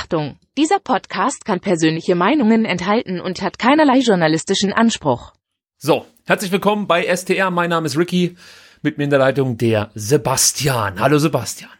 Achtung, 0.00 0.38
dieser 0.56 0.78
Podcast 0.78 1.44
kann 1.44 1.58
persönliche 1.58 2.14
Meinungen 2.14 2.64
enthalten 2.64 3.20
und 3.20 3.42
hat 3.42 3.58
keinerlei 3.58 3.98
journalistischen 3.98 4.72
Anspruch. 4.72 5.32
So, 5.76 6.06
herzlich 6.24 6.52
willkommen 6.52 6.86
bei 6.86 7.04
STR. 7.04 7.50
Mein 7.50 7.70
Name 7.70 7.86
ist 7.86 7.98
Ricky. 7.98 8.36
Mit 8.80 8.96
mir 8.96 9.04
in 9.04 9.10
der 9.10 9.18
Leitung 9.18 9.58
der 9.58 9.90
Sebastian. 9.96 11.00
Hallo 11.00 11.18
Sebastian. 11.18 11.72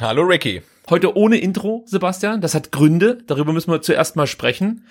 Hallo 0.00 0.22
Ricky. 0.22 0.62
Heute 0.88 1.14
ohne 1.14 1.36
Intro, 1.36 1.84
Sebastian. 1.84 2.40
Das 2.40 2.54
hat 2.54 2.72
Gründe. 2.72 3.18
Darüber 3.26 3.52
müssen 3.52 3.70
wir 3.70 3.82
zuerst 3.82 4.16
mal 4.16 4.26
sprechen. 4.26 4.86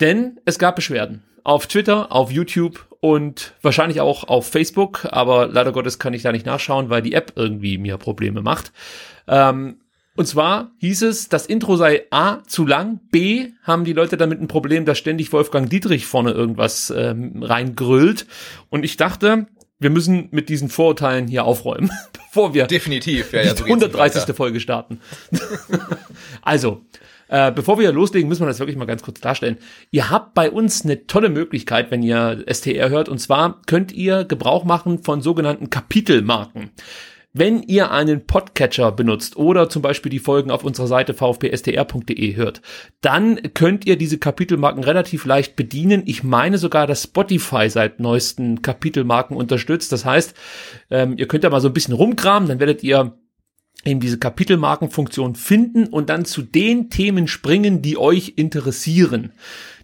Denn 0.00 0.40
es 0.46 0.58
gab 0.58 0.74
Beschwerden. 0.74 1.22
Auf 1.44 1.68
Twitter, 1.68 2.10
auf 2.10 2.32
YouTube 2.32 2.88
und 2.98 3.54
wahrscheinlich 3.62 4.00
auch 4.00 4.24
auf 4.24 4.48
Facebook. 4.48 5.06
Aber 5.12 5.46
leider 5.46 5.70
Gottes 5.70 6.00
kann 6.00 6.12
ich 6.12 6.22
da 6.22 6.32
nicht 6.32 6.44
nachschauen, 6.44 6.90
weil 6.90 7.02
die 7.02 7.14
App 7.14 7.34
irgendwie 7.36 7.78
mir 7.78 7.98
Probleme 7.98 8.42
macht. 8.42 8.72
Ähm, 9.28 9.76
und 10.16 10.26
zwar 10.26 10.70
hieß 10.78 11.02
es, 11.02 11.28
das 11.28 11.46
Intro 11.46 11.76
sei 11.76 12.04
A 12.10 12.42
zu 12.46 12.66
lang, 12.66 13.00
B 13.10 13.48
haben 13.62 13.84
die 13.84 13.92
Leute 13.92 14.16
damit 14.16 14.40
ein 14.40 14.46
Problem, 14.46 14.84
dass 14.84 14.98
ständig 14.98 15.32
Wolfgang 15.32 15.68
Dietrich 15.68 16.06
vorne 16.06 16.30
irgendwas 16.30 16.92
ähm, 16.96 17.42
reingrüllt. 17.42 18.26
Und 18.70 18.84
ich 18.84 18.96
dachte, 18.96 19.46
wir 19.80 19.90
müssen 19.90 20.28
mit 20.30 20.48
diesen 20.48 20.68
Vorurteilen 20.68 21.26
hier 21.26 21.44
aufräumen, 21.44 21.90
bevor 22.12 22.54
wir 22.54 22.66
definitiv 22.66 23.32
ja, 23.32 23.42
ja, 23.42 23.56
so 23.56 23.64
die 23.64 23.70
130. 23.70 24.34
Folge 24.36 24.60
starten. 24.60 25.00
also, 26.42 26.84
äh, 27.26 27.50
bevor 27.50 27.80
wir 27.80 27.90
loslegen, 27.90 28.28
müssen 28.28 28.42
wir 28.42 28.46
das 28.46 28.60
wirklich 28.60 28.76
mal 28.76 28.84
ganz 28.84 29.02
kurz 29.02 29.20
darstellen. 29.20 29.58
Ihr 29.90 30.10
habt 30.10 30.34
bei 30.34 30.48
uns 30.48 30.84
eine 30.84 31.08
tolle 31.08 31.28
Möglichkeit, 31.28 31.90
wenn 31.90 32.04
ihr 32.04 32.44
STR 32.48 32.88
hört, 32.88 33.08
und 33.08 33.18
zwar 33.18 33.62
könnt 33.66 33.90
ihr 33.90 34.24
Gebrauch 34.24 34.64
machen 34.64 35.02
von 35.02 35.22
sogenannten 35.22 35.70
Kapitelmarken. 35.70 36.70
Wenn 37.36 37.64
ihr 37.64 37.90
einen 37.90 38.26
Podcatcher 38.26 38.92
benutzt 38.92 39.36
oder 39.36 39.68
zum 39.68 39.82
Beispiel 39.82 40.08
die 40.08 40.20
Folgen 40.20 40.52
auf 40.52 40.62
unserer 40.62 40.86
Seite 40.86 41.14
vfpstr.de 41.14 42.36
hört, 42.36 42.62
dann 43.00 43.40
könnt 43.54 43.86
ihr 43.86 43.98
diese 43.98 44.18
Kapitelmarken 44.18 44.84
relativ 44.84 45.24
leicht 45.24 45.56
bedienen. 45.56 46.04
Ich 46.06 46.22
meine 46.22 46.58
sogar, 46.58 46.86
dass 46.86 47.02
Spotify 47.02 47.68
seit 47.68 47.98
neuesten 47.98 48.62
Kapitelmarken 48.62 49.36
unterstützt. 49.36 49.90
Das 49.90 50.04
heißt, 50.04 50.34
ähm, 50.92 51.16
ihr 51.18 51.26
könnt 51.26 51.42
da 51.42 51.50
mal 51.50 51.60
so 51.60 51.66
ein 51.66 51.74
bisschen 51.74 51.94
rumkramen, 51.94 52.48
dann 52.48 52.60
werdet 52.60 52.84
ihr 52.84 53.18
eben 53.84 53.98
diese 53.98 54.20
Kapitelmarkenfunktion 54.20 55.34
finden 55.34 55.88
und 55.88 56.10
dann 56.10 56.24
zu 56.26 56.40
den 56.40 56.88
Themen 56.88 57.26
springen, 57.26 57.82
die 57.82 57.98
euch 57.98 58.34
interessieren. 58.36 59.32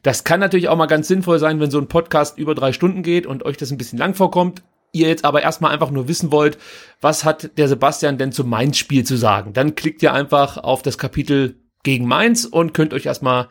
Das 0.04 0.22
kann 0.22 0.38
natürlich 0.38 0.68
auch 0.68 0.76
mal 0.76 0.86
ganz 0.86 1.08
sinnvoll 1.08 1.40
sein, 1.40 1.58
wenn 1.58 1.72
so 1.72 1.80
ein 1.80 1.88
Podcast 1.88 2.38
über 2.38 2.54
drei 2.54 2.72
Stunden 2.72 3.02
geht 3.02 3.26
und 3.26 3.44
euch 3.44 3.56
das 3.56 3.72
ein 3.72 3.76
bisschen 3.76 3.98
lang 3.98 4.14
vorkommt 4.14 4.62
ihr 4.92 5.08
jetzt 5.08 5.24
aber 5.24 5.42
erstmal 5.42 5.72
einfach 5.72 5.90
nur 5.90 6.08
wissen 6.08 6.32
wollt, 6.32 6.58
was 7.00 7.24
hat 7.24 7.56
der 7.58 7.68
Sebastian 7.68 8.18
denn 8.18 8.32
zu 8.32 8.44
Mainz 8.44 8.78
Spiel 8.78 9.04
zu 9.04 9.16
sagen, 9.16 9.52
dann 9.52 9.74
klickt 9.74 10.02
ihr 10.02 10.12
einfach 10.12 10.56
auf 10.56 10.82
das 10.82 10.98
Kapitel 10.98 11.56
gegen 11.82 12.06
Mainz 12.06 12.44
und 12.44 12.74
könnt 12.74 12.92
euch 12.92 13.06
erstmal 13.06 13.48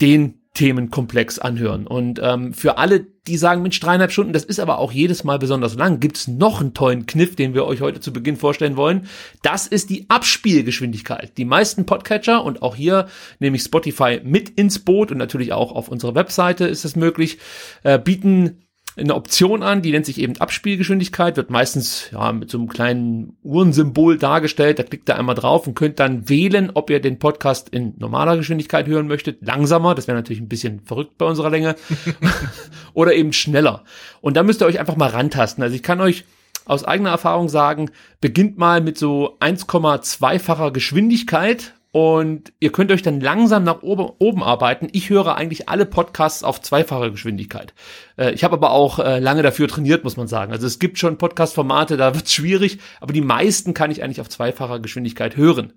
den 0.00 0.38
Themenkomplex 0.58 1.38
anhören. 1.38 1.86
Und 1.86 2.20
ähm, 2.20 2.52
für 2.52 2.78
alle, 2.78 3.06
die 3.28 3.36
sagen, 3.36 3.62
Mensch, 3.62 3.78
dreieinhalb 3.78 4.10
Stunden, 4.10 4.32
das 4.32 4.42
ist 4.42 4.58
aber 4.58 4.78
auch 4.78 4.90
jedes 4.90 5.22
Mal 5.22 5.38
besonders 5.38 5.76
lang, 5.76 6.00
gibt's 6.00 6.26
noch 6.26 6.60
einen 6.60 6.74
tollen 6.74 7.06
Kniff, 7.06 7.36
den 7.36 7.54
wir 7.54 7.64
euch 7.64 7.80
heute 7.80 8.00
zu 8.00 8.12
Beginn 8.12 8.36
vorstellen 8.36 8.76
wollen. 8.76 9.06
Das 9.42 9.68
ist 9.68 9.88
die 9.88 10.10
Abspielgeschwindigkeit. 10.10 11.38
Die 11.38 11.44
meisten 11.44 11.86
Podcatcher 11.86 12.42
und 12.42 12.62
auch 12.62 12.74
hier 12.74 13.06
nehme 13.38 13.56
ich 13.56 13.62
Spotify 13.62 14.20
mit 14.24 14.48
ins 14.48 14.80
Boot 14.80 15.12
und 15.12 15.18
natürlich 15.18 15.52
auch 15.52 15.70
auf 15.70 15.88
unserer 15.88 16.16
Webseite 16.16 16.66
ist 16.66 16.84
es 16.84 16.96
möglich, 16.96 17.38
äh, 17.84 17.98
bieten 18.00 18.67
eine 18.98 19.14
Option 19.14 19.62
an, 19.62 19.82
die 19.82 19.92
nennt 19.92 20.06
sich 20.06 20.18
eben 20.18 20.36
Abspielgeschwindigkeit, 20.38 21.36
wird 21.36 21.50
meistens 21.50 22.10
ja 22.12 22.32
mit 22.32 22.50
so 22.50 22.58
einem 22.58 22.68
kleinen 22.68 23.36
Uhrensymbol 23.42 24.18
dargestellt. 24.18 24.78
Da 24.78 24.82
klickt 24.82 25.08
ihr 25.08 25.16
einmal 25.16 25.34
drauf 25.34 25.66
und 25.66 25.74
könnt 25.74 26.00
dann 26.00 26.28
wählen, 26.28 26.70
ob 26.74 26.90
ihr 26.90 27.00
den 27.00 27.18
Podcast 27.18 27.68
in 27.68 27.94
normaler 27.98 28.36
Geschwindigkeit 28.36 28.86
hören 28.86 29.06
möchtet, 29.06 29.38
langsamer, 29.40 29.94
das 29.94 30.08
wäre 30.08 30.16
natürlich 30.16 30.40
ein 30.40 30.48
bisschen 30.48 30.80
verrückt 30.80 31.18
bei 31.18 31.26
unserer 31.26 31.50
Länge, 31.50 31.76
oder 32.94 33.14
eben 33.14 33.32
schneller. 33.32 33.84
Und 34.20 34.36
da 34.36 34.42
müsst 34.42 34.62
ihr 34.62 34.66
euch 34.66 34.80
einfach 34.80 34.96
mal 34.96 35.10
rantasten. 35.10 35.62
Also 35.62 35.76
ich 35.76 35.82
kann 35.82 36.00
euch 36.00 36.24
aus 36.64 36.84
eigener 36.84 37.10
Erfahrung 37.10 37.48
sagen, 37.48 37.90
beginnt 38.20 38.58
mal 38.58 38.80
mit 38.80 38.98
so 38.98 39.38
1,2-facher 39.40 40.70
Geschwindigkeit 40.70 41.74
und 41.98 42.52
ihr 42.60 42.70
könnt 42.70 42.92
euch 42.92 43.02
dann 43.02 43.20
langsam 43.20 43.64
nach 43.64 43.82
oben, 43.82 44.08
oben 44.20 44.44
arbeiten. 44.44 44.86
Ich 44.92 45.10
höre 45.10 45.34
eigentlich 45.34 45.68
alle 45.68 45.84
Podcasts 45.84 46.44
auf 46.44 46.60
zweifache 46.60 47.10
Geschwindigkeit. 47.10 47.74
Äh, 48.16 48.34
ich 48.34 48.44
habe 48.44 48.54
aber 48.54 48.70
auch 48.70 49.00
äh, 49.00 49.18
lange 49.18 49.42
dafür 49.42 49.66
trainiert, 49.66 50.04
muss 50.04 50.16
man 50.16 50.28
sagen. 50.28 50.52
Also 50.52 50.64
es 50.68 50.78
gibt 50.78 51.00
schon 51.00 51.18
Podcast-Formate, 51.18 51.96
da 51.96 52.14
wird 52.14 52.26
es 52.26 52.32
schwierig, 52.32 52.78
aber 53.00 53.12
die 53.12 53.20
meisten 53.20 53.74
kann 53.74 53.90
ich 53.90 54.04
eigentlich 54.04 54.20
auf 54.20 54.28
zweifacher 54.28 54.78
Geschwindigkeit 54.78 55.36
hören. 55.36 55.72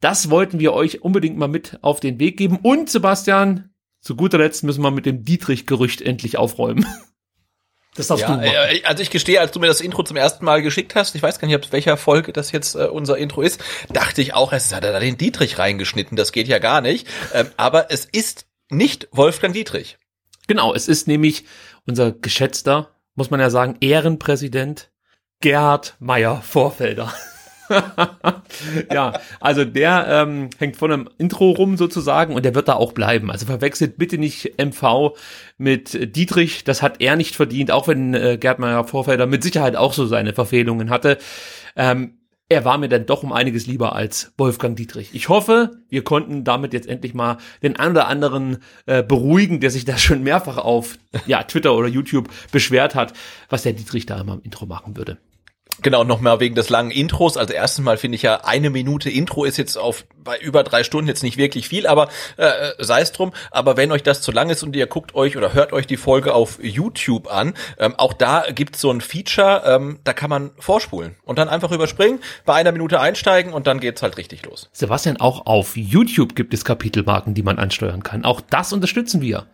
Das 0.00 0.30
wollten 0.30 0.60
wir 0.60 0.72
euch 0.72 1.02
unbedingt 1.02 1.36
mal 1.36 1.46
mit 1.46 1.78
auf 1.82 2.00
den 2.00 2.18
Weg 2.18 2.38
geben. 2.38 2.58
Und 2.62 2.88
Sebastian, 2.88 3.68
zu 4.00 4.16
guter 4.16 4.38
Letzt 4.38 4.64
müssen 4.64 4.80
wir 4.80 4.90
mit 4.90 5.04
dem 5.04 5.24
Dietrich-Gerücht 5.24 6.00
endlich 6.00 6.38
aufräumen. 6.38 6.86
Das 7.96 8.08
darfst 8.08 8.22
ja, 8.22 8.36
du 8.36 8.42
äh, 8.42 8.82
Also 8.84 9.02
ich 9.02 9.10
gestehe, 9.10 9.40
als 9.40 9.52
du 9.52 9.60
mir 9.60 9.66
das 9.66 9.80
Intro 9.80 10.02
zum 10.02 10.16
ersten 10.16 10.44
Mal 10.44 10.62
geschickt 10.62 10.94
hast, 10.94 11.14
ich 11.14 11.22
weiß 11.22 11.38
gar 11.38 11.48
nicht, 11.48 11.56
ob 11.56 11.72
welcher 11.72 11.96
Folge 11.96 12.32
das 12.32 12.52
jetzt 12.52 12.74
äh, 12.74 12.84
unser 12.84 13.16
Intro 13.18 13.42
ist, 13.42 13.62
dachte 13.92 14.20
ich 14.22 14.34
auch, 14.34 14.52
es 14.52 14.74
hat 14.74 14.84
er 14.84 14.92
da 14.92 15.00
den 15.00 15.16
Dietrich 15.16 15.58
reingeschnitten, 15.58 16.16
das 16.16 16.32
geht 16.32 16.48
ja 16.48 16.58
gar 16.58 16.80
nicht. 16.80 17.06
Ähm, 17.32 17.50
aber 17.56 17.90
es 17.90 18.04
ist 18.04 18.46
nicht 18.68 19.08
Wolfgang 19.12 19.54
Dietrich. 19.54 19.98
Genau, 20.46 20.74
es 20.74 20.88
ist 20.88 21.08
nämlich 21.08 21.44
unser 21.86 22.12
geschätzter, 22.12 22.90
muss 23.14 23.30
man 23.30 23.40
ja 23.40 23.50
sagen, 23.50 23.76
Ehrenpräsident 23.80 24.90
Gerhard 25.40 25.96
Meyer 25.98 26.42
Vorfelder. 26.42 27.12
ja, 28.92 29.12
also 29.40 29.64
der 29.64 30.06
ähm, 30.08 30.50
hängt 30.58 30.76
von 30.76 30.92
einem 30.92 31.08
Intro 31.18 31.50
rum 31.50 31.76
sozusagen 31.76 32.34
und 32.34 32.44
der 32.44 32.54
wird 32.54 32.68
da 32.68 32.74
auch 32.74 32.92
bleiben. 32.92 33.30
Also 33.30 33.46
verwechselt 33.46 33.98
bitte 33.98 34.18
nicht 34.18 34.54
MV 34.58 35.16
mit 35.58 36.16
Dietrich, 36.16 36.64
das 36.64 36.82
hat 36.82 37.00
er 37.00 37.16
nicht 37.16 37.36
verdient, 37.36 37.70
auch 37.70 37.88
wenn 37.88 38.14
äh, 38.14 38.38
Gerd 38.38 38.58
Meyer 38.58 38.84
Vorfelder 38.84 39.26
mit 39.26 39.42
Sicherheit 39.42 39.76
auch 39.76 39.92
so 39.92 40.06
seine 40.06 40.32
Verfehlungen 40.32 40.90
hatte. 40.90 41.18
Ähm, 41.76 42.18
er 42.48 42.64
war 42.64 42.78
mir 42.78 42.88
dann 42.88 43.06
doch 43.06 43.24
um 43.24 43.32
einiges 43.32 43.66
lieber 43.66 43.94
als 43.96 44.32
Wolfgang 44.38 44.76
Dietrich. 44.76 45.10
Ich 45.14 45.28
hoffe, 45.28 45.78
wir 45.88 46.04
konnten 46.04 46.44
damit 46.44 46.72
jetzt 46.72 46.88
endlich 46.88 47.12
mal 47.12 47.38
den 47.62 47.76
einen 47.76 47.92
oder 47.92 48.06
anderen 48.06 48.58
äh, 48.86 49.02
beruhigen, 49.02 49.58
der 49.58 49.70
sich 49.70 49.84
da 49.84 49.98
schon 49.98 50.22
mehrfach 50.22 50.56
auf 50.56 50.96
ja, 51.26 51.42
Twitter 51.42 51.74
oder 51.74 51.88
YouTube 51.88 52.28
beschwert 52.52 52.94
hat, 52.94 53.14
was 53.48 53.62
der 53.62 53.72
Dietrich 53.72 54.06
da 54.06 54.20
immer 54.20 54.34
im 54.34 54.42
Intro 54.42 54.66
machen 54.66 54.96
würde. 54.96 55.18
Genau, 55.82 56.04
noch 56.04 56.20
mal 56.20 56.40
wegen 56.40 56.54
des 56.54 56.70
langen 56.70 56.90
Intros. 56.90 57.36
Also 57.36 57.52
erstens 57.52 57.84
mal 57.84 57.98
finde 57.98 58.16
ich 58.16 58.22
ja, 58.22 58.40
eine 58.44 58.70
Minute 58.70 59.10
Intro 59.10 59.44
ist 59.44 59.58
jetzt 59.58 59.76
auf 59.76 60.04
bei 60.26 60.38
über 60.38 60.64
drei 60.64 60.84
Stunden 60.84 61.08
jetzt 61.08 61.22
nicht 61.22 61.36
wirklich 61.36 61.68
viel, 61.68 61.86
aber 61.86 62.08
äh, 62.36 62.72
sei 62.78 63.00
es 63.00 63.12
drum. 63.12 63.32
Aber 63.50 63.76
wenn 63.76 63.92
euch 63.92 64.02
das 64.02 64.22
zu 64.22 64.32
lang 64.32 64.50
ist 64.50 64.62
und 64.62 64.74
ihr 64.74 64.86
guckt 64.86 65.14
euch 65.14 65.36
oder 65.36 65.54
hört 65.54 65.72
euch 65.72 65.86
die 65.86 65.96
Folge 65.96 66.34
auf 66.34 66.58
YouTube 66.62 67.32
an, 67.32 67.54
ähm, 67.78 67.94
auch 67.96 68.12
da 68.12 68.44
gibt's 68.50 68.80
so 68.80 68.90
ein 68.90 69.00
Feature, 69.00 69.62
ähm, 69.66 70.00
da 70.04 70.12
kann 70.12 70.30
man 70.30 70.50
vorspulen 70.58 71.14
und 71.24 71.38
dann 71.38 71.48
einfach 71.48 71.70
überspringen, 71.70 72.20
bei 72.44 72.54
einer 72.54 72.72
Minute 72.72 73.00
einsteigen 73.00 73.52
und 73.52 73.66
dann 73.66 73.78
geht's 73.78 74.02
halt 74.02 74.16
richtig 74.16 74.44
los. 74.44 74.68
Sebastian, 74.72 75.18
auch 75.18 75.46
auf 75.46 75.76
YouTube 75.76 76.34
gibt 76.34 76.54
es 76.54 76.64
Kapitelmarken, 76.64 77.34
die 77.34 77.42
man 77.42 77.58
ansteuern 77.58 78.02
kann. 78.02 78.24
Auch 78.24 78.40
das 78.40 78.72
unterstützen 78.72 79.20
wir. 79.20 79.46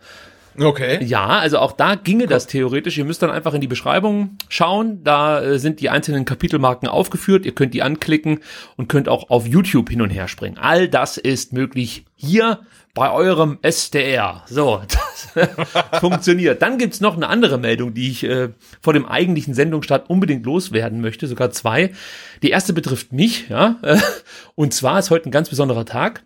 Okay. 0.57 1.03
Ja, 1.03 1.27
also 1.27 1.59
auch 1.59 1.71
da 1.71 1.95
ginge 1.95 2.27
das 2.27 2.47
theoretisch. 2.47 2.97
Ihr 2.97 3.05
müsst 3.05 3.21
dann 3.21 3.31
einfach 3.31 3.53
in 3.53 3.61
die 3.61 3.67
Beschreibung 3.67 4.37
schauen. 4.49 5.03
Da 5.03 5.41
äh, 5.41 5.59
sind 5.59 5.79
die 5.79 5.89
einzelnen 5.89 6.25
Kapitelmarken 6.25 6.87
aufgeführt. 6.87 7.45
Ihr 7.45 7.55
könnt 7.55 7.73
die 7.73 7.81
anklicken 7.81 8.39
und 8.77 8.89
könnt 8.89 9.09
auch 9.09 9.29
auf 9.29 9.47
YouTube 9.47 9.89
hin 9.89 10.01
und 10.01 10.09
her 10.09 10.27
springen. 10.27 10.57
All 10.57 10.87
das 10.87 11.17
ist 11.17 11.53
möglich 11.53 12.05
hier 12.15 12.59
bei 12.93 13.11
eurem 13.11 13.57
SDR. 13.61 14.43
So, 14.47 14.81
das 15.33 15.99
funktioniert. 15.99 16.61
Dann 16.61 16.77
gibt's 16.77 17.01
noch 17.01 17.15
eine 17.15 17.27
andere 17.27 17.57
Meldung, 17.57 17.93
die 17.93 18.09
ich 18.09 18.23
äh, 18.23 18.49
vor 18.81 18.93
dem 18.93 19.05
eigentlichen 19.05 19.53
Sendungsstart 19.53 20.09
unbedingt 20.09 20.45
loswerden 20.45 21.01
möchte. 21.01 21.27
Sogar 21.27 21.51
zwei. 21.51 21.91
Die 22.43 22.51
erste 22.51 22.73
betrifft 22.73 23.11
mich, 23.11 23.49
ja. 23.49 23.77
Und 24.55 24.73
zwar 24.73 24.99
ist 24.99 25.09
heute 25.09 25.29
ein 25.29 25.31
ganz 25.31 25.49
besonderer 25.49 25.85
Tag. 25.85 26.23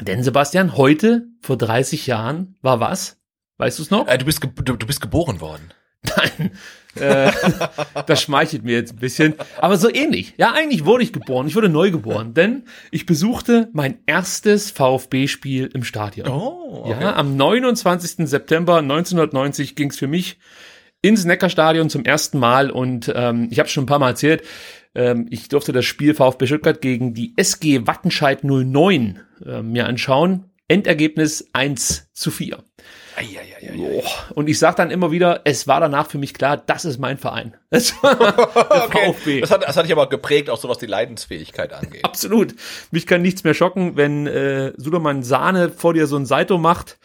Denn 0.00 0.22
Sebastian, 0.22 0.76
heute 0.76 1.26
vor 1.42 1.58
30 1.58 2.06
Jahren 2.06 2.56
war 2.62 2.80
was? 2.80 3.19
Weißt 3.60 3.78
du 3.78 3.82
es 3.82 3.90
noch? 3.90 4.08
Äh, 4.08 4.16
du, 4.16 4.24
bist 4.24 4.40
du, 4.42 4.76
du 4.76 4.86
bist 4.86 5.02
geboren 5.02 5.42
worden. 5.42 5.74
Nein, 6.02 6.52
äh, 6.94 7.30
das 8.06 8.22
schmeichelt 8.22 8.64
mir 8.64 8.72
jetzt 8.72 8.94
ein 8.94 8.98
bisschen. 8.98 9.34
Aber 9.58 9.76
so 9.76 9.92
ähnlich. 9.92 10.32
Ja, 10.38 10.52
eigentlich 10.54 10.86
wurde 10.86 11.04
ich 11.04 11.12
geboren. 11.12 11.46
Ich 11.46 11.56
wurde 11.56 11.68
neu 11.68 11.90
geboren, 11.90 12.32
denn 12.32 12.64
ich 12.90 13.04
besuchte 13.04 13.68
mein 13.74 13.98
erstes 14.06 14.70
VfB-Spiel 14.70 15.68
im 15.74 15.84
Stadion. 15.84 16.28
Oh, 16.28 16.84
okay. 16.86 17.02
Ja, 17.02 17.16
am 17.16 17.36
29. 17.36 18.26
September 18.26 18.78
1990 18.78 19.76
ging 19.76 19.90
es 19.90 19.98
für 19.98 20.06
mich 20.06 20.38
ins 21.02 21.26
Neckarstadion 21.26 21.90
zum 21.90 22.06
ersten 22.06 22.38
Mal 22.38 22.70
und 22.70 23.12
ähm, 23.14 23.48
ich 23.50 23.58
habe 23.58 23.68
schon 23.68 23.84
ein 23.84 23.86
paar 23.86 23.98
Mal 23.98 24.10
erzählt, 24.10 24.42
ähm, 24.94 25.26
ich 25.28 25.48
durfte 25.48 25.72
das 25.72 25.84
Spiel 25.84 26.14
VfB 26.14 26.46
Stuttgart 26.46 26.80
gegen 26.80 27.12
die 27.12 27.34
SG 27.36 27.86
Wattenscheid 27.86 28.42
09 28.42 29.20
äh, 29.44 29.60
mir 29.60 29.86
anschauen. 29.86 30.46
Endergebnis 30.66 31.50
1 31.52 32.08
zu 32.14 32.30
4. 32.30 32.58
Oh, 33.78 34.02
und 34.34 34.48
ich 34.48 34.58
sage 34.58 34.76
dann 34.76 34.90
immer 34.90 35.10
wieder, 35.10 35.42
es 35.44 35.66
war 35.66 35.80
danach 35.80 36.08
für 36.08 36.18
mich 36.18 36.34
klar, 36.34 36.56
das 36.56 36.84
ist 36.84 36.98
mein 36.98 37.18
Verein. 37.18 37.54
Das 37.70 37.94
Okay. 38.02 39.14
Das 39.40 39.50
hat, 39.50 39.62
das 39.62 39.76
hat 39.76 39.84
dich 39.84 39.92
aber 39.92 40.08
geprägt, 40.08 40.50
auch 40.50 40.58
so 40.58 40.68
was 40.68 40.78
die 40.78 40.86
Leidensfähigkeit 40.86 41.72
angeht. 41.72 42.04
Absolut. 42.04 42.54
Mich 42.90 43.06
kann 43.06 43.22
nichts 43.22 43.44
mehr 43.44 43.54
schocken, 43.54 43.96
wenn 43.96 44.26
äh, 44.26 44.72
Sudermann 44.76 45.22
Sahne 45.22 45.70
vor 45.70 45.94
dir 45.94 46.06
so 46.06 46.16
ein 46.16 46.26
Saito 46.26 46.58
macht, 46.58 46.98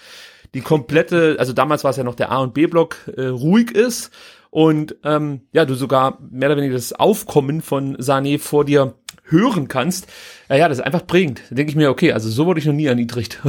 die 0.53 0.61
komplette, 0.61 1.35
also 1.37 1.53
damals 1.53 1.83
war 1.83 1.91
es 1.91 1.97
ja 1.97 2.03
noch 2.03 2.15
der 2.15 2.31
A 2.31 2.37
und 2.39 2.53
B-Block, 2.53 3.11
äh, 3.15 3.25
ruhig 3.27 3.71
ist 3.71 4.11
und 4.49 4.95
ähm, 5.03 5.41
ja, 5.51 5.65
du 5.65 5.75
sogar 5.75 6.17
mehr 6.31 6.49
oder 6.49 6.57
weniger 6.57 6.75
das 6.75 6.93
Aufkommen 6.93 7.61
von 7.61 7.97
Sané 7.97 8.39
vor 8.39 8.63
dir 8.63 8.93
hören 9.25 9.67
kannst. 9.67 10.07
Ja, 10.49 10.55
ja, 10.55 10.69
das 10.69 10.79
ist 10.79 10.83
einfach 10.83 11.05
prägend. 11.05 11.41
Da 11.49 11.55
denke 11.55 11.71
ich 11.71 11.75
mir, 11.75 11.89
okay, 11.89 12.11
also 12.11 12.29
so 12.29 12.45
wurde 12.45 12.59
ich 12.59 12.65
noch 12.65 12.73
nie 12.73 12.85
erniedrigt. 12.85 13.41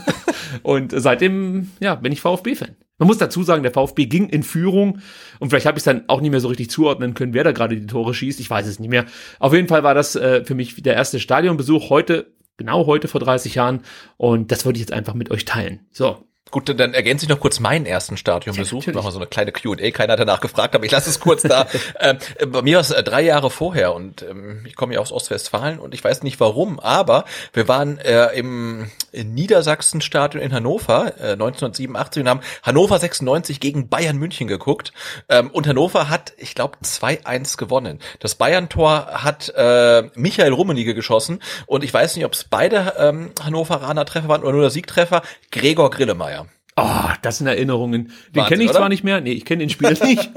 und 0.62 0.92
seitdem, 0.94 1.70
ja, 1.80 1.94
bin 1.94 2.12
ich 2.12 2.20
VfB-Fan. 2.20 2.76
Man 2.98 3.06
muss 3.06 3.18
dazu 3.18 3.42
sagen, 3.42 3.62
der 3.62 3.72
VfB 3.72 4.04
ging 4.06 4.28
in 4.28 4.42
Führung 4.42 5.00
und 5.38 5.48
vielleicht 5.48 5.64
habe 5.64 5.78
ich 5.78 5.80
es 5.80 5.84
dann 5.84 6.04
auch 6.08 6.20
nicht 6.20 6.32
mehr 6.32 6.40
so 6.40 6.48
richtig 6.48 6.68
zuordnen 6.68 7.14
können, 7.14 7.32
wer 7.32 7.44
da 7.44 7.52
gerade 7.52 7.74
die 7.74 7.86
Tore 7.86 8.12
schießt. 8.12 8.40
Ich 8.40 8.50
weiß 8.50 8.66
es 8.66 8.78
nicht 8.78 8.90
mehr. 8.90 9.06
Auf 9.38 9.54
jeden 9.54 9.68
Fall 9.68 9.82
war 9.82 9.94
das 9.94 10.16
äh, 10.16 10.44
für 10.44 10.54
mich 10.54 10.82
der 10.82 10.94
erste 10.94 11.18
Stadionbesuch 11.18 11.88
heute, 11.88 12.34
genau 12.58 12.84
heute 12.84 13.08
vor 13.08 13.20
30 13.20 13.54
Jahren 13.54 13.80
und 14.18 14.52
das 14.52 14.66
wollte 14.66 14.76
ich 14.76 14.82
jetzt 14.82 14.92
einfach 14.92 15.14
mit 15.14 15.30
euch 15.30 15.46
teilen. 15.46 15.80
So, 15.90 16.18
Gut, 16.50 16.68
dann 16.78 16.94
ergänze 16.94 17.24
ich 17.24 17.28
noch 17.28 17.40
kurz 17.40 17.60
meinen 17.60 17.86
ersten 17.86 18.16
Stadionbesuch. 18.16 18.78
natürlich. 18.78 18.96
Machen 18.96 19.06
wir 19.06 19.12
so 19.12 19.18
eine 19.18 19.26
kleine 19.26 19.52
Q&A. 19.52 19.90
Keiner 19.90 20.14
hat 20.14 20.20
danach 20.20 20.40
gefragt, 20.40 20.74
aber 20.74 20.84
ich 20.84 20.90
lasse 20.90 21.08
es 21.08 21.20
kurz 21.20 21.42
da. 21.42 21.66
ähm, 22.00 22.18
bei 22.48 22.62
mir 22.62 22.76
war 22.76 22.80
es 22.80 22.90
äh, 22.90 23.02
drei 23.02 23.22
Jahre 23.22 23.50
vorher 23.50 23.94
und 23.94 24.22
ähm, 24.22 24.64
ich 24.66 24.74
komme 24.74 24.94
ja 24.94 25.00
aus 25.00 25.12
Ostwestfalen 25.12 25.78
und 25.78 25.94
ich 25.94 26.02
weiß 26.02 26.22
nicht 26.22 26.40
warum, 26.40 26.80
aber 26.80 27.24
wir 27.52 27.68
waren 27.68 27.98
äh, 27.98 28.32
im 28.36 28.90
Niedersachsen-Stadion 29.12 30.42
in 30.42 30.52
Hannover 30.52 31.14
äh, 31.18 31.32
1987 31.32 32.22
und 32.22 32.28
haben 32.28 32.40
Hannover 32.62 32.98
96 32.98 33.60
gegen 33.60 33.88
Bayern 33.88 34.16
München 34.16 34.48
geguckt. 34.48 34.92
Ähm, 35.28 35.50
und 35.50 35.66
Hannover 35.66 36.08
hat, 36.08 36.32
ich 36.36 36.54
glaube, 36.54 36.78
2-1 36.82 37.56
gewonnen. 37.58 38.00
Das 38.18 38.34
Bayern-Tor 38.34 39.06
hat 39.22 39.52
äh, 39.56 40.04
Michael 40.14 40.52
Rummenigge 40.52 40.94
geschossen 40.94 41.40
und 41.66 41.84
ich 41.84 41.92
weiß 41.92 42.16
nicht, 42.16 42.24
ob 42.24 42.32
es 42.32 42.44
beide 42.44 42.94
ähm, 42.98 43.30
Hannoveraner 43.42 44.04
Treffer 44.04 44.28
waren 44.28 44.42
oder 44.42 44.52
nur 44.52 44.62
der 44.62 44.70
Siegtreffer. 44.70 45.22
Gregor 45.50 45.90
Grillemeyer. 45.90 46.39
Oh, 46.82 47.12
das 47.22 47.38
sind 47.38 47.46
Erinnerungen. 47.46 48.12
Den 48.34 48.44
kenne 48.44 48.62
ich 48.62 48.70
oder? 48.70 48.78
zwar 48.78 48.88
nicht 48.88 49.04
mehr, 49.04 49.20
nee, 49.20 49.32
ich 49.32 49.44
kenne 49.44 49.60
den 49.60 49.70
Spieler 49.70 49.92
nicht. 50.04 50.30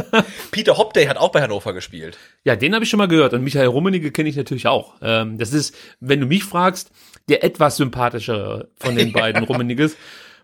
Peter 0.52 0.78
Hopday 0.78 1.06
hat 1.06 1.18
auch 1.18 1.32
bei 1.32 1.42
Hannover 1.42 1.74
gespielt. 1.74 2.18
Ja, 2.44 2.56
den 2.56 2.74
habe 2.74 2.84
ich 2.84 2.90
schon 2.90 2.98
mal 2.98 3.08
gehört 3.08 3.34
und 3.34 3.44
Michael 3.44 3.68
Rummenigge 3.68 4.12
kenne 4.12 4.30
ich 4.30 4.36
natürlich 4.36 4.68
auch. 4.68 4.96
Ähm, 5.02 5.38
das 5.38 5.54
ist, 5.54 5.76
wenn 6.00 6.20
du 6.20 6.26
mich 6.26 6.44
fragst, 6.44 6.92
der 7.30 7.44
etwas 7.44 7.78
sympathischere 7.78 8.70
von 8.76 8.96
den 8.96 9.14
beiden 9.14 9.44
Rummenigges. 9.46 9.96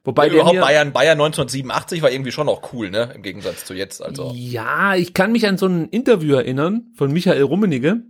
Wobei 0.06 0.30
der 0.30 0.40
Überhaupt 0.40 0.62
Bayern, 0.62 0.94
Bayern 0.94 1.20
1987 1.20 2.02
war 2.02 2.10
irgendwie 2.10 2.32
schon 2.32 2.48
auch 2.48 2.74
cool, 2.74 2.90
ne? 2.90 3.12
Im 3.14 3.22
Gegensatz 3.22 3.66
zu 3.66 3.74
jetzt, 3.74 4.02
also. 4.02 4.32
ja, 4.34 4.96
ich 4.96 5.14
kann 5.14 5.34
mich 5.34 5.46
an 5.46 5.58
so 5.58 5.68
ein 5.68 5.90
Interview 5.90 6.36
erinnern 6.36 6.88
von 6.96 7.12
Michael 7.12 7.44
Rummenigge. 7.44 8.04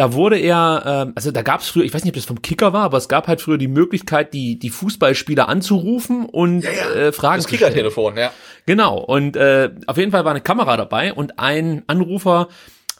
Da 0.00 0.14
wurde 0.14 0.38
er, 0.38 0.82
ähm, 0.86 1.12
also 1.14 1.30
da 1.30 1.42
gab 1.42 1.60
es 1.60 1.68
früher, 1.68 1.84
ich 1.84 1.92
weiß 1.92 2.04
nicht, 2.04 2.12
ob 2.12 2.14
das 2.14 2.24
vom 2.24 2.40
Kicker 2.40 2.72
war, 2.72 2.84
aber 2.84 2.96
es 2.96 3.06
gab 3.06 3.28
halt 3.28 3.42
früher 3.42 3.58
die 3.58 3.68
Möglichkeit, 3.68 4.32
die 4.32 4.58
die 4.58 4.70
Fußballspieler 4.70 5.46
anzurufen 5.46 6.24
und 6.24 6.64
Äh, 6.64 7.12
Fragen 7.12 7.36
Das 7.36 7.42
zu 7.42 7.54
stellen. 7.54 7.70
Kickertelefon, 7.72 8.16
ja. 8.16 8.30
Genau, 8.64 8.96
und 8.96 9.36
äh, 9.36 9.68
auf 9.86 9.98
jeden 9.98 10.10
Fall 10.10 10.24
war 10.24 10.30
eine 10.30 10.40
Kamera 10.40 10.78
dabei 10.78 11.12
und 11.12 11.38
ein 11.38 11.82
Anrufer 11.86 12.48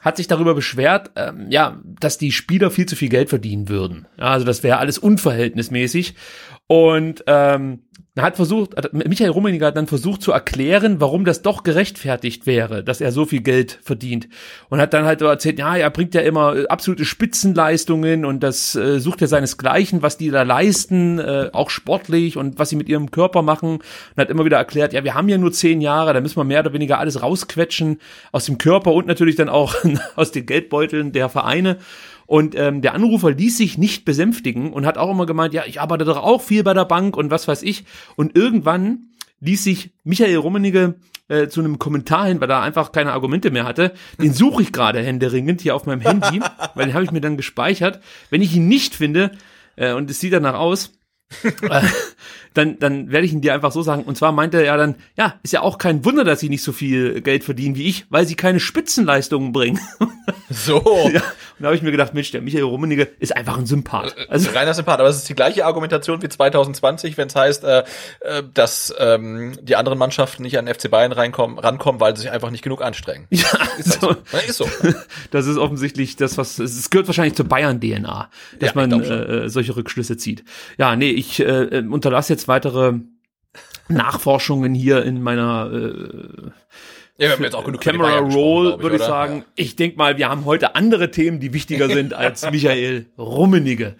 hat 0.02 0.18
sich 0.18 0.28
darüber 0.28 0.54
beschwert, 0.54 1.12
ähm, 1.16 1.46
ja, 1.48 1.80
dass 1.98 2.18
die 2.18 2.32
Spieler 2.32 2.70
viel 2.70 2.84
zu 2.84 2.96
viel 2.96 3.08
Geld 3.08 3.30
verdienen 3.30 3.70
würden. 3.70 4.06
Ja, 4.18 4.26
also 4.26 4.44
das 4.44 4.62
wäre 4.62 4.76
alles 4.76 4.98
unverhältnismäßig. 4.98 6.14
Und 6.70 7.24
ähm, 7.26 7.80
hat 8.16 8.36
versucht, 8.36 8.74
Michael 8.92 9.30
Rummeniger 9.30 9.66
hat 9.66 9.76
dann 9.76 9.88
versucht 9.88 10.22
zu 10.22 10.30
erklären, 10.30 11.00
warum 11.00 11.24
das 11.24 11.42
doch 11.42 11.64
gerechtfertigt 11.64 12.46
wäre, 12.46 12.84
dass 12.84 13.00
er 13.00 13.10
so 13.10 13.26
viel 13.26 13.40
Geld 13.40 13.80
verdient. 13.82 14.28
Und 14.68 14.80
hat 14.80 14.94
dann 14.94 15.04
halt 15.04 15.20
erzählt, 15.20 15.58
ja, 15.58 15.76
er 15.76 15.90
bringt 15.90 16.14
ja 16.14 16.20
immer 16.20 16.54
äh, 16.54 16.66
absolute 16.68 17.04
Spitzenleistungen 17.04 18.24
und 18.24 18.44
das 18.44 18.76
äh, 18.76 19.00
sucht 19.00 19.20
er 19.20 19.26
seinesgleichen, 19.26 20.02
was 20.02 20.16
die 20.16 20.30
da 20.30 20.44
leisten, 20.44 21.18
äh, 21.18 21.50
auch 21.52 21.70
sportlich 21.70 22.36
und 22.36 22.60
was 22.60 22.68
sie 22.68 22.76
mit 22.76 22.88
ihrem 22.88 23.10
Körper 23.10 23.42
machen. 23.42 23.78
Und 23.78 24.16
hat 24.16 24.30
immer 24.30 24.44
wieder 24.44 24.58
erklärt, 24.58 24.92
ja, 24.92 25.02
wir 25.02 25.14
haben 25.14 25.28
ja 25.28 25.38
nur 25.38 25.50
zehn 25.50 25.80
Jahre, 25.80 26.14
da 26.14 26.20
müssen 26.20 26.36
wir 26.36 26.44
mehr 26.44 26.60
oder 26.60 26.72
weniger 26.72 27.00
alles 27.00 27.20
rausquetschen 27.20 27.98
aus 28.30 28.44
dem 28.44 28.58
Körper 28.58 28.92
und 28.92 29.08
natürlich 29.08 29.34
dann 29.34 29.48
auch 29.48 29.74
aus 30.14 30.30
den 30.30 30.46
Geldbeuteln 30.46 31.10
der 31.10 31.30
Vereine. 31.30 31.78
Und 32.30 32.54
ähm, 32.54 32.80
der 32.80 32.94
Anrufer 32.94 33.32
ließ 33.32 33.56
sich 33.56 33.76
nicht 33.76 34.04
besänftigen 34.04 34.72
und 34.72 34.86
hat 34.86 34.98
auch 34.98 35.10
immer 35.10 35.26
gemeint, 35.26 35.52
ja, 35.52 35.64
ich 35.66 35.80
arbeite 35.80 36.04
doch 36.04 36.16
auch 36.16 36.40
viel 36.40 36.62
bei 36.62 36.72
der 36.72 36.84
Bank 36.84 37.16
und 37.16 37.32
was 37.32 37.48
weiß 37.48 37.64
ich. 37.64 37.82
Und 38.14 38.36
irgendwann 38.36 39.08
ließ 39.40 39.64
sich 39.64 39.90
Michael 40.04 40.36
Rummenigge 40.36 40.94
äh, 41.26 41.48
zu 41.48 41.58
einem 41.58 41.80
Kommentar 41.80 42.28
hin, 42.28 42.40
weil 42.40 42.48
er 42.48 42.62
einfach 42.62 42.92
keine 42.92 43.14
Argumente 43.14 43.50
mehr 43.50 43.64
hatte. 43.64 43.94
Den 44.22 44.32
suche 44.32 44.62
ich 44.62 44.70
gerade 44.70 45.02
händeringend 45.02 45.60
hier 45.60 45.74
auf 45.74 45.86
meinem 45.86 46.02
Handy, 46.02 46.40
weil 46.76 46.86
den 46.86 46.94
habe 46.94 47.02
ich 47.02 47.10
mir 47.10 47.20
dann 47.20 47.36
gespeichert. 47.36 48.00
Wenn 48.30 48.42
ich 48.42 48.54
ihn 48.54 48.68
nicht 48.68 48.94
finde, 48.94 49.32
äh, 49.74 49.92
und 49.92 50.08
es 50.08 50.20
sieht 50.20 50.32
danach 50.32 50.54
aus, 50.54 50.92
dann, 52.54 52.78
dann 52.78 53.10
werde 53.10 53.26
ich 53.26 53.32
ihn 53.32 53.40
dir 53.40 53.54
einfach 53.54 53.72
so 53.72 53.82
sagen. 53.82 54.02
Und 54.04 54.16
zwar 54.16 54.32
meinte 54.32 54.58
er 54.58 54.64
ja 54.64 54.76
dann, 54.76 54.96
ja, 55.16 55.34
ist 55.42 55.52
ja 55.52 55.62
auch 55.62 55.78
kein 55.78 56.04
Wunder, 56.04 56.24
dass 56.24 56.40
sie 56.40 56.48
nicht 56.48 56.62
so 56.62 56.72
viel 56.72 57.20
Geld 57.20 57.44
verdienen 57.44 57.76
wie 57.76 57.86
ich, 57.88 58.06
weil 58.10 58.26
sie 58.26 58.34
keine 58.34 58.60
Spitzenleistungen 58.60 59.52
bringen. 59.52 59.80
So. 60.52 60.82
ja, 61.12 61.20
und 61.20 61.60
da 61.60 61.66
habe 61.66 61.76
ich 61.76 61.82
mir 61.82 61.92
gedacht, 61.92 62.12
Mensch, 62.12 62.32
der 62.32 62.40
Michael 62.40 62.64
Rummenigge 62.64 63.08
ist 63.20 63.36
einfach 63.36 63.56
ein 63.56 63.66
Sympath. 63.66 64.16
Also, 64.28 64.50
Reiner 64.50 64.74
Sympath, 64.74 64.98
aber 64.98 65.08
es 65.08 65.18
ist 65.18 65.28
die 65.28 65.34
gleiche 65.34 65.64
Argumentation 65.64 66.22
wie 66.22 66.28
2020, 66.28 67.16
wenn 67.16 67.28
es 67.28 67.36
heißt, 67.36 67.62
äh, 67.62 67.84
äh, 68.20 68.42
dass 68.52 68.92
ähm, 68.98 69.56
die 69.62 69.76
anderen 69.76 69.96
Mannschaften 69.96 70.42
nicht 70.42 70.58
an 70.58 70.66
den 70.66 70.74
FC 70.74 70.90
Bayern 70.90 71.12
reinkommen, 71.12 71.56
rankommen, 71.58 72.00
weil 72.00 72.16
sie 72.16 72.22
sich 72.22 72.32
einfach 72.32 72.50
nicht 72.50 72.62
genug 72.62 72.82
anstrengen. 72.82 73.26
ja, 73.30 73.46
Ist, 73.78 74.00
so, 74.00 74.08
halt 74.08 74.18
so. 74.26 74.32
Ja, 74.32 74.40
ist 74.40 74.56
so. 74.56 74.68
das 75.30 75.46
ist 75.46 75.56
offensichtlich 75.56 76.16
das, 76.16 76.36
was 76.36 76.58
es 76.58 76.90
gehört 76.90 77.06
wahrscheinlich 77.06 77.34
zur 77.36 77.46
Bayern-DNA, 77.46 78.28
dass 78.58 78.74
Ja, 78.74 78.74
man 78.74 79.00
äh, 79.02 79.48
solche 79.48 79.76
Rückschlüsse 79.76 80.16
zieht. 80.16 80.42
Ja, 80.78 80.96
nee, 80.96 81.10
ich 81.20 81.40
äh, 81.40 81.44
äh, 81.44 81.86
unterlasse 81.86 82.32
jetzt 82.32 82.48
weitere 82.48 82.94
Nachforschungen 83.88 84.74
hier 84.74 85.04
in 85.04 85.22
meiner 85.22 85.70
äh, 85.72 86.50
Ja, 87.18 87.28
wir 87.28 87.30
haben 87.32 87.44
jetzt 87.44 87.54
auch 87.54 87.64
genug 87.64 87.80
Camera 87.80 88.18
Roll, 88.18 88.80
würde 88.82 88.96
ich 88.96 89.02
oder? 89.02 89.10
sagen. 89.10 89.44
Ich 89.54 89.76
denk 89.76 89.96
mal, 89.96 90.16
wir 90.16 90.28
haben 90.28 90.44
heute 90.44 90.74
andere 90.74 91.10
Themen, 91.10 91.40
die 91.40 91.52
wichtiger 91.52 91.88
sind 91.88 92.14
als 92.14 92.42
Michael 92.50 93.06
Rummenigge. 93.18 93.96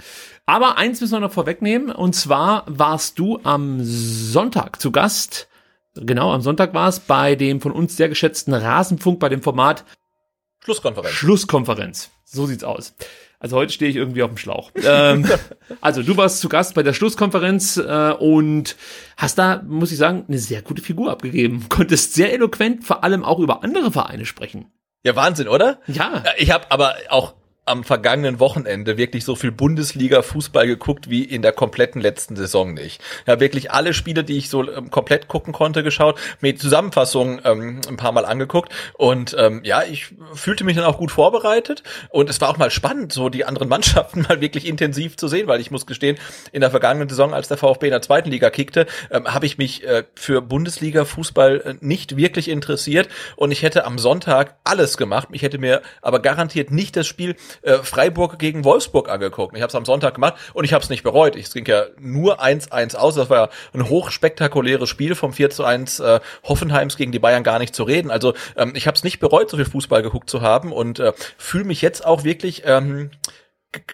Aber 0.47 0.79
eins 0.79 1.01
müssen 1.01 1.13
wir 1.13 1.21
noch 1.21 1.33
vorwegnehmen, 1.33 1.91
und 1.91 2.15
zwar 2.15 2.65
warst 2.67 3.19
du 3.19 3.39
am 3.45 3.81
Sonntag 3.83 4.81
zu 4.81 4.91
Gast. 4.91 5.49
Genau, 5.95 6.33
am 6.33 6.41
Sonntag 6.41 6.73
war 6.73 6.89
es 6.89 7.01
bei 7.01 7.35
dem 7.35 7.61
von 7.61 7.73
uns 7.73 7.97
sehr 7.97 8.09
geschätzten 8.09 8.55
Rasenfunk, 8.55 9.21
bei 9.21 9.29
dem 9.29 9.43
Format 9.43 9.85
Schlusskonferenz. 10.65 11.13
Schlusskonferenz. 11.15 12.11
So 12.25 12.47
sieht's 12.47 12.65
aus. 12.65 12.95
Also 13.41 13.57
heute 13.57 13.73
stehe 13.73 13.91
ich 13.91 13.97
irgendwie 13.97 14.23
auf 14.23 14.31
dem 14.31 14.37
Schlauch. 14.37 14.71
ähm, 14.85 15.27
also 15.81 16.03
du 16.03 16.17
warst 16.19 16.41
zu 16.41 16.51
Gast 16.51 16.75
bei 16.75 16.83
der 16.83 16.93
Schlusskonferenz 16.93 17.79
äh, 17.79 18.13
und 18.13 18.77
hast 19.17 19.39
da, 19.39 19.63
muss 19.67 19.91
ich 19.91 19.99
sagen, 19.99 20.27
eine 20.29 20.39
sehr 20.39 20.61
gute 20.61 20.83
Figur 20.83 21.11
abgegeben. 21.11 21.65
Konntest 21.71 22.15
sehr 22.15 22.35
eloquent 22.35 22.85
vor 22.85 23.03
allem 23.03 23.25
auch 23.25 23.39
über 23.39 23.65
andere 23.65 23.91
Vereine 23.91 24.27
sprechen. 24.27 24.67
Ja, 25.03 25.17
Wahnsinn, 25.17 25.49
oder? 25.49 25.81
Ja. 25.87 26.23
Ich 26.37 26.51
habe 26.51 26.71
aber 26.71 26.95
auch 27.09 27.35
am 27.71 27.85
vergangenen 27.85 28.41
Wochenende 28.41 28.97
wirklich 28.97 29.25
so 29.25 29.37
viel 29.37 29.53
Bundesliga-Fußball 29.53 30.67
geguckt 30.67 31.09
wie 31.09 31.23
in 31.23 31.41
der 31.41 31.53
kompletten 31.53 32.01
letzten 32.01 32.35
Saison 32.35 32.75
nicht. 32.75 33.01
Ja, 33.27 33.39
wirklich 33.39 33.71
alle 33.71 33.95
Spiele, 33.95 34.25
die 34.25 34.37
ich 34.37 34.51
so 34.51 34.69
ähm, 34.71 34.91
komplett 34.91 35.29
gucken 35.29 35.53
konnte, 35.53 35.83
geschaut, 35.83 36.19
mir 36.41 36.53
die 36.53 36.59
Zusammenfassung 36.59 37.41
ähm, 37.45 37.81
ein 37.89 37.97
paar 37.97 38.13
Mal 38.13 38.25
angeguckt 38.25 38.73
und 38.95 39.37
ähm, 39.39 39.61
ja, 39.65 39.85
ich 39.85 40.09
fühlte 40.35 40.65
mich 40.65 40.77
dann 40.77 40.85
auch 40.85 40.99
gut 40.99 41.13
vorbereitet 41.13 41.85
und 42.09 42.29
es 42.29 42.41
war 42.41 42.49
auch 42.49 42.59
mal 42.59 42.71
spannend, 42.71 43.13
so 43.13 43.29
die 43.29 43.45
anderen 43.45 43.69
Mannschaften 43.71 44.23
mal 44.23 44.41
wirklich 44.41 44.67
intensiv 44.67 45.17
zu 45.17 45.29
sehen, 45.29 45.47
weil 45.47 45.61
ich 45.61 45.71
muss 45.71 45.87
gestehen, 45.87 46.19
in 46.53 46.61
der 46.61 46.71
vergangenen 46.71 47.09
Saison, 47.09 47.33
als 47.33 47.49
der 47.49 47.57
VfB 47.57 47.87
in 47.87 47.93
der 47.93 48.03
zweiten 48.03 48.31
Liga 48.31 48.51
kickte, 48.51 48.87
ähm, 49.13 49.33
habe 49.33 49.47
ich 49.47 49.59
mich 49.59 49.85
äh, 49.85 50.05
für 50.17 50.43
Bundesliga-Fußball 50.43 51.61
äh, 51.61 51.75
nicht 51.81 52.17
wirklich 52.17 52.49
interessiert 52.49 53.09
und 53.37 53.53
ich 53.53 53.63
hätte 53.63 53.85
am 53.85 53.99
Sonntag 53.99 54.57
alles 54.65 54.97
gemacht. 54.97 55.29
Ich 55.31 55.43
hätte 55.43 55.59
mir 55.59 55.83
aber 56.03 56.21
garantiert 56.21 56.73
nicht 56.73 56.97
das 56.97 57.07
Spiel 57.07 57.37
äh, 57.63 57.79
Freiburg 57.79 58.39
gegen 58.39 58.65
Wolfsburg 58.65 59.09
angeguckt. 59.09 59.57
Ich 59.57 59.63
habe 59.63 59.71
es 59.71 59.75
am 59.75 59.85
Sonntag 59.85 60.15
gemacht 60.15 60.35
und 60.55 60.65
ich 60.65 60.73
habe 60.73 60.83
es 60.83 60.91
nicht 60.91 61.03
bereut. 61.03 61.37
Es 61.37 61.53
ging 61.53 61.67
ja 61.67 61.85
nur 61.99 62.43
1-1 62.43 62.97
aus. 62.97 63.15
Das 63.15 63.31
war 63.31 63.37
ja 63.37 63.49
ein 63.73 63.89
hochspektakuläres 63.89 64.89
Spiel 64.89 65.15
vom 65.15 65.33
4 65.33 65.51
zu 65.51 65.65
1 65.65 66.01
äh, 66.01 66.21
Hoffenheims 66.45 66.97
gegen 66.97 67.13
die 67.13 67.19
Bayern 67.19 67.43
gar 67.43 67.59
nicht 67.59 67.75
zu 67.75 67.83
reden. 67.83 68.11
Also 68.11 68.35
ähm, 68.57 68.73
ich 68.75 68.87
habe 68.87 68.97
es 68.97 69.05
nicht 69.05 69.21
bereut, 69.21 69.51
so 69.51 69.57
viel 69.57 69.67
Fußball 69.67 70.03
geguckt 70.03 70.31
zu 70.31 70.41
haben 70.43 70.73
und 70.73 70.99
äh, 71.01 71.13
fühle 71.39 71.65
mich 71.65 71.83
jetzt 71.83 72.05
auch 72.05 72.25
wirklich 72.25 72.63
ähm, 72.65 73.11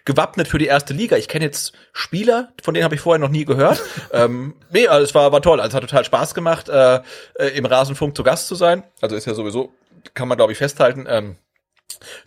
gewappnet 0.05 0.49
für 0.49 0.59
die 0.59 0.67
erste 0.67 0.95
Liga. 0.95 1.17
Ich 1.17 1.29
kenne 1.29 1.45
jetzt 1.45 1.75
Spieler, 1.93 2.53
von 2.63 2.75
denen 2.75 2.85
habe 2.85 2.95
ich 2.95 3.01
vorher 3.01 3.19
noch 3.19 3.29
nie 3.29 3.45
gehört. 3.45 3.83
ähm, 4.13 4.55
nee, 4.71 4.87
also 4.89 5.05
es 5.05 5.15
war, 5.15 5.33
war 5.33 5.43
toll. 5.43 5.61
Also 5.61 5.71
es 5.71 5.75
hat 5.75 5.89
total 5.89 6.05
Spaß 6.05 6.35
gemacht, 6.35 6.69
äh, 6.69 7.01
äh, 7.39 7.49
im 7.57 7.67
Rasenfunk 7.67 8.17
zu 8.17 8.23
Gast 8.23 8.49
zu 8.49 8.55
sein. 8.55 8.85
Also 9.01 9.17
ist 9.17 9.27
ja 9.27 9.35
sowieso, 9.35 9.73
kann 10.15 10.29
man 10.29 10.39
glaube 10.39 10.53
ich 10.53 10.59
festhalten, 10.59 11.07
ähm, 11.09 11.37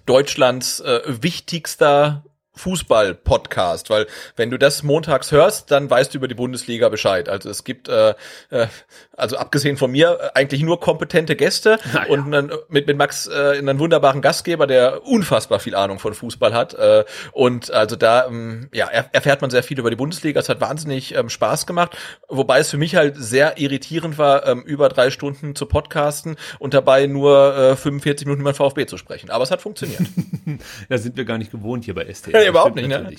Deutschlands 0.06 0.80
äh, 0.80 1.02
wichtigster 1.06 2.24
Fußball-Podcast, 2.60 3.90
weil 3.90 4.06
wenn 4.36 4.50
du 4.50 4.60
das 4.60 4.84
montags 4.84 5.32
hörst, 5.32 5.72
dann 5.72 5.90
weißt 5.90 6.14
du 6.14 6.18
über 6.18 6.28
die 6.28 6.36
Bundesliga 6.36 6.90
Bescheid. 6.90 7.30
Also 7.30 7.50
es 7.50 7.64
gibt, 7.64 7.88
äh, 7.88 8.14
äh, 8.50 8.68
also 9.16 9.38
abgesehen 9.38 9.78
von 9.78 9.92
mir, 9.92 10.20
äh, 10.22 10.30
eigentlich 10.38 10.62
nur 10.62 10.80
kompetente 10.80 11.36
Gäste 11.36 11.80
ja. 11.94 12.06
und 12.08 12.32
dann 12.32 12.52
mit, 12.68 12.88
mit 12.88 12.98
Max 12.98 13.28
äh, 13.28 13.58
einen 13.58 13.80
wunderbaren 13.80 14.22
Gastgeber, 14.22 14.68
der 14.68 15.06
unfassbar 15.06 15.60
viel 15.60 15.74
Ahnung 15.74 16.00
von 16.00 16.14
Fußball 16.14 16.54
hat. 16.54 16.74
Äh, 16.74 17.06
und 17.32 17.72
also 17.72 17.96
da 17.96 18.28
ähm, 18.28 18.70
ja, 18.74 18.88
erfährt 18.88 19.42
man 19.42 19.50
sehr 19.50 19.64
viel 19.64 19.80
über 19.80 19.90
die 19.90 19.96
Bundesliga. 19.96 20.40
Es 20.40 20.50
hat 20.50 20.60
wahnsinnig 20.60 21.16
ähm, 21.16 21.30
Spaß 21.30 21.66
gemacht, 21.66 21.98
wobei 22.28 22.60
es 22.60 22.70
für 22.70 22.78
mich 22.78 22.96
halt 22.96 23.16
sehr 23.18 23.58
irritierend 23.58 24.18
war, 24.18 24.46
ähm, 24.46 24.64
über 24.64 24.90
drei 24.90 25.12
Stunden 25.12 25.56
zu 25.56 25.66
podcasten 25.66 26.36
und 26.60 26.74
dabei 26.74 27.08
nur 27.08 27.56
äh, 27.56 27.76
45 27.78 28.28
Minuten 28.28 28.42
über 28.42 28.54
VfB 28.54 28.86
zu 28.86 28.98
sprechen. 28.98 29.30
Aber 29.30 29.44
es 29.44 29.52
hat 29.52 29.62
funktioniert. 29.62 30.02
da 30.90 30.98
sind 30.98 31.16
wir 31.16 31.24
gar 31.24 31.38
nicht 31.38 31.52
gewohnt 31.52 31.86
hier 31.86 31.96
bei 31.96 32.12
STL 32.14 32.49
überhaupt 32.50 32.76
nicht, 32.76 32.88
ne? 32.88 33.12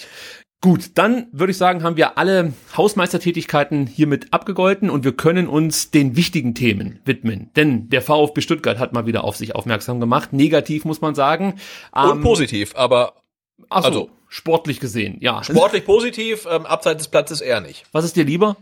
Gut, 0.62 0.90
dann 0.96 1.26
würde 1.32 1.52
ich 1.52 1.56
sagen, 1.56 1.82
haben 1.82 1.96
wir 1.96 2.18
alle 2.18 2.52
Hausmeistertätigkeiten 2.76 3.86
hiermit 3.86 4.26
abgegolten 4.30 4.90
und 4.90 5.04
wir 5.04 5.12
können 5.12 5.48
uns 5.48 5.90
den 5.90 6.16
wichtigen 6.16 6.54
Themen 6.54 7.00
widmen. 7.06 7.50
Denn 7.56 7.88
der 7.88 8.02
VfB 8.02 8.42
Stuttgart 8.42 8.78
hat 8.78 8.92
mal 8.92 9.06
wieder 9.06 9.24
auf 9.24 9.36
sich 9.36 9.54
aufmerksam 9.54 10.00
gemacht. 10.00 10.34
Negativ 10.34 10.84
muss 10.84 11.00
man 11.00 11.14
sagen. 11.14 11.54
Und 11.92 12.10
ähm, 12.16 12.20
positiv, 12.20 12.76
aber 12.76 13.14
also, 13.70 13.88
also 13.88 14.10
sportlich 14.28 14.80
gesehen, 14.80 15.16
ja. 15.20 15.42
Sportlich 15.42 15.86
positiv, 15.86 16.46
ähm, 16.50 16.66
abseits 16.66 16.98
des 16.98 17.08
Platzes 17.08 17.40
eher 17.40 17.62
nicht. 17.62 17.84
Was 17.92 18.04
ist 18.04 18.16
dir 18.16 18.24
lieber? 18.24 18.58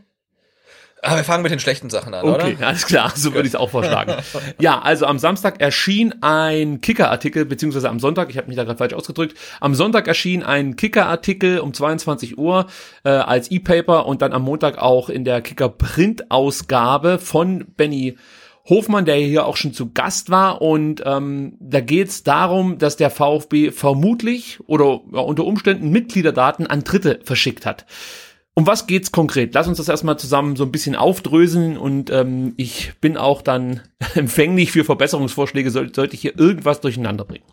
Aber 1.02 1.16
wir 1.16 1.24
fangen 1.24 1.42
mit 1.42 1.52
den 1.52 1.60
schlechten 1.60 1.90
Sachen 1.90 2.12
an, 2.12 2.24
okay, 2.24 2.34
oder? 2.34 2.44
Okay, 2.46 2.64
alles 2.64 2.86
klar, 2.86 3.12
so 3.14 3.32
würde 3.32 3.46
ich 3.46 3.54
es 3.54 3.60
auch 3.60 3.70
vorschlagen. 3.70 4.14
ja, 4.60 4.80
also 4.80 5.06
am 5.06 5.18
Samstag 5.18 5.60
erschien 5.60 6.22
ein 6.22 6.80
Kicker-Artikel, 6.80 7.44
beziehungsweise 7.44 7.88
am 7.88 8.00
Sonntag, 8.00 8.30
ich 8.30 8.36
habe 8.36 8.48
mich 8.48 8.56
da 8.56 8.64
gerade 8.64 8.78
falsch 8.78 8.94
ausgedrückt, 8.94 9.38
am 9.60 9.74
Sonntag 9.74 10.08
erschien 10.08 10.42
ein 10.42 10.76
Kicker-Artikel 10.76 11.60
um 11.60 11.72
22 11.72 12.36
Uhr 12.36 12.66
äh, 13.04 13.10
als 13.10 13.50
E-Paper 13.50 14.06
und 14.06 14.22
dann 14.22 14.32
am 14.32 14.42
Montag 14.42 14.78
auch 14.78 15.08
in 15.08 15.24
der 15.24 15.40
Kicker-Print-Ausgabe 15.40 17.18
von 17.18 17.66
Benny 17.76 18.16
Hofmann, 18.68 19.06
der 19.06 19.16
hier 19.16 19.46
auch 19.46 19.56
schon 19.56 19.72
zu 19.72 19.92
Gast 19.92 20.30
war. 20.30 20.60
Und 20.60 21.02
ähm, 21.06 21.56
da 21.58 21.80
geht 21.80 22.08
es 22.08 22.22
darum, 22.22 22.78
dass 22.78 22.96
der 22.96 23.10
VfB 23.10 23.70
vermutlich 23.70 24.58
oder 24.66 25.00
ja, 25.12 25.20
unter 25.20 25.44
Umständen 25.44 25.90
Mitgliederdaten 25.90 26.66
an 26.66 26.84
Dritte 26.84 27.20
verschickt 27.24 27.64
hat. 27.64 27.86
Um 28.58 28.66
was 28.66 28.88
geht's 28.88 29.12
konkret? 29.12 29.54
Lass 29.54 29.68
uns 29.68 29.78
das 29.78 29.88
erstmal 29.88 30.18
zusammen 30.18 30.56
so 30.56 30.64
ein 30.64 30.72
bisschen 30.72 30.96
aufdröseln 30.96 31.76
und 31.76 32.10
ähm, 32.10 32.54
ich 32.56 32.92
bin 33.00 33.16
auch 33.16 33.40
dann 33.40 33.82
empfänglich 34.16 34.72
für 34.72 34.82
Verbesserungsvorschläge, 34.82 35.70
sollte, 35.70 35.94
sollte 35.94 36.14
ich 36.16 36.22
hier 36.22 36.36
irgendwas 36.36 36.80
durcheinander 36.80 37.24
bringen. 37.24 37.44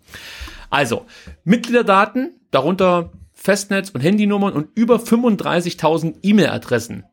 Also, 0.72 1.06
Mitgliederdaten, 1.44 2.40
darunter 2.50 3.12
Festnetz 3.34 3.92
und 3.92 4.02
Handynummern 4.02 4.54
und 4.54 4.70
über 4.74 4.96
35.000 4.96 6.16
E-Mail-Adressen 6.24 7.04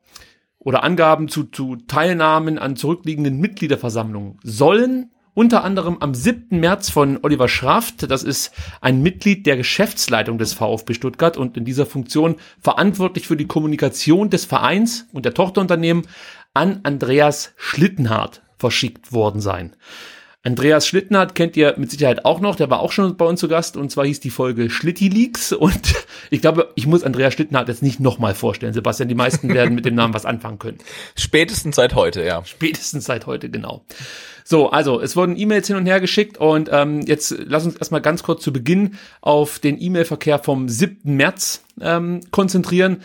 oder 0.58 0.84
Angaben 0.84 1.28
zu, 1.28 1.44
zu 1.44 1.76
Teilnahmen 1.76 2.58
an 2.58 2.76
zurückliegenden 2.76 3.40
Mitgliederversammlungen 3.40 4.38
sollen 4.42 5.10
unter 5.34 5.64
anderem 5.64 5.98
am 6.00 6.14
7. 6.14 6.60
März 6.60 6.90
von 6.90 7.18
Oliver 7.22 7.48
Schraft. 7.48 8.08
Das 8.08 8.22
ist 8.22 8.52
ein 8.80 9.02
Mitglied 9.02 9.46
der 9.46 9.56
Geschäftsleitung 9.56 10.38
des 10.38 10.52
VfB 10.54 10.94
Stuttgart 10.94 11.36
und 11.36 11.56
in 11.56 11.64
dieser 11.64 11.86
Funktion 11.86 12.36
verantwortlich 12.60 13.26
für 13.26 13.36
die 13.36 13.46
Kommunikation 13.46 14.30
des 14.30 14.44
Vereins 14.44 15.08
und 15.12 15.24
der 15.24 15.34
Tochterunternehmen 15.34 16.06
an 16.54 16.80
Andreas 16.82 17.54
Schlittenhardt 17.56 18.42
verschickt 18.58 19.12
worden 19.12 19.40
sein. 19.40 19.74
Andreas 20.44 20.88
Schlittnert 20.88 21.36
kennt 21.36 21.56
ihr 21.56 21.74
mit 21.76 21.92
Sicherheit 21.92 22.24
auch 22.24 22.40
noch, 22.40 22.56
der 22.56 22.68
war 22.68 22.80
auch 22.80 22.90
schon 22.90 23.16
bei 23.16 23.24
uns 23.24 23.38
zu 23.38 23.46
Gast 23.46 23.76
und 23.76 23.92
zwar 23.92 24.04
hieß 24.04 24.18
die 24.18 24.30
Folge 24.30 24.70
Schlitti 24.70 25.08
Leaks 25.08 25.52
und 25.52 25.80
ich 26.30 26.40
glaube, 26.40 26.72
ich 26.74 26.86
muss 26.86 27.04
Andreas 27.04 27.34
Schlittnert 27.34 27.68
jetzt 27.68 27.82
nicht 27.82 28.00
nochmal 28.00 28.34
vorstellen, 28.34 28.72
Sebastian, 28.72 29.08
die 29.08 29.14
meisten 29.14 29.48
werden 29.54 29.74
mit 29.74 29.84
dem 29.84 29.94
Namen 29.94 30.14
was 30.14 30.26
anfangen 30.26 30.58
können. 30.58 30.78
Spätestens 31.16 31.76
seit 31.76 31.94
heute, 31.94 32.24
ja. 32.24 32.44
Spätestens 32.44 33.04
seit 33.04 33.26
heute, 33.26 33.50
genau. 33.50 33.84
So, 34.44 34.70
also 34.70 35.00
es 35.00 35.14
wurden 35.14 35.38
E-Mails 35.38 35.68
hin 35.68 35.76
und 35.76 35.86
her 35.86 36.00
geschickt 36.00 36.38
und 36.38 36.68
ähm, 36.72 37.02
jetzt 37.02 37.36
lass 37.38 37.64
uns 37.64 37.76
erstmal 37.76 38.00
ganz 38.00 38.24
kurz 38.24 38.42
zu 38.42 38.52
Beginn 38.52 38.96
auf 39.20 39.60
den 39.60 39.80
E-Mail-Verkehr 39.80 40.40
vom 40.40 40.68
7. 40.68 41.14
März 41.16 41.62
ähm, 41.80 42.20
konzentrieren. 42.32 43.02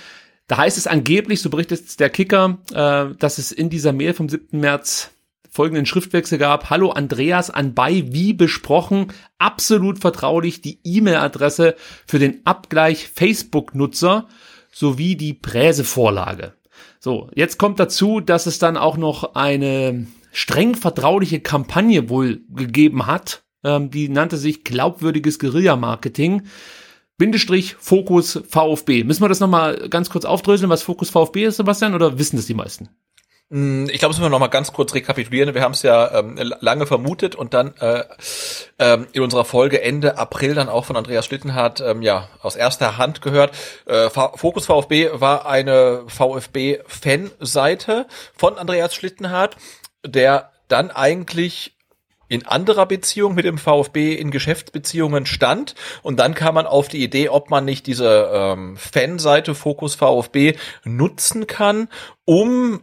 Da 0.47 0.57
heißt 0.57 0.77
es 0.77 0.87
angeblich, 0.87 1.41
so 1.41 1.51
berichtet 1.51 1.99
der 1.99 2.09
Kicker, 2.09 2.57
äh, 2.73 3.13
dass 3.19 3.37
es 3.37 3.51
in 3.51 3.69
dieser 3.69 3.93
Mail 3.93 4.15
vom 4.15 4.27
7. 4.27 4.59
März 4.59 5.11
folgenden 5.57 5.87
Schriftwechsel 5.87 6.37
gab. 6.37 6.69
Hallo 6.69 6.91
Andreas 6.91 7.49
anbei, 7.49 8.03
wie 8.09 8.33
besprochen, 8.33 9.07
absolut 9.39 9.97
vertraulich 9.97 10.61
die 10.61 10.79
E-Mail-Adresse 10.83 11.75
für 12.05 12.19
den 12.19 12.45
Abgleich 12.45 13.07
Facebook-Nutzer 13.07 14.27
sowie 14.71 15.15
die 15.15 15.33
Präsevorlage. 15.33 16.53
So, 16.99 17.31
jetzt 17.33 17.57
kommt 17.57 17.79
dazu, 17.79 18.19
dass 18.19 18.45
es 18.45 18.59
dann 18.59 18.77
auch 18.77 18.97
noch 18.97 19.33
eine 19.33 20.05
streng 20.31 20.75
vertrauliche 20.75 21.39
Kampagne 21.39 22.07
wohl 22.07 22.41
gegeben 22.49 23.07
hat. 23.07 23.41
Ähm, 23.63 23.89
die 23.89 24.09
nannte 24.09 24.37
sich 24.37 24.63
glaubwürdiges 24.63 25.39
Guerilla-Marketing. 25.39 26.43
Bindestrich 27.17 27.73
Fokus 27.79 28.39
VfB. 28.47 29.03
Müssen 29.05 29.23
wir 29.23 29.29
das 29.29 29.39
nochmal 29.39 29.89
ganz 29.89 30.11
kurz 30.11 30.23
aufdröseln, 30.23 30.69
was 30.69 30.83
Fokus 30.83 31.09
VfB 31.09 31.45
ist, 31.45 31.57
Sebastian, 31.57 31.95
oder 31.95 32.19
wissen 32.19 32.35
das 32.35 32.45
die 32.45 32.53
meisten? 32.53 32.89
Mm, 33.49 33.85
ich 33.85 33.99
glaube, 33.99 34.11
das 34.11 34.19
müssen 34.19 34.23
wir 34.23 34.29
noch 34.29 34.39
mal 34.39 34.47
ganz 34.47 34.73
kurz 34.73 34.93
rekapitulieren. 34.93 35.53
Wir 35.53 35.61
haben 35.61 35.71
es 35.71 35.81
ja 35.81 36.19
ähm, 36.19 36.35
lange 36.59 36.85
vermutet 36.85 37.35
und 37.35 37.53
dann 37.53 37.73
äh, 37.79 38.03
ähm, 38.77 39.07
in 39.13 39.21
unserer 39.21 39.45
Folge 39.45 39.81
Ende 39.81 40.17
April 40.17 40.53
dann 40.53 40.67
auch 40.67 40.85
von 40.85 40.97
Andreas 40.97 41.25
Schlittenhardt 41.25 41.79
ähm, 41.79 42.01
ja 42.01 42.27
aus 42.41 42.57
erster 42.57 42.97
Hand 42.97 43.21
gehört. 43.21 43.55
Äh, 43.85 44.09
Fokus 44.09 44.65
VfB 44.65 45.09
war 45.13 45.45
eine 45.45 46.03
VfB-Fanseite 46.07 48.07
von 48.35 48.57
Andreas 48.57 48.93
Schlittenhardt, 48.93 49.55
der 50.05 50.51
dann 50.67 50.91
eigentlich 50.91 51.77
in 52.29 52.45
anderer 52.45 52.85
Beziehung 52.85 53.35
mit 53.35 53.45
dem 53.45 53.57
VfB 53.57 54.13
in 54.13 54.31
Geschäftsbeziehungen 54.31 55.25
stand 55.25 55.75
und 56.03 56.19
dann 56.19 56.33
kam 56.33 56.55
man 56.55 56.67
auf 56.67 56.87
die 56.87 57.03
Idee, 57.03 57.29
ob 57.29 57.49
man 57.49 57.65
nicht 57.65 57.87
diese 57.87 58.29
ähm, 58.33 58.77
Fanseite 58.77 59.55
Fokus 59.55 59.95
VfB 59.95 60.55
nutzen 60.83 61.47
kann, 61.47 61.87
um 62.25 62.81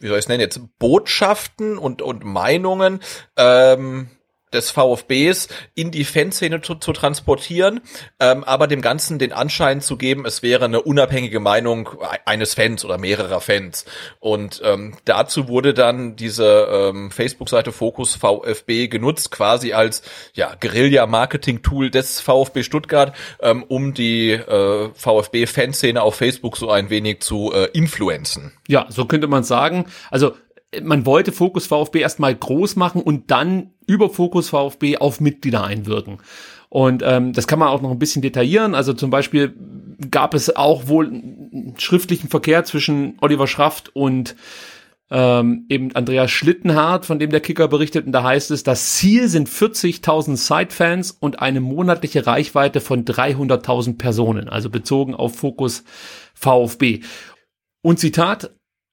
wie 0.00 0.08
soll 0.08 0.18
ich 0.18 0.24
es 0.24 0.28
nennen 0.28 0.40
jetzt, 0.40 0.60
Botschaften 0.78 1.78
und, 1.78 2.02
und 2.02 2.24
Meinungen 2.24 3.00
ähm, 3.36 4.08
des 4.52 4.70
VfBs 4.70 5.48
in 5.74 5.90
die 5.90 6.04
Fanszene 6.04 6.60
zu, 6.60 6.74
zu 6.76 6.92
transportieren, 6.92 7.80
ähm, 8.20 8.44
aber 8.44 8.66
dem 8.66 8.82
Ganzen 8.82 9.18
den 9.18 9.32
Anschein 9.32 9.80
zu 9.80 9.96
geben, 9.96 10.24
es 10.26 10.42
wäre 10.42 10.64
eine 10.64 10.82
unabhängige 10.82 11.40
Meinung 11.40 11.90
eines 12.24 12.54
Fans 12.54 12.84
oder 12.84 12.98
mehrerer 12.98 13.40
Fans. 13.40 13.84
Und 14.20 14.60
ähm, 14.64 14.96
dazu 15.04 15.48
wurde 15.48 15.74
dann 15.74 16.16
diese 16.16 16.68
ähm, 16.70 17.10
Facebook-Seite 17.10 17.72
Focus 17.72 18.16
VfB 18.16 18.88
genutzt, 18.88 19.30
quasi 19.30 19.72
als 19.72 20.02
ja, 20.34 20.54
Guerilla-Marketing-Tool 20.60 21.90
des 21.90 22.20
VfB 22.20 22.62
Stuttgart, 22.62 23.14
ähm, 23.40 23.64
um 23.64 23.94
die 23.94 24.32
äh, 24.32 24.90
VfB-Fanszene 24.94 26.02
auf 26.02 26.16
Facebook 26.16 26.56
so 26.56 26.70
ein 26.70 26.90
wenig 26.90 27.20
zu 27.20 27.52
äh, 27.52 27.66
influenzen. 27.72 28.52
Ja, 28.66 28.86
so 28.88 29.06
könnte 29.06 29.28
man 29.28 29.44
sagen. 29.44 29.86
Also 30.10 30.34
man 30.82 31.06
wollte 31.06 31.32
Fokus 31.32 31.66
VfB 31.66 32.00
erstmal 32.00 32.34
groß 32.34 32.76
machen 32.76 33.02
und 33.02 33.30
dann 33.30 33.70
über 33.86 34.10
Fokus 34.10 34.50
VfB 34.50 34.98
auf 34.98 35.20
Mitglieder 35.20 35.64
einwirken. 35.64 36.18
Und 36.68 37.02
ähm, 37.04 37.32
das 37.32 37.46
kann 37.46 37.58
man 37.58 37.68
auch 37.68 37.80
noch 37.80 37.90
ein 37.90 37.98
bisschen 37.98 38.22
detaillieren. 38.22 38.74
Also 38.74 38.92
zum 38.92 39.10
Beispiel 39.10 39.54
gab 40.10 40.34
es 40.34 40.54
auch 40.54 40.86
wohl 40.88 41.10
schriftlichen 41.78 42.28
Verkehr 42.28 42.64
zwischen 42.64 43.16
Oliver 43.20 43.46
Schraft 43.46 43.84
und 43.94 44.36
ähm, 45.10 45.64
eben 45.70 45.94
Andreas 45.94 46.30
Schlittenhardt, 46.30 47.06
von 47.06 47.18
dem 47.18 47.30
der 47.30 47.40
Kicker 47.40 47.68
berichtet. 47.68 48.04
Und 48.04 48.12
da 48.12 48.22
heißt 48.22 48.50
es, 48.50 48.62
das 48.62 48.96
Ziel 48.96 49.28
sind 49.28 49.48
40.000 49.48 50.36
Sidefans 50.36 51.12
und 51.12 51.40
eine 51.40 51.60
monatliche 51.60 52.26
Reichweite 52.26 52.82
von 52.82 53.06
300.000 53.06 53.96
Personen, 53.96 54.50
also 54.50 54.68
bezogen 54.68 55.14
auf 55.14 55.36
Fokus 55.36 55.84
VfB. 56.34 57.00
Und 57.80 57.98
Zitat, 57.98 58.50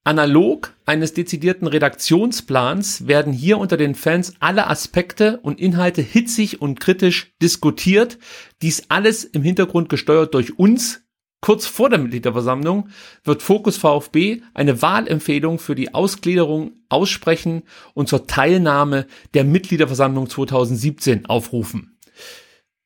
Analog 0.07 0.71
eines 0.85 1.13
dezidierten 1.13 1.65
Redaktionsplans 1.65 3.07
werden 3.07 3.33
hier 3.33 3.57
unter 3.57 3.75
den 3.75 3.95
Fans 3.95 4.35
alle 4.39 4.67
Aspekte 4.67 5.39
und 5.41 5.59
Inhalte 5.59 6.03
hitzig 6.03 6.61
und 6.61 6.79
kritisch 6.79 7.33
diskutiert. 7.41 8.19
Dies 8.61 8.83
alles 8.89 9.23
im 9.23 9.41
Hintergrund 9.41 9.89
gesteuert 9.89 10.35
durch 10.35 10.59
uns. 10.59 11.01
Kurz 11.41 11.65
vor 11.65 11.89
der 11.89 11.97
Mitgliederversammlung 11.97 12.89
wird 13.23 13.41
Fokus 13.41 13.77
VfB 13.77 14.43
eine 14.53 14.83
Wahlempfehlung 14.83 15.57
für 15.57 15.73
die 15.73 15.95
Ausgliederung 15.95 16.73
aussprechen 16.87 17.63
und 17.95 18.07
zur 18.07 18.27
Teilnahme 18.27 19.07
der 19.33 19.43
Mitgliederversammlung 19.43 20.29
2017 20.29 21.25
aufrufen. 21.25 21.94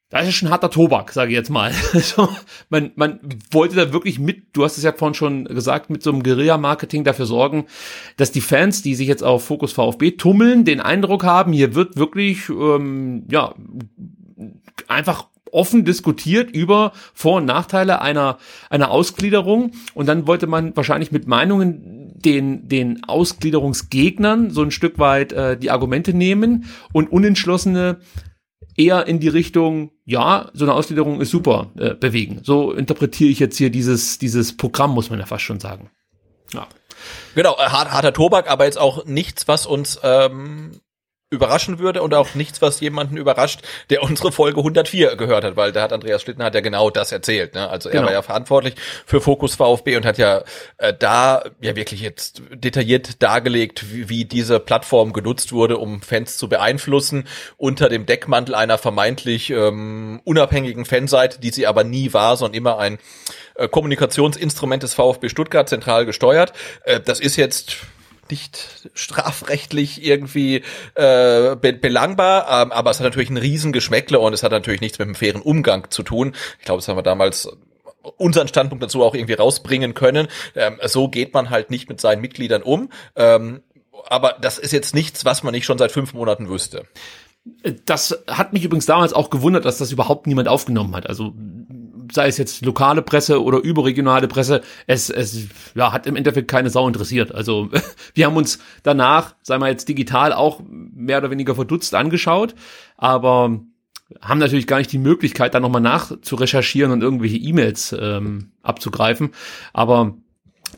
Das 0.09 0.27
ist 0.27 0.35
schon 0.35 0.49
harter 0.49 0.71
Tobak, 0.71 1.11
sage 1.11 1.31
ich 1.31 1.37
jetzt 1.37 1.51
mal. 1.51 1.71
Also, 1.93 2.29
man, 2.69 2.91
man 2.95 3.19
wollte 3.51 3.75
da 3.75 3.93
wirklich 3.93 4.17
mit, 4.17 4.47
du 4.53 4.63
hast 4.63 4.77
es 4.77 4.83
ja 4.83 4.91
vorhin 4.91 5.13
schon 5.13 5.45
gesagt, 5.45 5.91
mit 5.91 6.01
so 6.01 6.11
einem 6.11 6.23
Guerilla-Marketing 6.23 7.03
dafür 7.03 7.27
sorgen, 7.27 7.65
dass 8.17 8.31
die 8.31 8.41
Fans, 8.41 8.81
die 8.81 8.95
sich 8.95 9.07
jetzt 9.07 9.23
auf 9.23 9.45
Fokus 9.45 9.71
VfB 9.71 10.11
tummeln, 10.11 10.65
den 10.65 10.81
Eindruck 10.81 11.23
haben, 11.23 11.53
hier 11.53 11.75
wird 11.75 11.95
wirklich, 11.95 12.49
ähm, 12.49 13.27
ja, 13.29 13.53
einfach 14.87 15.27
offen 15.51 15.85
diskutiert 15.85 16.51
über 16.51 16.91
Vor- 17.13 17.37
und 17.37 17.45
Nachteile 17.45 18.01
einer, 18.01 18.37
einer 18.69 18.91
Ausgliederung. 18.91 19.71
Und 19.93 20.07
dann 20.07 20.27
wollte 20.27 20.47
man 20.47 20.75
wahrscheinlich 20.75 21.11
mit 21.11 21.27
Meinungen 21.27 22.13
den, 22.15 22.67
den 22.67 23.03
Ausgliederungsgegnern 23.03 24.51
so 24.51 24.61
ein 24.61 24.71
Stück 24.71 24.99
weit 24.99 25.33
äh, 25.33 25.57
die 25.57 25.71
Argumente 25.71 26.13
nehmen 26.13 26.65
und 26.91 27.11
Unentschlossene 27.11 27.99
eher 28.75 29.07
in 29.07 29.19
die 29.19 29.27
Richtung, 29.27 29.91
ja, 30.05 30.49
so 30.53 30.65
eine 30.65 30.73
Ausgliederung 30.73 31.21
ist 31.21 31.31
super, 31.31 31.71
äh, 31.77 31.93
bewegen. 31.93 32.41
So 32.43 32.71
interpretiere 32.71 33.29
ich 33.29 33.39
jetzt 33.39 33.57
hier 33.57 33.69
dieses, 33.69 34.19
dieses 34.19 34.55
Programm, 34.55 34.91
muss 34.91 35.09
man 35.09 35.19
ja 35.19 35.25
fast 35.25 35.43
schon 35.43 35.59
sagen. 35.59 35.89
Ja. 36.53 36.67
Genau, 37.35 37.55
äh, 37.55 37.69
harter 37.69 38.13
Tobak, 38.13 38.49
aber 38.49 38.65
jetzt 38.65 38.79
auch 38.79 39.05
nichts, 39.05 39.47
was 39.47 39.65
uns 39.65 39.99
ähm, 40.03 40.81
überraschen 41.31 41.77
würde 41.77 42.01
und 42.01 42.13
auch 42.15 42.33
nichts, 42.33 42.59
was 42.61 42.79
jemanden 42.79 43.15
überrascht, 43.15 43.61
der 43.91 44.01
unsere 44.01 44.31
Folge 44.31 44.57
104 44.57 45.15
gehört 45.15 45.43
hat, 45.43 45.55
weil 45.55 45.71
da 45.71 45.83
hat 45.83 45.93
Andreas 45.93 46.23
Schlitten 46.23 46.43
hat 46.43 46.55
ja 46.55 46.61
genau 46.61 46.89
das 46.89 47.11
erzählt. 47.11 47.53
Ne? 47.53 47.69
Also 47.69 47.89
er 47.89 47.93
genau. 47.93 48.05
war 48.07 48.13
ja 48.13 48.21
verantwortlich 48.23 48.73
für 49.05 49.21
Fokus 49.21 49.53
VfB 49.55 49.97
und 49.97 50.05
hat 50.05 50.17
ja 50.17 50.43
äh, 50.77 50.91
da 50.97 51.43
ja 51.61 51.75
wirklich 51.75 52.01
jetzt 52.01 52.41
detailliert 52.51 53.21
dargelegt, 53.21 53.93
wie, 53.93 54.09
wie 54.09 54.25
diese 54.25 54.59
Plattform 54.59 55.13
genutzt 55.13 55.51
wurde, 55.51 55.77
um 55.77 56.01
Fans 56.01 56.37
zu 56.37 56.49
beeinflussen, 56.49 57.27
unter 57.57 57.89
dem 57.89 58.07
Deckmantel 58.07 58.55
einer 58.55 58.79
vermeintlich 58.79 59.51
ähm, 59.51 60.21
unabhängigen 60.23 60.85
Fanseite, 60.85 61.39
die 61.39 61.51
sie 61.51 61.67
aber 61.67 61.83
nie 61.83 62.11
war, 62.11 62.37
sondern 62.37 62.57
immer 62.57 62.79
ein 62.79 62.97
äh, 63.53 63.67
Kommunikationsinstrument 63.67 64.81
des 64.81 64.95
VfB 64.95 65.29
Stuttgart 65.29 65.69
zentral 65.69 66.07
gesteuert. 66.07 66.53
Äh, 66.85 66.99
das 67.01 67.19
ist 67.19 67.35
jetzt 67.35 67.77
nicht 68.29 68.89
strafrechtlich 68.93 70.03
irgendwie 70.03 70.63
äh, 70.95 71.55
be 71.55 71.73
belangbar, 71.73 72.63
ähm, 72.63 72.71
aber 72.71 72.91
es 72.91 72.99
hat 72.99 73.05
natürlich 73.05 73.29
einen 73.29 73.37
riesen 73.37 73.71
Geschmäckle 73.71 74.19
und 74.19 74.33
es 74.33 74.43
hat 74.43 74.51
natürlich 74.51 74.81
nichts 74.81 74.99
mit 74.99 75.07
einem 75.07 75.15
fairen 75.15 75.41
Umgang 75.41 75.89
zu 75.89 76.03
tun. 76.03 76.35
Ich 76.59 76.65
glaube, 76.65 76.79
das 76.79 76.87
haben 76.87 76.97
wir 76.97 77.03
damals 77.03 77.49
unseren 78.17 78.47
Standpunkt 78.47 78.83
dazu 78.83 79.03
auch 79.03 79.13
irgendwie 79.13 79.33
rausbringen 79.33 79.93
können. 79.93 80.27
Ähm, 80.55 80.79
so 80.85 81.09
geht 81.09 81.33
man 81.33 81.49
halt 81.49 81.69
nicht 81.69 81.89
mit 81.89 81.99
seinen 82.01 82.21
Mitgliedern 82.21 82.63
um. 82.63 82.89
Ähm, 83.15 83.61
aber 84.07 84.37
das 84.41 84.57
ist 84.57 84.71
jetzt 84.71 84.95
nichts, 84.95 85.25
was 85.25 85.43
man 85.43 85.53
nicht 85.53 85.65
schon 85.65 85.77
seit 85.77 85.91
fünf 85.91 86.13
Monaten 86.13 86.49
wüsste. 86.49 86.85
Das 87.85 88.23
hat 88.27 88.53
mich 88.53 88.63
übrigens 88.63 88.85
damals 88.85 89.13
auch 89.13 89.29
gewundert, 89.29 89.65
dass 89.65 89.77
das 89.77 89.91
überhaupt 89.91 90.27
niemand 90.27 90.47
aufgenommen 90.47 90.95
hat. 90.95 91.07
Also 91.07 91.33
sei 92.11 92.27
es 92.27 92.37
jetzt 92.37 92.65
lokale 92.65 93.01
Presse 93.01 93.43
oder 93.43 93.59
überregionale 93.59 94.27
Presse, 94.27 94.61
es, 94.87 95.09
es 95.09 95.47
ja, 95.75 95.91
hat 95.91 96.07
im 96.07 96.15
Endeffekt 96.15 96.49
keine 96.49 96.69
Sau 96.69 96.87
interessiert. 96.87 97.33
Also 97.33 97.69
wir 98.13 98.25
haben 98.25 98.37
uns 98.37 98.59
danach, 98.83 99.35
sagen 99.41 99.61
wir 99.61 99.69
jetzt 99.69 99.89
digital 99.89 100.33
auch 100.33 100.61
mehr 100.67 101.19
oder 101.19 101.31
weniger 101.31 101.55
verdutzt 101.55 101.95
angeschaut, 101.95 102.55
aber 102.97 103.59
haben 104.21 104.39
natürlich 104.39 104.67
gar 104.67 104.77
nicht 104.77 104.91
die 104.91 104.97
Möglichkeit, 104.97 105.53
da 105.53 105.59
nochmal 105.59 105.81
nachzurecherchieren 105.81 106.91
und 106.91 107.03
irgendwelche 107.03 107.37
E-Mails 107.37 107.95
ähm, 107.99 108.51
abzugreifen. 108.63 109.31
Aber 109.71 110.15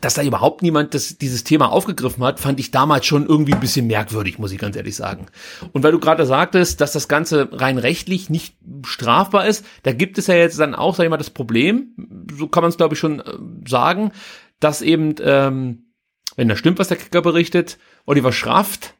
dass 0.00 0.14
da 0.14 0.22
überhaupt 0.22 0.62
niemand 0.62 0.94
das, 0.94 1.18
dieses 1.18 1.44
Thema 1.44 1.70
aufgegriffen 1.70 2.24
hat, 2.24 2.40
fand 2.40 2.58
ich 2.60 2.70
damals 2.70 3.06
schon 3.06 3.26
irgendwie 3.26 3.54
ein 3.54 3.60
bisschen 3.60 3.86
merkwürdig, 3.86 4.38
muss 4.38 4.52
ich 4.52 4.58
ganz 4.58 4.76
ehrlich 4.76 4.96
sagen. 4.96 5.26
Und 5.72 5.82
weil 5.82 5.92
du 5.92 6.00
gerade 6.00 6.26
sagtest, 6.26 6.80
dass 6.80 6.92
das 6.92 7.08
Ganze 7.08 7.48
rein 7.52 7.78
rechtlich 7.78 8.30
nicht 8.30 8.56
strafbar 8.84 9.46
ist, 9.46 9.64
da 9.82 9.92
gibt 9.92 10.18
es 10.18 10.26
ja 10.26 10.34
jetzt 10.34 10.58
dann 10.58 10.74
auch, 10.74 10.94
sag 10.94 11.04
ich 11.04 11.10
mal, 11.10 11.16
das 11.16 11.30
Problem, 11.30 11.94
so 12.36 12.48
kann 12.48 12.62
man 12.62 12.70
es 12.70 12.76
glaube 12.76 12.94
ich 12.94 13.00
schon 13.00 13.20
äh, 13.20 13.24
sagen, 13.68 14.12
dass 14.60 14.82
eben, 14.82 15.14
ähm, 15.20 15.92
wenn 16.36 16.48
das 16.48 16.58
stimmt, 16.58 16.78
was 16.78 16.88
der 16.88 16.96
Kicker 16.96 17.22
berichtet, 17.22 17.78
Oliver 18.06 18.32
Schraft 18.32 18.94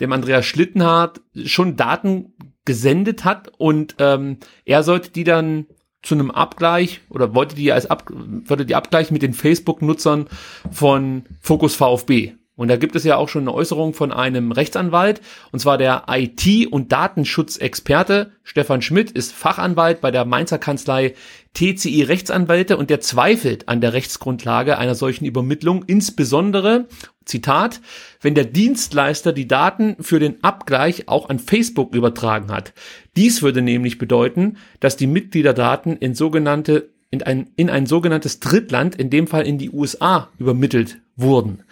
dem 0.00 0.12
Andreas 0.12 0.44
Schlittenhardt 0.44 1.20
schon 1.44 1.76
Daten 1.76 2.34
gesendet 2.64 3.24
hat 3.24 3.52
und 3.58 3.96
ähm, 3.98 4.38
er 4.64 4.82
sollte 4.82 5.10
die 5.10 5.24
dann 5.24 5.66
zu 6.06 6.14
einem 6.14 6.30
Abgleich 6.30 7.00
oder 7.10 7.34
wollte 7.34 7.56
die 7.56 7.72
als 7.72 7.86
Ab, 7.86 8.10
wollte 8.10 8.64
die 8.64 8.74
abgleichen 8.74 9.12
mit 9.12 9.22
den 9.22 9.34
Facebook-Nutzern 9.34 10.28
von 10.70 11.24
Focus 11.40 11.74
VfB. 11.74 12.34
Und 12.56 12.68
da 12.68 12.76
gibt 12.76 12.96
es 12.96 13.04
ja 13.04 13.16
auch 13.16 13.28
schon 13.28 13.42
eine 13.42 13.54
Äußerung 13.54 13.92
von 13.92 14.12
einem 14.12 14.50
Rechtsanwalt, 14.50 15.20
und 15.52 15.58
zwar 15.58 15.76
der 15.76 16.04
IT- 16.08 16.72
und 16.72 16.90
Datenschutzexperte 16.90 18.32
Stefan 18.42 18.80
Schmidt 18.80 19.10
ist 19.10 19.32
Fachanwalt 19.32 20.00
bei 20.00 20.10
der 20.10 20.24
Mainzer 20.24 20.58
Kanzlei 20.58 21.14
TCI 21.52 22.02
Rechtsanwälte 22.02 22.76
und 22.78 22.88
der 22.88 23.00
zweifelt 23.00 23.68
an 23.68 23.80
der 23.80 23.92
Rechtsgrundlage 23.92 24.78
einer 24.78 24.94
solchen 24.94 25.26
Übermittlung, 25.26 25.84
insbesondere, 25.86 26.86
Zitat, 27.26 27.80
wenn 28.20 28.34
der 28.34 28.44
Dienstleister 28.44 29.32
die 29.32 29.48
Daten 29.48 29.96
für 30.00 30.18
den 30.18 30.42
Abgleich 30.42 31.08
auch 31.08 31.28
an 31.28 31.38
Facebook 31.38 31.94
übertragen 31.94 32.52
hat. 32.52 32.72
Dies 33.16 33.42
würde 33.42 33.62
nämlich 33.62 33.98
bedeuten, 33.98 34.56
dass 34.80 34.96
die 34.96 35.08
Mitgliederdaten 35.08 35.96
in 35.96 36.14
sogenannte 36.14 36.90
in 37.10 37.22
ein, 37.22 37.50
in 37.56 37.70
ein 37.70 37.86
sogenanntes 37.86 38.40
Drittland, 38.40 38.96
in 38.96 39.10
dem 39.10 39.26
Fall 39.26 39.46
in 39.46 39.58
die 39.58 39.70
USA, 39.70 40.28
übermittelt 40.38 40.98
wurden. 41.14 41.62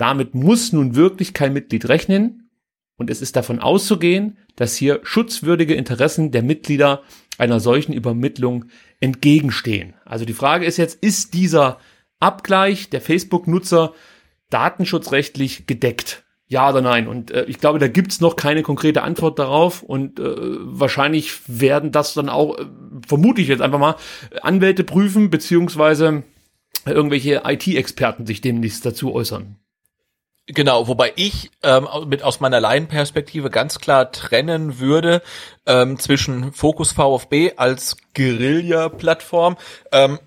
Damit 0.00 0.34
muss 0.34 0.72
nun 0.72 0.94
wirklich 0.94 1.34
kein 1.34 1.52
Mitglied 1.52 1.90
rechnen 1.90 2.48
und 2.96 3.10
es 3.10 3.20
ist 3.20 3.36
davon 3.36 3.58
auszugehen, 3.58 4.38
dass 4.56 4.74
hier 4.74 5.00
schutzwürdige 5.02 5.74
Interessen 5.74 6.30
der 6.30 6.42
Mitglieder 6.42 7.02
einer 7.36 7.60
solchen 7.60 7.92
Übermittlung 7.92 8.64
entgegenstehen. 9.00 9.92
Also 10.06 10.24
die 10.24 10.32
Frage 10.32 10.64
ist 10.64 10.78
jetzt, 10.78 11.02
ist 11.04 11.34
dieser 11.34 11.78
Abgleich 12.18 12.88
der 12.88 13.02
Facebook-Nutzer 13.02 13.92
datenschutzrechtlich 14.48 15.66
gedeckt? 15.66 16.24
Ja 16.46 16.70
oder 16.70 16.80
nein? 16.80 17.06
Und 17.06 17.30
äh, 17.30 17.44
ich 17.44 17.58
glaube, 17.58 17.78
da 17.78 17.86
gibt's 17.86 18.22
noch 18.22 18.36
keine 18.36 18.62
konkrete 18.62 19.02
Antwort 19.02 19.38
darauf 19.38 19.82
und 19.82 20.18
äh, 20.18 20.24
wahrscheinlich 20.24 21.40
werden 21.46 21.92
das 21.92 22.14
dann 22.14 22.30
auch, 22.30 22.58
äh, 22.58 22.64
vermute 23.06 23.42
ich 23.42 23.48
jetzt 23.48 23.60
einfach 23.60 23.78
mal, 23.78 23.96
Anwälte 24.40 24.82
prüfen, 24.82 25.28
beziehungsweise 25.28 26.22
irgendwelche 26.86 27.42
IT-Experten 27.44 28.24
sich 28.24 28.40
demnächst 28.40 28.86
dazu 28.86 29.12
äußern. 29.12 29.59
Genau, 30.52 30.88
wobei 30.88 31.12
ich 31.14 31.50
ähm, 31.62 31.86
mit 32.06 32.24
aus 32.24 32.40
meiner 32.40 32.58
Laienperspektive 32.58 33.50
ganz 33.50 33.78
klar 33.78 34.10
trennen 34.10 34.80
würde 34.80 35.22
ähm, 35.64 35.96
zwischen 35.98 36.52
Focus 36.52 36.90
VfB 36.90 37.52
als 37.56 37.96
Guerilla-Plattform 38.16 39.56
ähm, 39.92 40.18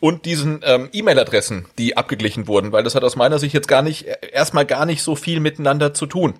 und 0.00 0.24
diesen 0.24 0.62
ähm, 0.64 0.88
E-Mail-Adressen, 0.92 1.66
die 1.78 1.96
abgeglichen 1.96 2.48
wurden, 2.48 2.72
weil 2.72 2.82
das 2.82 2.96
hat 2.96 3.04
aus 3.04 3.14
meiner 3.14 3.38
Sicht 3.38 3.54
jetzt 3.54 3.68
gar 3.68 3.82
nicht 3.82 4.06
erstmal 4.32 4.66
gar 4.66 4.84
nicht 4.84 5.02
so 5.02 5.14
viel 5.14 5.38
miteinander 5.38 5.94
zu 5.94 6.06
tun, 6.06 6.34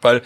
weil 0.00 0.22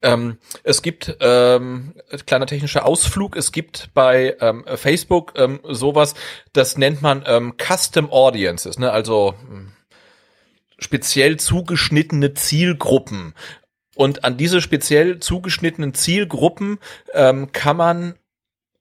ähm, 0.00 0.38
es 0.62 0.80
gibt 0.80 1.14
ähm, 1.20 1.92
kleiner 2.24 2.46
technischer 2.46 2.86
Ausflug. 2.86 3.36
Es 3.36 3.52
gibt 3.52 3.90
bei 3.92 4.36
ähm, 4.40 4.64
Facebook 4.74 5.34
ähm, 5.36 5.60
sowas, 5.68 6.14
das 6.54 6.78
nennt 6.78 7.02
man 7.02 7.24
ähm, 7.26 7.54
Custom 7.58 8.10
Audiences, 8.10 8.78
ne? 8.78 8.90
Also 8.90 9.34
hm, 9.46 9.73
speziell 10.78 11.38
zugeschnittene 11.38 12.34
Zielgruppen. 12.34 13.34
Und 13.94 14.24
an 14.24 14.36
diese 14.36 14.60
speziell 14.60 15.20
zugeschnittenen 15.20 15.94
Zielgruppen 15.94 16.78
ähm, 17.12 17.52
kann 17.52 17.76
man 17.76 18.14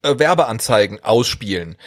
äh, 0.03 0.19
Werbeanzeigen 0.19 1.03
ausspielen. 1.03 1.77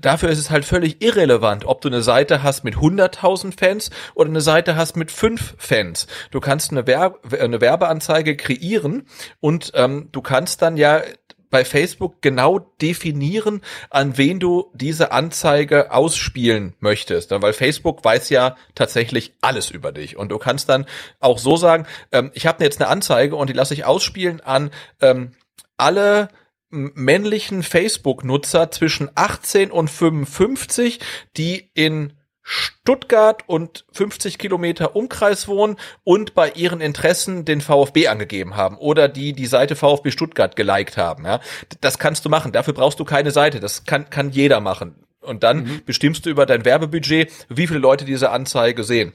Dafür 0.00 0.28
ist 0.28 0.38
es 0.38 0.50
halt 0.50 0.64
völlig 0.64 1.02
irrelevant, 1.02 1.64
ob 1.64 1.80
du 1.80 1.88
eine 1.88 2.02
Seite 2.02 2.42
hast 2.42 2.64
mit 2.64 2.76
100.000 2.76 3.58
Fans 3.58 3.90
oder 4.14 4.30
eine 4.30 4.40
Seite 4.40 4.76
hast 4.76 4.96
mit 4.96 5.10
5 5.10 5.54
Fans. 5.58 6.06
Du 6.30 6.40
kannst 6.40 6.70
eine, 6.70 6.86
Werbe 6.86 7.40
eine 7.40 7.60
Werbeanzeige 7.60 8.36
kreieren 8.36 9.06
und 9.40 9.72
ähm, 9.74 10.10
du 10.12 10.22
kannst 10.22 10.62
dann 10.62 10.76
ja 10.76 11.02
bei 11.50 11.64
Facebook 11.64 12.20
genau 12.22 12.58
definieren, 12.80 13.62
an 13.90 14.16
wen 14.18 14.40
du 14.40 14.70
diese 14.74 15.12
Anzeige 15.12 15.92
ausspielen 15.92 16.74
möchtest. 16.80 17.30
Weil 17.30 17.52
Facebook 17.52 18.04
weiß 18.04 18.30
ja 18.30 18.56
tatsächlich 18.74 19.34
alles 19.40 19.70
über 19.70 19.92
dich. 19.92 20.16
Und 20.16 20.30
du 20.30 20.38
kannst 20.38 20.68
dann 20.68 20.86
auch 21.20 21.38
so 21.38 21.56
sagen, 21.56 21.86
ähm, 22.12 22.30
ich 22.34 22.46
habe 22.46 22.64
jetzt 22.64 22.80
eine 22.80 22.90
Anzeige 22.90 23.36
und 23.36 23.48
die 23.48 23.54
lasse 23.54 23.74
ich 23.74 23.84
ausspielen 23.84 24.40
an 24.40 24.70
ähm, 25.00 25.32
alle 25.76 26.28
männlichen 26.70 27.62
Facebook-Nutzer 27.62 28.70
zwischen 28.70 29.10
18 29.14 29.70
und 29.70 29.88
55, 29.88 31.00
die 31.36 31.70
in 31.74 32.12
Stuttgart 32.48 33.42
und 33.48 33.84
50 33.92 34.38
Kilometer 34.38 34.94
Umkreis 34.94 35.48
wohnen 35.48 35.76
und 36.04 36.34
bei 36.34 36.50
ihren 36.50 36.80
Interessen 36.80 37.44
den 37.44 37.60
VfB 37.60 38.06
angegeben 38.06 38.54
haben 38.54 38.78
oder 38.78 39.08
die 39.08 39.32
die 39.32 39.46
Seite 39.46 39.74
VfB 39.74 40.12
Stuttgart 40.12 40.54
geliked 40.54 40.96
haben. 40.96 41.24
Ja, 41.24 41.40
das 41.80 41.98
kannst 41.98 42.24
du 42.24 42.28
machen. 42.28 42.52
Dafür 42.52 42.72
brauchst 42.72 43.00
du 43.00 43.04
keine 43.04 43.32
Seite. 43.32 43.58
Das 43.58 43.84
kann 43.84 44.10
kann 44.10 44.30
jeder 44.30 44.60
machen. 44.60 44.94
Und 45.20 45.42
dann 45.42 45.64
mhm. 45.64 45.82
bestimmst 45.84 46.24
du 46.24 46.30
über 46.30 46.46
dein 46.46 46.64
Werbebudget, 46.64 47.32
wie 47.48 47.66
viele 47.66 47.80
Leute 47.80 48.04
diese 48.04 48.30
Anzeige 48.30 48.84
sehen. 48.84 49.12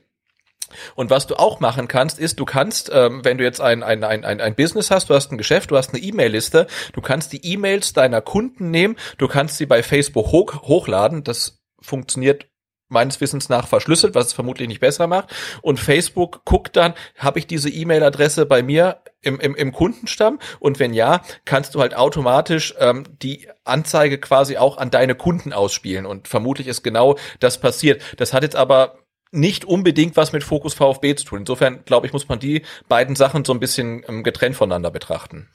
Und 0.95 1.09
was 1.09 1.25
du 1.25 1.35
auch 1.35 1.61
machen 1.61 1.87
kannst, 1.87 2.19
ist, 2.19 2.37
du 2.39 2.45
kannst, 2.45 2.91
ähm, 2.93 3.23
wenn 3.23 3.37
du 3.37 3.45
jetzt 3.45 3.61
ein, 3.61 3.81
ein, 3.83 4.03
ein, 4.03 4.25
ein 4.25 4.55
Business 4.55 4.91
hast, 4.91 5.09
du 5.09 5.13
hast 5.13 5.31
ein 5.31 5.37
Geschäft, 5.37 5.71
du 5.71 5.77
hast 5.77 5.93
eine 5.93 6.03
E-Mail-Liste, 6.03 6.67
du 6.93 7.01
kannst 7.01 7.31
die 7.31 7.45
E-Mails 7.45 7.93
deiner 7.93 8.21
Kunden 8.21 8.71
nehmen, 8.71 8.97
du 9.17 9.27
kannst 9.27 9.57
sie 9.57 9.65
bei 9.65 9.83
Facebook 9.83 10.27
hoch, 10.27 10.63
hochladen, 10.63 11.23
das 11.23 11.61
funktioniert 11.81 12.50
meines 12.91 13.19
Wissens 13.21 13.49
nach 13.49 13.67
verschlüsselt, 13.67 14.15
was 14.15 14.27
es 14.27 14.33
vermutlich 14.33 14.67
nicht 14.67 14.81
besser 14.81 15.07
macht. 15.07 15.33
Und 15.61 15.79
Facebook 15.79 16.45
guckt 16.45 16.75
dann, 16.75 16.93
habe 17.17 17.39
ich 17.39 17.47
diese 17.47 17.69
E-Mail-Adresse 17.69 18.45
bei 18.45 18.61
mir 18.61 18.97
im, 19.21 19.39
im, 19.39 19.55
im 19.55 19.71
Kundenstamm? 19.71 20.39
Und 20.59 20.79
wenn 20.79 20.93
ja, 20.93 21.21
kannst 21.45 21.75
du 21.75 21.81
halt 21.81 21.95
automatisch 21.95 22.73
ähm, 22.79 23.05
die 23.21 23.47
Anzeige 23.63 24.17
quasi 24.17 24.57
auch 24.57 24.77
an 24.77 24.91
deine 24.91 25.15
Kunden 25.15 25.53
ausspielen. 25.53 26.05
Und 26.05 26.27
vermutlich 26.27 26.67
ist 26.67 26.83
genau 26.83 27.17
das 27.39 27.59
passiert. 27.59 28.01
Das 28.17 28.33
hat 28.33 28.43
jetzt 28.43 28.55
aber 28.55 28.99
nicht 29.31 29.63
unbedingt 29.65 30.17
was 30.17 30.33
mit 30.33 30.43
Fokus 30.43 30.73
VfB 30.73 31.15
zu 31.15 31.25
tun. 31.25 31.39
Insofern, 31.39 31.85
glaube 31.85 32.05
ich, 32.05 32.13
muss 32.13 32.27
man 32.27 32.39
die 32.39 32.63
beiden 32.89 33.15
Sachen 33.15 33.45
so 33.45 33.53
ein 33.53 33.59
bisschen 33.59 34.03
ähm, 34.07 34.23
getrennt 34.23 34.55
voneinander 34.55 34.91
betrachten. 34.91 35.47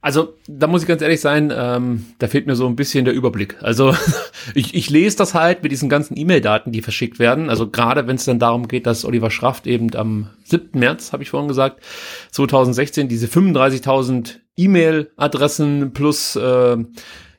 Also, 0.00 0.34
da 0.46 0.68
muss 0.68 0.82
ich 0.82 0.88
ganz 0.88 1.02
ehrlich 1.02 1.20
sein, 1.20 1.52
ähm, 1.54 2.06
da 2.20 2.28
fehlt 2.28 2.46
mir 2.46 2.54
so 2.54 2.66
ein 2.66 2.76
bisschen 2.76 3.04
der 3.04 3.14
Überblick. 3.14 3.56
Also, 3.60 3.96
ich, 4.54 4.74
ich 4.74 4.90
lese 4.90 5.16
das 5.16 5.34
halt 5.34 5.62
mit 5.64 5.72
diesen 5.72 5.88
ganzen 5.88 6.16
E-Mail-Daten, 6.16 6.70
die 6.70 6.82
verschickt 6.82 7.18
werden. 7.18 7.50
Also 7.50 7.68
gerade 7.68 8.06
wenn 8.06 8.16
es 8.16 8.24
dann 8.24 8.38
darum 8.38 8.68
geht, 8.68 8.86
dass 8.86 9.04
Oliver 9.04 9.30
Schraft 9.30 9.62
eben 9.64 9.94
am 9.96 10.30
7. 10.44 10.78
März, 10.78 11.12
habe 11.12 11.24
ich 11.24 11.30
vorhin 11.30 11.48
gesagt, 11.48 11.82
2016 12.30 13.08
diese 13.08 13.26
35.000 13.26 14.36
E-Mail-Adressen 14.56 15.92
plus 15.92 16.36
äh, 16.36 16.76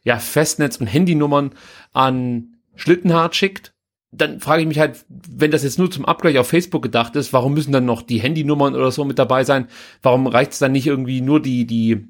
ja, 0.04 0.20
Festnetz- 0.20 0.78
und 0.78 0.88
Handynummern 0.88 1.52
an 1.94 2.56
Schlittenhardt 2.76 3.36
schickt 3.36 3.74
dann 4.12 4.40
frage 4.40 4.64
ich 4.64 4.68
mich 4.68 4.80
halt, 4.80 5.06
wenn 5.08 5.52
das 5.52 5.64
jetzt 5.64 5.78
nur 5.78 5.92
zum 5.92 6.06
Abgleich 6.06 6.40
auf 6.40 6.48
Facebook 6.48 6.82
gedacht 6.82 7.16
ist, 7.16 7.32
warum 7.32 7.54
müssen 7.54 7.72
dann 7.72 7.86
noch 7.86 8.02
die 8.02 8.20
Handynummern 8.20 8.76
oder 8.76 8.92
so 8.92 9.06
mit 9.06 9.20
dabei 9.20 9.44
sein? 9.44 9.68
Warum 10.02 10.26
reicht 10.26 10.54
es 10.54 10.60
dann 10.60 10.72
nicht 10.72 10.88
irgendwie 10.88 11.22
nur 11.22 11.40
die 11.40 11.66
die 11.66 12.08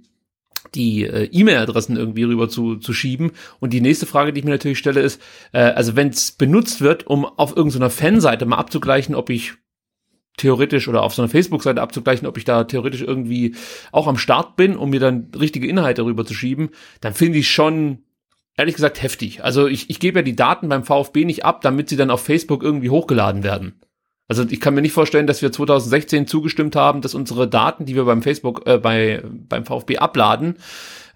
die 0.76 1.06
äh, 1.06 1.30
E-Mail-Adressen 1.32 1.98
irgendwie 1.98 2.24
rüber 2.24 2.50
zu, 2.50 2.76
zu 2.78 2.94
schieben. 2.94 3.32
Und 3.60 3.74
die 3.74 3.82
nächste 3.82 4.06
Frage, 4.06 4.34
die 4.34 4.40
ich 4.40 4.46
mir 4.46 4.52
natürlich 4.52 4.80
stelle, 4.80 5.02
ist, 5.02 5.22
äh, 5.52 5.60
also 5.60 5.96
wenn 5.96 6.10
es 6.10 6.32
benutzt 6.32 6.82
wird, 6.82 7.08
um 7.08 7.26
auf 7.26 7.56
irgendeiner 7.56 7.90
Fanseite 7.90 8.46
mal 8.46 8.58
abzugleichen, 8.58 9.16
ob 9.16 9.30
ich 9.30 9.54
theoretisch 10.38 10.88
oder 10.88 11.04
auf 11.04 11.14
so 11.14 11.22
einer 11.22 11.30
Facebook-Seite 11.30 11.82
abzugleichen, 11.82 12.28
ob 12.28 12.38
ich 12.38 12.46
da 12.46 12.64
theoretisch 12.64 13.02
irgendwie 13.02 13.56
auch 13.92 14.08
am 14.08 14.18
Start 14.18 14.56
bin, 14.56 14.78
um 14.78 14.90
mir 14.90 15.00
dann 15.00 15.32
richtige 15.38 15.68
Inhalte 15.68 16.06
rüber 16.06 16.26
zu 16.26 16.34
schieben, 16.34 16.70
dann 17.02 17.14
finde 17.14 17.40
ich 17.40 17.50
schon 17.50 18.04
ehrlich 18.56 18.76
gesagt 18.76 19.02
heftig. 19.02 19.44
Also 19.44 19.68
ich, 19.68 19.90
ich 19.90 20.00
gebe 20.00 20.20
ja 20.20 20.24
die 20.24 20.36
Daten 20.36 20.70
beim 20.70 20.84
VfB 20.84 21.26
nicht 21.26 21.46
ab, 21.46 21.62
damit 21.62 21.90
sie 21.90 21.98
dann 21.98 22.10
auf 22.12 22.24
Facebook 22.24 22.64
irgendwie 22.64 22.90
hochgeladen 22.90 23.44
werden. 23.44 23.80
Also 24.30 24.46
ich 24.48 24.62
kann 24.62 24.76
mir 24.76 24.82
nicht 24.82 24.94
vorstellen, 24.94 25.26
dass 25.26 25.42
wir 25.42 25.52
2016 25.52 26.28
zugestimmt 26.28 26.76
haben, 26.76 27.02
dass 27.02 27.16
unsere 27.16 27.48
Daten, 27.48 27.86
die 27.86 27.96
wir 27.96 28.06
beim 28.06 28.22
Facebook, 28.22 28.66
äh, 28.68 28.78
bei, 28.78 29.24
beim 29.26 29.66
VfB 29.66 29.98
abladen, 29.98 30.58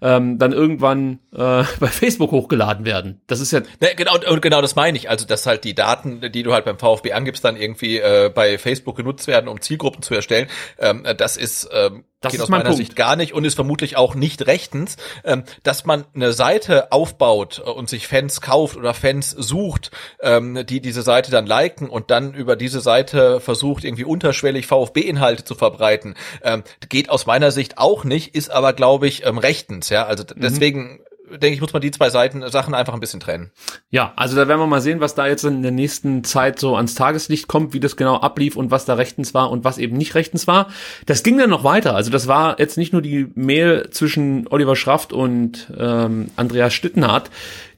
ähm, 0.02 0.38
dann 0.38 0.52
irgendwann 0.52 1.20
äh, 1.32 1.62
bei 1.80 1.86
Facebook 1.86 2.32
hochgeladen 2.32 2.84
werden. 2.84 3.20
Das 3.28 3.38
ist 3.38 3.52
ja 3.52 3.60
ne, 3.60 3.90
genau 3.96 4.16
und 4.28 4.42
genau 4.42 4.60
das 4.60 4.74
meine 4.74 4.98
ich. 4.98 5.08
Also 5.08 5.26
dass 5.26 5.46
halt 5.46 5.62
die 5.62 5.76
Daten, 5.76 6.32
die 6.32 6.42
du 6.42 6.52
halt 6.52 6.64
beim 6.64 6.78
VfB 6.78 7.12
angibst, 7.12 7.44
dann 7.44 7.56
irgendwie 7.56 7.98
äh, 7.98 8.32
bei 8.34 8.58
Facebook 8.58 8.96
genutzt 8.96 9.28
werden, 9.28 9.46
um 9.46 9.60
Zielgruppen 9.60 10.02
zu 10.02 10.12
erstellen. 10.14 10.48
Ähm, 10.80 11.06
das 11.16 11.36
ist 11.36 11.68
ähm, 11.72 12.04
das 12.24 12.32
geht 12.32 12.40
aus 12.40 12.48
meiner 12.48 12.64
Punkt. 12.64 12.78
Sicht 12.78 12.96
gar 12.96 13.16
nicht 13.16 13.32
und 13.34 13.44
ist 13.44 13.54
vermutlich 13.54 13.96
auch 13.96 14.14
nicht 14.14 14.46
rechtens, 14.46 14.96
ähm, 15.24 15.44
dass 15.62 15.84
man 15.84 16.04
eine 16.14 16.32
Seite 16.32 16.92
aufbaut 16.92 17.58
und 17.58 17.88
sich 17.88 18.08
Fans 18.08 18.40
kauft 18.40 18.76
oder 18.76 18.94
Fans 18.94 19.30
sucht, 19.30 19.90
ähm, 20.20 20.64
die 20.66 20.80
diese 20.80 21.02
Seite 21.02 21.30
dann 21.30 21.46
liken 21.46 21.88
und 21.88 22.10
dann 22.10 22.34
über 22.34 22.56
diese 22.56 22.80
Seite 22.80 23.40
versucht, 23.40 23.84
irgendwie 23.84 24.04
unterschwellig 24.04 24.66
VfB-Inhalte 24.66 25.44
zu 25.44 25.54
verbreiten, 25.54 26.14
ähm, 26.42 26.64
geht 26.88 27.10
aus 27.10 27.26
meiner 27.26 27.50
Sicht 27.50 27.78
auch 27.78 28.04
nicht, 28.04 28.34
ist 28.34 28.50
aber, 28.50 28.72
glaube 28.72 29.06
ich, 29.06 29.24
ähm, 29.26 29.38
rechtens. 29.38 29.88
Ja, 29.88 30.06
also 30.06 30.24
mhm. 30.24 30.40
deswegen 30.40 31.00
denke 31.38 31.54
ich, 31.54 31.60
muss 31.60 31.72
man 31.72 31.82
die 31.82 31.90
zwei 31.90 32.10
Seiten 32.10 32.48
Sachen 32.50 32.74
einfach 32.74 32.94
ein 32.94 33.00
bisschen 33.00 33.20
trennen. 33.20 33.50
Ja, 33.90 34.12
also 34.16 34.36
da 34.36 34.48
werden 34.48 34.60
wir 34.60 34.66
mal 34.66 34.80
sehen, 34.80 35.00
was 35.00 35.14
da 35.14 35.26
jetzt 35.26 35.44
in 35.44 35.62
der 35.62 35.70
nächsten 35.70 36.24
Zeit 36.24 36.58
so 36.58 36.76
ans 36.76 36.94
Tageslicht 36.94 37.48
kommt, 37.48 37.72
wie 37.72 37.80
das 37.80 37.96
genau 37.96 38.16
ablief 38.16 38.56
und 38.56 38.70
was 38.70 38.84
da 38.84 38.94
rechtens 38.94 39.34
war 39.34 39.50
und 39.50 39.64
was 39.64 39.78
eben 39.78 39.96
nicht 39.96 40.14
rechtens 40.14 40.46
war. 40.46 40.68
Das 41.06 41.22
ging 41.22 41.38
dann 41.38 41.50
noch 41.50 41.64
weiter. 41.64 41.94
Also 41.94 42.10
das 42.10 42.26
war 42.26 42.58
jetzt 42.58 42.78
nicht 42.78 42.92
nur 42.92 43.02
die 43.02 43.28
Mail 43.34 43.88
zwischen 43.90 44.46
Oliver 44.48 44.76
Schraft 44.76 45.08
und 45.12 45.72
ähm, 45.76 46.30
Andreas 46.36 46.74
Stittenhardt, 46.74 47.30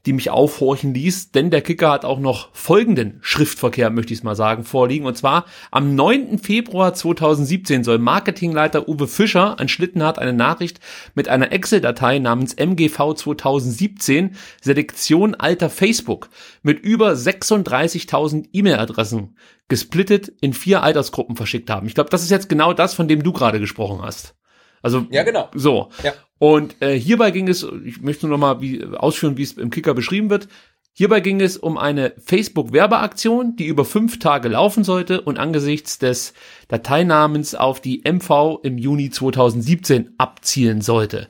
die 0.07 0.13
mich 0.13 0.31
aufhorchen 0.31 0.95
ließ, 0.95 1.33
denn 1.33 1.51
der 1.51 1.63
Kicker 1.63 1.91
hat 1.91 2.05
auch 2.05 2.21
noch 2.21 2.55
folgenden 2.55 3.19
Schriftverkehr, 3.21 3.91
möchte 3.91 4.13
ich 4.13 4.21
es 4.21 4.25
mal 4.25 4.37
sagen, 4.37 4.65
vorliegen. 4.65 5.05
Und 5.05 5.17
zwar 5.17 5.45
am 5.71 5.95
9. 5.95 6.39
Februar 6.39 6.95
2017 6.95 7.83
soll 7.83 7.99
Marketingleiter 7.99 8.89
Uwe 8.89 9.09
Fischer 9.09 9.59
an 9.59 9.69
Schlittenhardt 9.69 10.19
eine 10.19 10.33
Nachricht 10.33 10.81
mit 11.15 11.29
einer 11.29 11.53
Excel-Datei 11.53 12.21
namens 12.21 12.55
MGV 12.55 13.15
2017 13.15 14.37
Selektion 14.63 15.35
alter 15.35 15.69
Facebook 15.69 16.31
mit 16.63 16.81
über 16.81 17.13
36.000 17.13 18.49
E-Mail-Adressen 18.53 19.37
gesplittet 19.69 20.33
in 20.41 20.53
vier 20.53 20.83
Altersgruppen 20.83 21.37
verschickt 21.37 21.71
haben. 21.71 21.89
Ich 21.89 21.95
glaube, 21.95 22.11
das 22.11 22.23
ist 22.23 22.31
jetzt 22.31 22.49
genau 22.49 22.73
das, 22.73 22.95
von 22.95 23.09
dem 23.09 23.23
du 23.25 23.33
gerade 23.33 23.59
gesprochen 23.59 24.01
hast. 24.03 24.37
Also 24.83 25.07
ja, 25.11 25.23
genau. 25.23 25.49
So. 25.55 25.89
Ja. 26.03 26.13
Und 26.39 26.81
äh, 26.83 26.99
hierbei 26.99 27.31
ging 27.31 27.49
es, 27.49 27.67
ich 27.85 28.03
möchte 28.03 28.27
nur 28.27 28.37
noch 28.37 28.47
mal 28.47 28.61
wie, 28.61 28.85
ausführen, 28.85 29.37
wie 29.37 29.43
es 29.43 29.53
im 29.53 29.71
Kicker 29.71 29.95
beschrieben 29.95 30.31
wird. 30.31 30.49
Hierbei 30.93 31.21
ging 31.21 31.43
es 31.43 31.59
um 31.59 31.77
eine 31.77 32.15
Facebook-Werbeaktion, 32.25 33.57
die 33.57 33.67
über 33.67 33.85
fünf 33.85 34.19
Tage 34.19 34.49
laufen 34.49 34.83
sollte 34.83 35.21
und 35.21 35.39
angesichts 35.39 35.99
des 35.99 36.33
Dateinamens 36.69 37.55
auf 37.55 37.81
die 37.81 38.03
MV 38.11 38.61
im 38.63 38.79
Juni 38.79 39.11
2017 39.11 40.15
abzielen 40.17 40.81
sollte. 40.81 41.29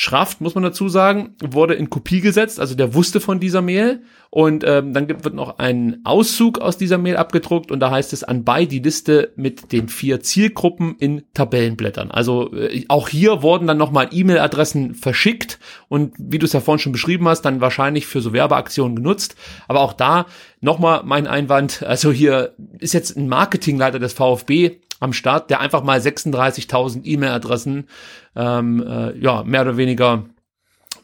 Schraft, 0.00 0.36
muss 0.38 0.54
man 0.54 0.62
dazu 0.62 0.88
sagen, 0.88 1.34
wurde 1.42 1.74
in 1.74 1.90
Kopie 1.90 2.20
gesetzt, 2.20 2.60
also 2.60 2.76
der 2.76 2.94
wusste 2.94 3.18
von 3.18 3.40
dieser 3.40 3.62
Mail 3.62 4.00
und 4.30 4.62
ähm, 4.64 4.92
dann 4.92 5.08
wird 5.08 5.34
noch 5.34 5.58
ein 5.58 6.02
Auszug 6.04 6.60
aus 6.60 6.76
dieser 6.76 6.98
Mail 6.98 7.16
abgedruckt. 7.16 7.72
Und 7.72 7.80
da 7.80 7.90
heißt 7.90 8.12
es 8.12 8.22
anbei 8.22 8.64
die 8.64 8.78
Liste 8.78 9.32
mit 9.34 9.72
den 9.72 9.88
vier 9.88 10.20
Zielgruppen 10.20 10.94
in 11.00 11.24
Tabellenblättern. 11.34 12.12
Also 12.12 12.54
äh, 12.54 12.84
auch 12.86 13.08
hier 13.08 13.42
wurden 13.42 13.66
dann 13.66 13.76
nochmal 13.78 14.10
E-Mail-Adressen 14.12 14.94
verschickt. 14.94 15.58
Und 15.88 16.14
wie 16.16 16.38
du 16.38 16.46
es 16.46 16.52
ja 16.52 16.60
vorhin 16.60 16.78
schon 16.78 16.92
beschrieben 16.92 17.26
hast, 17.26 17.42
dann 17.42 17.60
wahrscheinlich 17.60 18.06
für 18.06 18.20
so 18.20 18.32
Werbeaktionen 18.32 18.94
genutzt. 18.94 19.34
Aber 19.66 19.80
auch 19.80 19.94
da 19.94 20.26
nochmal 20.60 21.02
mein 21.04 21.26
Einwand, 21.26 21.82
also 21.82 22.12
hier 22.12 22.54
ist 22.78 22.94
jetzt 22.94 23.16
ein 23.16 23.28
Marketingleiter 23.28 23.98
des 23.98 24.12
VfB 24.12 24.78
am 25.00 25.12
Start, 25.12 25.50
der 25.50 25.60
einfach 25.60 25.82
mal 25.82 25.98
36.000 25.98 27.04
E-Mail-Adressen 27.04 27.88
ähm, 28.36 28.84
äh, 28.86 29.18
ja 29.18 29.42
mehr 29.44 29.62
oder 29.62 29.76
weniger 29.76 30.24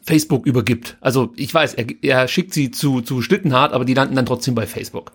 Facebook 0.03 0.45
übergibt. 0.45 0.97
Also 1.01 1.33
ich 1.35 1.53
weiß, 1.53 1.73
er, 1.75 1.85
er 2.01 2.27
schickt 2.27 2.53
sie 2.53 2.71
zu, 2.71 3.01
zu 3.01 3.21
Schlittenhart, 3.21 3.73
aber 3.73 3.85
die 3.85 3.93
landen 3.93 4.15
dann 4.15 4.25
trotzdem 4.25 4.55
bei 4.55 4.67
Facebook. 4.67 5.11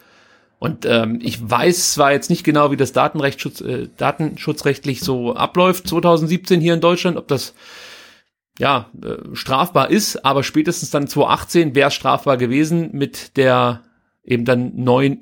Und 0.59 0.85
ähm, 0.85 1.21
ich 1.23 1.49
weiß 1.49 1.95
zwar 1.95 2.13
jetzt 2.13 2.29
nicht 2.29 2.45
genau, 2.45 2.71
wie 2.71 2.77
das 2.77 2.93
Datenrechtsschutz, 2.93 3.63
äh, 3.63 3.89
datenschutzrechtlich 3.97 5.01
so 5.01 5.35
abläuft 5.35 5.89
2017 5.89 6.61
hier 6.61 6.75
in 6.75 6.83
Deutschland, 6.83 7.17
ob 7.17 7.29
das 7.29 7.55
ja 8.59 8.91
äh, 9.03 9.35
strafbar 9.35 9.91
ist, 9.91 10.23
aber 10.25 10.43
spätestens 10.43 10.91
dann 10.91 11.09
2018 11.09 11.75
wäre 11.75 11.89
es 11.89 11.95
strafbar 11.95 12.37
gewesen 12.37 12.91
mit 12.93 13.39
der 13.39 13.83
eben 14.23 14.45
dann 14.45 14.73
neuen 14.77 15.19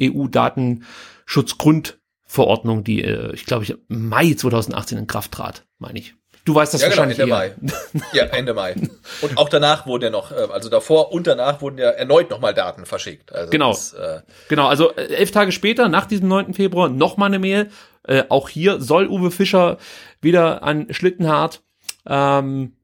EU-Datenschutzgrundverordnung, 2.28 2.84
die 2.84 3.02
äh, 3.02 3.32
ich 3.34 3.46
glaube 3.46 3.64
ich 3.64 3.76
Mai 3.88 4.34
2018 4.34 4.98
in 4.98 5.06
Kraft 5.06 5.32
trat, 5.32 5.64
meine 5.78 5.98
ich. 5.98 6.14
Du 6.44 6.54
weißt 6.54 6.72
das 6.72 6.80
ja, 6.80 6.88
genau, 6.88 7.02
wahrscheinlich 7.02 7.18
Ende 7.18 7.34
Mai. 7.34 7.54
Ja, 8.14 8.24
Ende 8.24 8.54
Mai. 8.54 8.74
Und 9.20 9.36
auch 9.36 9.50
danach 9.50 9.86
wurden 9.86 10.04
ja 10.04 10.10
noch, 10.10 10.32
äh, 10.32 10.48
also 10.50 10.70
davor 10.70 11.12
und 11.12 11.26
danach 11.26 11.60
wurden 11.60 11.78
ja 11.78 11.90
erneut 11.90 12.30
nochmal 12.30 12.54
Daten 12.54 12.86
verschickt. 12.86 13.32
Also 13.32 13.50
genau. 13.50 13.70
Das, 13.70 13.92
äh 13.92 14.20
genau, 14.48 14.66
also 14.66 14.94
äh, 14.94 15.14
elf 15.14 15.30
Tage 15.30 15.52
später, 15.52 15.88
nach 15.88 16.06
diesem 16.06 16.28
9. 16.28 16.54
Februar, 16.54 16.88
nochmal 16.88 17.26
eine 17.26 17.38
Mail. 17.38 17.70
Äh, 18.04 18.24
auch 18.30 18.48
hier 18.48 18.80
soll 18.80 19.08
Uwe 19.08 19.30
Fischer 19.30 19.76
wieder 20.22 20.62
an 20.62 20.86
Schlittenhardt 20.90 21.60
ähm, 22.06 22.77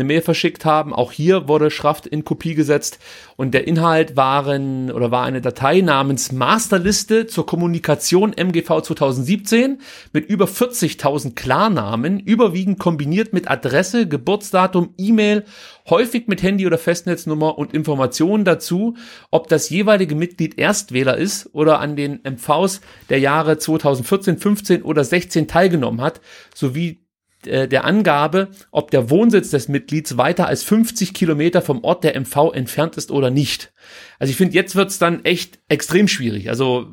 eine 0.00 0.06
Mail 0.06 0.22
verschickt 0.22 0.64
haben. 0.64 0.94
Auch 0.94 1.12
hier 1.12 1.46
wurde 1.46 1.70
Schraft 1.70 2.02
in 2.10 2.24
Kopie 2.24 2.54
gesetzt 2.54 2.98
und 3.36 3.52
der 3.52 3.68
Inhalt 3.68 4.16
waren 4.16 4.90
oder 4.90 5.10
war 5.10 5.24
eine 5.24 5.42
Datei 5.42 5.82
namens 5.82 6.32
Masterliste 6.32 7.26
zur 7.26 7.44
Kommunikation 7.44 8.32
MGV 8.32 8.80
2017 8.80 9.78
mit 10.12 10.28
über 10.28 10.46
40.000 10.46 11.34
Klarnamen, 11.34 12.18
überwiegend 12.18 12.78
kombiniert 12.78 13.34
mit 13.34 13.50
Adresse, 13.50 14.08
Geburtsdatum, 14.08 14.94
E-Mail, 14.96 15.44
häufig 15.90 16.26
mit 16.28 16.42
Handy 16.42 16.66
oder 16.66 16.78
Festnetznummer 16.78 17.58
und 17.58 17.74
Informationen 17.74 18.46
dazu, 18.46 18.96
ob 19.30 19.48
das 19.48 19.68
jeweilige 19.68 20.14
Mitglied 20.14 20.58
Erstwähler 20.58 21.18
ist 21.18 21.50
oder 21.52 21.80
an 21.80 21.94
den 21.96 22.20
MVs 22.24 22.80
der 23.10 23.18
Jahre 23.18 23.58
2014, 23.58 24.38
15 24.38 24.82
oder 24.82 25.04
16 25.04 25.46
teilgenommen 25.46 26.00
hat, 26.00 26.22
sowie 26.54 27.04
äh, 27.46 27.68
der 27.68 27.84
Angabe, 27.84 28.48
ob 28.70 28.90
der 28.90 29.10
Wohnsitz 29.10 29.50
des 29.50 29.68
Mitglieds 29.68 30.16
weiter 30.16 30.46
als 30.46 30.62
50 30.62 31.14
Kilometer 31.14 31.62
vom 31.62 31.84
Ort 31.84 32.04
der 32.04 32.18
MV 32.18 32.52
entfernt 32.52 32.96
ist 32.96 33.10
oder 33.10 33.30
nicht. 33.30 33.72
Also 34.18 34.30
ich 34.30 34.36
finde, 34.36 34.54
jetzt 34.54 34.76
wird's 34.76 34.98
dann 34.98 35.24
echt 35.24 35.58
extrem 35.68 36.08
schwierig. 36.08 36.48
Also 36.48 36.86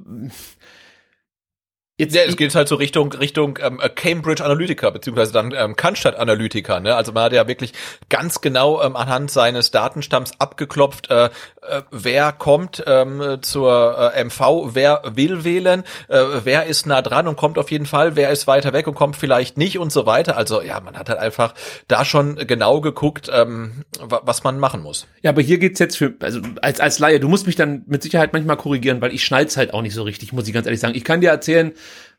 Jetzt, 1.99 2.13
ja, 2.13 2.21
es 2.21 2.37
geht 2.37 2.53
halt 2.53 2.67
so 2.67 2.75
Richtung 2.75 3.11
Richtung 3.11 3.57
ähm, 3.59 3.81
Cambridge 3.95 4.45
Analytica 4.45 4.91
beziehungsweise 4.91 5.33
dann 5.33 5.51
ähm, 5.57 5.75
Cannstatt 5.75 6.15
Analytica. 6.15 6.79
Ne? 6.79 6.95
Also 6.95 7.11
man 7.11 7.23
hat 7.23 7.33
ja 7.33 7.47
wirklich 7.47 7.73
ganz 8.09 8.39
genau 8.41 8.83
ähm, 8.83 8.95
anhand 8.95 9.31
seines 9.31 9.71
Datenstamms 9.71 10.39
abgeklopft, 10.39 11.09
äh, 11.09 11.31
äh, 11.69 11.81
wer 11.91 12.31
kommt 12.31 12.83
ähm, 12.87 13.37
zur 13.41 14.13
äh, 14.13 14.23
MV, 14.23 14.73
wer 14.73 15.01
will 15.13 15.43
wählen, 15.43 15.83
äh, 16.07 16.21
wer 16.43 16.65
ist 16.65 16.85
nah 16.85 17.01
dran 17.01 17.27
und 17.27 17.37
kommt 17.37 17.57
auf 17.57 17.71
jeden 17.71 17.85
Fall, 17.85 18.15
wer 18.15 18.29
ist 18.29 18.47
weiter 18.47 18.73
weg 18.73 18.87
und 18.87 18.95
kommt 18.95 19.15
vielleicht 19.15 19.57
nicht 19.57 19.79
und 19.79 19.91
so 19.91 20.05
weiter. 20.05 20.37
Also 20.37 20.61
ja, 20.61 20.79
man 20.79 20.97
hat 20.97 21.09
halt 21.09 21.19
einfach 21.19 21.53
da 21.87 22.05
schon 22.05 22.35
genau 22.35 22.81
geguckt, 22.81 23.29
ähm, 23.33 23.83
was 23.99 24.43
man 24.43 24.59
machen 24.59 24.81
muss. 24.81 25.07
Ja, 25.21 25.31
aber 25.31 25.41
hier 25.41 25.57
geht's 25.57 25.79
jetzt 25.79 25.97
für 25.97 26.13
also 26.21 26.41
als 26.61 26.79
als 26.79 26.99
Laie. 26.99 27.19
Du 27.19 27.27
musst 27.27 27.45
mich 27.45 27.55
dann 27.55 27.83
mit 27.87 28.03
Sicherheit 28.03 28.33
manchmal 28.33 28.57
korrigieren, 28.57 29.01
weil 29.01 29.13
ich 29.13 29.23
schnall's 29.23 29.57
halt 29.57 29.73
auch 29.73 29.81
nicht 29.81 29.93
so 29.93 30.03
richtig, 30.03 30.33
muss 30.33 30.47
ich 30.47 30.53
ganz 30.53 30.65
ehrlich 30.65 30.79
sagen. 30.79 30.95
Ich 30.95 31.03
kann 31.03 31.21
dir 31.21 31.29
erzählen 31.29 31.73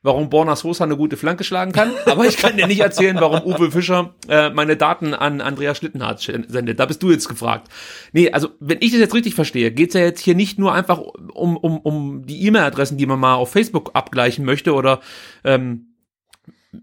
warum 0.09 0.31
Borna 0.31 0.57
Sosa 0.57 0.85
eine 0.85 0.97
gute 0.97 1.17
Flanke 1.17 1.45
schlagen 1.45 1.73
kann, 1.73 1.93
aber 2.07 2.25
ich 2.25 2.39
kann 2.39 2.57
dir 2.57 2.67
nicht 2.67 2.81
erzählen, 2.81 3.17
warum 3.21 3.43
Uwe 3.43 3.71
Fischer 3.71 4.15
äh, 4.29 4.49
meine 4.51 4.77
Daten 4.77 5.13
an 5.15 5.41
Andreas 5.41 5.79
Schlittenhardt 5.79 6.21
sendet. 6.21 6.81
Da 6.81 6.87
bist 6.87 7.03
du 7.03 7.11
jetzt 7.11 7.29
gefragt. 7.29 7.69
Nee, 8.13 8.31
also 8.31 8.49
wenn 8.59 8.79
ich 8.81 8.91
das 8.91 9.01
jetzt 9.01 9.15
richtig 9.15 9.35
verstehe, 9.35 9.71
geht's 9.71 9.95
ja 9.95 10.01
jetzt 10.01 10.21
hier 10.21 10.35
nicht 10.35 10.59
nur 10.59 10.73
einfach 10.73 10.99
um, 10.99 11.57
um, 11.57 11.79
um 11.79 12.27
die 12.27 12.47
E-Mail-Adressen, 12.47 12.97
die 12.97 13.07
man 13.07 13.21
mal 13.21 13.35
auf 13.35 13.53
Facebook 13.53 13.91
abgleichen 13.93 14.45
möchte 14.45 14.73
oder 14.73 15.01
ähm, 15.45 15.88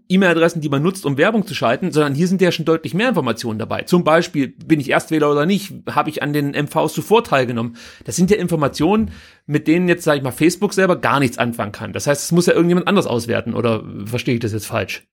E-Mail-Adressen, 0.08 0.60
die 0.60 0.68
man 0.68 0.82
nutzt, 0.82 1.04
um 1.04 1.18
Werbung 1.18 1.46
zu 1.46 1.54
schalten, 1.54 1.92
sondern 1.92 2.14
hier 2.14 2.28
sind 2.28 2.40
ja 2.40 2.52
schon 2.52 2.64
deutlich 2.64 2.94
mehr 2.94 3.10
Informationen 3.10 3.58
dabei. 3.58 3.82
Zum 3.82 4.04
Beispiel, 4.04 4.48
bin 4.48 4.80
ich 4.80 4.90
Erstwähler 4.90 5.30
oder 5.30 5.46
nicht? 5.46 5.72
Habe 5.90 6.10
ich 6.10 6.22
an 6.22 6.32
den 6.32 6.50
MVs 6.50 6.94
zuvor 6.94 7.24
teilgenommen? 7.24 7.76
Das 8.04 8.16
sind 8.16 8.30
ja 8.30 8.36
Informationen, 8.36 9.12
mit 9.46 9.68
denen 9.68 9.88
jetzt, 9.88 10.04
sage 10.04 10.18
ich 10.18 10.24
mal, 10.24 10.32
Facebook 10.32 10.74
selber 10.74 10.96
gar 10.96 11.20
nichts 11.20 11.38
anfangen 11.38 11.72
kann. 11.72 11.92
Das 11.92 12.06
heißt, 12.06 12.24
es 12.24 12.32
muss 12.32 12.46
ja 12.46 12.54
irgendjemand 12.54 12.88
anders 12.88 13.06
auswerten, 13.06 13.54
oder 13.54 13.84
verstehe 14.04 14.34
ich 14.34 14.40
das 14.40 14.52
jetzt 14.52 14.66
falsch? 14.66 15.06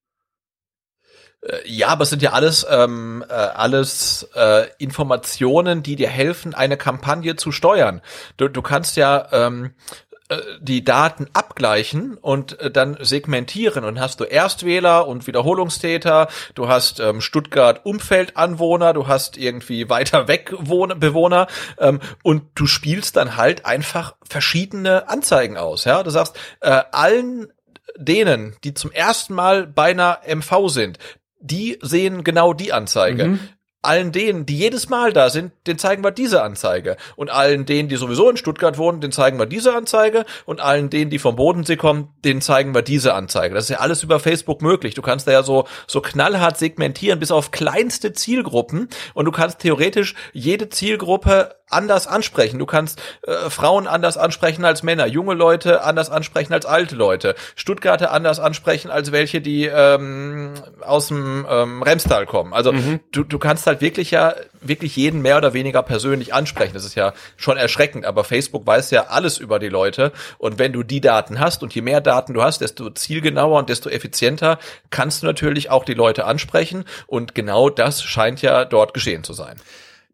Äh, 1.44 1.60
ja, 1.66 1.90
aber 1.90 2.04
es 2.04 2.10
sind 2.10 2.22
ja 2.22 2.32
alles 2.32 2.66
ähm, 2.70 3.24
äh, 3.30 3.34
alles 3.34 4.30
äh, 4.36 4.68
Informationen, 4.78 5.84
die 5.84 5.96
dir 5.96 6.10
helfen, 6.10 6.54
eine 6.54 6.78
Kampagne 6.78 7.36
zu 7.36 7.52
steuern. 7.52 8.02
Du, 8.38 8.48
du 8.48 8.62
kannst 8.62 8.98
ja 8.98 9.28
ähm, 9.32 9.72
äh, 10.12 10.13
die 10.60 10.84
Daten 10.84 11.28
abgleichen 11.34 12.18
und 12.22 12.60
äh, 12.60 12.72
dann 12.72 12.98
segmentieren 13.00 13.84
und 13.84 14.00
hast 14.00 14.20
du 14.20 14.24
Erstwähler 14.24 15.08
und 15.08 15.28
Wiederholungstäter, 15.28 16.28
du 16.56 16.68
hast 16.68 17.00
ähm, 17.00 17.22
Stuttgart 17.22 17.86
Umfeldanwohner, 17.86 18.94
du 18.94 19.08
hast 19.08 19.38
irgendwie 19.38 19.90
weiter 19.90 20.28
weg 20.28 20.54
Wohn 20.58 21.00
Bewohner 21.00 21.48
ähm, 21.78 22.00
und 22.24 22.44
du 22.56 22.66
spielst 22.66 23.16
dann 23.16 23.38
halt 23.38 23.66
einfach 23.66 24.16
verschiedene 24.28 25.10
Anzeigen 25.10 25.58
aus. 25.58 25.86
Ja, 25.86 26.04
du 26.04 26.10
sagst 26.10 26.36
äh, 26.62 26.82
allen 26.92 27.52
denen, 27.98 28.56
die 28.64 28.74
zum 28.74 28.92
ersten 28.92 29.34
Mal 29.34 29.68
bei 29.68 29.92
einer 29.92 30.20
MV 30.28 30.70
sind, 30.70 30.98
die 31.40 31.78
sehen 31.82 32.24
genau 32.24 32.54
die 32.54 32.74
Anzeige. 32.74 33.26
Mhm 33.26 33.40
allen 33.84 34.12
denen, 34.12 34.46
die 34.46 34.58
jedes 34.58 34.90
Mal 34.90 35.14
da 35.14 35.30
sind, 35.30 35.52
den 35.68 35.78
zeigen 35.78 36.04
wir 36.04 36.12
diese 36.12 36.42
Anzeige. 36.42 36.98
Und 37.16 37.30
allen 37.30 37.66
denen, 37.66 37.90
die 37.90 37.98
sowieso 37.98 38.30
in 38.30 38.38
Stuttgart 38.38 38.78
wohnen, 38.78 39.02
den 39.02 39.12
zeigen 39.12 39.38
wir 39.38 39.46
diese 39.46 39.76
Anzeige. 39.76 40.26
Und 40.46 40.62
allen 40.62 40.90
denen, 40.90 41.12
die 41.12 41.20
vom 41.20 41.36
Bodensee 41.36 41.76
kommen, 41.76 42.08
den 42.24 42.42
zeigen 42.42 42.74
wir 42.74 42.82
diese 42.82 43.14
Anzeige. 43.14 43.54
Das 43.54 43.66
ist 43.66 43.70
ja 43.70 43.80
alles 43.80 44.02
über 44.02 44.20
Facebook 44.20 44.62
möglich. 44.62 44.94
Du 44.96 45.02
kannst 45.02 45.28
da 45.28 45.32
ja 45.32 45.44
so, 45.44 45.68
so 45.86 46.02
knallhart 46.02 46.58
segmentieren 46.58 47.20
bis 47.20 47.32
auf 47.32 47.52
kleinste 47.52 48.14
Zielgruppen. 48.14 48.88
Und 49.14 49.26
du 49.26 49.32
kannst 49.32 49.60
theoretisch 49.60 50.16
jede 50.32 50.70
Zielgruppe 50.70 51.56
anders 51.74 52.08
ansprechen. 52.08 52.60
Du 52.60 52.66
kannst 52.66 53.02
äh, 53.24 53.50
Frauen 53.50 53.88
anders 53.88 54.18
ansprechen 54.18 54.64
als 54.64 54.84
Männer, 54.84 55.08
junge 55.08 55.34
Leute 55.34 55.84
anders 55.84 56.10
ansprechen 56.10 56.54
als 56.54 56.66
alte 56.66 56.96
Leute, 56.96 57.36
Stuttgarter 57.56 58.12
anders 58.12 58.40
ansprechen 58.40 58.92
als 58.92 59.12
welche, 59.12 59.42
die 59.42 59.66
ähm, 59.66 60.54
aus 60.82 61.08
dem 61.08 61.46
ähm, 61.50 61.82
Remstal 61.82 62.26
kommen. 62.26 62.54
Also 62.54 62.72
mhm. 62.72 63.00
du, 63.12 63.24
du 63.24 63.40
kannst 63.40 63.68
halt 63.68 63.73
wirklich 63.82 64.12
ja 64.12 64.36
wirklich 64.62 64.96
jeden 64.96 65.22
mehr 65.22 65.38
oder 65.38 65.54
weniger 65.54 65.84
persönlich 65.84 66.34
ansprechen. 66.34 66.74
Das 66.74 66.86
ist 66.86 66.96
ja 66.96 67.14
schon 67.38 67.58
erschreckend, 67.58 68.06
aber 68.06 68.24
Facebook 68.24 68.66
weiß 68.66 68.92
ja 68.92 69.08
alles 69.08 69.38
über 69.38 69.60
die 69.60 69.70
Leute 69.70 70.12
und 70.38 70.60
wenn 70.60 70.74
du 70.74 70.84
die 70.84 71.02
Daten 71.02 71.40
hast 71.40 71.64
und 71.64 71.74
je 71.76 71.82
mehr 71.82 72.02
Daten 72.02 72.34
du 72.34 72.44
hast, 72.44 72.62
desto 72.62 72.90
zielgenauer 72.90 73.60
und 73.60 73.70
desto 73.70 73.90
effizienter 73.90 74.60
kannst 74.90 75.22
du 75.22 75.28
natürlich 75.28 75.70
auch 75.70 75.86
die 75.86 75.94
Leute 75.94 76.26
ansprechen 76.26 76.86
und 77.08 77.36
genau 77.36 77.70
das 77.70 78.04
scheint 78.04 78.42
ja 78.42 78.66
dort 78.66 78.94
geschehen 78.94 79.24
zu 79.24 79.34
sein. 79.34 79.56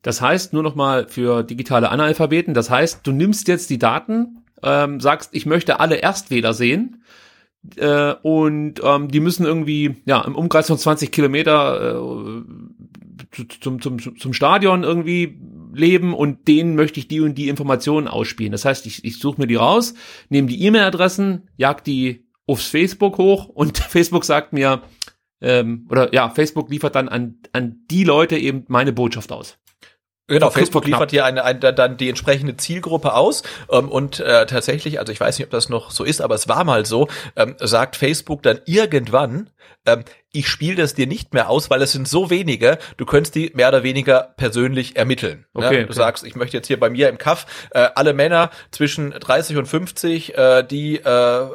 Das 0.02 0.22
heißt, 0.22 0.54
nur 0.54 0.64
noch 0.64 0.76
mal 0.76 1.08
für 1.08 1.44
digitale 1.44 1.90
Analphabeten, 1.90 2.54
das 2.54 2.70
heißt, 2.70 3.02
du 3.04 3.12
nimmst 3.12 3.48
jetzt 3.48 3.70
die 3.70 3.80
Daten, 3.80 4.46
ähm, 4.64 5.00
sagst, 5.00 5.30
ich 5.34 5.46
möchte 5.46 5.80
alle 5.80 5.96
Erstwähler 5.98 6.54
sehen 6.54 7.04
äh, 7.76 8.14
und 8.22 8.82
ähm, 8.84 9.10
die 9.10 9.20
müssen 9.20 9.46
irgendwie 9.46 9.98
ja 10.06 10.22
im 10.22 10.36
Umkreis 10.36 10.68
von 10.68 10.78
20 10.78 11.12
Kilometer 11.12 11.96
äh, 11.96 12.42
zum, 13.32 13.82
zum, 13.82 14.18
zum 14.18 14.34
Stadion 14.34 14.84
irgendwie 14.84 15.40
leben 15.74 16.14
und 16.14 16.48
denen 16.48 16.76
möchte 16.76 17.00
ich 17.00 17.08
die 17.08 17.22
und 17.22 17.36
die 17.36 17.50
Informationen 17.50 18.08
ausspielen. 18.08 18.52
Das 18.52 18.66
heißt, 18.66 18.86
ich, 18.86 19.06
ich 19.06 19.20
suche 19.20 19.40
mir 19.42 19.48
die 19.48 19.56
raus, 19.56 19.94
nehme 20.30 20.48
die 20.48 20.64
E-Mail-Adressen, 20.64 21.50
jag 21.58 21.84
die 21.84 22.28
aufs 22.48 22.68
Facebook 22.68 23.18
hoch 23.18 23.46
und 23.46 23.78
Facebook 23.90 24.26
sagt 24.26 24.54
mir, 24.54 24.82
ähm, 25.42 25.88
oder 25.90 26.14
ja, 26.14 26.30
Facebook 26.30 26.70
liefert 26.70 26.96
dann 26.96 27.08
an, 27.08 27.38
an 27.54 27.84
die 27.90 28.04
Leute 28.04 28.38
eben 28.38 28.66
meine 28.68 28.92
Botschaft 28.92 29.32
aus. 29.32 29.58
Genau, 30.30 30.52
Facebook 30.52 30.86
liefert 30.86 31.10
hier 31.10 31.26
eine, 31.26 31.44
eine, 31.44 31.74
dann 31.74 31.98
die 31.98 32.08
entsprechende 32.08 32.56
Zielgruppe 32.56 33.14
aus 33.16 33.42
ähm, 33.72 33.90
und 33.90 34.20
äh, 34.20 34.46
tatsächlich, 34.46 35.00
also 35.00 35.12
ich 35.12 35.20
weiß 35.20 35.40
nicht, 35.40 35.48
ob 35.48 35.52
das 35.52 35.70
noch 35.70 35.90
so 35.90 36.04
ist, 36.04 36.22
aber 36.22 36.36
es 36.36 36.48
war 36.48 36.64
mal 36.66 36.86
so, 36.86 37.08
ähm, 37.36 37.56
sagt 37.60 37.96
Facebook 37.96 38.44
dann 38.44 38.62
irgendwann, 38.66 39.50
ähm, 39.88 40.04
ich 40.32 40.48
spiele 40.48 40.76
das 40.76 40.94
dir 40.94 41.08
nicht 41.08 41.34
mehr 41.34 41.50
aus, 41.50 41.70
weil 41.70 41.82
es 41.82 41.92
sind 41.92 42.08
so 42.08 42.30
wenige, 42.30 42.78
du 42.98 43.06
könntest 43.06 43.36
die 43.36 43.52
mehr 43.56 43.70
oder 43.70 43.84
weniger 43.84 44.34
persönlich 44.38 44.96
ermitteln. 44.96 45.46
Ne? 45.54 45.66
Okay, 45.66 45.70
ne? 45.70 45.80
Du 45.82 45.86
okay. 45.86 45.94
sagst, 45.94 46.24
ich 46.24 46.36
möchte 46.36 46.58
jetzt 46.58 46.68
hier 46.68 46.80
bei 46.80 46.90
mir 46.90 47.10
im 47.10 47.18
Kaff 47.18 47.68
äh, 47.72 47.90
alle 47.96 48.14
Männer 48.14 48.52
zwischen 48.72 49.12
30 49.12 49.58
und 49.58 49.66
50, 49.66 50.38
äh, 50.38 50.64
die 50.64 50.98
äh, 50.98 51.50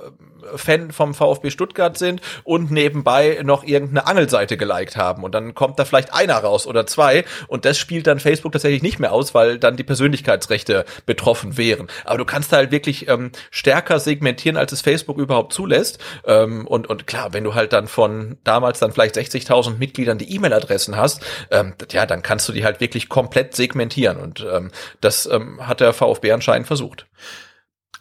Fan 0.57 0.91
vom 0.91 1.15
VfB 1.15 1.51
Stuttgart 1.51 1.97
sind 1.99 2.21
und 2.45 2.71
nebenbei 2.71 3.41
noch 3.43 3.65
irgendeine 3.65 4.07
Angelseite 4.07 4.57
geliked 4.57 4.97
haben. 4.97 5.25
Und 5.25 5.35
dann 5.35 5.55
kommt 5.55 5.79
da 5.79 5.85
vielleicht 5.85 6.13
einer 6.13 6.37
raus 6.37 6.67
oder 6.67 6.87
zwei. 6.87 7.25
Und 7.49 7.65
das 7.65 7.79
spielt 7.79 8.07
dann 8.07 8.21
Facebook 8.21 8.53
tatsächlich 8.53 8.83
nicht 8.83 8.99
mehr 8.99 9.13
aus, 9.13 9.35
weil 9.35 9.59
dann 9.59 9.77
die 9.77 9.85
Persönlichkeitsrechte 9.85 10.85
betroffen 11.07 11.57
wären. 11.57 11.89
Aber 12.05 12.19
du 12.19 12.25
kannst 12.25 12.53
halt 12.53 12.71
wirklich 12.71 13.09
ähm, 13.09 13.31
stärker 13.51 14.01
segmentieren, 14.01 14.57
als 14.57 14.73
es 14.73 14.81
Facebook 14.81 15.19
überhaupt 15.19 15.53
zulässt. 15.53 15.99
Ähm, 16.27 16.67
und, 16.67 16.89
und 16.89 17.07
klar, 17.07 17.33
wenn 17.33 17.45
du 17.45 17.55
halt 17.55 17.73
dann 17.73 17.89
von 17.89 18.39
damals 18.45 18.79
dann 18.79 18.93
vielleicht 18.93 19.17
60.000 19.17 19.79
Mitgliedern 19.79 20.19
die 20.19 20.35
E-Mail-Adressen 20.35 20.97
hast, 20.97 21.25
ähm, 21.51 21.75
ja, 21.91 22.07
dann 22.07 22.23
kannst 22.23 22.49
du 22.49 22.53
die 22.53 22.65
halt 22.65 22.81
wirklich 22.81 23.09
komplett 23.09 23.55
segmentieren. 23.55 24.19
Und 24.19 24.47
ähm, 24.51 24.71
das 25.01 25.27
ähm, 25.27 25.67
hat 25.67 25.81
der 25.81 25.93
VfB 25.93 26.33
anscheinend 26.33 26.67
versucht. 26.67 27.07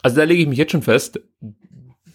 Also 0.02 0.16
da 0.16 0.24
lege 0.24 0.42
ich 0.42 0.48
mich 0.48 0.58
jetzt 0.58 0.72
schon 0.72 0.82
fest, 0.82 1.20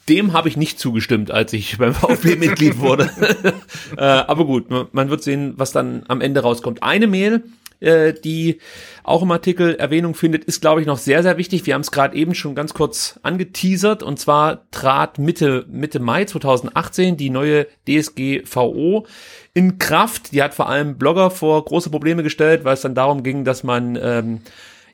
dem 0.10 0.34
habe 0.34 0.50
ich 0.50 0.58
nicht 0.58 0.80
zugestimmt, 0.80 1.32
als 1.32 1.54
ich 1.54 1.78
beim 1.78 1.94
VfB 1.96 2.36
Mitglied 2.36 2.80
wurde. 2.80 3.10
äh, 3.98 4.02
aber 4.02 4.46
gut, 4.46 4.70
man 4.70 5.10
wird 5.10 5.24
sehen, 5.24 5.54
was 5.58 5.72
dann 5.72 6.04
am 6.08 6.22
Ende 6.22 6.42
rauskommt. 6.42 6.84
Eine 6.84 7.08
Mail, 7.08 7.44
äh, 7.80 8.14
die 8.14 8.60
auch 9.04 9.22
im 9.22 9.32
Artikel 9.32 9.76
Erwähnung 9.76 10.16
findet, 10.16 10.44
ist, 10.44 10.62
glaube 10.62 10.82
ich, 10.82 10.88
noch 10.88 10.98
sehr, 10.98 11.24
sehr 11.24 11.38
wichtig. 11.38 11.66
Wir 11.66 11.76
haben 11.76 11.82
es 11.82 11.92
gerade 11.92 12.16
eben 12.16 12.36
schon 12.36 12.56
ganz 12.56 12.74
kurz 12.74 13.20
angeteasert. 13.24 14.04
Und 14.04 14.20
zwar 14.20 14.70
trat 14.72 15.20
Mitte, 15.20 15.66
Mitte 15.70 16.00
Mai 16.00 16.26
2018 16.26 17.16
die 17.16 17.30
neue 17.30 17.68
DSGVO 17.88 19.06
in 19.54 19.78
Kraft. 19.78 20.34
Die 20.34 20.44
hat 20.44 20.54
vor 20.54 20.68
allem 20.68 20.98
Blogger 20.98 21.32
vor 21.32 21.64
große 21.64 21.90
Probleme 21.90 22.24
gestellt, 22.24 22.66
weil 22.66 22.74
es 22.74 22.82
dann 22.82 22.96
darum 22.96 23.24
ging, 23.24 23.46
dass 23.46 23.64
man 23.64 23.98
ähm, 24.02 24.42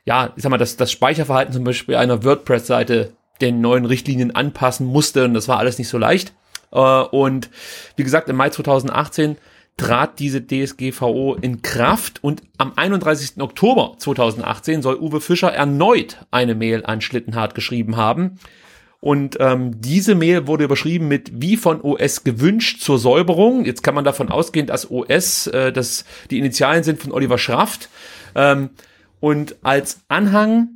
ja, 0.06 0.32
ich 0.36 0.42
sag 0.44 0.50
mal, 0.50 0.56
das, 0.56 0.76
das 0.76 0.92
Speicherverhalten 0.92 1.52
zum 1.52 1.64
Beispiel 1.64 1.96
einer 1.96 2.22
WordPress-Seite 2.22 3.12
den 3.40 3.60
neuen 3.60 3.84
Richtlinien 3.84 4.34
anpassen 4.34 4.86
musste 4.86 5.24
und 5.24 5.34
das 5.34 5.48
war 5.48 5.58
alles 5.58 5.78
nicht 5.78 5.88
so 5.88 5.98
leicht. 5.98 6.32
Äh, 6.72 6.78
und 6.78 7.50
wie 7.96 8.04
gesagt, 8.04 8.28
im 8.28 8.36
Mai 8.36 8.50
2018 8.50 9.36
trat 9.76 10.18
diese 10.18 10.46
DSGVO 10.46 11.36
in 11.40 11.60
Kraft 11.60 12.24
und 12.24 12.42
am 12.56 12.72
31. 12.76 13.40
Oktober 13.40 13.94
2018 13.98 14.80
soll 14.80 14.96
Uwe 14.96 15.20
Fischer 15.20 15.52
erneut 15.52 16.18
eine 16.30 16.54
Mail 16.54 16.84
an 16.86 17.00
Schlittenhardt 17.00 17.54
geschrieben 17.54 17.96
haben. 17.96 18.38
Und 19.00 19.36
ähm, 19.40 19.80
diese 19.80 20.14
Mail 20.14 20.46
wurde 20.46 20.64
überschrieben 20.64 21.06
mit 21.06 21.30
wie 21.40 21.58
von 21.58 21.82
OS 21.82 22.24
gewünscht 22.24 22.80
zur 22.80 22.98
Säuberung. 22.98 23.66
Jetzt 23.66 23.82
kann 23.82 23.94
man 23.94 24.04
davon 24.04 24.30
ausgehen, 24.30 24.66
dass 24.66 24.90
OS 24.90 25.46
äh, 25.48 25.70
dass 25.70 26.06
die 26.30 26.38
Initialen 26.38 26.82
sind 26.82 27.00
von 27.00 27.12
Oliver 27.12 27.38
Schraft. 27.38 27.90
Ähm, 28.34 28.70
und 29.20 29.56
als 29.62 30.00
Anhang 30.08 30.75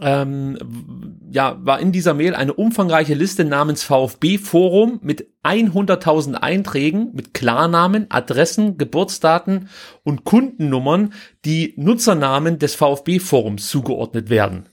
ähm, 0.00 1.18
ja, 1.30 1.58
war 1.60 1.80
in 1.80 1.92
dieser 1.92 2.14
Mail 2.14 2.34
eine 2.34 2.54
umfangreiche 2.54 3.14
Liste 3.14 3.44
namens 3.44 3.82
VfB 3.82 4.38
Forum 4.38 5.00
mit 5.02 5.28
100.000 5.42 6.34
Einträgen 6.34 7.10
mit 7.14 7.34
Klarnamen, 7.34 8.06
Adressen, 8.10 8.78
Geburtsdaten 8.78 9.68
und 10.02 10.24
Kundennummern, 10.24 11.12
die 11.44 11.74
Nutzernamen 11.76 12.58
des 12.58 12.74
VfB 12.74 13.18
Forums 13.18 13.68
zugeordnet 13.68 14.30
werden. 14.30 14.68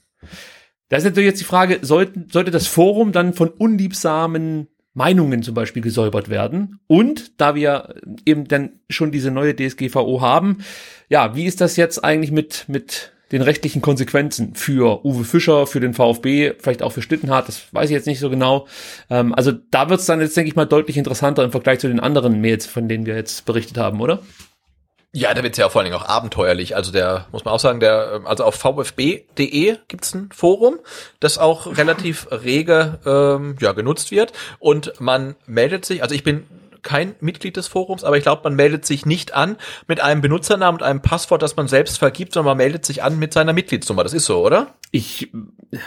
Da 0.90 0.98
ist 0.98 1.06
natürlich 1.06 1.30
jetzt 1.30 1.42
die 1.42 1.46
Frage, 1.46 1.80
sollte, 1.82 2.26
sollte 2.32 2.52
das 2.52 2.68
Forum 2.68 3.12
dann 3.12 3.34
von 3.34 3.50
unliebsamen 3.50 4.68
Meinungen 4.94 5.42
zum 5.42 5.54
Beispiel 5.54 5.82
gesäubert 5.82 6.30
werden. 6.30 6.80
Und 6.88 7.40
da 7.40 7.56
wir 7.56 7.96
eben 8.26 8.48
dann 8.48 8.82
schon 8.90 9.12
diese 9.12 9.32
neue 9.32 9.56
DSGVO 9.56 10.20
haben, 10.20 10.58
ja, 11.08 11.36
wie 11.36 11.46
ist 11.46 11.62
das 11.62 11.78
jetzt 11.78 12.04
eigentlich 12.04 12.32
mit, 12.32 12.66
mit 12.68 13.14
den 13.32 13.42
rechtlichen 13.42 13.82
Konsequenzen 13.82 14.56
für 14.56 15.06
Uwe 15.06 15.24
Fischer, 15.24 15.68
für 15.68 15.80
den 15.80 15.94
VfB, 15.94 16.54
vielleicht 16.60 16.84
auch 16.84 16.92
für 16.92 17.02
Stittenhardt, 17.02 17.48
das 17.48 17.64
weiß 17.72 17.90
ich 17.90 17.94
jetzt 17.94 18.08
nicht 18.08 18.20
so 18.20 18.30
genau. 18.30 18.68
Ähm, 19.10 19.34
also 19.34 19.52
da 19.52 19.90
wird 19.90 20.00
es 20.00 20.06
dann 20.06 20.22
jetzt, 20.22 20.36
denke 20.36 20.50
ich 20.50 20.56
mal, 20.56 20.66
deutlich 20.66 20.98
interessanter 20.98 21.44
im 21.44 21.52
Vergleich 21.52 21.80
zu 21.80 21.88
den 21.88 22.00
anderen 22.00 22.42
Mails, 22.42 22.66
von 22.66 22.88
denen 22.88 23.06
wir 23.06 23.16
jetzt 23.16 23.46
berichtet 23.46 23.78
haben, 23.78 24.02
oder? 24.02 24.20
Ja, 25.14 25.34
da 25.34 25.44
wird's 25.44 25.58
ja 25.58 25.68
vor 25.68 25.82
allen 25.82 25.92
Dingen 25.92 26.02
auch 26.02 26.08
abenteuerlich. 26.08 26.78
Also 26.78 26.94
der, 26.94 27.28
muss 27.34 27.44
man 27.44 27.54
auch 27.54 27.60
sagen, 27.60 27.82
der, 27.82 28.22
also 28.24 28.46
auf 28.46 28.56
vfb.de 28.56 29.76
gibt's 29.90 30.14
ein 30.14 30.30
Forum, 30.32 30.80
das 31.20 31.38
auch 31.38 31.78
relativ 31.78 32.28
rege 32.32 33.00
ähm, 33.06 33.58
ja, 33.60 33.74
genutzt 33.74 34.12
wird. 34.12 34.32
Und 34.60 34.94
man 35.02 35.36
meldet 35.46 35.84
sich, 35.84 36.02
also 36.02 36.16
ich 36.16 36.24
bin 36.24 36.46
kein 36.84 37.16
Mitglied 37.20 37.58
des 37.58 37.68
Forums, 37.68 38.04
aber 38.04 38.18
ich 38.18 38.24
glaube, 38.24 38.42
man 38.44 38.56
meldet 38.56 38.86
sich 38.86 39.06
nicht 39.06 39.34
an 39.34 39.58
mit 39.88 40.02
einem 40.02 40.22
Benutzernamen 40.22 40.82
und 40.82 40.86
einem 40.86 41.02
Passwort, 41.02 41.42
das 41.42 41.56
man 41.56 41.68
selbst 41.68 42.00
vergibt, 42.00 42.34
sondern 42.34 42.52
man 42.52 42.58
meldet 42.58 42.86
sich 42.86 43.04
an 43.04 43.20
mit 43.20 43.34
seiner 43.34 43.54
Mitgliedsnummer. 43.54 44.04
Das 44.04 44.14
ist 44.14 44.26
so, 44.26 44.46
oder? 44.46 44.76
Ich 44.92 45.32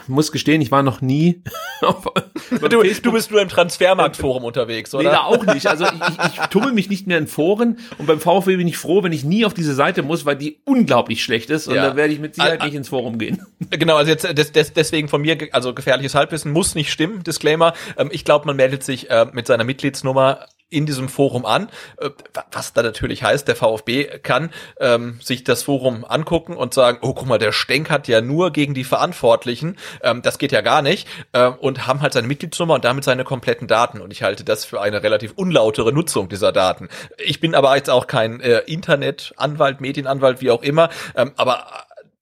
muss 0.07 0.33
gestehen, 0.33 0.61
ich 0.63 0.71
war 0.71 0.83
noch 0.83 1.01
nie 1.01 1.43
auf, 1.83 2.05
du, 2.51 2.69
du 2.69 3.13
bist 3.13 3.31
nur 3.31 3.43
im 3.43 3.49
Transfermarktforum 3.49 4.45
unterwegs, 4.45 4.95
oder? 4.95 5.05
Nee, 5.05 5.11
da 5.11 5.25
auch 5.25 5.45
nicht. 5.47 5.67
Also 5.67 5.85
ich, 5.85 5.91
ich, 5.93 6.41
tummel 6.47 6.73
mich 6.73 6.89
nicht 6.89 7.07
mehr 7.07 7.19
in 7.19 7.27
Foren 7.27 7.79
und 7.99 8.07
beim 8.07 8.21
VfB 8.21 8.57
bin 8.57 8.69
ich 8.69 8.79
froh, 8.79 9.03
wenn 9.03 9.13
ich 9.13 9.25
nie 9.25 9.45
auf 9.45 9.55
diese 9.55 9.75
Seite 9.75 10.03
muss, 10.03 10.25
weil 10.25 10.37
die 10.37 10.61
unglaublich 10.65 11.23
schlecht 11.23 11.51
ist 11.51 11.69
und 11.69 11.75
ja. 11.75 11.91
da 11.91 11.97
werde 11.97 12.13
ich 12.13 12.21
mit 12.21 12.35
Sicherheit 12.35 12.63
nicht 12.63 12.75
ins 12.75 12.89
Forum 12.89 13.19
gehen. 13.19 13.45
Genau, 13.71 13.97
also 13.97 14.11
jetzt 14.11 14.25
des, 14.37 14.53
des, 14.53 14.73
deswegen 14.73 15.09
von 15.09 15.21
mir, 15.21 15.37
also 15.53 15.75
gefährliches 15.75 16.15
Halbwissen 16.15 16.53
muss 16.53 16.75
nicht 16.75 16.91
stimmen, 16.91 17.23
Disclaimer. 17.23 17.75
Ähm, 17.97 18.09
ich 18.13 18.25
glaube, 18.25 18.47
man 18.47 18.57
meldet 18.57 18.83
sich 18.85 19.11
äh, 19.11 19.27
mit 19.33 19.47
seiner 19.47 19.65
Mitgliedsnummer 19.65 20.47
in 20.75 20.87
diesem 20.87 21.09
Forum 21.09 21.47
an, 21.47 21.69
äh, 21.99 22.11
was 22.53 22.73
da 22.73 22.83
natürlich 22.83 23.23
heißt, 23.23 23.47
der 23.49 23.57
VfB 23.57 24.19
kann 24.23 24.51
ähm, 24.81 25.19
sich 25.23 25.45
das 25.45 25.63
Forum 25.63 26.05
angucken 26.05 26.57
und 26.57 26.75
sagen, 26.75 26.99
oh 27.03 27.15
guck 27.15 27.27
mal, 27.27 27.39
der 27.39 27.53
Stenk 27.53 27.91
hat 27.91 28.09
ja 28.09 28.21
nur 28.21 28.51
gegen 28.51 28.75
die 28.75 28.85
Verantwortlichen, 28.85 29.77
ähm, 30.03 30.23
das 30.23 30.39
geht 30.39 30.53
ja 30.53 30.61
gar 30.61 30.83
nicht, 30.83 31.09
äh, 31.33 31.47
und 31.47 31.87
haben 31.87 32.01
halt 32.01 32.13
seine 32.13 32.27
Mitgliedsnummer 32.27 32.75
und 32.75 32.85
damit 32.85 33.05
seine 33.05 33.25
kompletten 33.25 33.69
Daten. 33.69 34.01
Und 34.01 34.13
ich 34.13 34.23
halte 34.23 34.45
das 34.45 34.65
für 34.65 34.81
eine 34.81 35.03
relativ 35.03 35.33
unlautere 35.37 35.93
Nutzung 35.93 36.29
dieser 36.29 36.53
Daten. 36.53 36.89
Ich 37.19 37.41
bin 37.41 37.55
aber 37.55 37.77
jetzt 37.77 37.91
auch 37.91 38.07
kein 38.07 38.41
äh, 38.41 38.59
Internetanwalt, 38.67 39.81
Medienanwalt, 39.81 40.41
wie 40.41 40.51
auch 40.51 40.63
immer, 40.63 40.91
ähm, 41.17 41.33
aber 41.37 41.65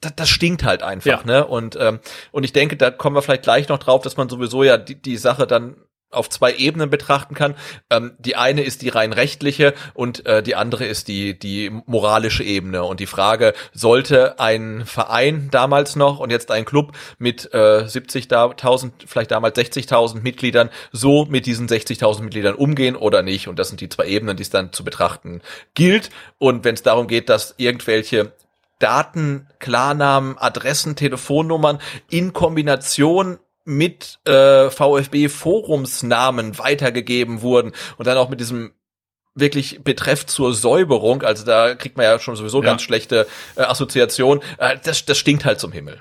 das, 0.03 0.15
das 0.17 0.29
stinkt 0.29 0.65
halt 0.65 0.83
einfach, 0.83 1.07
ja. 1.07 1.21
ne? 1.25 1.47
Und 1.47 1.77
ähm, 1.81 2.01
und 2.33 2.45
ich 2.45 2.53
denke, 2.53 2.77
da 2.77 2.91
kommen 2.91 3.17
wir 3.17 3.23
vielleicht 3.23 3.45
gleich 3.45 3.69
noch 3.69 3.79
drauf, 3.79 4.03
dass 4.03 4.17
man 4.17 4.29
sowieso 4.29 4.63
ja 4.63 4.77
die, 4.77 5.01
die 5.01 5.17
Sache 5.17 5.47
dann 5.47 5.77
auf 6.13 6.31
zwei 6.31 6.55
Ebenen 6.55 6.91
betrachten 6.91 7.35
kann. 7.35 7.55
Ähm, 7.91 8.13
die 8.19 8.37
eine 8.37 8.63
ist 8.63 8.83
die 8.83 8.89
rein 8.89 9.13
rechtliche 9.13 9.75
und 9.95 10.27
äh, 10.27 10.43
die 10.43 10.55
andere 10.55 10.85
ist 10.85 11.09
die, 11.09 11.39
die 11.39 11.71
moralische 11.87 12.45
Ebene. 12.45 12.85
Und 12.85 13.01
die 13.01 13.07
Frage, 13.07 13.55
sollte 13.73 14.39
ein 14.39 14.85
Verein 14.87 15.49
damals 15.51 15.97
noch 15.97 16.21
und 16.21 16.31
jetzt 16.31 16.51
ein 16.51 16.65
Club 16.65 16.93
mit 17.19 17.53
äh, 17.53 17.85
70.000, 17.85 18.93
vielleicht 19.07 19.31
damals 19.31 19.59
60.000 19.59 20.23
Mitgliedern 20.23 20.71
so 20.93 21.25
mit 21.27 21.47
diesen 21.47 21.69
60.000 21.69 22.23
Mitgliedern 22.23 22.55
umgehen 22.55 22.97
oder 22.97 23.23
nicht? 23.23 23.49
Und 23.49 23.59
das 23.59 23.69
sind 23.69 23.81
die 23.81 23.89
zwei 23.89 24.07
Ebenen, 24.07 24.37
die 24.37 24.43
es 24.43 24.51
dann 24.51 24.73
zu 24.73 24.85
betrachten 24.85 25.41
gilt. 25.75 26.11
Und 26.39 26.65
wenn 26.65 26.75
es 26.75 26.83
darum 26.83 27.07
geht, 27.07 27.29
dass 27.29 27.55
irgendwelche 27.57 28.33
Daten, 28.79 29.47
Klarnamen, 29.61 30.37
Adressen, 30.39 30.97
Telefonnummern 30.97 31.81
in 32.11 32.33
Kombination 32.33 33.39
mit 33.65 34.19
äh, 34.25 34.71
VfB-Forumsnamen 34.71 36.59
weitergegeben 36.59 37.43
wurden 37.43 37.73
und 37.97 38.07
dann 38.07 38.19
auch 38.19 38.29
mit 38.29 38.41
diesem 38.41 38.73
wirklich 39.35 39.83
Betreff 39.83 40.27
zur 40.27 40.53
Säuberung, 40.53 41.23
also 41.23 41.45
da 41.45 41.75
kriegt 41.75 41.97
man 41.97 42.05
ja 42.05 42.19
schon 42.19 42.37
sowieso 42.37 42.63
ja. 42.63 42.67
ganz 42.67 42.83
schlechte 42.83 43.27
äh, 43.57 43.63
Assoziation, 43.63 44.41
äh, 44.59 44.77
das, 44.83 45.05
das 45.07 45.19
stinkt 45.19 45.45
halt 45.45 45.59
zum 45.59 45.73
Himmel. 45.73 45.99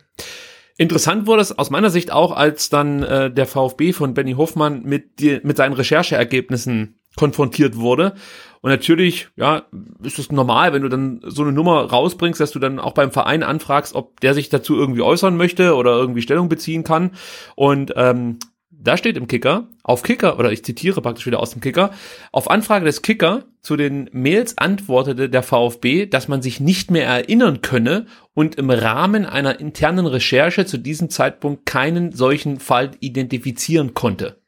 Interessant 0.78 1.28
wurde 1.28 1.42
es 1.42 1.58
aus 1.58 1.70
meiner 1.70 1.90
Sicht 1.90 2.12
auch, 2.12 2.32
als 2.36 2.70
dann 2.70 3.04
äh, 3.04 3.32
der 3.32 3.46
VfB 3.46 3.94
von 3.94 4.14
Benny 4.14 4.34
Hoffmann 4.34 4.84
mit, 4.84 5.20
die, 5.20 5.40
mit 5.44 5.58
seinen 5.58 5.74
Rechercheergebnissen 5.74 7.00
konfrontiert 7.16 7.76
wurde 7.76 8.16
und 8.62 8.70
natürlich, 8.70 9.30
ja, 9.36 9.64
ist 10.04 10.20
es 10.20 10.32
normal, 10.32 10.72
wenn 10.72 10.84
du 10.84 10.90
dann 10.90 11.20
so 11.24 11.42
eine 11.42 11.52
Nummer 11.52 11.84
rausbringst, 11.84 12.40
dass 12.40 12.52
du 12.52 12.60
dann 12.60 12.80
auch 12.80 12.94
beim 12.94 13.12
Verein 13.12 13.42
anfragst, 13.42 13.96
ob 13.96 14.20
der 14.20 14.36
sich 14.36 14.50
dazu 14.50 14.76
irgendwie 14.76 15.02
äußern 15.02 15.36
möchte 15.36 15.76
oder 15.76 15.98
irgendwie 15.98 16.22
Stellung 16.22 16.48
beziehen 16.48 16.84
kann. 16.84 17.12
Und 17.56 17.94
ähm, 17.96 18.38
da 18.70 18.98
steht 18.98 19.18
im 19.18 19.28
Kicker, 19.28 19.68
auf 19.84 20.04
Kicker, 20.04 20.38
oder 20.38 20.52
ich 20.52 20.64
zitiere 20.64 21.02
praktisch 21.02 21.26
wieder 21.26 21.40
aus 21.40 21.52
dem 21.52 21.62
Kicker, 21.62 21.92
auf 22.32 22.50
Anfrage 22.50 22.86
des 22.86 23.02
Kicker 23.02 23.46
zu 23.62 23.76
den 23.78 24.10
Mails 24.12 24.58
antwortete 24.58 25.30
der 25.30 25.44
VfB, 25.44 26.06
dass 26.08 26.28
man 26.28 26.42
sich 26.42 26.60
nicht 26.60 26.90
mehr 26.90 27.06
erinnern 27.06 27.62
könne 27.62 28.08
und 28.34 28.56
im 28.56 28.70
Rahmen 28.70 29.26
einer 29.26 29.60
internen 29.60 30.08
Recherche 30.08 30.66
zu 30.66 30.78
diesem 30.78 31.10
Zeitpunkt 31.10 31.66
keinen 31.66 32.12
solchen 32.12 32.60
Fall 32.60 32.92
identifizieren 33.00 33.94
konnte. 33.94 34.41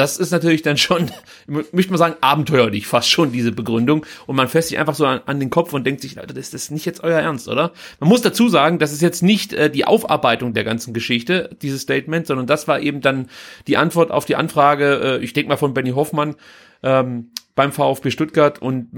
Das 0.00 0.16
ist 0.16 0.30
natürlich 0.30 0.62
dann 0.62 0.78
schon, 0.78 1.10
möchte 1.46 1.90
man 1.90 1.98
sagen, 1.98 2.16
abenteuerlich 2.22 2.86
fast 2.86 3.10
schon, 3.10 3.32
diese 3.32 3.52
Begründung. 3.52 4.06
Und 4.26 4.34
man 4.34 4.48
fässt 4.48 4.70
sich 4.70 4.78
einfach 4.78 4.94
so 4.94 5.04
an, 5.04 5.20
an 5.26 5.40
den 5.40 5.50
Kopf 5.50 5.74
und 5.74 5.86
denkt 5.86 6.00
sich, 6.00 6.18
Alter, 6.18 6.32
das 6.32 6.54
ist 6.54 6.70
nicht 6.70 6.86
jetzt 6.86 7.04
euer 7.04 7.20
Ernst, 7.20 7.48
oder? 7.48 7.72
Man 7.98 8.08
muss 8.08 8.22
dazu 8.22 8.48
sagen, 8.48 8.78
das 8.78 8.92
ist 8.94 9.02
jetzt 9.02 9.22
nicht 9.22 9.52
äh, 9.52 9.68
die 9.68 9.84
Aufarbeitung 9.84 10.54
der 10.54 10.64
ganzen 10.64 10.94
Geschichte, 10.94 11.50
dieses 11.60 11.82
Statement, 11.82 12.26
sondern 12.26 12.46
das 12.46 12.66
war 12.66 12.80
eben 12.80 13.02
dann 13.02 13.28
die 13.66 13.76
Antwort 13.76 14.10
auf 14.10 14.24
die 14.24 14.36
Anfrage, 14.36 15.18
äh, 15.20 15.22
ich 15.22 15.34
denke 15.34 15.50
mal 15.50 15.58
von 15.58 15.74
Benny 15.74 15.90
Hoffmann, 15.90 16.34
ähm, 16.82 17.32
beim 17.54 17.72
VfB 17.72 18.10
Stuttgart 18.10 18.62
und 18.62 18.88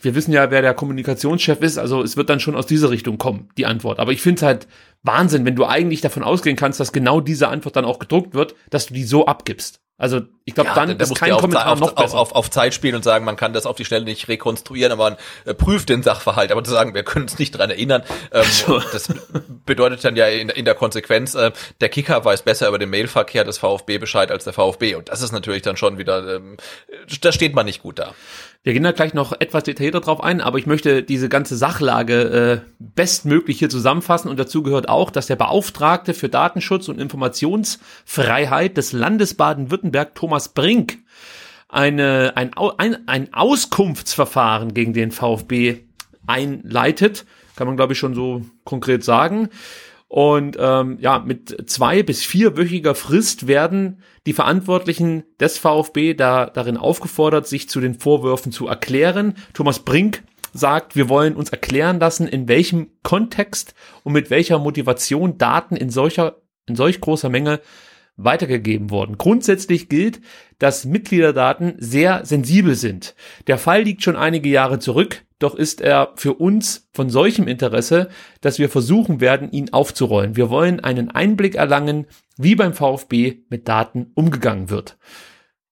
wir 0.00 0.14
wissen 0.14 0.30
ja, 0.30 0.52
wer 0.52 0.62
der 0.62 0.74
Kommunikationschef 0.74 1.60
ist, 1.60 1.76
also 1.76 2.04
es 2.04 2.16
wird 2.16 2.30
dann 2.30 2.38
schon 2.38 2.54
aus 2.54 2.66
dieser 2.66 2.90
Richtung 2.90 3.18
kommen, 3.18 3.48
die 3.58 3.66
Antwort. 3.66 3.98
Aber 3.98 4.12
ich 4.12 4.22
finde 4.22 4.36
es 4.36 4.42
halt 4.44 4.68
Wahnsinn, 5.06 5.44
wenn 5.44 5.56
du 5.56 5.64
eigentlich 5.64 6.00
davon 6.00 6.24
ausgehen 6.24 6.56
kannst, 6.56 6.80
dass 6.80 6.92
genau 6.92 7.20
diese 7.20 7.48
Antwort 7.48 7.76
dann 7.76 7.84
auch 7.84 7.98
gedruckt 7.98 8.34
wird, 8.34 8.54
dass 8.70 8.86
du 8.86 8.94
die 8.94 9.04
so 9.04 9.26
abgibst. 9.26 9.80
Also 9.98 10.20
ich 10.44 10.54
glaube, 10.54 10.68
ja, 10.68 10.74
dann 10.74 10.90
ist 10.90 11.14
kein 11.14 11.30
Kommentar 11.30 11.72
auf, 11.72 11.80
noch 11.80 11.92
besser. 11.92 12.18
Auf, 12.18 12.32
auf, 12.32 12.36
auf 12.36 12.50
Zeit 12.50 12.74
spielen 12.74 12.96
und 12.96 13.02
sagen, 13.02 13.24
man 13.24 13.36
kann 13.36 13.54
das 13.54 13.64
auf 13.64 13.76
die 13.76 13.86
Stelle 13.86 14.04
nicht 14.04 14.28
rekonstruieren, 14.28 14.92
aber 14.92 15.10
man 15.10 15.16
äh, 15.46 15.54
prüft 15.54 15.88
den 15.88 16.02
Sachverhalt. 16.02 16.52
Aber 16.52 16.62
zu 16.62 16.70
sagen, 16.70 16.92
wir 16.92 17.02
können 17.02 17.24
uns 17.24 17.38
nicht 17.38 17.52
dran 17.52 17.70
erinnern, 17.70 18.02
ähm, 18.30 18.44
so. 18.50 18.78
das 18.78 19.08
bedeutet 19.64 20.04
dann 20.04 20.14
ja 20.14 20.26
in, 20.26 20.50
in 20.50 20.66
der 20.66 20.74
Konsequenz, 20.74 21.34
äh, 21.34 21.50
der 21.80 21.88
Kicker 21.88 22.22
weiß 22.22 22.42
besser 22.42 22.68
über 22.68 22.78
den 22.78 22.90
Mailverkehr 22.90 23.44
des 23.44 23.56
VfB 23.56 23.96
Bescheid 23.96 24.30
als 24.30 24.44
der 24.44 24.52
VfB. 24.52 24.96
Und 24.96 25.08
das 25.08 25.22
ist 25.22 25.32
natürlich 25.32 25.62
dann 25.62 25.78
schon 25.78 25.96
wieder, 25.96 26.36
ähm, 26.36 26.58
da 27.22 27.32
steht 27.32 27.54
man 27.54 27.64
nicht 27.64 27.82
gut 27.82 27.98
da. 27.98 28.14
Wir 28.62 28.72
gehen 28.72 28.82
da 28.82 28.92
gleich 28.92 29.14
noch 29.14 29.32
etwas 29.38 29.64
detaillierter 29.64 30.00
drauf 30.00 30.22
ein, 30.22 30.40
aber 30.40 30.58
ich 30.58 30.66
möchte 30.66 31.02
diese 31.02 31.28
ganze 31.28 31.56
Sachlage 31.56 32.62
äh, 32.64 32.70
bestmöglich 32.78 33.58
hier 33.58 33.68
zusammenfassen 33.70 34.28
und 34.28 34.38
dazu 34.38 34.62
gehört 34.62 34.88
auch, 34.88 35.10
dass 35.10 35.26
der 35.26 35.36
Beauftragte 35.36 36.14
für 36.14 36.28
Datenschutz 36.28 36.88
und 36.88 37.00
Informationsfreiheit 37.00 38.76
des 38.76 38.92
Landes 38.92 39.34
Baden-Württemberg, 39.34 40.14
Thomas 40.14 40.48
Brink, 40.48 40.98
eine, 41.68 42.32
ein, 42.36 42.52
ein, 42.54 43.08
ein 43.08 43.34
Auskunftsverfahren 43.34 44.74
gegen 44.74 44.92
den 44.92 45.10
VfB 45.10 45.80
einleitet, 46.26 47.24
kann 47.54 47.66
man 47.66 47.76
glaube 47.76 47.92
ich 47.92 47.98
schon 47.98 48.14
so 48.14 48.42
konkret 48.64 49.04
sagen. 49.04 49.48
Und 50.16 50.56
ähm, 50.58 50.96
ja, 50.98 51.18
mit 51.18 51.68
zwei 51.68 52.02
bis 52.02 52.24
vierwöchiger 52.24 52.94
Frist 52.94 53.48
werden 53.48 54.00
die 54.24 54.32
Verantwortlichen 54.32 55.24
des 55.38 55.58
VfB 55.58 56.14
da 56.14 56.46
darin 56.46 56.78
aufgefordert, 56.78 57.46
sich 57.46 57.68
zu 57.68 57.82
den 57.82 58.00
Vorwürfen 58.00 58.50
zu 58.50 58.66
erklären. 58.66 59.34
Thomas 59.52 59.80
Brink 59.80 60.22
sagt, 60.54 60.96
wir 60.96 61.10
wollen 61.10 61.36
uns 61.36 61.50
erklären 61.50 62.00
lassen, 62.00 62.26
in 62.26 62.48
welchem 62.48 62.92
Kontext 63.02 63.74
und 64.04 64.14
mit 64.14 64.30
welcher 64.30 64.58
Motivation 64.58 65.36
Daten 65.36 65.76
in 65.76 65.90
solcher 65.90 66.36
in 66.64 66.76
solch 66.76 67.02
großer 67.02 67.28
Menge 67.28 67.60
weitergegeben 68.16 68.88
worden. 68.90 69.18
Grundsätzlich 69.18 69.90
gilt, 69.90 70.22
dass 70.58 70.86
Mitgliederdaten 70.86 71.74
sehr 71.76 72.24
sensibel 72.24 72.74
sind. 72.74 73.14
Der 73.48 73.58
Fall 73.58 73.82
liegt 73.82 74.02
schon 74.02 74.16
einige 74.16 74.48
Jahre 74.48 74.78
zurück, 74.78 75.25
doch 75.38 75.54
ist 75.54 75.80
er 75.80 76.12
für 76.16 76.34
uns 76.34 76.88
von 76.92 77.10
solchem 77.10 77.46
Interesse, 77.46 78.08
dass 78.40 78.58
wir 78.58 78.70
versuchen 78.70 79.20
werden, 79.20 79.50
ihn 79.50 79.72
aufzurollen. 79.72 80.36
Wir 80.36 80.48
wollen 80.48 80.80
einen 80.80 81.10
Einblick 81.10 81.54
erlangen, 81.56 82.06
wie 82.36 82.54
beim 82.54 82.72
VfB 82.72 83.38
mit 83.48 83.68
Daten 83.68 84.12
umgegangen 84.14 84.70
wird. 84.70 84.96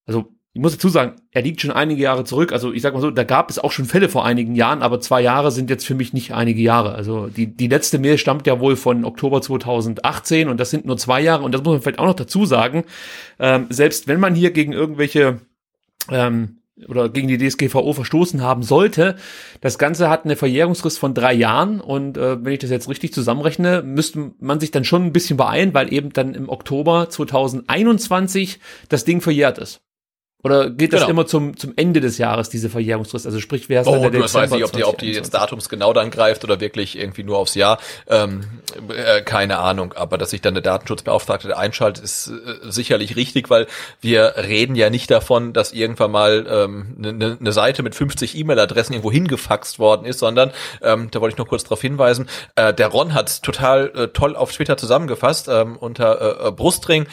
Also 0.07 0.35
ich 0.57 0.61
muss 0.61 0.73
dazu 0.73 0.89
sagen, 0.89 1.17
er 1.33 1.43
liegt 1.43 1.61
schon 1.61 1.73
einige 1.73 2.01
Jahre 2.01 2.23
zurück. 2.23 2.53
Also 2.53 2.73
ich 2.73 2.81
sag 2.81 2.95
mal 2.95 3.01
so, 3.01 3.11
da 3.11 3.25
gab 3.25 3.51
es 3.51 3.59
auch 3.59 3.73
schon 3.73 3.87
Fälle 3.87 4.09
vor 4.09 4.25
einigen 4.25 4.55
Jahren, 4.55 4.83
aber 4.83 5.01
zwei 5.01 5.21
Jahre 5.21 5.51
sind 5.51 5.69
jetzt 5.69 5.85
für 5.85 5.97
mich 5.97 6.13
nicht 6.13 6.33
einige 6.33 6.63
Jahre. 6.63 6.95
Also 6.95 7.27
die, 7.27 7.49
die 7.49 7.67
letzte 7.67 7.99
Mail 7.99 8.19
stammt 8.19 8.47
ja 8.47 8.61
wohl 8.61 8.77
von 8.77 9.05
Oktober 9.05 9.43
2018 9.43 10.49
und 10.49 10.61
das 10.61 10.71
sind 10.71 10.87
nur 10.87 10.97
zwei 10.97 11.21
Jahre. 11.21 11.43
Und 11.43 11.53
das 11.53 11.65
muss 11.65 11.73
man 11.73 11.83
vielleicht 11.83 11.99
auch 11.99 12.07
noch 12.07 12.15
dazu 12.15 12.47
sagen. 12.47 12.85
Ähm, 13.41 13.67
selbst 13.71 14.07
wenn 14.07 14.21
man 14.21 14.37
hier 14.37 14.53
gegen 14.53 14.73
irgendwelche 14.73 15.41
ähm, 16.09 16.59
oder 16.89 17.09
gegen 17.09 17.29
die 17.29 17.39
DSGVO 17.39 17.93
verstoßen 17.93 18.43
haben 18.43 18.63
sollte. 18.63 19.17
Das 19.61 19.79
Ganze 19.79 20.09
hat 20.09 20.25
eine 20.25 20.37
Verjährungsfrist 20.37 20.99
von 20.99 21.15
drei 21.15 21.33
Jahren 21.33 21.81
und 21.81 22.17
äh, 22.17 22.45
wenn 22.45 22.53
ich 22.53 22.59
das 22.59 22.71
jetzt 22.71 22.89
richtig 22.89 23.13
zusammenrechne, 23.13 23.83
müsste 23.83 24.33
man 24.41 24.61
sich 24.61 24.71
dann 24.71 24.85
schon 24.85 25.05
ein 25.05 25.13
bisschen 25.13 25.37
beeilen, 25.37 25.75
weil 25.75 25.93
eben 25.93 26.13
dann 26.13 26.35
im 26.35 26.49
Oktober 26.49 27.09
2021 27.09 28.59
das 28.89 29.05
Ding 29.05 29.21
verjährt 29.21 29.59
ist. 29.59 29.81
Oder 30.45 30.71
geht 30.71 30.93
das 30.93 31.01
Genau. 31.01 31.11
immer 31.11 31.27
zum, 31.27 31.57
zum 31.57 31.73
Ende 31.77 32.01
des 32.01 32.19
Jahres, 32.19 32.51
diese 32.51 32.69
Verjährungsfrist? 32.71 33.27
Also 33.27 33.41
sprich, 33.41 33.69
wer 33.69 33.81
ist 33.81 33.87
dann 33.87 33.99
Oh, 33.99 34.03
der 34.03 34.11
du 34.11 34.21
weiß 34.21 34.33
Dezember 34.33 34.57
nicht, 34.57 34.65
ob 34.67 34.73
die, 34.73 34.85
ob 34.85 34.99
die 34.99 35.07
2021? 35.13 35.17
jetzt 35.17 35.35
Datums 35.35 35.69
genau 35.69 35.93
dann 35.93 36.11
greift 36.11 36.45
oder 36.45 36.61
wirklich 36.61 36.99
irgendwie 36.99 37.25
nur 37.25 37.39
aufs 37.39 37.55
Jahr. 37.55 37.79
Ähm, 38.09 38.43
äh, 38.89 39.23
keine 39.23 39.59
Ahnung. 39.59 39.95
Aber 39.95 40.19
dass 40.19 40.31
sich 40.31 40.43
dann 40.43 40.55
der 40.55 40.63
Datenschutzbeauftragte 40.63 41.57
einschaltet, 41.57 42.05
ist 42.05 42.29
äh, 42.29 42.71
sicherlich 42.71 43.17
richtig, 43.17 43.49
weil 43.51 43.67
wir 44.01 44.35
reden 44.37 44.77
ja 44.77 44.91
nicht 44.91 45.11
davon, 45.11 45.53
dass 45.55 45.73
irgendwann 45.73 46.11
mal 46.11 46.47
ähm, 46.49 46.95
eine 46.99 47.13
ne, 47.15 47.37
ne 47.41 47.53
Seite 47.53 47.83
mit 47.83 47.95
50 47.95 48.37
E-Mail-Adressen 48.37 48.93
irgendwo 48.93 49.11
hingefaxt 49.11 49.79
worden 49.79 50.05
ist, 50.05 50.19
sondern 50.19 50.51
ähm, 50.83 51.09
da 51.11 51.21
wollte 51.21 51.35
ich 51.35 51.39
noch 51.39 51.49
kurz 51.49 51.65
darauf 51.65 51.81
hinweisen. 51.81 52.29
Äh, 52.55 52.75
der 52.75 52.89
Ron 52.89 53.15
hat 53.15 53.43
total 53.43 53.91
äh, 53.95 54.09
toll 54.09 54.37
auf 54.37 54.53
Twitter 54.53 54.77
zusammengefasst 54.77 55.49
ähm, 55.49 55.77
unter 55.77 56.21
äh, 56.45 56.49
äh, 56.49 56.51
Brustring. 56.53 57.07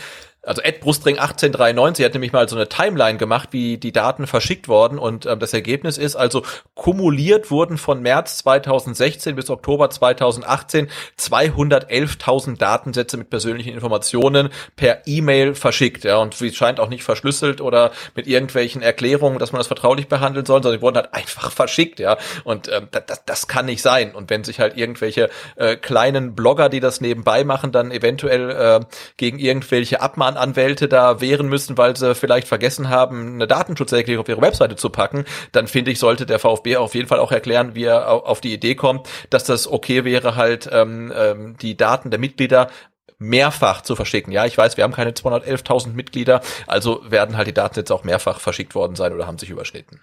Also 0.44 0.62
Ed 0.62 0.80
Brustring 0.82 1.20
1893 1.20 2.04
hat 2.04 2.14
nämlich 2.14 2.34
mal 2.34 2.50
so 2.50 2.56
eine 2.56 2.68
Timeline 2.68 3.18
gemacht, 3.18 3.50
wie 3.52 3.78
die 3.78 3.92
Daten 3.92 4.26
verschickt 4.26 4.68
worden. 4.68 4.98
Und 4.98 5.26
ähm, 5.26 5.40
das 5.40 5.54
Ergebnis 5.54 5.98
ist 5.98 6.16
also 6.16 6.44
kumuliert 6.74 7.52
wurden 7.52 7.78
von 7.78 8.02
März 8.02 8.38
2016 8.38 9.36
bis 9.36 9.50
Oktober 9.50 9.90
2018 9.90 10.90
211.000 11.20 12.58
Datensätze 12.58 13.18
mit 13.18 13.30
persönlichen 13.30 13.74
Informationen 13.74 14.50
per 14.76 15.04
E-Mail 15.06 15.54
verschickt, 15.54 16.04
ja 16.04 16.18
und 16.18 16.40
wie 16.42 16.52
scheint 16.52 16.80
auch 16.80 16.90
nicht 16.90 17.04
verschlüsselt 17.04 17.62
oder 17.62 17.92
mit 18.16 18.28
irgendwelchen 18.28 18.82
Erklärungen, 18.82 19.40
dass 19.40 19.52
man 19.52 19.60
das 19.60 19.68
vertraulich 19.68 20.08
behandeln 20.08 20.46
soll, 20.46 20.64
sondern 20.64 20.80
die 20.80 20.84
wurden 20.84 20.98
halt 20.98 21.14
einfach 21.14 21.52
verschickt, 21.52 22.00
ja. 22.00 22.18
Und 22.44 22.68
ähm, 22.72 22.88
das, 22.92 23.26
das, 23.26 23.48
kann 23.48 23.66
nicht 23.66 23.82
sein. 23.82 24.14
Und 24.14 24.30
wenn 24.30 24.44
sich 24.44 24.60
halt 24.60 24.78
irgendwelche 24.78 25.30
äh, 25.56 25.76
kleinen 25.76 26.36
Blogger, 26.36 26.70
die 26.70 26.80
das 26.80 27.02
nebenbei 27.02 27.44
machen, 27.44 27.72
dann 27.72 27.92
eventuell 27.92 28.50
äh, 28.52 28.80
gegen 29.18 29.40
irgendwelche 29.40 30.02
Abmahnanwälte 30.32 30.88
da 30.88 31.22
wehren 31.22 31.48
müssen, 31.48 31.78
weil 31.78 31.96
sie 31.96 32.16
vielleicht 32.16 32.48
vergessen 32.48 32.90
haben, 32.90 33.36
eine 33.36 33.48
Datenschutzerklärung 33.48 34.24
auf 34.24 34.30
ihre 34.30 34.42
Webseite 34.42 34.76
zu 34.76 34.90
packen, 34.90 35.26
dann 35.52 35.68
finde 35.68 35.92
ich, 35.92 36.00
sollte 36.00 36.26
der 36.26 36.40
VfB 36.40 36.78
auf 36.78 36.96
jeden 36.96 37.08
Fall 37.08 37.20
auch 37.20 37.32
erklären, 37.32 37.76
wie 37.76 37.86
er 37.86 38.10
au- 38.10 38.24
auf 38.26 38.42
die 38.42 38.54
Idee 38.54 38.76
kommt, 38.76 39.08
dass 39.30 39.44
das 39.44 39.68
okay 39.68 40.04
wäre, 40.06 40.36
halt 40.36 40.70
ähm, 40.72 41.12
ähm, 41.16 41.56
die 41.62 41.78
Daten 41.78 42.10
der 42.12 42.20
Mitglieder 42.20 42.70
mehrfach 43.18 43.82
zu 43.82 43.96
verschicken. 43.96 44.34
Ja, 44.34 44.46
ich 44.46 44.58
weiß, 44.58 44.78
wir 44.78 44.84
haben 44.84 44.94
keine 44.94 45.12
211.000 45.12 45.90
Mitglieder, 45.94 46.42
also 46.66 47.02
werden 47.08 47.38
halt 47.38 47.48
die 47.48 47.54
Daten 47.54 47.78
jetzt 47.78 47.92
auch 47.92 48.04
mehrfach 48.04 48.40
verschickt 48.40 48.74
worden 48.74 48.96
sein 48.96 49.14
oder 49.14 49.28
haben 49.28 49.38
sich 49.38 49.52
überschnitten. 49.52 50.00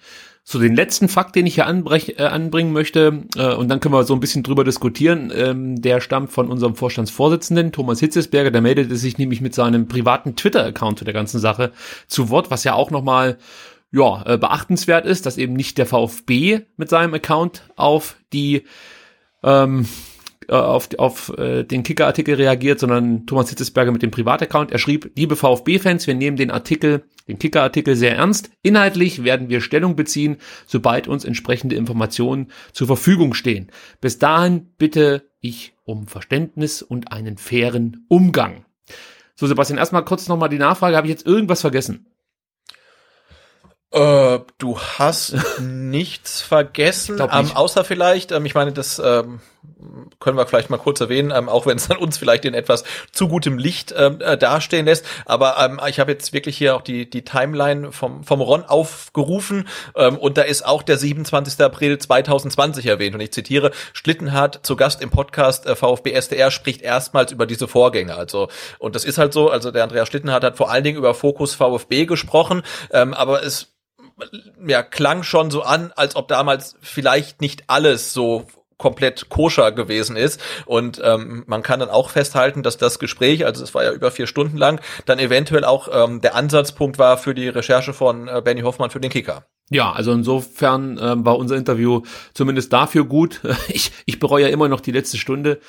So, 0.51 0.59
den 0.59 0.75
letzten 0.75 1.11
Fakt, 1.11 1.37
den 1.37 1.45
ich 1.45 1.57
hier 1.57 1.67
anbrech, 1.67 2.15
äh, 2.17 2.23
anbringen 2.23 2.73
möchte, 2.73 3.25
äh, 3.37 3.53
und 3.53 3.69
dann 3.69 3.81
können 3.81 3.93
wir 3.93 4.05
so 4.05 4.15
ein 4.15 4.21
bisschen 4.21 4.43
drüber 4.43 4.65
diskutieren, 4.65 5.31
ähm, 5.35 5.83
der 5.83 6.01
stammt 6.01 6.33
von 6.33 6.49
unserem 6.49 6.75
Vorstandsvorsitzenden, 6.75 7.71
Thomas 7.71 8.01
Hitzesberger, 8.01 8.51
der 8.51 8.63
meldete 8.63 8.97
sich 8.97 9.19
nämlich 9.19 9.43
mit 9.43 9.55
seinem 9.55 9.89
privaten 9.89 10.37
Twitter-Account 10.37 11.01
zu 11.01 11.05
der 11.05 11.13
ganzen 11.13 11.39
Sache 11.39 11.73
zu 12.07 12.31
Wort, 12.31 12.51
was 12.51 12.65
ja 12.65 12.73
auch 12.73 12.91
nochmal 12.91 13.37
ja, 13.93 14.23
äh, 14.25 14.39
beachtenswert 14.39 15.05
ist, 15.05 15.27
dass 15.27 15.37
eben 15.37 15.53
nicht 15.53 15.77
der 15.77 15.85
VfB 15.85 16.61
mit 16.79 16.89
seinem 16.89 17.13
Account 17.13 17.65
auf 17.77 18.17
die 18.33 18.65
ähm, 19.43 19.87
äh, 20.49 20.55
auf, 20.55 20.89
auf 20.99 21.37
äh, 21.37 21.63
den 21.65 21.83
Kicker-Artikel 21.83 22.35
reagiert, 22.37 22.81
sondern 22.81 23.27
Thomas 23.27 23.51
Hitzesberger 23.51 23.93
mit 23.93 24.03
dem 24.03 24.11
Privataccount. 24.11 24.73
Er 24.73 24.79
schrieb, 24.79 25.11
liebe 25.15 25.37
VfB-Fans, 25.37 26.07
wir 26.07 26.15
nehmen 26.15 26.39
den 26.39 26.51
Artikel, 26.51 27.05
den 27.29 27.39
Kicker-Artikel 27.39 27.97
sehr 27.97 28.17
ernst. 28.17 28.51
Inhaltlich 28.63 29.25
werden 29.25 29.51
wir 29.51 29.61
Stellung 29.61 29.95
beziehen, 29.95 30.39
sobald 30.67 31.07
uns 31.07 31.25
entsprechende 31.25 31.77
Informationen 31.77 32.51
zur 32.73 32.87
Verfügung 32.87 33.35
stehen. 33.35 33.71
Bis 34.01 34.19
dahin 34.19 34.71
bitte 34.79 35.25
ich 35.41 35.75
um 35.85 36.07
Verständnis 36.07 36.83
und 36.83 37.13
einen 37.13 37.37
fairen 37.37 38.07
Umgang. 38.09 38.65
So, 39.37 39.47
Sebastian, 39.47 39.79
erstmal 39.79 40.05
kurz 40.05 40.29
nochmal 40.29 40.49
die 40.49 40.59
Nachfrage. 40.59 40.97
Habe 40.97 41.07
ich 41.07 41.13
jetzt 41.13 41.27
irgendwas 41.27 41.61
vergessen? 41.61 42.07
Äh, 43.91 44.41
du 44.59 44.79
hast 44.79 45.35
nichts 45.61 46.43
vergessen, 46.43 47.19
ähm, 47.21 47.45
nicht. 47.45 47.57
außer 47.57 47.85
vielleicht, 47.85 48.33
ähm, 48.33 48.45
ich 48.45 48.55
meine, 48.55 48.73
das 48.73 49.01
ähm, 49.03 49.41
können 50.21 50.37
wir 50.37 50.47
vielleicht 50.47 50.71
mal 50.71 50.79
kurz 50.79 51.01
erwähnen, 51.01 51.33
ähm, 51.35 51.49
auch 51.49 51.67
wenn 51.67 51.77
es 51.77 51.89
dann 51.89 51.99
uns 51.99 52.19
vielleicht 52.19 52.45
in 52.45 52.55
etwas 52.55 52.85
zu 53.13 53.29
gutem 53.29 53.59
Licht 53.59 53.95
ähm, 53.97 54.21
äh, 54.21 54.37
dastehen 54.37 54.87
lässt. 54.87 55.05
Aber 55.25 55.57
ähm, 55.59 55.81
ich 55.89 56.01
habe 56.01 56.13
jetzt 56.13 56.33
wirklich 56.33 56.57
hier 56.57 56.77
auch 56.77 56.83
die, 56.83 57.09
die 57.09 57.25
Timeline 57.25 57.93
vom, 57.93 58.25
vom 58.25 58.41
Ron 58.41 58.65
aufgerufen 58.65 59.69
ähm, 59.97 60.17
und 60.17 60.37
da 60.39 60.43
ist 60.43 60.65
auch 60.65 60.83
der 60.83 60.99
27. 60.99 61.61
April 61.61 61.99
2020 61.99 62.87
erwähnt. 62.87 63.15
Und 63.15 63.21
ich 63.21 63.33
zitiere, 63.33 63.71
Schlittenhardt 63.93 64.61
zu 64.63 64.77
Gast 64.77 65.03
im 65.03 65.11
Podcast 65.11 65.67
äh, 65.67 65.77
VfB 65.77 66.13
SDR 66.13 66.51
spricht 66.51 66.83
erstmals 66.83 67.33
über 67.33 67.47
diese 67.47 67.69
Vorgänge. 67.69 68.15
Also, 68.15 68.49
und 68.79 68.95
das 68.95 69.05
ist 69.05 69.19
halt 69.19 69.33
so, 69.33 69.51
also 69.51 69.71
der 69.71 69.85
Andreas 69.85 70.09
Schlittenhardt 70.09 70.45
hat 70.45 70.57
vor 70.57 70.71
allen 70.71 70.85
Dingen 70.85 70.99
über 70.99 71.15
Fokus 71.15 71.55
VfB 71.55 72.07
gesprochen, 72.07 72.63
ähm, 72.93 73.15
aber 73.15 73.43
es 73.43 73.75
ja, 74.67 74.83
klang 74.83 75.23
schon 75.23 75.51
so 75.51 75.63
an, 75.63 75.93
als 75.95 76.17
ob 76.17 76.29
damals 76.29 76.77
vielleicht 76.81 77.41
nicht 77.41 77.65
alles 77.69 78.13
so 78.13 78.47
komplett 78.79 79.29
koscher 79.29 79.73
gewesen 79.73 80.17
ist. 80.17 80.41
Und 80.65 81.01
ähm, 81.05 81.45
man 81.47 81.63
kann 81.63 81.81
dann 81.81 81.91
auch 81.91 82.11
festhalten, 82.11 82.63
dass 82.63 82.79
das 82.79 82.99
Gespräch, 82.99 83.45
also 83.45 83.63
es 83.63 83.75
war 83.75 83.85
ja 83.85 83.93
über 83.93 84.11
vier 84.11 84.27
Stunden 84.27 84.57
lang, 84.57 84.81
dann 85.05 85.19
eventuell 85.19 85.65
auch 85.65 85.89
ähm, 85.93 86.21
der 86.21 86.35
Ansatzpunkt 86.35 86.99
war 86.99 87.19
für 87.19 87.35
die 87.35 87.49
Recherche 87.49 87.93
von 87.93 88.29
äh, 88.29 88.41
Benny 88.43 88.63
Hoffmann 88.63 88.91
für 88.91 89.01
den 89.01 89.11
Kicker. 89.11 89.45
Ja, 89.71 89.93
also 89.93 90.13
insofern 90.13 90.99
ähm, 91.01 91.27
war 91.27 91.37
unser 91.37 91.57
Interview 91.57 92.03
zumindest 92.33 92.73
dafür 92.73 93.05
gut. 93.05 93.41
Ich, 93.69 93.93
ich 94.07 94.19
bereue 94.19 94.45
ja 94.45 94.49
immer 94.49 94.69
noch 94.69 94.81
die 94.81 94.93
letzte 94.93 95.19
Stunde, 95.19 95.61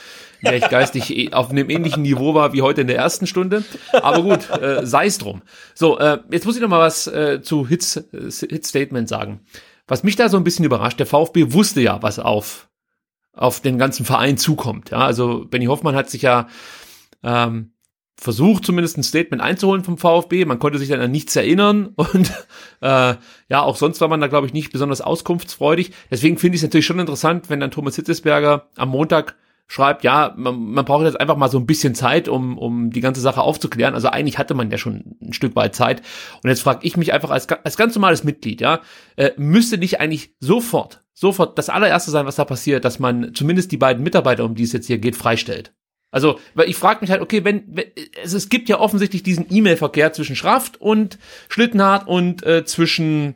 der 0.42 0.56
ich 0.56 0.70
geistig 0.70 1.16
eh 1.16 1.34
auf 1.34 1.50
einem 1.50 1.70
ähnlichen 1.70 2.04
Niveau 2.04 2.34
war 2.34 2.54
wie 2.54 2.62
heute 2.62 2.82
in 2.82 2.88
der 2.88 2.96
ersten 2.96 3.28
Stunde. 3.28 3.64
Aber 3.92 4.22
gut, 4.22 4.50
äh, 4.62 4.86
sei 4.86 5.08
es 5.08 5.18
drum. 5.18 5.42
So, 5.74 6.00
äh, 6.00 6.20
jetzt 6.32 6.46
muss 6.46 6.56
ich 6.56 6.62
noch 6.62 6.70
mal 6.70 6.80
was 6.80 7.08
äh, 7.08 7.42
zu 7.42 7.68
Hits, 7.68 7.98
äh, 7.98 8.30
Hit-Statement 8.30 9.10
sagen. 9.10 9.42
Was 9.88 10.04
mich 10.04 10.16
da 10.16 10.30
so 10.30 10.38
ein 10.38 10.44
bisschen 10.44 10.66
überrascht, 10.66 11.00
der 11.00 11.08
VfB 11.08 11.52
wusste 11.52 11.82
ja, 11.82 12.02
was 12.02 12.20
auf, 12.20 12.69
auf 13.40 13.62
den 13.62 13.78
ganzen 13.78 14.06
Verein 14.06 14.38
zukommt. 14.38 14.92
Ja, 14.92 15.00
also 15.00 15.46
Benny 15.50 15.66
Hoffmann 15.66 15.96
hat 15.96 16.10
sich 16.10 16.22
ja 16.24 16.48
ähm, 17.24 17.72
versucht, 18.18 18.66
zumindest 18.66 18.98
ein 18.98 19.04
Statement 19.04 19.42
einzuholen 19.42 19.86
vom 19.86 19.98
VfB. 19.98 20.44
Man 20.44 20.60
konnte 20.60 20.78
sich 20.78 20.90
dann 20.90 21.00
an 21.00 21.12
nichts 21.12 21.36
erinnern 21.38 21.88
und 21.96 22.32
äh, 22.82 23.16
ja, 23.48 23.62
auch 23.62 23.78
sonst 23.78 24.02
war 24.02 24.10
man 24.10 24.20
da, 24.20 24.28
glaube 24.28 24.46
ich, 24.46 24.54
nicht 24.54 24.74
besonders 24.74 25.00
auskunftsfreudig. 25.00 25.92
Deswegen 26.12 26.38
finde 26.38 26.56
ich 26.56 26.60
es 26.60 26.68
natürlich 26.68 26.86
schon 26.86 27.00
interessant, 27.00 27.50
wenn 27.50 27.62
dann 27.62 27.72
Thomas 27.72 27.96
Hitzesberger 27.96 28.68
am 28.76 28.90
Montag 28.90 29.36
schreibt, 29.68 30.04
ja, 30.04 30.34
man, 30.36 30.72
man 30.72 30.84
braucht 30.84 31.06
jetzt 31.06 31.20
einfach 31.20 31.38
mal 31.38 31.50
so 31.50 31.60
ein 31.60 31.68
bisschen 31.68 31.96
Zeit, 31.96 32.28
um, 32.28 32.58
um 32.58 32.90
die 32.90 33.02
ganze 33.02 33.22
Sache 33.22 33.42
aufzuklären. 33.42 33.94
Also 33.94 34.10
eigentlich 34.10 34.38
hatte 34.38 34.56
man 34.56 34.70
ja 34.70 34.78
schon 34.78 35.16
ein 35.22 35.32
Stück 35.32 35.56
weit 35.56 35.76
Zeit. 35.76 36.02
Und 36.44 36.50
jetzt 36.50 36.62
frage 36.62 36.80
ich 36.86 36.98
mich 36.98 37.14
einfach 37.14 37.30
als, 37.30 37.48
als 37.48 37.78
ganz 37.78 37.96
normales 37.96 38.24
Mitglied, 38.26 38.60
ja, 38.60 38.82
äh, 39.16 39.32
müsste 39.38 39.78
nicht 39.78 40.02
eigentlich 40.02 40.34
sofort, 40.40 41.04
sofort 41.20 41.58
das 41.58 41.68
allererste 41.68 42.12
sein, 42.12 42.26
was 42.26 42.38
da 42.38 42.46
passiert, 42.46 42.86
dass 42.86 42.98
man 42.98 43.34
zumindest 43.36 43.74
die 43.74 43.78
beiden 43.78 44.04
Mitarbeiter, 44.04 44.46
um 44.46 44.56
die 44.56 44.64
es 44.64 44.72
jetzt 44.72 44.88
hier 44.88 45.00
geht, 45.00 45.18
freistellt. 45.18 45.74
Also, 46.12 46.40
weil 46.56 46.70
ich 46.70 46.78
frage 46.78 47.02
mich 47.02 47.12
halt, 47.12 47.22
okay, 47.22 47.44
wenn, 47.44 47.64
wenn 47.68 47.86
also 48.22 48.38
es 48.38 48.48
gibt 48.48 48.70
ja 48.70 48.80
offensichtlich 48.80 49.22
diesen 49.22 49.46
E-Mail-Verkehr 49.50 50.14
zwischen 50.14 50.38
Schraft 50.38 50.72
und 50.80 51.20
Schlittenhardt 51.50 52.08
und 52.08 52.44
äh, 52.44 52.64
zwischen 52.64 53.36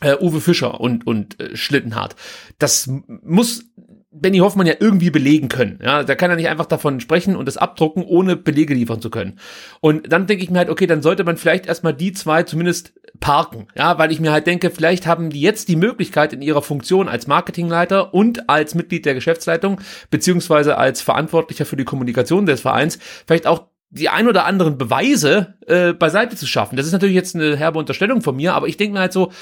äh, 0.00 0.16
Uwe 0.16 0.40
Fischer 0.40 0.80
und 0.80 1.06
und 1.06 1.38
äh, 1.38 1.54
Schlittenhardt. 1.54 2.16
Das 2.58 2.90
muss 3.06 3.66
Benny 4.12 4.38
Hoffmann 4.38 4.66
ja 4.66 4.74
irgendwie 4.78 5.10
belegen 5.10 5.48
können. 5.48 5.78
Ja, 5.82 6.04
da 6.04 6.14
kann 6.14 6.30
er 6.30 6.36
nicht 6.36 6.48
einfach 6.48 6.66
davon 6.66 7.00
sprechen 7.00 7.34
und 7.34 7.46
das 7.46 7.56
abdrucken, 7.56 8.04
ohne 8.04 8.36
Belege 8.36 8.74
liefern 8.74 9.00
zu 9.00 9.08
können. 9.08 9.38
Und 9.80 10.12
dann 10.12 10.26
denke 10.26 10.44
ich 10.44 10.50
mir 10.50 10.58
halt, 10.58 10.68
okay, 10.68 10.86
dann 10.86 11.00
sollte 11.00 11.24
man 11.24 11.38
vielleicht 11.38 11.66
erstmal 11.66 11.94
die 11.94 12.12
zwei 12.12 12.42
zumindest 12.42 12.92
parken. 13.20 13.68
Ja, 13.74 13.98
weil 13.98 14.12
ich 14.12 14.20
mir 14.20 14.30
halt 14.30 14.46
denke, 14.46 14.70
vielleicht 14.70 15.06
haben 15.06 15.30
die 15.30 15.40
jetzt 15.40 15.68
die 15.68 15.76
Möglichkeit 15.76 16.34
in 16.34 16.42
ihrer 16.42 16.60
Funktion 16.60 17.08
als 17.08 17.26
Marketingleiter 17.26 18.12
und 18.12 18.50
als 18.50 18.74
Mitglied 18.74 19.06
der 19.06 19.14
Geschäftsleitung, 19.14 19.80
beziehungsweise 20.10 20.76
als 20.76 21.00
Verantwortlicher 21.00 21.64
für 21.64 21.76
die 21.76 21.84
Kommunikation 21.84 22.44
des 22.44 22.60
Vereins, 22.60 22.98
vielleicht 23.26 23.46
auch 23.46 23.68
die 23.88 24.08
ein 24.08 24.28
oder 24.28 24.46
anderen 24.46 24.78
Beweise 24.78 25.54
äh, 25.66 25.92
beiseite 25.92 26.36
zu 26.36 26.46
schaffen. 26.46 26.76
Das 26.76 26.86
ist 26.86 26.92
natürlich 26.92 27.14
jetzt 27.14 27.34
eine 27.34 27.56
herbe 27.56 27.78
Unterstellung 27.78 28.22
von 28.22 28.36
mir, 28.36 28.54
aber 28.54 28.66
ich 28.66 28.78
denke 28.78 28.94
mir 28.94 29.00
halt 29.00 29.12
so, 29.12 29.32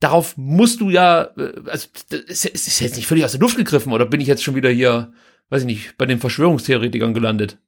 darauf 0.00 0.36
musst 0.36 0.80
du 0.80 0.90
ja, 0.90 1.30
äh, 1.36 1.52
also 1.66 1.88
ist, 2.10 2.44
ist 2.44 2.80
jetzt 2.80 2.96
nicht 2.96 3.06
völlig 3.06 3.24
aus 3.24 3.32
der 3.32 3.40
Luft 3.40 3.56
gegriffen 3.56 3.92
oder 3.92 4.06
bin 4.06 4.20
ich 4.20 4.28
jetzt 4.28 4.42
schon 4.42 4.54
wieder 4.54 4.70
hier, 4.70 5.12
weiß 5.50 5.62
ich 5.62 5.66
nicht, 5.66 5.98
bei 5.98 6.06
den 6.06 6.20
Verschwörungstheoretikern 6.20 7.14
gelandet? 7.14 7.58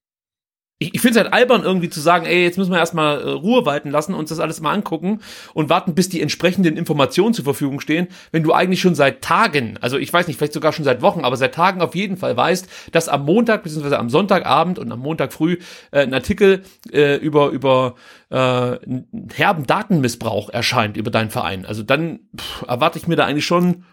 Ich, 0.80 0.94
ich 0.94 1.00
finde 1.00 1.18
es 1.18 1.24
halt 1.24 1.32
albern, 1.32 1.62
irgendwie 1.62 1.90
zu 1.90 2.00
sagen, 2.00 2.24
ey, 2.24 2.42
jetzt 2.42 2.56
müssen 2.56 2.72
wir 2.72 2.78
erstmal 2.78 3.20
äh, 3.20 3.30
Ruhe 3.30 3.66
walten 3.66 3.90
lassen, 3.90 4.14
uns 4.14 4.30
das 4.30 4.40
alles 4.40 4.60
mal 4.60 4.72
angucken 4.72 5.20
und 5.52 5.68
warten, 5.68 5.94
bis 5.94 6.08
die 6.08 6.22
entsprechenden 6.22 6.76
Informationen 6.76 7.34
zur 7.34 7.44
Verfügung 7.44 7.80
stehen, 7.80 8.08
wenn 8.32 8.42
du 8.42 8.54
eigentlich 8.54 8.80
schon 8.80 8.94
seit 8.94 9.20
Tagen, 9.22 9.76
also 9.82 9.98
ich 9.98 10.10
weiß 10.10 10.26
nicht, 10.26 10.38
vielleicht 10.38 10.54
sogar 10.54 10.72
schon 10.72 10.86
seit 10.86 11.02
Wochen, 11.02 11.20
aber 11.20 11.36
seit 11.36 11.54
Tagen 11.54 11.82
auf 11.82 11.94
jeden 11.94 12.16
Fall 12.16 12.34
weißt, 12.34 12.66
dass 12.92 13.08
am 13.08 13.26
Montag 13.26 13.62
bzw. 13.62 13.94
am 13.96 14.08
Sonntagabend 14.08 14.78
und 14.78 14.90
am 14.90 15.00
Montag 15.00 15.34
früh 15.34 15.58
äh, 15.90 16.00
ein 16.00 16.14
Artikel 16.14 16.62
äh, 16.90 17.16
über 17.16 17.50
über 17.50 17.94
äh, 18.30 18.36
einen 18.36 19.28
herben 19.34 19.66
Datenmissbrauch 19.66 20.48
erscheint 20.48 20.96
über 20.96 21.10
deinen 21.10 21.30
Verein. 21.30 21.66
Also 21.66 21.82
dann 21.82 22.20
pff, 22.34 22.62
erwarte 22.66 22.98
ich 22.98 23.06
mir 23.06 23.16
da 23.16 23.26
eigentlich 23.26 23.44
schon 23.44 23.84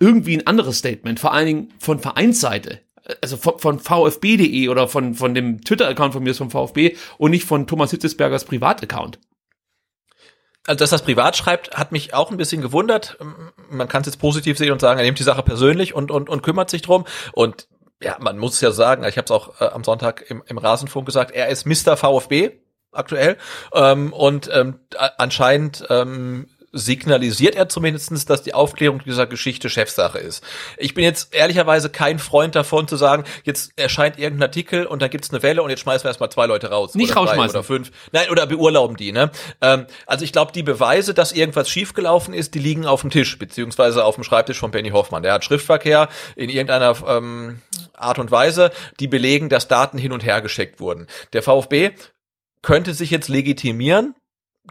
irgendwie 0.00 0.36
ein 0.36 0.46
anderes 0.46 0.78
Statement, 0.78 1.20
vor 1.20 1.32
allen 1.32 1.46
Dingen 1.46 1.72
von 1.78 1.98
Vereinsseite. 1.98 2.80
Also 3.22 3.36
von, 3.36 3.58
von 3.58 3.78
VfB.de 3.78 4.68
oder 4.68 4.88
von, 4.88 5.14
von 5.14 5.34
dem 5.34 5.62
Twitter-Account 5.62 6.12
von 6.12 6.22
mir 6.22 6.30
ist 6.30 6.38
vom 6.38 6.50
VfB 6.50 6.96
und 7.16 7.30
nicht 7.30 7.44
von 7.44 7.66
Thomas 7.66 7.90
Hitzesbergers 7.90 8.44
Privataccount. 8.44 9.18
also 10.66 10.78
dass 10.78 10.90
das 10.90 11.02
privat 11.02 11.36
schreibt, 11.36 11.76
hat 11.76 11.92
mich 11.92 12.12
auch 12.12 12.30
ein 12.30 12.36
bisschen 12.36 12.60
gewundert. 12.60 13.18
Man 13.70 13.88
kann 13.88 14.02
es 14.02 14.06
jetzt 14.06 14.20
positiv 14.20 14.58
sehen 14.58 14.72
und 14.72 14.80
sagen, 14.80 14.98
er 14.98 15.04
nimmt 15.06 15.18
die 15.18 15.24
Sache 15.24 15.42
persönlich 15.42 15.94
und, 15.94 16.10
und, 16.10 16.28
und 16.28 16.42
kümmert 16.42 16.68
sich 16.68 16.82
drum. 16.82 17.06
Und 17.32 17.68
ja, 18.02 18.16
man 18.20 18.38
muss 18.38 18.54
es 18.54 18.60
ja 18.60 18.70
sagen, 18.70 19.04
ich 19.04 19.16
habe 19.16 19.24
es 19.24 19.30
auch 19.30 19.60
äh, 19.60 19.64
am 19.64 19.84
Sonntag 19.84 20.24
im, 20.28 20.42
im 20.46 20.58
Rasenfunk 20.58 21.06
gesagt, 21.06 21.30
er 21.30 21.48
ist 21.48 21.66
Mr. 21.66 21.96
VfB 21.96 22.60
aktuell 22.92 23.36
ähm, 23.74 24.12
und 24.12 24.50
ähm, 24.52 24.80
anscheinend 25.16 25.84
ähm, 25.88 26.48
signalisiert 26.72 27.54
er 27.54 27.68
zumindestens, 27.68 28.26
dass 28.26 28.42
die 28.42 28.54
Aufklärung 28.54 29.02
dieser 29.04 29.26
Geschichte 29.26 29.70
Chefsache 29.70 30.18
ist. 30.18 30.44
Ich 30.76 30.94
bin 30.94 31.04
jetzt 31.04 31.34
ehrlicherweise 31.34 31.88
kein 31.88 32.18
Freund 32.18 32.54
davon 32.54 32.86
zu 32.86 32.96
sagen, 32.96 33.24
jetzt 33.44 33.72
erscheint 33.76 34.18
irgendein 34.18 34.48
Artikel 34.48 34.86
und 34.86 35.00
dann 35.00 35.10
gibt's 35.10 35.30
eine 35.30 35.42
Welle 35.42 35.62
und 35.62 35.70
jetzt 35.70 35.80
schmeißen 35.80 36.04
wir 36.04 36.10
erstmal 36.10 36.30
zwei 36.30 36.46
Leute 36.46 36.70
raus. 36.70 36.94
Nicht 36.94 37.12
oder 37.12 37.20
rausschmeißen. 37.20 37.56
Oder 37.56 37.64
fünf. 37.64 37.90
Nein, 38.12 38.28
oder 38.30 38.46
beurlauben 38.46 38.96
die. 38.96 39.12
Ne? 39.12 39.30
Ähm, 39.62 39.86
also 40.06 40.24
ich 40.24 40.32
glaube, 40.32 40.52
die 40.52 40.62
Beweise, 40.62 41.14
dass 41.14 41.32
irgendwas 41.32 41.70
schiefgelaufen 41.70 42.34
ist, 42.34 42.54
die 42.54 42.58
liegen 42.58 42.86
auf 42.86 43.00
dem 43.00 43.10
Tisch, 43.10 43.38
beziehungsweise 43.38 44.04
auf 44.04 44.16
dem 44.16 44.24
Schreibtisch 44.24 44.58
von 44.58 44.70
Benny 44.70 44.90
Hoffmann. 44.90 45.22
Der 45.22 45.32
hat 45.32 45.44
Schriftverkehr 45.44 46.08
in 46.36 46.50
irgendeiner 46.50 46.96
ähm, 47.06 47.62
Art 47.94 48.18
und 48.18 48.30
Weise, 48.30 48.70
die 49.00 49.08
belegen, 49.08 49.48
dass 49.48 49.68
Daten 49.68 49.98
hin 49.98 50.12
und 50.12 50.24
her 50.24 50.42
geschickt 50.42 50.80
wurden. 50.80 51.06
Der 51.32 51.42
VfB 51.42 51.92
könnte 52.62 52.94
sich 52.94 53.10
jetzt 53.10 53.28
legitimieren, 53.28 54.14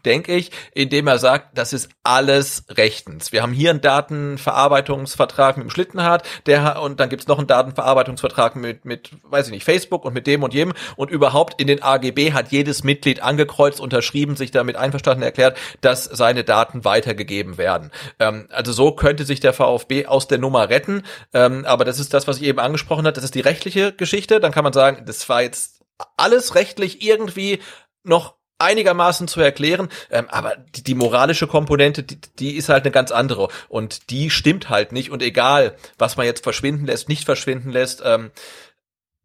denke 0.05 0.35
ich, 0.35 0.51
indem 0.73 1.07
er 1.07 1.19
sagt, 1.19 1.57
das 1.57 1.73
ist 1.73 1.89
alles 2.03 2.65
rechtens. 2.69 3.31
Wir 3.31 3.41
haben 3.41 3.53
hier 3.53 3.69
einen 3.69 3.81
Datenverarbeitungsvertrag 3.81 5.57
mit 5.57 5.65
dem 5.65 5.69
Schlittenhardt, 5.69 6.27
der 6.45 6.81
und 6.81 6.99
dann 6.99 7.09
gibt's 7.09 7.27
noch 7.27 7.37
einen 7.37 7.47
Datenverarbeitungsvertrag 7.47 8.55
mit 8.55 8.85
mit 8.85 9.11
weiß 9.23 9.47
ich 9.47 9.51
nicht 9.51 9.63
Facebook 9.63 10.05
und 10.05 10.13
mit 10.13 10.27
dem 10.27 10.43
und 10.43 10.53
jedem 10.53 10.73
und 10.95 11.11
überhaupt 11.11 11.59
in 11.59 11.67
den 11.67 11.83
AGB 11.83 12.33
hat 12.33 12.51
jedes 12.51 12.83
Mitglied 12.83 13.21
angekreuzt, 13.21 13.79
unterschrieben, 13.79 14.35
sich 14.35 14.51
damit 14.51 14.75
einverstanden 14.75 15.23
erklärt, 15.23 15.57
dass 15.81 16.03
seine 16.05 16.43
Daten 16.43 16.85
weitergegeben 16.85 17.57
werden. 17.57 17.91
Ähm, 18.19 18.47
also 18.51 18.71
so 18.71 18.91
könnte 18.91 19.25
sich 19.25 19.39
der 19.39 19.53
VfB 19.53 20.05
aus 20.05 20.27
der 20.27 20.37
Nummer 20.37 20.69
retten. 20.69 21.03
Ähm, 21.33 21.65
aber 21.65 21.85
das 21.85 21.99
ist 21.99 22.13
das, 22.13 22.27
was 22.27 22.37
ich 22.37 22.43
eben 22.43 22.59
angesprochen 22.59 23.05
habe. 23.05 23.13
Das 23.13 23.23
ist 23.23 23.35
die 23.35 23.41
rechtliche 23.41 23.93
Geschichte. 23.93 24.39
Dann 24.39 24.51
kann 24.51 24.63
man 24.63 24.73
sagen, 24.73 25.03
das 25.05 25.27
war 25.29 25.41
jetzt 25.41 25.83
alles 26.15 26.55
rechtlich 26.55 27.01
irgendwie 27.01 27.59
noch 28.03 28.36
einigermaßen 28.59 29.27
zu 29.27 29.41
erklären, 29.41 29.89
ähm, 30.09 30.27
aber 30.29 30.55
die, 30.75 30.83
die 30.83 30.95
moralische 30.95 31.47
Komponente, 31.47 32.03
die, 32.03 32.19
die 32.39 32.55
ist 32.55 32.69
halt 32.69 32.85
eine 32.85 32.91
ganz 32.91 33.11
andere 33.11 33.49
und 33.69 34.09
die 34.09 34.29
stimmt 34.29 34.69
halt 34.69 34.91
nicht 34.91 35.11
und 35.11 35.21
egal, 35.21 35.75
was 35.97 36.17
man 36.17 36.25
jetzt 36.25 36.43
verschwinden 36.43 36.85
lässt, 36.85 37.09
nicht 37.09 37.25
verschwinden 37.25 37.69
lässt, 37.69 38.01
ähm, 38.03 38.31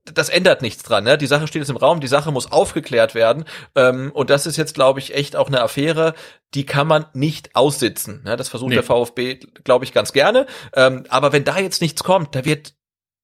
das 0.05 0.29
ändert 0.29 0.63
nichts 0.63 0.83
dran. 0.83 1.05
Ne? 1.05 1.17
Die 1.17 1.27
Sache 1.27 1.47
steht 1.47 1.63
jetzt 1.63 1.71
im 1.71 1.77
Raum, 1.77 2.01
die 2.01 2.09
Sache 2.09 2.33
muss 2.33 2.51
aufgeklärt 2.51 3.15
werden. 3.15 3.45
Ähm, 3.77 4.11
und 4.13 4.31
das 4.31 4.47
ist 4.47 4.57
jetzt, 4.57 4.75
glaube 4.75 4.99
ich, 4.99 5.15
echt 5.15 5.37
auch 5.37 5.47
eine 5.47 5.63
Affäre, 5.63 6.15
die 6.55 6.67
kann 6.67 6.89
man 6.89 7.07
nicht 7.13 7.55
aussitzen. 7.55 8.23
Ne? 8.25 8.37
Das 8.37 8.49
versucht 8.49 8.71
nee. 8.71 8.75
der 8.75 8.83
VfB, 8.83 9.37
glaube 9.65 9.85
ich, 9.85 9.93
ganz 9.93 10.13
gerne. 10.13 10.47
Ähm, 10.75 11.05
aber 11.09 11.33
wenn 11.33 11.45
da 11.45 11.59
jetzt 11.59 11.81
nichts 11.81 12.03
kommt, 12.03 12.35
da 12.35 12.45
wird 12.45 12.75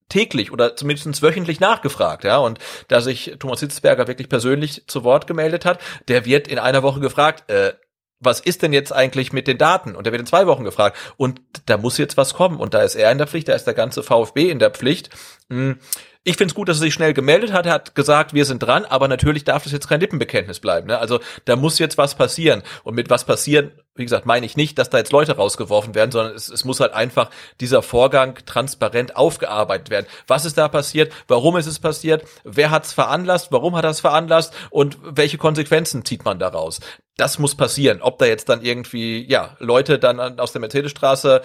täglich 0.09 0.51
oder 0.51 0.75
zumindest 0.75 1.21
wöchentlich 1.21 1.59
nachgefragt, 1.59 2.23
ja. 2.23 2.37
Und 2.37 2.59
da 2.87 3.01
sich 3.01 3.35
Thomas 3.39 3.61
Hitzberger 3.61 4.07
wirklich 4.07 4.29
persönlich 4.29 4.83
zu 4.87 5.03
Wort 5.03 5.27
gemeldet 5.27 5.65
hat, 5.65 5.79
der 6.07 6.25
wird 6.25 6.47
in 6.47 6.59
einer 6.59 6.83
Woche 6.83 6.99
gefragt, 6.99 7.49
äh, 7.49 7.73
was 8.19 8.41
ist 8.41 8.61
denn 8.63 8.73
jetzt 8.73 8.91
eigentlich 8.91 9.31
mit 9.31 9.47
den 9.47 9.57
Daten? 9.57 9.95
Und 9.95 10.05
der 10.05 10.11
wird 10.11 10.19
in 10.19 10.25
zwei 10.25 10.45
Wochen 10.45 10.65
gefragt. 10.65 10.97
Und 11.15 11.41
da 11.67 11.77
muss 11.77 11.97
jetzt 11.97 12.17
was 12.17 12.33
kommen. 12.33 12.59
Und 12.59 12.73
da 12.73 12.81
ist 12.81 12.95
er 12.95 13.11
in 13.11 13.17
der 13.17 13.27
Pflicht, 13.27 13.47
da 13.47 13.53
ist 13.53 13.63
der 13.63 13.73
ganze 13.73 14.03
VfB 14.03 14.49
in 14.49 14.59
der 14.59 14.71
Pflicht. 14.71 15.09
Hm. 15.49 15.79
Ich 16.23 16.35
finde 16.35 16.51
es 16.51 16.55
gut, 16.55 16.67
dass 16.67 16.77
er 16.77 16.81
sich 16.81 16.93
schnell 16.93 17.13
gemeldet 17.13 17.53
hat. 17.53 17.65
Er 17.65 17.73
hat 17.73 17.95
gesagt, 17.95 18.33
wir 18.33 18.45
sind 18.45 18.59
dran, 18.59 18.85
aber 18.85 19.07
natürlich 19.07 19.45
darf 19.45 19.63
das 19.63 19.71
jetzt 19.71 19.87
kein 19.87 20.01
Lippenbekenntnis 20.01 20.59
bleiben. 20.59 20.87
Ne? 20.87 20.99
Also 20.99 21.19
da 21.45 21.55
muss 21.55 21.79
jetzt 21.79 21.97
was 21.97 22.15
passieren. 22.15 22.61
Und 22.83 22.95
mit 22.95 23.09
was 23.09 23.23
passieren 23.25 23.71
wie 23.99 24.05
gesagt, 24.05 24.25
meine 24.25 24.45
ich 24.45 24.55
nicht, 24.55 24.79
dass 24.79 24.89
da 24.89 24.97
jetzt 24.97 25.11
Leute 25.11 25.35
rausgeworfen 25.35 25.93
werden, 25.93 26.11
sondern 26.11 26.33
es, 26.33 26.49
es 26.49 26.63
muss 26.63 26.79
halt 26.79 26.93
einfach 26.93 27.29
dieser 27.59 27.81
Vorgang 27.81 28.39
transparent 28.45 29.17
aufgearbeitet 29.17 29.89
werden. 29.89 30.07
Was 30.25 30.45
ist 30.45 30.57
da 30.57 30.69
passiert? 30.69 31.11
Warum 31.27 31.57
ist 31.57 31.67
es 31.67 31.79
passiert? 31.79 32.23
Wer 32.45 32.71
hat 32.71 32.85
es 32.85 32.93
veranlasst? 32.93 33.51
Warum 33.51 33.75
hat 33.75 33.83
er 33.83 33.91
es 33.91 33.99
veranlasst? 33.99 34.53
Und 34.69 34.97
welche 35.03 35.37
Konsequenzen 35.37 36.05
zieht 36.05 36.23
man 36.23 36.39
daraus? 36.39 36.79
Das 37.17 37.39
muss 37.39 37.55
passieren. 37.55 38.01
Ob 38.01 38.17
da 38.17 38.25
jetzt 38.25 38.47
dann 38.47 38.61
irgendwie, 38.61 39.29
ja, 39.29 39.57
Leute 39.59 39.99
dann 39.99 40.39
aus 40.39 40.53
der 40.53 40.61
Mercedesstraße 40.61 41.41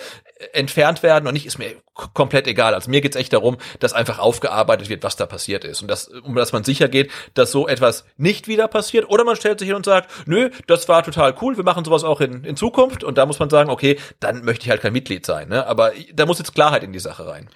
entfernt 0.53 1.03
werden 1.03 1.27
und 1.27 1.35
nicht, 1.35 1.47
ist 1.47 1.59
mir 1.59 1.75
komplett 1.93 2.47
egal. 2.47 2.75
Also 2.75 2.89
mir 2.89 3.01
geht's 3.01 3.16
echt 3.16 3.33
darum, 3.33 3.57
dass 3.81 3.93
einfach 3.93 4.20
aufgearbeitet 4.20 4.64
wird, 4.69 5.03
was 5.03 5.17
da 5.17 5.27
passiert 5.27 5.65
ist. 5.65 5.83
Und 5.83 5.89
das, 5.89 6.09
um 6.09 6.35
dass 6.35 6.53
man 6.53 6.65
sicher 6.65 6.89
geht, 6.89 7.11
dass 7.35 7.51
so 7.51 7.69
etwas 7.69 8.05
nicht 8.17 8.49
wieder 8.49 8.69
passiert. 8.69 9.09
Oder 9.09 9.25
man 9.25 9.37
stellt 9.37 9.59
sich 9.59 9.69
hin 9.69 9.77
und 9.77 9.85
sagt, 9.85 10.11
nö, 10.27 10.51
das 10.67 10.89
war 10.89 11.03
total 11.03 11.35
cool, 11.41 11.57
wir 11.57 11.65
machen 11.65 11.85
sowas 11.85 12.05
auch 12.05 12.21
in 12.21 12.45
in, 12.45 12.57
Zukunft 12.57 13.05
und 13.05 13.19
da 13.19 13.27
muss 13.27 13.39
man 13.39 13.51
sagen, 13.51 13.71
okay, 13.71 13.99
dann 14.21 14.45
möchte 14.45 14.65
ich 14.65 14.71
halt 14.71 14.81
kein 14.81 14.93
Mitglied 14.93 15.27
sein. 15.27 15.49
Ne? 15.49 15.67
Aber 15.67 15.93
da 16.12 16.27
muss 16.27 16.39
jetzt 16.39 16.55
Klarheit 16.55 16.83
in 16.83 16.93
die 16.93 16.99
Sache 16.99 17.27
rein. 17.27 17.49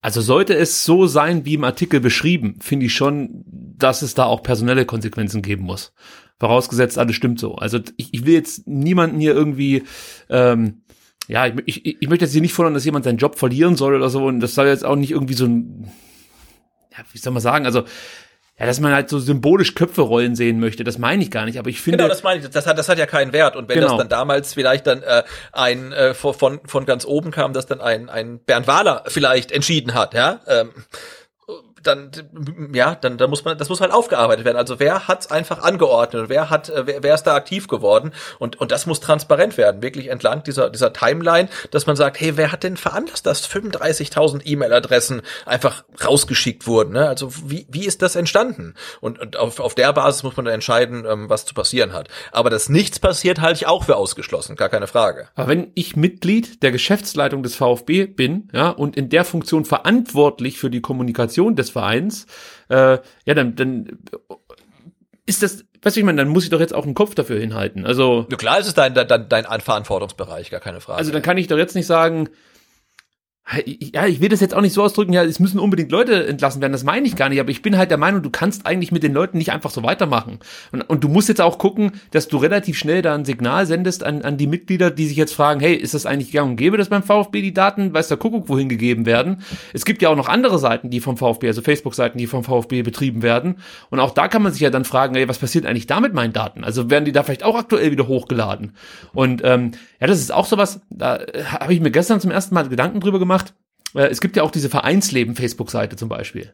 Also 0.00 0.20
sollte 0.20 0.54
es 0.54 0.84
so 0.84 1.06
sein, 1.06 1.44
wie 1.44 1.54
im 1.54 1.64
Artikel 1.64 2.00
beschrieben, 2.00 2.58
finde 2.60 2.86
ich 2.86 2.94
schon, 2.94 3.44
dass 3.46 4.02
es 4.02 4.14
da 4.14 4.24
auch 4.24 4.42
personelle 4.42 4.84
Konsequenzen 4.84 5.42
geben 5.42 5.64
muss. 5.64 5.92
Vorausgesetzt, 6.38 6.98
alles 6.98 7.16
stimmt 7.16 7.40
so. 7.40 7.56
Also 7.56 7.80
ich, 7.96 8.14
ich 8.14 8.24
will 8.24 8.34
jetzt 8.34 8.68
niemanden 8.68 9.18
hier 9.18 9.34
irgendwie, 9.34 9.82
ähm, 10.30 10.82
ja, 11.26 11.46
ich, 11.46 11.84
ich, 11.84 11.96
ich 12.00 12.08
möchte 12.08 12.24
jetzt 12.24 12.32
hier 12.32 12.40
nicht 12.40 12.52
fordern, 12.52 12.74
dass 12.74 12.84
jemand 12.84 13.04
seinen 13.04 13.18
Job 13.18 13.36
verlieren 13.36 13.74
soll 13.74 13.96
oder 13.96 14.08
so. 14.08 14.24
Und 14.24 14.38
das 14.38 14.54
soll 14.54 14.68
jetzt 14.68 14.84
auch 14.84 14.94
nicht 14.94 15.10
irgendwie 15.10 15.34
so 15.34 15.46
ein, 15.46 15.90
ja, 16.98 17.04
wie 17.12 17.18
soll 17.18 17.32
man 17.32 17.42
sagen, 17.42 17.64
also 17.64 17.84
ja, 18.58 18.66
dass 18.66 18.80
man 18.80 18.92
halt 18.92 19.08
so 19.08 19.20
symbolisch 19.20 19.76
Köpfe 19.76 20.02
rollen 20.02 20.34
sehen 20.34 20.58
möchte, 20.58 20.82
das 20.82 20.98
meine 20.98 21.22
ich 21.22 21.30
gar 21.30 21.44
nicht, 21.44 21.60
aber 21.60 21.70
ich 21.70 21.80
finde. 21.80 21.98
Genau, 21.98 22.08
das 22.08 22.24
meine 22.24 22.40
ich, 22.40 22.50
das 22.50 22.66
hat, 22.66 22.76
das 22.76 22.88
hat 22.88 22.98
ja 22.98 23.06
keinen 23.06 23.32
Wert. 23.32 23.54
Und 23.54 23.68
wenn 23.68 23.76
genau. 23.76 23.90
das 23.90 23.98
dann 23.98 24.08
damals 24.08 24.54
vielleicht 24.54 24.88
dann 24.88 25.00
äh, 25.04 25.22
ein 25.52 25.92
äh, 25.92 26.12
von, 26.12 26.60
von 26.64 26.84
ganz 26.84 27.04
oben 27.04 27.30
kam, 27.30 27.52
dass 27.52 27.66
dann 27.66 27.80
ein, 27.80 28.08
ein 28.10 28.40
Bernd 28.40 28.66
Wahler 28.66 29.04
vielleicht 29.06 29.52
entschieden 29.52 29.94
hat, 29.94 30.12
ja, 30.12 30.40
ähm, 30.48 30.72
dann 31.88 32.10
ja, 32.72 32.94
dann, 32.94 33.18
dann 33.18 33.30
muss 33.30 33.44
man, 33.44 33.58
das 33.58 33.68
muss 33.68 33.80
halt 33.80 33.92
aufgearbeitet 33.92 34.44
werden. 34.44 34.56
Also 34.56 34.78
wer 34.78 35.08
hat's 35.08 35.30
einfach 35.30 35.62
angeordnet? 35.62 36.28
Wer 36.28 36.50
hat, 36.50 36.68
äh, 36.68 36.86
wer, 36.86 37.02
wer 37.02 37.14
ist 37.14 37.24
da 37.24 37.34
aktiv 37.34 37.66
geworden? 37.66 38.12
Und 38.38 38.60
und 38.60 38.70
das 38.70 38.86
muss 38.86 39.00
transparent 39.00 39.56
werden, 39.56 39.82
wirklich 39.82 40.08
entlang 40.08 40.42
dieser 40.42 40.70
dieser 40.70 40.92
Timeline, 40.92 41.48
dass 41.70 41.86
man 41.86 41.96
sagt, 41.96 42.20
hey, 42.20 42.36
wer 42.36 42.52
hat 42.52 42.62
denn 42.62 42.76
veranlasst, 42.76 43.26
dass 43.26 43.48
35.000 43.48 44.42
E-Mail-Adressen 44.44 45.22
einfach 45.46 45.84
rausgeschickt 46.04 46.66
wurden? 46.66 46.92
Ne? 46.92 47.08
Also 47.08 47.30
wie 47.46 47.66
wie 47.70 47.86
ist 47.86 48.02
das 48.02 48.14
entstanden? 48.16 48.74
Und, 49.00 49.18
und 49.18 49.36
auf 49.36 49.60
auf 49.60 49.74
der 49.74 49.92
Basis 49.92 50.22
muss 50.22 50.36
man 50.36 50.44
dann 50.44 50.54
entscheiden, 50.54 51.04
ähm, 51.08 51.28
was 51.28 51.46
zu 51.46 51.54
passieren 51.54 51.92
hat. 51.92 52.08
Aber 52.32 52.50
dass 52.50 52.68
nichts 52.68 53.00
passiert, 53.00 53.40
halte 53.40 53.56
ich 53.56 53.66
auch 53.66 53.84
für 53.84 53.96
ausgeschlossen, 53.96 54.56
gar 54.56 54.68
keine 54.68 54.86
Frage. 54.86 55.28
Aber 55.34 55.48
wenn 55.48 55.70
ich 55.74 55.96
Mitglied 55.96 56.62
der 56.62 56.72
Geschäftsleitung 56.72 57.42
des 57.42 57.54
VfB 57.54 58.06
bin, 58.06 58.48
ja, 58.52 58.70
und 58.70 58.96
in 58.96 59.08
der 59.08 59.24
Funktion 59.24 59.64
verantwortlich 59.64 60.58
für 60.58 60.70
die 60.70 60.80
Kommunikation 60.80 61.56
des 61.56 61.70
Vereins, 61.78 62.26
äh, 62.68 62.98
ja, 63.24 63.34
dann, 63.34 63.54
dann 63.54 63.98
ist 65.26 65.42
das, 65.42 65.64
weißt 65.82 65.96
du, 65.96 66.00
ich 66.00 66.06
meine, 66.06 66.16
dann 66.16 66.28
muss 66.28 66.44
ich 66.44 66.50
doch 66.50 66.60
jetzt 66.60 66.74
auch 66.74 66.84
einen 66.84 66.94
Kopf 66.94 67.14
dafür 67.14 67.38
hinhalten. 67.38 67.86
Also. 67.86 68.26
Ja, 68.30 68.36
klar 68.36 68.58
ist 68.58 68.66
es 68.66 68.74
dein, 68.74 68.94
dein, 68.94 69.28
dein 69.28 69.60
Verantwortungsbereich, 69.60 70.50
gar 70.50 70.60
keine 70.60 70.80
Frage. 70.80 70.98
Also 70.98 71.12
dann 71.12 71.22
kann 71.22 71.38
ich 71.38 71.46
doch 71.46 71.58
jetzt 71.58 71.74
nicht 71.74 71.86
sagen, 71.86 72.30
ja, 73.64 74.06
ich 74.06 74.20
will 74.20 74.28
das 74.28 74.40
jetzt 74.40 74.54
auch 74.54 74.60
nicht 74.60 74.74
so 74.74 74.82
ausdrücken, 74.82 75.12
ja, 75.14 75.24
es 75.24 75.40
müssen 75.40 75.58
unbedingt 75.58 75.90
Leute 75.90 76.26
entlassen 76.26 76.60
werden, 76.60 76.72
das 76.72 76.84
meine 76.84 77.06
ich 77.06 77.16
gar 77.16 77.30
nicht, 77.30 77.40
aber 77.40 77.50
ich 77.50 77.62
bin 77.62 77.78
halt 77.78 77.90
der 77.90 77.96
Meinung, 77.96 78.22
du 78.22 78.28
kannst 78.28 78.66
eigentlich 78.66 78.92
mit 78.92 79.02
den 79.02 79.14
Leuten 79.14 79.38
nicht 79.38 79.52
einfach 79.52 79.70
so 79.70 79.82
weitermachen. 79.82 80.38
Und, 80.70 80.82
und 80.82 81.02
du 81.02 81.08
musst 81.08 81.30
jetzt 81.30 81.40
auch 81.40 81.56
gucken, 81.56 81.92
dass 82.10 82.28
du 82.28 82.36
relativ 82.36 82.76
schnell 82.76 83.00
da 83.00 83.14
ein 83.14 83.24
Signal 83.24 83.64
sendest 83.66 84.04
an, 84.04 84.22
an 84.22 84.36
die 84.36 84.46
Mitglieder, 84.46 84.90
die 84.90 85.06
sich 85.06 85.16
jetzt 85.16 85.32
fragen, 85.32 85.60
hey, 85.60 85.74
ist 85.74 85.94
das 85.94 86.04
eigentlich 86.04 86.30
gang 86.32 86.50
und 86.50 86.56
gäbe, 86.56 86.76
dass 86.76 86.90
beim 86.90 87.02
VfB 87.02 87.40
die 87.40 87.54
Daten, 87.54 87.94
weiß 87.94 88.08
der 88.08 88.18
Kuckuck, 88.18 88.50
wohin 88.50 88.68
gegeben 88.68 89.06
werden? 89.06 89.42
Es 89.72 89.86
gibt 89.86 90.02
ja 90.02 90.10
auch 90.10 90.16
noch 90.16 90.28
andere 90.28 90.58
Seiten, 90.58 90.90
die 90.90 91.00
vom 91.00 91.16
VfB, 91.16 91.46
also 91.46 91.62
Facebook-Seiten, 91.62 92.18
die 92.18 92.26
vom 92.26 92.44
VfB 92.44 92.82
betrieben 92.82 93.22
werden. 93.22 93.56
Und 93.88 94.00
auch 94.00 94.10
da 94.10 94.28
kann 94.28 94.42
man 94.42 94.52
sich 94.52 94.60
ja 94.60 94.70
dann 94.70 94.84
fragen, 94.84 95.14
hey, 95.14 95.26
was 95.26 95.38
passiert 95.38 95.64
eigentlich 95.64 95.86
da 95.86 96.00
mit 96.00 96.12
meinen 96.12 96.34
Daten? 96.34 96.64
Also 96.64 96.90
werden 96.90 97.06
die 97.06 97.12
da 97.12 97.22
vielleicht 97.22 97.44
auch 97.44 97.56
aktuell 97.56 97.92
wieder 97.92 98.08
hochgeladen? 98.08 98.72
Und 99.14 99.40
ähm, 99.42 99.72
ja, 100.00 100.06
das 100.06 100.20
ist 100.20 100.32
auch 100.32 100.46
sowas, 100.46 100.80
da 100.90 101.18
habe 101.44 101.74
ich 101.74 101.80
mir 101.80 101.90
gestern 101.90 102.20
zum 102.20 102.30
ersten 102.30 102.54
Mal 102.54 102.68
Gedanken 102.68 103.00
drüber 103.00 103.18
gemacht, 103.18 103.54
äh, 103.94 104.06
es 104.08 104.20
gibt 104.20 104.36
ja 104.36 104.42
auch 104.42 104.50
diese 104.50 104.68
Vereinsleben-Facebook-Seite 104.68 105.96
zum 105.96 106.08
Beispiel. 106.08 106.52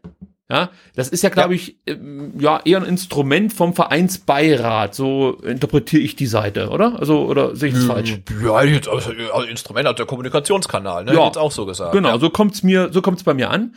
Ja, 0.50 0.70
das 0.94 1.08
ist 1.08 1.22
ja, 1.22 1.30
glaube 1.30 1.54
ja. 1.54 1.60
ich, 1.60 1.78
ähm, 1.86 2.34
ja, 2.38 2.60
eher 2.64 2.78
ein 2.78 2.84
Instrument 2.84 3.54
vom 3.54 3.72
Vereinsbeirat. 3.72 4.94
So 4.94 5.38
interpretiere 5.42 6.02
ich 6.02 6.16
die 6.16 6.26
Seite, 6.26 6.68
oder? 6.68 6.98
Also, 6.98 7.24
oder 7.24 7.56
sehe 7.56 7.70
ich 7.70 7.74
das 7.74 7.84
falsch? 7.84 8.20
Ja, 8.44 8.62
jetzt, 8.62 8.86
also, 8.86 9.10
Instrument, 9.48 9.86
also 9.86 9.96
der 9.96 10.06
Kommunikationskanal, 10.06 11.04
ne? 11.04 11.14
Ja, 11.14 11.24
jetzt 11.24 11.38
auch 11.38 11.50
so 11.50 11.64
gesagt. 11.64 11.92
Genau, 11.92 12.10
ja. 12.10 12.18
so 12.18 12.28
kommt's 12.28 12.62
mir, 12.62 12.90
so 12.92 13.00
kommt's 13.00 13.22
bei 13.22 13.32
mir 13.32 13.50
an. 13.50 13.74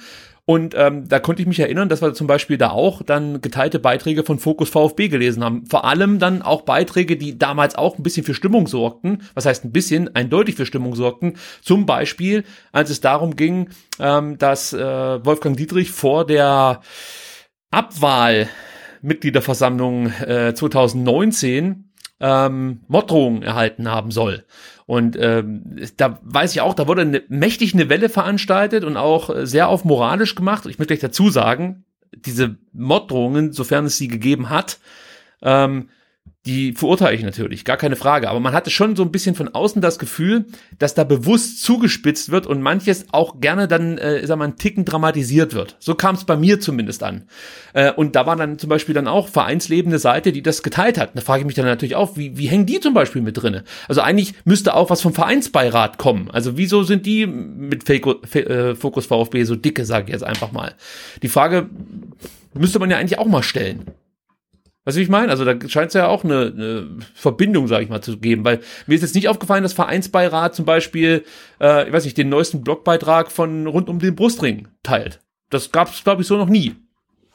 Und 0.50 0.76
ähm, 0.78 1.10
da 1.10 1.20
konnte 1.20 1.41
ich 1.41 1.48
mich 1.48 1.60
erinnern, 1.60 1.89
dass 1.89 2.02
wir 2.02 2.14
zum 2.14 2.26
Beispiel 2.26 2.58
da 2.58 2.70
auch 2.70 3.02
dann 3.02 3.41
geteilte 3.41 3.80
Beiträge 3.80 4.24
von 4.24 4.39
Fokus 4.39 4.70
VfB 4.70 5.10
gelesen 5.10 5.43
haben. 5.43 5.66
Vor 5.66 5.84
allem 5.84 6.20
dann 6.20 6.41
auch 6.41 6.62
Beiträge, 6.62 7.18
die 7.18 7.38
damals 7.38 7.76
auch 7.76 7.98
ein 7.98 8.04
bisschen 8.04 8.24
für 8.24 8.34
Stimmung 8.34 8.66
sorgten. 8.66 9.24
Was 9.34 9.45
heißt 9.45 9.66
ein 9.66 9.74
bisschen? 9.74 10.16
Eindeutig 10.16 10.56
für 10.56 10.66
Stimmung 10.66 10.95
sorgten. 10.95 11.34
Zum 11.62 11.86
Beispiel, 11.86 12.45
als 12.72 12.89
es 12.89 13.02
darum 13.02 13.36
ging, 13.36 13.72
ähm, 14.00 14.38
dass 14.38 14.72
äh, 14.72 14.80
Wolfgang 15.26 15.58
Dietrich 15.58 15.91
vor 15.91 16.26
der 16.26 16.80
Abwahl 17.70 18.48
Mitgliederversammlung 19.02 20.14
äh, 20.26 20.54
2019 20.54 21.91
ähm, 22.22 22.80
Morddrohungen 22.88 23.43
erhalten 23.43 23.91
haben 23.91 24.12
soll. 24.12 24.45
Und 24.88 25.17
ähm, 25.19 25.75
da 25.97 26.19
weiß 26.23 26.53
ich 26.53 26.61
auch, 26.61 26.73
da 26.73 26.88
wurde 26.88 27.01
eine, 27.01 27.21
mächtig 27.27 27.73
eine 27.73 27.89
Welle 27.89 28.07
veranstaltet 28.07 28.85
und 28.85 28.95
auch 28.95 29.29
sehr 29.43 29.67
auf 29.67 29.83
moralisch 29.83 30.33
gemacht. 30.33 30.65
Ich 30.65 30.79
möchte 30.79 30.93
gleich 30.93 31.01
dazu 31.01 31.29
sagen, 31.29 31.83
diese 32.15 32.57
Morddrohungen, 32.71 33.51
sofern 33.51 33.85
es 33.85 33.97
sie 33.97 34.07
gegeben 34.07 34.49
hat, 34.49 34.79
ähm, 35.41 35.89
die 36.48 36.72
verurteile 36.72 37.16
ich 37.16 37.24
natürlich, 37.24 37.66
gar 37.66 37.76
keine 37.76 37.98
Frage. 37.98 38.30
Aber 38.30 38.39
man 38.39 38.54
hatte 38.54 38.70
schon 38.70 38.95
so 38.95 39.04
ein 39.04 39.12
bisschen 39.12 39.36
von 39.36 39.50
außen 39.50 39.82
das 39.82 40.00
Gefühl, 40.00 40.45
dass 40.80 40.93
da 40.93 41.04
bewusst 41.04 41.62
zugespitzt 41.62 42.32
wird 42.32 42.48
und 42.48 42.62
manches 42.62 43.06
auch 43.12 43.41
gerne 43.41 43.68
dann, 43.68 43.98
äh, 43.98 44.26
sag 44.26 44.38
mal, 44.38 44.45
einen 44.45 44.56
Ticken 44.56 44.86
dramatisiert 44.86 45.54
wird. 45.54 45.76
So 45.80 45.95
kam 45.95 46.16
es 46.16 46.24
bei 46.24 46.38
mir 46.38 46.60
zumindest 46.60 47.04
an. 47.04 47.24
Äh, 47.74 47.91
und 47.91 48.16
da 48.16 48.26
war 48.26 48.38
dann 48.38 48.58
zum 48.58 48.70
Beispiel 48.70 48.95
dann 48.95 49.08
auch 49.08 49.28
vereinslebende 49.28 50.00
Seite, 50.00 50.32
die 50.32 50.41
das 50.41 50.64
geteilt 50.64 50.98
hat. 50.98 51.12
Da 51.16 51.22
frage 51.22 51.41
ich 51.41 51.45
mich 51.45 51.56
dann 51.56 51.66
natürlich 51.66 51.95
auch, 51.95 52.16
wie, 52.16 52.38
wie 52.38 52.48
hängen 52.48 52.66
die 52.66 52.80
zum 52.80 52.93
Beispiel 52.93 53.22
mit 53.22 53.41
drinne? 53.41 53.66
Also 53.89 54.02
eigentlich 54.02 54.34
müsste 54.45 54.74
auch 54.74 54.89
was 54.89 55.02
vom 55.02 55.14
Vereinsbeirat 55.14 55.98
kommen. 55.98 56.32
Also 56.32 56.58
wieso 56.58 56.84
sind 56.84 57.06
die 57.06 57.28
mit 57.28 57.89
äh, 57.89 58.76
Fokus 58.76 59.06
VfB 59.06 59.43
so 59.43 59.56
dicke, 59.56 59.84
sage 59.84 60.06
ich 60.08 60.14
jetzt 60.14 60.24
einfach 60.24 60.54
mal. 60.54 60.76
Die 61.22 61.30
Frage 61.30 61.70
müsste 62.54 62.80
man 62.80 62.89
ja 62.89 62.98
eigentlich 62.98 63.20
auch 63.20 63.28
mal 63.28 63.43
stellen. 63.43 63.86
Weißt 64.88 64.95
du, 64.95 64.99
wie 64.99 65.03
ich 65.03 65.09
meine? 65.09 65.29
Also 65.29 65.43
da 65.43 65.53
scheint 65.67 65.89
es 65.89 65.95
ja 65.95 66.07
auch 66.07 66.23
eine, 66.23 66.53
eine 66.55 66.88
Verbindung, 67.13 67.67
sage 67.67 67.83
ich 67.83 67.89
mal, 67.89 67.99
zu 68.01 68.17
geben, 68.17 68.45
weil 68.45 68.61
mir 68.85 68.95
ist 68.95 69.01
jetzt 69.01 69.15
nicht 69.15 69.27
aufgefallen, 69.27 69.61
dass 69.61 69.73
Vereinsbeirat 69.73 70.55
zum 70.55 70.63
Beispiel, 70.63 71.25
äh, 71.59 71.88
ich 71.88 71.91
weiß 71.91 72.05
nicht, 72.05 72.17
den 72.17 72.29
neuesten 72.29 72.61
Blogbeitrag 72.61 73.29
von 73.29 73.67
rund 73.67 73.89
um 73.89 73.99
den 73.99 74.15
Brustring 74.15 74.69
teilt. 74.83 75.19
Das 75.49 75.73
gab 75.73 75.89
es, 75.89 76.05
glaube 76.05 76.21
ich, 76.21 76.27
so 76.29 76.38
noch 76.38 76.47
nie. 76.47 76.73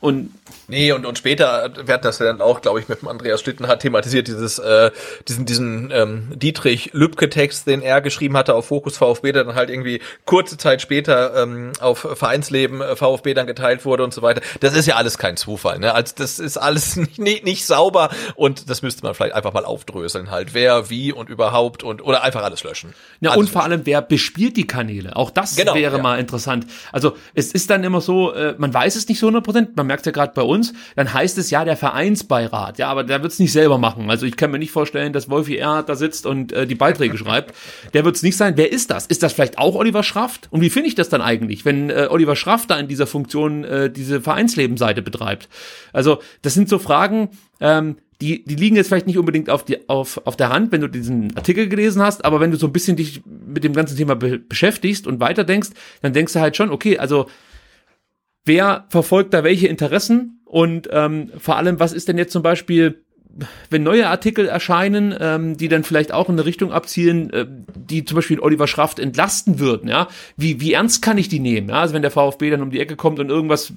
Und 0.03 0.31
nee, 0.67 0.91
und, 0.91 1.07
und 1.07 1.17
später 1.17 1.71
wird 1.87 2.05
das 2.05 2.19
ja 2.19 2.27
dann 2.27 2.41
auch, 2.41 2.61
glaube 2.61 2.81
ich, 2.81 2.89
mit 2.89 3.03
dem 3.03 3.09
Andreas 3.09 3.41
Schlittenhardt 3.41 3.83
thematisiert, 3.83 4.27
dieses, 4.27 4.59
äh, 4.59 4.91
diesen, 5.29 5.47
diesen 5.47 5.93
ähm, 5.93 6.33
Dietrich 6.35 6.91
Lübcke-Text, 6.93 7.69
den 7.69 7.83
er 7.83 8.01
geschrieben 8.01 8.37
hatte 8.37 8.57
auf 8.57 8.67
Fokus 8.67 8.97
VfB, 8.97 9.31
der 9.31 9.45
dann 9.45 9.55
halt 9.55 9.71
irgendwie 9.71 10.01
kurze 10.25 10.59
Zeit 10.59 10.83
später 10.83 11.41
ähm, 11.41 11.71
auf 11.79 12.01
Vereinsleben 12.01 12.81
äh, 12.81 12.97
VfB 12.97 13.33
dann 13.33 13.47
geteilt 13.47 13.85
wurde 13.85 14.03
und 14.03 14.13
so 14.13 14.23
weiter. 14.23 14.41
Das 14.59 14.75
ist 14.75 14.87
ja 14.87 14.97
alles 14.97 15.19
kein 15.19 15.37
Zufall, 15.37 15.79
ne? 15.79 15.95
Also 15.95 16.15
das 16.17 16.41
ist 16.41 16.57
alles 16.57 16.97
nicht, 16.97 17.21
nicht, 17.21 17.45
nicht 17.45 17.65
sauber 17.65 18.11
und 18.35 18.69
das 18.69 18.83
müsste 18.83 19.05
man 19.05 19.15
vielleicht 19.15 19.37
einfach 19.37 19.53
mal 19.53 19.65
aufdröseln 19.65 20.33
halt. 20.33 20.53
Wer, 20.53 20.91
wie 20.91 21.13
und 21.13 21.31
überhaupt 21.31 21.85
und 21.85 22.03
oder 22.03 22.25
einfach 22.25 22.43
alles 22.43 22.65
löschen. 22.65 22.93
Ja, 23.21 23.31
alles 23.31 23.39
und 23.39 23.51
vor 23.51 23.63
allem, 23.63 23.83
wer 23.85 24.03
bespielt 24.03 24.57
die 24.57 24.67
Kanäle? 24.67 25.15
Auch 25.15 25.31
das 25.31 25.55
genau, 25.55 25.77
wäre 25.77 25.99
ja. 25.99 26.03
mal 26.03 26.19
interessant. 26.19 26.67
Also 26.91 27.17
es 27.35 27.53
ist 27.53 27.71
dann 27.71 27.85
immer 27.85 28.01
so, 28.01 28.33
äh, 28.33 28.57
man 28.59 28.75
weiß 28.75 28.97
es 28.97 29.07
nicht 29.07 29.21
so 29.21 29.27
100 29.27 29.45
Prozent, 29.45 29.77
man 29.77 29.92
merkt 29.93 30.07
ja 30.07 30.13
gerade 30.13 30.33
bei 30.35 30.41
uns, 30.41 30.73
dann 30.97 31.13
heißt 31.13 31.37
es 31.37 31.51
ja 31.51 31.67
der 31.67 31.77
Vereinsbeirat. 31.77 32.79
Ja, 32.79 32.89
aber 32.89 33.05
der 33.05 33.23
wird 33.23 33.31
es 33.31 33.39
nicht 33.39 33.53
selber 33.53 33.77
machen. 33.77 34.09
Also 34.09 34.25
ich 34.25 34.39
kann 34.39 34.51
mir 34.51 34.59
nicht 34.59 34.71
vorstellen, 34.71 35.13
dass 35.13 35.29
Wolfi 35.29 35.57
Erhard 35.57 35.91
da 35.91 35.97
sitzt 35.97 36.25
und 36.25 36.51
äh, 36.51 36.67
die 36.67 36.75
Beiträge 36.75 37.19
schreibt. 37.19 37.55
Der 37.93 38.07
wird 38.07 38.17
es 38.17 38.23
nicht 38.23 38.39
sein. 38.39 38.55
Wer 38.57 38.73
ist 38.73 38.91
das? 38.91 39.05
Ist 39.05 39.23
das 39.23 39.35
vielleicht 39.35 39.59
auch 39.59 39.75
Oliver 39.75 40.03
Schraft? 40.03 40.49
Und 40.49 40.63
wie 40.63 40.71
finde 40.71 40.89
ich 40.89 40.95
das 40.95 41.11
dann 41.11 41.21
eigentlich, 41.21 41.67
wenn 41.67 41.91
äh, 41.91 42.07
Oliver 42.09 42.37
Schraft 42.37 42.69
da 42.69 42.79
in 42.79 42.89
dieser 42.89 43.07
Funktion 43.07 43.65
äh, 43.65 43.91
diese 43.91 44.23
Vereinslebenseite 44.23 45.03
betreibt? 45.03 45.51
Also 45.93 46.21
das 46.41 46.55
sind 46.55 46.71
so 46.71 46.79
Fragen, 46.79 47.29
ähm, 47.61 47.97
die, 48.23 48.45
die 48.45 48.55
liegen 48.55 48.77
jetzt 48.77 48.87
vielleicht 48.87 49.07
nicht 49.07 49.19
unbedingt 49.19 49.51
auf, 49.51 49.63
die, 49.63 49.91
auf, 49.91 50.23
auf 50.25 50.37
der 50.37 50.49
Hand, 50.49 50.73
wenn 50.73 50.81
du 50.81 50.89
diesen 50.89 51.37
Artikel 51.37 51.69
gelesen 51.69 52.01
hast, 52.01 52.25
aber 52.25 52.41
wenn 52.41 52.51
du 52.51 52.57
so 52.57 52.67
ein 52.67 52.73
bisschen 52.73 52.97
dich 52.97 53.21
mit 53.27 53.63
dem 53.63 53.75
ganzen 53.75 53.99
Thema 53.99 54.15
be 54.15 54.39
beschäftigst 54.39 55.07
und 55.07 55.21
weiterdenkst, 55.21 55.71
dann 56.01 56.15
denkst 56.15 56.33
du 56.33 56.41
halt 56.41 56.57
schon, 56.57 56.71
okay, 56.71 56.97
also 56.99 57.27
wer 58.45 58.87
verfolgt 58.89 59.35
da 59.35 59.45
welche 59.45 59.69
Interessen? 59.69 60.41
Und 60.45 60.89
ähm, 60.93 61.31
vor 61.39 61.57
allem, 61.57 61.81
was 61.81 61.93
ist 61.93 62.09
denn 62.09 62.19
jetzt 62.19 62.33
zum 62.33 62.43
Beispiel, 62.43 63.05
wenn 63.71 63.83
neue 63.83 64.09
Artikel 64.09 64.47
erscheinen, 64.47 65.15
ähm, 65.19 65.57
die 65.57 65.69
dann 65.69 65.85
vielleicht 65.85 66.13
auch 66.13 66.29
in 66.29 66.35
eine 66.35 66.45
Richtung 66.45 66.73
abzielen, 66.73 67.33
äh, 67.33 67.47
die 67.75 68.05
zum 68.05 68.17
Beispiel 68.17 68.41
Oliver 68.41 68.67
Schraft 68.67 68.97
entlasten 68.99 69.59
würden, 69.59 69.89
ja, 69.89 70.09
wie, 70.37 70.61
wie 70.61 70.75
ernst 70.75 71.03
kann 71.03 71.19
ich 71.19 71.29
die 71.29 71.41
nehmen? 71.41 71.71
Ja? 71.71 71.81
Also 71.81 71.95
wenn 71.95 72.03
der 72.03 72.11
VfB 72.11 72.51
dann 72.51 72.63
um 72.63 72.71
die 72.71 72.81
Ecke 72.81 72.97
kommt 72.97 73.19
und 73.19 73.31
irgendwas, 73.31 73.73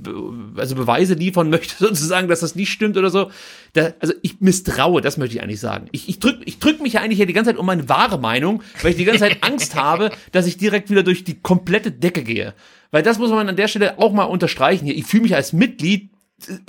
also 0.58 0.76
Beweise 0.76 1.14
liefern 1.14 1.50
möchte, 1.56 1.76
sozusagen, 1.78 2.28
dass 2.28 2.42
das 2.42 2.56
nicht 2.56 2.72
stimmt 2.72 2.98
oder 2.98 3.10
so, 3.10 3.32
da, 3.74 3.94
also 4.00 4.14
ich 4.22 4.42
misstraue, 4.42 5.02
das 5.02 5.18
möchte 5.18 5.36
ich 5.36 5.44
eigentlich 5.44 5.60
sagen. 5.60 5.88
Ich, 5.92 6.10
ich 6.10 6.20
drück, 6.20 6.40
ich 6.46 6.60
drück 6.60 6.82
mich 6.82 6.94
ja 6.94 7.02
eigentlich 7.02 7.18
hier 7.18 7.26
die 7.26 7.34
ganze 7.34 7.52
Zeit 7.52 7.60
um 7.60 7.66
meine 7.66 7.88
wahre 7.88 8.20
Meinung, 8.20 8.62
weil 8.82 8.92
ich 8.92 8.98
die 8.98 9.06
ganze 9.06 9.22
Zeit 9.22 9.38
Angst 9.42 9.76
habe, 9.82 10.12
dass 10.32 10.48
ich 10.48 10.58
direkt 10.58 10.90
wieder 10.90 11.04
durch 11.04 11.24
die 11.24 11.40
komplette 11.40 11.92
Decke 11.92 12.24
gehe. 12.24 12.54
Weil 12.92 13.04
das 13.04 13.20
muss 13.20 13.30
man 13.30 13.50
an 13.50 13.56
der 13.56 13.68
Stelle 13.68 14.00
auch 14.00 14.14
mal 14.14 14.24
unterstreichen 14.24 14.86
hier. 14.86 14.96
Ich 14.96 15.06
fühle 15.06 15.24
mich 15.24 15.36
als 15.36 15.54
Mitglied 15.54 16.10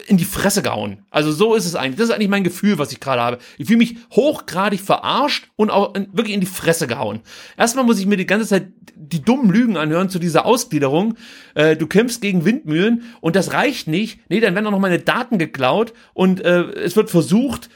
in 0.06 0.16
die 0.16 0.24
Fresse 0.24 0.62
gehauen. 0.62 0.98
Also 1.10 1.32
so 1.32 1.54
ist 1.54 1.66
es 1.66 1.74
eigentlich. 1.74 1.96
Das 1.96 2.08
ist 2.08 2.14
eigentlich 2.14 2.28
mein 2.28 2.44
Gefühl, 2.44 2.78
was 2.78 2.92
ich 2.92 3.00
gerade 3.00 3.20
habe. 3.20 3.38
Ich 3.58 3.66
fühle 3.66 3.78
mich 3.78 3.96
hochgradig 4.12 4.80
verarscht 4.80 5.48
und 5.56 5.70
auch 5.70 5.94
in, 5.94 6.08
wirklich 6.12 6.34
in 6.34 6.40
die 6.40 6.46
Fresse 6.46 6.86
gehauen. 6.86 7.20
Erstmal 7.56 7.84
muss 7.84 7.98
ich 7.98 8.06
mir 8.06 8.16
die 8.16 8.26
ganze 8.26 8.46
Zeit 8.46 8.68
die 8.94 9.22
dummen 9.22 9.50
Lügen 9.50 9.76
anhören 9.76 10.08
zu 10.08 10.18
dieser 10.18 10.46
Ausgliederung. 10.46 11.16
Äh, 11.54 11.76
du 11.76 11.86
kämpfst 11.86 12.20
gegen 12.20 12.44
Windmühlen 12.44 13.02
und 13.20 13.36
das 13.36 13.52
reicht 13.52 13.88
nicht. 13.88 14.20
Nee, 14.28 14.40
dann 14.40 14.54
werden 14.54 14.66
auch 14.66 14.72
noch 14.72 14.78
meine 14.78 15.00
Daten 15.00 15.38
geklaut 15.38 15.92
und 16.14 16.40
äh, 16.40 16.62
es 16.72 16.96
wird 16.96 17.10
versucht, 17.10 17.68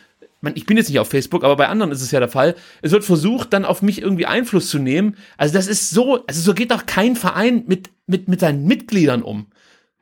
ich 0.55 0.65
bin 0.65 0.79
jetzt 0.79 0.89
nicht 0.89 1.01
auf 1.01 1.11
Facebook, 1.11 1.45
aber 1.45 1.57
bei 1.57 1.69
anderen 1.69 1.93
ist 1.93 2.01
es 2.01 2.13
ja 2.13 2.21
der 2.21 2.31
Fall. 2.31 2.55
Es 2.81 2.93
wird 2.93 3.05
versucht, 3.05 3.53
dann 3.53 3.67
auf 3.67 3.83
mich 3.83 4.01
irgendwie 4.01 4.25
Einfluss 4.25 4.71
zu 4.71 4.79
nehmen. 4.79 5.17
Also 5.37 5.53
das 5.53 5.67
ist 5.67 5.91
so, 5.91 6.25
also 6.27 6.41
so 6.41 6.55
geht 6.55 6.71
doch 6.71 6.87
kein 6.87 7.15
Verein 7.15 7.65
mit, 7.67 7.91
mit, 8.07 8.29
mit 8.29 8.41
seinen 8.41 8.65
Mitgliedern 8.65 9.23
um. 9.23 9.49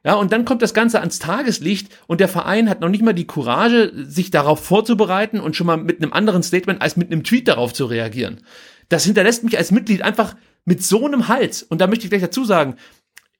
Ja, 0.09 0.15
und 0.15 0.33
dann 0.33 0.47
kommt 0.47 0.63
das 0.63 0.73
Ganze 0.73 1.01
ans 1.01 1.19
Tageslicht 1.19 1.95
und 2.07 2.21
der 2.21 2.29
Verein 2.29 2.71
hat 2.71 2.81
noch 2.81 2.89
nicht 2.89 3.05
mal 3.05 3.13
die 3.13 3.27
Courage, 3.27 3.93
sich 4.07 4.31
darauf 4.31 4.65
vorzubereiten 4.65 5.39
und 5.39 5.55
schon 5.55 5.67
mal 5.67 5.77
mit 5.77 6.01
einem 6.01 6.15
anderen 6.15 6.43
Statement 6.43 6.81
als 6.81 6.97
mit 6.97 7.13
einem 7.13 7.25
Tweet 7.25 7.47
darauf 7.47 7.75
zu 7.75 7.85
reagieren. 7.85 8.41
Das 8.89 9.05
hinterlässt 9.05 9.45
mich 9.45 9.59
als 9.59 9.71
Mitglied 9.71 10.01
einfach 10.01 10.35
mit 10.65 10.83
so 10.83 11.05
einem 11.05 11.29
Hals. 11.29 11.63
Und 11.63 11.83
da 11.83 11.87
möchte 11.87 12.05
ich 12.05 12.11
gleich 12.11 12.23
dazu 12.23 12.47
sagen, 12.47 12.77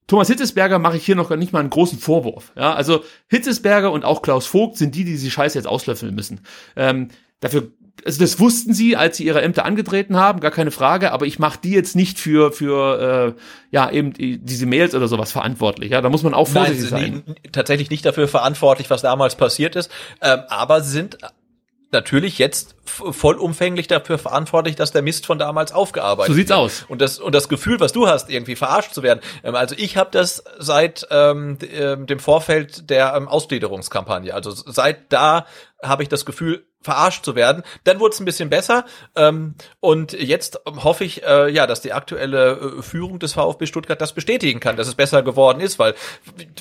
Thomas 0.09 0.29
Hitzesberger 0.29 0.79
mache 0.79 0.99
ich 0.99 1.07
hier 1.07 1.17
noch 1.17 1.31
gar 1.31 1.37
nicht 1.37 1.55
mal 1.55 1.61
einen 1.61 1.71
großen 1.71 1.99
Vorwurf. 1.99 2.53
Ja, 2.55 2.75
also 2.75 3.03
Hitzesberger 3.29 3.91
und 3.91 4.05
auch 4.05 4.21
Klaus 4.21 4.45
Vogt 4.45 4.77
sind 4.77 4.95
die, 4.95 5.05
die 5.05 5.17
die 5.17 5.31
Scheiße 5.31 5.57
jetzt 5.57 5.67
auslöffeln 5.67 6.15
müssen. 6.15 6.41
Ähm, 6.77 7.09
dafür, 7.41 7.73
also 8.05 8.21
das 8.21 8.39
wussten 8.41 8.73
sie, 8.73 8.97
als 8.97 9.17
sie 9.17 9.25
ihre 9.25 9.43
Ämter 9.43 9.65
angetreten 9.65 10.17
haben, 10.17 10.41
gar 10.41 10.51
keine 10.51 10.71
Frage. 10.71 11.13
Aber 11.13 11.27
ich 11.27 11.39
mache 11.39 11.59
die 11.63 11.71
jetzt 11.71 11.97
nicht 11.97 12.19
für 12.19 12.53
für 12.53 13.35
äh, 13.37 13.41
ja 13.71 13.91
eben 13.91 14.13
diese 14.17 14.67
Mails 14.67 14.95
oder 14.95 15.09
sowas 15.09 15.33
verantwortlich. 15.33 15.91
Ja, 15.91 16.01
da 16.01 16.09
muss 16.09 16.23
man 16.23 16.35
auch 16.35 16.49
vorsichtig 16.49 16.91
Nein, 16.91 17.23
sein. 17.27 17.37
tatsächlich 17.53 17.91
nicht 17.91 18.05
dafür 18.05 18.29
verantwortlich, 18.29 18.91
was 18.91 19.03
damals 19.03 19.37
passiert 19.37 19.77
ist, 19.77 19.91
ähm, 20.23 20.41
aber 20.49 20.83
sind 20.83 21.19
natürlich 21.91 22.39
jetzt 22.39 22.77
vollumfänglich 22.89 23.87
dafür 23.87 24.19
verantwortlich, 24.19 24.77
dass 24.77 24.93
der 24.93 25.03
Mist 25.03 25.27
von 25.27 25.39
damals 25.39 25.73
aufgearbeitet 25.73 26.29
wird. 26.29 26.35
So 26.35 26.35
sieht's 26.35 26.51
wird. 26.51 26.59
aus. 26.59 26.85
Und 26.89 27.01
das 27.01 27.19
und 27.19 27.35
das 27.35 27.49
Gefühl, 27.49 27.81
was 27.81 27.93
du 27.93 28.09
hast, 28.09 28.31
irgendwie 28.31 28.57
verarscht 28.57 28.93
zu 28.93 29.03
werden. 29.03 29.21
Ähm, 29.43 29.55
also 29.55 29.75
ich 29.79 29.97
habe 29.97 30.11
das 30.13 30.45
seit 30.59 31.07
ähm, 31.11 31.59
ähm, 31.73 32.07
dem 32.07 32.19
Vorfeld 32.19 32.91
der 32.91 33.15
ähm, 33.15 33.29
Ausgliederungskampagne. 33.29 34.35
Also 34.35 34.51
seit 34.51 35.13
da 35.13 35.47
habe 35.83 36.03
ich 36.03 36.09
das 36.09 36.25
Gefühl, 36.27 36.65
verarscht 36.81 37.25
zu 37.25 37.35
werden. 37.35 37.65
Dann 37.85 37.99
wurde 37.99 38.15
es 38.15 38.21
ein 38.21 38.25
bisschen 38.25 38.51
besser 38.51 38.85
ähm, 39.17 39.55
und 39.81 40.13
jetzt 40.13 40.61
hoffe 40.65 41.05
ich, 41.05 41.25
äh, 41.25 41.51
ja, 41.51 41.67
dass 41.67 41.81
die 41.81 41.93
aktuelle 41.93 42.53
äh, 42.79 42.83
Führung 42.83 43.19
des 43.19 43.33
VfB 43.33 43.67
Stuttgart 43.67 44.01
das 44.01 44.13
bestätigen 44.13 44.61
kann, 44.61 44.77
dass 44.77 44.87
es 44.87 44.95
besser 44.95 45.23
geworden 45.23 45.61
ist, 45.61 45.79
weil 45.79 45.95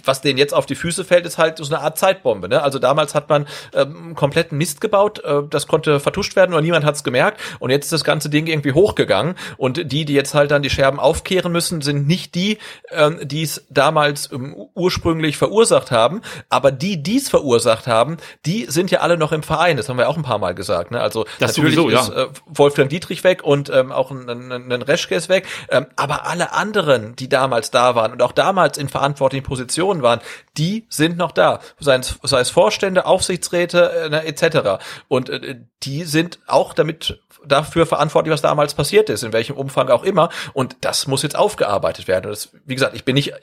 was 0.03 0.21
denen 0.21 0.39
jetzt 0.39 0.53
auf 0.53 0.65
die 0.65 0.75
Füße 0.75 1.05
fällt, 1.05 1.25
ist 1.25 1.37
halt 1.37 1.59
so 1.59 1.65
eine 1.65 1.83
Art 1.83 1.99
Zeitbombe. 1.99 2.49
Ne? 2.49 2.61
Also 2.63 2.79
damals 2.79 3.13
hat 3.13 3.29
man 3.29 3.47
ähm, 3.73 4.15
kompletten 4.15 4.57
Mist 4.57 4.81
gebaut, 4.81 5.23
äh, 5.23 5.43
das 5.49 5.67
konnte 5.67 5.99
vertuscht 6.17 6.35
werden 6.35 6.55
und 6.55 6.63
niemand 6.63 6.83
hat 6.83 6.95
es 6.95 7.03
gemerkt 7.03 7.39
und 7.59 7.69
jetzt 7.69 7.85
ist 7.85 7.93
das 7.93 8.03
ganze 8.03 8.29
Ding 8.29 8.47
irgendwie 8.47 8.71
hochgegangen 8.71 9.35
und 9.57 9.91
die, 9.91 10.05
die 10.05 10.13
jetzt 10.13 10.33
halt 10.33 10.49
dann 10.49 10.63
die 10.63 10.69
Scherben 10.69 10.99
aufkehren 10.99 11.51
müssen, 11.51 11.81
sind 11.81 12.07
nicht 12.07 12.33
die, 12.33 12.57
ähm, 12.91 13.19
die 13.23 13.43
es 13.43 13.65
damals 13.69 14.31
ähm, 14.31 14.55
ursprünglich 14.73 15.37
verursacht 15.37 15.91
haben, 15.91 16.21
aber 16.49 16.71
die, 16.71 17.03
die 17.03 17.17
es 17.17 17.29
verursacht 17.29 17.85
haben, 17.85 18.17
die 18.45 18.65
sind 18.67 18.89
ja 18.89 19.01
alle 19.01 19.17
noch 19.17 19.31
im 19.31 19.43
Verein. 19.43 19.77
Das 19.77 19.89
haben 19.89 19.97
wir 19.97 20.09
auch 20.09 20.17
ein 20.17 20.23
paar 20.23 20.39
Mal 20.39 20.55
gesagt. 20.55 20.91
Ne? 20.91 20.99
Also 20.99 21.25
das 21.39 21.55
natürlich 21.55 21.75
sowieso, 21.75 21.99
ist 21.99 22.09
äh, 22.09 22.27
Wolfgang 22.47 22.89
Dietrich 22.89 23.23
weg 23.23 23.43
und 23.43 23.69
ähm, 23.69 23.91
auch 23.91 24.09
ein, 24.09 24.27
ein, 24.29 24.71
ein 24.71 24.81
Reschke 24.81 25.15
ist 25.15 25.29
weg. 25.29 25.45
Ähm, 25.69 25.85
aber 25.95 26.25
alle 26.25 26.53
anderen, 26.53 27.15
die 27.15 27.29
damals 27.29 27.69
da 27.69 27.93
waren 27.95 28.11
und 28.11 28.21
auch 28.21 28.31
damals 28.31 28.77
in 28.77 28.89
verantwortlichen 28.89 29.45
Positionen 29.45 30.01
waren, 30.01 30.19
die 30.57 30.85
sind 30.89 31.17
noch 31.17 31.31
da. 31.31 31.59
Sei 31.79 31.95
es, 31.95 32.17
sei 32.23 32.39
es 32.39 32.49
Vorstände, 32.49 33.05
Aufsichtsräte 33.05 33.91
äh, 33.91 34.09
ne, 34.09 34.25
etc. 34.25 34.83
Und 35.07 35.29
äh, 35.29 35.57
die 35.83 36.03
sind 36.07 36.39
auch 36.47 36.73
damit 36.73 37.21
dafür 37.45 37.85
verantwortlich, 37.85 38.33
was 38.33 38.41
damals 38.41 38.73
passiert 38.73 39.09
ist, 39.09 39.23
in 39.23 39.33
welchem 39.33 39.55
Umfang 39.55 39.89
auch 39.89 40.03
immer. 40.03 40.29
Und 40.53 40.77
das 40.81 41.07
muss 41.07 41.23
jetzt 41.23 41.35
aufgearbeitet 41.35 42.07
werden. 42.07 42.25
Und 42.25 42.31
das, 42.31 42.49
wie 42.65 42.75
gesagt, 42.75 42.95
ich 42.95 43.05
bin 43.05 43.15
nicht 43.15 43.33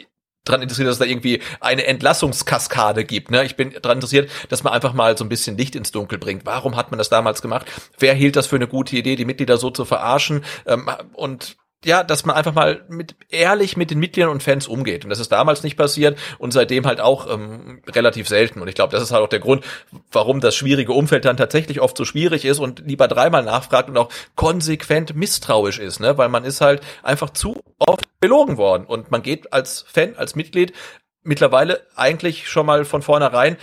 dran 0.45 0.63
interessiert, 0.63 0.87
dass 0.87 0.95
es 0.95 0.99
da 0.99 1.07
irgendwie 1.07 1.41
eine 1.61 1.87
Entlassungskaskade 1.87 3.05
gibt. 3.05 3.31
Ne? 3.31 3.45
Ich 3.45 3.57
bin 3.57 3.71
dran 3.71 3.97
interessiert, 3.97 4.31
dass 4.51 4.63
man 4.63 4.73
einfach 4.73 4.93
mal 4.93 5.17
so 5.17 5.25
ein 5.25 5.29
bisschen 5.29 5.57
Licht 5.57 5.75
ins 5.75 5.91
Dunkel 5.91 6.19
bringt. 6.19 6.45
Warum 6.45 6.77
hat 6.77 6.91
man 6.91 6.99
das 6.99 7.09
damals 7.09 7.43
gemacht? 7.43 7.67
Wer 7.99 8.15
hielt 8.15 8.37
das 8.37 8.47
für 8.47 8.57
eine 8.57 8.69
gute 8.69 8.97
Idee, 8.97 9.17
die 9.17 9.25
Mitglieder 9.25 9.57
so 9.57 9.71
zu 9.71 9.85
verarschen? 9.85 10.45
Ähm, 10.67 10.91
und 11.15 11.57
ja, 11.85 12.03
dass 12.03 12.25
man 12.25 12.37
einfach 12.37 12.55
mal 12.55 12.85
mit 12.89 13.17
ehrlich 13.31 13.77
mit 13.77 13.91
den 13.91 13.99
Mitgliedern 13.99 14.31
und 14.31 14.43
Fans 14.43 14.67
umgeht. 14.67 15.05
Und 15.05 15.11
das 15.11 15.21
ist 15.21 15.33
damals 15.33 15.63
nicht 15.63 15.77
passiert 15.77 16.19
und 16.39 16.53
seitdem 16.53 16.87
halt 16.87 17.01
auch 17.01 17.33
ähm, 17.33 17.83
relativ 17.89 18.29
selten. 18.29 18.61
Und 18.61 18.69
ich 18.69 18.75
glaube, 18.75 18.93
das 18.93 19.03
ist 19.03 19.13
halt 19.13 19.23
auch 19.23 19.29
der 19.29 19.41
Grund, 19.41 19.65
warum 20.13 20.41
das 20.41 20.55
schwierige 20.55 20.93
Umfeld 20.93 21.25
dann 21.25 21.37
tatsächlich 21.37 21.81
oft 21.81 21.97
so 21.97 22.05
schwierig 22.05 22.45
ist 22.45 22.59
und 22.59 22.83
lieber 22.87 23.09
dreimal 23.09 23.43
nachfragt 23.43 23.89
und 23.89 23.97
auch 23.97 24.09
konsequent 24.35 25.15
misstrauisch 25.15 25.79
ist, 25.79 26.01
ne? 26.01 26.19
Weil 26.19 26.29
man 26.29 26.45
ist 26.45 26.61
halt 26.61 26.83
einfach 27.03 27.31
zu 27.31 27.63
oft 27.79 28.05
belogen 28.21 28.57
worden. 28.57 28.85
Und 28.87 29.11
man 29.11 29.23
geht 29.23 29.53
als 29.53 29.85
Fan, 29.89 30.17
als 30.17 30.35
Mitglied 30.35 30.73
mittlerweile 31.23 31.87
eigentlich 31.97 32.49
schon 32.49 32.67
mal 32.67 32.85
von 32.85 33.03
vornherein 33.03 33.57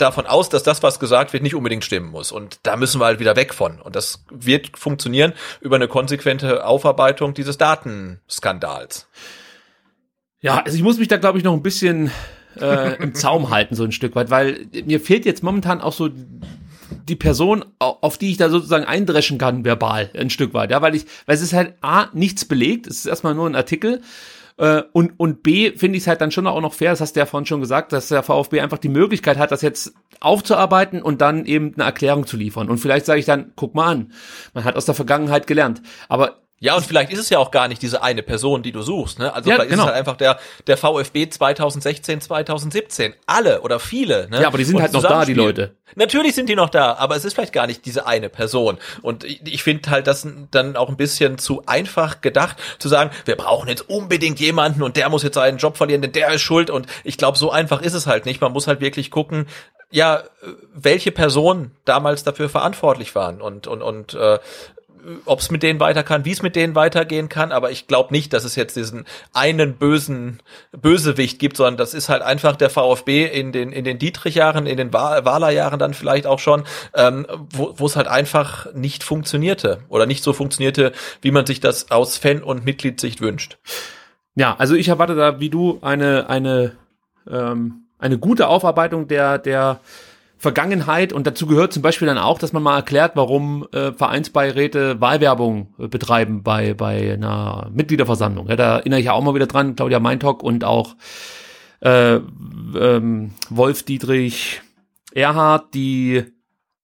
davon 0.00 0.26
aus, 0.26 0.48
dass 0.48 0.62
das, 0.62 0.82
was 0.82 1.00
gesagt 1.00 1.32
wird, 1.32 1.42
nicht 1.42 1.54
unbedingt 1.54 1.84
stimmen 1.84 2.10
muss. 2.10 2.32
Und 2.32 2.60
da 2.62 2.76
müssen 2.76 3.00
wir 3.00 3.06
halt 3.06 3.20
wieder 3.20 3.36
weg 3.36 3.54
von. 3.54 3.80
Und 3.80 3.96
das 3.96 4.24
wird 4.30 4.76
funktionieren 4.78 5.32
über 5.60 5.76
eine 5.76 5.88
konsequente 5.88 6.64
Aufarbeitung 6.64 7.34
dieses 7.34 7.58
Datenskandals. 7.58 9.08
Ja, 10.40 10.62
also 10.62 10.76
ich 10.76 10.82
muss 10.82 10.98
mich 10.98 11.08
da, 11.08 11.18
glaube 11.18 11.38
ich, 11.38 11.44
noch 11.44 11.52
ein 11.52 11.62
bisschen 11.62 12.10
äh, 12.58 12.96
im 13.02 13.14
Zaum 13.14 13.50
halten, 13.50 13.74
so 13.74 13.84
ein 13.84 13.92
Stück 13.92 14.14
weit, 14.14 14.30
weil 14.30 14.66
mir 14.84 15.00
fehlt 15.00 15.26
jetzt 15.26 15.42
momentan 15.42 15.80
auch 15.80 15.92
so 15.92 16.08
die 17.08 17.16
Person, 17.16 17.64
auf 17.78 18.18
die 18.18 18.30
ich 18.30 18.36
da 18.36 18.48
sozusagen 18.48 18.84
eindreschen 18.84 19.38
kann, 19.38 19.64
verbal, 19.64 20.10
ein 20.14 20.30
Stück 20.30 20.54
weit, 20.54 20.70
ja, 20.70 20.82
weil 20.82 20.94
ich, 20.94 21.06
weil 21.26 21.36
es 21.36 21.42
ist 21.42 21.52
halt 21.52 21.74
A, 21.82 22.06
nichts 22.12 22.44
belegt, 22.44 22.86
es 22.86 22.98
ist 22.98 23.06
erstmal 23.06 23.34
nur 23.34 23.48
ein 23.48 23.54
Artikel, 23.54 24.00
äh, 24.60 24.82
und, 24.92 25.18
und 25.18 25.42
B, 25.42 25.72
finde 25.72 25.96
ich 25.96 26.04
es 26.04 26.06
halt 26.06 26.20
dann 26.20 26.30
schon 26.30 26.46
auch 26.46 26.60
noch 26.60 26.74
fair, 26.74 26.90
das 26.90 27.00
hast 27.00 27.16
du 27.16 27.20
ja 27.20 27.26
vorhin 27.26 27.46
schon 27.46 27.62
gesagt, 27.62 27.92
dass 27.92 28.08
der 28.08 28.22
VfB 28.22 28.60
einfach 28.60 28.76
die 28.76 28.90
Möglichkeit 28.90 29.38
hat, 29.38 29.52
das 29.52 29.62
jetzt 29.62 29.94
aufzuarbeiten 30.20 31.00
und 31.00 31.22
dann 31.22 31.46
eben 31.46 31.72
eine 31.74 31.84
Erklärung 31.84 32.26
zu 32.26 32.36
liefern. 32.36 32.68
Und 32.68 32.76
vielleicht 32.76 33.06
sage 33.06 33.20
ich 33.20 33.24
dann, 33.24 33.52
guck 33.56 33.74
mal 33.74 33.90
an, 33.90 34.12
man 34.52 34.64
hat 34.64 34.76
aus 34.76 34.84
der 34.84 34.94
Vergangenheit 34.94 35.46
gelernt. 35.46 35.80
Aber 36.10 36.42
ja, 36.62 36.76
und 36.76 36.84
vielleicht 36.84 37.10
ist 37.10 37.18
es 37.18 37.30
ja 37.30 37.38
auch 37.38 37.50
gar 37.50 37.68
nicht 37.68 37.80
diese 37.80 38.02
eine 38.02 38.22
Person, 38.22 38.62
die 38.62 38.70
du 38.70 38.82
suchst. 38.82 39.18
Ne? 39.18 39.32
Also 39.32 39.48
Ja, 39.48 39.56
vielleicht 39.56 39.70
genau. 39.70 39.84
ist 39.84 39.88
es 39.88 39.94
halt 39.94 39.98
einfach 39.98 40.16
der, 40.16 40.38
der 40.66 40.76
VfB 40.76 41.30
2016, 41.30 42.20
2017. 42.20 43.14
Alle 43.24 43.62
oder 43.62 43.80
viele. 43.80 44.28
Ne? 44.28 44.42
Ja, 44.42 44.48
aber 44.48 44.58
die 44.58 44.64
sind 44.64 44.76
Und 44.76 44.82
halt 44.82 44.92
noch 44.92 45.02
da, 45.02 45.24
die. 45.24 45.32
Leute. 45.32 45.74
Natürlich 45.94 46.34
sind 46.34 46.50
die 46.50 46.54
noch 46.54 46.68
da, 46.68 46.96
aber 46.96 47.16
es 47.16 47.24
ist 47.24 47.32
vielleicht 47.32 47.54
gar 47.54 47.66
nicht 47.66 47.86
diese 47.86 48.06
eine 48.06 48.28
Person. 48.28 48.76
Und 49.00 49.24
ich, 49.24 49.40
ich 49.46 49.62
finde 49.62 49.90
halt 49.90 50.06
das 50.06 50.28
dann 50.50 50.76
auch 50.76 50.90
ein 50.90 50.98
bisschen 50.98 51.38
zu 51.38 51.62
einfach 51.64 52.20
gedacht, 52.20 52.58
zu 52.78 52.88
sagen, 52.88 53.10
wir 53.24 53.36
brauchen 53.36 53.70
jetzt 53.70 53.88
unbedingt 53.88 54.38
jemanden 54.38 54.82
und 54.82 54.98
der 54.98 55.08
muss 55.08 55.22
jetzt 55.22 55.36
seinen 55.36 55.56
Job 55.56 55.78
verlieren, 55.78 56.02
denn 56.02 56.12
der 56.12 56.30
ist 56.30 56.42
schuld. 56.42 56.68
Und 56.68 56.86
ich 57.04 57.16
glaube, 57.16 57.38
so 57.38 57.50
einfach 57.50 57.80
ist 57.80 57.94
es 57.94 58.06
halt 58.06 58.26
nicht. 58.26 58.42
Man 58.42 58.52
muss 58.52 58.66
halt 58.66 58.82
wirklich 58.82 59.10
gucken, 59.10 59.46
ja, 59.90 60.24
welche 60.74 61.10
Personen 61.10 61.72
damals 61.86 62.22
dafür 62.22 62.50
verantwortlich 62.50 63.14
waren 63.14 63.40
und, 63.40 63.66
und, 63.66 63.80
und 63.80 64.12
äh, 64.12 64.38
ob 65.24 65.40
es 65.40 65.50
mit 65.50 65.62
denen 65.62 65.80
weiter 65.80 66.02
kann, 66.02 66.24
wie 66.24 66.32
es 66.32 66.42
mit 66.42 66.56
denen 66.56 66.74
weitergehen 66.74 67.28
kann, 67.28 67.52
aber 67.52 67.70
ich 67.70 67.86
glaube 67.86 68.12
nicht, 68.12 68.32
dass 68.32 68.44
es 68.44 68.56
jetzt 68.56 68.76
diesen 68.76 69.04
einen 69.32 69.74
bösen 69.74 70.40
Bösewicht 70.72 71.38
gibt, 71.38 71.56
sondern 71.56 71.76
das 71.76 71.94
ist 71.94 72.08
halt 72.08 72.22
einfach 72.22 72.56
der 72.56 72.70
VfB 72.70 73.26
in 73.26 73.52
den 73.52 73.72
in 73.72 73.84
den 73.84 73.98
Dietrich-Jahren, 73.98 74.66
in 74.66 74.76
den 74.76 74.92
Wa- 74.92 75.24
Wahler-Jahren 75.24 75.78
dann 75.78 75.94
vielleicht 75.94 76.26
auch 76.26 76.38
schon, 76.38 76.64
ähm, 76.94 77.26
wo 77.52 77.74
wo 77.76 77.86
es 77.86 77.96
halt 77.96 78.08
einfach 78.08 78.72
nicht 78.74 79.02
funktionierte 79.04 79.80
oder 79.88 80.06
nicht 80.06 80.22
so 80.22 80.32
funktionierte, 80.32 80.92
wie 81.22 81.30
man 81.30 81.46
sich 81.46 81.60
das 81.60 81.90
aus 81.90 82.16
Fan- 82.16 82.42
und 82.42 82.64
Mitgliedssicht 82.64 83.20
wünscht. 83.20 83.58
Ja, 84.34 84.54
also 84.58 84.74
ich 84.74 84.88
erwarte 84.88 85.14
da 85.14 85.40
wie 85.40 85.50
du 85.50 85.78
eine 85.82 86.28
eine 86.28 86.76
ähm, 87.30 87.82
eine 87.98 88.18
gute 88.18 88.48
Aufarbeitung 88.48 89.08
der 89.08 89.38
der 89.38 89.80
Vergangenheit 90.40 91.12
und 91.12 91.26
dazu 91.26 91.46
gehört 91.46 91.70
zum 91.70 91.82
Beispiel 91.82 92.06
dann 92.06 92.16
auch, 92.16 92.38
dass 92.38 92.54
man 92.54 92.62
mal 92.62 92.74
erklärt, 92.74 93.12
warum 93.14 93.68
äh, 93.72 93.92
Vereinsbeiräte 93.92 94.98
Wahlwerbung 94.98 95.74
äh, 95.78 95.86
betreiben 95.86 96.42
bei 96.42 96.72
bei 96.72 97.12
einer 97.12 97.68
Mitgliederversammlung. 97.74 98.48
Ja, 98.48 98.56
da 98.56 98.78
erinnere 98.78 99.00
ich 99.00 99.06
ja 99.06 99.12
auch 99.12 99.22
mal 99.22 99.34
wieder 99.34 99.46
dran, 99.46 99.76
Claudia 99.76 100.00
Meintock 100.00 100.42
und 100.42 100.64
auch 100.64 100.96
äh, 101.80 102.14
ähm, 102.14 103.32
Wolf 103.50 103.82
Dietrich 103.82 104.62
Erhard, 105.12 105.74
die 105.74 106.24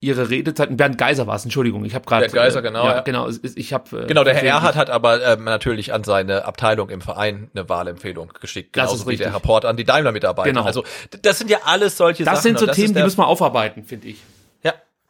ihre 0.01 0.29
Redezeiten, 0.29 0.77
Bernd 0.77 0.99
Geiser 0.99 1.27
war 1.27 1.37
es, 1.37 1.45
Entschuldigung, 1.45 1.85
ich 1.85 1.95
habe 1.95 2.05
gerade 2.05 2.23
Bernd 2.23 2.35
Geiser, 2.35 2.61
genau, 2.63 2.85
ja, 2.87 3.01
genau, 3.01 3.29
ich 3.29 3.73
habe 3.73 4.05
Genau, 4.07 4.25
der 4.25 4.35
Herr 4.35 4.43
Erhard 4.43 4.77
hat 4.77 4.91
aber 4.91 5.25
ähm, 5.25 5.45
natürlich 5.45 5.93
an 5.95 6.05
seine 6.05 6.45
Abteilung 6.45 6.91
im 6.91 7.01
Verein 7.01 7.51
eine 7.55 7.69
Wahlempfehlung 7.69 8.31
geschickt, 8.41 8.77
Das 8.77 8.83
genauso 8.91 8.95
ist 8.97 9.01
wie 9.09 9.17
der 9.17 9.27
richtig. 9.29 9.33
Herr 9.33 9.41
Port 9.41 9.65
an 9.65 9.77
die 9.77 9.85
Daimler-Mitarbeiter. 9.85 10.51
Genau. 10.51 10.65
Also 10.65 10.85
das 11.23 11.39
sind 11.39 11.51
ja 11.51 11.59
alles 11.65 11.97
solche 11.97 12.25
das 12.25 12.43
Sachen. 12.43 12.57
sind 12.57 12.59
so 12.59 12.67
Themen, 12.67 12.89
die 12.89 12.95
der- 12.95 13.05
müssen 13.05 13.19
wir 13.19 13.27
aufarbeiten, 13.27 13.85
finde 13.85 14.09
ich. 14.09 14.19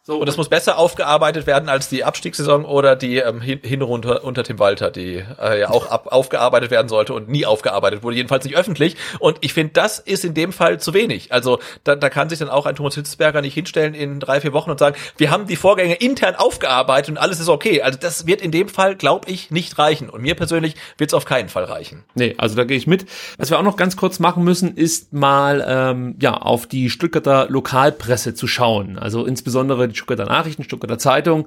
So, 0.07 0.18
Und 0.20 0.28
es 0.28 0.36
muss 0.36 0.48
besser 0.48 0.78
aufgearbeitet 0.78 1.48
werden 1.48 1.68
als 1.68 1.88
die 1.88 2.04
Abstiegssaison 2.04 2.64
oder 2.64 2.94
die 2.94 3.16
ähm, 3.16 3.40
hin, 3.40 3.59
Hinrunde 3.64 4.20
unter 4.20 4.44
Tim 4.44 4.61
Walter, 4.61 4.92
die 4.92 5.24
äh, 5.42 5.59
ja 5.59 5.70
auch 5.70 5.90
ab, 5.90 6.07
aufgearbeitet 6.12 6.70
werden 6.70 6.88
sollte 6.88 7.12
und 7.12 7.28
nie 7.28 7.44
aufgearbeitet 7.44 8.04
wurde, 8.04 8.14
jedenfalls 8.14 8.44
nicht 8.44 8.57
öffentlich. 8.57 8.94
Und 9.18 9.38
ich 9.40 9.52
finde, 9.52 9.72
das 9.72 9.98
ist 9.98 10.24
in 10.24 10.32
dem 10.32 10.52
Fall 10.52 10.78
zu 10.78 10.94
wenig. 10.94 11.32
Also 11.32 11.59
da, 11.82 11.96
da 11.96 12.09
kann 12.09 12.28
sich 12.28 12.38
dann 12.38 12.48
auch 12.48 12.66
ein 12.66 12.76
Thomas 12.76 12.94
Hitzberger 12.94 13.40
nicht 13.40 13.54
hinstellen 13.54 13.94
in 13.94 14.20
drei, 14.20 14.40
vier 14.40 14.52
Wochen 14.52 14.70
und 14.70 14.78
sagen, 14.78 14.94
wir 15.16 15.32
haben 15.32 15.48
die 15.48 15.57
Vorgänge 15.57 15.94
intern 15.94 16.36
aufgearbeitet 16.36 17.11
und 17.11 17.18
alles 17.18 17.40
ist 17.40 17.48
okay. 17.48 17.82
Also 17.82 17.98
das 18.00 18.28
wird 18.28 18.42
in 18.42 18.52
dem 18.52 18.68
Fall, 18.68 18.94
glaube 18.94 19.28
ich, 19.28 19.50
nicht 19.50 19.76
reichen. 19.76 20.09
Und 20.09 20.22
mir 20.22 20.36
persönlich 20.36 20.76
wird 20.98 21.11
es 21.11 21.14
auf 21.14 21.24
keinen 21.24 21.48
Fall 21.48 21.64
reichen. 21.64 22.04
Nee, 22.14 22.36
also 22.38 22.54
da 22.54 22.62
gehe 22.62 22.76
ich 22.76 22.86
mit. 22.86 23.07
Was 23.38 23.50
wir 23.50 23.59
auch 23.59 23.64
noch 23.64 23.76
ganz 23.76 23.96
kurz 23.96 24.20
machen 24.20 24.44
müssen, 24.44 24.76
ist 24.76 25.12
mal 25.12 25.66
ähm, 25.66 26.14
ja 26.20 26.34
auf 26.34 26.68
die 26.68 26.90
Stuttgarter 26.90 27.48
Lokalpresse 27.48 28.34
zu 28.34 28.46
schauen. 28.46 29.00
Also 29.00 29.26
insbesondere 29.26 29.95
Stuttgarter 29.97 30.26
Nachrichten, 30.26 30.64
Stuttgarter 30.64 30.99
Zeitung, 30.99 31.47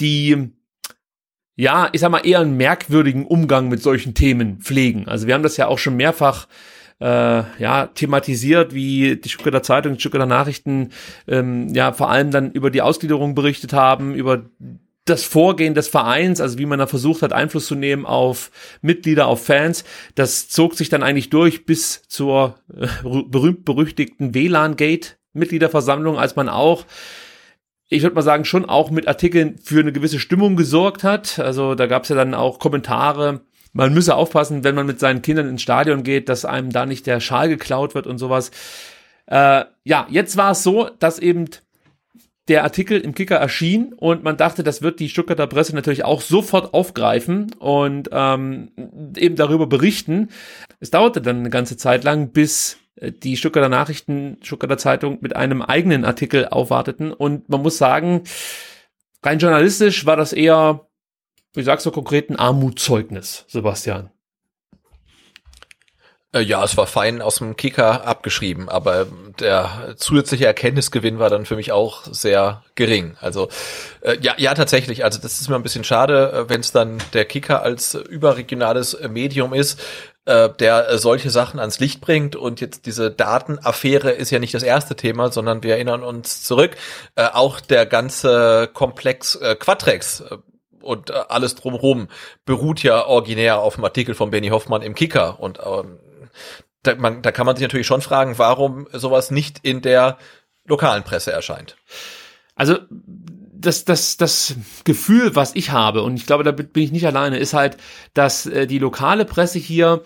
die 0.00 0.50
ja, 1.56 1.88
ich 1.92 2.00
sag 2.00 2.10
mal, 2.10 2.26
eher 2.26 2.40
einen 2.40 2.56
merkwürdigen 2.56 3.26
Umgang 3.26 3.68
mit 3.68 3.80
solchen 3.80 4.14
Themen 4.14 4.58
pflegen. 4.60 5.06
Also 5.06 5.26
wir 5.26 5.34
haben 5.34 5.44
das 5.44 5.56
ja 5.56 5.68
auch 5.68 5.78
schon 5.78 5.96
mehrfach 5.96 6.48
äh, 7.00 7.42
ja, 7.58 7.86
thematisiert, 7.94 8.74
wie 8.74 9.16
die 9.16 9.28
Stuttgarter 9.28 9.62
Zeitung, 9.62 9.94
die 9.94 10.00
Stuttgarter 10.00 10.26
Nachrichten 10.26 10.90
ähm, 11.28 11.68
ja 11.74 11.92
vor 11.92 12.10
allem 12.10 12.30
dann 12.30 12.50
über 12.52 12.70
die 12.70 12.82
Ausgliederung 12.82 13.34
berichtet 13.34 13.72
haben, 13.72 14.14
über 14.14 14.46
das 15.04 15.22
Vorgehen 15.22 15.74
des 15.74 15.88
Vereins, 15.88 16.40
also 16.40 16.58
wie 16.58 16.66
man 16.66 16.78
da 16.78 16.86
versucht 16.86 17.22
hat, 17.22 17.32
Einfluss 17.32 17.66
zu 17.66 17.74
nehmen 17.74 18.06
auf 18.06 18.50
Mitglieder, 18.80 19.26
auf 19.26 19.44
Fans, 19.44 19.84
das 20.14 20.48
zog 20.48 20.74
sich 20.74 20.88
dann 20.88 21.02
eigentlich 21.02 21.28
durch 21.30 21.66
bis 21.66 22.02
zur 22.08 22.58
äh, 22.74 22.86
berühmt-berüchtigten 23.02 24.34
WLAN-Gate-Mitgliederversammlung, 24.34 26.18
als 26.18 26.36
man 26.36 26.48
auch 26.48 26.86
ich 27.88 28.02
würde 28.02 28.14
mal 28.14 28.22
sagen, 28.22 28.44
schon 28.44 28.64
auch 28.64 28.90
mit 28.90 29.08
Artikeln 29.08 29.58
für 29.62 29.80
eine 29.80 29.92
gewisse 29.92 30.18
Stimmung 30.18 30.56
gesorgt 30.56 31.04
hat. 31.04 31.38
Also 31.38 31.74
da 31.74 31.86
gab 31.86 32.04
es 32.04 32.08
ja 32.08 32.16
dann 32.16 32.34
auch 32.34 32.58
Kommentare, 32.58 33.42
man 33.72 33.92
müsse 33.92 34.14
aufpassen, 34.14 34.64
wenn 34.64 34.76
man 34.76 34.86
mit 34.86 35.00
seinen 35.00 35.20
Kindern 35.20 35.48
ins 35.48 35.62
Stadion 35.62 36.04
geht, 36.04 36.28
dass 36.28 36.44
einem 36.44 36.70
da 36.70 36.86
nicht 36.86 37.06
der 37.06 37.20
Schal 37.20 37.48
geklaut 37.48 37.94
wird 37.94 38.06
und 38.06 38.18
sowas. 38.18 38.50
Äh, 39.26 39.64
ja, 39.82 40.06
jetzt 40.10 40.36
war 40.36 40.52
es 40.52 40.62
so, 40.62 40.88
dass 40.98 41.18
eben 41.18 41.46
der 42.48 42.62
Artikel 42.62 43.00
im 43.00 43.14
Kicker 43.14 43.36
erschien 43.36 43.92
und 43.94 44.22
man 44.22 44.36
dachte, 44.36 44.62
das 44.62 44.82
wird 44.82 45.00
die 45.00 45.08
Stuttgarter 45.08 45.46
Presse 45.46 45.74
natürlich 45.74 46.04
auch 46.04 46.20
sofort 46.20 46.74
aufgreifen 46.74 47.52
und 47.58 48.10
ähm, 48.12 48.70
eben 49.16 49.34
darüber 49.34 49.66
berichten. 49.66 50.28
Es 50.78 50.90
dauerte 50.90 51.22
dann 51.22 51.38
eine 51.38 51.50
ganze 51.50 51.76
Zeit 51.76 52.04
lang, 52.04 52.32
bis 52.32 52.78
die 52.96 53.36
Stuttgarter 53.36 53.68
Nachrichten, 53.68 54.38
Stuttgarter 54.42 54.78
Zeitung 54.78 55.18
mit 55.20 55.36
einem 55.36 55.62
eigenen 55.62 56.04
Artikel 56.04 56.48
aufwarteten 56.48 57.12
und 57.12 57.48
man 57.48 57.62
muss 57.62 57.78
sagen, 57.78 58.22
rein 59.22 59.38
journalistisch 59.38 60.06
war 60.06 60.16
das 60.16 60.32
eher, 60.32 60.86
wie 61.54 61.62
sagst 61.62 61.86
du 61.86 61.90
konkret, 61.90 62.30
ein 62.30 62.36
Armutszeugnis, 62.36 63.44
Sebastian. 63.48 64.10
Äh, 66.32 66.42
Ja, 66.42 66.62
es 66.64 66.76
war 66.76 66.86
fein 66.86 67.22
aus 67.22 67.36
dem 67.36 67.56
Kicker 67.56 68.06
abgeschrieben, 68.06 68.68
aber 68.68 69.06
der 69.38 69.94
zusätzliche 69.96 70.46
Erkenntnisgewinn 70.46 71.18
war 71.18 71.30
dann 71.30 71.46
für 71.46 71.56
mich 71.56 71.72
auch 71.72 72.02
sehr 72.10 72.62
gering. 72.74 73.16
Also 73.20 73.48
äh, 74.02 74.18
ja, 74.20 74.34
ja 74.36 74.54
tatsächlich. 74.54 75.04
Also 75.04 75.20
das 75.20 75.40
ist 75.40 75.48
mir 75.48 75.56
ein 75.56 75.62
bisschen 75.62 75.84
schade, 75.84 76.46
wenn 76.48 76.60
es 76.60 76.72
dann 76.72 76.98
der 77.12 77.24
Kicker 77.24 77.62
als 77.62 77.94
überregionales 77.94 78.94
äh, 78.94 79.08
Medium 79.08 79.54
ist, 79.54 79.80
äh, 80.26 80.48
der 80.58 80.88
äh, 80.88 80.98
solche 80.98 81.30
Sachen 81.30 81.60
ans 81.60 81.80
Licht 81.80 82.00
bringt. 82.00 82.36
Und 82.36 82.60
jetzt 82.60 82.86
diese 82.86 83.10
Datenaffäre 83.10 84.10
ist 84.10 84.30
ja 84.30 84.38
nicht 84.38 84.54
das 84.54 84.62
erste 84.62 84.96
Thema, 84.96 85.30
sondern 85.30 85.62
wir 85.62 85.74
erinnern 85.74 86.02
uns 86.02 86.42
zurück. 86.42 86.76
Äh, 87.14 87.28
auch 87.32 87.60
der 87.60 87.86
ganze 87.86 88.68
Komplex 88.72 89.36
äh, 89.36 89.56
Quatrex. 89.56 90.20
Äh, 90.20 90.38
und 90.80 91.10
äh, 91.10 91.14
alles 91.28 91.54
drumherum 91.54 92.08
beruht 92.44 92.82
ja 92.82 93.06
originär 93.06 93.58
auf 93.58 93.76
dem 93.76 93.84
Artikel 93.84 94.14
von 94.14 94.30
Benny 94.30 94.48
Hoffmann 94.48 94.82
im 94.82 94.94
Kicker. 94.94 95.40
Und 95.40 95.58
ähm, 95.64 95.98
da, 96.82 96.94
man, 96.94 97.22
da 97.22 97.32
kann 97.32 97.46
man 97.46 97.56
sich 97.56 97.62
natürlich 97.62 97.86
schon 97.86 98.02
fragen, 98.02 98.38
warum 98.38 98.86
sowas 98.92 99.30
nicht 99.30 99.60
in 99.62 99.80
der 99.80 100.18
lokalen 100.66 101.02
Presse 101.02 101.32
erscheint. 101.32 101.76
Also 102.54 102.78
das, 103.66 103.84
das, 103.84 104.16
das 104.16 104.54
Gefühl, 104.84 105.34
was 105.34 105.54
ich 105.54 105.70
habe, 105.70 106.02
und 106.02 106.16
ich 106.16 106.26
glaube, 106.26 106.44
da 106.44 106.52
bin 106.52 106.68
ich 106.74 106.92
nicht 106.92 107.06
alleine, 107.06 107.38
ist 107.38 107.54
halt, 107.54 107.76
dass 108.14 108.46
äh, 108.46 108.66
die 108.66 108.78
lokale 108.78 109.24
Presse 109.24 109.58
hier, 109.58 110.02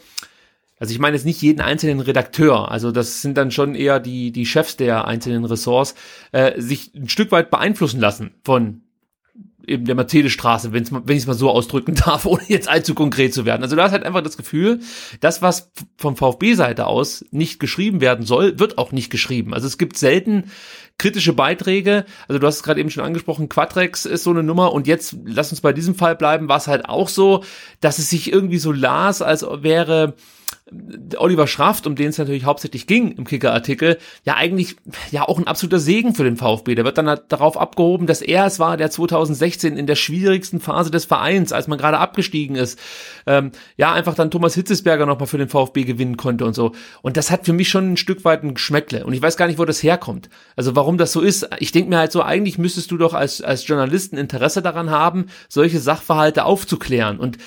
also 0.79 0.93
ich 0.93 0.99
meine 0.99 1.17
jetzt 1.17 1.27
nicht 1.27 1.43
jeden 1.43 1.61
einzelnen 1.61 2.01
Redakteur, 2.01 2.71
also 2.71 2.93
das 2.93 3.23
sind 3.23 3.37
dann 3.37 3.51
schon 3.51 3.75
eher 3.75 4.01
die, 4.01 4.33
die 4.33 4.47
Chefs 4.47 4.77
der 4.77 5.07
einzelnen 5.07 5.45
Ressorts, 5.45 5.95
äh, 6.33 6.61
sich 6.61 6.95
ein 6.95 7.09
Stück 7.09 7.33
weit 7.33 7.51
beeinflussen 7.51 8.01
lassen 8.01 8.35
von 8.45 8.83
eben 9.69 9.85
der 9.85 9.95
Mercedesstraße, 9.95 10.73
wenn's 10.73 10.93
wenn 10.93 11.17
ich 11.17 11.23
es 11.23 11.27
mal 11.27 11.35
so 11.35 11.51
ausdrücken 11.51 11.95
darf, 12.07 12.27
ohne 12.27 12.43
jetzt 12.49 12.69
allzu 12.69 12.95
konkret 12.95 13.35
zu 13.35 13.45
werden. 13.45 13.63
Also 13.63 13.77
du 13.77 13.83
hast 13.83 13.93
halt 13.93 14.05
einfach 14.05 14.23
das 14.23 14.37
Gefühl, 14.37 14.81
das, 15.21 15.43
was 15.43 15.71
vom 15.97 16.17
VfB-Seite 16.17 16.87
aus 16.87 17.25
nicht 17.31 17.61
geschrieben 17.61 18.01
werden 18.01 18.25
soll, 18.25 18.59
wird 18.59 18.79
auch 18.79 18.93
nicht 18.93 19.11
geschrieben. 19.11 19.55
Also 19.55 19.67
es 19.67 19.79
gibt 19.79 19.97
selten 19.97 20.51
kritische 20.99 21.33
Beiträge. 21.33 22.05
Also 22.27 22.39
du 22.39 22.47
hast 22.47 22.57
es 22.57 22.63
gerade 22.63 22.81
eben 22.81 22.91
schon 22.91 23.05
angesprochen, 23.05 23.49
Quadrex 23.49 24.05
ist 24.05 24.25
so 24.25 24.31
eine 24.31 24.43
Nummer 24.43 24.73
und 24.73 24.87
jetzt 24.87 25.17
lass 25.25 25.51
uns 25.51 25.61
bei 25.61 25.73
diesem 25.73 25.95
Fall 25.95 26.17
bleiben, 26.17 26.49
war 26.49 26.57
es 26.57 26.67
halt 26.67 26.89
auch 26.89 27.09
so, 27.09 27.45
dass 27.81 27.99
es 27.99 28.11
sich 28.11 28.33
irgendwie 28.33 28.59
so 28.59 28.73
las, 28.73 29.23
als 29.23 29.47
wäre 29.63 30.15
Oliver 31.17 31.47
Schraft, 31.47 31.83
um 31.87 31.95
den 31.95 32.09
es 32.09 32.19
natürlich 32.19 32.45
hauptsächlich 32.45 32.87
ging 32.87 33.13
im 33.13 33.25
Kicker-Artikel, 33.25 33.99
ja 34.25 34.35
eigentlich 34.35 34.77
ja 35.11 35.27
auch 35.27 35.39
ein 35.39 35.47
absoluter 35.47 35.79
Segen 35.79 36.15
für 36.15 36.25
den 36.25 36.37
VfB. 36.37 36.75
Der 36.75 36.85
wird 36.85 36.99
dann 36.99 37.21
darauf 37.29 37.57
abgehoben, 37.57 38.07
dass 38.07 38.21
er 38.21 38.45
es 38.45 38.59
war, 38.59 38.77
der 38.77 38.91
2016 38.91 39.77
in 39.77 39.87
der 39.87 39.95
schwierigsten 39.95 40.61
Phase 40.61 40.91
des 40.91 41.07
Vereins, 41.07 41.53
als 41.53 41.69
man 41.69 41.79
gerade 41.79 41.99
abgestiegen 41.99 42.57
ist, 42.57 42.79
ähm, 43.27 43.53
ja 43.77 43.93
einfach 43.93 44.15
dann 44.15 44.31
Thomas 44.31 44.55
Hitzesberger 44.55 45.07
nochmal 45.07 45.27
für 45.27 45.39
den 45.39 45.49
VfB 45.49 45.85
gewinnen 45.85 46.17
konnte 46.17 46.45
und 46.45 46.55
so. 46.55 46.73
Und 47.03 47.17
das 47.17 47.31
hat 47.31 47.47
für 47.47 47.53
mich 47.53 47.69
schon 47.69 47.93
ein 47.93 47.97
Stück 47.97 48.25
weit 48.25 48.43
ein 48.43 48.55
Geschmäckle. 48.55 49.07
Und 49.07 49.15
ich 49.15 49.23
weiß 49.23 49.37
gar 49.37 49.47
nicht, 49.47 49.59
wo 49.59 49.65
das 49.65 49.83
herkommt. 49.83 50.29
Also 50.57 50.77
warum 50.77 50.99
das 50.99 51.13
so 51.13 51.21
ist. 51.21 51.49
Ich 51.59 51.73
denke 51.73 51.91
mir 51.91 51.99
halt 51.99 52.13
so, 52.13 52.23
eigentlich 52.23 52.59
müsstest 52.59 52.91
du 52.91 52.99
doch 52.99 53.15
als, 53.15 53.41
als 53.41 53.67
Journalisten 53.67 54.17
Interesse 54.17 54.61
daran 54.61 54.91
haben, 54.91 55.27
solche 55.49 55.81
Sachverhalte 55.81 56.45
aufzuklären. 56.45 57.19
Und 57.19 57.39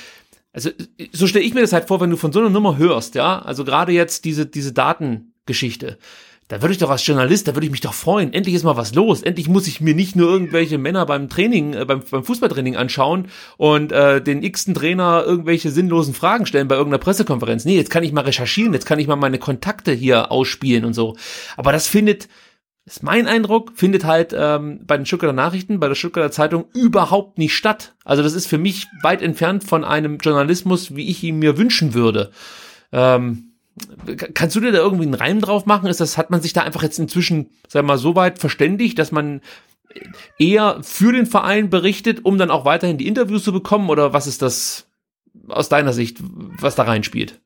also 0.54 0.70
so 1.12 1.28
stelle 1.28 1.46
ich 1.46 1.54
mir 1.54 1.62
das 1.62 1.74
halt 1.74 1.88
vor, 1.88 2.02
wenn 2.02 2.10
du 2.10 2.18
von 2.18 2.32
so 2.32 2.40
einer 2.40 2.50
Nummer 2.50 2.78
hörst, 2.78 3.16
ja, 3.16 3.40
also 3.40 3.64
gerade 3.64 3.92
jetzt 3.92 4.26
diese, 4.26 4.46
diese 4.46 4.74
Datengeschichte, 4.74 5.98
da 6.52 6.62
würde 6.62 6.74
ich 6.74 6.80
doch 6.80 6.90
als 6.90 7.08
Journalist, 7.08 7.48
da 7.48 7.56
würde 7.56 7.66
ich 7.66 7.72
mich 7.72 7.80
doch 7.80 7.94
freuen. 7.94 8.34
Endlich 8.34 8.56
ist 8.56 8.64
mal 8.64 8.76
was 8.76 8.94
los. 8.94 9.22
Endlich 9.22 9.48
muss 9.48 9.68
ich 9.68 9.80
mir 9.80 9.96
nicht 9.96 10.18
nur 10.18 10.30
irgendwelche 10.30 10.78
Männer 10.78 11.06
beim 11.06 11.30
Training, 11.30 11.74
äh, 11.74 11.86
beim, 11.86 12.02
beim 12.12 12.26
Fußballtraining 12.26 12.76
anschauen 12.76 13.30
und 13.56 13.94
äh, 13.94 14.22
den 14.22 14.44
x-ten 14.44 14.74
Trainer 14.74 15.24
irgendwelche 15.26 15.72
sinnlosen 15.72 16.14
Fragen 16.14 16.46
stellen 16.46 16.68
bei 16.68 16.76
irgendeiner 16.76 17.02
Pressekonferenz. 17.02 17.64
Nee, 17.64 17.78
jetzt 17.78 17.90
kann 17.90 18.04
ich 18.04 18.12
mal 18.12 18.26
recherchieren, 18.26 18.74
jetzt 18.74 18.86
kann 18.86 19.00
ich 19.00 19.08
mal 19.08 19.16
meine 19.16 19.40
Kontakte 19.40 19.94
hier 19.94 20.30
ausspielen 20.30 20.84
und 20.84 20.94
so. 20.94 21.16
Aber 21.56 21.72
das 21.72 21.88
findet 21.88 22.28
ist 22.86 23.04
mein 23.04 23.28
Eindruck, 23.28 23.74
findet 23.76 24.06
halt 24.06 24.34
ähm, 24.36 24.82
bei 24.86 24.98
den 24.98 25.06
Stuttgarter 25.06 25.34
Nachrichten, 25.34 25.80
bei 25.80 25.88
der 25.88 25.96
Stuttgarter 25.96 26.32
Zeitung 26.32 26.66
überhaupt 26.74 27.38
nicht 27.38 27.56
statt. 27.56 27.94
Also 28.04 28.24
das 28.24 28.34
ist 28.34 28.48
für 28.48 28.58
mich 28.58 28.88
weit 29.04 29.22
entfernt 29.22 29.64
von 29.64 29.84
einem 29.84 30.18
Journalismus, 30.18 30.96
wie 30.96 31.08
ich 31.10 31.24
ihn 31.24 31.40
mir 31.40 31.58
wünschen 31.58 31.94
würde. 31.94 32.32
Ähm, 32.92 33.54
kannst 34.34 34.56
du 34.56 34.60
dir 34.60 34.72
da 34.72 34.80
irgendwie 34.80 35.06
einen 35.06 35.14
Reim 35.14 35.42
drauf 35.42 35.66
machen? 35.66 35.88
Ist 35.88 36.02
das, 36.02 36.18
hat 36.18 36.32
man 36.32 36.42
sich 36.42 36.54
da 36.54 36.62
einfach 36.62 36.84
jetzt 36.84 37.00
inzwischen, 37.00 37.52
sag 37.68 37.86
mal, 37.86 37.98
so 37.98 38.16
weit 38.16 38.40
verständigt, 38.40 38.98
dass 38.98 39.12
man 39.12 39.42
eher 40.40 40.80
für 40.82 41.12
den 41.12 41.28
Verein 41.28 41.70
berichtet, 41.70 42.26
um 42.26 42.38
dann 42.38 42.52
auch 42.52 42.66
weiterhin 42.66 42.98
die 42.98 43.08
Interviews 43.08 43.44
zu 43.44 43.54
bekommen? 43.54 43.90
Oder 43.90 44.12
was 44.14 44.26
ist 44.26 44.42
das 44.42 44.88
aus 45.48 45.70
deiner 45.70 45.94
Sicht, 45.94 46.18
was 46.22 46.76
da 46.76 46.84
reinspielt? 46.84 47.40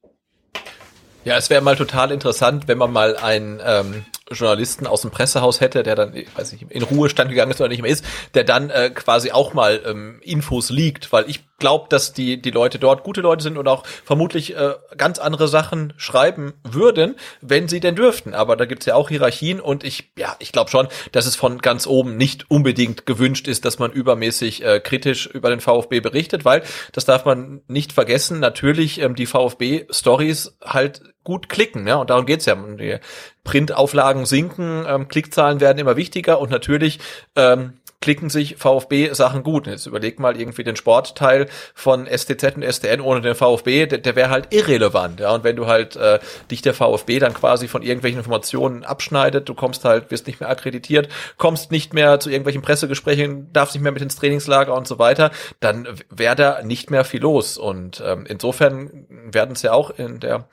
Ja, 1.25 1.37
es 1.37 1.49
wäre 1.49 1.61
mal 1.61 1.75
total 1.75 2.11
interessant, 2.11 2.67
wenn 2.67 2.77
man 2.77 2.93
mal 2.93 3.17
ein 3.17 3.59
ähm, 3.65 4.05
Journalisten 4.31 4.87
aus 4.87 5.01
dem 5.01 5.11
Pressehaus 5.11 5.61
hätte, 5.61 5.83
der 5.83 5.95
dann, 5.95 6.15
ich 6.15 6.35
weiß 6.35 6.51
nicht, 6.51 6.65
in 6.69 6.81
Ruhestand 6.81 7.29
gegangen 7.29 7.51
ist 7.51 7.61
oder 7.61 7.69
nicht 7.69 7.81
mehr 7.81 7.91
ist, 7.91 8.03
der 8.33 8.43
dann 8.43 8.69
äh, 8.69 8.89
quasi 8.89 9.31
auch 9.31 9.53
mal 9.53 9.81
ähm, 9.85 10.19
Infos 10.21 10.69
liegt, 10.69 11.11
weil 11.11 11.29
ich 11.29 11.43
glaube, 11.57 11.87
dass 11.89 12.13
die 12.13 12.41
die 12.41 12.51
Leute 12.51 12.79
dort 12.79 13.03
gute 13.03 13.21
Leute 13.21 13.43
sind 13.43 13.57
und 13.57 13.67
auch 13.67 13.85
vermutlich 13.85 14.55
äh, 14.55 14.73
ganz 14.97 15.19
andere 15.19 15.47
Sachen 15.47 15.93
schreiben 15.97 16.53
würden, 16.63 17.15
wenn 17.41 17.67
sie 17.67 17.79
denn 17.79 17.95
dürften. 17.95 18.33
Aber 18.33 18.55
da 18.55 18.65
gibt's 18.65 18.85
ja 18.85 18.95
auch 18.95 19.09
Hierarchien 19.09 19.59
und 19.59 19.83
ich, 19.83 20.11
ja, 20.17 20.35
ich 20.39 20.51
glaube 20.51 20.69
schon, 20.69 20.87
dass 21.11 21.25
es 21.25 21.35
von 21.35 21.59
ganz 21.59 21.87
oben 21.87 22.17
nicht 22.17 22.49
unbedingt 22.49 23.05
gewünscht 23.05 23.47
ist, 23.47 23.65
dass 23.65 23.79
man 23.79 23.91
übermäßig 23.91 24.63
äh, 24.63 24.79
kritisch 24.79 25.27
über 25.27 25.49
den 25.49 25.61
VfB 25.61 26.01
berichtet, 26.01 26.45
weil 26.45 26.63
das 26.91 27.05
darf 27.05 27.25
man 27.25 27.61
nicht 27.67 27.93
vergessen. 27.93 28.39
Natürlich 28.39 28.99
ähm, 28.99 29.15
die 29.15 29.25
VfB-Stories 29.25 30.57
halt 30.63 31.01
gut 31.23 31.49
klicken, 31.49 31.87
ja, 31.87 31.95
und 31.95 32.09
darum 32.09 32.25
geht's 32.25 32.45
ja. 32.45 32.55
Die 32.55 32.99
Printauflagen 33.43 34.25
sinken, 34.25 34.85
ähm, 34.87 35.07
Klickzahlen 35.07 35.59
werden 35.59 35.77
immer 35.77 35.95
wichtiger 35.95 36.39
und 36.39 36.51
natürlich 36.51 36.99
ähm, 37.35 37.73
klicken 38.05 38.29
sich 38.29 38.57
VfB-Sachen 38.57 39.41
gut. 39.41 39.65
Jetzt 39.65 39.87
überleg 39.87 40.19
mal 40.19 40.39
irgendwie 40.39 40.63
den 40.63 40.75
Sportteil 40.75 41.47
von 41.73 42.05
STZ 42.05 42.55
und 42.55 42.63
STN 42.63 43.01
ohne 43.01 43.21
den 43.21 43.33
VfB, 43.33 43.87
der, 43.87 43.97
der 43.97 44.15
wäre 44.15 44.29
halt 44.29 44.53
irrelevant. 44.53 45.21
Ja, 45.21 45.33
und 45.33 45.43
wenn 45.43 45.55
du 45.55 45.65
halt 45.65 45.95
äh, 45.95 46.19
dich 46.51 46.61
der 46.61 46.75
VfB 46.75 47.17
dann 47.17 47.33
quasi 47.33 47.67
von 47.67 47.81
irgendwelchen 47.81 48.19
Informationen 48.19 48.83
abschneidet, 48.83 49.49
du 49.49 49.55
kommst 49.55 49.85
halt, 49.85 50.11
wirst 50.11 50.27
nicht 50.27 50.39
mehr 50.39 50.49
akkreditiert, 50.49 51.09
kommst 51.37 51.71
nicht 51.71 51.95
mehr 51.95 52.19
zu 52.19 52.29
irgendwelchen 52.29 52.61
Pressegesprächen, 52.61 53.51
darfst 53.51 53.73
nicht 53.73 53.81
mehr 53.81 53.91
mit 53.91 54.03
ins 54.03 54.17
Trainingslager 54.17 54.75
und 54.75 54.87
so 54.87 54.99
weiter, 54.99 55.31
dann 55.59 55.87
wäre 56.11 56.35
da 56.35 56.61
nicht 56.61 56.91
mehr 56.91 57.05
viel 57.05 57.21
los. 57.21 57.57
Und 57.57 58.03
ähm, 58.05 58.27
insofern 58.29 59.07
werden 59.09 59.53
es 59.55 59.63
ja 59.63 59.73
auch 59.73 59.89
in 59.89 60.19
der 60.19 60.47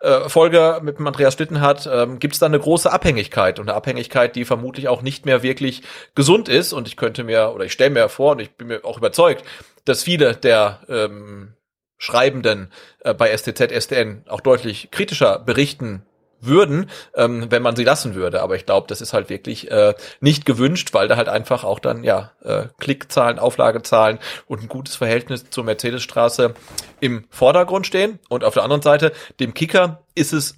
äh, 0.00 0.28
Folge 0.28 0.80
mit 0.82 0.98
dem 0.98 1.06
Andreas 1.06 1.34
Schlittenhardt 1.34 1.88
ähm, 1.90 2.18
gibt 2.18 2.34
es 2.34 2.40
da 2.40 2.46
eine 2.46 2.60
große 2.60 2.92
Abhängigkeit 2.92 3.58
und 3.58 3.68
eine 3.68 3.76
Abhängigkeit, 3.76 4.36
die 4.36 4.44
vermutlich 4.44 4.88
auch 4.88 5.02
nicht 5.02 5.24
mehr 5.24 5.42
wirklich 5.42 5.82
gesund 6.14 6.48
ist. 6.48 6.72
Und 6.72 6.86
ich 6.86 6.96
könnte 6.96 7.24
mir 7.24 7.52
oder 7.54 7.64
ich 7.64 7.72
stelle 7.72 7.90
mir 7.90 8.08
vor 8.08 8.32
und 8.32 8.40
ich 8.40 8.50
bin 8.52 8.68
mir 8.68 8.84
auch 8.84 8.98
überzeugt, 8.98 9.44
dass 9.84 10.02
viele 10.02 10.34
der 10.34 10.80
ähm, 10.88 11.54
Schreibenden 11.98 12.70
äh, 13.00 13.14
bei 13.14 13.34
STZ, 13.34 13.72
SDN 13.72 14.24
auch 14.28 14.40
deutlich 14.40 14.90
kritischer 14.90 15.38
berichten 15.38 16.04
würden, 16.46 16.90
ähm, 17.14 17.46
wenn 17.50 17.62
man 17.62 17.76
sie 17.76 17.84
lassen 17.84 18.14
würde. 18.14 18.42
Aber 18.42 18.56
ich 18.56 18.66
glaube, 18.66 18.86
das 18.88 19.00
ist 19.00 19.12
halt 19.12 19.28
wirklich 19.30 19.70
äh, 19.70 19.94
nicht 20.20 20.46
gewünscht, 20.46 20.92
weil 20.92 21.08
da 21.08 21.16
halt 21.16 21.28
einfach 21.28 21.64
auch 21.64 21.78
dann 21.78 22.04
ja 22.04 22.32
äh, 22.42 22.64
Klickzahlen, 22.78 23.38
Auflagezahlen 23.38 24.18
und 24.46 24.62
ein 24.62 24.68
gutes 24.68 24.96
Verhältnis 24.96 25.50
zur 25.50 25.64
Mercedesstraße 25.64 26.54
im 27.00 27.24
Vordergrund 27.30 27.86
stehen. 27.86 28.18
Und 28.28 28.44
auf 28.44 28.54
der 28.54 28.62
anderen 28.62 28.82
Seite, 28.82 29.12
dem 29.40 29.54
Kicker 29.54 30.04
ist 30.14 30.32
es 30.32 30.56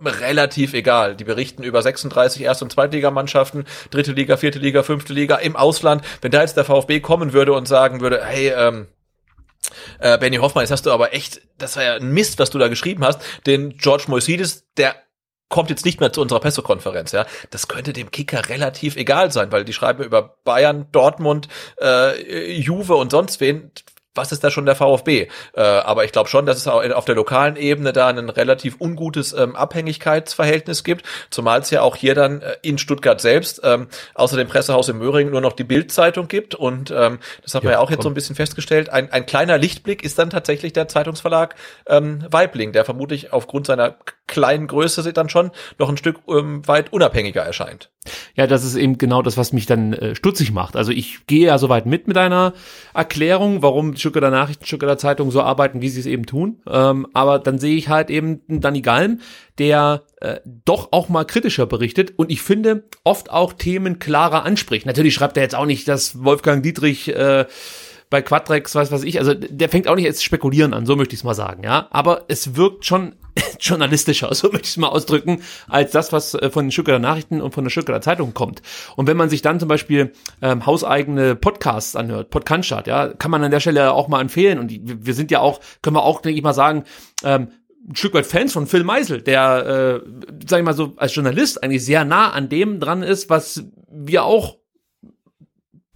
relativ 0.00 0.74
egal. 0.74 1.16
Die 1.16 1.24
berichten 1.24 1.62
über 1.62 1.82
36 1.82 2.42
Erst- 2.42 2.62
und 2.62 2.72
Zweitligamannschaften, 2.72 3.64
dritte 3.90 4.12
Liga, 4.12 4.36
vierte 4.36 4.58
Liga, 4.58 4.82
fünfte 4.82 5.12
Liga 5.12 5.36
im 5.36 5.56
Ausland. 5.56 6.04
Wenn 6.20 6.30
da 6.30 6.40
jetzt 6.40 6.56
der 6.56 6.64
VfB 6.64 7.00
kommen 7.00 7.32
würde 7.32 7.52
und 7.52 7.66
sagen 7.68 8.00
würde, 8.00 8.24
hey, 8.24 8.52
ähm, 8.56 8.88
äh, 9.98 10.18
Benny 10.18 10.36
Hoffmann, 10.36 10.62
jetzt 10.62 10.70
hast 10.70 10.86
du 10.86 10.92
aber 10.92 11.14
echt, 11.14 11.40
das 11.58 11.76
war 11.76 11.84
ja 11.84 11.94
ein 11.94 12.12
Mist, 12.12 12.38
was 12.38 12.50
du 12.50 12.58
da 12.58 12.68
geschrieben 12.68 13.04
hast. 13.04 13.20
Den 13.46 13.76
George 13.76 14.04
Moisidis, 14.08 14.66
der 14.76 14.94
kommt 15.54 15.70
jetzt 15.70 15.84
nicht 15.84 16.00
mehr 16.00 16.12
zu 16.12 16.20
unserer 16.20 16.40
Pressekonferenz, 16.40 17.12
ja. 17.12 17.26
Das 17.50 17.68
könnte 17.68 17.92
dem 17.92 18.10
Kicker 18.10 18.48
relativ 18.48 18.96
egal 18.96 19.30
sein, 19.30 19.52
weil 19.52 19.64
die 19.64 19.72
schreiben 19.72 20.02
über 20.02 20.34
Bayern, 20.42 20.88
Dortmund, 20.90 21.46
äh, 21.80 22.52
Juve 22.58 22.96
und 22.96 23.12
sonst 23.12 23.38
wen 23.38 23.70
was 24.14 24.30
ist 24.30 24.44
da 24.44 24.50
schon 24.50 24.66
der 24.66 24.76
VfB? 24.76 25.28
Äh, 25.54 25.60
aber 25.60 26.04
ich 26.04 26.12
glaube 26.12 26.28
schon, 26.28 26.46
dass 26.46 26.58
es 26.58 26.68
auch 26.68 26.84
auf 26.90 27.04
der 27.04 27.16
lokalen 27.16 27.56
Ebene 27.56 27.92
da 27.92 28.08
ein 28.08 28.28
relativ 28.28 28.76
ungutes 28.80 29.32
ähm, 29.32 29.56
Abhängigkeitsverhältnis 29.56 30.84
gibt, 30.84 31.04
zumal 31.30 31.60
es 31.60 31.70
ja 31.70 31.82
auch 31.82 31.96
hier 31.96 32.14
dann 32.14 32.40
äh, 32.40 32.56
in 32.62 32.78
Stuttgart 32.78 33.20
selbst 33.20 33.60
ähm, 33.64 33.88
außer 34.14 34.36
dem 34.36 34.48
Pressehaus 34.48 34.88
in 34.88 34.98
Möhringen 34.98 35.32
nur 35.32 35.40
noch 35.40 35.52
die 35.52 35.64
Bildzeitung 35.64 36.28
gibt 36.28 36.54
und 36.54 36.92
ähm, 36.92 37.18
das 37.42 37.54
hat 37.54 37.64
ja, 37.64 37.70
man 37.70 37.72
ja 37.72 37.78
auch 37.80 37.86
komm. 37.86 37.94
jetzt 37.94 38.02
so 38.04 38.08
ein 38.08 38.14
bisschen 38.14 38.36
festgestellt. 38.36 38.88
Ein, 38.88 39.10
ein 39.10 39.26
kleiner 39.26 39.58
Lichtblick 39.58 40.04
ist 40.04 40.18
dann 40.18 40.30
tatsächlich 40.30 40.72
der 40.72 40.86
Zeitungsverlag 40.86 41.56
ähm, 41.86 42.24
Weibling, 42.30 42.72
der 42.72 42.84
vermutlich 42.84 43.32
aufgrund 43.32 43.66
seiner 43.66 43.96
kleinen 44.26 44.66
Größe 44.66 45.12
dann 45.12 45.28
schon 45.28 45.50
noch 45.78 45.88
ein 45.88 45.96
Stück 45.96 46.20
ähm, 46.28 46.66
weit 46.66 46.92
unabhängiger 46.92 47.42
erscheint. 47.42 47.90
Ja, 48.34 48.46
das 48.46 48.64
ist 48.64 48.74
eben 48.74 48.98
genau 48.98 49.22
das, 49.22 49.36
was 49.36 49.52
mich 49.52 49.66
dann 49.66 49.92
äh, 49.92 50.14
stutzig 50.14 50.52
macht. 50.52 50.76
Also 50.76 50.92
ich 50.92 51.26
gehe 51.26 51.46
ja 51.46 51.58
soweit 51.58 51.86
mit 51.86 52.08
mit 52.08 52.16
einer 52.16 52.52
Erklärung, 52.92 53.62
warum 53.62 53.96
Stuttgarter 53.96 54.30
Nachrichten, 54.30 54.66
Stuttgarter 54.66 54.98
Zeitung 54.98 55.30
so 55.30 55.42
arbeiten, 55.42 55.80
wie 55.80 55.88
sie 55.88 56.00
es 56.00 56.06
eben 56.06 56.26
tun. 56.26 56.62
Ähm, 56.68 57.06
aber 57.12 57.38
dann 57.38 57.58
sehe 57.58 57.76
ich 57.76 57.88
halt 57.88 58.10
eben 58.10 58.42
Danny 58.48 58.80
Galm, 58.80 59.20
der 59.58 60.02
äh, 60.20 60.40
doch 60.44 60.88
auch 60.92 61.08
mal 61.08 61.24
kritischer 61.24 61.66
berichtet 61.66 62.14
und 62.16 62.30
ich 62.30 62.42
finde 62.42 62.84
oft 63.04 63.30
auch 63.30 63.52
Themen 63.52 63.98
klarer 63.98 64.44
anspricht. 64.44 64.86
Natürlich 64.86 65.14
schreibt 65.14 65.36
er 65.36 65.42
jetzt 65.42 65.54
auch 65.54 65.66
nicht, 65.66 65.86
dass 65.88 66.24
Wolfgang 66.24 66.62
Dietrich 66.62 67.14
äh, 67.14 67.46
bei 68.10 68.22
Quadrex, 68.22 68.74
weiß 68.74 68.92
was 68.92 69.02
ich, 69.02 69.18
also 69.18 69.34
der 69.34 69.68
fängt 69.68 69.88
auch 69.88 69.96
nicht 69.96 70.04
jetzt 70.04 70.22
spekulieren 70.22 70.74
an, 70.74 70.86
so 70.86 70.96
möchte 70.96 71.14
ich 71.14 71.20
es 71.20 71.24
mal 71.24 71.34
sagen, 71.34 71.64
ja. 71.64 71.88
Aber 71.90 72.24
es 72.28 72.56
wirkt 72.56 72.84
schon 72.84 73.16
journalistischer, 73.60 74.32
so 74.34 74.48
möchte 74.48 74.64
ich 74.64 74.70
es 74.70 74.76
mal 74.76 74.88
ausdrücken, 74.88 75.42
als 75.68 75.92
das, 75.92 76.12
was 76.12 76.34
äh, 76.34 76.50
von 76.50 76.66
den 76.66 76.70
Stuttgarter 76.70 77.00
Nachrichten 77.00 77.40
und 77.40 77.54
von 77.54 77.64
der 77.64 77.70
Stuttgarter 77.70 78.02
Zeitung 78.02 78.34
kommt. 78.34 78.62
Und 78.96 79.06
wenn 79.06 79.16
man 79.16 79.30
sich 79.30 79.42
dann 79.42 79.58
zum 79.58 79.68
Beispiel 79.68 80.12
ähm, 80.42 80.66
hauseigene 80.66 81.34
Podcasts 81.34 81.96
anhört, 81.96 82.30
Podcast, 82.30 82.86
ja, 82.86 83.08
kann 83.08 83.30
man 83.30 83.42
an 83.42 83.50
der 83.50 83.60
Stelle 83.60 83.92
auch 83.92 84.08
mal 84.08 84.20
empfehlen. 84.20 84.58
Und 84.58 84.72
wir 84.72 85.14
sind 85.14 85.30
ja 85.30 85.40
auch, 85.40 85.60
können 85.82 85.96
wir 85.96 86.04
auch, 86.04 86.20
denke 86.20 86.38
ich 86.38 86.44
mal 86.44 86.54
sagen, 86.54 86.84
ähm, 87.24 87.48
ein 87.88 87.96
Stück 87.96 88.14
weit 88.14 88.26
Fans 88.26 88.52
von 88.52 88.66
Phil 88.66 88.84
Meisel, 88.84 89.20
der, 89.20 90.02
äh, 90.04 90.08
sag 90.46 90.58
ich 90.58 90.64
mal 90.64 90.74
so, 90.74 90.94
als 90.96 91.14
Journalist 91.14 91.62
eigentlich 91.62 91.84
sehr 91.84 92.04
nah 92.04 92.30
an 92.30 92.48
dem 92.48 92.80
dran 92.80 93.02
ist, 93.02 93.28
was 93.28 93.64
wir 93.90 94.24
auch 94.24 94.56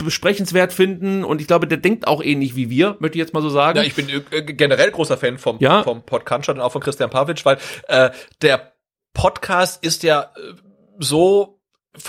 besprechenswert 0.04 0.72
finden 0.72 1.24
und 1.24 1.40
ich 1.40 1.46
glaube, 1.46 1.66
der 1.66 1.78
denkt 1.78 2.06
auch 2.06 2.22
ähnlich 2.22 2.56
wie 2.56 2.70
wir, 2.70 2.96
möchte 3.00 3.18
ich 3.18 3.20
jetzt 3.20 3.34
mal 3.34 3.42
so 3.42 3.50
sagen. 3.50 3.78
Ja, 3.78 3.84
ich 3.84 3.94
bin 3.94 4.08
äh, 4.08 4.42
generell 4.42 4.90
großer 4.90 5.18
Fan 5.18 5.38
vom, 5.38 5.58
ja. 5.60 5.82
vom 5.82 6.02
Podcast 6.02 6.48
und 6.48 6.60
auch 6.60 6.72
von 6.72 6.80
Christian 6.80 7.10
Pavic, 7.10 7.44
weil 7.44 7.58
äh, 7.88 8.10
der 8.40 8.72
Podcast 9.12 9.82
ist 9.84 10.04
ja 10.04 10.30
äh, 10.36 10.54
so 10.98 11.57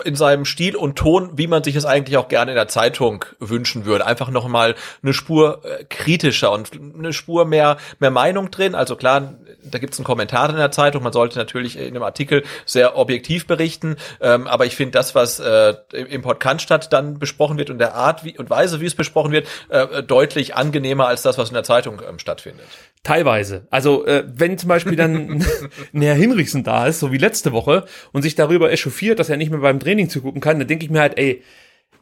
in 0.04 0.16
seinem 0.16 0.46
Stil 0.46 0.76
und 0.76 0.98
Ton, 0.98 1.32
wie 1.36 1.48
man 1.48 1.64
sich 1.64 1.76
es 1.76 1.86
eigentlich 1.86 2.18
auch 2.18 2.28
gerne 2.28 2.52
in 2.52 2.56
der 2.56 2.68
Zeitung 2.68 3.26
wünschen 3.40 3.86
würde. 3.86 4.06
Einfach 4.06 4.30
noch 4.30 4.48
mal 4.48 4.76
eine 5.02 5.14
Spur 5.14 5.62
äh, 5.64 5.84
kritischer 5.86 6.52
und 6.52 6.72
eine 6.98 7.14
Spur 7.14 7.46
mehr 7.46 7.78
mehr 8.00 8.12
Meinung 8.12 8.52
drin. 8.52 8.76
Also 8.76 8.96
klar, 8.96 9.36
da 9.64 9.80
gibt 9.80 9.94
es 9.94 10.00
einen 10.00 10.06
Kommentar 10.06 10.50
in 10.50 10.58
der 10.58 10.72
Zeitung. 10.72 11.04
Man 11.04 11.14
sollte 11.14 11.38
natürlich 11.38 11.78
in 11.78 11.88
einem 11.88 12.04
Artikel 12.04 12.44
sehr 12.66 12.98
objektiv 12.98 13.48
berichten. 13.48 13.96
Ähm, 14.22 14.48
aber 14.48 14.66
ich 14.66 14.76
finde 14.76 14.92
das, 14.92 15.16
was 15.16 15.40
äh, 15.40 15.76
im 15.94 16.22
Podcast 16.22 16.62
statt 16.62 16.94
dann 16.94 17.18
besprochen 17.18 17.58
wird 17.58 17.70
und 17.70 17.80
der 17.80 17.96
Art 17.96 18.24
wie, 18.24 18.38
und 18.38 18.50
Weise, 18.50 18.82
wie 18.82 18.86
es 18.86 18.96
besprochen 18.96 19.32
wird, 19.32 19.48
äh, 19.70 20.04
deutlich 20.04 20.56
angenehmer 20.56 21.08
als 21.08 21.22
das, 21.22 21.38
was 21.38 21.50
in 21.50 21.56
der 21.56 21.64
Zeitung 21.64 22.02
ähm, 22.08 22.20
stattfindet. 22.20 22.66
Teilweise. 23.04 23.66
Also 23.70 24.06
äh, 24.06 24.26
wenn 24.28 24.58
zum 24.58 24.68
Beispiel 24.68 24.98
dann 24.98 25.46
Herr 25.94 26.16
Hinrichsen 26.16 26.66
da 26.66 26.86
ist, 26.86 27.00
so 27.00 27.14
wie 27.14 27.18
letzte 27.18 27.54
Woche, 27.54 27.86
und 28.12 28.24
sich 28.24 28.36
darüber 28.36 28.72
echauffiert, 28.72 29.20
dass 29.20 29.30
er 29.30 29.38
nicht 29.38 29.52
mehr 29.52 29.62
beim 29.70 29.80
Training 29.80 30.10
zugucken 30.10 30.42
kann, 30.42 30.60
dann 30.60 30.68
denke 30.68 30.86
ich 30.86 30.92
mir 30.92 31.00
halt, 31.00 31.18
ey, 31.18 31.44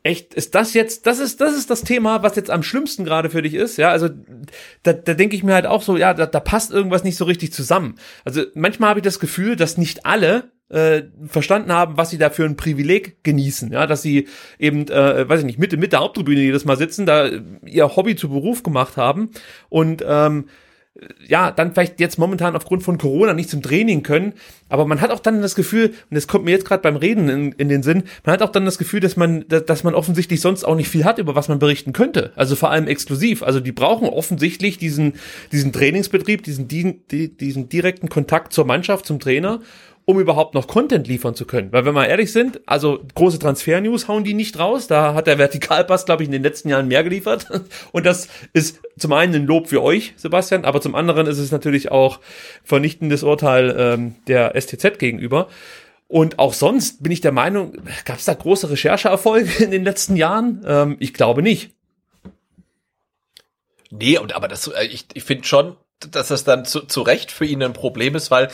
echt, 0.04 0.34
ist 0.34 0.56
das 0.56 0.74
jetzt, 0.74 1.06
das 1.06 1.20
ist, 1.20 1.42
das 1.42 1.56
ist 1.56 1.70
das 1.70 1.82
Thema, 1.82 2.24
was 2.24 2.36
jetzt 2.36 2.50
am 2.50 2.64
schlimmsten 2.64 3.04
gerade 3.04 3.30
für 3.30 3.42
dich 3.42 3.54
ist, 3.54 3.78
ja, 3.78 3.90
also 3.90 4.08
da, 4.84 4.94
da 4.94 5.14
denke 5.14 5.36
ich 5.36 5.44
mir 5.44 5.54
halt 5.54 5.66
auch 5.66 5.82
so, 5.82 5.98
ja, 5.98 6.14
da, 6.14 6.26
da 6.26 6.40
passt 6.40 6.72
irgendwas 6.72 7.04
nicht 7.04 7.18
so 7.18 7.26
richtig 7.26 7.52
zusammen. 7.52 7.96
Also 8.24 8.44
manchmal 8.54 8.90
habe 8.90 9.00
ich 9.00 9.04
das 9.04 9.20
Gefühl, 9.20 9.56
dass 9.58 9.78
nicht 9.78 10.06
alle 10.06 10.52
äh, 10.70 11.04
verstanden 11.26 11.72
haben, 11.72 11.98
was 11.98 12.10
sie 12.10 12.18
da 12.18 12.30
für 12.30 12.46
ein 12.46 12.58
Privileg 12.58 13.24
genießen, 13.24 13.72
ja, 13.72 13.86
dass 13.86 14.02
sie 14.02 14.28
eben, 14.60 14.88
äh, 14.88 15.28
weiß 15.28 15.42
ich 15.42 15.46
nicht, 15.46 15.60
mit, 15.60 15.78
mit 15.78 15.92
der 15.92 16.00
Haupttribüne 16.00 16.42
jedes 16.42 16.66
Mal 16.66 16.78
sitzen, 16.78 17.06
da 17.06 17.30
ihr 17.66 17.96
Hobby 17.96 18.16
zu 18.16 18.30
Beruf 18.30 18.64
gemacht 18.64 18.98
haben 18.98 19.32
und 19.70 20.04
ähm, 20.08 20.48
ja, 21.28 21.52
dann 21.52 21.74
vielleicht 21.74 22.00
jetzt 22.00 22.18
momentan 22.18 22.56
aufgrund 22.56 22.84
von 22.84 22.98
Corona 22.98 23.34
nicht 23.34 23.50
zum 23.50 23.62
Training 23.62 24.04
können, 24.04 24.34
aber 24.70 24.86
man 24.86 25.02
hat 25.02 25.12
auch 25.12 25.20
dann 25.20 25.42
das 25.42 25.56
Gefühl, 25.56 25.90
und 25.90 26.16
das 26.16 26.28
kommt 26.28 26.46
mir 26.46 26.52
jetzt 26.52 26.66
gerade 26.66 26.82
beim 26.82 26.96
Reden 26.96 27.30
in, 27.30 27.52
in 27.54 27.70
den 27.70 27.84
Sinn, 27.84 28.04
man 28.26 28.34
hat 28.34 28.42
auch 28.42 28.52
dann 28.52 28.66
das 28.66 28.78
Gefühl, 28.78 29.00
dass 29.00 29.16
man, 29.16 29.46
dass 29.48 29.84
man 29.84 29.94
offensichtlich 29.94 30.42
sonst 30.42 30.64
auch 30.64 30.76
nicht 30.76 30.90
viel 30.90 31.06
hat, 31.06 31.20
über 31.20 31.36
was 31.36 31.50
man 31.50 31.60
berichten 31.60 31.94
könnte. 31.94 32.32
Also 32.36 32.56
vor 32.56 32.72
allem 32.72 32.88
exklusiv. 32.88 33.44
Also 33.44 33.60
die 33.60 33.72
brauchen 33.72 34.08
offensichtlich 34.08 34.78
diesen, 34.78 35.14
diesen 35.52 35.72
Trainingsbetrieb, 35.72 36.44
diesen, 36.44 36.68
diesen 36.68 37.70
direkten 37.70 38.10
Kontakt 38.10 38.54
zur 38.54 38.66
Mannschaft, 38.66 39.06
zum 39.06 39.20
Trainer 39.20 39.62
um 40.10 40.22
überhaupt 40.22 40.54
noch 40.54 40.68
Content 40.68 41.06
liefern 41.06 41.36
zu 41.36 41.46
können. 41.46 41.74
Weil 41.74 41.84
wenn 41.84 41.94
wir 41.94 42.08
ehrlich 42.08 42.32
sind, 42.32 42.62
also 42.66 43.04
große 43.14 43.40
Transfer-News 43.40 44.08
hauen 44.08 44.24
die 44.24 44.34
nicht 44.34 44.58
raus. 44.58 44.88
Da 44.88 45.14
hat 45.14 45.28
der 45.28 45.38
Vertikalpass, 45.38 46.06
glaube 46.06 46.24
ich, 46.24 46.28
in 46.28 46.32
den 46.32 46.44
letzten 46.44 46.70
Jahren 46.70 46.88
mehr 46.88 47.04
geliefert. 47.04 47.48
Und 47.92 48.06
das 48.06 48.30
ist 48.54 48.80
zum 48.98 49.12
einen 49.12 49.36
ein 49.36 49.46
Lob 49.46 49.68
für 49.68 49.84
euch, 49.84 50.14
Sebastian, 50.16 50.64
aber 50.64 50.80
zum 50.80 50.96
anderen 50.96 51.28
ist 51.28 51.40
es 51.40 51.52
natürlich 51.52 51.92
auch 51.92 52.22
vernichtendes 52.64 53.24
Urteil 53.24 53.76
ähm, 53.78 54.16
der 54.28 54.60
STZ 54.60 54.98
gegenüber. 54.98 55.50
Und 56.08 56.40
auch 56.40 56.54
sonst 56.54 57.04
bin 57.04 57.12
ich 57.12 57.20
der 57.20 57.34
Meinung, 57.34 57.74
gab 58.06 58.18
es 58.18 58.24
da 58.24 58.34
große 58.34 58.70
Rechercheerfolge 58.70 59.62
in 59.62 59.72
den 59.72 59.84
letzten 59.84 60.16
Jahren? 60.16 60.64
Ähm, 60.66 60.96
ich 61.00 61.14
glaube 61.14 61.42
nicht. 61.42 61.72
Nee, 63.90 64.18
aber 64.18 64.48
das, 64.48 64.68
äh, 64.68 64.86
ich, 64.86 65.08
ich 65.14 65.26
finde 65.26 65.44
schon, 65.44 65.76
dass 66.00 66.30
das 66.30 66.46
dann 66.46 66.64
zu, 66.64 66.80
zu 66.82 67.02
Recht 67.02 67.30
für 67.30 67.46
ihn 67.46 67.62
ein 67.62 67.74
Problem 67.74 68.16
ist, 68.16 68.32
weil 68.32 68.48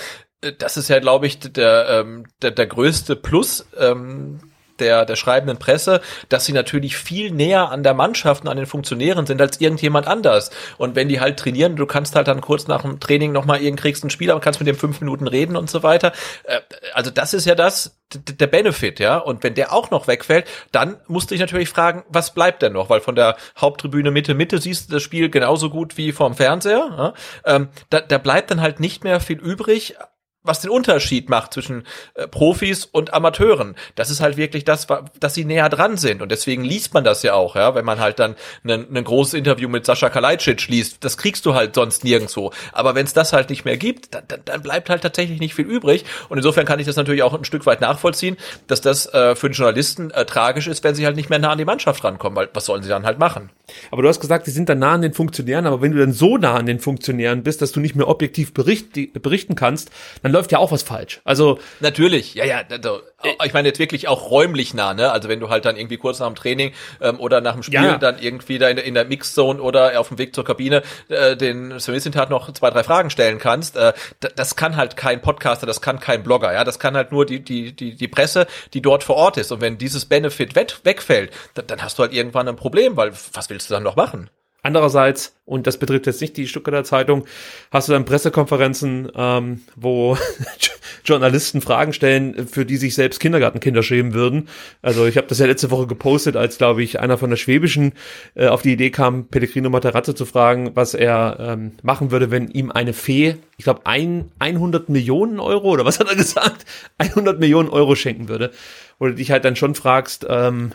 das 0.52 0.78
ist 0.78 0.90
ja, 0.90 1.00
glaube 1.00 1.28
ich, 1.28 1.40
der, 1.40 1.88
ähm, 1.90 2.26
der, 2.42 2.52
der 2.52 2.68
größte 2.68 3.16
Plus 3.16 3.66
ähm, 3.78 4.40
der, 4.80 5.06
der 5.06 5.16
schreibenden 5.16 5.58
Presse, 5.58 6.02
dass 6.30 6.46
sie 6.46 6.54
natürlich 6.54 6.98
viel 6.98 7.32
näher 7.32 7.70
an 7.72 7.84
der 7.84 7.94
Mannschaft 7.94 8.44
und 8.44 8.50
an 8.50 8.58
den 8.58 8.66
Funktionären 8.66 9.26
sind 9.26 9.42
als 9.42 9.62
irgendjemand 9.62 10.08
anders. 10.08 10.52
Und 10.78 10.96
wenn 10.96 11.10
die 11.10 11.20
halt 11.20 11.38
trainieren, 11.40 11.76
du 11.76 11.86
kannst 11.86 12.16
halt 12.16 12.28
dann 12.28 12.42
kurz 12.42 12.68
nach 12.68 12.82
dem 12.82 13.00
Training 13.00 13.32
nochmal 13.32 13.62
irgend 13.62 13.80
kriegst 13.80 14.04
ein 14.04 14.10
Spiel, 14.10 14.32
aber 14.32 14.40
kannst 14.40 14.60
mit 14.60 14.68
dem 14.68 14.76
fünf 14.76 15.00
Minuten 15.00 15.28
reden 15.28 15.56
und 15.56 15.70
so 15.70 15.84
weiter. 15.84 16.12
Äh, 16.44 16.60
also 16.94 17.12
das 17.12 17.34
ist 17.34 17.46
ja 17.46 17.56
das, 17.56 17.98
der 18.14 18.48
Benefit, 18.48 19.00
ja. 19.00 19.18
Und 19.18 19.44
wenn 19.44 19.56
der 19.56 19.74
auch 19.74 19.92
noch 19.92 20.08
wegfällt, 20.08 20.46
dann 20.72 20.98
musst 21.08 21.30
du 21.30 21.36
dich 21.36 21.42
natürlich 21.42 21.70
fragen, 21.70 22.04
was 22.10 22.34
bleibt 22.34 22.62
denn 22.62 22.74
noch? 22.74 22.90
Weil 22.90 23.02
von 23.02 23.16
der 23.16 23.38
Haupttribüne 23.58 24.12
Mitte, 24.12 24.34
Mitte 24.34 24.60
siehst 24.60 24.90
du 24.90 24.94
das 24.94 25.04
Spiel 25.04 25.30
genauso 25.30 25.70
gut 25.70 25.98
wie 25.98 26.12
vom 26.12 26.36
Fernseher. 26.36 26.90
Ja? 26.98 27.14
Ähm, 27.46 27.70
da, 27.90 28.02
da 28.02 28.18
bleibt 28.18 28.52
dann 28.52 28.62
halt 28.62 28.80
nicht 28.80 29.04
mehr 29.04 29.20
viel 29.20 29.40
übrig, 29.40 29.96
was 30.44 30.60
den 30.60 30.70
Unterschied 30.70 31.30
macht 31.30 31.54
zwischen 31.54 31.84
äh, 32.16 32.28
Profis 32.28 32.86
und 32.86 33.14
Amateuren. 33.14 33.76
Das 33.96 34.10
ist 34.10 34.22
halt 34.22 34.38
wirklich 34.38 34.66
das, 34.66 34.88
dass 35.20 35.34
sie 35.34 35.46
näher 35.46 35.70
dran 35.70 35.98
sind. 35.98 36.22
Und 36.22 36.32
deswegen 36.32 36.64
liest 36.64 36.94
man 36.94 37.04
das 37.04 37.24
ja 37.24 37.34
auch, 37.34 37.56
ja, 37.56 37.76
wenn 37.76 37.86
man 37.86 38.00
halt 38.00 38.20
dann 38.20 38.36
ein 38.66 39.04
großes 39.04 39.34
Interview 39.34 39.70
mit 39.70 39.86
Sascha 39.86 40.10
Kalajdzic 40.10 40.68
liest. 40.68 41.04
Das 41.04 41.18
kriegst 41.18 41.46
du 41.46 41.56
halt 41.56 41.76
sonst 41.76 42.04
nirgendwo. 42.04 42.52
Aber 42.74 42.96
wenn 42.96 43.06
es 43.06 43.14
das 43.14 43.34
halt 43.34 43.50
nicht 43.50 43.66
mehr 43.66 43.78
gibt, 43.78 44.14
dann, 44.14 44.24
dann, 44.28 44.42
dann 44.46 44.62
bleibt 44.62 44.90
halt 44.90 45.02
tatsächlich 45.02 45.40
nicht 45.40 45.56
viel 45.56 45.66
übrig. 45.66 46.04
Und 46.30 46.38
insofern 46.38 46.66
kann 46.66 46.80
ich 46.80 46.86
das 46.86 46.96
natürlich 46.96 47.24
auch 47.24 47.34
ein 47.34 47.46
Stück 47.46 47.66
weit 47.66 47.82
nachvollziehen, 47.82 48.38
dass 48.68 48.82
das 48.82 49.12
äh, 49.14 49.36
für 49.36 49.50
den 49.50 49.54
Journalisten 49.54 50.12
äh, 50.12 50.26
tragisch 50.26 50.68
ist, 50.68 50.84
wenn 50.84 50.96
sie 50.96 51.06
halt 51.06 51.16
nicht 51.16 51.30
mehr 51.30 51.40
nah 51.40 51.52
an 51.52 51.58
die 51.58 51.66
Mannschaft 51.66 52.04
rankommen. 52.04 52.36
Weil 52.36 52.50
was 52.54 52.66
sollen 52.66 52.84
sie 52.84 52.90
dann 52.90 53.06
halt 53.06 53.20
machen? 53.20 53.50
Aber 53.92 54.02
du 54.02 54.10
hast 54.10 54.20
gesagt, 54.20 54.46
sie 54.46 54.52
sind 54.52 54.68
dann 54.68 54.80
nah 54.80 54.94
an 54.94 55.02
den 55.02 55.14
Funktionären. 55.14 55.66
Aber 55.66 55.82
wenn 55.82 55.94
du 55.94 56.00
dann 56.00 56.12
so 56.12 56.38
nah 56.38 56.56
an 56.56 56.66
den 56.66 56.80
Funktionären 56.80 57.44
bist, 57.44 57.62
dass 57.62 57.72
du 57.72 57.80
nicht 57.80 57.96
mehr 57.96 58.10
objektiv 58.10 58.54
bericht, 58.54 58.90
berichten 59.22 59.56
kannst, 59.56 59.90
dann 60.22 60.33
läuft 60.34 60.52
ja 60.52 60.58
auch 60.58 60.72
was 60.72 60.84
falsch. 60.84 61.22
Also 61.24 61.60
natürlich, 61.80 62.34
ja, 62.34 62.44
ja. 62.44 62.64
Also, 62.70 63.02
ich 63.44 63.54
meine 63.54 63.70
jetzt 63.70 63.80
wirklich 63.80 64.08
auch 64.08 64.30
räumlich 64.30 64.74
nah, 64.74 64.94
ne? 64.94 65.12
Also 65.12 65.30
wenn 65.30 65.40
du 65.40 65.50
halt 65.50 65.64
dann 65.64 65.78
irgendwie 65.78 65.98
kurz 65.98 66.20
nach 66.20 66.28
dem 66.28 66.36
Training 66.36 66.74
ähm, 67.00 67.20
oder 67.20 67.40
nach 67.40 67.54
dem 67.54 67.64
Spiel 67.64 67.76
ja. 67.76 67.98
dann 67.98 68.20
irgendwie 68.20 68.58
da 68.58 68.68
in, 68.68 68.78
in 68.78 68.96
der 68.96 69.06
Mixzone 69.06 69.62
oder 69.62 70.00
auf 70.00 70.10
dem 70.10 70.18
Weg 70.18 70.36
zur 70.36 70.44
Kabine 70.44 70.82
äh, 71.08 71.38
den 71.38 71.80
Semissintat 71.80 72.30
noch 72.30 72.52
zwei, 72.54 72.72
drei 72.72 72.84
Fragen 72.84 73.10
stellen 73.10 73.38
kannst, 73.40 73.78
äh, 73.78 73.94
das 74.36 74.56
kann 74.56 74.76
halt 74.76 74.98
kein 74.98 75.22
Podcaster, 75.22 75.66
das 75.66 75.80
kann 75.80 76.00
kein 76.00 76.24
Blogger, 76.24 76.52
ja, 76.52 76.64
das 76.64 76.80
kann 76.80 76.96
halt 76.96 77.12
nur 77.12 77.26
die 77.26 77.40
die 77.40 77.74
die 77.74 77.96
die 77.96 78.08
Presse, 78.08 78.48
die 78.74 78.82
dort 78.82 79.04
vor 79.04 79.16
Ort 79.16 79.38
ist. 79.38 79.52
Und 79.52 79.62
wenn 79.62 79.78
dieses 79.78 80.06
Benefit 80.06 80.56
wegfällt, 80.56 81.32
dann, 81.54 81.68
dann 81.68 81.82
hast 81.82 82.00
du 82.00 82.04
halt 82.04 82.14
irgendwann 82.14 82.48
ein 82.48 82.56
Problem, 82.56 82.98
weil 82.98 83.14
was 83.34 83.50
willst 83.50 83.70
du 83.70 83.74
dann 83.74 83.84
noch 83.84 83.96
machen? 83.96 84.30
Andererseits, 84.66 85.36
und 85.44 85.68
das 85.68 85.78
betrifft 85.78 86.08
jetzt 86.08 86.22
nicht 86.22 86.38
die 86.38 86.48
Stuttgarter 86.48 86.86
Zeitung, 86.86 87.26
hast 87.70 87.90
du 87.90 87.92
dann 87.92 88.06
Pressekonferenzen, 88.06 89.12
ähm, 89.14 89.62
wo 89.76 90.18
Journalisten 91.06 91.60
Fragen 91.60 91.92
stellen, 91.92 92.48
für 92.48 92.66
die 92.66 92.78
sich 92.78 92.96
selbst 92.96 93.20
Kindergartenkinder 93.20 93.84
schämen 93.84 94.14
würden. 94.14 94.48
Also 94.82 95.06
ich 95.06 95.18
habe 95.18 95.28
das 95.28 95.40
ja 95.40 95.48
letzte 95.48 95.70
Woche 95.70 95.86
gepostet, 95.86 96.38
als, 96.38 96.58
glaube 96.58 96.82
ich, 96.82 97.02
einer 97.02 97.18
von 97.18 97.30
der 97.30 97.36
Schwäbischen 97.36 97.92
äh, 98.36 98.48
auf 98.48 98.62
die 98.62 98.72
Idee 98.72 98.90
kam, 98.90 99.28
Pellegrino 99.28 99.70
Materazzo 99.70 100.14
zu 100.14 100.26
fragen, 100.26 100.72
was 100.76 100.94
er 100.94 101.38
ähm, 101.42 101.74
machen 101.84 102.12
würde, 102.12 102.32
wenn 102.32 102.48
ihm 102.48 102.72
eine 102.72 102.94
Fee, 102.94 103.36
ich 103.58 103.66
glaube, 103.66 103.82
ein, 103.84 104.32
100 104.40 104.88
Millionen 104.88 105.42
Euro, 105.42 105.72
oder 105.72 105.84
was 105.84 106.00
hat 106.00 106.08
er 106.08 106.16
gesagt? 106.16 106.66
100 107.00 107.38
Millionen 107.38 107.68
Euro 107.68 107.96
schenken 107.96 108.30
würde. 108.30 108.52
Oder 108.98 109.12
dich 109.12 109.30
halt 109.30 109.44
dann 109.44 109.58
schon 109.58 109.76
fragst, 109.76 110.26
ähm, 110.30 110.72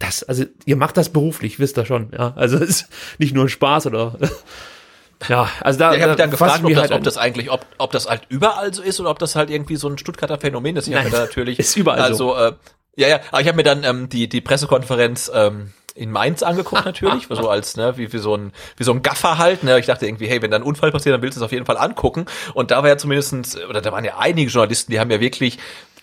das, 0.00 0.24
also 0.24 0.44
ihr 0.64 0.76
macht 0.76 0.96
das 0.96 1.10
beruflich, 1.10 1.60
wisst 1.60 1.78
ihr 1.78 1.86
schon, 1.86 2.10
ja. 2.12 2.32
Also 2.34 2.56
es 2.56 2.68
ist 2.68 2.88
nicht 3.18 3.34
nur 3.34 3.44
ein 3.44 3.48
Spaß 3.48 3.86
oder 3.86 4.16
ja, 5.28 5.48
also 5.60 5.78
da, 5.78 5.90
ja, 5.92 5.96
ich 5.98 6.02
habe 6.02 6.16
dann 6.16 6.30
gefragt, 6.30 6.64
ob 6.64 6.72
das, 6.72 6.80
halt 6.80 6.92
ob 6.92 7.02
das 7.04 7.18
eigentlich, 7.18 7.50
ob, 7.50 7.66
ob 7.78 7.92
das 7.92 8.08
halt 8.08 8.22
überall 8.30 8.72
so 8.72 8.82
ist 8.82 8.98
oder 9.00 9.10
ob 9.10 9.18
das 9.18 9.36
halt 9.36 9.50
irgendwie 9.50 9.76
so 9.76 9.88
ein 9.88 9.98
Stuttgarter 9.98 10.38
Phänomen 10.38 10.76
ist. 10.76 10.88
Ich 10.88 10.94
Nein, 10.94 11.08
da 11.10 11.20
natürlich 11.20 11.58
ist 11.58 11.76
überall 11.76 12.00
also, 12.00 12.30
so. 12.30 12.36
Äh, 12.36 12.52
ja, 12.96 13.08
ja, 13.08 13.20
aber 13.30 13.42
ich 13.42 13.46
habe 13.46 13.56
mir 13.56 13.62
dann 13.62 13.84
ähm, 13.84 14.08
die 14.08 14.28
die 14.28 14.40
Pressekonferenz 14.40 15.30
ähm, 15.34 15.72
in 15.94 16.10
Mainz 16.10 16.42
angeguckt 16.42 16.84
natürlich, 16.86 17.26
so 17.28 17.48
als 17.48 17.76
ne, 17.76 17.96
wie, 17.98 18.12
wie 18.12 18.18
so 18.18 18.34
ein 18.34 18.52
wie 18.78 18.84
so 18.84 18.92
ein 18.92 19.02
Gaffer 19.02 19.36
halt. 19.36 19.62
Ne? 19.64 19.78
Ich 19.78 19.86
dachte 19.86 20.06
irgendwie, 20.06 20.28
hey, 20.28 20.40
wenn 20.40 20.50
da 20.50 20.56
ein 20.56 20.62
Unfall 20.62 20.90
passiert, 20.90 21.14
dann 21.14 21.22
willst 21.22 21.36
du 21.36 21.40
es 21.40 21.44
auf 21.44 21.52
jeden 21.52 21.66
Fall 21.66 21.76
angucken. 21.76 22.24
Und 22.54 22.70
da 22.70 22.82
war 22.82 22.88
ja 22.88 22.96
zumindestens 22.96 23.58
oder 23.58 23.82
da 23.82 23.92
waren 23.92 24.04
ja 24.04 24.16
einige 24.18 24.50
Journalisten, 24.50 24.90
die 24.92 25.00
haben 25.00 25.10
ja 25.10 25.20
wirklich 25.20 25.58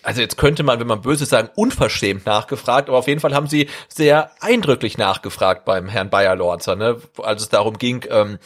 also 0.08 0.22
jetzt 0.22 0.38
könnte 0.38 0.62
man, 0.62 0.80
wenn 0.80 0.86
man 0.86 1.02
böse 1.02 1.26
sagen, 1.26 1.50
unverschämt 1.54 2.24
nachgefragt, 2.24 2.88
aber 2.88 2.96
auf 2.96 3.08
jeden 3.08 3.20
Fall 3.20 3.34
haben 3.34 3.46
sie 3.46 3.68
sehr 3.88 4.30
eindrücklich 4.40 4.96
nachgefragt 4.96 5.66
beim 5.66 5.90
Herrn 5.90 6.08
Bayer-Lorzer, 6.08 6.76
ne? 6.76 6.96
als 7.22 7.42
es 7.42 7.50
darum 7.50 7.76
ging, 7.76 8.06
ähm, 8.08 8.38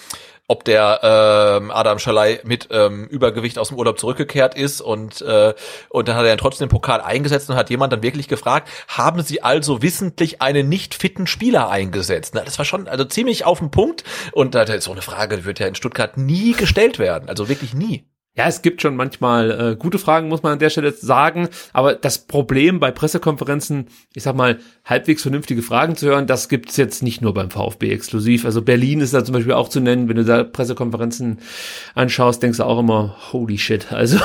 ob 0.49 0.65
der 0.65 0.99
ähm, 1.05 1.71
Adam 1.71 2.01
Schalai 2.01 2.41
mit 2.43 2.67
ähm, 2.73 3.07
Übergewicht 3.07 3.61
aus 3.61 3.69
dem 3.69 3.79
Urlaub 3.79 4.01
zurückgekehrt 4.01 4.57
ist 4.57 4.81
und 4.81 5.23
äh, 5.23 5.55
und 5.89 6.09
dann 6.09 6.17
hat 6.17 6.25
er 6.25 6.31
dann 6.31 6.39
trotzdem 6.39 6.67
den 6.67 6.73
Pokal 6.73 7.01
eingesetzt 7.01 7.49
und 7.49 7.55
hat 7.55 7.71
jemand 7.71 7.93
dann 7.93 8.03
wirklich 8.03 8.27
gefragt, 8.27 8.69
haben 8.89 9.23
Sie 9.23 9.45
also 9.45 9.83
wissentlich 9.83 10.43
einen 10.43 10.69
nicht 10.69 10.97
fitten 10.97 11.29
Spieler 11.29 11.71
eingesetzt? 11.71 12.35
Na, 12.35 12.43
das 12.43 12.59
war 12.59 12.65
schon 12.65 12.89
also 12.89 13.05
ziemlich 13.05 13.45
auf 13.45 13.61
den 13.61 13.71
Punkt 13.71 14.03
und 14.33 14.57
da 14.57 14.67
so 14.81 14.91
eine 14.91 15.01
Frage 15.01 15.45
wird 15.45 15.61
ja 15.61 15.69
in 15.69 15.77
Stuttgart 15.77 16.17
nie 16.17 16.55
gestellt 16.55 16.99
werden, 16.99 17.29
also 17.29 17.49
wirklich 17.49 17.73
nie. 17.73 18.05
Ja, 18.35 18.47
es 18.47 18.63
gibt 18.63 18.81
schon 18.81 18.97
manchmal 18.97 19.73
äh, 19.73 19.77
gute 19.77 19.99
Fragen, 19.99 20.29
muss 20.29 20.43
man 20.43 20.55
an 20.55 20.59
der 20.59 20.71
Stelle 20.71 20.93
sagen. 20.93 21.51
Aber 21.75 21.95
das 21.95 22.17
Problem 22.17 22.81
bei 22.81 22.91
Pressekonferenzen, 22.91 23.89
ich 24.15 24.23
sag 24.23 24.35
mal, 24.35 24.59
halbwegs 24.87 25.21
vernünftige 25.21 25.61
Fragen 25.61 25.97
zu 25.97 26.07
hören, 26.07 26.27
das 26.27 26.49
gibt's 26.49 26.79
jetzt 26.79 27.03
nicht 27.03 27.21
nur 27.21 27.35
beim 27.35 27.51
VfB 27.51 27.91
exklusiv. 27.91 28.47
Also 28.47 28.63
Berlin 28.63 29.03
ist 29.03 29.13
da 29.13 29.23
zum 29.23 29.35
Beispiel 29.35 29.53
auch 29.53 29.69
zu 29.69 29.81
nennen. 29.81 30.09
Wenn 30.09 30.17
du 30.17 30.25
da 30.25 30.45
Pressekonferenzen 30.45 31.41
anschaust, 31.95 32.43
denkst 32.43 32.57
du 32.57 32.65
auch 32.65 32.79
immer, 32.79 33.15
holy 33.33 33.59
shit. 33.59 33.93
Also 33.93 34.19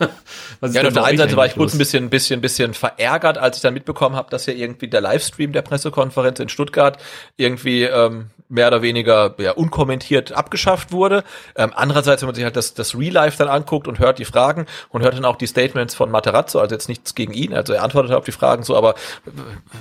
was 0.60 0.74
ja, 0.74 0.82
auf 0.82 0.92
der 0.92 1.04
einen 1.04 1.16
Seite 1.16 1.36
war 1.36 1.46
ich 1.46 1.54
kurz 1.54 1.72
ein 1.72 1.78
bisschen, 1.78 2.10
bisschen, 2.10 2.42
bisschen 2.42 2.74
verärgert, 2.74 3.38
als 3.38 3.56
ich 3.56 3.62
dann 3.62 3.72
mitbekommen 3.72 4.16
habe, 4.16 4.28
dass 4.28 4.44
ja 4.44 4.52
irgendwie 4.52 4.88
der 4.88 5.00
Livestream 5.00 5.52
der 5.52 5.62
Pressekonferenz 5.62 6.40
in 6.40 6.50
Stuttgart 6.50 6.98
irgendwie 7.38 7.84
ähm, 7.84 8.26
mehr 8.48 8.68
oder 8.68 8.82
weniger 8.82 9.34
ja, 9.38 9.52
unkommentiert 9.52 10.32
abgeschafft 10.32 10.92
wurde. 10.92 11.24
Ähm, 11.56 11.72
andererseits, 11.74 12.22
wenn 12.22 12.28
man 12.28 12.34
sich 12.34 12.44
halt 12.44 12.56
das, 12.56 12.74
das 12.74 12.96
Real 12.96 13.12
Life 13.12 13.38
dann 13.38 13.45
dann 13.46 13.54
anguckt 13.54 13.88
und 13.88 13.98
hört 13.98 14.18
die 14.18 14.24
Fragen 14.24 14.66
und 14.90 15.02
hört 15.02 15.14
dann 15.14 15.24
auch 15.24 15.36
die 15.36 15.46
Statements 15.46 15.94
von 15.94 16.10
Materazzo, 16.10 16.58
also 16.58 16.74
jetzt 16.74 16.88
nichts 16.88 17.14
gegen 17.14 17.32
ihn, 17.32 17.54
also 17.54 17.72
er 17.72 17.82
antwortet 17.82 18.12
auf 18.12 18.24
die 18.24 18.32
Fragen 18.32 18.62
so, 18.62 18.76
aber 18.76 18.94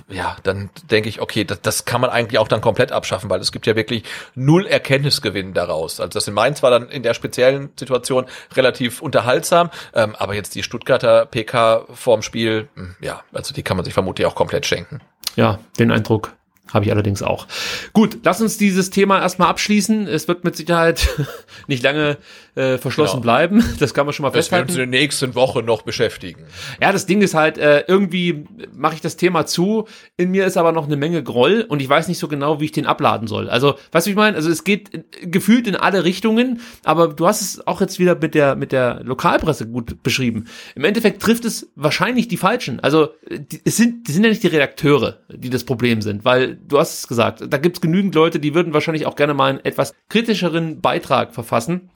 äh, 0.09 0.15
ja, 0.15 0.35
dann 0.43 0.69
denke 0.89 1.09
ich, 1.09 1.21
okay, 1.21 1.43
das, 1.43 1.61
das 1.61 1.85
kann 1.85 2.01
man 2.01 2.09
eigentlich 2.09 2.39
auch 2.39 2.47
dann 2.47 2.61
komplett 2.61 2.91
abschaffen, 2.91 3.29
weil 3.29 3.39
es 3.39 3.51
gibt 3.51 3.67
ja 3.67 3.75
wirklich 3.75 4.03
null 4.35 4.65
Erkenntnisgewinn 4.65 5.53
daraus. 5.53 5.99
Also 5.99 6.09
das 6.09 6.27
in 6.27 6.33
Mainz 6.33 6.63
war 6.63 6.71
dann 6.71 6.89
in 6.89 7.03
der 7.03 7.13
speziellen 7.13 7.69
Situation 7.77 8.25
relativ 8.55 9.01
unterhaltsam, 9.01 9.69
ähm, 9.93 10.15
aber 10.17 10.35
jetzt 10.35 10.55
die 10.55 10.63
Stuttgarter 10.63 11.25
PK 11.25 11.85
vorm 11.93 12.21
Spiel, 12.21 12.69
hm, 12.75 12.95
ja, 13.01 13.21
also 13.33 13.53
die 13.53 13.63
kann 13.63 13.77
man 13.77 13.85
sich 13.85 13.93
vermutlich 13.93 14.25
auch 14.27 14.35
komplett 14.35 14.65
schenken. 14.65 15.01
Ja, 15.35 15.59
den 15.77 15.91
Eindruck 15.91 16.33
habe 16.75 16.85
ich 16.85 16.91
allerdings 16.91 17.23
auch. 17.23 17.47
Gut, 17.93 18.19
lass 18.23 18.41
uns 18.41 18.57
dieses 18.57 18.91
Thema 18.91 19.19
erstmal 19.19 19.47
abschließen. 19.47 20.07
Es 20.07 20.27
wird 20.27 20.43
mit 20.43 20.55
Sicherheit 20.55 21.07
nicht 21.67 21.81
lange 21.81 22.17
äh, 22.55 22.77
verschlossen 22.77 23.21
genau. 23.21 23.23
bleiben. 23.23 23.63
Das 23.79 23.93
kann 23.93 24.05
man 24.05 24.13
schon 24.13 24.23
mal 24.23 24.29
das 24.29 24.45
festhalten. 24.45 24.67
Das 24.67 24.77
werden 24.77 24.77
wir 24.77 24.83
in 24.85 24.91
der 24.91 25.01
nächsten 25.01 25.35
Woche 25.35 25.61
noch 25.61 25.81
beschäftigen. 25.81 26.43
Ja, 26.81 26.91
das 26.91 27.05
Ding 27.05 27.21
ist 27.21 27.33
halt, 27.33 27.57
äh, 27.57 27.83
irgendwie 27.87 28.45
mache 28.73 28.95
ich 28.95 29.01
das 29.01 29.15
Thema 29.15 29.45
zu. 29.45 29.87
In 30.17 30.31
mir 30.31 30.45
ist 30.45 30.57
aber 30.57 30.71
noch 30.71 30.85
eine 30.85 30.95
Menge 30.95 31.21
Groll 31.23 31.65
und 31.67 31.81
ich 31.81 31.89
weiß 31.89 32.07
nicht 32.07 32.19
so 32.19 32.27
genau, 32.27 32.59
wie 32.59 32.65
ich 32.65 32.71
den 32.71 32.85
abladen 32.85 33.27
soll. 33.27 33.49
Also, 33.49 33.75
weißt 33.91 34.07
du, 34.07 34.11
ich 34.11 34.15
meine? 34.15 34.35
Also 34.35 34.49
es 34.49 34.63
geht 34.63 35.05
gefühlt 35.21 35.67
in 35.67 35.75
alle 35.75 36.03
Richtungen, 36.03 36.61
aber 36.83 37.09
du 37.09 37.27
hast 37.27 37.41
es 37.41 37.67
auch 37.67 37.81
jetzt 37.81 37.99
wieder 37.99 38.15
mit 38.15 38.33
der, 38.33 38.55
mit 38.55 38.71
der 38.71 39.01
Lokalpresse 39.03 39.67
gut 39.67 40.01
beschrieben. 40.03 40.45
Im 40.75 40.83
Endeffekt 40.83 41.21
trifft 41.21 41.45
es 41.45 41.71
wahrscheinlich 41.75 42.27
die 42.27 42.37
Falschen. 42.37 42.79
Also, 42.79 43.09
die, 43.29 43.61
es 43.63 43.77
sind, 43.77 44.07
die 44.07 44.11
sind 44.11 44.23
ja 44.23 44.29
nicht 44.29 44.43
die 44.43 44.47
Redakteure, 44.47 45.19
die 45.29 45.49
das 45.49 45.63
Problem 45.63 46.01
sind, 46.01 46.25
weil 46.25 46.55
du 46.67 46.79
hast 46.79 46.99
es 46.99 47.07
gesagt, 47.07 47.43
da 47.47 47.57
gibt 47.57 47.77
es 47.77 47.81
genügend 47.81 48.15
Leute, 48.15 48.39
die 48.39 48.53
würden 48.53 48.73
wahrscheinlich 48.73 49.05
auch 49.05 49.15
gerne 49.15 49.33
mal 49.33 49.49
einen 49.49 49.65
etwas 49.65 49.93
kritischeren 50.09 50.81
Beitrag 50.81 51.33
verfassen. 51.33 51.89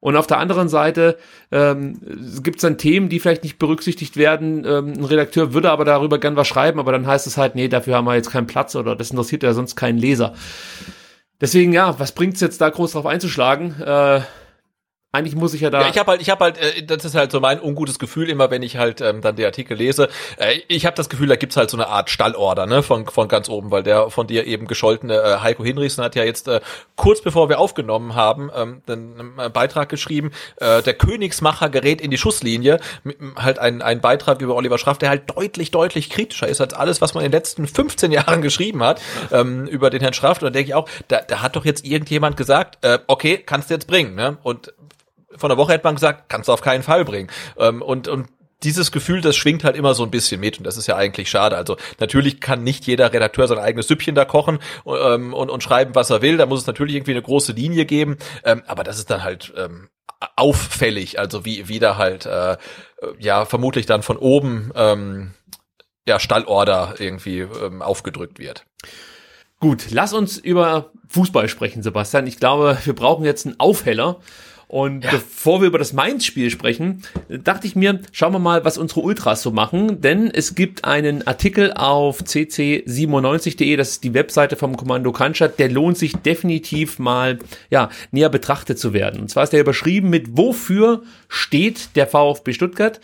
Und 0.00 0.16
auf 0.16 0.28
der 0.28 0.38
anderen 0.38 0.68
Seite 0.68 1.18
ähm, 1.50 2.00
gibt 2.42 2.58
es 2.58 2.62
dann 2.62 2.78
Themen, 2.78 3.08
die 3.08 3.18
vielleicht 3.18 3.42
nicht 3.42 3.58
berücksichtigt 3.58 4.16
werden. 4.16 4.64
Ähm, 4.64 4.92
ein 4.92 5.04
Redakteur 5.04 5.52
würde 5.54 5.70
aber 5.70 5.84
darüber 5.84 6.18
gern 6.18 6.36
was 6.36 6.46
schreiben, 6.46 6.78
aber 6.78 6.92
dann 6.92 7.06
heißt 7.06 7.26
es 7.26 7.36
halt, 7.36 7.56
nee, 7.56 7.66
dafür 7.66 7.96
haben 7.96 8.04
wir 8.04 8.14
jetzt 8.14 8.30
keinen 8.30 8.46
Platz 8.46 8.76
oder 8.76 8.94
das 8.94 9.10
interessiert 9.10 9.42
ja 9.42 9.52
sonst 9.54 9.74
keinen 9.74 9.98
Leser. 9.98 10.34
Deswegen, 11.40 11.72
ja, 11.72 11.98
was 11.98 12.12
bringt's 12.12 12.40
jetzt 12.40 12.60
da 12.60 12.68
groß 12.68 12.92
drauf 12.92 13.06
einzuschlagen? 13.06 13.80
Äh, 13.80 14.20
eigentlich 15.10 15.36
muss 15.36 15.54
ich 15.54 15.62
ja 15.62 15.70
da. 15.70 15.80
Ja, 15.80 15.88
ich 15.88 15.96
habe 15.96 16.10
halt, 16.10 16.20
ich 16.20 16.28
habe 16.28 16.44
halt, 16.44 16.58
äh, 16.58 16.82
das 16.82 17.02
ist 17.06 17.14
halt 17.14 17.32
so 17.32 17.40
mein 17.40 17.62
ungutes 17.62 17.98
Gefühl 17.98 18.28
immer, 18.28 18.50
wenn 18.50 18.62
ich 18.62 18.76
halt 18.76 19.00
ähm, 19.00 19.22
dann 19.22 19.36
die 19.36 19.44
Artikel 19.46 19.74
lese. 19.74 20.10
Äh, 20.36 20.60
ich 20.68 20.84
habe 20.84 20.96
das 20.96 21.08
Gefühl, 21.08 21.28
da 21.28 21.36
gibt's 21.36 21.56
halt 21.56 21.70
so 21.70 21.78
eine 21.78 21.88
Art 21.88 22.10
Stallorder, 22.10 22.66
ne, 22.66 22.82
von 22.82 23.06
von 23.06 23.26
ganz 23.26 23.48
oben, 23.48 23.70
weil 23.70 23.82
der 23.82 24.10
von 24.10 24.26
dir 24.26 24.46
eben 24.46 24.66
gescholtene 24.66 25.14
äh, 25.14 25.38
Heiko 25.38 25.64
Hinrichsen 25.64 26.04
hat 26.04 26.14
ja 26.14 26.24
jetzt 26.24 26.46
äh, 26.46 26.60
kurz 26.96 27.22
bevor 27.22 27.48
wir 27.48 27.58
aufgenommen 27.58 28.16
haben, 28.16 28.50
ähm, 28.54 28.82
einen 28.86 29.32
äh, 29.38 29.48
Beitrag 29.48 29.88
geschrieben. 29.88 30.30
Äh, 30.56 30.82
der 30.82 30.92
Königsmacher 30.92 31.70
gerät 31.70 32.02
in 32.02 32.10
die 32.10 32.18
Schusslinie, 32.18 32.78
mit, 33.02 33.16
halt 33.36 33.58
ein 33.58 33.80
ein 33.80 34.02
Beitrag 34.02 34.42
über 34.42 34.56
Oliver 34.56 34.76
Schraff, 34.76 34.98
der 34.98 35.08
halt 35.08 35.30
deutlich 35.34 35.70
deutlich 35.70 36.10
kritischer 36.10 36.48
ist 36.48 36.60
als 36.60 36.74
alles, 36.74 37.00
was 37.00 37.14
man 37.14 37.24
in 37.24 37.30
den 37.30 37.38
letzten 37.38 37.66
15 37.66 38.12
Jahren 38.18 38.42
geschrieben 38.42 38.82
hat 38.82 39.00
ähm, 39.32 39.66
über 39.68 39.88
den 39.88 40.02
Herrn 40.02 40.12
Schraff. 40.12 40.42
Und 40.42 40.48
da 40.48 40.50
denke 40.50 40.68
ich 40.68 40.74
auch, 40.74 40.86
da, 41.08 41.22
da 41.22 41.40
hat 41.40 41.56
doch 41.56 41.64
jetzt 41.64 41.86
irgendjemand 41.86 42.36
gesagt, 42.36 42.84
äh, 42.84 42.98
okay, 43.06 43.38
kannst 43.38 43.70
du 43.70 43.74
jetzt 43.74 43.86
bringen, 43.86 44.14
ne? 44.14 44.36
Und 44.42 44.74
von 45.38 45.48
der 45.48 45.58
Woche 45.58 45.72
hätte 45.72 45.84
man 45.84 45.94
gesagt, 45.94 46.28
kannst 46.28 46.48
du 46.48 46.52
auf 46.52 46.60
keinen 46.60 46.82
Fall 46.82 47.04
bringen. 47.04 47.30
Ähm, 47.58 47.82
und, 47.82 48.08
und 48.08 48.28
dieses 48.64 48.90
Gefühl, 48.90 49.20
das 49.20 49.36
schwingt 49.36 49.62
halt 49.64 49.76
immer 49.76 49.94
so 49.94 50.02
ein 50.02 50.10
bisschen 50.10 50.40
mit 50.40 50.58
und 50.58 50.64
das 50.64 50.76
ist 50.76 50.88
ja 50.88 50.96
eigentlich 50.96 51.30
schade. 51.30 51.56
Also 51.56 51.76
natürlich 52.00 52.40
kann 52.40 52.64
nicht 52.64 52.86
jeder 52.86 53.12
Redakteur 53.12 53.46
sein 53.46 53.58
eigenes 53.58 53.86
Süppchen 53.86 54.14
da 54.14 54.24
kochen 54.24 54.58
ähm, 54.86 55.32
und, 55.32 55.50
und 55.50 55.62
schreiben, 55.62 55.94
was 55.94 56.10
er 56.10 56.22
will. 56.22 56.36
Da 56.36 56.46
muss 56.46 56.60
es 56.60 56.66
natürlich 56.66 56.96
irgendwie 56.96 57.12
eine 57.12 57.22
große 57.22 57.52
Linie 57.52 57.86
geben, 57.86 58.18
ähm, 58.44 58.62
aber 58.66 58.82
das 58.82 58.98
ist 58.98 59.10
dann 59.10 59.22
halt 59.22 59.52
ähm, 59.56 59.88
auffällig. 60.34 61.18
Also 61.18 61.44
wie 61.44 61.68
wie 61.68 61.78
da 61.78 61.96
halt 61.96 62.26
äh, 62.26 62.56
ja 63.18 63.44
vermutlich 63.44 63.86
dann 63.86 64.02
von 64.02 64.16
oben 64.16 64.72
ähm, 64.74 65.34
ja 66.08 66.18
Stallorder 66.18 66.94
irgendwie 66.98 67.40
ähm, 67.40 67.80
aufgedrückt 67.80 68.40
wird. 68.40 68.64
Gut, 69.60 69.86
lass 69.90 70.12
uns 70.12 70.36
über 70.36 70.92
Fußball 71.08 71.48
sprechen, 71.48 71.82
Sebastian. 71.82 72.26
Ich 72.26 72.38
glaube, 72.38 72.78
wir 72.84 72.94
brauchen 72.94 73.24
jetzt 73.24 73.46
einen 73.46 73.58
Aufheller. 73.60 74.20
Und 74.68 75.04
ja. 75.04 75.12
bevor 75.12 75.62
wir 75.62 75.68
über 75.68 75.78
das 75.78 75.94
Mainz-Spiel 75.94 76.50
sprechen, 76.50 77.02
dachte 77.28 77.66
ich 77.66 77.74
mir, 77.74 78.00
schauen 78.12 78.34
wir 78.34 78.38
mal, 78.38 78.66
was 78.66 78.76
unsere 78.76 79.00
Ultras 79.00 79.40
so 79.40 79.50
machen. 79.50 80.02
Denn 80.02 80.30
es 80.30 80.54
gibt 80.54 80.84
einen 80.84 81.26
Artikel 81.26 81.72
auf 81.72 82.20
cc97.de, 82.20 83.76
das 83.76 83.92
ist 83.92 84.04
die 84.04 84.12
Webseite 84.12 84.56
vom 84.56 84.76
Kommando 84.76 85.10
Cannstatt, 85.10 85.58
der 85.58 85.70
lohnt 85.70 85.96
sich 85.96 86.12
definitiv 86.12 86.98
mal 86.98 87.38
ja, 87.70 87.88
näher 88.10 88.28
betrachtet 88.28 88.78
zu 88.78 88.92
werden. 88.92 89.22
Und 89.22 89.30
zwar 89.30 89.44
ist 89.44 89.54
der 89.54 89.62
überschrieben 89.62 90.10
mit 90.10 90.36
Wofür 90.36 91.02
steht 91.28 91.96
der 91.96 92.06
VfB 92.06 92.52
Stuttgart? 92.52 93.00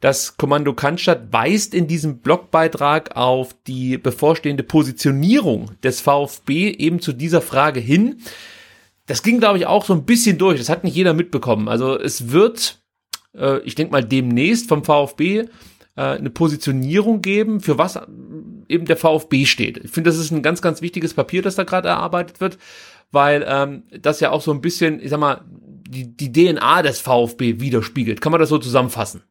Das 0.00 0.36
Kommando 0.38 0.72
Cannstatt 0.72 1.30
weist 1.30 1.74
in 1.74 1.86
diesem 1.86 2.18
Blogbeitrag 2.18 3.16
auf 3.16 3.54
die 3.68 3.98
bevorstehende 3.98 4.62
Positionierung 4.62 5.72
des 5.84 6.00
VfB 6.00 6.70
eben 6.70 7.00
zu 7.00 7.12
dieser 7.12 7.42
Frage 7.42 7.78
hin 7.78 8.16
das 9.06 9.22
ging, 9.22 9.40
glaube 9.40 9.58
ich, 9.58 9.66
auch 9.66 9.84
so 9.84 9.92
ein 9.92 10.04
bisschen 10.04 10.38
durch. 10.38 10.58
Das 10.58 10.68
hat 10.68 10.84
nicht 10.84 10.94
jeder 10.96 11.14
mitbekommen. 11.14 11.68
Also 11.68 11.98
es 11.98 12.30
wird, 12.30 12.82
äh, 13.36 13.58
ich 13.60 13.74
denke 13.74 13.92
mal, 13.92 14.04
demnächst 14.04 14.68
vom 14.68 14.84
VfB 14.84 15.38
äh, 15.40 15.46
eine 15.96 16.30
Positionierung 16.30 17.20
geben, 17.22 17.60
für 17.60 17.78
was 17.78 18.00
eben 18.68 18.86
der 18.86 18.96
VfB 18.96 19.44
steht. 19.44 19.78
Ich 19.78 19.90
finde, 19.90 20.10
das 20.10 20.18
ist 20.18 20.30
ein 20.30 20.42
ganz, 20.42 20.62
ganz 20.62 20.82
wichtiges 20.82 21.14
Papier, 21.14 21.42
das 21.42 21.56
da 21.56 21.64
gerade 21.64 21.88
erarbeitet 21.88 22.40
wird, 22.40 22.58
weil 23.10 23.44
ähm, 23.46 23.82
das 23.90 24.20
ja 24.20 24.30
auch 24.30 24.40
so 24.40 24.52
ein 24.52 24.60
bisschen, 24.60 25.00
ich 25.00 25.10
sag 25.10 25.20
mal, 25.20 25.42
die, 25.48 26.16
die 26.16 26.32
DNA 26.32 26.82
des 26.82 27.00
VfB 27.00 27.60
widerspiegelt. 27.60 28.20
Kann 28.20 28.32
man 28.32 28.40
das 28.40 28.48
so 28.48 28.58
zusammenfassen? 28.58 29.22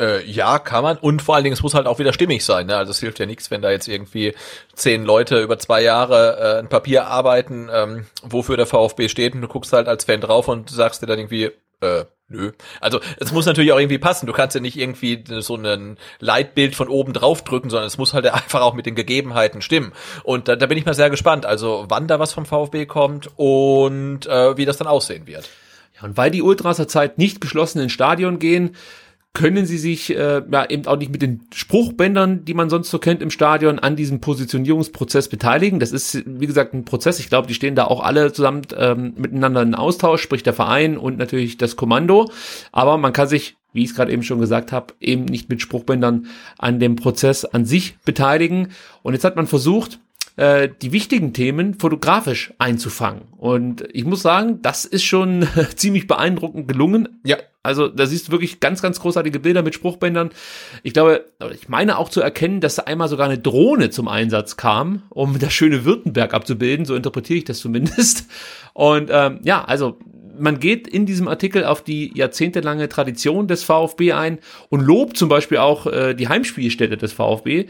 Äh, 0.00 0.24
ja, 0.28 0.58
kann 0.58 0.82
man. 0.82 0.96
Und 0.96 1.22
vor 1.22 1.36
allen 1.36 1.44
Dingen, 1.44 1.54
es 1.54 1.62
muss 1.62 1.74
halt 1.74 1.86
auch 1.86 2.00
wieder 2.00 2.12
stimmig 2.12 2.44
sein. 2.44 2.66
Ne? 2.66 2.76
Also 2.76 2.90
es 2.90 2.98
hilft 2.98 3.20
ja 3.20 3.26
nichts, 3.26 3.50
wenn 3.50 3.62
da 3.62 3.70
jetzt 3.70 3.86
irgendwie 3.86 4.34
zehn 4.74 5.04
Leute 5.04 5.40
über 5.40 5.58
zwei 5.58 5.82
Jahre 5.82 6.56
äh, 6.56 6.58
ein 6.58 6.68
Papier 6.68 7.06
arbeiten, 7.06 7.68
ähm, 7.72 8.06
wofür 8.22 8.56
der 8.56 8.66
VfB 8.66 9.08
steht 9.08 9.34
und 9.34 9.42
du 9.42 9.48
guckst 9.48 9.72
halt 9.72 9.86
als 9.86 10.04
Fan 10.04 10.20
drauf 10.20 10.48
und 10.48 10.68
sagst 10.68 11.02
dir 11.02 11.06
dann 11.06 11.20
irgendwie, 11.20 11.52
äh, 11.80 12.04
nö. 12.28 12.50
Also 12.80 13.00
es 13.20 13.32
muss 13.32 13.46
natürlich 13.46 13.70
auch 13.70 13.78
irgendwie 13.78 13.98
passen. 13.98 14.26
Du 14.26 14.32
kannst 14.32 14.56
ja 14.56 14.60
nicht 14.60 14.76
irgendwie 14.76 15.22
so 15.40 15.54
ein 15.54 15.96
Leitbild 16.18 16.74
von 16.74 16.88
oben 16.88 17.12
drauf 17.12 17.44
drücken, 17.44 17.70
sondern 17.70 17.86
es 17.86 17.98
muss 17.98 18.14
halt 18.14 18.26
einfach 18.34 18.62
auch 18.62 18.74
mit 18.74 18.86
den 18.86 18.96
Gegebenheiten 18.96 19.62
stimmen. 19.62 19.92
Und 20.24 20.48
da, 20.48 20.56
da 20.56 20.66
bin 20.66 20.76
ich 20.76 20.86
mal 20.86 20.94
sehr 20.94 21.10
gespannt. 21.10 21.46
Also 21.46 21.84
wann 21.88 22.08
da 22.08 22.18
was 22.18 22.32
vom 22.32 22.46
VfB 22.46 22.86
kommt 22.86 23.30
und 23.36 24.26
äh, 24.26 24.56
wie 24.56 24.64
das 24.64 24.78
dann 24.78 24.88
aussehen 24.88 25.28
wird. 25.28 25.48
Ja, 25.96 26.02
und 26.02 26.16
weil 26.16 26.32
die 26.32 26.42
Ultras 26.42 26.78
zur 26.78 26.88
Zeit 26.88 27.18
nicht 27.18 27.40
geschlossen 27.40 27.80
ins 27.80 27.92
Stadion 27.92 28.40
gehen, 28.40 28.74
können 29.34 29.66
sie 29.66 29.78
sich 29.78 30.16
äh, 30.16 30.42
ja 30.50 30.70
eben 30.70 30.86
auch 30.86 30.96
nicht 30.96 31.10
mit 31.10 31.20
den 31.20 31.40
Spruchbändern, 31.52 32.44
die 32.44 32.54
man 32.54 32.70
sonst 32.70 32.90
so 32.90 33.00
kennt 33.00 33.20
im 33.20 33.30
Stadion, 33.30 33.80
an 33.80 33.96
diesem 33.96 34.20
Positionierungsprozess 34.20 35.28
beteiligen. 35.28 35.80
Das 35.80 35.90
ist, 35.90 36.22
wie 36.24 36.46
gesagt, 36.46 36.72
ein 36.72 36.84
Prozess. 36.84 37.18
Ich 37.18 37.28
glaube, 37.28 37.48
die 37.48 37.54
stehen 37.54 37.74
da 37.74 37.84
auch 37.84 38.00
alle 38.02 38.32
zusammen 38.32 38.62
ähm, 38.76 39.14
miteinander 39.16 39.62
in 39.62 39.74
Austausch, 39.74 40.22
sprich 40.22 40.44
der 40.44 40.54
Verein 40.54 40.96
und 40.96 41.18
natürlich 41.18 41.58
das 41.58 41.74
Kommando. 41.74 42.30
Aber 42.70 42.96
man 42.96 43.12
kann 43.12 43.26
sich, 43.26 43.56
wie 43.72 43.82
ich 43.82 43.90
es 43.90 43.96
gerade 43.96 44.12
eben 44.12 44.22
schon 44.22 44.38
gesagt 44.38 44.70
habe, 44.70 44.94
eben 45.00 45.24
nicht 45.24 45.48
mit 45.48 45.60
Spruchbändern 45.60 46.28
an 46.56 46.78
dem 46.78 46.94
Prozess 46.94 47.44
an 47.44 47.64
sich 47.64 47.98
beteiligen. 48.04 48.68
Und 49.02 49.14
jetzt 49.14 49.24
hat 49.24 49.34
man 49.34 49.48
versucht, 49.48 49.98
äh, 50.36 50.68
die 50.80 50.92
wichtigen 50.92 51.32
Themen 51.32 51.74
fotografisch 51.74 52.54
einzufangen. 52.58 53.22
Und 53.36 53.84
ich 53.92 54.04
muss 54.04 54.22
sagen, 54.22 54.60
das 54.62 54.84
ist 54.84 55.02
schon 55.02 55.48
ziemlich 55.74 56.06
beeindruckend 56.06 56.68
gelungen. 56.68 57.20
Ja. 57.24 57.38
Also 57.64 57.88
da 57.88 58.06
siehst 58.06 58.28
du 58.28 58.32
wirklich 58.32 58.60
ganz, 58.60 58.82
ganz 58.82 59.00
großartige 59.00 59.40
Bilder 59.40 59.62
mit 59.62 59.74
Spruchbändern. 59.74 60.30
Ich 60.82 60.92
glaube, 60.92 61.24
ich 61.52 61.68
meine 61.68 61.98
auch 61.98 62.10
zu 62.10 62.20
erkennen, 62.20 62.60
dass 62.60 62.76
da 62.76 62.82
einmal 62.82 63.08
sogar 63.08 63.26
eine 63.26 63.38
Drohne 63.38 63.88
zum 63.88 64.06
Einsatz 64.06 64.56
kam, 64.56 65.02
um 65.08 65.38
das 65.38 65.52
schöne 65.52 65.86
Württemberg 65.86 66.34
abzubilden. 66.34 66.84
So 66.84 66.94
interpretiere 66.94 67.38
ich 67.38 67.44
das 67.44 67.58
zumindest. 67.58 68.26
Und 68.74 69.08
ähm, 69.10 69.40
ja, 69.44 69.64
also 69.64 69.98
man 70.38 70.60
geht 70.60 70.86
in 70.86 71.06
diesem 71.06 71.26
Artikel 71.26 71.64
auf 71.64 71.82
die 71.82 72.12
jahrzehntelange 72.14 72.88
Tradition 72.88 73.48
des 73.48 73.64
VfB 73.64 74.12
ein 74.12 74.38
und 74.68 74.80
lobt 74.80 75.16
zum 75.16 75.28
Beispiel 75.28 75.58
auch 75.58 75.86
äh, 75.86 76.14
die 76.14 76.28
Heimspielstätte 76.28 76.98
des 76.98 77.12
VfB, 77.14 77.66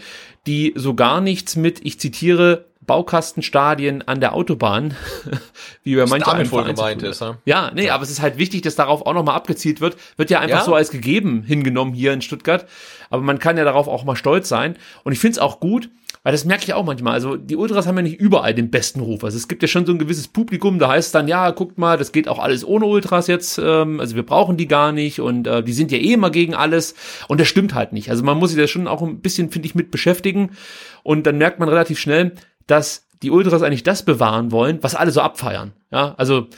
die 0.46 0.72
so 0.74 0.94
gar 0.94 1.20
nichts 1.20 1.56
mit, 1.56 1.84
ich 1.84 2.00
zitiere, 2.00 2.66
Baukastenstadien 2.86 4.06
an 4.06 4.20
der 4.20 4.34
Autobahn, 4.34 4.94
wie 5.82 5.96
bei 5.96 6.06
manchen 6.06 6.50
wohl 6.50 6.64
gemeint 6.64 7.02
ist. 7.02 7.20
Ne? 7.20 7.38
Ja, 7.44 7.70
nee, 7.74 7.86
ja. 7.86 7.94
aber 7.94 8.04
es 8.04 8.10
ist 8.10 8.22
halt 8.22 8.38
wichtig, 8.38 8.62
dass 8.62 8.76
darauf 8.76 9.06
auch 9.06 9.14
nochmal 9.14 9.34
abgezielt 9.34 9.80
wird. 9.80 9.96
Wird 10.16 10.30
ja 10.30 10.40
einfach 10.40 10.58
ja. 10.58 10.64
so 10.64 10.74
als 10.74 10.90
gegeben 10.90 11.42
hingenommen 11.42 11.94
hier 11.94 12.12
in 12.12 12.22
Stuttgart. 12.22 12.66
Aber 13.10 13.22
man 13.22 13.38
kann 13.38 13.56
ja 13.56 13.64
darauf 13.64 13.88
auch 13.88 14.04
mal 14.04 14.16
stolz 14.16 14.48
sein. 14.48 14.76
Und 15.04 15.12
ich 15.12 15.18
finde 15.18 15.32
es 15.32 15.38
auch 15.38 15.60
gut, 15.60 15.88
weil 16.24 16.32
das 16.32 16.46
merke 16.46 16.64
ich 16.64 16.72
auch 16.72 16.84
manchmal. 16.84 17.12
Also 17.12 17.36
die 17.36 17.54
Ultras 17.54 17.86
haben 17.86 17.96
ja 17.96 18.02
nicht 18.02 18.18
überall 18.18 18.54
den 18.54 18.70
besten 18.70 19.00
Ruf. 19.00 19.24
Also 19.24 19.36
es 19.36 19.46
gibt 19.46 19.60
ja 19.60 19.68
schon 19.68 19.84
so 19.84 19.92
ein 19.92 19.98
gewisses 19.98 20.26
Publikum, 20.26 20.78
da 20.78 20.88
heißt 20.88 21.08
es 21.08 21.12
dann, 21.12 21.28
ja, 21.28 21.50
guckt 21.50 21.76
mal, 21.76 21.98
das 21.98 22.12
geht 22.12 22.28
auch 22.28 22.38
alles 22.38 22.66
ohne 22.66 22.86
Ultras 22.86 23.26
jetzt. 23.26 23.60
Ähm, 23.62 24.00
also 24.00 24.16
wir 24.16 24.24
brauchen 24.24 24.56
die 24.56 24.66
gar 24.66 24.90
nicht 24.90 25.20
und 25.20 25.46
äh, 25.46 25.62
die 25.62 25.74
sind 25.74 25.92
ja 25.92 25.98
eh 25.98 26.14
immer 26.14 26.30
gegen 26.30 26.54
alles. 26.54 26.94
Und 27.28 27.40
das 27.40 27.48
stimmt 27.48 27.74
halt 27.74 27.92
nicht. 27.92 28.10
Also 28.10 28.24
man 28.24 28.38
muss 28.38 28.52
sich 28.52 28.58
da 28.58 28.66
schon 28.66 28.88
auch 28.88 29.02
ein 29.02 29.20
bisschen, 29.20 29.50
finde 29.50 29.66
ich, 29.66 29.74
mit 29.74 29.90
beschäftigen. 29.90 30.52
Und 31.02 31.26
dann 31.26 31.36
merkt 31.36 31.60
man 31.60 31.68
relativ 31.68 31.98
schnell, 31.98 32.32
dass 32.66 33.06
die 33.22 33.30
Ultras 33.30 33.62
eigentlich 33.62 33.82
das 33.82 34.04
bewahren 34.04 34.52
wollen, 34.52 34.82
was 34.82 34.94
alle 34.94 35.10
so 35.10 35.20
abfeiern. 35.20 35.72
Ja, 35.90 36.14
also 36.16 36.48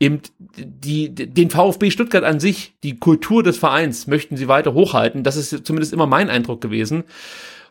eben 0.00 0.20
die, 0.56 1.14
den 1.14 1.50
VfB 1.50 1.90
Stuttgart 1.90 2.24
an 2.24 2.40
sich, 2.40 2.74
die 2.82 2.98
Kultur 2.98 3.42
des 3.42 3.56
Vereins 3.58 4.08
möchten 4.08 4.36
sie 4.36 4.48
weiter 4.48 4.74
hochhalten. 4.74 5.22
Das 5.22 5.36
ist 5.36 5.64
zumindest 5.64 5.92
immer 5.92 6.06
mein 6.06 6.28
Eindruck 6.28 6.60
gewesen. 6.60 7.04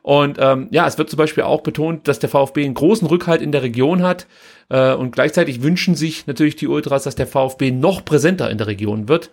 Und 0.01 0.37
ähm, 0.39 0.67
ja, 0.71 0.87
es 0.87 0.97
wird 0.97 1.09
zum 1.09 1.17
Beispiel 1.17 1.43
auch 1.43 1.61
betont, 1.61 2.07
dass 2.07 2.19
der 2.19 2.29
VfB 2.29 2.65
einen 2.65 2.73
großen 2.73 3.07
Rückhalt 3.07 3.41
in 3.41 3.51
der 3.51 3.61
Region 3.61 4.01
hat. 4.01 4.27
Äh, 4.69 4.93
und 4.93 5.11
gleichzeitig 5.11 5.61
wünschen 5.61 5.95
sich 5.95 6.25
natürlich 6.25 6.55
die 6.55 6.67
Ultras, 6.67 7.03
dass 7.03 7.15
der 7.15 7.27
VfB 7.27 7.71
noch 7.71 8.03
präsenter 8.03 8.49
in 8.49 8.57
der 8.57 8.67
Region 8.67 9.09
wird. 9.09 9.29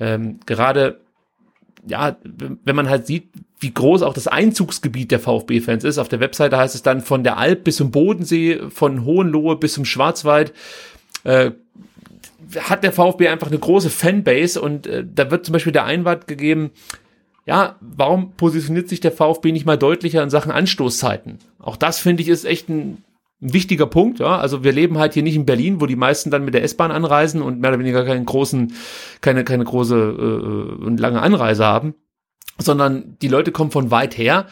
Ähm, 0.00 0.40
gerade 0.46 1.00
ja, 1.86 2.16
wenn 2.24 2.76
man 2.76 2.88
halt 2.88 3.06
sieht, 3.06 3.28
wie 3.58 3.72
groß 3.72 4.02
auch 4.02 4.14
das 4.14 4.28
Einzugsgebiet 4.28 5.10
der 5.10 5.20
VfB-Fans 5.20 5.84
ist. 5.84 5.98
Auf 5.98 6.08
der 6.08 6.20
Webseite 6.20 6.56
heißt 6.56 6.74
es 6.74 6.82
dann 6.82 7.00
von 7.00 7.24
der 7.24 7.38
Alp 7.38 7.64
bis 7.64 7.76
zum 7.76 7.90
Bodensee, 7.90 8.60
von 8.70 9.04
Hohenlohe 9.04 9.56
bis 9.56 9.74
zum 9.74 9.84
Schwarzwald. 9.84 10.52
Äh, 11.24 11.52
hat 12.58 12.84
der 12.84 12.92
VfB 12.92 13.28
einfach 13.28 13.48
eine 13.48 13.58
große 13.58 13.90
Fanbase 13.90 14.60
und 14.60 14.86
äh, 14.86 15.04
da 15.06 15.30
wird 15.30 15.46
zum 15.46 15.52
Beispiel 15.52 15.72
der 15.72 15.84
Einwand 15.84 16.26
gegeben, 16.26 16.70
ja, 17.46 17.76
warum 17.80 18.32
positioniert 18.32 18.88
sich 18.88 19.00
der 19.00 19.12
VfB 19.12 19.52
nicht 19.52 19.66
mal 19.66 19.78
deutlicher 19.78 20.22
in 20.22 20.30
Sachen 20.30 20.52
Anstoßzeiten? 20.52 21.38
Auch 21.58 21.76
das 21.76 21.98
finde 21.98 22.22
ich 22.22 22.28
ist 22.28 22.44
echt 22.44 22.68
ein, 22.68 23.02
ein, 23.42 23.52
wichtiger 23.52 23.86
Punkt. 23.86 24.20
Ja? 24.20 24.38
Also 24.38 24.64
wir 24.64 24.72
leben 24.72 24.98
halt 24.98 25.14
hier 25.14 25.22
nicht 25.22 25.36
in 25.36 25.46
Berlin, 25.46 25.80
wo 25.80 25.86
die 25.86 25.96
meisten 25.96 26.30
dann 26.30 26.44
mit 26.44 26.54
der 26.54 26.62
S-Bahn 26.62 26.90
anreisen 26.90 27.42
und 27.42 27.60
mehr 27.60 27.70
oder 27.70 27.78
weniger 27.78 28.04
keinen 28.04 28.24
großen, 28.24 28.72
keine 29.20 29.44
keine 29.44 29.64
große 29.64 29.96
äh, 29.96 30.84
und 30.84 31.00
lange 31.00 31.22
Anreise 31.22 31.64
haben, 31.64 31.94
sondern 32.58 33.16
die 33.20 33.28
Leute 33.28 33.52
kommen 33.52 33.70
von 33.70 33.90
weit 33.90 34.16
her. 34.16 34.46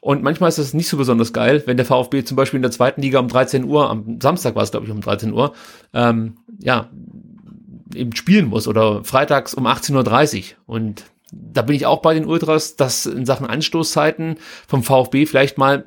Und 0.00 0.24
manchmal 0.24 0.48
ist 0.48 0.58
das 0.58 0.74
nicht 0.74 0.88
so 0.88 0.96
besonders 0.96 1.32
geil, 1.32 1.62
wenn 1.66 1.76
der 1.76 1.86
VfB 1.86 2.24
zum 2.24 2.36
Beispiel 2.36 2.58
in 2.58 2.62
der 2.62 2.72
zweiten 2.72 3.02
Liga 3.02 3.20
um 3.20 3.28
13 3.28 3.64
Uhr, 3.64 3.88
am 3.88 4.20
Samstag 4.20 4.56
war 4.56 4.64
es 4.64 4.72
glaube 4.72 4.86
ich 4.86 4.92
um 4.92 5.00
13 5.00 5.32
Uhr, 5.32 5.52
ähm, 5.94 6.38
ja, 6.58 6.90
eben 7.94 8.14
spielen 8.16 8.46
muss 8.46 8.66
oder 8.66 9.04
freitags 9.04 9.54
um 9.54 9.66
18.30 9.66 10.38
Uhr. 10.38 10.44
Und 10.66 11.04
da 11.32 11.62
bin 11.62 11.76
ich 11.76 11.86
auch 11.86 12.02
bei 12.02 12.14
den 12.14 12.26
Ultras, 12.26 12.76
dass 12.76 13.06
in 13.06 13.26
Sachen 13.26 13.46
Anstoßzeiten 13.46 14.36
vom 14.66 14.82
VfB 14.82 15.26
vielleicht 15.26 15.56
mal 15.56 15.84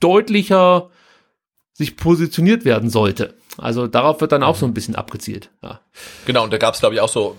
deutlicher 0.00 0.90
sich 1.78 1.96
positioniert 1.96 2.64
werden 2.64 2.90
sollte. 2.90 3.34
Also 3.56 3.86
darauf 3.86 4.20
wird 4.20 4.32
dann 4.32 4.42
auch 4.42 4.56
so 4.56 4.66
ein 4.66 4.74
bisschen 4.74 4.96
abgezielt. 4.96 5.50
Ja. 5.62 5.80
Genau, 6.26 6.44
und 6.44 6.52
da 6.52 6.58
gab 6.58 6.74
es, 6.74 6.80
glaube 6.80 6.96
ich, 6.96 7.00
auch 7.00 7.08
so 7.08 7.36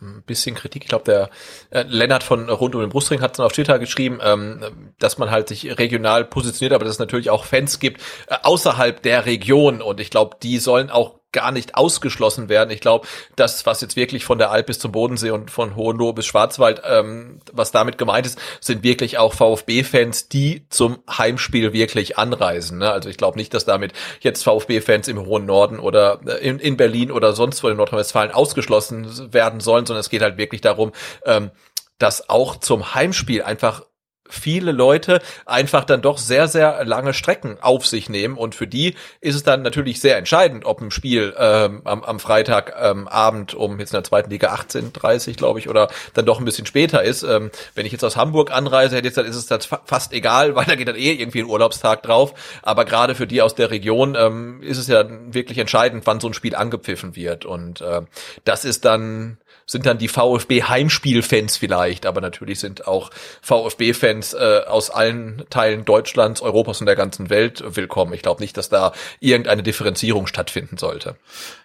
ein 0.00 0.22
bisschen 0.26 0.54
Kritik. 0.54 0.84
Ich 0.84 0.88
glaube, 0.88 1.04
der 1.04 1.30
äh, 1.70 1.84
Lennart 1.88 2.22
von 2.22 2.48
Rund 2.50 2.74
um 2.74 2.82
den 2.82 2.90
Brustring 2.90 3.22
hat 3.22 3.38
dann 3.38 3.46
auf 3.46 3.52
Twitter 3.52 3.78
geschrieben, 3.78 4.20
ähm, 4.22 4.92
dass 4.98 5.16
man 5.16 5.30
halt 5.30 5.48
sich 5.48 5.78
regional 5.78 6.24
positioniert, 6.26 6.74
aber 6.74 6.84
dass 6.84 6.94
es 6.94 7.00
natürlich 7.00 7.30
auch 7.30 7.44
Fans 7.44 7.80
gibt 7.80 8.02
äh, 8.28 8.36
außerhalb 8.42 9.02
der 9.02 9.24
Region. 9.24 9.80
Und 9.80 10.00
ich 10.00 10.10
glaube, 10.10 10.36
die 10.42 10.58
sollen 10.58 10.90
auch 10.90 11.17
gar 11.32 11.52
nicht 11.52 11.74
ausgeschlossen 11.74 12.48
werden. 12.48 12.70
Ich 12.70 12.80
glaube, 12.80 13.06
das, 13.36 13.66
was 13.66 13.80
jetzt 13.80 13.96
wirklich 13.96 14.24
von 14.24 14.38
der 14.38 14.50
Alp 14.50 14.66
bis 14.66 14.78
zum 14.78 14.92
Bodensee 14.92 15.30
und 15.30 15.50
von 15.50 15.76
Hohenlohe 15.76 16.14
bis 16.14 16.26
Schwarzwald, 16.26 16.82
ähm, 16.84 17.40
was 17.52 17.70
damit 17.70 17.98
gemeint 17.98 18.26
ist, 18.26 18.38
sind 18.60 18.82
wirklich 18.82 19.18
auch 19.18 19.34
VfB-Fans, 19.34 20.28
die 20.28 20.66
zum 20.70 20.98
Heimspiel 21.10 21.72
wirklich 21.72 22.16
anreisen. 22.16 22.78
Ne? 22.78 22.90
Also 22.90 23.10
ich 23.10 23.18
glaube 23.18 23.38
nicht, 23.38 23.52
dass 23.52 23.66
damit 23.66 23.92
jetzt 24.20 24.42
VfB-Fans 24.42 25.08
im 25.08 25.26
hohen 25.26 25.44
Norden 25.44 25.78
oder 25.78 26.20
äh, 26.26 26.48
in, 26.48 26.58
in 26.58 26.76
Berlin 26.76 27.10
oder 27.10 27.34
sonst 27.34 27.62
wo 27.62 27.68
in 27.68 27.76
Nordrhein-Westfalen 27.76 28.32
ausgeschlossen 28.32 29.32
werden 29.32 29.60
sollen, 29.60 29.84
sondern 29.84 30.00
es 30.00 30.10
geht 30.10 30.22
halt 30.22 30.38
wirklich 30.38 30.62
darum, 30.62 30.92
ähm, 31.26 31.50
dass 31.98 32.30
auch 32.30 32.56
zum 32.56 32.94
Heimspiel 32.94 33.42
einfach 33.42 33.82
viele 34.28 34.72
Leute 34.72 35.20
einfach 35.46 35.84
dann 35.84 36.02
doch 36.02 36.18
sehr, 36.18 36.48
sehr 36.48 36.84
lange 36.84 37.14
Strecken 37.14 37.58
auf 37.60 37.86
sich 37.86 38.08
nehmen. 38.08 38.36
Und 38.36 38.54
für 38.54 38.66
die 38.66 38.94
ist 39.20 39.34
es 39.34 39.42
dann 39.42 39.62
natürlich 39.62 40.00
sehr 40.00 40.16
entscheidend, 40.16 40.64
ob 40.64 40.80
ein 40.80 40.90
Spiel 40.90 41.34
ähm, 41.38 41.82
am, 41.84 42.02
am 42.04 42.20
Freitagabend 42.20 43.54
ähm, 43.54 43.58
um 43.58 43.80
jetzt 43.80 43.90
in 43.90 43.96
der 43.96 44.04
zweiten 44.04 44.30
Liga 44.30 44.54
18.30 44.54 45.36
glaube 45.36 45.58
ich, 45.58 45.68
oder 45.68 45.88
dann 46.14 46.26
doch 46.26 46.38
ein 46.38 46.44
bisschen 46.44 46.66
später 46.66 47.02
ist. 47.02 47.22
Ähm, 47.22 47.50
wenn 47.74 47.86
ich 47.86 47.92
jetzt 47.92 48.04
aus 48.04 48.16
Hamburg 48.16 48.50
anreise, 48.50 48.96
hätte 48.96 49.06
jetzt, 49.06 49.16
dann 49.16 49.26
ist 49.26 49.36
es 49.36 49.46
dann 49.46 49.60
fast 49.84 50.12
egal, 50.12 50.54
weil 50.54 50.66
da 50.66 50.74
geht 50.74 50.88
dann 50.88 50.96
eh 50.96 51.12
irgendwie 51.12 51.40
ein 51.40 51.46
Urlaubstag 51.46 52.02
drauf. 52.02 52.34
Aber 52.62 52.84
gerade 52.84 53.14
für 53.14 53.26
die 53.26 53.42
aus 53.42 53.54
der 53.54 53.70
Region 53.70 54.16
ähm, 54.18 54.62
ist 54.62 54.78
es 54.78 54.86
ja 54.88 55.04
wirklich 55.08 55.58
entscheidend, 55.58 56.06
wann 56.06 56.20
so 56.20 56.28
ein 56.28 56.34
Spiel 56.34 56.54
angepfiffen 56.54 57.16
wird. 57.16 57.44
Und 57.44 57.80
äh, 57.80 58.02
das 58.44 58.64
ist 58.64 58.84
dann 58.84 59.38
sind 59.68 59.84
dann 59.84 59.98
die 59.98 60.08
VfB-Heimspielfans 60.08 61.58
vielleicht, 61.58 62.06
aber 62.06 62.22
natürlich 62.22 62.58
sind 62.58 62.88
auch 62.88 63.10
VfB-Fans 63.42 64.32
äh, 64.32 64.62
aus 64.66 64.88
allen 64.88 65.44
Teilen 65.50 65.84
Deutschlands, 65.84 66.40
Europas 66.40 66.80
und 66.80 66.86
der 66.86 66.96
ganzen 66.96 67.28
Welt 67.28 67.62
willkommen. 67.76 68.14
Ich 68.14 68.22
glaube 68.22 68.40
nicht, 68.40 68.56
dass 68.56 68.70
da 68.70 68.92
irgendeine 69.20 69.62
Differenzierung 69.62 70.26
stattfinden 70.26 70.78
sollte. 70.78 71.16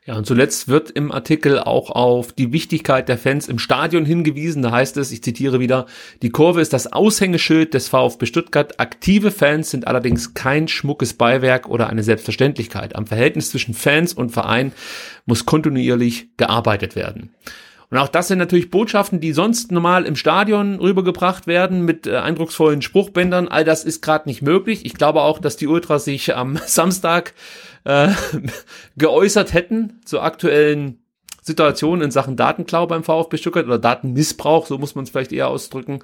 Ja, 0.06 0.16
und 0.16 0.28
zuletzt 0.28 0.68
wird 0.68 0.92
im 0.92 1.14
Artikel 1.14 1.60
auch 1.60 1.90
auf 1.90 2.34
die 2.34 2.52
Wichtigkeit 2.52 3.08
der 3.08 3.18
Fans 3.18 3.48
im 3.48 3.58
Stadion 3.58 4.06
hingewiesen. 4.06 4.62
Da 4.62 4.72
heißt 4.72 4.98
es, 4.98 5.14
ich 5.14 5.24
zitiere 5.24 5.62
wieder, 5.62 5.86
die 6.22 6.30
Kurve 6.30 6.60
ist 6.60 6.74
das 6.74 6.92
Aushängeschild 6.92 7.74
des 7.74 7.88
VfB 7.88 8.26
Stuttgart. 8.26 8.82
Aktive 8.82 9.32
Fans 9.32 9.72
sind 9.72 9.88
allerdings 9.88 10.34
kein 10.34 10.68
schmuckes 10.68 11.14
Beiwerk 11.14 11.70
oder 11.70 11.88
eine 11.88 12.04
Selbstverständlichkeit. 12.04 12.98
Am 12.98 13.08
Verhältnis 13.08 13.52
zwischen 13.52 13.74
Fans 13.74 14.14
und 14.14 14.32
Verein 14.32 14.74
muss 15.26 15.46
kontinuierlich 15.46 16.36
gearbeitet 16.36 16.98
werden. 16.98 17.34
Und 17.94 18.00
auch 18.00 18.08
das 18.08 18.28
sind 18.28 18.40
natürlich 18.40 18.72
Botschaften, 18.72 19.20
die 19.20 19.34
sonst 19.34 19.72
normal 19.72 20.06
im 20.06 20.16
Stadion 20.16 20.80
rübergebracht 20.80 21.46
werden 21.46 21.86
mit 21.86 22.08
äh, 22.08 22.16
eindrucksvollen 22.16 22.82
Spruchbändern. 22.82 23.48
All 23.48 23.64
das 23.64 23.84
ist 23.84 24.02
gerade 24.02 24.28
nicht 24.28 24.42
möglich. 24.42 24.84
Ich 24.84 24.96
glaube 24.96 25.22
auch, 25.22 25.38
dass 25.38 25.58
die 25.58 25.68
Ultras 25.68 26.04
sich 26.04 26.36
am 26.36 26.58
Samstag 26.66 27.36
äh, 27.84 28.10
geäußert 28.98 29.54
hätten 29.54 30.02
zur 30.06 30.24
aktuellen 30.24 31.03
Situation 31.44 32.02
in 32.02 32.10
Sachen 32.10 32.38
Datenklau 32.38 32.88
beim 32.88 33.04
VfB 33.04 33.38
Stuttgart 33.38 33.66
oder 33.66 33.78
Datenmissbrauch, 33.78 34.66
so 34.66 34.78
muss 34.78 34.96
man 34.96 35.04
es 35.04 35.10
vielleicht 35.10 35.34
eher 35.34 35.50
ausdrücken. 35.50 36.00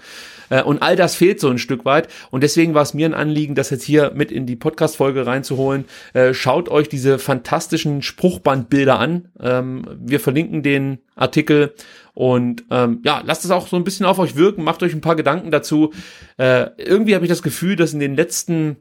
Äh, 0.49 0.64
und 0.64 0.82
all 0.82 0.95
das 0.95 1.16
fehlt 1.16 1.40
so 1.40 1.49
ein 1.49 1.57
Stück 1.57 1.86
weit. 1.86 2.10
Und 2.30 2.44
deswegen 2.44 2.74
war 2.74 2.82
es 2.82 2.94
mir 2.94 3.06
ein 3.06 3.14
Anliegen, 3.14 3.56
das 3.56 3.70
jetzt 3.70 3.84
hier 3.84 4.11
mit 4.14 4.32
in 4.32 4.45
die 4.45 4.57
Podcast-Folge 4.57 5.26
reinzuholen. 5.26 5.86
Äh, 6.14 6.34
schaut 6.34 6.70
euch 6.70 6.90
diese 6.90 7.20
fantastischen 7.20 8.02
Spruchbandbilder 8.02 8.99
an. 8.99 9.30
Ähm, 9.40 9.86
wir 9.99 10.20
verlinken 10.20 10.61
den 10.61 10.99
Artikel 11.16 11.74
und 12.14 12.66
ähm, 12.70 12.99
ja, 13.06 13.22
lasst 13.26 13.45
es 13.45 13.52
auch 13.52 13.68
so 13.68 13.78
ein 13.78 13.86
bisschen 13.86 14.06
auf 14.06 14.20
euch 14.20 14.36
wirken, 14.36 14.64
macht 14.64 14.84
euch 14.84 14.94
ein 14.94 15.02
paar 15.02 15.16
Gedanken 15.16 15.52
dazu. 15.52 15.94
Äh, 16.38 16.72
irgendwie 16.78 17.16
habe 17.16 17.24
ich 17.24 17.30
das 17.30 17.44
Gefühl, 17.44 17.78
dass 17.78 17.94
in 17.94 17.99
den 17.99 18.16
letzten 18.16 18.76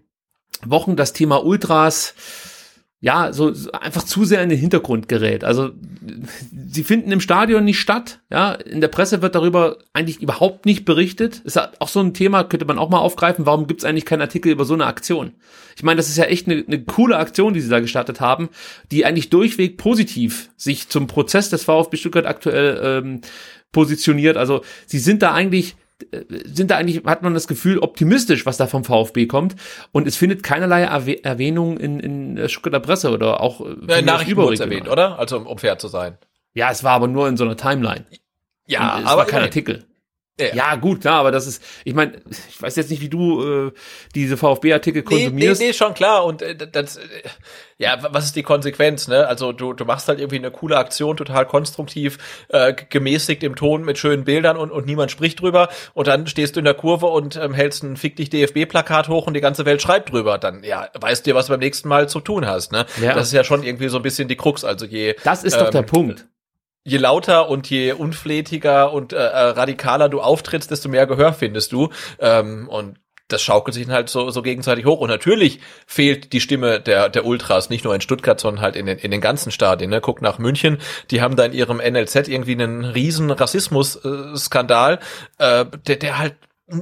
Wochen 0.65 0.97
das 0.97 1.13
Thema 1.13 1.45
Ultras 1.45 2.15
ja, 3.01 3.33
so, 3.33 3.55
so 3.55 3.71
einfach 3.71 4.03
zu 4.03 4.25
sehr 4.25 4.43
in 4.43 4.49
den 4.49 4.59
Hintergrund 4.59 5.09
gerät. 5.09 5.45
Also 5.45 5.71
sie 6.69 6.83
finden 6.83 7.13
im 7.13 7.21
Stadion 7.21 7.65
nicht 7.65 7.79
statt. 7.79 8.21
Ja, 8.29 8.53
in 8.53 8.81
der 8.81 8.89
Presse 8.89 9.23
wird 9.23 9.37
darüber 9.37 9.79
eigentlich 9.93 10.21
überhaupt 10.21 10.67
nicht 10.67 10.85
berichtet. 10.85 11.39
Ist 11.45 11.59
auch 11.81 11.89
so 11.89 12.01
ein 12.01 12.13
Thema, 12.13 12.43
könnte 12.43 12.67
man 12.67 12.77
auch 12.77 12.91
mal 12.91 12.99
aufgreifen. 12.99 13.47
Warum 13.47 13.69
gibt 13.69 13.81
es 13.81 13.85
eigentlich 13.85 14.05
keinen 14.05 14.23
Artikel 14.23 14.51
über 14.51 14.65
so 14.65 14.75
eine 14.75 14.87
Aktion? 14.87 15.35
Ich 15.77 15.85
meine, 15.85 15.99
das 15.99 16.09
ist 16.09 16.17
ja 16.17 16.25
echt 16.25 16.49
eine, 16.49 16.65
eine 16.67 16.83
coole 16.83 17.19
Aktion, 17.19 17.55
die 17.55 17.61
sie 17.61 17.71
da 17.71 17.79
gestartet 17.79 18.21
haben, 18.21 18.49
die 18.91 19.05
eigentlich 19.05 19.31
durchweg 19.31 19.77
positiv 19.77 20.51
sich 20.57 20.89
zum 20.89 21.07
Prozess 21.07 21.51
des 21.51 21.63
VfB 21.63 21.99
Stuttgart 21.99 22.27
aktuell 22.27 22.81
ähm, 22.83 23.21
positioniert. 23.71 24.37
Also 24.37 24.63
sie 24.87 24.99
sind 24.99 25.23
da 25.23 25.33
eigentlich 25.33 25.77
sind 26.45 26.71
da 26.71 26.77
eigentlich, 26.77 27.05
hat 27.05 27.23
man 27.23 27.35
das 27.35 27.49
Gefühl, 27.49 27.79
optimistisch, 27.79 28.47
was 28.47 28.57
da 28.57 28.67
vom 28.67 28.85
VfB 28.85 29.27
kommt. 29.27 29.57
Und 29.93 30.07
es 30.07 30.17
findet 30.17 30.43
keinerlei 30.43 30.83
Erwäh 30.83 31.21
Erwähnung 31.23 31.79
in, 31.79 32.01
in 32.01 32.37
der 32.37 32.49
Stuttgarter 32.49 32.81
Presse 32.81 33.11
oder 33.11 33.41
auch 33.41 33.61
äh, 33.61 33.77
ja, 33.89 34.03
Nachrichten 34.03 34.61
erwähnt, 34.61 34.89
oder? 34.89 35.19
Also 35.19 35.39
um 35.41 35.59
fair 35.59 35.79
zu 35.79 35.89
sein. 35.89 36.17
Ja, 36.55 36.71
es 36.71 36.85
war 36.85 36.93
aber 36.93 37.09
nur 37.09 37.29
in 37.29 37.37
so 37.37 37.45
einer 37.45 37.57
Timeline. 37.57 38.05
Ja, 38.67 38.97
Und 38.97 39.03
es 39.03 39.09
aber 39.09 39.19
war 39.19 39.27
kein 39.27 39.43
Artikel. 39.43 39.85
Ja. 40.41 40.55
ja, 40.55 40.75
gut, 40.77 41.01
klar, 41.01 41.21
aber 41.21 41.33
das 41.33 41.47
ist, 41.49 41.63
ich 41.85 41.95
meine, 41.95 42.13
ich 42.49 42.63
weiß 42.63 42.77
jetzt 42.77 42.91
nicht, 42.91 43.03
wie 43.03 43.09
du 43.09 43.69
äh, 43.69 43.73
diese 44.15 44.37
VfB-Artikel 44.37 45.03
konsumierst. 45.03 45.61
Nee, 45.61 45.69
nee, 45.69 45.73
schon 45.73 45.95
klar. 45.95 46.25
Und 46.25 46.43
äh, 46.43 46.55
das, 46.55 46.97
äh, 46.97 47.03
ja, 47.77 47.99
was 48.11 48.27
ist 48.27 48.37
die 48.37 48.45
Konsequenz, 48.45 49.09
ne? 49.09 49.27
Also 49.27 49.53
du, 49.53 49.73
du 49.73 49.85
machst 49.85 50.07
halt 50.07 50.21
irgendwie 50.21 50.37
eine 50.37 50.53
coole 50.53 50.77
Aktion, 50.77 51.17
total 51.17 51.45
konstruktiv, 51.47 52.19
äh, 52.49 52.73
gemäßigt 52.73 53.43
im 53.43 53.57
Ton 53.57 53.85
mit 53.85 53.99
schönen 53.99 54.25
Bildern 54.25 54.57
und, 54.57 54.71
und 54.71 54.87
niemand 54.87 55.11
spricht 55.11 55.41
drüber. 55.41 55.69
Und 55.95 56.07
dann 56.07 56.29
stehst 56.29 56.55
du 56.55 56.61
in 56.61 56.65
der 56.65 56.75
Kurve 56.75 57.07
und 57.07 57.37
ähm, 57.37 57.53
hältst 57.53 57.83
ein 57.83 57.97
Fick 57.97 58.15
dich 58.15 58.31
DFB-Plakat 58.31 59.09
hoch 59.09 59.27
und 59.27 59.35
die 59.35 59.41
ganze 59.41 59.65
Welt 59.65 59.83
schreibt 59.83 60.13
drüber. 60.13 60.39
Dann, 60.39 60.63
ja, 60.63 60.89
weißt 61.01 61.27
du, 61.27 61.35
was 61.35 61.47
du 61.47 61.53
beim 61.53 61.61
nächsten 61.61 61.89
Mal 61.89 62.09
zu 62.09 62.21
tun 62.21 62.47
hast, 62.47 62.71
ne? 62.71 62.87
Ja. 63.03 63.15
Das 63.15 63.27
ist 63.27 63.33
ja 63.33 63.43
schon 63.43 63.65
irgendwie 63.65 63.89
so 63.89 63.97
ein 63.97 64.03
bisschen 64.03 64.29
die 64.29 64.37
Krux. 64.37 64.65
Also 64.65 64.87
je. 64.87 65.17
Das 65.25 65.43
ist 65.43 65.55
ähm, 65.55 65.65
doch 65.65 65.71
der 65.71 65.83
Punkt 65.83 66.27
je 66.89 66.99
lauter 66.99 67.49
und 67.49 67.69
je 67.69 67.93
unflätiger 67.93 68.93
und 68.93 69.13
äh, 69.13 69.17
äh, 69.17 69.51
radikaler 69.51 70.09
du 70.09 70.21
auftrittst, 70.21 70.71
desto 70.71 70.89
mehr 70.89 71.07
Gehör 71.07 71.33
findest 71.33 71.73
du. 71.73 71.91
Ähm, 72.19 72.69
und 72.69 72.99
das 73.29 73.43
schaukelt 73.43 73.75
sich 73.75 73.89
halt 73.89 74.09
so, 74.09 74.31
so 74.31 74.41
gegenseitig 74.41 74.87
hoch. 74.87 75.01
Und 75.01 75.11
natürlich 75.11 75.61
fehlt 75.87 76.33
die 76.33 76.41
Stimme 76.41 76.81
der, 76.81 77.11
der 77.11 77.27
Ultras, 77.27 77.69
nicht 77.69 77.85
nur 77.85 77.95
in 77.95 78.01
Stuttgart, 78.01 78.41
sondern 78.41 78.63
halt 78.63 78.75
in 78.75 78.87
den, 78.87 78.99
in 78.99 79.11
den 79.11 79.21
ganzen 79.21 79.53
Stadien. 79.53 79.91
Ne? 79.91 80.01
Guck 80.01 80.23
nach 80.23 80.39
München, 80.39 80.79
die 81.11 81.21
haben 81.21 81.37
da 81.37 81.45
in 81.45 81.53
ihrem 81.53 81.77
NLZ 81.77 82.29
irgendwie 82.29 82.53
einen 82.53 82.87
riesen 82.87 83.31
Rassismus-Skandal, 83.31 84.99
äh, 85.37 85.67
der, 85.87 85.97
der 85.97 86.19
halt 86.19 86.37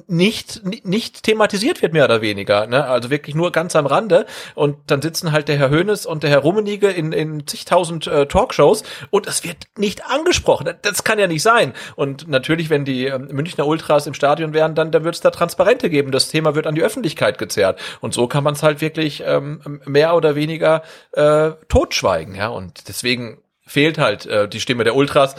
nicht, 0.07 0.63
nicht 0.85 1.23
thematisiert 1.23 1.81
wird, 1.83 1.93
mehr 1.93 2.05
oder 2.05 2.21
weniger. 2.21 2.67
Ne? 2.67 2.85
Also 2.85 3.11
wirklich 3.11 3.37
nur 3.37 3.53
ganz 3.53 3.77
am 3.77 3.87
Rande. 3.87 4.27
Und 4.55 4.77
dann 4.89 5.01
sitzen 5.01 5.33
halt 5.33 5.49
der 5.49 5.57
Herr 5.57 5.71
Hönes 5.71 6.07
und 6.07 6.23
der 6.23 6.31
Herr 6.31 6.41
Rummenigge 6.41 6.89
in, 6.89 7.13
in 7.13 7.47
zigtausend 7.47 8.07
äh, 8.07 8.27
Talkshows 8.27 8.83
und 9.11 9.27
es 9.27 9.45
wird 9.45 9.59
nicht 9.77 10.05
angesprochen. 10.07 10.75
Das 10.83 11.05
kann 11.05 11.19
ja 11.19 11.27
nicht 11.27 11.43
sein. 11.43 11.73
Und 11.95 12.29
natürlich, 12.29 12.71
wenn 12.71 12.85
die 12.85 13.07
äh, 13.07 13.19
Münchner 13.19 13.67
Ultras 13.67 14.07
im 14.07 14.15
Stadion 14.15 14.53
wären, 14.53 14.75
dann, 14.75 14.91
dann 14.91 15.05
wird 15.05 15.15
es 15.15 15.21
da 15.21 15.31
Transparente 15.31 15.89
geben. 15.89 16.11
Das 16.11 16.29
Thema 16.29 16.55
wird 16.55 16.67
an 16.67 16.75
die 16.75 16.83
Öffentlichkeit 16.83 17.39
gezerrt. 17.39 17.81
Und 18.01 18.13
so 18.13 18.27
kann 18.27 18.43
man 18.43 18.55
es 18.55 18.63
halt 18.63 18.81
wirklich 18.81 19.23
ähm, 19.25 19.81
mehr 19.85 20.17
oder 20.17 20.35
weniger 20.35 20.83
äh, 21.13 21.53
totschweigen. 21.69 22.35
Ja? 22.35 22.49
Und 22.49 22.89
deswegen 22.89 23.39
fehlt 23.67 23.99
halt 23.99 24.27
äh, 24.27 24.49
die 24.49 24.61
Stimme 24.61 24.85
der 24.85 24.95
Ultras. 24.95 25.35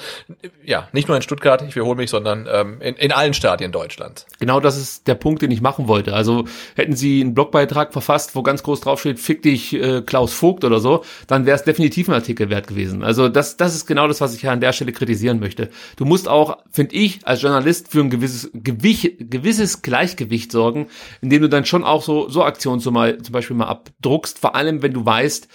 Ja, 0.63 0.89
nicht 0.91 1.07
nur 1.07 1.15
in 1.15 1.23
Stuttgart, 1.23 1.61
ich 1.61 1.75
wiederhole 1.75 1.95
mich, 1.95 2.09
sondern 2.09 2.47
ähm, 2.51 2.81
in, 2.81 2.95
in 2.95 3.11
allen 3.13 3.33
Stadien 3.33 3.71
Deutschlands. 3.71 4.27
Genau 4.39 4.59
das 4.59 4.77
ist 4.77 5.07
der 5.07 5.15
Punkt, 5.15 5.41
den 5.41 5.49
ich 5.49 5.61
machen 5.61 5.87
wollte. 5.87 6.13
Also 6.13 6.45
hätten 6.75 6.95
Sie 6.95 7.21
einen 7.21 7.33
Blogbeitrag 7.33 7.93
verfasst, 7.93 8.35
wo 8.35 8.43
ganz 8.43 8.63
groß 8.63 8.81
draufsteht, 8.81 9.19
fick 9.19 9.41
dich 9.41 9.73
äh, 9.73 10.01
Klaus 10.01 10.33
Vogt 10.33 10.65
oder 10.65 10.79
so, 10.79 11.03
dann 11.27 11.45
wäre 11.45 11.55
es 11.55 11.63
definitiv 11.63 12.09
ein 12.09 12.15
Artikel 12.15 12.49
wert 12.49 12.67
gewesen. 12.67 13.01
Also 13.01 13.29
das, 13.29 13.55
das 13.55 13.73
ist 13.73 13.85
genau 13.85 14.07
das, 14.07 14.19
was 14.19 14.35
ich 14.35 14.47
an 14.47 14.59
der 14.59 14.73
Stelle 14.73 14.91
kritisieren 14.91 15.39
möchte. 15.39 15.69
Du 15.95 16.03
musst 16.03 16.27
auch, 16.27 16.57
finde 16.69 16.95
ich, 16.95 17.25
als 17.25 17.41
Journalist 17.41 17.87
für 17.89 18.01
ein 18.01 18.09
gewisses, 18.09 18.51
Gewicht, 18.53 19.31
gewisses 19.31 19.81
Gleichgewicht 19.81 20.51
sorgen, 20.51 20.87
indem 21.21 21.43
du 21.43 21.49
dann 21.49 21.63
schon 21.63 21.85
auch 21.85 22.03
so, 22.03 22.27
so 22.27 22.43
Aktionen 22.43 22.81
zum, 22.81 22.95
zum 22.95 23.31
Beispiel 23.31 23.55
mal 23.55 23.67
abdruckst, 23.67 24.39
vor 24.39 24.55
allem 24.55 24.81
wenn 24.81 24.93
du 24.93 25.05
weißt, 25.05 25.47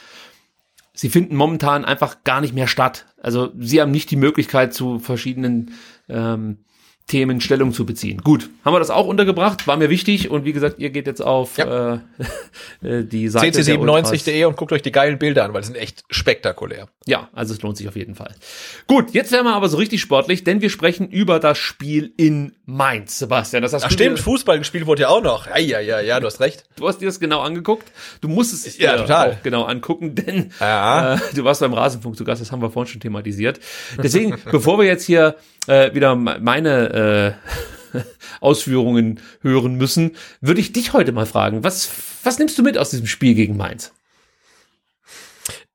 sie 0.95 1.09
finden 1.09 1.37
momentan 1.37 1.85
einfach 1.85 2.25
gar 2.25 2.41
nicht 2.41 2.55
mehr 2.55 2.67
statt. 2.67 3.07
Also 3.21 3.51
sie 3.59 3.81
haben 3.81 3.91
nicht 3.91 4.11
die 4.11 4.17
Möglichkeit 4.17 4.75
zu 4.75 4.99
verschiedenen 4.99 5.73
ähm, 6.09 6.59
Themen 7.07 7.41
Stellung 7.41 7.73
zu 7.73 7.85
beziehen. 7.85 8.19
Gut, 8.19 8.49
haben 8.65 8.75
wir 8.75 8.79
das 8.79 8.91
auch 8.91 9.07
untergebracht, 9.07 9.67
war 9.67 9.77
mir 9.77 9.91
wichtig 9.91 10.31
und 10.31 10.45
wie 10.45 10.53
gesagt, 10.53 10.79
ihr 10.79 10.91
geht 10.91 11.07
jetzt 11.07 11.21
auf 11.21 11.59
ja. 11.59 11.95
äh, 11.95 11.99
äh 13.01 13.05
die 13.05 13.29
Seite 13.29 13.61
cc97.de 13.61 14.45
und 14.45 14.57
guckt 14.57 14.73
euch 14.73 14.83
die 14.83 14.93
geilen 14.93 15.19
Bilder 15.19 15.45
an, 15.45 15.53
weil 15.53 15.63
sie 15.63 15.73
sind 15.73 15.77
echt 15.77 16.05
spektakulär. 16.11 16.89
Ja, 17.07 17.29
also 17.33 17.55
es 17.55 17.63
lohnt 17.63 17.77
sich 17.77 17.89
auf 17.89 17.97
jeden 17.97 18.15
Fall. 18.15 18.35
Gut, 18.87 19.11
jetzt 19.13 19.33
werden 19.33 19.47
wir 19.47 19.55
aber 19.55 19.69
so 19.69 19.77
richtig 19.77 20.01
sportlich, 20.01 20.45
denn 20.45 20.63
wir 20.63 20.71
sprechen 20.71 21.09
über 21.09 21.39
das 21.39 21.59
Spiel 21.59 22.13
in 22.17 22.53
Mainz, 22.73 23.19
Sebastian. 23.19 23.63
Das 23.63 23.75
hast 23.75 23.85
Ach 23.85 23.91
stimmt, 23.91 24.19
Fußball 24.19 24.59
gespielt 24.59 24.87
wurde 24.87 25.03
ja 25.03 25.09
auch 25.09 25.23
noch. 25.23 25.47
Ja, 25.47 25.59
ja, 25.59 25.81
ja, 25.81 26.01
ja, 26.01 26.21
du 26.21 26.27
hast 26.27 26.41
recht. 26.41 26.65
Du 26.77 26.89
hast 26.89 27.03
dir 27.03 27.07
das 27.07 27.21
genau 27.21 27.41
angeguckt. 27.41 27.87
Du 28.23 28.29
musst 28.29 28.55
es 28.55 28.79
ja, 28.79 28.97
total. 28.97 29.33
auch 29.33 29.43
genau 29.43 29.65
angucken, 29.65 30.15
denn 30.15 30.53
ja. 30.59 31.15
äh, 31.15 31.19
du 31.35 31.45
warst 31.45 31.61
beim 31.61 31.75
Rasenfunk 31.75 32.17
zu 32.17 32.25
Gast, 32.25 32.41
das 32.41 32.51
haben 32.51 32.63
wir 32.63 32.71
vorhin 32.71 32.91
schon 32.91 33.01
thematisiert. 33.03 33.61
Deswegen, 34.03 34.39
bevor 34.51 34.79
wir 34.79 34.87
jetzt 34.87 35.05
hier 35.05 35.37
äh, 35.67 35.95
wieder 35.95 36.15
meine 36.15 37.37
äh, 37.93 38.01
Ausführungen 38.41 39.21
hören 39.43 39.75
müssen, 39.75 40.13
würde 40.41 40.61
ich 40.63 40.73
dich 40.73 40.95
heute 40.95 41.13
mal 41.13 41.27
fragen, 41.27 41.65
was, 41.65 41.91
was 42.23 42.39
nimmst 42.39 42.59
du 42.59 42.63
mit 42.63 42.79
aus 42.79 42.89
diesem 42.89 43.07
Spiel 43.07 43.35
gegen 43.35 43.57
Mainz? 43.57 43.93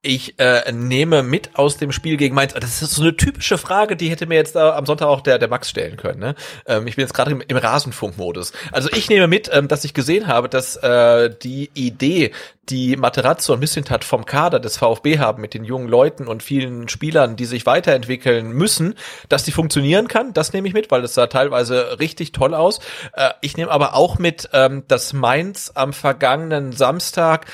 Ich 0.07 0.39
äh, 0.39 0.71
nehme 0.71 1.21
mit 1.21 1.57
aus 1.57 1.75
dem 1.75 1.91
Spiel 1.91 2.15
gegen 2.15 2.33
Mainz. 2.33 2.53
Das 2.53 2.81
ist 2.81 2.95
so 2.95 3.01
eine 3.01 3.17
typische 3.17 3.57
Frage, 3.57 3.97
die 3.97 4.09
hätte 4.09 4.25
mir 4.25 4.35
jetzt 4.35 4.55
äh, 4.55 4.59
am 4.59 4.85
Sonntag 4.85 5.07
auch 5.07 5.19
der, 5.19 5.37
der 5.37 5.49
Max 5.49 5.69
stellen 5.69 5.97
können. 5.97 6.21
Ne? 6.21 6.35
Ähm, 6.65 6.87
ich 6.87 6.95
bin 6.95 7.03
jetzt 7.03 7.13
gerade 7.13 7.31
im, 7.31 7.43
im 7.45 7.57
Rasenfunkmodus. 7.57 8.53
Also 8.71 8.89
ich 8.93 9.09
nehme 9.09 9.27
mit, 9.27 9.49
ähm, 9.51 9.67
dass 9.67 9.83
ich 9.83 9.93
gesehen 9.93 10.27
habe, 10.27 10.47
dass 10.47 10.77
äh, 10.77 11.29
die 11.43 11.71
Idee, 11.73 12.31
die 12.69 12.95
Materazzo 12.95 13.57
bisschen 13.57 13.89
hat 13.89 14.05
vom 14.05 14.25
Kader 14.25 14.61
des 14.61 14.77
VfB 14.77 15.19
haben 15.19 15.41
mit 15.41 15.53
den 15.53 15.65
jungen 15.65 15.89
Leuten 15.89 16.27
und 16.27 16.41
vielen 16.41 16.87
Spielern, 16.87 17.35
die 17.35 17.45
sich 17.45 17.65
weiterentwickeln 17.65 18.51
müssen, 18.51 18.95
dass 19.27 19.43
die 19.43 19.51
funktionieren 19.51 20.07
kann. 20.07 20.33
Das 20.33 20.53
nehme 20.53 20.69
ich 20.69 20.73
mit, 20.73 20.89
weil 20.89 21.03
es 21.03 21.15
sah 21.15 21.27
teilweise 21.27 21.99
richtig 21.99 22.31
toll 22.31 22.53
aus. 22.53 22.79
Äh, 23.11 23.31
ich 23.41 23.57
nehme 23.57 23.71
aber 23.71 23.93
auch 23.93 24.19
mit, 24.19 24.49
ähm, 24.53 24.85
dass 24.87 25.11
Mainz 25.11 25.69
am 25.75 25.91
vergangenen 25.91 26.71
Samstag 26.71 27.45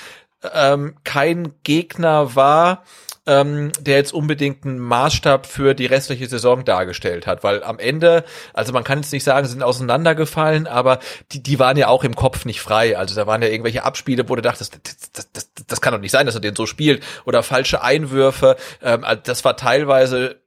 ähm, 0.53 0.95
kein 1.03 1.53
Gegner 1.63 2.35
war, 2.35 2.83
ähm, 3.25 3.71
der 3.79 3.95
jetzt 3.95 4.13
unbedingt 4.13 4.65
einen 4.65 4.79
Maßstab 4.79 5.45
für 5.45 5.73
die 5.73 5.85
restliche 5.85 6.27
Saison 6.27 6.65
dargestellt 6.65 7.25
hat, 7.25 7.43
weil 7.43 7.63
am 7.63 7.79
Ende, 7.79 8.25
also 8.53 8.73
man 8.73 8.83
kann 8.83 8.99
jetzt 8.99 9.13
nicht 9.13 9.23
sagen, 9.23 9.45
sie 9.45 9.53
sind 9.53 9.63
auseinandergefallen, 9.63 10.67
aber 10.67 10.99
die, 11.31 11.41
die 11.41 11.59
waren 11.59 11.77
ja 11.77 11.87
auch 11.87 12.03
im 12.03 12.15
Kopf 12.15 12.45
nicht 12.45 12.61
frei. 12.61 12.97
Also 12.97 13.15
da 13.15 13.25
waren 13.25 13.41
ja 13.41 13.47
irgendwelche 13.47 13.83
Abspiele, 13.83 14.27
wo 14.27 14.35
du 14.35 14.41
dachtest, 14.41 14.79
das, 14.83 15.11
das, 15.11 15.31
das, 15.31 15.65
das 15.67 15.81
kann 15.81 15.93
doch 15.93 16.01
nicht 16.01 16.11
sein, 16.11 16.25
dass 16.25 16.35
er 16.35 16.41
den 16.41 16.55
so 16.55 16.65
spielt 16.65 17.03
oder 17.25 17.43
falsche 17.43 17.81
Einwürfe. 17.81 18.57
Ähm, 18.81 19.03
also 19.03 19.21
das 19.23 19.45
war 19.45 19.55
teilweise 19.55 20.42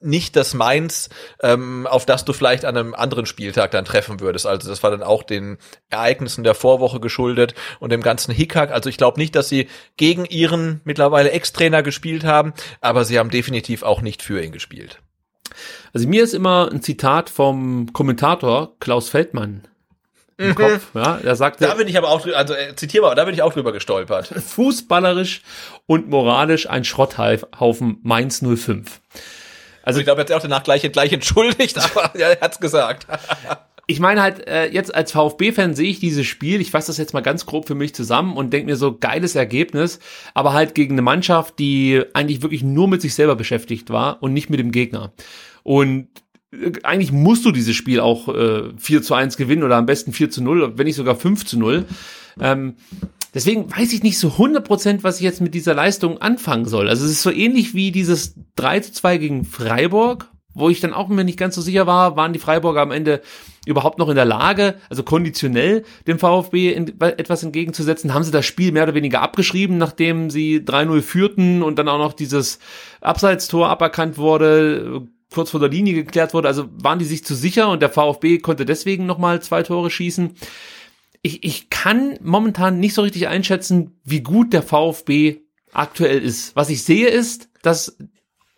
nicht 0.00 0.36
das 0.36 0.54
Mainz, 0.54 1.10
ähm, 1.42 1.86
auf 1.86 2.06
das 2.06 2.24
du 2.24 2.32
vielleicht 2.32 2.64
an 2.64 2.76
einem 2.76 2.94
anderen 2.94 3.26
Spieltag 3.26 3.70
dann 3.72 3.84
treffen 3.84 4.20
würdest. 4.20 4.46
Also 4.46 4.68
das 4.68 4.82
war 4.82 4.90
dann 4.90 5.02
auch 5.02 5.22
den 5.22 5.58
Ereignissen 5.90 6.44
der 6.44 6.54
Vorwoche 6.54 7.00
geschuldet 7.00 7.54
und 7.78 7.92
dem 7.92 8.02
ganzen 8.02 8.32
Hickhack. 8.32 8.70
Also 8.70 8.88
ich 8.88 8.96
glaube 8.96 9.20
nicht, 9.20 9.34
dass 9.34 9.48
sie 9.48 9.68
gegen 9.96 10.24
ihren 10.24 10.80
mittlerweile 10.84 11.30
Ex-Trainer 11.30 11.82
gespielt 11.82 12.24
haben, 12.24 12.54
aber 12.80 13.04
sie 13.04 13.18
haben 13.18 13.30
definitiv 13.30 13.82
auch 13.82 14.00
nicht 14.00 14.22
für 14.22 14.42
ihn 14.42 14.52
gespielt. 14.52 15.00
Also 15.92 16.08
mir 16.08 16.22
ist 16.22 16.34
immer 16.34 16.70
ein 16.72 16.82
Zitat 16.82 17.28
vom 17.28 17.92
Kommentator 17.92 18.76
Klaus 18.78 19.08
Feldmann 19.10 19.66
im 20.40 20.48
mhm. 20.48 20.54
Kopf. 20.54 20.86
Ja, 20.94 21.18
er 21.18 21.36
sagte, 21.36 21.66
da 21.66 21.74
bin 21.74 21.86
ich 21.86 21.98
aber 21.98 22.08
auch, 22.08 22.26
also 22.26 22.54
äh, 22.54 22.74
zitiere 22.74 23.04
mal, 23.04 23.14
da 23.14 23.24
bin 23.24 23.34
ich 23.34 23.42
auch 23.42 23.52
drüber 23.52 23.72
gestolpert. 23.72 24.28
Fußballerisch 24.46 25.42
und 25.86 26.08
moralisch 26.08 26.68
ein 26.68 26.84
Schrotthaufen 26.84 27.98
Mainz 28.02 28.42
05. 28.42 29.00
Also 29.90 30.00
ich 30.00 30.06
glaube, 30.06 30.20
er 30.20 30.22
hat 30.22 30.28
sich 30.28 30.36
auch 30.36 30.42
danach 30.42 30.62
gleich, 30.62 30.90
gleich 30.92 31.12
entschuldigt, 31.12 31.76
aber 31.96 32.18
ja, 32.18 32.28
er 32.28 32.40
hat's 32.40 32.60
gesagt. 32.60 33.06
ich 33.86 33.98
meine 33.98 34.22
halt, 34.22 34.46
äh, 34.46 34.70
jetzt 34.70 34.94
als 34.94 35.10
VfB-Fan 35.10 35.74
sehe 35.74 35.90
ich 35.90 35.98
dieses 35.98 36.26
Spiel, 36.26 36.60
ich 36.60 36.70
fasse 36.70 36.86
das 36.86 36.96
jetzt 36.98 37.12
mal 37.12 37.22
ganz 37.22 37.44
grob 37.44 37.66
für 37.66 37.74
mich 37.74 37.92
zusammen 37.92 38.36
und 38.36 38.52
denke 38.52 38.66
mir 38.66 38.76
so, 38.76 38.96
geiles 38.96 39.34
Ergebnis, 39.34 39.98
aber 40.32 40.52
halt 40.52 40.76
gegen 40.76 40.94
eine 40.94 41.02
Mannschaft, 41.02 41.58
die 41.58 42.02
eigentlich 42.14 42.42
wirklich 42.42 42.62
nur 42.62 42.86
mit 42.86 43.02
sich 43.02 43.14
selber 43.14 43.34
beschäftigt 43.34 43.90
war 43.90 44.22
und 44.22 44.32
nicht 44.32 44.48
mit 44.48 44.60
dem 44.60 44.70
Gegner. 44.70 45.12
Und 45.64 46.08
äh, 46.52 46.72
eigentlich 46.84 47.10
musst 47.10 47.44
du 47.44 47.50
dieses 47.50 47.74
Spiel 47.74 47.98
auch 47.98 48.28
äh, 48.28 48.70
4 48.76 49.02
zu 49.02 49.14
1 49.14 49.36
gewinnen 49.36 49.64
oder 49.64 49.76
am 49.76 49.86
besten 49.86 50.12
4 50.12 50.30
zu 50.30 50.42
0, 50.42 50.78
wenn 50.78 50.86
nicht 50.86 50.96
sogar 50.96 51.16
5 51.16 51.44
zu 51.44 51.58
0. 51.58 51.84
Ähm, 52.40 52.76
Deswegen 53.34 53.70
weiß 53.70 53.92
ich 53.92 54.02
nicht 54.02 54.18
so 54.18 54.28
100%, 54.28 55.02
was 55.02 55.16
ich 55.16 55.22
jetzt 55.22 55.40
mit 55.40 55.54
dieser 55.54 55.74
Leistung 55.74 56.20
anfangen 56.20 56.66
soll. 56.66 56.88
Also 56.88 57.04
es 57.04 57.12
ist 57.12 57.22
so 57.22 57.30
ähnlich 57.30 57.74
wie 57.74 57.92
dieses 57.92 58.34
3 58.56 58.80
zu 58.80 58.92
2 58.92 59.18
gegen 59.18 59.44
Freiburg, 59.44 60.28
wo 60.52 60.68
ich 60.68 60.80
dann 60.80 60.94
auch 60.94 61.08
mir 61.08 61.24
nicht 61.24 61.38
ganz 61.38 61.54
so 61.54 61.60
sicher 61.60 61.86
war, 61.86 62.16
waren 62.16 62.32
die 62.32 62.38
Freiburger 62.38 62.80
am 62.80 62.90
Ende 62.90 63.22
überhaupt 63.66 63.98
noch 63.98 64.08
in 64.08 64.16
der 64.16 64.24
Lage, 64.24 64.76
also 64.88 65.02
konditionell 65.02 65.84
dem 66.06 66.18
VfB 66.18 66.72
in, 66.72 67.00
etwas 67.00 67.42
entgegenzusetzen? 67.42 68.14
Haben 68.14 68.24
sie 68.24 68.32
das 68.32 68.46
Spiel 68.46 68.72
mehr 68.72 68.84
oder 68.84 68.94
weniger 68.94 69.22
abgeschrieben, 69.22 69.78
nachdem 69.78 70.30
sie 70.30 70.58
3-0 70.58 71.02
führten 71.02 71.62
und 71.62 71.78
dann 71.78 71.88
auch 71.88 71.98
noch 71.98 72.14
dieses 72.14 72.58
Abseitstor 73.00 73.68
aberkannt 73.68 74.18
wurde, 74.18 75.02
kurz 75.32 75.50
vor 75.50 75.60
der 75.60 75.68
Linie 75.68 75.94
geklärt 75.94 76.34
wurde? 76.34 76.48
Also 76.48 76.66
waren 76.72 76.98
die 76.98 77.04
sich 77.04 77.24
zu 77.24 77.34
sicher 77.34 77.68
und 77.68 77.80
der 77.80 77.90
VfB 77.90 78.38
konnte 78.38 78.64
deswegen 78.64 79.06
nochmal 79.06 79.40
zwei 79.42 79.62
Tore 79.62 79.90
schießen? 79.90 80.34
Ich, 81.22 81.44
ich 81.44 81.70
kann 81.70 82.18
momentan 82.22 82.80
nicht 82.80 82.94
so 82.94 83.02
richtig 83.02 83.28
einschätzen, 83.28 84.00
wie 84.04 84.22
gut 84.22 84.52
der 84.52 84.62
VfB 84.62 85.40
aktuell 85.72 86.22
ist. 86.22 86.56
Was 86.56 86.70
ich 86.70 86.82
sehe 86.82 87.08
ist, 87.08 87.48
dass 87.62 87.96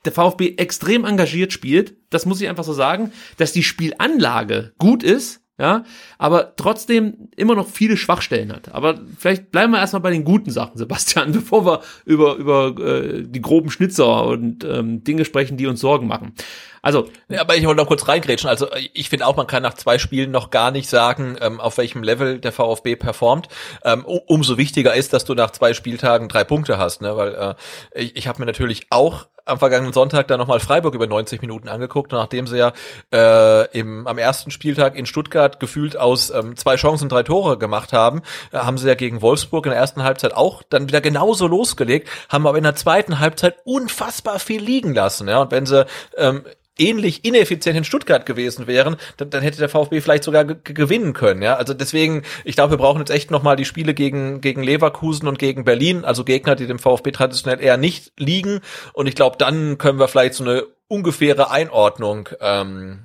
der 0.05 0.13
VfB 0.13 0.57
extrem 0.57 1.05
engagiert 1.05 1.53
spielt. 1.53 1.97
Das 2.11 2.27
muss 2.27 2.41
ich 2.41 2.49
einfach 2.49 2.65
so 2.65 2.73
sagen, 2.73 3.13
dass 3.37 3.53
die 3.53 3.63
Spielanlage 3.63 4.73
gut 4.79 5.03
ist, 5.03 5.42
ja, 5.59 5.85
aber 6.19 6.57
trotzdem 6.57 7.29
immer 7.37 7.55
noch 7.55 7.69
viele 7.69 7.97
Schwachstellen 7.97 8.53
hat. 8.53 8.75
Aber 8.75 8.99
vielleicht 9.19 9.51
bleiben 9.51 9.73
wir 9.73 9.81
erstmal 9.81 10.01
bei 10.01 10.11
den 10.11 10.25
guten 10.25 10.51
Sachen, 10.51 10.79
Sebastian, 10.79 11.33
bevor 11.33 11.67
wir 11.67 11.81
über, 12.07 12.37
über 12.37 12.75
äh, 12.79 13.23
die 13.27 13.43
groben 13.43 13.71
Schnitzer 13.71 14.25
und 14.25 14.65
ähm, 14.65 15.05
Dinge 15.05 15.25
sprechen, 15.25 15.59
die 15.59 15.67
uns 15.67 15.81
Sorgen 15.81 16.07
machen. 16.07 16.35
Also, 16.81 17.09
ja, 17.29 17.43
aber 17.43 17.55
ich 17.57 17.65
wollte 17.65 17.81
noch 17.81 17.87
kurz 17.87 18.09
reingrätschen. 18.09 18.51
Also 18.51 18.67
ich 18.95 19.09
finde 19.09 19.27
auch, 19.27 19.37
man 19.37 19.47
kann 19.47 19.63
nach 19.63 19.75
zwei 19.75 19.99
Spielen 19.99 20.33
noch 20.33 20.51
gar 20.51 20.73
nicht 20.73 20.89
sagen, 20.89 21.37
ähm, 21.41 21.61
auf 21.61 21.79
welchem 21.79 22.03
Level 22.03 22.41
der 22.41 22.51
VfB 22.51 22.97
performt. 22.97 23.49
Ähm, 23.85 24.05
umso 24.05 24.59
wichtiger 24.59 24.95
ist, 24.95 25.13
dass 25.13 25.25
du 25.25 25.35
nach 25.35 25.53
zwei 25.53 25.75
Spieltagen 25.75 26.29
drei 26.29 26.43
Punkte 26.43 26.79
hast, 26.79 27.03
ne? 27.03 27.17
Weil 27.17 27.35
äh, 27.35 28.03
ich, 28.03 28.17
ich 28.17 28.27
habe 28.27 28.41
mir 28.41 28.47
natürlich 28.47 28.87
auch 28.91 29.27
am 29.45 29.59
vergangenen 29.59 29.93
Sonntag 29.93 30.29
dann 30.29 30.39
nochmal 30.39 30.61
Freiburg 30.61 30.95
über 30.95 31.07
90 31.07 31.41
Minuten 31.41 31.69
angeguckt, 31.69 32.13
nachdem 32.13 32.47
sie 32.47 32.59
ja 32.59 32.73
äh, 33.13 33.79
im, 33.79 34.07
am 34.07 34.19
ersten 34.19 34.51
Spieltag 34.51 34.97
in 34.97 35.07
Stuttgart 35.07 35.61
gefühlt 35.61 35.97
aus 35.97 36.31
ähm, 36.31 36.57
zwei 36.57 36.77
Chancen 36.77 37.09
drei 37.09 37.23
Tore 37.23 37.59
gemacht 37.59 37.93
haben, 37.93 38.23
äh, 38.53 38.59
haben 38.59 38.79
sie 38.79 38.89
ja 38.89 38.95
gegen 38.95 39.23
Wolfsburg 39.23 39.67
in 39.67 39.71
der 39.71 39.81
ersten 39.81 40.03
Halbzeit 40.03 40.35
auch 40.35 40.63
dann 40.63 40.89
wieder 40.89 41.01
genauso 41.01 41.47
losgelegt, 41.47 42.09
haben 42.29 42.47
aber 42.47 42.59
in 42.59 42.65
der 42.65 42.77
zweiten 42.77 43.19
Halbzeit 43.19 43.57
unfassbar 43.65 44.39
viel 44.39 44.63
liegen 44.63 44.95
lassen. 44.95 45.29
Ja? 45.29 45.43
Und 45.43 45.51
wenn 45.51 45.67
sie 45.67 45.87
ähm, 46.17 46.45
ähnlich 46.79 47.25
ineffizient 47.25 47.77
in 47.77 47.85
Stuttgart 47.85 48.27
gewesen 48.27 48.67
wären, 48.67 48.97
dann, 49.17 49.31
dann 49.31 49.43
hätte 49.43 49.59
der 49.59 49.69
VfB 49.69 50.01
vielleicht 50.01 50.25
sogar 50.25 50.45
gewinnen 50.45 51.13
können. 51.13 51.43
Ja, 51.43 51.57
also 51.57 51.75
deswegen, 51.75 52.23
ich 52.45 52.55
glaube, 52.55 52.73
wir 52.73 52.79
brauchen 52.79 53.01
jetzt 53.01 53.11
echt 53.11 53.31
noch 53.31 53.43
mal 53.43 53.57
die 53.57 53.65
Spiele 53.65 53.95
gegen 53.95 54.41
gegen 54.41 54.63
Leverkusen 54.63 55.29
und 55.29 55.39
gegen 55.39 55.65
Berlin, 55.65 56.05
also 56.05 56.25
Gegner, 56.25 56.55
die 56.57 56.67
dem 56.67 56.79
VfB 56.79 57.13
traditionell 57.13 57.61
eher 57.61 57.77
nicht 57.77 58.13
liegen. 58.19 58.61
Und 58.93 59.07
ich 59.07 59.15
glaube, 59.15 59.37
dann 59.39 59.79
können 59.79 59.99
wir 59.99 60.09
vielleicht 60.09 60.35
so 60.35 60.45
eine 60.45 60.65
ungefähre 60.89 61.51
Einordnung 61.51 62.29
ähm, 62.41 63.05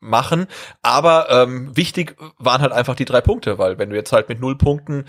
machen. 0.00 0.46
Aber 0.82 1.28
ähm, 1.30 1.76
wichtig 1.76 2.16
waren 2.38 2.62
halt 2.62 2.72
einfach 2.72 2.96
die 2.96 3.04
drei 3.04 3.20
Punkte, 3.20 3.58
weil 3.58 3.78
wenn 3.78 3.90
du 3.90 3.96
jetzt 3.96 4.12
halt 4.12 4.28
mit 4.28 4.40
null 4.40 4.56
Punkten 4.56 5.04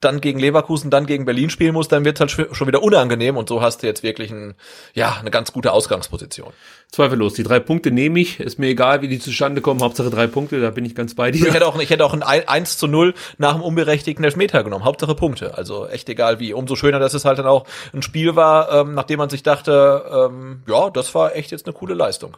dann 0.00 0.20
gegen 0.20 0.38
Leverkusen, 0.38 0.90
dann 0.90 1.06
gegen 1.06 1.24
Berlin 1.24 1.50
spielen 1.50 1.74
musst, 1.74 1.90
dann 1.90 2.04
wird 2.04 2.20
halt 2.20 2.30
schon 2.30 2.66
wieder 2.66 2.82
unangenehm 2.82 3.36
und 3.36 3.48
so 3.48 3.60
hast 3.60 3.82
du 3.82 3.86
jetzt 3.86 4.02
wirklich 4.02 4.30
ein, 4.30 4.54
ja, 4.94 5.16
eine 5.20 5.30
ganz 5.30 5.52
gute 5.52 5.72
Ausgangsposition. 5.72 6.52
Zweifellos, 6.90 7.34
die 7.34 7.42
drei 7.42 7.58
Punkte 7.58 7.90
nehme 7.90 8.20
ich, 8.20 8.38
ist 8.40 8.58
mir 8.58 8.68
egal, 8.68 9.02
wie 9.02 9.08
die 9.08 9.18
zustande 9.18 9.60
kommen, 9.60 9.82
Hauptsache 9.82 10.10
drei 10.10 10.26
Punkte, 10.26 10.60
da 10.60 10.70
bin 10.70 10.84
ich 10.84 10.94
ganz 10.94 11.14
bei 11.14 11.30
dir. 11.30 11.46
Ich 11.46 11.52
hätte 11.52 11.66
auch, 11.66 11.78
ich 11.78 11.90
hätte 11.90 12.04
auch 12.04 12.12
ein 12.12 12.22
1 12.22 12.78
zu 12.78 12.86
0 12.86 13.14
nach 13.38 13.54
dem 13.54 13.62
unberechtigten 13.62 14.24
Elfmeter 14.24 14.62
genommen, 14.62 14.84
Hauptsache 14.84 15.14
Punkte, 15.14 15.56
also 15.56 15.86
echt 15.86 16.08
egal 16.08 16.38
wie. 16.38 16.52
Umso 16.52 16.76
schöner, 16.76 16.98
dass 16.98 17.14
es 17.14 17.24
halt 17.24 17.38
dann 17.38 17.46
auch 17.46 17.66
ein 17.92 18.02
Spiel 18.02 18.36
war, 18.36 18.72
ähm, 18.72 18.94
nachdem 18.94 19.18
man 19.18 19.30
sich 19.30 19.42
dachte, 19.42 20.04
ähm, 20.30 20.62
ja, 20.68 20.90
das 20.90 21.14
war 21.14 21.34
echt 21.34 21.50
jetzt 21.50 21.66
eine 21.66 21.72
coole 21.72 21.94
Leistung. 21.94 22.36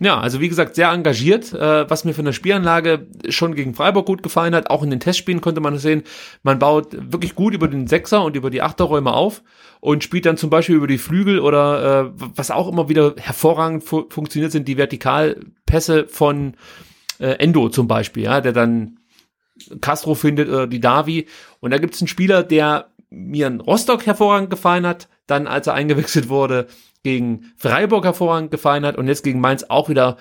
Ja, 0.00 0.18
also 0.18 0.40
wie 0.40 0.48
gesagt, 0.48 0.74
sehr 0.74 0.90
engagiert, 0.90 1.52
äh, 1.52 1.88
was 1.88 2.04
mir 2.04 2.14
von 2.14 2.24
der 2.24 2.32
Spielanlage 2.32 3.06
schon 3.28 3.54
gegen 3.54 3.74
Freiburg 3.74 4.06
gut 4.06 4.22
gefallen 4.24 4.54
hat. 4.54 4.68
Auch 4.68 4.82
in 4.82 4.90
den 4.90 4.98
Testspielen 4.98 5.40
konnte 5.40 5.60
man 5.60 5.78
sehen, 5.78 6.02
man 6.42 6.58
baut 6.58 6.88
wirklich 7.12 7.36
gut 7.36 7.54
über 7.54 7.68
den 7.68 7.86
Sechser 7.86 8.24
und 8.24 8.34
über 8.34 8.50
die 8.50 8.60
Achterräume 8.60 9.12
auf 9.12 9.42
und 9.80 10.02
spielt 10.02 10.26
dann 10.26 10.36
zum 10.36 10.50
Beispiel 10.50 10.74
über 10.74 10.88
die 10.88 10.98
Flügel 10.98 11.38
oder 11.38 12.06
äh, 12.06 12.10
was 12.16 12.50
auch 12.50 12.68
immer 12.68 12.88
wieder 12.88 13.14
hervorragend 13.18 13.84
fu 13.84 14.04
funktioniert, 14.10 14.50
sind 14.50 14.66
die 14.66 14.78
Vertikalpässe 14.78 16.08
von 16.08 16.54
äh, 17.20 17.36
Endo 17.38 17.68
zum 17.68 17.86
Beispiel, 17.86 18.24
ja, 18.24 18.40
der 18.40 18.52
dann 18.52 18.98
Castro 19.80 20.16
findet 20.16 20.48
oder 20.48 20.66
die 20.66 20.80
Davi. 20.80 21.28
Und 21.60 21.70
da 21.70 21.78
gibt 21.78 21.94
es 21.94 22.00
einen 22.00 22.08
Spieler, 22.08 22.42
der 22.42 22.88
mir 23.10 23.46
in 23.46 23.60
Rostock 23.60 24.06
hervorragend 24.06 24.50
gefallen 24.50 24.86
hat, 24.86 25.08
dann 25.28 25.46
als 25.46 25.68
er 25.68 25.74
eingewechselt 25.74 26.28
wurde, 26.28 26.66
gegen 27.04 27.52
Freiburg 27.56 28.04
hervorragend 28.04 28.50
gefallen 28.50 28.84
hat 28.84 28.96
und 28.96 29.06
jetzt 29.06 29.22
gegen 29.22 29.40
Mainz 29.40 29.64
auch 29.68 29.88
wieder 29.88 30.16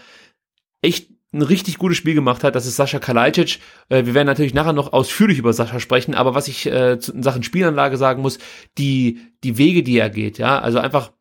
echt 0.81 1.09
ein 1.33 1.41
richtig 1.41 1.79
gutes 1.79 1.97
Spiel 1.97 2.13
gemacht 2.13 2.43
hat, 2.43 2.53
das 2.53 2.67
ist 2.67 2.75
Sascha 2.75 2.99
Kalajdzic. 2.99 3.59
Äh, 3.89 4.05
wir 4.05 4.13
werden 4.13 4.27
natürlich 4.27 4.53
nachher 4.53 4.73
noch 4.73 4.93
ausführlich 4.93 5.39
über 5.39 5.51
Sascha 5.51 5.79
sprechen, 5.79 6.13
aber 6.13 6.35
was 6.35 6.47
ich 6.47 6.67
äh, 6.67 6.93
in 6.93 7.23
Sachen 7.23 7.41
Spielanlage 7.41 7.97
sagen 7.97 8.21
muss, 8.21 8.37
die, 8.77 9.19
die 9.43 9.57
Wege, 9.57 9.81
die 9.81 9.97
er 9.97 10.11
geht, 10.11 10.37
ja, 10.37 10.59
also 10.59 10.77
einfach 10.77 11.11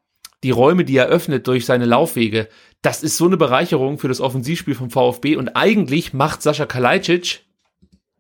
die 0.45 0.51
Räume, 0.51 0.85
die 0.85 0.97
er 0.97 1.07
öffnet 1.07 1.47
durch 1.47 1.65
seine 1.65 1.87
Laufwege, 1.87 2.49
das 2.83 3.03
ist 3.03 3.17
so 3.17 3.27
eine 3.27 3.37
Bereicherung 3.37 3.99
für 3.99 4.09
das 4.09 4.21
Offensivspiel 4.21 4.75
vom 4.75 4.91
VfB 4.91 5.37
und 5.37 5.57
eigentlich 5.57 6.13
macht 6.13 6.43
Sascha 6.43 6.67
Kalajdzic 6.67 7.47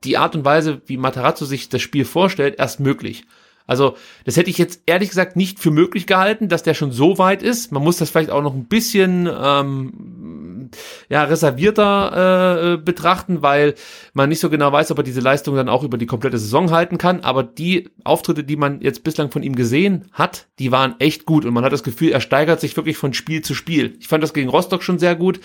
die 0.05 0.16
Art 0.16 0.35
und 0.35 0.44
Weise, 0.44 0.82
wie 0.86 0.97
Matarazzo 0.97 1.44
sich 1.44 1.69
das 1.69 1.82
Spiel 1.82 2.05
vorstellt, 2.05 2.59
erst 2.59 2.81
möglich. 2.81 3.24
Also, 3.66 3.97
das 4.24 4.36
hätte 4.36 4.51
ich 4.51 4.59
jetzt 4.59 4.82
ehrlich 4.86 5.09
gesagt 5.09 5.36
nicht 5.36 5.59
für 5.59 5.70
möglich 5.70 6.06
gehalten, 6.06 6.48
dass 6.48 6.62
der 6.62 6.74
schon 6.74 6.93
so 6.93 7.18
weit 7.18 7.43
ist. 7.43 7.72
Man 7.72 7.82
muss 7.82 7.97
das 7.97 8.10
vielleicht 8.10 8.30
auch 8.30 8.43
noch 8.43 8.55
ein 8.55 8.66
bisschen 8.66 9.28
ähm, 9.32 10.70
ja, 11.09 11.24
reservierter 11.24 12.74
äh, 12.74 12.76
betrachten, 12.78 13.43
weil 13.43 13.74
man 14.14 14.28
nicht 14.28 14.40
so 14.40 14.51
genau 14.51 14.72
weiß, 14.72 14.90
ob 14.90 14.98
er 14.98 15.05
diese 15.05 15.20
Leistung 15.20 15.55
dann 15.56 15.68
auch 15.68 15.84
über 15.84 15.98
die 15.98 16.06
komplette 16.06 16.39
Saison 16.39 16.70
halten 16.70 16.98
kann. 16.98 17.20
Aber 17.20 17.43
die 17.43 17.90
Auftritte, 18.05 18.44
die 18.44 18.56
man 18.56 18.80
jetzt 18.80 19.05
bislang 19.05 19.30
von 19.30 19.43
ihm 19.43 19.55
gesehen 19.55 20.06
hat, 20.12 20.47
die 20.59 20.72
waren 20.72 20.97
echt 20.98 21.26
gut 21.26 21.44
und 21.44 21.55
man 21.55 21.64
hat 21.64 21.72
das 21.72 21.82
Gefühl, 21.82 22.12
er 22.12 22.20
steigert 22.20 22.60
sich 22.60 22.76
wirklich 22.76 22.97
von 22.97 23.14
Spiel 23.14 23.43
zu 23.43 23.55
Spiel. 23.55 23.97
Ich 24.01 24.09
fand 24.09 24.22
das 24.22 24.34
gegen 24.34 24.48
Rostock 24.48 24.82
schon 24.82 24.98
sehr 24.98 25.16
gut. 25.16 25.40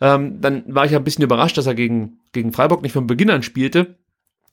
Ähm, 0.00 0.40
dann 0.40 0.64
war 0.66 0.84
ich 0.84 0.94
ein 0.94 1.04
bisschen 1.04 1.24
überrascht, 1.24 1.58
dass 1.58 1.66
er 1.66 1.74
gegen, 1.74 2.20
gegen 2.32 2.52
Freiburg 2.52 2.82
nicht 2.82 2.92
von 2.92 3.06
Beginn 3.06 3.30
an 3.30 3.42
spielte. 3.42 3.96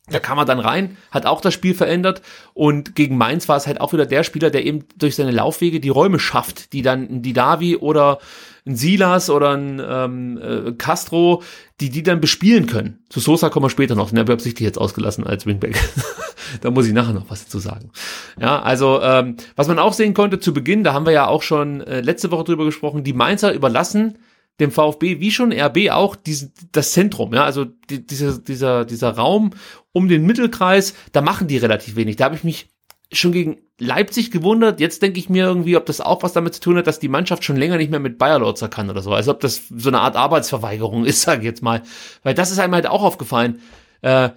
Da 0.10 0.20
kam 0.20 0.38
er 0.38 0.46
dann 0.46 0.60
rein, 0.60 0.96
hat 1.12 1.26
auch 1.26 1.42
das 1.42 1.54
Spiel 1.54 1.74
verändert 1.74 2.22
und 2.54 2.96
gegen 2.96 3.18
Mainz 3.18 3.50
war 3.50 3.58
es 3.58 3.68
halt 3.68 3.82
auch 3.82 3.92
wieder 3.92 4.06
der 4.06 4.24
Spieler, 4.24 4.50
der 4.50 4.66
eben 4.66 4.86
durch 4.98 5.16
seine 5.16 5.32
Laufwege 5.32 5.82
die 5.82 5.90
Räume 5.90 6.18
schafft, 6.18 6.72
die 6.72 6.82
dann 6.82 7.10
ein 7.10 7.22
Didavi 7.22 7.76
oder 7.76 8.20
ein 8.66 8.78
Silas 8.78 9.30
oder 9.30 9.52
ein 9.52 9.82
ähm, 9.86 10.38
äh, 10.42 10.72
Castro, 10.74 11.44
die 11.82 11.90
die 11.90 12.04
dann 12.04 12.22
bespielen 12.22 12.68
können. 12.68 13.00
Zu 13.10 13.20
Sosa 13.20 13.50
kommen 13.50 13.66
wir 13.66 13.70
später 13.70 13.96
noch, 13.96 14.10
den 14.10 14.20
habe 14.20 14.32
ich 14.32 14.36
absichtlich 14.36 14.66
jetzt 14.66 14.78
ausgelassen 14.78 15.26
als 15.26 15.46
Wingback. 15.46 15.78
da 16.62 16.72
muss 16.72 16.88
ich 16.88 16.94
nachher 16.94 17.14
noch 17.14 17.30
was 17.30 17.44
dazu 17.44 17.60
sagen. 17.60 17.92
Ja, 18.40 18.62
also 18.62 19.02
ähm, 19.02 19.36
was 19.58 19.68
man 19.68 19.78
auch 19.78 19.94
sehen 19.94 20.14
konnte 20.14 20.40
zu 20.40 20.54
Beginn, 20.54 20.86
da 20.86 20.94
haben 20.94 21.06
wir 21.06 21.14
ja 21.14 21.28
auch 21.28 21.42
schon 21.42 21.82
äh, 21.82 22.00
letzte 22.00 22.32
Woche 22.32 22.46
drüber 22.46 22.64
gesprochen, 22.64 23.04
die 23.04 23.14
Mainzer 23.14 23.54
überlassen 23.54 24.18
dem 24.60 24.72
VfB 24.72 25.20
wie 25.20 25.32
schon 25.32 25.52
RB 25.52 25.90
auch 25.92 26.16
diesen, 26.16 26.52
das 26.72 26.92
Zentrum, 26.92 27.34
ja, 27.34 27.44
also 27.44 27.66
die, 27.90 28.06
dieser, 28.06 28.40
dieser, 28.40 28.86
dieser 28.86 29.12
Raum 29.12 29.52
um 29.92 30.08
den 30.08 30.26
Mittelkreis, 30.26 30.94
da 31.12 31.22
machen 31.22 31.48
die 31.48 31.58
relativ 31.58 31.96
wenig. 31.96 32.16
Da 32.16 32.26
habe 32.26 32.36
ich 32.36 32.44
mich 32.44 32.70
schon 33.12 33.32
gegen 33.32 33.58
Leipzig 33.80 34.32
gewundert. 34.32 34.80
Jetzt 34.80 35.02
denke 35.02 35.20
ich 35.20 35.30
mir 35.30 35.46
irgendwie, 35.46 35.78
ob 35.78 35.86
das 35.86 36.02
auch 36.02 36.24
was 36.24 36.34
damit 36.34 36.56
zu 36.56 36.62
tun 36.62 36.78
hat, 36.78 36.88
dass 36.88 37.00
die 37.00 37.08
Mannschaft 37.08 37.44
schon 37.44 37.56
länger 37.56 37.78
nicht 37.78 37.92
mehr 37.92 38.00
mit 38.00 38.18
Bayer 38.18 38.40
Lorzer 38.40 38.68
kann 38.68 38.90
oder 38.90 39.02
so. 39.02 39.14
Also 39.14 39.32
ob 39.32 39.40
das 39.40 39.68
so 39.70 39.90
eine 39.90 40.02
Art 40.02 40.16
Arbeitsverweigerung 40.16 41.06
ist, 41.06 41.22
sage 41.22 41.42
ich 41.42 41.46
jetzt 41.46 41.64
mal. 41.64 41.84
Weil 42.24 42.34
das 42.34 42.52
ist 42.52 42.60
einem 42.60 42.74
halt 42.74 42.88
auch 42.88 43.04
aufgefallen. 43.04 43.62
Äh, 44.02 44.30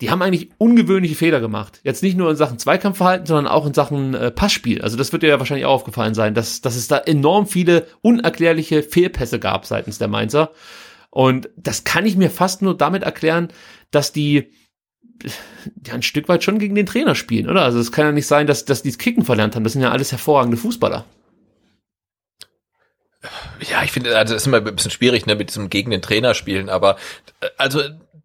die 0.00 0.10
haben 0.10 0.22
eigentlich 0.22 0.50
ungewöhnliche 0.58 1.16
Fehler 1.16 1.40
gemacht. 1.40 1.80
Jetzt 1.82 2.02
nicht 2.02 2.16
nur 2.16 2.30
in 2.30 2.36
Sachen 2.36 2.58
Zweikampfverhalten, 2.58 3.26
sondern 3.26 3.48
auch 3.48 3.66
in 3.66 3.74
Sachen 3.74 4.14
äh, 4.14 4.30
Passspiel. 4.30 4.80
Also 4.80 4.96
das 4.96 5.12
wird 5.12 5.22
dir 5.22 5.28
ja 5.28 5.38
wahrscheinlich 5.38 5.66
auch 5.66 5.74
aufgefallen 5.74 6.14
sein, 6.14 6.34
dass, 6.34 6.60
dass 6.60 6.76
es 6.76 6.86
da 6.86 6.98
enorm 6.98 7.46
viele 7.46 7.86
unerklärliche 8.00 8.82
Fehlpässe 8.82 9.40
gab 9.40 9.66
seitens 9.66 9.98
der 9.98 10.08
Mainzer. 10.08 10.52
Und 11.10 11.48
das 11.56 11.84
kann 11.84 12.06
ich 12.06 12.16
mir 12.16 12.30
fast 12.30 12.62
nur 12.62 12.76
damit 12.76 13.02
erklären, 13.02 13.48
dass 13.90 14.12
die 14.12 14.52
ja 15.84 15.94
ein 15.94 16.02
Stück 16.02 16.28
weit 16.28 16.44
schon 16.44 16.60
gegen 16.60 16.76
den 16.76 16.86
Trainer 16.86 17.16
spielen, 17.16 17.48
oder? 17.48 17.62
Also 17.62 17.80
es 17.80 17.90
kann 17.90 18.06
ja 18.06 18.12
nicht 18.12 18.28
sein, 18.28 18.46
dass, 18.46 18.64
dass 18.64 18.82
die 18.82 18.90
das 18.90 18.98
Kicken 18.98 19.24
verlernt 19.24 19.56
haben. 19.56 19.64
Das 19.64 19.72
sind 19.72 19.82
ja 19.82 19.90
alles 19.90 20.12
hervorragende 20.12 20.56
Fußballer. 20.56 21.04
Ja, 23.68 23.82
ich 23.82 23.90
finde, 23.90 24.16
also 24.16 24.34
das 24.34 24.42
ist 24.42 24.46
immer 24.46 24.58
ein 24.58 24.76
bisschen 24.76 24.92
schwierig, 24.92 25.26
ne, 25.26 25.34
mit 25.34 25.48
diesem 25.48 25.70
gegen 25.70 25.90
den 25.90 26.02
Trainer 26.02 26.34
spielen, 26.34 26.68
aber 26.68 26.96
äh, 27.40 27.48
also 27.56 27.82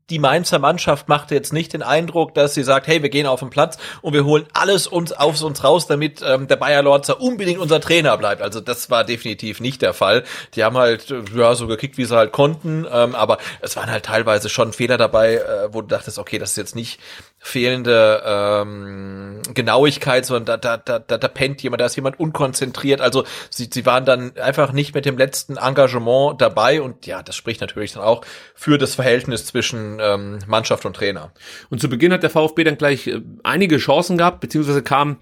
die 0.09 0.19
Mainzer 0.19 0.59
Mannschaft 0.59 1.07
machte 1.07 1.35
jetzt 1.35 1.53
nicht 1.53 1.73
den 1.73 1.81
Eindruck, 1.81 2.33
dass 2.33 2.53
sie 2.53 2.63
sagt, 2.63 2.87
hey, 2.87 3.01
wir 3.01 3.09
gehen 3.09 3.25
auf 3.25 3.39
den 3.39 3.49
Platz 3.49 3.77
und 4.01 4.13
wir 4.13 4.25
holen 4.25 4.45
alles 4.53 4.87
uns 4.87 5.11
auf 5.11 5.41
uns 5.41 5.63
raus, 5.63 5.87
damit 5.87 6.21
ähm, 6.25 6.47
der 6.47 6.57
Bayer 6.57 6.81
Lorzer 6.81 7.21
unbedingt 7.21 7.59
unser 7.59 7.79
Trainer 7.79 8.17
bleibt. 8.17 8.41
Also 8.41 8.59
das 8.59 8.89
war 8.89 9.03
definitiv 9.03 9.59
nicht 9.59 9.81
der 9.81 9.93
Fall. 9.93 10.23
Die 10.55 10.63
haben 10.63 10.77
halt 10.77 11.09
äh, 11.09 11.23
ja 11.35 11.55
so 11.55 11.67
gekickt, 11.67 11.97
wie 11.97 12.05
sie 12.05 12.15
halt 12.15 12.31
konnten, 12.31 12.85
ähm, 12.91 13.15
aber 13.15 13.37
es 13.61 13.75
waren 13.75 13.89
halt 13.89 14.05
teilweise 14.05 14.49
schon 14.49 14.73
Fehler 14.73 14.97
dabei, 14.97 15.35
äh, 15.35 15.73
wo 15.73 15.81
du 15.81 15.87
dachtest, 15.87 16.19
okay, 16.19 16.37
das 16.37 16.51
ist 16.51 16.57
jetzt 16.57 16.75
nicht 16.75 16.99
fehlende 17.45 18.23
ähm, 18.25 19.41
Genauigkeit, 19.53 20.25
sondern 20.25 20.61
da, 20.61 20.77
da, 20.77 20.99
da, 20.99 21.17
da 21.17 21.27
pennt 21.27 21.61
jemand, 21.61 21.81
da 21.81 21.85
ist 21.85 21.97
jemand 21.97 22.17
unkonzentriert. 22.17 23.01
Also 23.01 23.25
sie, 23.49 23.69
sie 23.71 23.85
waren 23.85 24.05
dann 24.05 24.37
einfach 24.37 24.71
nicht 24.71 24.95
mit 24.95 25.05
dem 25.05 25.17
letzten 25.17 25.57
Engagement 25.57 26.39
dabei 26.41 26.81
und 26.81 27.05
ja, 27.05 27.21
das 27.21 27.35
spricht 27.35 27.59
natürlich 27.59 27.91
dann 27.91 28.01
auch 28.01 28.23
für 28.55 28.77
das 28.77 28.95
Verhältnis 28.95 29.45
zwischen 29.45 29.99
ähm, 29.99 30.39
Mannschaft 30.47 30.85
und 30.85 30.95
Trainer. 30.95 31.33
Und 31.69 31.81
zu 31.81 31.89
Beginn 31.89 32.13
hat 32.13 32.23
der 32.23 32.29
VfB 32.29 32.63
dann 32.63 32.77
gleich 32.77 33.07
äh, 33.07 33.19
einige 33.43 33.77
Chancen 33.77 34.17
gehabt, 34.17 34.39
beziehungsweise 34.39 34.81
kam 34.81 35.17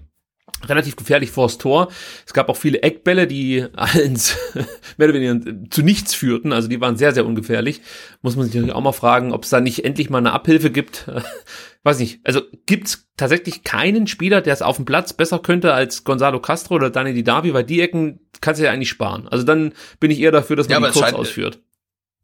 relativ 0.68 0.96
gefährlich 0.96 1.30
vors 1.30 1.58
Tor. 1.58 1.88
Es 2.26 2.32
gab 2.32 2.48
auch 2.48 2.56
viele 2.56 2.82
Eckbälle, 2.82 3.26
die 3.26 3.66
ins, 4.02 4.36
mehr 4.96 5.08
oder 5.08 5.14
weniger 5.14 5.68
zu 5.70 5.82
nichts 5.82 6.14
führten. 6.14 6.52
Also 6.52 6.68
die 6.68 6.80
waren 6.80 6.96
sehr, 6.96 7.12
sehr 7.12 7.26
ungefährlich. 7.26 7.80
Muss 8.22 8.36
man 8.36 8.46
sich 8.46 8.54
natürlich 8.54 8.74
auch 8.74 8.82
mal 8.82 8.92
fragen, 8.92 9.32
ob 9.32 9.44
es 9.44 9.50
da 9.50 9.60
nicht 9.60 9.84
endlich 9.84 10.10
mal 10.10 10.18
eine 10.18 10.32
Abhilfe 10.32 10.70
gibt. 10.70 11.10
Weiß 11.84 11.98
nicht. 11.98 12.20
Also 12.24 12.42
gibt's 12.66 13.08
tatsächlich 13.16 13.64
keinen 13.64 14.06
Spieler, 14.06 14.40
der 14.40 14.52
es 14.52 14.62
auf 14.62 14.76
dem 14.76 14.84
Platz 14.84 15.12
besser 15.12 15.40
könnte 15.40 15.74
als 15.74 16.04
Gonzalo 16.04 16.40
Castro 16.40 16.76
oder 16.76 16.90
Dani 16.90 17.12
Didavi, 17.12 17.54
weil 17.54 17.64
die 17.64 17.80
Ecken 17.80 18.20
kannst 18.40 18.60
du 18.60 18.64
ja 18.64 18.72
eigentlich 18.72 18.88
sparen. 18.88 19.26
Also 19.28 19.44
dann 19.44 19.72
bin 19.98 20.10
ich 20.10 20.20
eher 20.20 20.30
dafür, 20.30 20.56
dass 20.56 20.68
man 20.68 20.82
ja, 20.82 20.90
die 20.90 20.98
kurz 20.98 21.12
ausführt. 21.12 21.60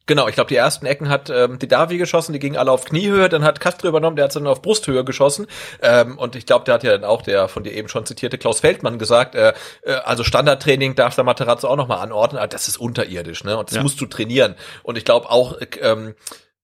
Genau, 0.08 0.26
ich 0.26 0.34
glaube, 0.34 0.48
die 0.48 0.56
ersten 0.56 0.86
Ecken 0.86 1.10
hat 1.10 1.28
ähm, 1.28 1.58
die 1.58 1.68
Davi 1.68 1.98
geschossen, 1.98 2.32
die 2.32 2.38
gingen 2.38 2.56
alle 2.56 2.72
auf 2.72 2.86
Kniehöhe, 2.86 3.28
dann 3.28 3.44
hat 3.44 3.60
Castro 3.60 3.88
übernommen, 3.88 4.16
der 4.16 4.24
hat 4.24 4.34
dann 4.34 4.46
auf 4.46 4.62
Brusthöhe 4.62 5.04
geschossen. 5.04 5.46
Ähm, 5.82 6.16
und 6.16 6.34
ich 6.34 6.46
glaube, 6.46 6.64
der 6.64 6.74
hat 6.74 6.82
ja 6.82 6.92
dann 6.92 7.04
auch 7.04 7.20
der 7.20 7.46
von 7.48 7.62
dir 7.62 7.74
eben 7.74 7.88
schon 7.88 8.06
zitierte 8.06 8.38
Klaus 8.38 8.60
Feldmann 8.60 8.98
gesagt, 8.98 9.34
äh, 9.34 9.52
äh, 9.82 9.92
also 9.92 10.24
Standardtraining 10.24 10.94
darf 10.94 11.14
der 11.14 11.24
Materazzo 11.24 11.68
auch 11.68 11.76
nochmal 11.76 11.98
anordnen, 11.98 12.38
aber 12.38 12.48
das 12.48 12.68
ist 12.68 12.78
unterirdisch, 12.78 13.44
ne? 13.44 13.58
Und 13.58 13.68
das 13.68 13.76
ja. 13.76 13.82
musst 13.82 14.00
du 14.00 14.06
trainieren. 14.06 14.54
Und 14.82 14.96
ich 14.96 15.04
glaube 15.04 15.30
auch, 15.30 15.60
äh, 15.60 15.66
ähm, 15.82 16.14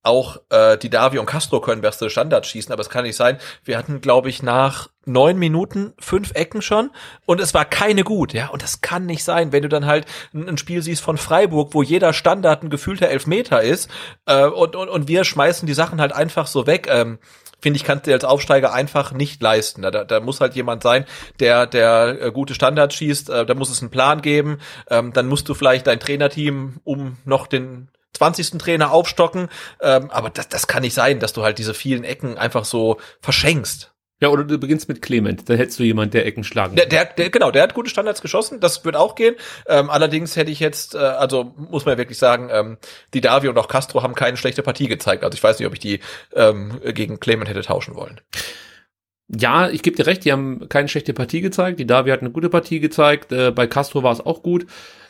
auch 0.04 0.36
äh, 0.50 0.76
die 0.76 0.90
Davi 0.90 1.18
und 1.18 1.26
Castro 1.26 1.60
können 1.60 1.80
beste 1.80 2.10
Standards 2.10 2.48
schießen, 2.48 2.72
aber 2.72 2.82
es 2.82 2.90
kann 2.90 3.04
nicht 3.04 3.16
sein. 3.16 3.38
Wir 3.64 3.78
hatten, 3.78 4.00
glaube 4.00 4.28
ich, 4.28 4.42
nach 4.42 4.90
neun 5.06 5.38
Minuten 5.38 5.94
fünf 5.98 6.32
Ecken 6.34 6.62
schon 6.62 6.90
und 7.26 7.40
es 7.40 7.54
war 7.54 7.64
keine 7.64 8.04
gut, 8.04 8.32
ja. 8.32 8.48
Und 8.48 8.62
das 8.62 8.82
kann 8.82 9.06
nicht 9.06 9.24
sein, 9.24 9.52
wenn 9.52 9.62
du 9.62 9.68
dann 9.68 9.86
halt 9.86 10.06
ein 10.34 10.58
Spiel 10.58 10.82
siehst 10.82 11.02
von 11.02 11.16
Freiburg, 11.16 11.74
wo 11.74 11.82
jeder 11.82 12.12
Standard 12.12 12.62
ein 12.62 12.70
gefühlter 12.70 13.08
Elfmeter 13.08 13.62
ist 13.62 13.90
äh, 14.26 14.44
und, 14.44 14.76
und, 14.76 14.88
und 14.88 15.08
wir 15.08 15.24
schmeißen 15.24 15.66
die 15.66 15.74
Sachen 15.74 16.00
halt 16.00 16.12
einfach 16.12 16.46
so 16.46 16.66
weg. 16.66 16.86
Ähm, 16.90 17.18
finde 17.64 17.78
ich, 17.78 17.84
kannst 17.84 18.06
du 18.06 18.12
als 18.12 18.24
Aufsteiger 18.24 18.74
einfach 18.74 19.12
nicht 19.12 19.40
leisten. 19.40 19.80
Da, 19.80 19.90
da 19.90 20.20
muss 20.20 20.38
halt 20.38 20.54
jemand 20.54 20.82
sein, 20.82 21.06
der, 21.40 21.66
der 21.66 22.18
äh, 22.20 22.30
gute 22.30 22.52
Standards 22.52 22.94
schießt, 22.94 23.30
äh, 23.30 23.46
da 23.46 23.54
muss 23.54 23.70
es 23.70 23.80
einen 23.80 23.90
Plan 23.90 24.20
geben, 24.20 24.58
ähm, 24.90 25.14
dann 25.14 25.28
musst 25.28 25.48
du 25.48 25.54
vielleicht 25.54 25.86
dein 25.86 25.98
Trainerteam 25.98 26.80
um 26.84 27.16
noch 27.24 27.46
den 27.46 27.88
20. 28.14 28.58
Trainer 28.58 28.92
aufstocken. 28.92 29.48
Ähm, 29.80 30.10
aber 30.10 30.30
das, 30.30 30.48
das 30.48 30.66
kann 30.66 30.82
nicht 30.82 30.94
sein, 30.94 31.20
dass 31.20 31.32
du 31.32 31.42
halt 31.42 31.58
diese 31.58 31.74
vielen 31.74 32.04
Ecken 32.04 32.38
einfach 32.38 32.64
so 32.64 32.98
verschenkst. 33.20 33.94
Ja, 34.20 34.28
oder 34.28 34.44
du 34.44 34.56
beginnst 34.58 34.88
mit 34.88 35.02
Clement, 35.02 35.48
dann 35.48 35.56
hättest 35.56 35.78
du 35.80 35.82
jemand, 35.82 36.14
der 36.14 36.24
Ecken 36.24 36.44
schlagen 36.44 36.76
der, 36.76 36.86
der, 36.86 37.04
der, 37.04 37.30
Genau, 37.30 37.50
der 37.50 37.62
hat 37.62 37.74
gute 37.74 37.90
Standards 37.90 38.22
geschossen, 38.22 38.60
das 38.60 38.84
wird 38.84 38.96
auch 38.96 39.16
gehen. 39.16 39.34
Ähm, 39.66 39.90
allerdings 39.90 40.36
hätte 40.36 40.52
ich 40.52 40.60
jetzt, 40.60 40.94
äh, 40.94 40.98
also 40.98 41.52
muss 41.56 41.84
man 41.84 41.94
ja 41.94 41.98
wirklich 41.98 42.16
sagen, 42.18 42.48
ähm, 42.50 42.78
die 43.12 43.20
Davi 43.20 43.48
und 43.48 43.58
auch 43.58 43.68
Castro 43.68 44.02
haben 44.02 44.14
keine 44.14 44.36
schlechte 44.36 44.62
Partie 44.62 44.86
gezeigt. 44.86 45.24
Also 45.24 45.36
ich 45.36 45.42
weiß 45.42 45.58
nicht, 45.58 45.66
ob 45.66 45.74
ich 45.74 45.80
die 45.80 46.00
ähm, 46.32 46.80
gegen 46.94 47.18
Clement 47.18 47.50
hätte 47.50 47.62
tauschen 47.62 47.96
wollen. 47.96 48.20
Ja, 49.28 49.68
ich 49.68 49.82
gebe 49.82 49.96
dir 49.96 50.06
recht, 50.06 50.24
die 50.24 50.32
haben 50.32 50.68
keine 50.68 50.88
schlechte 50.88 51.12
Partie 51.12 51.40
gezeigt. 51.40 51.80
Die 51.80 51.86
Davi 51.86 52.10
hat 52.10 52.20
eine 52.20 52.30
gute 52.30 52.48
Partie 52.50 52.78
gezeigt. 52.78 53.32
Äh, 53.32 53.50
bei 53.50 53.66
Castro 53.66 54.02
war 54.02 54.12
es 54.12 54.20
auch 54.20 54.42
gut. 54.42 54.66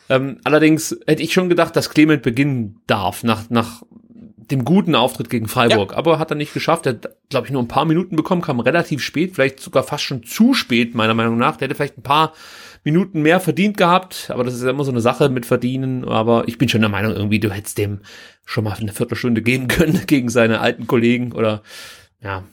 Ähm, 0.09 0.39
allerdings 0.43 0.97
hätte 1.07 1.23
ich 1.23 1.33
schon 1.33 1.49
gedacht, 1.49 1.75
dass 1.75 1.89
Clement 1.89 2.21
beginnen 2.21 2.81
darf 2.87 3.23
nach, 3.23 3.49
nach 3.49 3.81
dem 4.51 4.63
guten 4.63 4.95
Auftritt 4.95 5.29
gegen 5.29 5.47
Freiburg. 5.47 5.91
Ja. 5.91 5.97
Aber 5.97 6.19
hat 6.19 6.31
er 6.31 6.35
nicht 6.35 6.53
geschafft. 6.53 6.85
Er 6.85 6.93
hat, 6.93 7.09
glaube 7.29 7.47
ich, 7.47 7.53
nur 7.53 7.61
ein 7.61 7.67
paar 7.67 7.85
Minuten 7.85 8.15
bekommen, 8.15 8.41
kam 8.41 8.59
relativ 8.59 9.01
spät, 9.01 9.33
vielleicht 9.33 9.59
sogar 9.59 9.83
fast 9.83 10.03
schon 10.03 10.23
zu 10.23 10.53
spät, 10.53 10.93
meiner 10.93 11.13
Meinung 11.13 11.37
nach. 11.37 11.57
Der 11.57 11.67
hätte 11.67 11.75
vielleicht 11.75 11.97
ein 11.97 12.03
paar 12.03 12.33
Minuten 12.83 13.23
mehr 13.23 13.39
verdient 13.39 13.77
gehabt, 13.77 14.29
aber 14.29 14.43
das 14.43 14.53
ist 14.53 14.63
ja 14.63 14.69
immer 14.69 14.83
so 14.83 14.91
eine 14.91 15.01
Sache 15.01 15.29
mit 15.29 15.45
Verdienen. 15.45 16.05
Aber 16.05 16.47
ich 16.47 16.57
bin 16.57 16.69
schon 16.69 16.81
der 16.81 16.89
Meinung, 16.89 17.13
irgendwie, 17.13 17.39
du 17.39 17.51
hättest 17.51 17.79
dem 17.79 18.01
schon 18.45 18.63
mal 18.63 18.77
eine 18.79 18.93
Viertelstunde 18.93 19.41
geben 19.41 19.67
können 19.67 20.01
gegen 20.07 20.29
seine 20.29 20.59
alten 20.59 20.85
Kollegen 20.85 21.31
oder 21.31 21.63
ja, 22.21 22.43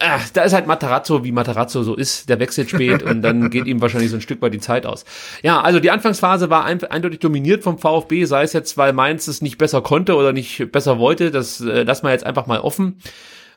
äh, 0.00 0.18
da 0.32 0.42
ist 0.42 0.52
halt 0.52 0.66
Matarazzo, 0.66 1.24
wie 1.24 1.32
Matarazzo 1.32 1.82
so 1.82 1.94
ist, 1.94 2.28
der 2.28 2.38
wechselt 2.40 2.70
spät 2.70 3.02
und 3.02 3.22
dann 3.22 3.50
geht 3.50 3.66
ihm 3.66 3.80
wahrscheinlich 3.80 4.10
so 4.10 4.16
ein 4.16 4.22
Stück 4.22 4.40
weit 4.42 4.54
die 4.54 4.60
Zeit 4.60 4.86
aus. 4.86 5.04
Ja, 5.42 5.60
also 5.60 5.80
die 5.80 5.90
Anfangsphase 5.90 6.50
war 6.50 6.64
ein, 6.64 6.82
eindeutig 6.84 7.20
dominiert 7.20 7.62
vom 7.62 7.78
VfB, 7.78 8.24
sei 8.24 8.42
es 8.42 8.52
jetzt, 8.52 8.76
weil 8.76 8.92
Mainz 8.92 9.26
es 9.28 9.42
nicht 9.42 9.58
besser 9.58 9.82
konnte 9.82 10.16
oder 10.16 10.32
nicht 10.32 10.72
besser 10.72 10.98
wollte, 10.98 11.30
das 11.30 11.60
äh, 11.60 11.82
lassen 11.82 12.06
wir 12.06 12.12
jetzt 12.12 12.26
einfach 12.26 12.46
mal 12.46 12.60
offen. 12.60 12.98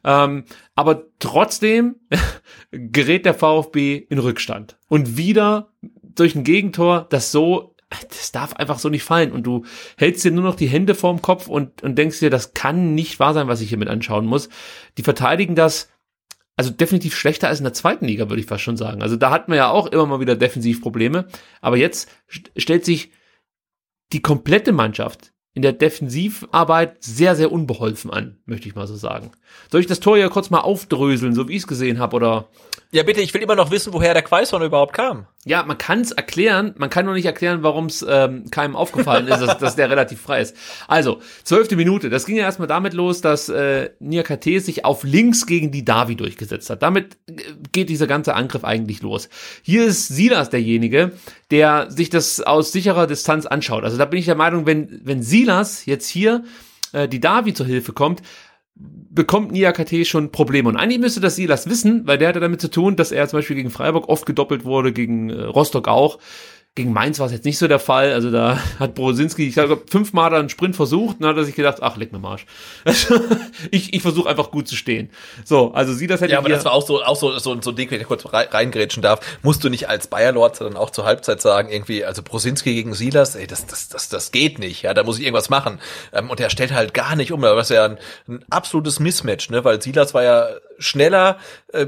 Ähm, 0.03 0.43
aber 0.75 1.05
trotzdem 1.19 1.95
gerät 2.71 3.25
der 3.25 3.33
VfB 3.33 3.95
in 3.97 4.19
Rückstand. 4.19 4.77
Und 4.87 5.17
wieder 5.17 5.71
durch 6.03 6.35
ein 6.35 6.43
Gegentor, 6.43 7.07
das 7.09 7.31
so 7.31 7.75
das 8.09 8.31
darf 8.33 8.53
einfach 8.53 8.79
so 8.79 8.89
nicht 8.89 9.03
fallen. 9.03 9.31
Und 9.31 9.43
du 9.43 9.63
hältst 9.97 10.23
dir 10.25 10.31
nur 10.31 10.43
noch 10.43 10.55
die 10.55 10.67
Hände 10.67 10.93
vorm 10.93 11.21
Kopf 11.21 11.47
und, 11.47 11.83
und 11.83 11.97
denkst 11.97 12.19
dir, 12.19 12.29
das 12.29 12.53
kann 12.53 12.95
nicht 12.95 13.19
wahr 13.19 13.33
sein, 13.33 13.47
was 13.47 13.61
ich 13.61 13.69
hier 13.69 13.77
mit 13.77 13.87
anschauen 13.87 14.25
muss. 14.25 14.49
Die 14.97 15.03
verteidigen 15.03 15.55
das 15.55 15.89
also 16.57 16.71
definitiv 16.71 17.15
schlechter 17.15 17.47
als 17.47 17.59
in 17.59 17.65
der 17.65 17.73
zweiten 17.73 18.05
Liga, 18.05 18.29
würde 18.29 18.41
ich 18.41 18.47
fast 18.47 18.63
schon 18.63 18.77
sagen. 18.77 19.01
Also 19.01 19.15
da 19.15 19.29
hatten 19.29 19.51
wir 19.51 19.57
ja 19.57 19.69
auch 19.69 19.87
immer 19.87 20.07
mal 20.07 20.19
wieder 20.19 20.35
Defensivprobleme. 20.35 21.27
Aber 21.61 21.77
jetzt 21.77 22.09
st 22.29 22.51
stellt 22.57 22.83
sich 22.83 23.11
die 24.11 24.21
komplette 24.21 24.71
Mannschaft 24.71 25.33
in 25.57 25.63
der 25.63 25.73
Defensivarbeit 25.73 27.03
sehr, 27.03 27.35
sehr 27.35 27.51
unbeholfen 27.51 28.13
an, 28.13 28.37
möchte 28.45 28.69
ich 28.69 28.75
mal 28.75 28.85
so 28.85 28.95
sagen. 28.95 29.31
Soll 29.71 29.81
ich 29.81 29.87
das 29.87 29.99
Tor 29.99 30.15
ja 30.15 30.29
kurz 30.29 30.51
mal 30.51 30.59
aufdröseln, 30.59 31.33
so 31.33 31.47
wie 31.47 31.53
ich 31.53 31.63
es 31.63 31.67
gesehen 31.67 31.97
habe, 31.97 32.15
oder? 32.15 32.49
Ja, 32.91 33.01
bitte, 33.01 33.21
ich 33.21 33.33
will 33.33 33.41
immer 33.41 33.55
noch 33.55 33.71
wissen, 33.71 33.91
woher 33.91 34.13
der 34.13 34.21
Quaison 34.21 34.61
überhaupt 34.61 34.93
kam. 34.93 35.25
Ja, 35.45 35.63
man 35.63 35.77
kann 35.77 36.01
es 36.01 36.11
erklären, 36.11 36.75
man 36.77 36.89
kann 36.91 37.05
nur 37.05 37.15
nicht 37.15 37.25
erklären, 37.25 37.63
warum 37.63 37.87
es 37.87 38.05
ähm, 38.07 38.51
keinem 38.51 38.75
aufgefallen 38.75 39.27
ist, 39.27 39.39
dass, 39.39 39.57
dass 39.57 39.75
der 39.75 39.89
relativ 39.89 40.21
frei 40.21 40.41
ist. 40.41 40.55
Also, 40.87 41.21
zwölfte 41.43 41.75
Minute, 41.75 42.09
das 42.09 42.25
ging 42.25 42.35
ja 42.35 42.43
erstmal 42.43 42.67
damit 42.67 42.93
los, 42.93 43.21
dass 43.21 43.49
äh, 43.49 43.89
Niakate 43.99 44.59
sich 44.59 44.85
auf 44.85 45.03
links 45.03 45.47
gegen 45.47 45.71
die 45.71 45.83
Davi 45.83 46.15
durchgesetzt 46.15 46.69
hat. 46.69 46.83
Damit 46.83 47.17
äh, 47.27 47.33
geht 47.71 47.89
dieser 47.89 48.07
ganze 48.07 48.35
Angriff 48.35 48.63
eigentlich 48.63 49.01
los. 49.01 49.27
Hier 49.63 49.85
ist 49.85 50.07
Silas 50.07 50.49
derjenige, 50.49 51.13
der 51.51 51.89
sich 51.89 52.09
das 52.09 52.41
aus 52.41 52.71
sicherer 52.71 53.07
Distanz 53.07 53.45
anschaut. 53.45 53.83
Also 53.83 53.97
da 53.97 54.05
bin 54.05 54.19
ich 54.19 54.25
der 54.25 54.35
Meinung, 54.35 54.65
wenn, 54.65 55.01
wenn 55.03 55.21
Silas 55.21 55.85
jetzt 55.85 56.07
hier 56.09 56.43
äh, 56.91 57.07
die 57.07 57.19
Davi 57.19 57.53
zur 57.53 57.65
Hilfe 57.65 57.93
kommt, 57.93 58.21
bekommt 58.75 59.51
Niakate 59.51 60.05
schon 60.05 60.31
Probleme. 60.31 60.69
Und 60.69 60.77
eigentlich 60.77 60.99
müsste 60.99 61.19
das 61.19 61.35
Silas 61.35 61.69
wissen, 61.69 62.05
weil 62.05 62.17
der 62.17 62.29
hatte 62.29 62.39
damit 62.39 62.61
zu 62.61 62.69
tun, 62.69 62.95
dass 62.95 63.11
er 63.11 63.27
zum 63.27 63.39
Beispiel 63.39 63.55
gegen 63.55 63.71
Freiburg 63.71 64.09
oft 64.09 64.25
gedoppelt 64.25 64.65
wurde, 64.65 64.93
gegen 64.93 65.29
äh, 65.29 65.43
Rostock 65.43 65.87
auch. 65.87 66.19
Gegen 66.75 66.93
Mainz 66.93 67.17
war 67.17 67.25
es 67.25 67.31
jetzt 67.31 67.43
nicht 67.43 67.57
so 67.57 67.67
der 67.67 67.79
Fall. 67.79 68.13
Also 68.13 68.29
da 68.29 68.59
hat 68.77 68.93
Brosinski, 68.93 69.47
ich 69.47 69.55
glaube, 69.55 69.81
fünfmal 69.89 70.31
einen 70.35 70.49
Sprint 70.49 70.75
versucht 70.75 71.15
und 71.15 71.21
dann 71.23 71.31
hat 71.31 71.37
er 71.37 71.43
sich 71.43 71.55
gedacht, 71.55 71.79
ach, 71.81 71.97
leck 71.97 72.11
mir 72.11 72.19
Marsch. 72.19 72.45
ich 73.71 73.95
ich 73.95 74.01
versuche 74.03 74.29
einfach 74.29 74.51
gut 74.51 74.67
zu 74.67 74.75
stehen. 74.75 75.09
So, 75.43 75.71
also 75.71 75.91
sie 75.93 76.05
das 76.05 76.21
hätte 76.21 76.33
Ja, 76.33 76.37
aber 76.37 76.49
das 76.49 76.65
war 76.65 76.73
auch 76.73 76.85
so, 76.85 77.03
auch 77.03 77.15
so, 77.15 77.37
so, 77.39 77.59
so 77.59 77.71
ein 77.71 77.75
Ding, 77.75 77.89
wenn 77.89 77.99
ich 77.99 78.05
kurz 78.05 78.25
reingrätschen 78.31 79.01
darf, 79.01 79.21
musst 79.41 79.63
du 79.63 79.69
nicht 79.69 79.89
als 79.89 80.07
Bayer-Lord 80.07 80.61
dann 80.61 80.77
auch 80.77 80.91
zur 80.91 81.05
Halbzeit 81.05 81.41
sagen, 81.41 81.69
irgendwie, 81.69 82.05
also 82.05 82.21
Brosinski 82.21 82.75
gegen 82.75 82.93
Silas, 82.93 83.35
ey, 83.35 83.47
das, 83.47 83.65
das, 83.65 83.89
das, 83.89 84.09
das 84.09 84.31
geht 84.31 84.59
nicht, 84.59 84.83
ja, 84.83 84.93
da 84.93 85.03
muss 85.03 85.17
ich 85.17 85.25
irgendwas 85.25 85.49
machen. 85.49 85.79
Ähm, 86.13 86.29
und 86.29 86.39
er 86.39 86.51
stellt 86.51 86.73
halt 86.73 86.93
gar 86.93 87.15
nicht 87.15 87.31
um, 87.31 87.41
was 87.41 87.69
ja 87.69 87.85
ein, 87.85 87.97
ein 88.27 88.45
absolutes 88.51 88.99
Mismatch, 88.99 89.49
ne, 89.49 89.63
weil 89.63 89.81
Silas 89.81 90.13
war 90.13 90.23
ja 90.23 90.49
schneller, 90.77 91.37
äh, 91.73 91.87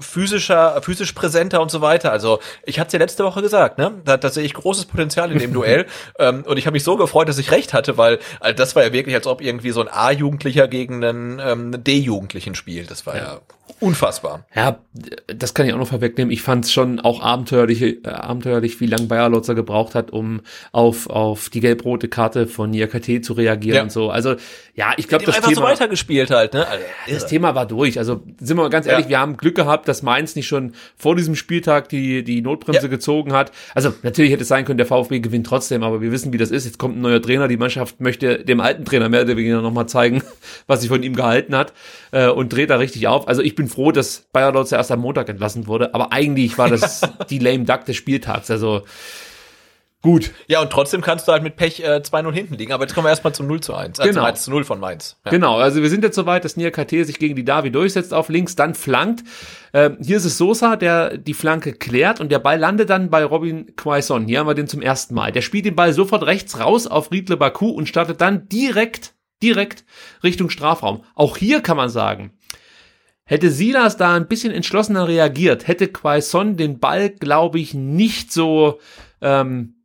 physischer, 0.00 0.80
physisch 0.82 1.12
präsenter 1.12 1.60
und 1.60 1.70
so 1.70 1.80
weiter. 1.80 2.12
Also 2.12 2.40
ich 2.64 2.78
hatte 2.78 2.88
es 2.88 2.92
ja 2.94 2.98
letzte 2.98 3.24
Woche 3.24 3.42
gesagt, 3.42 3.78
ne? 3.78 3.92
Da, 4.04 4.16
da 4.16 4.30
sehe 4.30 4.44
ich 4.44 4.54
großes 4.54 4.86
Potenzial 4.86 5.30
in 5.32 5.38
dem 5.38 5.52
Duell. 5.60 5.86
ähm, 6.18 6.44
und 6.46 6.56
ich 6.56 6.66
habe 6.66 6.74
mich 6.74 6.84
so 6.84 6.96
gefreut, 6.96 7.28
dass 7.28 7.38
ich 7.38 7.50
recht 7.50 7.72
hatte, 7.72 7.96
weil 7.96 8.18
also 8.40 8.56
das 8.56 8.76
war 8.76 8.84
ja 8.84 8.92
wirklich, 8.92 9.14
als 9.14 9.26
ob 9.26 9.40
irgendwie 9.40 9.70
so 9.70 9.80
ein 9.80 9.88
A-Jugendlicher 9.88 10.68
gegen 10.68 11.04
einen 11.04 11.40
ähm, 11.42 11.84
D-Jugendlichen 11.84 12.54
spielt. 12.54 12.90
Das 12.90 13.06
war 13.06 13.16
ja. 13.16 13.22
ja 13.22 13.40
unfassbar. 13.80 14.44
Ja, 14.54 14.78
das 15.26 15.54
kann 15.54 15.66
ich 15.66 15.72
auch 15.72 15.78
noch 15.78 15.88
vorwegnehmen. 15.88 16.30
Ich 16.30 16.42
fand 16.42 16.64
es 16.64 16.72
schon 16.72 17.00
auch 17.00 17.22
abenteuerlich, 17.22 17.82
äh, 17.82 17.98
abenteuerlich, 18.04 18.80
wie 18.80 18.86
lange 18.86 19.06
Bayer 19.06 19.28
Lotzer 19.28 19.54
gebraucht 19.54 19.94
hat, 19.94 20.10
um 20.10 20.40
auf, 20.72 21.08
auf 21.08 21.48
die 21.48 21.60
gelb-rote 21.60 22.08
Karte 22.08 22.46
von 22.46 22.70
Niakate 22.70 23.20
zu 23.20 23.32
reagieren 23.32 23.76
ja. 23.76 23.82
und 23.82 23.92
so. 23.92 24.10
Also 24.10 24.36
ja, 24.74 24.92
ich 24.96 25.08
glaube, 25.08 25.24
das 25.24 25.36
einfach 25.36 25.48
Thema 25.48 25.60
so 25.60 25.66
weitergespielt 25.66 26.30
halt. 26.30 26.54
Ne? 26.54 26.66
Also, 26.66 26.84
das 27.08 27.26
Thema 27.26 27.54
war 27.54 27.66
durch. 27.66 27.98
Also 27.98 28.22
sind 28.38 28.56
wir 28.56 28.62
mal 28.62 28.70
ganz 28.70 28.86
ehrlich, 28.86 29.06
ja. 29.06 29.10
wir 29.10 29.18
haben 29.20 29.36
Glück 29.36 29.54
gehabt, 29.54 29.88
dass 29.90 30.02
Mainz 30.02 30.36
nicht 30.36 30.46
schon 30.46 30.72
vor 30.96 31.16
diesem 31.16 31.36
Spieltag 31.36 31.88
die 31.88 32.24
die 32.24 32.40
Notbremse 32.40 32.82
ja. 32.82 32.88
gezogen 32.88 33.32
hat. 33.32 33.52
Also 33.74 33.92
natürlich 34.02 34.32
hätte 34.32 34.42
es 34.42 34.48
sein 34.48 34.64
können, 34.64 34.78
der 34.78 34.86
VfB 34.86 35.20
gewinnt 35.20 35.46
trotzdem, 35.46 35.82
aber 35.82 36.00
wir 36.00 36.12
wissen, 36.12 36.32
wie 36.32 36.38
das 36.38 36.50
ist. 36.50 36.64
Jetzt 36.64 36.78
kommt 36.78 36.96
ein 36.96 37.00
neuer 37.00 37.20
Trainer, 37.20 37.48
die 37.48 37.56
Mannschaft 37.56 38.00
möchte 38.00 38.44
dem 38.44 38.60
alten 38.60 38.84
Trainer 38.84 39.08
mehr 39.08 39.22
oder 39.22 39.36
weniger 39.36 39.60
nochmal 39.60 39.86
zeigen, 39.86 40.22
was 40.66 40.80
sie 40.80 40.88
von 40.88 41.02
ihm 41.02 41.14
gehalten 41.14 41.54
hat 41.54 41.72
äh, 42.12 42.28
und 42.28 42.52
dreht 42.52 42.70
da 42.70 42.76
richtig 42.76 43.06
auf. 43.08 43.28
Also 43.28 43.42
ich 43.42 43.54
bin 43.54 43.68
froh, 43.68 43.92
dass 43.92 44.26
Bayer 44.32 44.52
Lotzer 44.52 44.76
erst 44.76 44.90
am 44.90 45.00
Montag 45.00 45.28
entlassen 45.28 45.66
wurde, 45.66 45.94
aber 45.94 46.12
eigentlich 46.12 46.56
war 46.58 46.68
das 46.68 47.02
die 47.30 47.38
lame 47.38 47.64
duck 47.64 47.84
des 47.84 47.96
Spieltags. 47.96 48.50
Also 48.50 48.82
Gut. 50.02 50.32
Ja, 50.46 50.62
und 50.62 50.70
trotzdem 50.70 51.02
kannst 51.02 51.28
du 51.28 51.32
halt 51.32 51.42
mit 51.42 51.56
Pech 51.56 51.80
äh, 51.80 52.00
2-0 52.02 52.32
hinten 52.32 52.54
liegen. 52.54 52.72
Aber 52.72 52.84
jetzt 52.84 52.94
kommen 52.94 53.04
wir 53.04 53.10
erstmal 53.10 53.34
zum 53.34 53.46
0 53.46 53.60
zu 53.60 53.74
1. 53.74 54.00
Also 54.00 54.10
genau. 54.10 54.24
1 54.24 54.44
zu 54.44 54.50
0 54.50 54.64
von 54.64 54.80
Mainz. 54.80 55.18
Ja. 55.26 55.30
Genau, 55.30 55.58
also 55.58 55.82
wir 55.82 55.90
sind 55.90 56.02
jetzt 56.02 56.16
soweit, 56.16 56.44
dass 56.46 56.56
Nia 56.56 56.70
KT 56.70 56.90
sich 57.04 57.18
gegen 57.18 57.36
die 57.36 57.44
Davi 57.44 57.70
durchsetzt 57.70 58.14
auf 58.14 58.30
links, 58.30 58.56
dann 58.56 58.74
flankt. 58.74 59.24
Ähm, 59.74 59.98
hier 60.00 60.16
ist 60.16 60.24
es 60.24 60.38
Sosa, 60.38 60.76
der 60.76 61.18
die 61.18 61.34
Flanke 61.34 61.74
klärt 61.74 62.18
und 62.18 62.32
der 62.32 62.38
Ball 62.38 62.58
landet 62.58 62.88
dann 62.88 63.10
bei 63.10 63.22
Robin 63.22 63.76
Quaison. 63.76 64.26
Hier 64.26 64.38
haben 64.38 64.46
wir 64.46 64.54
den 64.54 64.68
zum 64.68 64.80
ersten 64.80 65.14
Mal. 65.14 65.32
Der 65.32 65.42
spielt 65.42 65.66
den 65.66 65.76
Ball 65.76 65.92
sofort 65.92 66.22
rechts 66.24 66.58
raus 66.58 66.86
auf 66.86 67.12
Riedle 67.12 67.36
Baku 67.36 67.68
und 67.68 67.86
startet 67.86 68.22
dann 68.22 68.48
direkt, 68.48 69.12
direkt 69.42 69.84
Richtung 70.24 70.48
Strafraum. 70.48 71.04
Auch 71.14 71.36
hier 71.36 71.60
kann 71.60 71.76
man 71.76 71.90
sagen, 71.90 72.32
Hätte 73.26 73.52
Silas 73.52 73.96
da 73.96 74.16
ein 74.16 74.26
bisschen 74.26 74.52
entschlossener 74.52 75.06
reagiert, 75.06 75.68
hätte 75.68 75.86
Quaison 75.86 76.56
den 76.56 76.80
Ball, 76.80 77.10
glaube 77.10 77.60
ich, 77.60 77.74
nicht 77.74 78.32
so 78.32 78.80
ähm, 79.20 79.79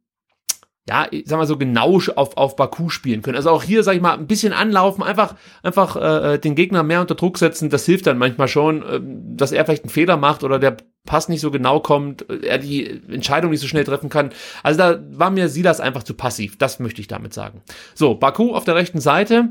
ja, 0.87 1.07
ich 1.09 1.23
sag 1.25 1.37
mal 1.37 1.47
so 1.47 1.57
genau 1.57 1.99
auf, 2.15 2.37
auf 2.37 2.55
Baku 2.55 2.89
spielen 2.89 3.23
können. 3.23 3.37
Also 3.37 3.49
auch 3.49 3.63
hier, 3.63 3.81
sag 3.81 3.95
ich 3.95 4.01
mal, 4.01 4.13
ein 4.13 4.27
bisschen 4.27 4.53
anlaufen, 4.53 5.03
einfach, 5.03 5.35
einfach 5.63 5.95
äh, 5.95 6.37
den 6.37 6.53
Gegner 6.53 6.83
mehr 6.83 7.01
unter 7.01 7.15
Druck 7.15 7.39
setzen, 7.39 7.71
das 7.71 7.85
hilft 7.85 8.05
dann 8.05 8.19
manchmal 8.19 8.47
schon, 8.47 8.83
äh, 8.83 8.99
dass 9.35 9.51
er 9.51 9.65
vielleicht 9.65 9.83
einen 9.83 9.89
Fehler 9.89 10.17
macht 10.17 10.43
oder 10.43 10.59
der 10.59 10.77
Pass 11.05 11.29
nicht 11.29 11.41
so 11.41 11.51
genau 11.51 11.79
kommt, 11.79 12.27
er 12.29 12.57
die 12.57 13.01
Entscheidung 13.09 13.51
nicht 13.51 13.61
so 13.61 13.67
schnell 13.67 13.83
treffen 13.83 14.09
kann. 14.09 14.31
Also 14.63 14.79
da 14.79 14.99
war 15.11 15.29
mir 15.29 15.49
Silas 15.49 15.79
einfach 15.79 16.03
zu 16.03 16.15
passiv, 16.15 16.57
das 16.57 16.79
möchte 16.79 16.99
ich 16.99 17.07
damit 17.07 17.33
sagen. 17.33 17.61
So, 17.93 18.15
Baku 18.15 18.55
auf 18.55 18.63
der 18.63 18.75
rechten 18.75 18.99
Seite, 18.99 19.49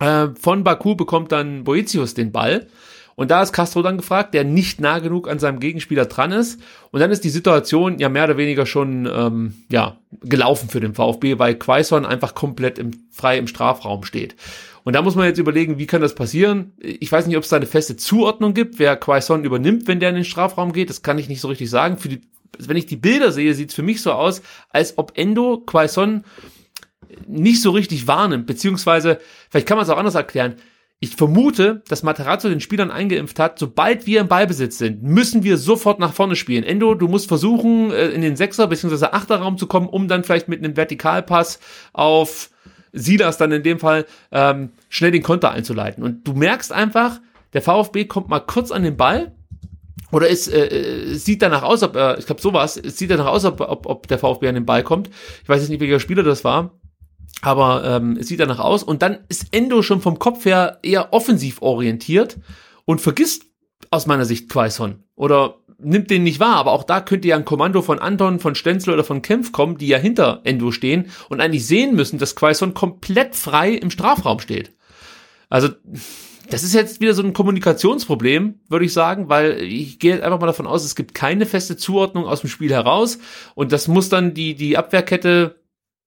äh, 0.00 0.28
von 0.38 0.64
Baku 0.64 0.94
bekommt 0.94 1.32
dann 1.32 1.64
Boetius 1.64 2.14
den 2.14 2.32
Ball 2.32 2.66
und 3.16 3.30
da 3.30 3.42
ist 3.42 3.54
Castro 3.54 3.82
dann 3.82 3.96
gefragt, 3.96 4.34
der 4.34 4.44
nicht 4.44 4.78
nah 4.78 4.98
genug 4.98 5.28
an 5.28 5.38
seinem 5.38 5.58
Gegenspieler 5.58 6.04
dran 6.04 6.32
ist. 6.32 6.60
Und 6.90 7.00
dann 7.00 7.10
ist 7.10 7.24
die 7.24 7.30
Situation 7.30 7.98
ja 7.98 8.10
mehr 8.10 8.24
oder 8.24 8.36
weniger 8.36 8.66
schon 8.66 9.10
ähm, 9.10 9.54
ja, 9.70 9.96
gelaufen 10.20 10.68
für 10.68 10.80
den 10.80 10.94
VfB, 10.94 11.38
weil 11.38 11.54
Quaison 11.54 12.04
einfach 12.04 12.34
komplett 12.34 12.78
im, 12.78 12.90
frei 13.10 13.38
im 13.38 13.46
Strafraum 13.46 14.04
steht. 14.04 14.36
Und 14.84 14.94
da 14.94 15.00
muss 15.00 15.14
man 15.14 15.26
jetzt 15.26 15.38
überlegen, 15.38 15.78
wie 15.78 15.86
kann 15.86 16.02
das 16.02 16.14
passieren? 16.14 16.74
Ich 16.78 17.10
weiß 17.10 17.26
nicht, 17.26 17.38
ob 17.38 17.42
es 17.42 17.48
da 17.48 17.56
eine 17.56 17.66
feste 17.66 17.96
Zuordnung 17.96 18.52
gibt, 18.52 18.78
wer 18.78 18.96
Quaison 18.96 19.44
übernimmt, 19.44 19.88
wenn 19.88 19.98
der 19.98 20.10
in 20.10 20.14
den 20.16 20.24
Strafraum 20.24 20.74
geht. 20.74 20.90
Das 20.90 21.02
kann 21.02 21.18
ich 21.18 21.30
nicht 21.30 21.40
so 21.40 21.48
richtig 21.48 21.70
sagen. 21.70 21.96
Für 21.96 22.10
die, 22.10 22.20
wenn 22.58 22.76
ich 22.76 22.86
die 22.86 22.96
Bilder 22.96 23.32
sehe, 23.32 23.54
sieht 23.54 23.70
es 23.70 23.74
für 23.74 23.82
mich 23.82 24.02
so 24.02 24.12
aus, 24.12 24.42
als 24.68 24.98
ob 24.98 25.12
Endo 25.16 25.62
Quaison 25.64 26.22
nicht 27.26 27.62
so 27.62 27.70
richtig 27.70 28.06
wahrnimmt, 28.06 28.46
beziehungsweise, 28.46 29.20
vielleicht 29.48 29.66
kann 29.66 29.78
man 29.78 29.84
es 29.84 29.90
auch 29.90 29.96
anders 29.96 30.14
erklären, 30.14 30.56
ich 30.98 31.14
vermute, 31.14 31.82
dass 31.88 32.02
Materazzo 32.02 32.48
den 32.48 32.60
Spielern 32.60 32.90
eingeimpft 32.90 33.38
hat, 33.38 33.58
sobald 33.58 34.06
wir 34.06 34.20
im 34.20 34.28
Ballbesitz 34.28 34.78
sind, 34.78 35.02
müssen 35.02 35.44
wir 35.44 35.58
sofort 35.58 35.98
nach 35.98 36.14
vorne 36.14 36.36
spielen. 36.36 36.64
Endo, 36.64 36.94
du 36.94 37.06
musst 37.06 37.28
versuchen, 37.28 37.90
äh, 37.90 38.08
in 38.08 38.22
den 38.22 38.36
Sechser- 38.36 38.66
bzw. 38.66 39.06
Achterraum 39.06 39.58
zu 39.58 39.66
kommen, 39.66 39.88
um 39.88 40.08
dann 40.08 40.24
vielleicht 40.24 40.48
mit 40.48 40.64
einem 40.64 40.76
Vertikalpass 40.76 41.60
auf 41.92 42.50
Silas 42.92 43.36
dann 43.36 43.52
in 43.52 43.62
dem 43.62 43.78
Fall 43.78 44.06
ähm, 44.32 44.70
schnell 44.88 45.10
den 45.10 45.22
Konter 45.22 45.50
einzuleiten. 45.50 46.02
Und 46.02 46.26
du 46.26 46.32
merkst 46.32 46.72
einfach, 46.72 47.20
der 47.52 47.60
VfB 47.60 48.06
kommt 48.06 48.28
mal 48.28 48.40
kurz 48.40 48.70
an 48.70 48.82
den 48.82 48.96
Ball 48.96 49.32
oder 50.12 50.30
es 50.30 50.48
äh, 50.48 51.14
sieht 51.14 51.42
danach 51.42 51.62
aus, 51.62 51.82
ob 51.82 51.94
er, 51.94 52.18
ich 52.18 52.24
glaube 52.24 52.40
sowas, 52.40 52.78
es 52.78 52.96
sieht 52.96 53.10
danach 53.10 53.26
aus, 53.26 53.44
ob, 53.44 53.60
ob, 53.60 53.86
ob 53.86 54.06
der 54.08 54.18
VfB 54.18 54.48
an 54.48 54.54
den 54.54 54.64
Ball 54.66 54.82
kommt. 54.82 55.10
Ich 55.42 55.48
weiß 55.48 55.60
jetzt 55.60 55.68
nicht, 55.68 55.80
welcher 55.80 56.00
Spieler 56.00 56.22
das 56.22 56.42
war, 56.42 56.72
aber 57.42 57.84
ähm, 57.84 58.16
es 58.18 58.28
sieht 58.28 58.40
danach 58.40 58.58
aus. 58.58 58.82
Und 58.82 59.02
dann 59.02 59.18
ist 59.28 59.48
Endo 59.52 59.82
schon 59.82 60.00
vom 60.00 60.18
Kopf 60.18 60.44
her 60.44 60.78
eher 60.82 61.12
offensiv 61.12 61.62
orientiert 61.62 62.38
und 62.84 63.00
vergisst 63.00 63.44
aus 63.90 64.06
meiner 64.06 64.24
Sicht 64.24 64.48
Quaison. 64.48 65.04
Oder 65.14 65.58
nimmt 65.78 66.10
den 66.10 66.22
nicht 66.22 66.40
wahr, 66.40 66.56
aber 66.56 66.72
auch 66.72 66.84
da 66.84 67.00
könnte 67.00 67.28
ja 67.28 67.36
ein 67.36 67.44
Kommando 67.44 67.82
von 67.82 67.98
Anton, 67.98 68.40
von 68.40 68.54
Stenzel 68.54 68.94
oder 68.94 69.04
von 69.04 69.22
Kempf 69.22 69.52
kommen, 69.52 69.78
die 69.78 69.88
ja 69.88 69.98
hinter 69.98 70.40
Endo 70.44 70.70
stehen 70.72 71.10
und 71.28 71.40
eigentlich 71.40 71.66
sehen 71.66 71.94
müssen, 71.94 72.18
dass 72.18 72.36
Quaison 72.36 72.74
komplett 72.74 73.34
frei 73.34 73.72
im 73.72 73.90
Strafraum 73.90 74.40
steht. 74.40 74.72
Also 75.48 75.68
das 76.48 76.62
ist 76.62 76.74
jetzt 76.74 77.00
wieder 77.00 77.14
so 77.14 77.22
ein 77.22 77.32
Kommunikationsproblem, 77.32 78.60
würde 78.68 78.84
ich 78.84 78.92
sagen, 78.92 79.28
weil 79.28 79.60
ich 79.62 79.98
gehe 79.98 80.22
einfach 80.22 80.40
mal 80.40 80.46
davon 80.46 80.66
aus, 80.66 80.84
es 80.84 80.94
gibt 80.94 81.14
keine 81.14 81.44
feste 81.44 81.76
Zuordnung 81.76 82.24
aus 82.24 82.40
dem 82.40 82.50
Spiel 82.50 82.70
heraus 82.70 83.18
und 83.54 83.72
das 83.72 83.88
muss 83.88 84.08
dann 84.08 84.32
die, 84.32 84.54
die 84.54 84.78
Abwehrkette, 84.78 85.60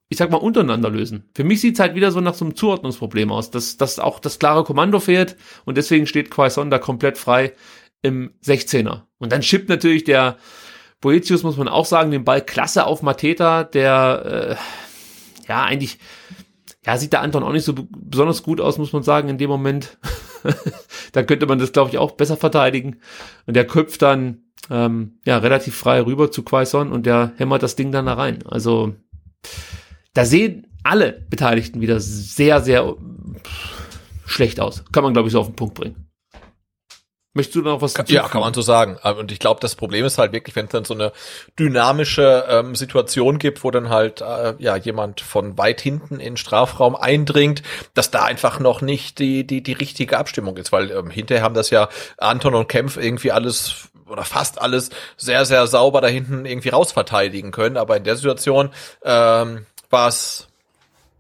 ich 0.10 0.18
sag 0.18 0.32
mal, 0.32 0.38
untereinander 0.38 0.90
lösen. 0.90 1.30
Für 1.36 1.44
mich 1.44 1.62
sieht's 1.62 1.80
halt 1.80 1.96
wieder 1.96 2.12
so 2.12 2.20
nach 2.20 2.34
so 2.34 2.44
einem 2.44 2.56
Zuordnungsproblem 2.56 3.32
aus, 3.32 3.52
dass, 3.52 3.78
dass 3.78 4.00
auch 4.00 4.20
das 4.20 4.40
klare 4.40 4.64
Kommando 4.64 5.00
fehlt 5.00 5.38
und 5.66 5.78
deswegen 5.78 6.08
steht 6.08 6.32
Quaison 6.32 6.72
da 6.72 6.80
komplett 6.80 7.18
frei 7.18 7.54
im 8.02 8.34
16er. 8.44 9.04
Und 9.20 9.32
dann 9.32 9.44
schippt 9.44 9.70
natürlich 9.70 10.04
der 10.04 10.38
Boetius, 11.00 11.44
muss 11.44 11.58
man 11.58 11.68
auch 11.68 11.86
sagen, 11.86 12.12
den 12.12 12.26
Ball 12.26 12.42
klasse 12.42 12.86
auf 12.86 13.04
Mateta, 13.04 13.64
der 13.64 14.58
äh, 14.58 15.48
ja 15.48 15.64
eigentlich 15.64 16.00
ja, 16.86 16.98
sieht 16.98 17.14
der 17.14 17.22
Anton 17.22 17.44
auch 17.44 17.52
nicht 17.52 17.66
so 17.66 17.76
besonders 17.76 18.42
gut 18.42 18.60
aus, 18.62 18.78
muss 18.78 18.94
man 18.94 19.04
sagen, 19.04 19.30
in 19.30 19.38
dem 19.38 19.50
Moment. 19.50 19.98
dann 21.12 21.26
könnte 21.28 21.46
man 21.46 21.60
das, 21.60 21.72
glaube 21.72 21.90
ich, 21.90 21.98
auch 21.98 22.12
besser 22.12 22.38
verteidigen. 22.38 23.02
Und 23.46 23.56
der 23.56 23.68
köpft 23.68 24.02
dann 24.02 24.46
ähm, 24.70 25.20
ja 25.26 25.38
relativ 25.38 25.76
frei 25.76 26.02
rüber 26.02 26.32
zu 26.32 26.44
Quaison 26.44 26.92
und 26.92 27.06
der 27.06 27.34
hämmert 27.38 27.64
das 27.64 27.76
Ding 27.76 27.92
dann 27.92 28.06
da 28.06 28.14
rein. 28.14 28.40
Also 28.48 28.96
da 30.14 30.26
sehen 30.26 30.68
alle 30.84 31.12
Beteiligten 31.30 31.82
wieder 31.82 32.00
sehr, 32.00 32.62
sehr 32.62 32.96
schlecht 34.26 34.60
aus. 34.60 34.84
Kann 34.92 35.04
man, 35.04 35.14
glaube 35.14 35.28
ich, 35.28 35.34
so 35.34 35.40
auf 35.42 35.48
den 35.48 35.56
Punkt 35.56 35.76
bringen. 35.76 36.10
Möchtest 37.34 37.58
du 37.58 37.62
noch 37.62 37.82
was 37.82 37.94
dazu? 37.94 38.12
Ja, 38.12 38.28
kann 38.28 38.42
man 38.42 38.56
so 38.56 38.62
sagen. 38.64 38.98
Und 39.18 39.32
ich 39.32 39.38
glaube, 39.38 39.62
das 39.62 39.76
Problem 39.76 40.04
ist 40.04 40.18
halt 40.18 40.34
wirklich, 40.34 40.56
wenn 40.56 40.66
es 40.66 40.72
dann 40.72 40.84
so 40.84 40.96
eine 40.96 41.12
dynamische 41.60 42.46
ähm, 42.50 42.74
Situation 42.74 43.38
gibt, 43.38 43.64
wo 43.64 43.70
dann 43.70 43.90
halt 43.90 44.22
äh, 44.22 44.56
ja 44.58 44.76
jemand 44.76 45.22
von 45.22 45.56
weit 45.58 45.80
hinten 45.80 46.20
in 46.20 46.38
Strafraum 46.38 46.96
eindringt, 46.96 47.62
dass 47.94 48.10
da 48.10 48.24
einfach 48.24 48.60
noch 48.60 48.82
nicht 48.82 49.20
die 49.20 49.46
die 49.46 49.62
die 49.62 49.74
richtige 49.74 50.18
Abstimmung 50.18 50.58
ist, 50.58 50.72
weil 50.72 50.90
ähm, 50.90 51.12
hinterher 51.12 51.44
haben 51.44 51.54
das 51.54 51.70
ja 51.70 51.88
Anton 52.18 52.56
und 52.56 52.68
Kempf 52.68 52.98
irgendwie 52.98 53.32
alles 53.32 53.90
oder 54.10 54.24
fast 54.24 54.60
alles 54.60 54.90
sehr 55.16 55.46
sehr 55.46 55.68
sauber 55.68 56.02
da 56.02 56.08
hinten 56.08 56.46
irgendwie 56.46 56.70
rausverteidigen 56.70 57.52
können, 57.52 57.78
aber 57.78 57.96
in 57.96 58.06
der 58.06 58.16
Situation 58.16 58.72
ähm, 59.04 59.68
war 59.90 60.08
es 60.08 60.50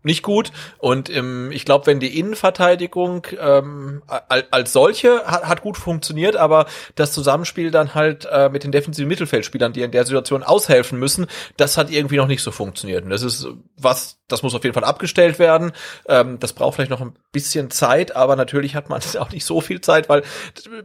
nicht 0.03 0.23
gut. 0.23 0.51
Und 0.77 1.09
ähm, 1.09 1.51
ich 1.51 1.65
glaube, 1.65 1.87
wenn 1.87 1.99
die 1.99 2.17
Innenverteidigung 2.19 3.27
ähm, 3.37 4.01
als 4.27 4.71
solche 4.71 5.25
hat, 5.25 5.43
hat 5.45 5.61
gut 5.61 5.77
funktioniert, 5.77 6.35
aber 6.37 6.67
das 6.95 7.11
Zusammenspiel 7.11 7.69
dann 7.69 7.95
halt 7.95 8.25
äh, 8.31 8.49
mit 8.49 8.63
den 8.63 8.71
defensiven 8.71 9.09
Mittelfeldspielern, 9.09 9.73
die 9.73 9.81
in 9.81 9.91
der 9.91 10.05
Situation 10.05 10.43
aushelfen 10.43 10.99
müssen, 10.99 11.27
das 11.57 11.77
hat 11.77 11.91
irgendwie 11.91 12.17
noch 12.17 12.27
nicht 12.27 12.41
so 12.41 12.51
funktioniert. 12.51 13.03
Und 13.03 13.09
das 13.09 13.23
ist 13.23 13.47
was, 13.77 14.19
das 14.27 14.41
muss 14.41 14.55
auf 14.55 14.63
jeden 14.63 14.73
Fall 14.73 14.85
abgestellt 14.85 15.37
werden. 15.37 15.73
Ähm, 16.07 16.39
das 16.39 16.53
braucht 16.53 16.75
vielleicht 16.75 16.91
noch 16.91 17.01
ein 17.01 17.15
bisschen 17.31 17.69
Zeit, 17.69 18.15
aber 18.15 18.35
natürlich 18.35 18.75
hat 18.75 18.89
man 18.89 19.01
auch 19.19 19.31
nicht 19.31 19.45
so 19.45 19.59
viel 19.59 19.81
Zeit, 19.81 20.07
weil 20.07 20.23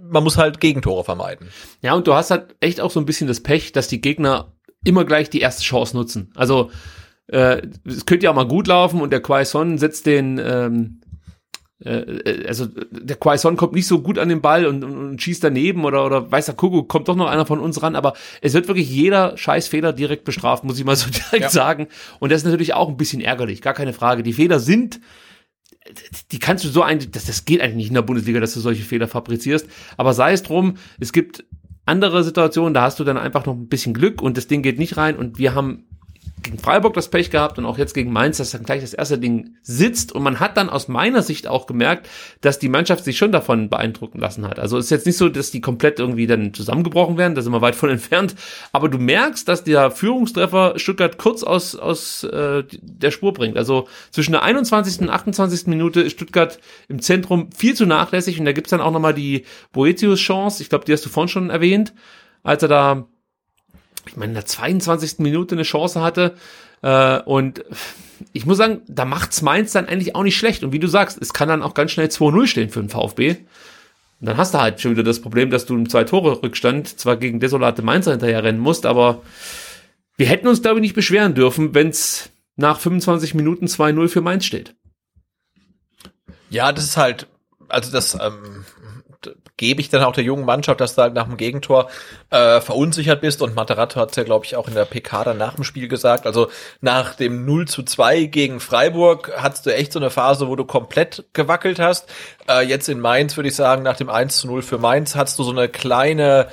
man 0.02 0.24
muss 0.24 0.38
halt 0.38 0.60
Gegentore 0.60 1.04
vermeiden. 1.04 1.50
Ja, 1.82 1.94
und 1.94 2.06
du 2.08 2.14
hast 2.14 2.32
halt 2.32 2.56
echt 2.60 2.80
auch 2.80 2.90
so 2.90 2.98
ein 2.98 3.06
bisschen 3.06 3.28
das 3.28 3.42
Pech, 3.42 3.70
dass 3.70 3.86
die 3.86 4.00
Gegner 4.00 4.52
immer 4.84 5.04
gleich 5.04 5.30
die 5.30 5.40
erste 5.40 5.62
Chance 5.62 5.96
nutzen. 5.96 6.32
Also 6.34 6.70
äh, 7.28 7.62
es 7.84 8.06
könnte 8.06 8.24
ja 8.24 8.30
auch 8.30 8.34
mal 8.34 8.48
gut 8.48 8.66
laufen 8.66 9.00
und 9.00 9.12
der 9.12 9.20
Quaison 9.20 9.78
setzt 9.78 10.06
den, 10.06 10.38
ähm, 10.38 11.00
äh, 11.84 12.46
also 12.46 12.66
der 12.66 13.16
Quaison 13.16 13.56
kommt 13.56 13.72
nicht 13.72 13.86
so 13.86 14.00
gut 14.00 14.18
an 14.18 14.28
den 14.28 14.40
Ball 14.40 14.66
und, 14.66 14.84
und, 14.84 14.96
und 14.96 15.22
schießt 15.22 15.42
daneben 15.42 15.84
oder, 15.84 16.04
oder 16.04 16.30
weiß 16.30 16.46
der 16.46 16.54
Kuckuck, 16.54 16.88
kommt 16.88 17.08
doch 17.08 17.16
noch 17.16 17.28
einer 17.28 17.46
von 17.46 17.60
uns 17.60 17.82
ran, 17.82 17.96
aber 17.96 18.14
es 18.40 18.54
wird 18.54 18.68
wirklich 18.68 18.90
jeder 18.90 19.36
Scheißfehler 19.36 19.92
direkt 19.92 20.24
bestraft, 20.24 20.64
muss 20.64 20.78
ich 20.78 20.84
mal 20.84 20.96
so 20.96 21.10
direkt 21.10 21.44
ja. 21.44 21.50
sagen. 21.50 21.88
Und 22.20 22.32
das 22.32 22.42
ist 22.42 22.44
natürlich 22.44 22.74
auch 22.74 22.88
ein 22.88 22.96
bisschen 22.96 23.20
ärgerlich, 23.20 23.62
gar 23.62 23.74
keine 23.74 23.92
Frage. 23.92 24.22
Die 24.22 24.32
Fehler 24.32 24.60
sind 24.60 25.00
die 26.32 26.38
kannst 26.38 26.64
du 26.64 26.68
so 26.68 26.82
ein, 26.82 27.10
das, 27.12 27.26
das 27.26 27.44
geht 27.44 27.60
eigentlich 27.60 27.76
nicht 27.76 27.88
in 27.88 27.94
der 27.94 28.02
Bundesliga, 28.02 28.40
dass 28.40 28.54
du 28.54 28.60
solche 28.60 28.82
Fehler 28.82 29.08
fabrizierst. 29.08 29.68
Aber 29.96 30.14
sei 30.14 30.32
es 30.32 30.42
drum, 30.42 30.76
es 30.98 31.12
gibt 31.12 31.44
andere 31.86 32.24
Situationen, 32.24 32.72
da 32.72 32.82
hast 32.82 32.98
du 32.98 33.04
dann 33.04 33.18
einfach 33.18 33.44
noch 33.44 33.54
ein 33.54 33.68
bisschen 33.68 33.92
Glück 33.92 34.22
und 34.22 34.36
das 34.36 34.46
Ding 34.46 34.62
geht 34.62 34.78
nicht 34.78 34.96
rein 34.96 35.16
und 35.16 35.38
wir 35.38 35.54
haben 35.54 35.86
gegen 36.44 36.58
Freiburg 36.58 36.94
das 36.94 37.08
Pech 37.08 37.30
gehabt 37.30 37.58
und 37.58 37.66
auch 37.66 37.78
jetzt 37.78 37.94
gegen 37.94 38.12
Mainz, 38.12 38.36
dass 38.36 38.52
dann 38.52 38.62
gleich 38.62 38.82
das 38.82 38.94
erste 38.94 39.18
Ding 39.18 39.56
sitzt. 39.62 40.12
Und 40.12 40.22
man 40.22 40.38
hat 40.38 40.56
dann 40.56 40.70
aus 40.70 40.86
meiner 40.86 41.22
Sicht 41.22 41.48
auch 41.48 41.66
gemerkt, 41.66 42.08
dass 42.40 42.58
die 42.58 42.68
Mannschaft 42.68 43.04
sich 43.04 43.18
schon 43.18 43.32
davon 43.32 43.68
beeindrucken 43.68 44.20
lassen 44.20 44.46
hat. 44.46 44.58
Also 44.60 44.78
ist 44.78 44.90
jetzt 44.90 45.06
nicht 45.06 45.16
so, 45.16 45.28
dass 45.28 45.50
die 45.50 45.60
komplett 45.60 45.98
irgendwie 45.98 46.26
dann 46.26 46.54
zusammengebrochen 46.54 47.18
werden, 47.18 47.34
da 47.34 47.42
sind 47.42 47.52
wir 47.52 47.62
weit 47.62 47.74
von 47.74 47.88
entfernt. 47.90 48.36
Aber 48.72 48.88
du 48.88 48.98
merkst, 48.98 49.48
dass 49.48 49.64
der 49.64 49.90
Führungstreffer 49.90 50.78
Stuttgart 50.78 51.18
kurz 51.18 51.42
aus, 51.42 51.74
aus 51.74 52.22
äh, 52.24 52.62
der 52.80 53.10
Spur 53.10 53.32
bringt. 53.32 53.56
Also 53.56 53.88
zwischen 54.10 54.32
der 54.32 54.42
21. 54.42 55.00
und 55.00 55.10
28. 55.10 55.66
Minute 55.66 56.02
ist 56.02 56.12
Stuttgart 56.12 56.60
im 56.88 57.00
Zentrum 57.00 57.50
viel 57.50 57.74
zu 57.74 57.86
nachlässig. 57.86 58.38
Und 58.38 58.44
da 58.44 58.52
gibt's 58.52 58.70
dann 58.70 58.80
auch 58.80 58.92
nochmal 58.92 59.14
die 59.14 59.44
Boetius-Chance. 59.72 60.62
Ich 60.62 60.68
glaube, 60.68 60.84
die 60.84 60.92
hast 60.92 61.04
du 61.04 61.08
vorhin 61.08 61.28
schon 61.28 61.50
erwähnt, 61.50 61.94
als 62.42 62.62
er 62.62 62.68
da 62.68 63.08
ich 64.06 64.16
meine, 64.16 64.30
in 64.30 64.34
der 64.34 64.46
22. 64.46 65.18
Minute 65.18 65.54
eine 65.54 65.62
Chance 65.62 66.02
hatte. 66.02 66.34
Äh, 66.82 67.20
und 67.20 67.64
ich 68.32 68.46
muss 68.46 68.58
sagen, 68.58 68.82
da 68.86 69.04
macht's 69.04 69.42
Mainz 69.42 69.72
dann 69.72 69.86
eigentlich 69.86 70.14
auch 70.14 70.22
nicht 70.22 70.36
schlecht. 70.36 70.64
Und 70.64 70.72
wie 70.72 70.78
du 70.78 70.86
sagst, 70.86 71.20
es 71.20 71.32
kann 71.32 71.48
dann 71.48 71.62
auch 71.62 71.74
ganz 71.74 71.92
schnell 71.92 72.08
2-0 72.08 72.46
stehen 72.46 72.70
für 72.70 72.80
den 72.80 72.88
VfB. 72.88 73.36
Und 74.20 74.26
dann 74.28 74.36
hast 74.36 74.54
du 74.54 74.58
halt 74.60 74.80
schon 74.80 74.92
wieder 74.92 75.02
das 75.02 75.20
Problem, 75.20 75.50
dass 75.50 75.66
du 75.66 75.74
im 75.74 75.88
Zwei-Tore-Rückstand 75.88 76.98
zwar 76.98 77.16
gegen 77.16 77.40
desolate 77.40 77.82
Mainzer 77.82 78.12
hinterher 78.12 78.44
rennen 78.44 78.60
musst, 78.60 78.86
aber 78.86 79.22
wir 80.16 80.26
hätten 80.26 80.48
uns, 80.48 80.62
glaube 80.62 80.78
ich, 80.78 80.82
nicht 80.82 80.94
beschweren 80.94 81.34
dürfen, 81.34 81.74
wenn's 81.74 82.30
nach 82.56 82.78
25 82.78 83.34
Minuten 83.34 83.66
2-0 83.66 84.08
für 84.08 84.20
Mainz 84.20 84.44
steht. 84.44 84.74
Ja, 86.50 86.72
das 86.72 86.84
ist 86.84 86.96
halt, 86.96 87.26
also 87.68 87.90
das 87.90 88.14
ähm, 88.14 88.64
gebe 89.56 89.80
ich 89.80 89.88
dann 89.88 90.02
auch 90.02 90.12
der 90.12 90.24
jungen 90.24 90.44
Mannschaft, 90.44 90.80
dass 90.80 90.96
du 90.96 91.02
halt 91.02 91.14
nach 91.14 91.26
dem 91.26 91.36
Gegentor 91.36 91.88
äh, 92.30 92.60
verunsichert 92.60 93.20
bist. 93.20 93.40
Und 93.40 93.54
Materato 93.54 94.00
hat 94.00 94.10
es 94.10 94.16
ja, 94.16 94.24
glaube 94.24 94.44
ich, 94.44 94.56
auch 94.56 94.66
in 94.66 94.74
der 94.74 94.84
PK 94.84 95.24
dann 95.24 95.38
nach 95.38 95.54
dem 95.54 95.64
Spiel 95.64 95.86
gesagt. 95.86 96.26
Also 96.26 96.48
nach 96.80 97.14
dem 97.14 97.44
0 97.44 97.68
zu 97.68 97.82
2 97.84 98.24
gegen 98.24 98.58
Freiburg 98.58 99.32
hattest 99.36 99.66
du 99.66 99.74
echt 99.74 99.92
so 99.92 100.00
eine 100.00 100.10
Phase, 100.10 100.48
wo 100.48 100.56
du 100.56 100.64
komplett 100.64 101.24
gewackelt 101.32 101.78
hast. 101.78 102.08
Äh, 102.48 102.66
jetzt 102.66 102.88
in 102.88 103.00
Mainz 103.00 103.36
würde 103.36 103.48
ich 103.48 103.56
sagen, 103.56 103.82
nach 103.82 103.96
dem 103.96 104.10
1 104.10 104.38
zu 104.38 104.48
0 104.48 104.62
für 104.62 104.78
Mainz 104.78 105.14
hattest 105.14 105.38
du 105.38 105.44
so 105.44 105.52
eine 105.52 105.68
kleine 105.68 106.48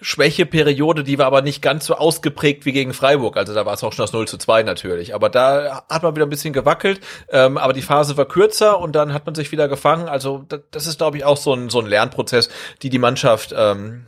Schwächeperiode, 0.00 1.04
die 1.04 1.18
war 1.18 1.26
aber 1.26 1.42
nicht 1.42 1.62
ganz 1.62 1.86
so 1.86 1.94
ausgeprägt 1.94 2.64
wie 2.64 2.72
gegen 2.72 2.92
Freiburg. 2.92 3.36
Also 3.36 3.54
da 3.54 3.66
war 3.66 3.74
es 3.74 3.84
auch 3.84 3.92
schon 3.92 4.04
das 4.04 4.12
0 4.12 4.26
zu 4.26 4.38
2 4.38 4.62
natürlich. 4.62 5.14
Aber 5.14 5.28
da 5.28 5.84
hat 5.88 6.02
man 6.02 6.14
wieder 6.14 6.26
ein 6.26 6.30
bisschen 6.30 6.52
gewackelt. 6.52 7.00
Ähm, 7.28 7.58
aber 7.58 7.72
die 7.72 7.82
Phase 7.82 8.16
war 8.16 8.26
kürzer 8.26 8.78
und 8.78 8.92
dann 8.92 9.12
hat 9.12 9.26
man 9.26 9.34
sich 9.34 9.52
wieder 9.52 9.68
gefangen. 9.68 10.08
Also 10.08 10.44
das 10.70 10.86
ist, 10.86 10.98
glaube 10.98 11.18
ich, 11.18 11.24
auch 11.24 11.36
so 11.36 11.54
ein, 11.54 11.70
so 11.70 11.80
ein 11.80 11.86
Lernprozess, 11.86 12.48
die 12.82 12.90
die 12.90 12.98
Mannschaft 12.98 13.54
ähm, 13.56 14.06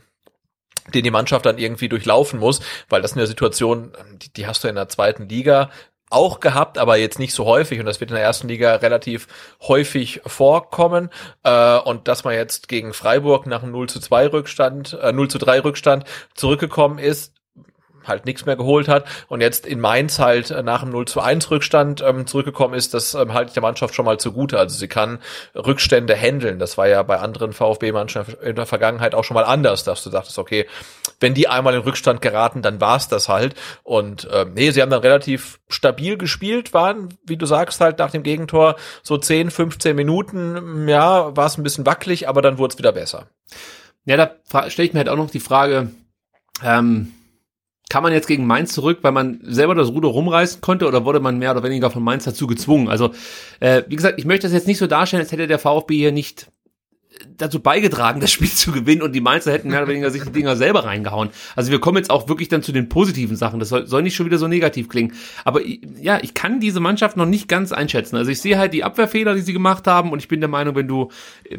den 0.93 1.03
die 1.03 1.11
Mannschaft 1.11 1.45
dann 1.45 1.57
irgendwie 1.57 1.87
durchlaufen 1.87 2.39
muss, 2.39 2.59
weil 2.89 3.01
das 3.01 3.13
eine 3.13 3.25
Situation, 3.25 3.93
die, 4.21 4.33
die 4.33 4.47
hast 4.47 4.63
du 4.63 4.67
in 4.67 4.75
der 4.75 4.89
zweiten 4.89 5.29
Liga 5.29 5.69
auch 6.13 6.39
gehabt, 6.39 6.77
aber 6.77 6.97
jetzt 6.97 7.19
nicht 7.19 7.33
so 7.33 7.45
häufig. 7.45 7.79
Und 7.79 7.85
das 7.85 7.99
wird 7.99 8.11
in 8.11 8.15
der 8.15 8.23
ersten 8.23 8.47
Liga 8.47 8.75
relativ 8.75 9.27
häufig 9.61 10.21
vorkommen. 10.25 11.09
Äh, 11.43 11.77
und 11.79 12.07
dass 12.07 12.23
man 12.23 12.33
jetzt 12.35 12.67
gegen 12.67 12.93
Freiburg 12.93 13.45
nach 13.47 13.63
einem 13.63 13.71
0 13.71 13.89
zu 13.89 13.99
2 13.99 14.27
Rückstand, 14.27 14.97
äh, 15.01 15.11
0 15.11 15.29
zu 15.29 15.37
3 15.37 15.59
Rückstand 15.61 16.05
zurückgekommen 16.33 16.99
ist, 16.99 17.33
halt 18.05 18.25
nichts 18.25 18.45
mehr 18.45 18.55
geholt 18.55 18.87
hat 18.87 19.05
und 19.27 19.41
jetzt 19.41 19.65
in 19.65 19.79
Mainz 19.79 20.19
halt 20.19 20.51
äh, 20.51 20.63
nach 20.63 20.81
dem 20.81 20.89
0 20.89 21.05
zu 21.05 21.21
1 21.21 21.49
Rückstand 21.51 22.01
ähm, 22.01 22.27
zurückgekommen 22.27 22.73
ist, 22.73 22.93
das 22.93 23.13
ähm, 23.13 23.33
halte 23.33 23.49
ich 23.49 23.53
der 23.53 23.61
Mannschaft 23.61 23.95
schon 23.95 24.05
mal 24.05 24.19
zugute. 24.19 24.57
Also 24.59 24.77
sie 24.77 24.87
kann 24.87 25.19
Rückstände 25.55 26.15
handeln. 26.15 26.59
Das 26.59 26.77
war 26.77 26.87
ja 26.87 27.03
bei 27.03 27.19
anderen 27.19 27.53
VfB-Mannschaften 27.53 28.45
in 28.45 28.55
der 28.55 28.65
Vergangenheit 28.65 29.15
auch 29.15 29.23
schon 29.23 29.35
mal 29.35 29.45
anders, 29.45 29.83
dass 29.83 30.03
du 30.03 30.09
dachtest, 30.09 30.37
okay, 30.39 30.67
wenn 31.19 31.33
die 31.33 31.47
einmal 31.47 31.73
in 31.73 31.81
Rückstand 31.81 32.21
geraten, 32.21 32.61
dann 32.61 32.81
war's 32.81 33.07
das 33.07 33.29
halt. 33.29 33.55
Und 33.83 34.27
ähm, 34.31 34.53
nee, 34.53 34.71
sie 34.71 34.81
haben 34.81 34.89
dann 34.89 35.01
relativ 35.01 35.59
stabil 35.69 36.17
gespielt, 36.17 36.73
waren, 36.73 37.09
wie 37.25 37.37
du 37.37 37.45
sagst, 37.45 37.81
halt 37.81 37.99
nach 37.99 38.11
dem 38.11 38.23
Gegentor 38.23 38.75
so 39.01 39.17
10, 39.17 39.51
15 39.51 39.95
Minuten, 39.95 40.87
ja, 40.87 41.35
war 41.35 41.45
es 41.45 41.57
ein 41.57 41.63
bisschen 41.63 41.85
wackelig, 41.85 42.27
aber 42.27 42.41
dann 42.41 42.57
wurde 42.57 42.73
es 42.73 42.77
wieder 42.77 42.91
besser. 42.91 43.27
Ja, 44.05 44.17
da 44.17 44.69
stelle 44.69 44.87
ich 44.87 44.93
mir 44.93 44.99
halt 44.99 45.09
auch 45.09 45.15
noch 45.15 45.29
die 45.29 45.39
Frage, 45.39 45.91
ähm, 46.61 47.13
kann 47.93 48.01
man 48.01 48.11
jetzt 48.11 48.27
gegen 48.27 48.47
Mainz 48.47 48.73
zurück, 48.73 48.97
weil 49.03 49.11
man 49.11 49.39
selber 49.43 49.75
das 49.75 49.89
Ruder 49.89 50.07
rumreißen 50.07 50.61
konnte 50.61 50.87
oder 50.87 51.05
wurde 51.05 51.19
man 51.19 51.37
mehr 51.37 51.51
oder 51.51 51.61
weniger 51.61 51.91
von 51.91 52.01
Mainz 52.01 52.23
dazu 52.23 52.47
gezwungen? 52.47 52.87
Also, 52.87 53.11
äh, 53.59 53.83
wie 53.87 53.95
gesagt, 53.95 54.17
ich 54.17 54.25
möchte 54.25 54.47
das 54.47 54.53
jetzt 54.53 54.65
nicht 54.65 54.79
so 54.79 54.87
darstellen, 54.87 55.21
als 55.21 55.31
hätte 55.31 55.45
der 55.45 55.59
VfB 55.59 55.95
hier 55.97 56.11
nicht 56.11 56.47
dazu 57.37 57.59
beigetragen, 57.59 58.19
das 58.19 58.31
Spiel 58.31 58.49
zu 58.49 58.71
gewinnen 58.71 59.03
und 59.03 59.11
die 59.11 59.21
Mainzer 59.21 59.51
hätten 59.51 59.69
mehr 59.69 59.83
oder 59.83 59.89
weniger 59.89 60.09
sich 60.09 60.23
die 60.23 60.31
Dinger 60.31 60.55
selber 60.55 60.85
reingehauen. 60.85 61.29
Also 61.55 61.69
wir 61.69 61.79
kommen 61.79 61.97
jetzt 61.97 62.09
auch 62.09 62.27
wirklich 62.27 62.49
dann 62.49 62.63
zu 62.63 62.71
den 62.71 62.89
positiven 62.89 63.35
Sachen. 63.35 63.59
Das 63.59 63.69
soll, 63.69 63.85
soll 63.85 64.01
nicht 64.01 64.15
schon 64.15 64.25
wieder 64.25 64.39
so 64.39 64.47
negativ 64.47 64.89
klingen. 64.89 65.13
Aber 65.45 65.61
ja, 65.63 66.17
ich 66.19 66.33
kann 66.33 66.59
diese 66.59 66.79
Mannschaft 66.79 67.15
noch 67.15 67.27
nicht 67.27 67.47
ganz 67.47 67.73
einschätzen. 67.73 68.15
Also 68.15 68.31
ich 68.31 68.41
sehe 68.41 68.57
halt 68.57 68.73
die 68.73 68.83
Abwehrfehler, 68.83 69.35
die 69.35 69.41
sie 69.41 69.53
gemacht 69.53 69.85
haben 69.85 70.11
und 70.11 70.17
ich 70.17 70.27
bin 70.27 70.39
der 70.39 70.49
Meinung, 70.49 70.73
wenn 70.73 70.87
du 70.87 71.09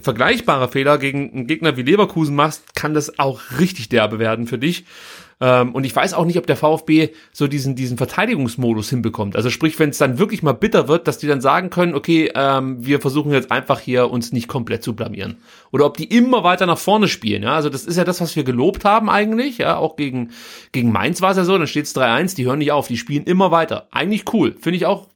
vergleichbare 0.01 0.67
Fehler 0.67 0.99
gegen 0.99 1.33
einen 1.33 1.47
Gegner 1.47 1.77
wie 1.77 1.83
Leverkusen 1.83 2.35
machst, 2.35 2.75
kann 2.75 2.93
das 2.93 3.21
auch 3.21 3.41
richtig 3.61 3.89
derbe 3.89 4.19
werden 4.19 4.49
für 4.49 4.59
dich. 4.59 4.85
Ähm, 5.41 5.75
und 5.75 5.85
ich 5.85 5.95
weiß 5.95 6.15
auch 6.15 6.25
nicht, 6.25 6.39
ob 6.39 6.47
der 6.47 6.57
VfB 6.57 7.11
so 7.33 7.47
diesen, 7.47 7.75
diesen 7.75 7.97
Verteidigungsmodus 7.97 8.91
hinbekommt. 8.91 9.37
Also 9.37 9.51
sprich, 9.51 9.79
wenn 9.79 9.91
es 9.91 9.99
dann 9.99 10.19
wirklich 10.19 10.43
mal 10.43 10.53
bitter 10.53 10.89
wird, 10.89 11.09
dass 11.09 11.19
die 11.19 11.27
dann 11.27 11.41
sagen 11.41 11.71
können, 11.71 11.95
okay, 11.95 12.31
ähm, 12.35 12.85
wir 12.85 13.01
versuchen 13.01 13.33
jetzt 13.33 13.51
einfach 13.51 13.81
hier 13.81 14.11
uns 14.11 14.33
nicht 14.33 14.49
komplett 14.49 14.83
zu 14.83 14.95
blamieren. 14.95 15.37
Oder 15.73 15.87
ob 15.87 15.97
die 15.97 16.05
immer 16.05 16.45
weiter 16.45 16.67
nach 16.67 16.79
vorne 16.79 17.09
spielen. 17.09 17.43
Ja? 17.43 17.55
Also 17.55 17.69
das 17.69 17.85
ist 17.85 17.97
ja 17.97 18.05
das, 18.05 18.21
was 18.21 18.37
wir 18.37 18.45
gelobt 18.45 18.85
haben 18.85 19.11
eigentlich. 19.11 19.59
Ja, 19.59 19.77
auch 19.77 19.97
gegen, 19.97 20.31
gegen 20.73 20.93
Mainz 20.93 21.21
war 21.21 21.33
es 21.33 21.37
ja 21.37 21.45
so, 21.45 21.57
dann 21.59 21.67
steht 21.67 21.87
es 21.87 21.97
3-1, 21.97 22.37
die 22.37 22.47
hören 22.47 22.59
nicht 22.59 22.73
auf, 22.73 22.89
die 22.89 22.97
spielen 22.97 23.25
immer 23.25 23.51
weiter. 23.51 23.89
Eigentlich 23.91 24.33
cool. 24.33 24.55
Finde 24.61 24.77
ich 24.77 24.87
auch 24.87 25.09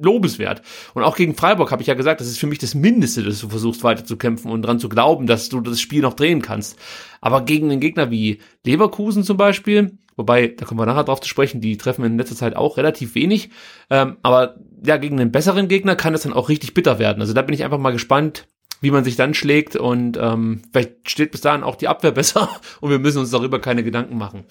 lobenswert. 0.00 0.62
Und 0.94 1.02
auch 1.02 1.16
gegen 1.16 1.34
Freiburg 1.34 1.70
habe 1.70 1.82
ich 1.82 1.88
ja 1.88 1.94
gesagt, 1.94 2.20
das 2.20 2.28
ist 2.28 2.38
für 2.38 2.46
mich 2.46 2.58
das 2.58 2.74
Mindeste, 2.74 3.22
dass 3.22 3.40
du 3.40 3.48
versuchst 3.48 3.84
weiter 3.84 4.04
zu 4.04 4.16
kämpfen 4.16 4.50
und 4.50 4.62
dran 4.62 4.78
zu 4.78 4.88
glauben, 4.88 5.26
dass 5.26 5.48
du 5.48 5.60
das 5.60 5.80
Spiel 5.80 6.02
noch 6.02 6.14
drehen 6.14 6.42
kannst. 6.42 6.78
Aber 7.20 7.44
gegen 7.44 7.70
einen 7.70 7.80
Gegner 7.80 8.10
wie 8.10 8.38
Leverkusen 8.64 9.24
zum 9.24 9.36
Beispiel, 9.36 9.98
wobei, 10.16 10.48
da 10.48 10.64
kommen 10.64 10.80
wir 10.80 10.86
nachher 10.86 11.04
drauf 11.04 11.20
zu 11.20 11.28
sprechen, 11.28 11.60
die 11.60 11.76
treffen 11.76 12.04
in 12.04 12.18
letzter 12.18 12.36
Zeit 12.36 12.56
auch 12.56 12.76
relativ 12.76 13.14
wenig, 13.14 13.50
ähm, 13.90 14.16
aber 14.22 14.56
ja, 14.84 14.96
gegen 14.96 15.20
einen 15.20 15.32
besseren 15.32 15.68
Gegner 15.68 15.96
kann 15.96 16.14
es 16.14 16.22
dann 16.22 16.32
auch 16.32 16.48
richtig 16.48 16.74
bitter 16.74 16.98
werden. 16.98 17.20
Also 17.20 17.32
da 17.32 17.42
bin 17.42 17.54
ich 17.54 17.64
einfach 17.64 17.78
mal 17.78 17.92
gespannt, 17.92 18.46
wie 18.80 18.90
man 18.90 19.04
sich 19.04 19.16
dann 19.16 19.32
schlägt 19.32 19.76
und 19.76 20.18
ähm, 20.20 20.62
vielleicht 20.72 21.08
steht 21.08 21.30
bis 21.30 21.40
dahin 21.40 21.62
auch 21.62 21.76
die 21.76 21.88
Abwehr 21.88 22.10
besser 22.12 22.48
und 22.80 22.90
wir 22.90 22.98
müssen 22.98 23.18
uns 23.18 23.30
darüber 23.30 23.60
keine 23.60 23.84
Gedanken 23.84 24.18
machen. 24.18 24.44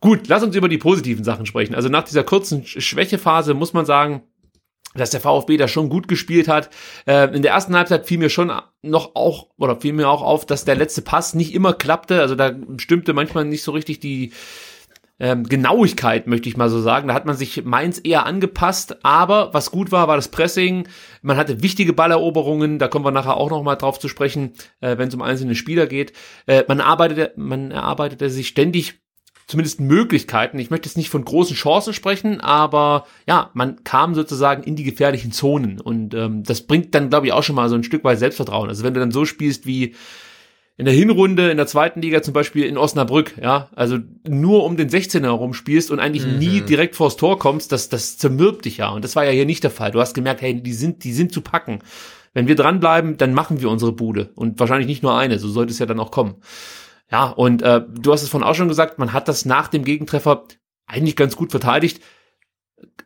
Gut, 0.00 0.28
lass 0.28 0.42
uns 0.42 0.56
über 0.56 0.68
die 0.68 0.78
positiven 0.78 1.24
Sachen 1.24 1.44
sprechen. 1.44 1.74
Also 1.74 1.90
nach 1.90 2.04
dieser 2.04 2.24
kurzen 2.24 2.64
Schwächephase 2.64 3.52
muss 3.52 3.74
man 3.74 3.84
sagen, 3.84 4.22
dass 4.94 5.10
der 5.10 5.20
VfB 5.20 5.56
da 5.56 5.68
schon 5.68 5.88
gut 5.88 6.08
gespielt 6.08 6.48
hat. 6.48 6.70
Äh, 7.06 7.34
in 7.34 7.42
der 7.42 7.52
ersten 7.52 7.76
Halbzeit 7.76 8.06
fiel 8.06 8.18
mir 8.18 8.30
schon 8.30 8.52
noch 8.82 9.14
auch, 9.14 9.48
oder 9.56 9.80
fiel 9.80 9.92
mir 9.92 10.08
auch 10.08 10.22
auf, 10.22 10.46
dass 10.46 10.64
der 10.64 10.74
letzte 10.74 11.02
Pass 11.02 11.34
nicht 11.34 11.54
immer 11.54 11.72
klappte. 11.72 12.20
Also 12.20 12.34
da 12.34 12.52
stimmte 12.78 13.12
manchmal 13.12 13.44
nicht 13.44 13.62
so 13.62 13.72
richtig 13.72 14.00
die 14.00 14.32
ähm, 15.20 15.44
Genauigkeit, 15.44 16.26
möchte 16.26 16.48
ich 16.48 16.56
mal 16.56 16.70
so 16.70 16.80
sagen. 16.80 17.08
Da 17.08 17.14
hat 17.14 17.26
man 17.26 17.36
sich 17.36 17.64
Mainz 17.64 18.00
eher 18.02 18.26
angepasst. 18.26 19.04
Aber 19.04 19.54
was 19.54 19.70
gut 19.70 19.92
war, 19.92 20.08
war 20.08 20.16
das 20.16 20.28
Pressing. 20.28 20.88
Man 21.22 21.36
hatte 21.36 21.62
wichtige 21.62 21.92
Balleroberungen. 21.92 22.78
Da 22.78 22.88
kommen 22.88 23.04
wir 23.04 23.12
nachher 23.12 23.36
auch 23.36 23.50
noch 23.50 23.62
mal 23.62 23.76
drauf 23.76 24.00
zu 24.00 24.08
sprechen, 24.08 24.54
äh, 24.80 24.98
wenn 24.98 25.08
es 25.08 25.14
um 25.14 25.22
einzelne 25.22 25.54
Spieler 25.54 25.86
geht. 25.86 26.14
Äh, 26.46 26.64
man 26.66 26.80
arbeitete, 26.80 27.32
man 27.36 27.70
erarbeitete 27.70 28.30
sich 28.30 28.48
ständig 28.48 29.00
zumindest 29.50 29.80
Möglichkeiten. 29.80 30.58
Ich 30.58 30.70
möchte 30.70 30.88
jetzt 30.88 30.96
nicht 30.96 31.10
von 31.10 31.24
großen 31.24 31.56
Chancen 31.56 31.92
sprechen, 31.92 32.40
aber 32.40 33.06
ja, 33.26 33.50
man 33.52 33.82
kam 33.82 34.14
sozusagen 34.14 34.62
in 34.62 34.76
die 34.76 34.84
gefährlichen 34.84 35.32
Zonen 35.32 35.80
und 35.80 36.14
ähm, 36.14 36.44
das 36.44 36.62
bringt 36.62 36.94
dann, 36.94 37.10
glaube 37.10 37.26
ich, 37.26 37.32
auch 37.32 37.42
schon 37.42 37.56
mal 37.56 37.68
so 37.68 37.74
ein 37.74 37.82
Stück 37.82 38.04
weit 38.04 38.20
Selbstvertrauen. 38.20 38.68
Also 38.68 38.84
wenn 38.84 38.94
du 38.94 39.00
dann 39.00 39.10
so 39.10 39.24
spielst 39.24 39.66
wie 39.66 39.94
in 40.76 40.84
der 40.86 40.94
Hinrunde 40.94 41.50
in 41.50 41.56
der 41.56 41.66
zweiten 41.66 42.00
Liga 42.00 42.22
zum 42.22 42.32
Beispiel 42.32 42.64
in 42.64 42.78
Osnabrück, 42.78 43.34
ja, 43.42 43.68
also 43.74 43.98
nur 44.26 44.64
um 44.64 44.76
den 44.76 44.88
16er 44.88 45.24
herum 45.24 45.52
spielst 45.52 45.90
und 45.90 45.98
eigentlich 45.98 46.24
mhm. 46.24 46.38
nie 46.38 46.60
direkt 46.62 46.96
vors 46.96 47.16
Tor 47.16 47.38
kommst, 47.38 47.72
das, 47.72 47.88
das 47.88 48.16
zermürbt 48.16 48.64
dich 48.64 48.78
ja. 48.78 48.88
Und 48.88 49.04
das 49.04 49.16
war 49.16 49.24
ja 49.24 49.32
hier 49.32 49.46
nicht 49.46 49.64
der 49.64 49.70
Fall. 49.70 49.90
Du 49.90 50.00
hast 50.00 50.14
gemerkt, 50.14 50.40
hey, 50.40 50.62
die 50.62 50.72
sind, 50.72 51.04
die 51.04 51.12
sind 51.12 51.32
zu 51.32 51.42
packen. 51.42 51.80
Wenn 52.32 52.46
wir 52.46 52.54
dranbleiben, 52.54 53.18
dann 53.18 53.34
machen 53.34 53.60
wir 53.60 53.68
unsere 53.68 53.92
Bude. 53.92 54.30
Und 54.36 54.60
wahrscheinlich 54.60 54.86
nicht 54.86 55.02
nur 55.02 55.18
eine, 55.18 55.38
so 55.38 55.48
sollte 55.48 55.72
es 55.72 55.80
ja 55.80 55.86
dann 55.86 56.00
auch 56.00 56.12
kommen. 56.12 56.36
Ja, 57.10 57.30
und 57.30 57.62
äh, 57.62 57.82
du 57.88 58.12
hast 58.12 58.22
es 58.22 58.28
von 58.28 58.42
auch 58.42 58.54
schon 58.54 58.68
gesagt, 58.68 58.98
man 58.98 59.12
hat 59.12 59.28
das 59.28 59.44
nach 59.44 59.68
dem 59.68 59.84
Gegentreffer 59.84 60.44
eigentlich 60.86 61.16
ganz 61.16 61.36
gut 61.36 61.50
verteidigt. 61.50 62.00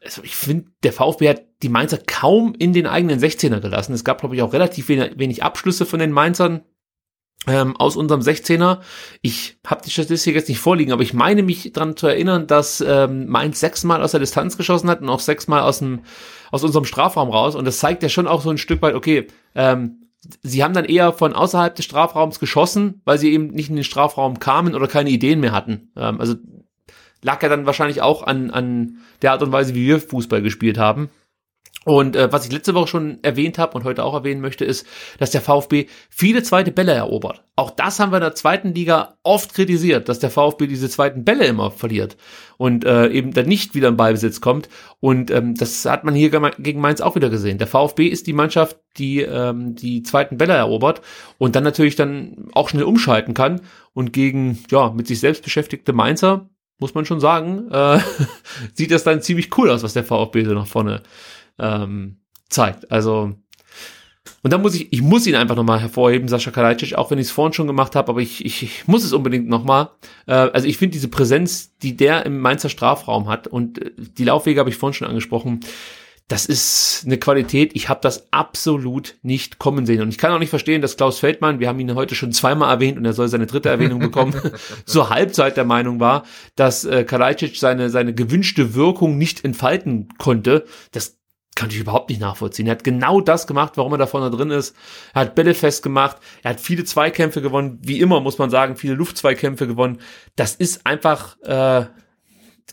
Also 0.03 0.23
ich 0.23 0.37
finde, 0.37 0.71
der 0.83 0.93
VfB 0.93 1.29
hat 1.29 1.43
die 1.63 1.69
Mainzer 1.69 1.99
kaum 1.99 2.55
in 2.59 2.73
den 2.73 2.87
eigenen 2.87 3.19
16er 3.19 3.61
gelassen. 3.61 3.95
Es 3.95 4.05
gab, 4.05 4.21
glaube 4.21 4.37
ich, 4.37 4.43
auch 4.43 4.53
relativ 4.53 4.89
wenig, 4.89 5.19
wenig 5.19 5.43
Abschlüsse 5.43 5.87
von 5.87 5.99
den 5.99 6.13
Mainzern 6.13 6.63
ähm, 7.47 7.77
aus 7.77 7.97
unserem 7.97 8.21
16er. 8.21 8.81
Ich 9.23 9.59
habe 9.67 9.83
die 9.85 9.91
Statistik 9.91 10.35
jetzt 10.35 10.49
nicht 10.49 10.61
vorliegen, 10.61 10.93
aber 10.93 11.03
ich 11.03 11.15
meine 11.15 11.43
mich 11.43 11.73
daran 11.73 11.97
zu 11.97 12.07
erinnern, 12.07 12.47
dass 12.47 12.83
ähm, 12.87 13.27
Mainz 13.27 13.61
sechsmal 13.61 14.03
aus 14.03 14.13
der 14.13 14.21
Distanz 14.21 14.57
geschossen 14.57 14.91
hat 14.91 15.01
und 15.01 15.09
auch 15.09 15.21
sechsmal 15.21 15.63
aus 15.63 15.79
dem 15.79 16.03
aus 16.51 16.63
unserem 16.63 16.85
Strafraum 16.85 17.31
raus. 17.31 17.57
Und 17.57 17.65
das 17.65 17.79
zeigt 17.79 18.03
ja 18.03 18.09
schon 18.09 18.29
auch 18.29 18.43
so 18.43 18.51
ein 18.51 18.59
Stück 18.59 18.81
weit, 18.83 18.95
okay, 18.95 19.27
ähm, 19.55 20.04
sie 20.43 20.63
haben 20.63 20.75
dann 20.75 20.85
eher 20.85 21.13
von 21.13 21.35
außerhalb 21.35 21.75
des 21.75 21.85
Strafraums 21.85 22.39
geschossen, 22.39 23.01
weil 23.05 23.19
sie 23.19 23.33
eben 23.33 23.49
nicht 23.49 23.71
in 23.71 23.77
den 23.77 23.85
Strafraum 23.85 24.39
kamen 24.39 24.75
oder 24.75 24.89
keine 24.89 25.11
Ideen 25.11 25.41
mehr 25.41 25.53
hatten. 25.53 25.93
Ähm, 25.97 26.21
also 26.21 26.35
lag 27.23 27.43
ja 27.43 27.49
dann 27.49 27.67
wahrscheinlich 27.67 28.03
auch 28.03 28.23
an, 28.23 28.51
an 28.51 28.99
der 29.23 29.33
Art 29.33 29.43
und 29.43 29.53
Weise, 29.53 29.75
wie 29.75 29.87
wir 29.87 30.01
Fußball 30.01 30.43
gespielt 30.43 30.79
haben. 30.79 31.11
Und 31.85 32.17
äh, 32.17 32.33
was 32.33 32.47
ich 32.47 32.53
letzte 32.53 32.75
Woche 32.75 32.89
schon 32.89 33.19
erwähnt 33.23 33.59
habe 33.59 33.77
und 33.77 33.85
heute 33.85 34.05
auch 34.05 34.15
erwähnen 34.15 34.41
möchte, 34.41 34.65
ist, 34.65 34.87
dass 35.19 35.31
der 35.31 35.43
VfB 35.43 35.87
viele 36.09 36.43
zweite 36.43 36.73
Bälle 36.73 36.93
erobert. 36.93 37.45
Auch 37.57 37.71
das 37.71 38.01
haben 38.01 38.11
wir 38.11 38.17
in 38.17 38.23
der 38.23 38.35
zweiten 38.35 38.75
Liga 38.75 39.19
oft 39.23 39.55
kritisiert, 39.55 40.09
dass 40.09 40.19
der 40.19 40.31
VfB 40.31 40.67
diese 40.67 40.89
zweiten 40.89 41.25
Bälle 41.25 41.45
immer 41.45 41.71
verliert 41.71 42.17
und 42.57 42.85
äh, 42.85 43.09
eben 43.09 43.33
dann 43.33 43.47
nicht 43.47 43.75
wieder 43.75 43.89
im 43.89 43.97
Ballbesitz 43.97 44.41
kommt. 44.41 44.69
Und 45.01 45.31
ähm, 45.31 45.55
das 45.55 45.85
hat 45.85 46.05
man 46.05 46.15
hier 46.15 46.31
gegen 46.31 46.81
Mainz 46.81 47.01
auch 47.01 47.15
wieder 47.15 47.31
gesehen. 47.31 47.59
Der 47.59 47.67
VfB 47.67 48.07
ist 48.07 48.27
die 48.27 48.33
Mannschaft, 48.33 48.79
die 48.97 49.21
ähm, 49.21 49.75
die 49.75 50.03
zweiten 50.03 50.39
Bälle 50.39 50.55
erobert 50.55 51.03
und 51.39 51.57
dann 51.57 51.65
natürlich 51.65 51.97
dann 51.97 52.49
auch 52.53 52.69
schnell 52.69 52.85
umschalten 52.85 53.35
kann. 53.35 53.61
Und 53.93 54.13
gegen 54.13 54.59
ja 54.71 54.91
mit 54.91 55.07
sich 55.07 55.21
selbst 55.21 55.45
beschäftigte 55.45 55.93
Mainzer 55.93 56.49
muss 56.79 56.95
man 56.95 57.05
schon 57.05 57.21
sagen, 57.21 57.71
äh, 57.71 57.99
sieht 58.75 58.91
das 58.91 59.05
dann 59.05 59.23
ziemlich 59.23 59.57
cool 59.57 59.71
aus, 59.71 59.83
was 59.83 59.95
der 59.95 60.05
VfB 60.05 60.45
so 60.45 60.55
nach 60.55 60.67
vorne 60.67 61.03
ähm, 61.59 62.19
zeigt. 62.49 62.91
Also 62.91 63.35
und 64.43 64.53
da 64.53 64.59
muss 64.59 64.75
ich, 64.75 64.93
ich 64.93 65.03
muss 65.03 65.27
ihn 65.27 65.35
einfach 65.35 65.57
nochmal 65.57 65.81
hervorheben, 65.81 66.29
Sascha 66.29 66.51
Kalajdzic, 66.51 66.95
auch 66.95 67.11
wenn 67.11 67.19
ich 67.19 67.27
es 67.27 67.33
vorhin 67.33 67.53
schon 67.53 67.67
gemacht 67.67 67.95
habe, 67.97 68.11
aber 68.11 68.21
ich, 68.21 68.45
ich, 68.45 68.63
ich 68.63 68.89
muss 68.89 69.05
es 69.05 69.13
unbedingt 69.13 69.49
nochmal. 69.49 69.91
Äh, 70.27 70.33
also 70.33 70.67
ich 70.67 70.79
finde 70.79 70.93
diese 70.93 71.09
Präsenz, 71.09 71.77
die 71.79 71.97
der 71.97 72.27
im 72.27 72.41
Mainzer 72.41 72.69
Strafraum 72.69 73.29
hat 73.29 73.47
und 73.47 73.79
äh, 73.81 73.91
die 73.97 74.25
Laufwege 74.25 74.61
habe 74.61 74.71
ich 74.71 74.77
vorhin 74.77 74.95
schon 74.95 75.09
angesprochen, 75.09 75.61
das 76.29 76.47
ist 76.47 77.03
eine 77.05 77.19
Qualität, 77.19 77.73
ich 77.75 77.91
habe 77.91 78.01
das 78.03 78.33
absolut 78.33 79.17
nicht 79.23 79.59
kommen 79.59 79.85
sehen. 79.85 80.01
Und 80.01 80.09
ich 80.09 80.17
kann 80.17 80.33
auch 80.33 80.39
nicht 80.39 80.49
verstehen, 80.49 80.81
dass 80.81 80.97
Klaus 80.97 81.19
Feldmann, 81.19 81.61
wir 81.61 81.69
haben 81.69 81.79
ihn 81.81 81.95
heute 81.95 82.15
schon 82.15 82.33
zweimal 82.33 82.71
erwähnt 82.71 82.97
und 82.97 83.05
er 83.05 83.13
soll 83.13 83.29
seine 83.29 83.45
dritte 83.45 83.69
Erwähnung 83.69 83.99
bekommen, 84.01 84.35
zur 84.87 85.11
Halbzeit 85.11 85.59
der 85.59 85.67
Meinung 85.67 86.01
war, 86.01 86.25
dass 86.57 86.87
äh, 86.87 87.05
Kalajdzic 87.05 87.57
seine, 87.57 87.91
seine 87.91 88.15
gewünschte 88.15 88.75
Wirkung 88.75 89.19
nicht 89.19 89.45
entfalten 89.45 90.09
konnte. 90.17 90.65
Das 90.93 91.19
kann 91.55 91.71
ich 91.71 91.79
überhaupt 91.79 92.11
nicht 92.11 92.21
nachvollziehen. 92.21 92.67
Er 92.67 92.73
hat 92.73 92.85
genau 92.85 93.21
das 93.21 93.47
gemacht, 93.47 93.73
warum 93.77 93.93
er 93.93 93.99
da 93.99 94.07
vorne 94.07 94.31
drin 94.31 94.51
ist. 94.51 94.75
Er 95.13 95.23
hat 95.23 95.35
Bälle 95.35 95.55
festgemacht. 95.55 96.17
Er 96.43 96.51
hat 96.51 96.61
viele 96.61 96.85
Zweikämpfe 96.85 97.43
gewonnen. 97.43 97.79
Wie 97.83 98.01
immer 98.01 98.21
muss 98.21 98.39
man 98.39 98.51
sagen, 98.51 98.77
viele 98.77 98.95
Luftzweikämpfe 98.95 99.67
gewonnen. 99.67 100.01
Das 100.37 100.55
ist 100.55 100.87
einfach, 100.87 101.41
äh, 101.43 101.87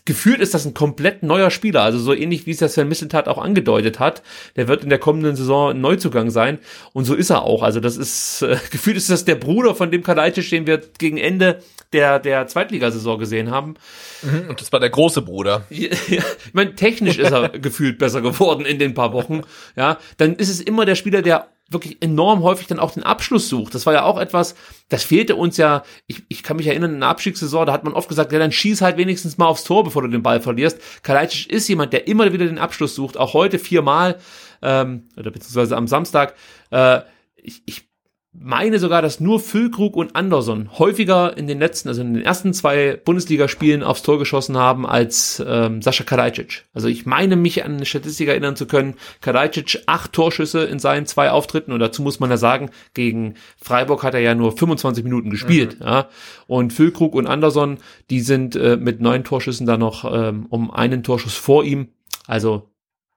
gefühlt 0.04 0.40
ist 0.40 0.54
das 0.54 0.66
ein 0.66 0.74
komplett 0.74 1.22
neuer 1.22 1.50
Spieler. 1.50 1.82
Also 1.82 1.98
so 1.98 2.12
ähnlich 2.12 2.46
wie 2.46 2.50
es 2.50 2.58
das 2.58 2.74
Sven 2.74 2.88
Misseltat 2.88 3.28
auch 3.28 3.38
angedeutet 3.38 4.00
hat. 4.00 4.22
Der 4.56 4.68
wird 4.68 4.82
in 4.82 4.90
der 4.90 4.98
kommenden 4.98 5.36
Saison 5.36 5.70
ein 5.70 5.80
Neuzugang 5.80 6.30
sein. 6.30 6.58
Und 6.92 7.04
so 7.04 7.14
ist 7.14 7.30
er 7.30 7.42
auch. 7.42 7.62
Also 7.62 7.80
das 7.80 7.96
ist, 7.96 8.42
äh, 8.42 8.56
gefühlt 8.70 8.96
ist 8.96 9.10
das 9.10 9.24
der 9.24 9.36
Bruder 9.36 9.74
von 9.74 9.90
dem 9.90 10.02
Kalajdzic, 10.02 10.50
den 10.50 10.66
wir 10.66 10.82
gegen 10.98 11.18
Ende 11.18 11.60
der, 11.92 12.18
der 12.18 12.46
Zweitligasaison 12.46 13.18
gesehen 13.18 13.50
haben. 13.50 13.74
Mhm, 14.22 14.48
und 14.48 14.60
das 14.60 14.72
war 14.72 14.80
der 14.80 14.90
große 14.90 15.22
Bruder. 15.22 15.66
Ja, 16.08 16.22
ich 16.46 16.54
meine, 16.54 16.74
technisch 16.74 17.18
ist 17.18 17.30
er 17.30 17.48
gefühlt 17.58 17.98
besser 17.98 18.20
geworden 18.20 18.64
in 18.64 18.78
den 18.78 18.94
paar 18.94 19.12
Wochen. 19.12 19.42
Ja, 19.76 19.98
dann 20.16 20.36
ist 20.36 20.48
es 20.48 20.60
immer 20.60 20.84
der 20.84 20.94
Spieler, 20.94 21.22
der 21.22 21.48
wirklich 21.72 22.02
enorm 22.02 22.42
häufig 22.42 22.66
dann 22.66 22.78
auch 22.78 22.92
den 22.92 23.02
Abschluss 23.02 23.48
sucht. 23.48 23.74
Das 23.74 23.86
war 23.86 23.92
ja 23.92 24.04
auch 24.04 24.18
etwas, 24.18 24.54
das 24.88 25.04
fehlte 25.04 25.36
uns 25.36 25.56
ja, 25.56 25.82
ich, 26.06 26.22
ich 26.28 26.42
kann 26.42 26.56
mich 26.56 26.66
erinnern, 26.66 26.94
in 26.94 27.00
der 27.00 27.08
Abstiegssaison, 27.08 27.66
da 27.66 27.72
hat 27.72 27.84
man 27.84 27.92
oft 27.92 28.08
gesagt, 28.08 28.32
ja, 28.32 28.38
dann 28.38 28.52
schieß 28.52 28.82
halt 28.82 28.96
wenigstens 28.96 29.38
mal 29.38 29.46
aufs 29.46 29.64
Tor, 29.64 29.84
bevor 29.84 30.02
du 30.02 30.08
den 30.08 30.22
Ball 30.22 30.40
verlierst. 30.40 30.78
Kalajdzic 31.02 31.50
ist 31.50 31.68
jemand, 31.68 31.92
der 31.92 32.06
immer 32.06 32.32
wieder 32.32 32.46
den 32.46 32.58
Abschluss 32.58 32.94
sucht, 32.94 33.16
auch 33.16 33.34
heute 33.34 33.58
viermal, 33.58 34.18
ähm, 34.62 35.08
oder 35.16 35.30
beziehungsweise 35.30 35.76
am 35.76 35.88
Samstag. 35.88 36.34
Äh, 36.70 37.00
ich, 37.36 37.62
ich 37.66 37.91
meine 38.34 38.78
sogar, 38.78 39.02
dass 39.02 39.20
nur 39.20 39.40
Füllkrug 39.40 39.94
und 39.94 40.16
Anderson 40.16 40.70
häufiger 40.78 41.36
in 41.36 41.46
den 41.46 41.58
letzten, 41.58 41.88
also 41.88 42.00
in 42.00 42.14
den 42.14 42.22
ersten 42.22 42.54
zwei 42.54 42.96
Bundesligaspielen 42.96 43.82
aufs 43.82 44.02
Tor 44.02 44.18
geschossen 44.18 44.56
haben 44.56 44.86
als 44.86 45.42
ähm, 45.46 45.82
Sascha 45.82 46.04
Kalajdzic. 46.04 46.64
Also 46.72 46.88
ich 46.88 47.04
meine 47.04 47.36
mich 47.36 47.62
an 47.62 47.74
eine 47.74 47.84
Statistik 47.84 48.28
erinnern 48.28 48.56
zu 48.56 48.66
können, 48.66 48.94
Kalajdzic 49.20 49.82
acht 49.84 50.14
Torschüsse 50.14 50.64
in 50.64 50.78
seinen 50.78 51.04
zwei 51.04 51.30
Auftritten 51.30 51.72
und 51.72 51.80
dazu 51.80 52.00
muss 52.00 52.20
man 52.20 52.30
ja 52.30 52.38
sagen, 52.38 52.70
gegen 52.94 53.34
Freiburg 53.62 54.02
hat 54.02 54.14
er 54.14 54.20
ja 54.20 54.34
nur 54.34 54.56
25 54.56 55.04
Minuten 55.04 55.28
gespielt. 55.28 55.78
Mhm. 55.80 55.86
Ja. 55.86 56.08
Und 56.46 56.72
Füllkrug 56.72 57.14
und 57.14 57.26
Anderson, 57.26 57.78
die 58.08 58.20
sind 58.20 58.56
äh, 58.56 58.78
mit 58.78 59.02
neun 59.02 59.24
Torschüssen 59.24 59.66
da 59.66 59.76
noch 59.76 60.10
ähm, 60.10 60.46
um 60.48 60.70
einen 60.70 61.02
Torschuss 61.02 61.34
vor 61.34 61.64
ihm. 61.64 61.88
Also 62.26 62.70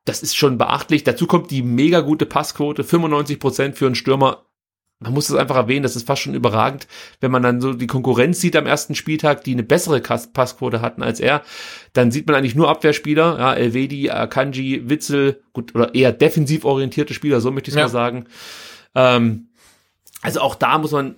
das 0.04 0.22
ist 0.22 0.36
schon 0.36 0.58
beachtlich. 0.58 1.04
Dazu 1.04 1.26
kommt 1.26 1.52
die 1.52 1.64
mega 1.64 2.02
gute 2.02 2.26
Passquote, 2.26 2.84
95 2.84 3.40
Prozent 3.40 3.78
für 3.78 3.88
einen 3.88 3.96
Stürmer 3.96 4.45
man 5.00 5.14
muss 5.14 5.30
es 5.30 5.36
einfach 5.36 5.58
erwähnen, 5.58 5.84
das 5.84 5.96
ist 5.96 6.08
fast 6.08 6.22
schon 6.22 6.36
überragend, 6.36 6.88
wenn 7.20 7.32
man 7.32 7.44
dann 7.44 7.60
so 7.60 7.74
die 7.74 7.88
Konkurrenz 7.88 8.40
sieht 8.40 8.56
am 8.56 8.66
ersten 8.66 8.96
Spieltag, 8.96 9.44
die 9.44 9.52
eine 9.52 9.64
bessere 9.64 10.00
Passquote 10.00 10.82
hatten 10.82 11.04
als 11.04 11.20
er, 11.20 11.42
dann 11.94 12.12
sieht 12.12 12.28
man 12.28 12.36
eigentlich 12.36 12.56
nur 12.56 12.70
Abwehrspieler, 12.70 13.38
ja, 13.38 13.54
Elvedi, 13.54 14.10
Akanji, 14.10 14.90
Witzel, 14.90 15.42
gut, 15.54 15.76
oder 15.76 15.94
eher 15.94 16.14
defensiv 16.14 16.64
orientierte 16.64 17.14
Spieler, 17.14 17.42
so 17.42 17.52
möchte 17.52 17.70
ich 17.70 17.76
es 17.76 17.80
ja. 17.80 17.86
mal 17.86 17.90
sagen. 17.90 18.26
Ähm, 18.96 19.50
also 20.22 20.40
auch 20.40 20.56
da 20.56 20.78
muss 20.78 20.92
man 20.92 21.16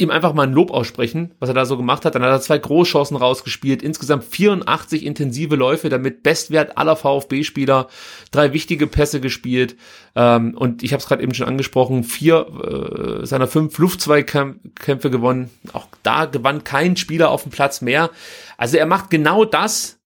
ihm 0.00 0.10
einfach 0.10 0.32
mal 0.32 0.46
ein 0.46 0.52
Lob 0.52 0.70
aussprechen, 0.70 1.34
was 1.38 1.48
er 1.48 1.54
da 1.54 1.64
so 1.66 1.76
gemacht 1.76 2.04
hat. 2.04 2.14
Dann 2.14 2.22
hat 2.22 2.30
er 2.30 2.40
zwei 2.40 2.58
Großchancen 2.58 3.16
rausgespielt, 3.16 3.82
insgesamt 3.82 4.24
84 4.24 5.04
intensive 5.04 5.56
Läufe, 5.56 5.88
damit 5.88 6.22
Bestwert 6.22 6.78
aller 6.78 6.96
VfB-Spieler, 6.96 7.88
drei 8.30 8.52
wichtige 8.52 8.86
Pässe 8.86 9.20
gespielt 9.20 9.76
ähm, 10.16 10.56
und 10.56 10.82
ich 10.82 10.92
habe 10.92 11.00
es 11.00 11.06
gerade 11.06 11.22
eben 11.22 11.34
schon 11.34 11.46
angesprochen, 11.46 12.04
vier 12.04 13.20
äh, 13.22 13.26
seiner 13.26 13.46
fünf 13.46 13.78
Luftzweikämpfe 13.78 15.10
gewonnen. 15.10 15.50
Auch 15.72 15.86
da 16.02 16.24
gewann 16.24 16.64
kein 16.64 16.96
Spieler 16.96 17.30
auf 17.30 17.42
dem 17.42 17.52
Platz 17.52 17.80
mehr. 17.80 18.10
Also 18.56 18.76
er 18.76 18.86
macht 18.86 19.10
genau 19.10 19.44
das, 19.44 19.98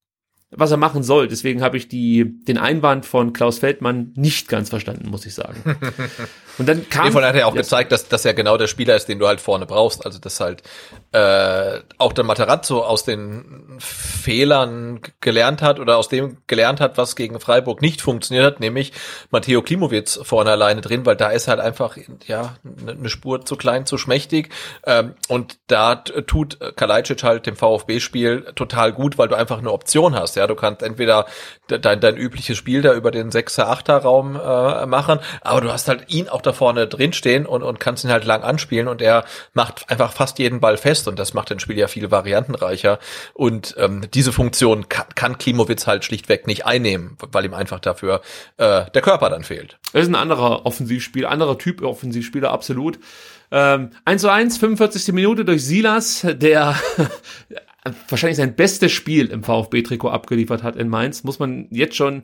was 0.50 0.70
er 0.70 0.76
machen 0.76 1.02
soll. 1.02 1.28
Deswegen 1.28 1.62
habe 1.62 1.76
ich 1.76 1.88
die, 1.88 2.38
den 2.44 2.58
Einwand 2.58 3.06
von 3.06 3.32
Klaus 3.32 3.58
Feldmann 3.58 4.12
nicht 4.14 4.48
ganz 4.48 4.68
verstanden, 4.68 5.10
muss 5.10 5.26
ich 5.26 5.34
sagen. 5.34 5.76
Und 6.58 6.68
dann 6.68 6.88
kam. 6.88 7.10
Von 7.12 7.24
hat 7.24 7.34
er 7.34 7.46
auch 7.46 7.54
ja. 7.54 7.62
gezeigt, 7.62 7.92
dass, 7.92 8.08
dass 8.08 8.24
er 8.24 8.34
genau 8.34 8.56
der 8.56 8.66
Spieler 8.66 8.94
ist, 8.94 9.08
den 9.08 9.18
du 9.18 9.26
halt 9.26 9.40
vorne 9.40 9.66
brauchst. 9.66 10.04
Also, 10.04 10.18
dass 10.18 10.40
halt 10.40 10.62
äh, 11.12 11.80
auch 11.98 12.12
der 12.12 12.24
Materazzo 12.24 12.82
aus 12.82 13.04
den 13.04 13.78
Fehlern 13.78 15.00
gelernt 15.20 15.62
hat 15.62 15.80
oder 15.80 15.96
aus 15.96 16.08
dem 16.08 16.38
gelernt 16.46 16.80
hat, 16.80 16.96
was 16.96 17.16
gegen 17.16 17.40
Freiburg 17.40 17.82
nicht 17.82 18.00
funktioniert 18.00 18.46
hat, 18.46 18.60
nämlich 18.60 18.92
Matteo 19.30 19.62
Klimowitz 19.62 20.20
vorne 20.22 20.50
alleine 20.50 20.80
drin, 20.80 21.04
weil 21.06 21.16
da 21.16 21.30
ist 21.30 21.48
halt 21.48 21.60
einfach 21.60 21.96
ja 22.26 22.56
eine 22.86 23.08
Spur 23.08 23.44
zu 23.44 23.56
klein, 23.56 23.86
zu 23.86 23.98
schmächtig. 23.98 24.50
Ähm, 24.86 25.14
und 25.28 25.58
da 25.66 25.96
tut 25.96 26.58
Kalajdzic 26.76 27.22
halt 27.24 27.46
dem 27.46 27.56
VfB-Spiel 27.56 28.52
total 28.54 28.92
gut, 28.92 29.18
weil 29.18 29.28
du 29.28 29.34
einfach 29.34 29.58
eine 29.58 29.72
Option 29.72 30.14
hast. 30.14 30.36
Ja, 30.36 30.46
du 30.46 30.54
kannst 30.54 30.82
entweder 30.82 31.26
dein, 31.66 32.00
dein 32.00 32.16
übliches 32.16 32.56
Spiel 32.56 32.82
da 32.82 32.94
über 32.94 33.10
den 33.10 33.30
6er, 33.30 33.64
8er 33.64 33.98
Raum 33.98 34.36
äh, 34.36 34.86
machen, 34.86 35.18
aber 35.40 35.60
du 35.60 35.72
hast 35.72 35.88
halt 35.88 36.12
ihn 36.12 36.28
auch 36.28 36.43
da 36.46 36.52
vorne 36.52 36.86
drin 36.86 37.12
stehen 37.12 37.46
und, 37.46 37.62
und 37.62 37.80
kannst 37.80 38.04
ihn 38.04 38.10
halt 38.10 38.24
lang 38.24 38.42
anspielen 38.42 38.88
und 38.88 39.02
er 39.02 39.24
macht 39.52 39.90
einfach 39.90 40.12
fast 40.12 40.38
jeden 40.38 40.60
Ball 40.60 40.76
fest 40.76 41.08
und 41.08 41.18
das 41.18 41.34
macht 41.34 41.50
den 41.50 41.60
Spiel 41.60 41.78
ja 41.78 41.88
viel 41.88 42.10
variantenreicher 42.10 42.98
und 43.32 43.74
ähm, 43.78 44.02
diese 44.12 44.32
Funktion 44.32 44.88
kann, 44.88 45.06
kann 45.14 45.38
Klimowitz 45.38 45.86
halt 45.86 46.04
schlichtweg 46.04 46.46
nicht 46.46 46.66
einnehmen, 46.66 47.16
weil 47.32 47.44
ihm 47.44 47.54
einfach 47.54 47.80
dafür 47.80 48.20
äh, 48.56 48.84
der 48.90 49.02
Körper 49.02 49.30
dann 49.30 49.44
fehlt. 49.44 49.78
Er 49.92 50.02
ist 50.02 50.08
ein 50.08 50.14
anderer 50.14 50.66
Offensivspieler, 50.66 51.30
anderer 51.30 51.58
Typ 51.58 51.82
Offensivspieler, 51.82 52.50
absolut. 52.50 52.98
Ähm, 53.50 53.90
1 54.04 54.22
zu 54.22 54.30
1, 54.30 54.58
45. 54.58 55.12
Minute 55.12 55.44
durch 55.44 55.64
Silas, 55.64 56.26
der 56.28 56.76
wahrscheinlich 58.08 58.38
sein 58.38 58.54
bestes 58.56 58.92
Spiel 58.92 59.26
im 59.26 59.42
VfB-Trikot 59.42 60.08
abgeliefert 60.08 60.62
hat 60.62 60.76
in 60.76 60.88
Mainz, 60.88 61.22
muss 61.22 61.38
man 61.38 61.66
jetzt 61.70 61.96
schon 61.96 62.22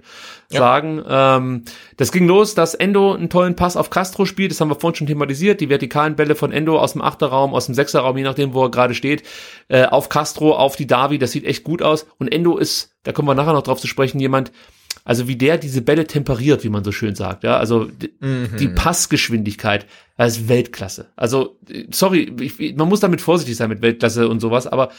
ja. 0.51 0.59
sagen. 0.59 1.03
Ähm, 1.07 1.65
das 1.99 2.13
ging 2.13 2.27
los, 2.27 2.55
dass 2.55 2.75
Endo 2.75 3.13
einen 3.13 3.29
tollen 3.29 3.57
Pass 3.57 3.77
auf 3.77 3.91
Castro 3.91 4.25
spielt, 4.25 4.53
das 4.53 4.61
haben 4.61 4.71
wir 4.71 4.81
vorhin 4.81 4.97
schon 4.97 5.07
thematisiert, 5.07 5.61
die 5.61 5.69
vertikalen 5.69 6.17
Bälle 6.17 6.35
von 6.35 6.51
Endo 6.51 6.79
aus 6.79 6.93
dem 6.93 7.03
Achterraum, 7.03 7.53
aus 7.53 7.67
dem 7.67 7.75
Sechserraum, 7.75 8.17
je 8.17 8.25
nachdem, 8.25 8.55
wo 8.55 8.65
er 8.65 8.71
gerade 8.71 8.95
steht, 8.95 9.23
äh, 9.69 9.85
auf 9.85 10.09
Castro, 10.09 10.57
auf 10.57 10.77
die 10.77 10.87
Davi, 10.87 11.19
das 11.19 11.33
sieht 11.33 11.45
echt 11.45 11.63
gut 11.63 11.83
aus. 11.83 12.07
Und 12.19 12.33
Endo 12.33 12.57
ist, 12.57 12.95
da 13.03 13.13
kommen 13.13 13.29
wir 13.29 13.35
nachher 13.35 13.53
noch 13.53 13.63
drauf 13.63 13.81
zu 13.81 13.87
sprechen, 13.87 14.19
jemand, 14.19 14.53
also 15.05 15.29
wie 15.29 15.37
der 15.37 15.59
diese 15.59 15.83
Bälle 15.83 16.07
temperiert, 16.07 16.65
wie 16.65 16.71
man 16.71 16.85
so 16.85 16.93
schön 16.93 17.15
sagt, 17.15 17.45
ja, 17.45 17.59
also 17.59 17.91
mhm. 18.21 18.49
die 18.59 18.69
Passgeschwindigkeit, 18.69 19.87
das 20.17 20.39
ist 20.39 20.49
Weltklasse. 20.49 21.09
Also 21.17 21.59
sorry, 21.91 22.33
ich, 22.41 22.77
man 22.77 22.89
muss 22.89 23.01
damit 23.01 23.21
vorsichtig 23.21 23.57
sein 23.57 23.69
mit 23.69 23.83
Weltklasse 23.83 24.29
und 24.29 24.41
sowas, 24.41 24.67
aber 24.67 24.91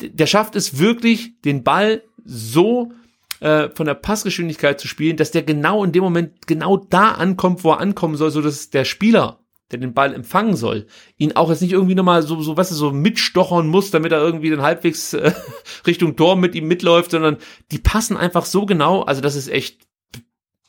der 0.00 0.26
schafft 0.26 0.56
es 0.56 0.78
wirklich, 0.78 1.40
den 1.42 1.64
Ball 1.64 2.02
so 2.24 2.92
äh, 3.40 3.68
von 3.74 3.86
der 3.86 3.94
Passgeschwindigkeit 3.94 4.80
zu 4.80 4.88
spielen, 4.88 5.16
dass 5.16 5.30
der 5.30 5.42
genau 5.42 5.84
in 5.84 5.92
dem 5.92 6.02
Moment 6.02 6.46
genau 6.46 6.76
da 6.76 7.12
ankommt, 7.12 7.64
wo 7.64 7.72
er 7.72 7.80
ankommen 7.80 8.16
soll, 8.16 8.30
so 8.30 8.40
dass 8.40 8.70
der 8.70 8.84
Spieler, 8.84 9.40
der 9.70 9.78
den 9.78 9.94
Ball 9.94 10.14
empfangen 10.14 10.56
soll, 10.56 10.86
ihn 11.16 11.32
auch 11.32 11.50
jetzt 11.50 11.62
nicht 11.62 11.72
irgendwie 11.72 11.94
nochmal 11.94 12.22
so, 12.22 12.40
so, 12.40 12.56
was 12.56 12.70
so 12.70 12.92
mitstochern 12.92 13.66
muss, 13.66 13.90
damit 13.90 14.12
er 14.12 14.22
irgendwie 14.22 14.50
dann 14.50 14.62
halbwegs 14.62 15.12
äh, 15.12 15.32
Richtung 15.86 16.16
Tor 16.16 16.36
mit 16.36 16.54
ihm 16.54 16.68
mitläuft, 16.68 17.10
sondern 17.10 17.38
die 17.72 17.78
passen 17.78 18.16
einfach 18.16 18.44
so 18.44 18.66
genau, 18.66 19.02
also 19.02 19.20
das 19.20 19.36
ist 19.36 19.48
echt 19.48 19.86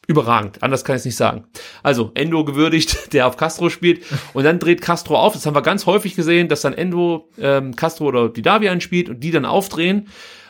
überragend. 0.08 0.64
Anders 0.64 0.86
kann 0.86 0.96
ich 0.96 1.02
es 1.02 1.06
nicht 1.06 1.18
sagen. 1.18 1.44
Also 1.84 2.12
Endo 2.16 2.46
gewürdigt, 2.46 2.98
der 3.14 3.28
auf 3.28 3.38
Castro 3.38 3.70
spielt 3.70 4.04
und 4.34 4.44
dann 4.44 4.58
dreht 4.58 4.82
Castro 4.82 5.18
auf. 5.18 5.34
Das 5.34 5.46
haben 5.46 5.56
wir 5.56 5.62
ganz 5.62 5.86
häufig 5.86 6.16
gesehen, 6.16 6.48
dass 6.48 6.62
dann 6.62 6.74
Endo 6.74 7.30
ähm, 7.38 7.76
Castro 7.76 8.06
oder 8.06 8.30
die 8.30 8.42
Davi 8.42 8.70
anspielt 8.70 9.10
und 9.10 9.20
die 9.20 9.32
dann 9.32 9.46
aufdrehen. 9.46 10.08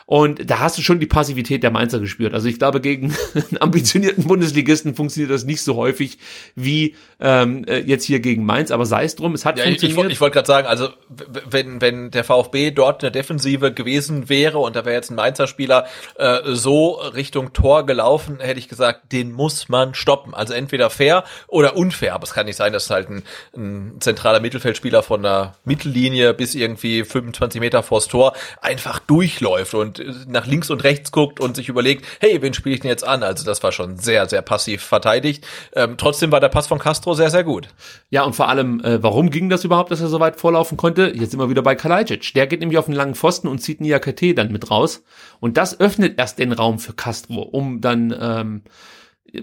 Und 0.08 0.50
da 0.50 0.60
hast 0.60 0.78
du 0.78 0.82
schon 0.82 1.00
die 1.00 1.06
Passivität 1.06 1.62
der 1.62 1.70
Mainzer 1.70 2.00
gespürt. 2.00 2.32
Also 2.32 2.48
ich 2.48 2.58
glaube, 2.58 2.80
gegen 2.80 3.14
einen 3.34 3.60
ambitionierten 3.60 4.24
Bundesligisten 4.24 4.94
funktioniert 4.94 5.30
das 5.30 5.44
nicht 5.44 5.60
so 5.60 5.76
häufig 5.76 6.16
wie 6.54 6.94
ähm, 7.20 7.66
äh, 7.66 7.80
jetzt 7.80 8.04
hier 8.04 8.20
gegen 8.20 8.46
Mainz. 8.46 8.70
Aber 8.70 8.86
sei 8.86 9.04
es 9.04 9.16
drum, 9.16 9.34
es 9.34 9.44
hat 9.44 9.58
ja, 9.58 9.64
funktioniert. 9.64 10.06
Ich, 10.06 10.12
ich 10.12 10.20
wollte 10.22 10.32
gerade 10.32 10.46
sagen, 10.46 10.66
also 10.66 10.88
wenn, 11.10 11.82
wenn 11.82 12.10
der 12.10 12.24
VfB 12.24 12.70
dort 12.70 13.04
eine 13.04 13.12
Defensive 13.12 13.70
gewesen 13.74 14.30
wäre 14.30 14.56
und 14.56 14.76
da 14.76 14.86
wäre 14.86 14.96
jetzt 14.96 15.10
ein 15.10 15.14
Mainzer 15.14 15.46
Spieler 15.46 15.84
äh, 16.16 16.38
so 16.54 16.92
Richtung 16.92 17.52
Tor 17.52 17.84
gelaufen, 17.84 18.40
hätte 18.40 18.58
ich 18.58 18.70
gesagt, 18.70 19.12
den 19.12 19.32
muss 19.32 19.68
man 19.68 19.92
stoppen. 19.92 20.32
Also 20.32 20.54
entweder 20.54 20.88
fair 20.88 21.24
oder 21.48 21.76
unfair. 21.76 22.14
Aber 22.14 22.24
es 22.24 22.32
kann 22.32 22.46
nicht 22.46 22.56
sein, 22.56 22.72
dass 22.72 22.88
halt 22.88 23.10
ein, 23.10 23.24
ein 23.54 23.96
zentraler 24.00 24.40
Mittelfeldspieler 24.40 25.02
von 25.02 25.22
der 25.22 25.56
Mittellinie 25.66 26.32
bis 26.32 26.54
irgendwie 26.54 27.04
25 27.04 27.60
Meter 27.60 27.82
vors 27.82 28.08
Tor 28.08 28.32
einfach 28.62 29.00
durchläuft 29.00 29.74
und 29.74 29.97
nach 30.26 30.46
links 30.46 30.70
und 30.70 30.84
rechts 30.84 31.12
guckt 31.12 31.40
und 31.40 31.56
sich 31.56 31.68
überlegt, 31.68 32.06
hey, 32.20 32.40
wen 32.42 32.54
spiele 32.54 32.74
ich 32.74 32.80
denn 32.80 32.90
jetzt 32.90 33.06
an? 33.06 33.22
Also 33.22 33.44
das 33.44 33.62
war 33.62 33.72
schon 33.72 33.98
sehr, 33.98 34.28
sehr 34.28 34.42
passiv 34.42 34.82
verteidigt. 34.82 35.46
Ähm, 35.74 35.96
trotzdem 35.96 36.32
war 36.32 36.40
der 36.40 36.48
Pass 36.48 36.66
von 36.66 36.78
Castro 36.78 37.14
sehr, 37.14 37.30
sehr 37.30 37.44
gut. 37.44 37.68
Ja, 38.10 38.22
und 38.22 38.34
vor 38.34 38.48
allem, 38.48 38.80
äh, 38.80 39.02
warum 39.02 39.30
ging 39.30 39.48
das 39.48 39.64
überhaupt, 39.64 39.90
dass 39.90 40.00
er 40.00 40.08
so 40.08 40.20
weit 40.20 40.36
vorlaufen 40.36 40.76
konnte? 40.76 41.12
Jetzt 41.14 41.30
sind 41.32 41.40
wir 41.40 41.50
wieder 41.50 41.62
bei 41.62 41.74
Kalajdzic. 41.74 42.34
Der 42.34 42.46
geht 42.46 42.60
nämlich 42.60 42.78
auf 42.78 42.86
einen 42.86 42.96
langen 42.96 43.14
Pfosten 43.14 43.48
und 43.48 43.58
zieht 43.58 43.80
Niakate 43.80 44.34
dann 44.34 44.52
mit 44.52 44.70
raus. 44.70 45.02
Und 45.40 45.56
das 45.56 45.78
öffnet 45.80 46.18
erst 46.18 46.38
den 46.38 46.52
Raum 46.52 46.78
für 46.78 46.92
Castro, 46.92 47.42
um 47.42 47.80
dann 47.80 48.14
ähm, 48.18 48.62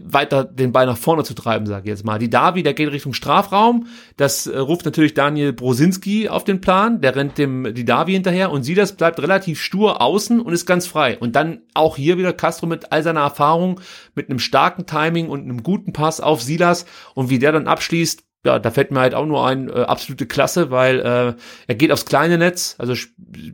weiter 0.04 0.44
den 0.44 0.72
Ball 0.72 0.86
nach 0.86 0.98
vorne 0.98 1.24
zu 1.24 1.34
treiben, 1.34 1.68
sage 1.68 1.84
ich 1.86 1.90
jetzt 1.90 2.06
mal. 2.06 2.18
Die 2.18 2.30
Davi, 2.30 2.64
der 2.64 2.74
geht 2.74 2.92
Richtung 2.92 3.14
Strafraum. 3.14 3.88
Das 4.18 4.48
äh, 4.48 4.58
ruft 4.58 4.86
natürlich 4.86 5.14
Daniel 5.14 5.54
Brosinski 5.54 6.28
auf 6.28 6.44
den 6.44 6.62
Plan. 6.62 7.02
Der 7.02 7.16
rennt 7.16 7.38
dem 7.38 7.74
die 7.74 7.86
Davi 7.86 8.14
hinterher 8.14 8.52
und 8.52 8.64
Silas 8.64 8.94
bleibt 8.94 9.20
relativ 9.20 9.62
stur 9.62 10.02
außen 10.02 10.40
und 10.40 10.54
ist 10.54 10.66
ganz 10.66 10.88
frei. 10.88 11.18
Und 11.20 11.36
dann 11.36 11.62
auch 11.74 11.98
hier 11.98 12.18
wieder 12.18 12.34
Castro 12.34 12.66
mit 12.66 12.92
all 12.92 13.04
seiner 13.04 13.22
Erfahrung, 13.22 13.80
mit 14.16 14.30
einem 14.30 14.40
starken 14.40 14.86
Timing 14.86 15.30
und 15.30 15.42
einem 15.42 15.62
guten 15.62 15.94
Pass 15.94 16.20
auf 16.20 16.42
Silas 16.42 16.86
und 17.14 17.30
wie 17.30 17.40
der 17.40 17.52
dann 17.52 17.68
abschließt. 17.68 18.24
Ja, 18.44 18.60
da 18.60 18.70
fällt 18.70 18.92
mir 18.92 19.00
halt 19.00 19.16
auch 19.16 19.26
nur 19.26 19.46
ein 19.48 19.70
äh, 19.70 19.74
absolute 19.74 20.28
Klasse, 20.28 20.70
weil 20.70 21.00
äh, 21.00 21.34
er 21.68 21.76
geht 21.76 21.92
aufs 21.92 22.06
kleine 22.06 22.38
Netz, 22.38 22.76
also 22.78 22.94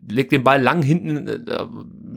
legt 0.10 0.34
den 0.34 0.44
Ball 0.44 0.62
lang 0.62 0.82
hinten 0.82 1.28
äh, 1.28 1.66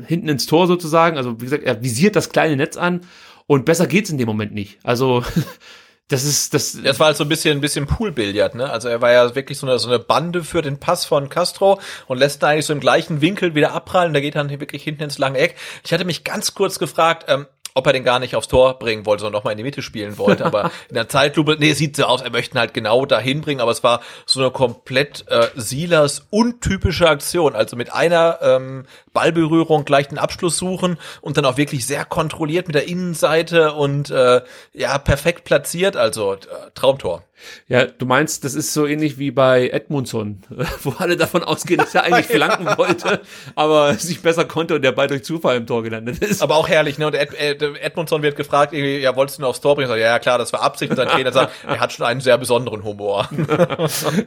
hinten 0.06 0.28
ins 0.28 0.46
Tor 0.46 0.66
sozusagen. 0.66 1.16
Also 1.16 1.40
wie 1.40 1.44
gesagt, 1.44 1.62
er 1.62 1.82
visiert 1.82 2.16
das 2.16 2.30
kleine 2.30 2.56
Netz 2.56 2.76
an 2.76 3.02
und 3.46 3.64
besser 3.64 3.86
geht's 3.86 4.10
in 4.10 4.18
dem 4.18 4.26
Moment 4.26 4.52
nicht. 4.52 4.78
Also 4.82 5.24
das 6.08 6.24
ist 6.24 6.54
das. 6.54 6.78
Das 6.82 6.98
war 7.00 7.08
halt 7.08 7.16
so 7.16 7.24
ein 7.24 7.28
bisschen 7.28 7.58
ein 7.58 7.60
bisschen 7.60 7.86
Poolbillard, 7.86 8.54
ne? 8.54 8.70
Also 8.70 8.88
er 8.88 9.00
war 9.00 9.12
ja 9.12 9.34
wirklich 9.34 9.58
so 9.58 9.66
eine 9.66 9.78
so 9.78 9.88
eine 9.88 9.98
Bande 9.98 10.44
für 10.44 10.62
den 10.62 10.78
Pass 10.78 11.04
von 11.04 11.28
Castro 11.28 11.80
und 12.06 12.18
lässt 12.18 12.42
da 12.42 12.48
eigentlich 12.48 12.66
so 12.66 12.72
im 12.72 12.80
gleichen 12.80 13.20
Winkel 13.20 13.54
wieder 13.54 13.72
abprallen. 13.72 14.14
Da 14.14 14.20
geht 14.20 14.34
dann 14.34 14.50
wirklich 14.50 14.82
hinten 14.82 15.04
ins 15.04 15.18
lange 15.18 15.38
Eck. 15.38 15.56
Ich 15.84 15.92
hatte 15.92 16.04
mich 16.04 16.24
ganz 16.24 16.54
kurz 16.54 16.78
gefragt, 16.78 17.26
ähm, 17.28 17.46
ob 17.74 17.86
er 17.88 17.92
den 17.92 18.04
gar 18.04 18.20
nicht 18.20 18.36
aufs 18.36 18.46
Tor 18.46 18.78
bringen 18.78 19.04
wollte, 19.04 19.22
sondern 19.22 19.38
nochmal 19.38 19.52
in 19.52 19.58
die 19.58 19.64
Mitte 19.64 19.82
spielen 19.82 20.16
wollte. 20.16 20.46
Aber 20.46 20.70
in 20.88 20.94
der 20.94 21.08
Zeitlupe, 21.08 21.56
nee, 21.58 21.72
sieht 21.72 21.96
so 21.96 22.04
aus, 22.04 22.22
er 22.22 22.30
möchte 22.30 22.56
ihn 22.56 22.60
halt 22.60 22.72
genau 22.72 23.04
dahin 23.04 23.40
bringen, 23.40 23.60
aber 23.60 23.72
es 23.72 23.82
war 23.82 24.00
so 24.26 24.40
eine 24.40 24.52
komplett 24.52 25.24
äh, 25.28 25.48
Silas 25.56 26.26
untypische 26.30 27.08
Aktion. 27.08 27.56
Also 27.56 27.76
mit 27.76 27.92
einer 27.92 28.38
ähm, 28.42 28.86
Ballberührung 29.12 29.84
gleich 29.84 30.08
den 30.08 30.18
Abschluss 30.18 30.56
suchen 30.56 30.98
und 31.20 31.36
dann 31.36 31.44
auch 31.44 31.56
wirklich 31.56 31.84
sehr 31.86 32.04
kontrolliert 32.04 32.68
mit 32.68 32.76
der 32.76 32.86
Innenseite 32.86 33.72
und 33.72 34.08
äh, 34.10 34.42
ja, 34.72 34.98
perfekt 34.98 35.44
platziert, 35.44 35.96
also 35.96 36.34
äh, 36.34 36.38
Traumtor. 36.74 37.24
Ja, 37.68 37.86
du 37.86 38.06
meinst, 38.06 38.44
das 38.44 38.54
ist 38.54 38.72
so 38.72 38.86
ähnlich 38.86 39.18
wie 39.18 39.30
bei 39.30 39.68
Edmundson, 39.68 40.42
wo 40.82 40.94
alle 40.98 41.16
davon 41.16 41.42
ausgehen, 41.42 41.78
dass 41.78 41.94
er 41.94 42.04
eigentlich 42.04 42.26
flanken 42.26 42.66
wollte, 42.76 43.20
aber 43.54 43.94
sich 43.94 44.20
besser 44.20 44.44
konnte 44.44 44.76
und 44.76 44.82
der 44.82 44.92
Ball 44.92 45.08
durch 45.08 45.24
Zufall 45.24 45.56
im 45.56 45.66
Tor 45.66 45.82
gelandet 45.82 46.18
ist. 46.18 46.42
Aber 46.42 46.56
auch 46.56 46.68
herrlich, 46.68 46.98
ne? 46.98 47.06
Und 47.06 47.14
Ed, 47.14 47.34
Ed, 47.34 47.62
Edmundson 47.62 48.22
wird 48.22 48.36
gefragt, 48.36 48.72
ja, 48.72 49.16
wolltest 49.16 49.38
du 49.38 49.42
ihn 49.42 49.46
aufs 49.46 49.60
Tor 49.60 49.74
bringen? 49.74 49.88
Sag, 49.88 49.98
ja, 49.98 50.18
klar, 50.18 50.38
das 50.38 50.52
war 50.52 50.62
Absicht. 50.62 50.90
Und 50.90 50.96
sein 50.96 51.08
Trainer 51.08 51.32
sagt, 51.32 51.52
er 51.66 51.80
hat 51.80 51.92
schon 51.92 52.06
einen 52.06 52.20
sehr 52.20 52.38
besonderen 52.38 52.84
Humor. 52.84 53.28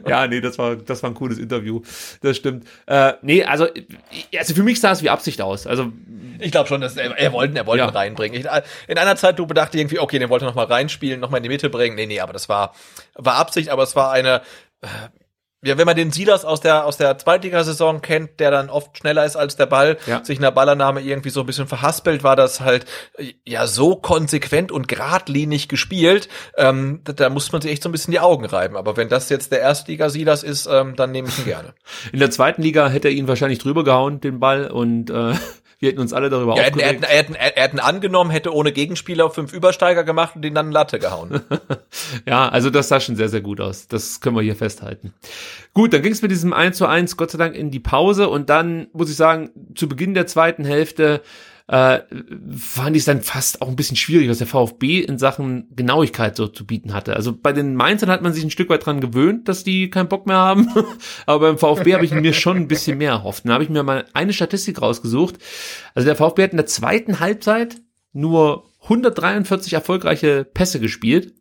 ja, 0.06 0.26
nee, 0.26 0.40
das 0.40 0.58
war, 0.58 0.76
das 0.76 1.02
war 1.02 1.10
ein 1.10 1.14
cooles 1.14 1.38
Interview. 1.38 1.80
Das 2.20 2.36
stimmt. 2.36 2.66
Äh, 2.86 3.14
nee, 3.22 3.44
also, 3.44 3.66
also 4.36 4.54
für 4.54 4.62
mich 4.62 4.80
sah 4.80 4.92
es 4.92 5.02
wie 5.02 5.10
Absicht 5.10 5.40
aus. 5.40 5.66
Also 5.66 5.92
ich 6.40 6.50
glaube 6.50 6.68
schon, 6.68 6.80
dass 6.80 6.96
er, 6.96 7.16
er 7.16 7.32
wollte, 7.32 7.56
er 7.56 7.66
wollte 7.66 7.82
ja. 7.82 7.88
ihn 7.88 7.94
reinbringen. 7.94 8.40
Ich, 8.40 8.46
in 8.86 8.98
einer 8.98 9.16
Zeit, 9.16 9.38
du 9.38 9.46
bedachte 9.46 9.78
irgendwie, 9.78 9.98
okay, 9.98 10.18
den 10.18 10.28
wollte 10.28 10.44
er 10.44 10.48
noch 10.48 10.54
mal 10.54 10.66
reinspielen, 10.66 11.20
noch 11.20 11.30
mal 11.30 11.38
in 11.38 11.42
die 11.42 11.48
Mitte 11.48 11.70
bringen. 11.70 11.96
Nee, 11.96 12.06
nee, 12.06 12.20
aber 12.20 12.32
das 12.32 12.48
war, 12.48 12.74
war 13.18 13.34
Absicht, 13.34 13.68
aber 13.68 13.82
es 13.82 13.94
war 13.94 14.10
eine 14.10 14.40
ja, 15.64 15.76
wenn 15.76 15.86
man 15.86 15.96
den 15.96 16.12
Silas 16.12 16.44
aus 16.44 16.60
der, 16.60 16.86
aus 16.86 16.98
der 16.98 17.18
Zweitligasaison 17.18 18.00
kennt, 18.00 18.38
der 18.38 18.52
dann 18.52 18.70
oft 18.70 18.96
schneller 18.96 19.24
ist 19.24 19.34
als 19.34 19.56
der 19.56 19.66
Ball, 19.66 19.98
Ja. 20.06 20.24
sich 20.24 20.36
in 20.36 20.42
der 20.42 20.52
Ballannahme 20.52 21.00
irgendwie 21.00 21.30
so 21.30 21.40
ein 21.40 21.46
bisschen 21.46 21.66
verhaspelt, 21.66 22.22
war 22.22 22.36
das 22.36 22.60
halt 22.60 22.86
äh, 23.16 23.32
ja 23.44 23.66
so 23.66 23.96
konsequent 23.96 24.70
und 24.70 24.86
geradlinig 24.86 25.68
gespielt, 25.68 26.28
ähm, 26.56 27.00
da, 27.02 27.12
da 27.12 27.28
muss 27.28 27.50
man 27.50 27.60
sich 27.60 27.72
echt 27.72 27.82
so 27.82 27.88
ein 27.88 27.92
bisschen 27.92 28.12
die 28.12 28.20
Augen 28.20 28.44
reiben. 28.44 28.76
Aber 28.76 28.96
wenn 28.96 29.08
das 29.08 29.30
jetzt 29.30 29.50
der 29.50 29.58
Erstliga-Silas 29.60 30.44
ist, 30.44 30.68
ähm, 30.70 30.94
dann 30.94 31.10
nehme 31.10 31.26
ich 31.26 31.38
ihn 31.40 31.44
gerne. 31.46 31.74
In 32.12 32.20
der 32.20 32.30
zweiten 32.30 32.62
Liga 32.62 32.88
hätte 32.88 33.08
er 33.08 33.14
ihn 33.14 33.26
wahrscheinlich 33.26 33.58
drüber 33.58 33.82
gehauen, 33.82 34.20
den 34.20 34.38
Ball, 34.38 34.70
und 34.70 35.10
äh, 35.10 35.34
wir 35.80 35.90
hätten 35.90 36.00
uns 36.00 36.12
alle 36.12 36.28
darüber 36.30 36.56
Ja, 36.56 36.62
er, 36.62 36.66
hätte- 36.66 36.80
er, 36.82 36.86
aufgeregt. 36.90 37.06
hätte- 37.08 37.12
er, 37.38 37.44
hätte- 37.44 37.56
er 37.56 37.62
hätte 37.62 37.76
ihn 37.76 37.80
angenommen, 37.80 38.30
hätte 38.30 38.52
ohne 38.54 38.72
Gegenspieler 38.72 39.30
fünf 39.30 39.52
Übersteiger 39.52 40.04
gemacht 40.04 40.36
und 40.36 40.42
den 40.42 40.54
dann 40.54 40.72
Latte 40.72 40.98
gehauen. 40.98 41.40
Ja, 42.26 42.48
also 42.48 42.70
das 42.70 42.88
sah 42.88 43.00
schon 43.00 43.16
sehr, 43.16 43.28
sehr 43.28 43.40
gut 43.40 43.60
aus. 43.60 43.88
Das 43.88 44.20
können 44.20 44.36
wir 44.36 44.42
hier 44.42 44.56
festhalten. 44.56 45.14
Gut, 45.74 45.92
dann 45.92 46.02
ging 46.02 46.12
es 46.12 46.22
mit 46.22 46.30
diesem 46.30 46.52
1 46.52 46.76
zu 46.76 46.86
1 46.86 47.16
Gott 47.16 47.30
sei 47.30 47.38
Dank 47.38 47.54
in 47.54 47.70
die 47.70 47.80
Pause 47.80 48.28
und 48.28 48.50
dann 48.50 48.88
muss 48.92 49.10
ich 49.10 49.16
sagen, 49.16 49.50
zu 49.74 49.88
Beginn 49.88 50.14
der 50.14 50.26
zweiten 50.26 50.64
Hälfte 50.64 51.22
äh, 51.68 52.00
fand 52.56 52.96
ich 52.96 53.00
es 53.00 53.04
dann 53.04 53.20
fast 53.20 53.60
auch 53.60 53.68
ein 53.68 53.76
bisschen 53.76 53.96
schwierig, 53.96 54.30
was 54.30 54.38
der 54.38 54.46
VfB 54.46 55.00
in 55.00 55.18
Sachen 55.18 55.68
Genauigkeit 55.76 56.34
so 56.34 56.48
zu 56.48 56.66
bieten 56.66 56.94
hatte. 56.94 57.14
Also 57.14 57.36
bei 57.36 57.52
den 57.52 57.74
Mainzern 57.74 58.10
hat 58.10 58.22
man 58.22 58.32
sich 58.32 58.42
ein 58.42 58.50
Stück 58.50 58.70
weit 58.70 58.86
dran 58.86 59.02
gewöhnt, 59.02 59.48
dass 59.48 59.64
die 59.64 59.90
keinen 59.90 60.08
Bock 60.08 60.26
mehr 60.26 60.36
haben. 60.36 60.68
Aber 61.26 61.46
beim 61.46 61.58
VfB 61.58 61.92
habe 61.94 62.06
ich 62.06 62.12
mir 62.12 62.32
schon 62.32 62.56
ein 62.56 62.68
bisschen 62.68 62.96
mehr 62.96 63.10
erhofft. 63.10 63.46
Da 63.46 63.52
habe 63.52 63.64
ich 63.64 63.70
mir 63.70 63.82
mal 63.82 64.06
eine 64.14 64.32
Statistik 64.32 64.80
rausgesucht. 64.80 65.36
Also 65.94 66.06
der 66.06 66.16
VfB 66.16 66.44
hat 66.44 66.52
in 66.52 66.56
der 66.56 66.66
zweiten 66.66 67.20
Halbzeit 67.20 67.76
nur 68.14 68.64
143 68.84 69.74
erfolgreiche 69.74 70.44
Pässe 70.44 70.80
gespielt 70.80 71.34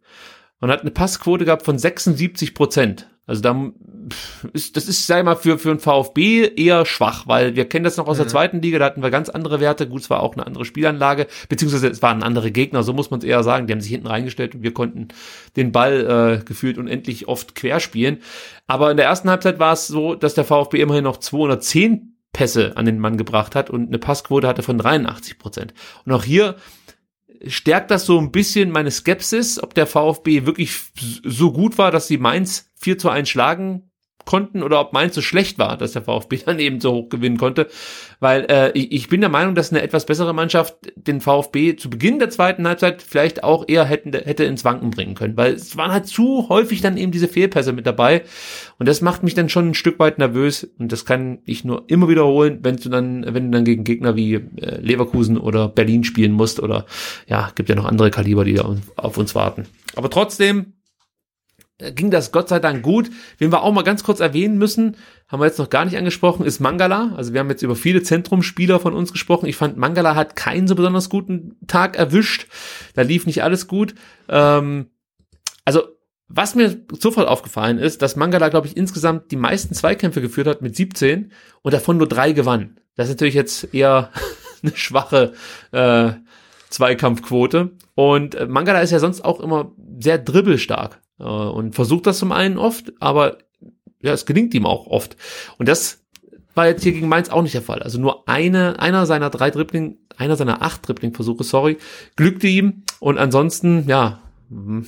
und 0.60 0.70
hat 0.70 0.82
eine 0.82 0.92
Passquote 0.92 1.46
gehabt 1.46 1.64
von 1.64 1.80
76 1.80 2.54
Prozent. 2.54 3.08
Also 3.28 3.42
da 3.42 3.72
ist, 4.54 4.78
das 4.78 4.88
ist, 4.88 5.06
sei 5.06 5.22
mal, 5.22 5.36
für, 5.36 5.60
für 5.60 5.72
ein 5.72 5.80
VfB 5.80 6.48
eher 6.56 6.86
schwach, 6.86 7.28
weil 7.28 7.58
wir 7.58 7.66
kennen 7.66 7.84
das 7.84 7.98
noch 7.98 8.08
aus 8.08 8.18
der 8.18 8.30
zweiten 8.30 8.62
Liga, 8.62 8.80
da 8.80 8.86
hatten 8.86 9.04
wir 9.04 9.10
ganz 9.10 9.28
andere 9.28 9.60
Werte. 9.60 9.88
Gut, 9.88 10.02
es 10.02 10.10
war 10.10 10.24
auch 10.24 10.34
eine 10.34 10.48
andere 10.48 10.64
Spielanlage, 10.64 11.28
beziehungsweise 11.50 11.90
es 11.90 12.02
waren 12.02 12.24
andere 12.24 12.52
Gegner, 12.52 12.84
so 12.84 12.94
muss 12.94 13.12
man 13.12 13.20
es 13.20 13.26
eher 13.26 13.44
sagen. 13.44 13.68
Die 13.68 13.74
haben 13.74 13.82
sich 13.82 13.92
hinten 13.92 14.08
reingestellt 14.08 14.56
und 14.56 14.64
wir 14.64 14.74
konnten 14.74 15.10
den 15.58 15.74
Ball 15.74 16.40
äh, 16.40 16.46
gefühlt 16.46 16.78
unendlich 16.78 17.28
oft 17.28 17.54
querspielen. 17.54 18.20
Aber 18.66 18.92
in 18.92 18.98
der 18.98 19.08
ersten 19.08 19.30
Halbzeit 19.30 19.60
war 19.60 19.74
es 19.74 19.88
so, 19.88 20.16
dass 20.16 20.34
der 20.34 20.46
VfB 20.46 20.82
immerhin 20.82 21.04
noch 21.04 21.18
210 21.18 22.14
Pässe 22.32 22.78
an 22.78 22.86
den 22.86 23.00
Mann 23.00 23.18
gebracht 23.18 23.56
hat 23.56 23.70
und 23.70 23.88
eine 23.88 24.00
Passquote 24.00 24.48
hatte 24.48 24.64
von 24.64 24.78
83 24.78 25.38
Prozent. 25.38 25.74
Und 26.06 26.14
auch 26.14 26.24
hier 26.24 26.56
stärkt 27.46 27.92
das 27.92 28.06
so 28.06 28.20
ein 28.20 28.32
bisschen 28.32 28.72
meine 28.72 28.92
Skepsis, 28.92 29.62
ob 29.62 29.74
der 29.74 29.86
VfB 29.86 30.46
wirklich 30.46 30.80
so 31.24 31.52
gut 31.52 31.78
war, 31.78 31.92
dass 31.92 32.08
sie 32.08 32.18
Mainz 32.18 32.67
4 32.80 32.98
zu 32.98 33.10
1 33.10 33.30
schlagen 33.30 33.88
konnten 34.28 34.62
oder 34.62 34.80
ob 34.80 34.94
Mainz 34.94 35.16
so 35.16 35.22
schlecht 35.22 35.58
war, 35.58 35.78
dass 35.78 35.94
der 35.94 36.04
VfB 36.04 36.42
dann 36.46 36.60
eben 36.60 36.80
so 36.80 36.94
hoch 36.94 37.10
gewinnen 37.10 37.38
konnte. 37.38 37.68
Weil 38.20 38.46
äh, 38.50 38.72
ich 38.78 38.92
ich 38.92 39.10
bin 39.10 39.22
der 39.22 39.30
Meinung, 39.30 39.56
dass 39.56 39.72
eine 39.72 39.82
etwas 39.82 40.06
bessere 40.06 40.34
Mannschaft 40.34 40.76
den 40.96 41.22
VfB 41.22 41.76
zu 41.78 41.90
Beginn 41.90 42.20
der 42.20 42.30
zweiten 42.30 42.68
Halbzeit 42.68 43.02
vielleicht 43.02 43.44
auch 43.44 43.66
eher 43.68 43.86
hätten, 43.86 44.14
hätte 44.14 44.44
ins 44.44 44.66
Wanken 44.66 44.92
bringen 44.92 45.16
können. 45.16 45.38
Weil 45.38 45.54
es 45.54 45.78
waren 45.78 45.92
halt 45.92 46.08
zu 46.08 46.50
häufig 46.50 46.82
dann 46.82 46.98
eben 46.98 47.12
diese 47.12 47.28
Fehlpässe 47.28 47.74
mit 47.74 47.88
dabei. 47.88 48.24
Und 48.78 48.88
das 48.88 49.02
macht 49.02 49.24
mich 49.24 49.34
dann 49.34 49.50
schon 49.50 49.70
ein 49.70 49.74
Stück 49.74 49.98
weit 49.98 50.20
nervös. 50.20 50.70
Und 50.78 50.92
das 50.92 51.06
kann 51.06 51.40
ich 51.46 51.64
nur 51.64 51.86
immer 51.88 52.10
wiederholen, 52.10 52.60
wenn 52.64 52.76
du 52.76 52.90
dann, 52.90 53.24
wenn 53.26 53.46
du 53.46 53.52
dann 53.52 53.66
gegen 53.66 53.86
Gegner 53.86 54.16
wie 54.16 54.34
äh, 54.34 54.82
Leverkusen 54.82 55.38
oder 55.38 55.70
Berlin 55.70 56.04
spielen 56.04 56.34
musst. 56.34 56.60
Oder 56.60 56.86
ja, 57.28 57.52
gibt 57.56 57.70
ja 57.70 57.76
noch 57.76 57.86
andere 57.86 58.12
Kaliber, 58.12 58.44
die 58.44 58.56
da 58.56 58.76
auf 58.98 59.18
uns 59.18 59.36
warten. 59.36 59.66
Aber 59.96 60.10
trotzdem 60.10 60.74
ging 61.80 62.10
das 62.10 62.32
Gott 62.32 62.50
sei 62.50 62.60
Dank 62.60 62.82
gut. 62.82 63.10
Wen 63.38 63.52
wir 63.52 63.62
auch 63.62 63.74
mal 63.74 63.84
ganz 63.84 64.04
kurz 64.04 64.20
erwähnen 64.20 64.58
müssen, 64.58 64.98
haben 65.28 65.40
wir 65.40 65.46
jetzt 65.46 65.60
noch 65.60 65.70
gar 65.70 65.86
nicht 65.86 65.98
angesprochen, 65.98 66.46
ist 66.46 66.60
Mangala. 66.60 67.14
Also 67.16 67.34
wir 67.34 67.40
haben 67.40 67.50
jetzt 67.50 67.62
über 67.62 67.76
viele 67.76 68.02
Zentrumspieler 68.02 68.80
von 68.80 68.94
uns 68.94 69.12
gesprochen. 69.12 69.46
Ich 69.48 69.56
fand, 69.56 69.78
Mangala 69.78 70.16
hat 70.16 70.36
keinen 70.36 70.68
so 70.68 70.76
besonders 70.76 71.10
guten 71.10 71.56
Tag 71.68 71.96
erwischt. 71.98 72.48
Da 72.96 73.04
lief 73.04 73.26
nicht 73.26 73.44
alles 73.44 73.68
gut. 73.68 73.94
Ähm, 74.28 74.88
also 75.66 75.84
was 76.30 76.56
mir 76.56 76.84
sofort 77.00 77.28
aufgefallen 77.28 77.78
ist, 77.78 78.02
dass 78.02 78.16
Mangala, 78.16 78.50
glaube 78.50 78.68
ich, 78.68 78.76
insgesamt 78.76 79.32
die 79.32 79.38
meisten 79.38 79.74
Zweikämpfe 79.74 80.20
geführt 80.20 80.48
hat 80.48 80.62
mit 80.62 80.76
17 80.76 81.32
und 81.62 81.74
davon 81.74 81.98
nur 81.98 82.08
drei 82.08 82.34
gewann. 82.34 82.80
Das 82.96 83.08
ist 83.08 83.16
natürlich 83.16 83.36
jetzt 83.36 83.74
eher 83.74 84.12
eine 84.64 84.76
schwache 84.76 85.34
äh, 85.72 86.12
Zweikampfquote. 86.70 87.72
Und 87.96 88.36
äh, 88.36 88.48
Mangala 88.48 88.82
ist 88.82 88.92
ja 88.92 89.00
sonst 89.00 89.24
auch 89.24 89.40
immer 89.40 89.72
sehr 90.00 90.18
dribbelstark 90.18 91.00
äh, 91.20 91.24
und 91.24 91.76
versucht 91.76 92.08
das 92.08 92.20
zum 92.20 92.32
einen 92.32 92.58
oft, 92.58 92.94
aber 93.00 93.38
ja, 94.02 94.14
es 94.14 94.26
gelingt 94.26 94.54
ihm 94.54 94.66
auch 94.66 94.88
oft. 94.88 95.18
Und 95.58 95.68
das 95.68 96.06
war 96.54 96.68
jetzt 96.68 96.84
hier 96.84 96.92
gegen 96.92 97.08
Mainz 97.08 97.30
auch 97.30 97.42
nicht 97.42 97.54
der 97.54 97.62
Fall. 97.62 97.84
Also 97.84 98.00
nur 98.00 98.28
eine, 98.28 98.80
einer 98.80 99.06
seiner 99.06 99.30
drei 99.30 99.52
Dribbling, 99.52 99.98
einer 100.18 100.36
seiner 100.36 100.62
acht 100.62 100.88
Dribbling-Versuche, 100.88 101.44
sorry, 101.44 101.78
glückte 102.16 102.48
ihm. 102.48 102.84
Und 103.00 103.18
ansonsten, 103.18 103.88
ja, 103.88 104.22
hm, 104.50 104.86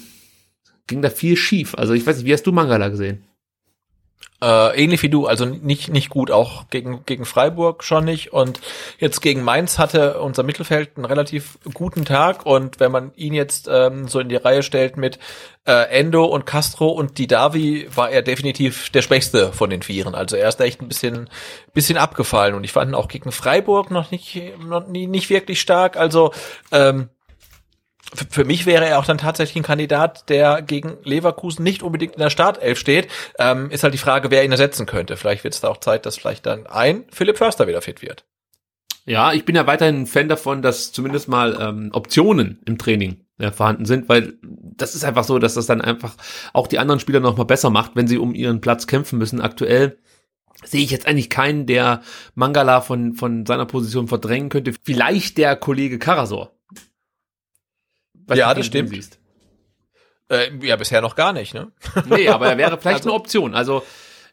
ging 0.87 1.01
da 1.01 1.09
viel 1.09 1.37
schief. 1.37 1.75
Also 1.75 1.93
ich 1.93 2.05
weiß 2.05 2.17
nicht, 2.17 2.25
wie 2.25 2.33
hast 2.33 2.47
du 2.47 2.51
Mangala 2.51 2.89
gesehen? 2.89 3.23
Äh, 4.41 4.81
ähnlich 4.81 5.03
wie 5.03 5.09
du, 5.09 5.27
also 5.27 5.43
nicht, 5.43 5.89
nicht 5.89 6.09
gut, 6.09 6.31
auch 6.31 6.69
gegen, 6.69 7.03
gegen 7.05 7.25
Freiburg 7.25 7.83
schon 7.83 8.05
nicht. 8.05 8.31
Und 8.31 8.61
jetzt 8.97 9.21
gegen 9.21 9.43
Mainz 9.43 9.77
hatte 9.77 10.21
unser 10.21 10.43
Mittelfeld 10.43 10.91
einen 10.95 11.03
relativ 11.03 11.59
guten 11.73 12.05
Tag. 12.05 12.45
Und 12.45 12.79
wenn 12.79 12.91
man 12.91 13.11
ihn 13.15 13.33
jetzt 13.33 13.67
ähm, 13.69 14.07
so 14.07 14.21
in 14.21 14.29
die 14.29 14.37
Reihe 14.37 14.63
stellt 14.63 14.95
mit 14.95 15.19
äh, 15.65 15.89
Endo 15.89 16.23
und 16.23 16.45
Castro 16.45 16.87
und 16.87 17.17
Didavi, 17.17 17.89
war 17.93 18.11
er 18.11 18.21
definitiv 18.21 18.89
der 18.91 19.01
Schwächste 19.01 19.51
von 19.51 19.69
den 19.69 19.81
Vieren. 19.81 20.15
Also 20.15 20.37
er 20.37 20.47
ist 20.47 20.61
echt 20.61 20.81
ein 20.81 20.87
bisschen, 20.87 21.29
bisschen 21.73 21.97
abgefallen. 21.97 22.55
Und 22.55 22.63
ich 22.63 22.71
fand 22.71 22.91
ihn 22.91 22.95
auch 22.95 23.09
gegen 23.09 23.33
Freiburg 23.33 23.91
noch 23.91 24.09
nicht, 24.09 24.41
noch 24.65 24.87
nie, 24.87 25.07
nicht 25.07 25.29
wirklich 25.29 25.59
stark. 25.59 25.97
Also 25.97 26.31
ähm, 26.71 27.09
für- 28.29 28.45
mich 28.45 28.65
wäre 28.65 28.85
er 28.85 28.99
auch 28.99 29.05
dann 29.05 29.17
tatsächlich 29.17 29.57
ein 29.57 29.63
Kandidat, 29.63 30.29
der 30.29 30.61
gegen 30.61 30.97
Leverkusen 31.03 31.63
nicht 31.63 31.83
unbedingt 31.83 32.13
in 32.15 32.19
der 32.21 32.29
Startelf 32.29 32.77
steht. 32.79 33.07
Ähm, 33.37 33.69
ist 33.71 33.83
halt 33.83 33.93
die 33.93 33.97
Frage, 33.99 34.31
wer 34.31 34.43
ihn 34.43 34.51
ersetzen 34.51 34.85
könnte. 34.85 35.17
Vielleicht 35.17 35.43
wird 35.43 35.53
es 35.53 35.61
da 35.61 35.69
auch 35.69 35.77
Zeit, 35.77 36.05
dass 36.05 36.17
vielleicht 36.17 36.45
dann 36.45 36.67
ein 36.67 37.05
Philipp 37.11 37.37
Förster 37.37 37.67
wieder 37.67 37.81
fit 37.81 38.01
wird. 38.01 38.25
Ja, 39.05 39.33
ich 39.33 39.45
bin 39.45 39.55
ja 39.55 39.65
weiterhin 39.65 40.01
ein 40.01 40.07
Fan 40.07 40.29
davon, 40.29 40.61
dass 40.61 40.91
zumindest 40.91 41.27
mal 41.27 41.57
ähm, 41.59 41.89
Optionen 41.93 42.61
im 42.65 42.77
Training 42.77 43.25
ja, 43.39 43.51
vorhanden 43.51 43.85
sind, 43.85 44.07
weil 44.09 44.33
das 44.43 44.93
ist 44.93 45.03
einfach 45.03 45.23
so, 45.23 45.39
dass 45.39 45.55
das 45.55 45.65
dann 45.65 45.81
einfach 45.81 46.15
auch 46.53 46.67
die 46.67 46.77
anderen 46.77 46.99
Spieler 46.99 47.19
noch 47.19 47.37
mal 47.37 47.45
besser 47.45 47.69
macht, 47.69 47.95
wenn 47.95 48.07
sie 48.07 48.17
um 48.19 48.35
ihren 48.35 48.61
Platz 48.61 48.85
kämpfen 48.85 49.17
müssen. 49.17 49.41
Aktuell 49.41 49.97
sehe 50.63 50.83
ich 50.83 50.91
jetzt 50.91 51.07
eigentlich 51.07 51.29
keinen, 51.29 51.65
der 51.65 52.01
Mangala 52.35 52.81
von, 52.81 53.13
von 53.13 53.45
seiner 53.45 53.65
Position 53.65 54.07
verdrängen 54.07 54.49
könnte. 54.49 54.73
Vielleicht 54.83 55.37
der 55.37 55.55
Kollege 55.55 55.97
Karasor. 55.97 56.51
Ja, 58.37 58.53
das 58.53 58.65
stimmt. 58.65 58.89
siehst. 58.89 59.19
Äh, 60.29 60.49
ja, 60.61 60.75
bisher 60.75 61.01
noch 61.01 61.15
gar 61.15 61.33
nicht, 61.33 61.53
ne? 61.53 61.71
Nee, 62.09 62.27
aber 62.29 62.47
er 62.49 62.57
wäre 62.57 62.77
vielleicht 62.81 62.97
Also- 62.99 63.09
eine 63.09 63.15
Option. 63.19 63.55
Also 63.55 63.83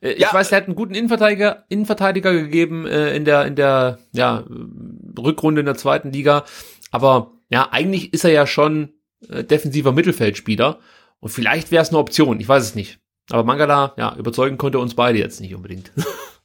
äh, 0.02 0.10
ich 0.12 0.20
Ja. 0.20 0.32
weiß, 0.32 0.52
er 0.52 0.59
hat 0.59 0.66
einen 0.66 0.74
guten 0.77 0.94
Innenverteidiger, 0.94 1.64
Innenverteidiger 1.68 2.32
gegeben 2.32 2.86
äh, 2.86 3.14
in 3.16 3.24
der 3.24 3.47
in 3.47 3.56
der 3.56 3.98
ja, 4.12 4.40
äh, 4.40 5.20
Rückrunde 5.20 5.60
in 5.60 5.66
der 5.66 5.77
zweiten 5.77 6.12
Liga. 6.12 6.44
Aber 6.90 7.32
ja, 7.48 7.68
eigentlich 7.73 8.12
ist 8.12 8.24
er 8.24 8.31
ja 8.32 8.47
schon 8.47 8.93
äh, 9.31 9.43
defensiver 9.44 9.93
Mittelfeldspieler 9.93 10.78
und 11.20 11.31
vielleicht 11.31 11.70
wäre 11.70 11.82
es 11.82 11.89
eine 11.89 11.98
Option. 11.98 12.40
Ich 12.40 12.48
weiß 12.48 12.62
es 12.62 12.74
nicht. 12.74 12.98
Aber 13.31 13.43
Mangala, 13.44 13.94
ja, 13.97 14.14
überzeugen 14.16 14.59
konnte 14.59 14.78
uns 14.78 14.94
beide 14.94 15.18
jetzt 15.18 15.40
nicht 15.40 15.55
unbedingt. 15.55 15.90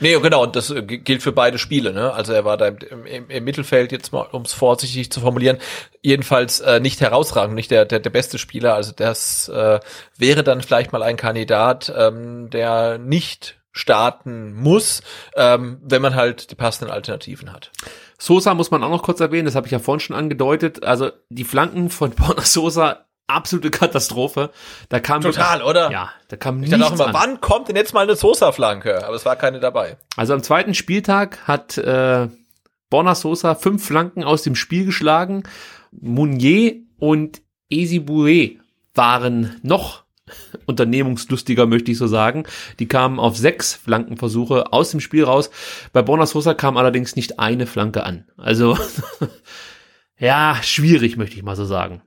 Nee, 0.00 0.18
genau, 0.20 0.44
und 0.44 0.56
das 0.56 0.70
äh, 0.70 0.82
gilt 0.82 1.22
für 1.22 1.32
beide 1.32 1.58
Spiele, 1.58 1.92
ne? 1.92 2.12
Also 2.12 2.32
er 2.32 2.44
war 2.44 2.56
da 2.56 2.68
im, 2.68 3.06
im, 3.06 3.30
im 3.30 3.44
Mittelfeld, 3.44 3.92
jetzt 3.92 4.12
mal, 4.12 4.26
um 4.32 4.42
es 4.42 4.52
vorsichtig 4.52 5.10
zu 5.10 5.20
formulieren, 5.20 5.58
jedenfalls 6.02 6.60
äh, 6.60 6.80
nicht 6.80 7.00
herausragend, 7.00 7.54
nicht 7.54 7.70
der, 7.70 7.84
der, 7.84 8.00
der 8.00 8.10
beste 8.10 8.38
Spieler. 8.38 8.74
Also 8.74 8.92
das 8.94 9.48
äh, 9.48 9.80
wäre 10.16 10.44
dann 10.44 10.62
vielleicht 10.62 10.92
mal 10.92 11.02
ein 11.02 11.16
Kandidat, 11.16 11.92
ähm, 11.96 12.50
der 12.50 12.98
nicht 12.98 13.58
starten 13.72 14.54
muss, 14.54 15.02
ähm, 15.36 15.80
wenn 15.82 16.02
man 16.02 16.14
halt 16.14 16.50
die 16.50 16.56
passenden 16.56 16.92
Alternativen 16.92 17.52
hat. 17.52 17.70
Sosa 18.18 18.54
muss 18.54 18.72
man 18.72 18.82
auch 18.82 18.90
noch 18.90 19.04
kurz 19.04 19.20
erwähnen, 19.20 19.44
das 19.44 19.54
habe 19.54 19.66
ich 19.66 19.72
ja 19.72 19.78
vorhin 19.78 20.00
schon 20.00 20.16
angedeutet. 20.16 20.84
Also 20.84 21.10
die 21.28 21.44
Flanken 21.44 21.88
von 21.88 22.10
Borna 22.16 22.42
Sosa, 22.42 23.04
absolute 23.28 23.70
Katastrophe. 23.70 24.50
Da 24.88 24.98
kam 25.00 25.20
Total, 25.20 25.62
oder? 25.62 25.90
Ja, 25.92 26.10
da 26.28 26.36
kam 26.36 26.62
Ich 26.62 26.70
nichts 26.70 26.84
auch 26.86 26.92
immer, 26.92 27.08
an. 27.08 27.14
wann 27.14 27.40
kommt 27.40 27.68
denn 27.68 27.76
jetzt 27.76 27.94
mal 27.94 28.00
eine 28.02 28.16
Sosa-Flanke? 28.16 29.06
Aber 29.06 29.14
es 29.14 29.24
war 29.24 29.36
keine 29.36 29.60
dabei. 29.60 29.96
Also 30.16 30.34
am 30.34 30.42
zweiten 30.42 30.74
Spieltag 30.74 31.46
hat 31.46 31.78
äh, 31.78 32.28
Borna 32.90 33.14
Sosa 33.14 33.54
fünf 33.54 33.84
Flanken 33.86 34.24
aus 34.24 34.42
dem 34.42 34.54
Spiel 34.54 34.84
geschlagen. 34.86 35.44
Mounier 35.92 36.76
und 36.98 37.42
Esiboué 37.70 38.58
waren 38.94 39.60
noch 39.62 40.04
unternehmungslustiger, 40.66 41.66
möchte 41.66 41.90
ich 41.92 41.98
so 41.98 42.06
sagen. 42.06 42.44
Die 42.78 42.88
kamen 42.88 43.20
auf 43.20 43.36
sechs 43.36 43.74
Flankenversuche 43.74 44.72
aus 44.72 44.90
dem 44.90 45.00
Spiel 45.00 45.24
raus. 45.24 45.50
Bei 45.92 46.02
Borna 46.02 46.26
Sosa 46.26 46.54
kam 46.54 46.76
allerdings 46.76 47.16
nicht 47.16 47.38
eine 47.38 47.66
Flanke 47.66 48.04
an. 48.04 48.26
Also 48.36 48.78
ja, 50.18 50.58
schwierig, 50.62 51.16
möchte 51.16 51.36
ich 51.36 51.42
mal 51.42 51.56
so 51.56 51.64
sagen. 51.64 52.02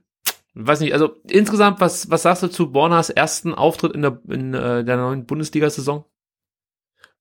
Weiß 0.54 0.80
nicht, 0.80 0.92
also 0.92 1.10
insgesamt, 1.28 1.80
was, 1.80 2.10
was 2.10 2.22
sagst 2.22 2.42
du 2.42 2.48
zu 2.48 2.72
Bornas 2.72 3.10
ersten 3.10 3.54
Auftritt 3.54 3.92
in 3.92 4.02
der, 4.02 4.18
in 4.28 4.54
äh, 4.54 4.84
der 4.84 4.96
neuen 4.96 5.26
Bundesliga-Saison? 5.26 6.04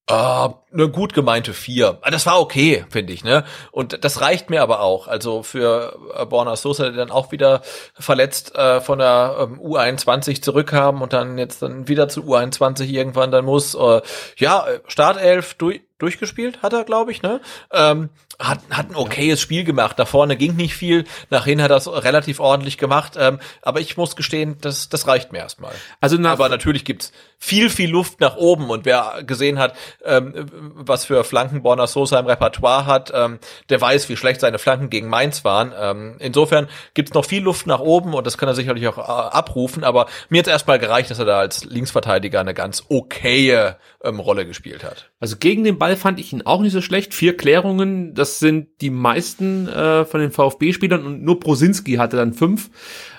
Uh, 0.09 0.55
eine 0.73 0.89
gut 0.89 1.13
gemeinte 1.13 1.53
vier. 1.53 1.99
Ah, 2.01 2.09
das 2.09 2.25
war 2.25 2.41
okay, 2.41 2.85
finde 2.89 3.13
ich, 3.13 3.23
ne? 3.23 3.45
Und 3.71 4.03
das 4.03 4.19
reicht 4.19 4.49
mir 4.49 4.61
aber 4.61 4.81
auch. 4.81 5.07
Also 5.07 5.43
für 5.43 5.97
äh, 6.15 6.25
Borna 6.25 6.55
Sosa, 6.57 6.85
der 6.85 6.93
dann 6.93 7.11
auch 7.11 7.31
wieder 7.31 7.61
verletzt 7.93 8.53
äh, 8.55 8.81
von 8.81 8.99
der 8.99 9.37
ähm, 9.39 9.61
U21 9.61 10.41
zurückkam 10.41 11.01
und 11.01 11.13
dann 11.13 11.37
jetzt 11.37 11.61
dann 11.61 11.87
wieder 11.87 12.09
zu 12.09 12.23
U21 12.23 12.89
irgendwann 12.89 13.31
dann 13.31 13.45
muss. 13.45 13.73
Äh, 13.75 14.01
ja, 14.37 14.65
Startelf 14.87 15.53
durch, 15.53 15.81
durchgespielt 16.01 16.61
hat 16.61 16.73
er, 16.73 16.83
glaube 16.83 17.11
ich, 17.11 17.21
ne? 17.21 17.41
Ähm, 17.71 18.09
hat, 18.39 18.59
hat 18.71 18.89
ein 18.89 18.95
okayes 18.95 19.39
Spiel 19.39 19.63
gemacht. 19.63 19.99
Da 19.99 20.05
vorne 20.05 20.35
ging 20.35 20.55
nicht 20.55 20.75
viel, 20.75 21.05
nach 21.29 21.45
hinten 21.45 21.63
hat 21.63 21.71
er 21.71 21.77
es 21.77 21.87
relativ 21.87 22.39
ordentlich 22.39 22.77
gemacht. 22.77 23.13
Ähm, 23.17 23.39
aber 23.61 23.79
ich 23.79 23.97
muss 23.97 24.15
gestehen, 24.15 24.57
das, 24.61 24.89
das 24.89 25.07
reicht 25.07 25.31
mir 25.31 25.39
erstmal. 25.39 25.73
Also 25.99 26.17
nach 26.17 26.31
aber 26.31 26.49
natürlich 26.49 26.85
gibt's 26.85 27.11
viel, 27.37 27.69
viel 27.69 27.89
Luft 27.89 28.19
nach 28.19 28.35
oben. 28.35 28.69
Und 28.69 28.85
wer 28.85 29.23
gesehen 29.25 29.59
hat, 29.59 29.75
ähm, 30.03 30.47
was 30.75 31.05
für 31.05 31.23
Flanken 31.23 31.61
Borna 31.61 31.87
Sosa 31.87 32.19
im 32.19 32.25
Repertoire 32.25 32.85
hat, 32.85 33.11
ähm, 33.13 33.39
der 33.69 33.81
weiß, 33.81 34.09
wie 34.09 34.17
schlecht 34.17 34.41
seine 34.41 34.59
Flanken 34.59 34.89
gegen 34.89 35.07
Mainz 35.07 35.43
waren. 35.43 35.73
Ähm, 35.77 36.15
insofern 36.19 36.67
gibt's 36.93 37.13
noch 37.13 37.25
viel 37.25 37.43
Luft 37.43 37.67
nach 37.67 37.79
oben 37.79 38.13
und 38.13 38.25
das 38.25 38.37
kann 38.37 38.49
er 38.49 38.55
sicherlich 38.55 38.87
auch 38.87 38.97
äh, 38.97 39.01
abrufen. 39.01 39.83
Aber 39.83 40.07
mir 40.29 40.39
hat 40.39 40.47
erstmal 40.47 40.79
gereicht, 40.79 41.11
dass 41.11 41.19
er 41.19 41.25
da 41.25 41.39
als 41.39 41.63
Linksverteidiger 41.63 42.39
eine 42.39 42.53
ganz 42.53 42.83
okaye 42.89 43.75
ähm, 44.03 44.19
Rolle 44.19 44.45
gespielt 44.45 44.83
hat. 44.83 45.11
Also 45.19 45.37
gegen 45.37 45.63
den 45.63 45.77
Ball 45.77 45.95
fand 45.95 46.19
ich 46.19 46.33
ihn 46.33 46.43
auch 46.43 46.61
nicht 46.61 46.73
so 46.73 46.81
schlecht. 46.81 47.13
Vier 47.13 47.37
Klärungen, 47.37 48.13
das 48.13 48.39
sind 48.39 48.67
die 48.81 48.89
meisten 48.89 49.67
äh, 49.67 50.05
von 50.05 50.19
den 50.19 50.31
VfB-Spielern 50.31 51.05
und 51.05 51.23
nur 51.23 51.39
Brosinski 51.39 51.93
hatte 51.95 52.17
dann 52.17 52.33
fünf. 52.33 52.69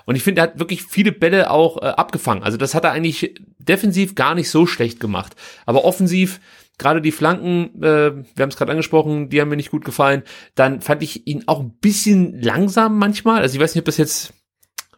Und 0.04 0.16
ich 0.16 0.22
finde, 0.22 0.40
er 0.40 0.48
hat 0.48 0.58
wirklich 0.58 0.82
viele 0.82 1.12
Bälle 1.12 1.50
auch 1.50 1.80
äh, 1.80 1.86
abgefangen. 1.86 2.42
Also 2.42 2.58
das 2.58 2.74
hat 2.74 2.84
er 2.84 2.92
eigentlich 2.92 3.34
defensiv 3.58 4.14
gar 4.14 4.34
nicht 4.34 4.50
so 4.50 4.66
schlecht 4.66 4.98
gemacht. 4.98 5.36
Aber 5.66 5.84
offensiv, 5.84 6.40
gerade 6.78 7.00
die 7.00 7.12
Flanken, 7.12 7.82
äh, 7.82 8.12
wir 8.34 8.42
haben 8.42 8.50
es 8.50 8.56
gerade 8.56 8.72
angesprochen, 8.72 9.28
die 9.28 9.40
haben 9.40 9.48
mir 9.48 9.56
nicht 9.56 9.70
gut 9.70 9.84
gefallen. 9.84 10.22
Dann 10.54 10.80
fand 10.80 11.02
ich 11.02 11.26
ihn 11.26 11.44
auch 11.46 11.60
ein 11.60 11.76
bisschen 11.80 12.40
langsam 12.40 12.98
manchmal. 12.98 13.42
Also 13.42 13.54
ich 13.54 13.60
weiß 13.60 13.74
nicht, 13.74 13.82
ob 13.82 13.86
das 13.86 13.98
jetzt, 13.98 14.34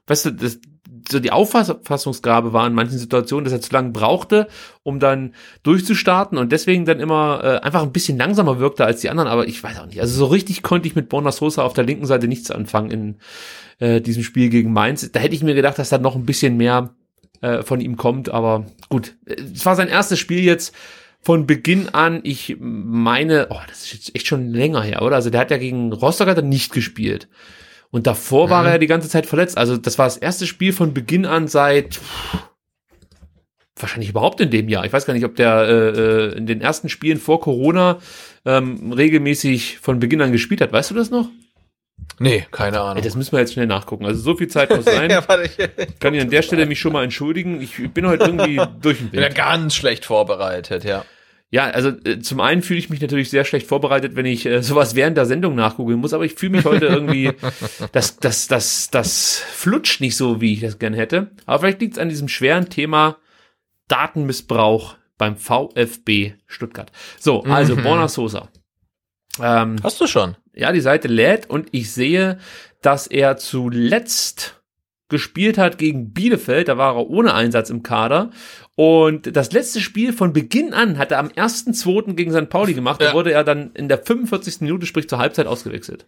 weißt 0.07 0.27
du, 0.27 0.31
das, 0.33 0.61
so 1.11 1.21
die 1.21 1.31
Auffassungsgabe 1.31 2.53
war 2.53 2.67
in 2.67 2.75
manchen 2.75 2.99
Situationen, 2.99 3.45
dass 3.45 3.53
er 3.53 3.61
zu 3.61 3.73
lange 3.73 3.91
brauchte, 3.91 4.49
um 4.83 5.01
dann 5.01 5.35
durchzustarten 5.63 6.39
und 6.39 6.53
deswegen 6.53 6.85
dann 6.85 7.01
immer 7.01 7.41
äh, 7.43 7.65
einfach 7.65 7.83
ein 7.83 7.93
bisschen 7.93 8.19
langsamer 8.19 8.59
wirkte 8.59 8.85
als 8.85 9.01
die 9.01 9.11
anderen, 9.11 9.29
aber 9.29 9.47
ich 9.47 9.63
weiß 9.63 9.79
auch 9.81 9.87
nicht. 9.87 10.01
Also 10.01 10.15
so 10.17 10.27
richtig 10.27 10.63
konnte 10.63 10.89
ich 10.89 10.95
mit 10.95 11.09
Borna 11.09 11.33
Sosa 11.33 11.63
auf 11.63 11.75
der 11.75 11.85
linken 11.85 12.07
Seite 12.07 12.29
nichts 12.29 12.51
anfangen 12.51 12.91
in 12.91 13.17
äh, 13.79 14.01
diesem 14.01 14.23
Spiel 14.23 14.49
gegen 14.49 14.73
Mainz. 14.73 15.11
Da 15.13 15.21
hätte 15.21 15.35
ich 15.35 15.43
mir 15.43 15.55
gedacht, 15.55 15.79
dass 15.79 15.89
da 15.89 15.99
noch 15.99 16.17
ein 16.17 16.27
bisschen 16.27 16.57
mehr 16.57 16.91
äh, 17.41 17.63
von 17.63 17.81
ihm 17.81 17.97
kommt, 17.97 18.31
aber 18.31 18.67
gut. 18.89 19.17
Es 19.27 19.67
war 19.67 19.77
sein 19.77 19.89
erstes 19.89 20.19
Spiel 20.19 20.41
jetzt 20.41 20.75
von 21.21 21.47
Beginn 21.47 21.89
an, 21.89 22.21
ich 22.23 22.57
meine, 22.61 23.47
oh, 23.51 23.61
das 23.67 23.85
ist 23.85 23.93
jetzt 23.95 24.15
echt 24.15 24.27
schon 24.27 24.51
länger 24.51 24.83
her, 24.83 25.01
oder? 25.03 25.17
Also 25.17 25.31
der 25.31 25.41
hat 25.41 25.51
ja 25.51 25.57
gegen 25.57 25.93
Rostock 25.93 26.29
hat 26.29 26.37
er 26.37 26.43
nicht 26.43 26.73
gespielt. 26.73 27.29
Und 27.95 28.09
davor 28.09 28.47
mhm. 28.47 28.51
war 28.51 28.67
er 28.67 28.81
die 28.81 28.89
ganze 28.89 29.09
Zeit 29.09 29.25
verletzt. 29.25 29.57
Also 29.57 29.77
das 29.77 30.01
war 30.01 30.07
das 30.07 30.17
erste 30.17 30.49
Spiel 30.49 30.73
von 30.73 30.93
Beginn 30.95 31.25
an 31.25 31.47
seit 31.47 32.01
wahrscheinlich 33.79 34.11
überhaupt 34.11 34.41
in 34.41 34.51
dem 34.51 34.69
Jahr. 34.69 34.85
Ich 34.85 34.93
weiß 34.93 35.07
gar 35.07 35.15
nicht, 35.15 35.25
ob 35.25 35.37
der 35.37 35.61
äh, 35.61 35.89
äh, 35.91 36.37
in 36.37 36.49
den 36.49 36.61
ersten 36.61 36.89
Spielen 36.89 37.19
vor 37.19 37.41
Corona 37.41 38.01
ähm, 38.45 38.91
regelmäßig 38.91 39.79
von 39.79 40.01
Beginn 40.01 40.23
an 40.23 40.33
gespielt 40.33 40.61
hat. 40.61 40.73
Weißt 40.73 40.91
du 40.91 40.97
das 40.97 41.11
noch? 41.11 41.29
Nee, 42.19 42.45
keine 42.51 42.81
Ahnung. 42.81 42.97
Ey, 42.97 43.03
das 43.03 43.15
müssen 43.15 43.31
wir 43.31 43.39
jetzt 43.39 43.53
schnell 43.53 43.69
nachgucken. 43.69 44.07
Also 44.07 44.21
so 44.21 44.37
viel 44.37 44.49
Zeit 44.49 44.71
muss 44.77 44.87
sein. 44.87 45.09
ja, 45.09 45.23
warte, 45.29 45.45
ich, 45.45 46.01
Kann 46.01 46.15
ich 46.15 46.21
an 46.21 46.31
der 46.31 46.43
Stelle 46.43 46.67
mich 46.67 46.81
schon 46.81 46.93
mal 46.93 47.05
entschuldigen. 47.05 47.61
Ich 47.61 47.93
bin 47.93 48.09
heute 48.09 48.25
irgendwie 48.25 48.57
durch 48.83 48.99
den 48.99 49.05
Wind. 49.05 49.13
Bin 49.13 49.23
ja 49.23 49.29
ganz 49.29 49.77
schlecht 49.77 50.05
vorbereitet, 50.05 50.83
ja. 50.83 51.05
Ja, 51.55 51.67
also 51.67 51.91
äh, 51.91 52.19
zum 52.19 52.41
einen 52.41 52.63
fühle 52.63 52.81
ich 52.81 52.91
mich 52.91 53.01
natürlich 53.01 53.31
sehr 53.31 53.45
schlecht 53.45 53.69
vorbereitet, 53.69 54.17
wenn 54.17 54.27
ich 54.27 54.45
äh, 54.45 54.61
sowas 54.61 54.97
während 54.97 55.17
der 55.17 55.25
Sendung 55.25 55.55
nachgoogeln 55.55 56.01
muss, 56.01 56.13
aber 56.13 56.25
ich 56.25 56.35
fühle 56.35 56.51
mich 56.51 56.65
heute 56.65 56.87
irgendwie, 56.87 57.31
das, 57.93 58.17
das, 58.17 58.49
das, 58.49 58.91
das 58.91 59.39
flutscht 59.39 60.01
nicht 60.01 60.17
so, 60.17 60.41
wie 60.41 60.55
ich 60.55 60.63
das 60.63 60.81
gerne 60.81 60.97
hätte. 60.97 61.31
Aber 61.47 61.61
vielleicht 61.61 61.81
liegt 61.81 61.93
es 61.93 62.01
an 62.01 62.09
diesem 62.09 62.27
schweren 62.27 62.71
Thema 62.71 63.19
Datenmissbrauch 63.87 64.97
beim 65.17 65.37
VfB 65.37 66.33
Stuttgart. 66.49 66.91
So, 67.21 67.45
also 67.45 67.77
mhm. 67.77 67.85
Borna 67.85 68.09
Sosa. 68.09 68.49
Ähm, 69.41 69.77
Hast 69.81 70.01
du 70.01 70.09
schon? 70.09 70.37
Ja, 70.55 70.73
die 70.73 70.81
Seite 70.81 71.07
lädt 71.07 71.49
und 71.49 71.69
ich 71.71 71.93
sehe, 71.93 72.41
dass 72.83 73.07
er 73.07 73.37
zuletzt 73.37 74.61
gespielt 75.09 75.59
hat 75.59 75.79
gegen 75.79 76.13
Bielefeld, 76.13 76.67
da 76.67 76.79
war 76.79 76.97
er 76.97 77.09
ohne 77.09 77.35
Einsatz 77.35 77.71
im 77.71 77.85
Kader. 77.85 78.31
Und 78.77 79.37
das 79.37 79.53
letzte 79.53 79.81
Spiel 79.81 80.13
von 80.13 80.33
Beginn 80.33 80.75
an 80.75 80.99
hat 80.99 81.13
er 81.13 81.21
am 81.21 81.29
1.2. 81.29 82.15
gegen 82.15 82.33
St. 82.33 82.49
Pauli 82.49 82.75
gemacht. 82.75 83.01
Ja. 83.01 83.07
Da 83.09 83.15
wurde 83.15 83.33
er 83.33 83.45
dann 83.45 83.71
in 83.75 83.89
der 83.89 83.99
45. 83.99 84.63
Minute, 84.63 84.87
sprich 84.87 85.09
zur 85.09 85.19
Halbzeit, 85.19 85.47
ausgewechselt. 85.47 86.07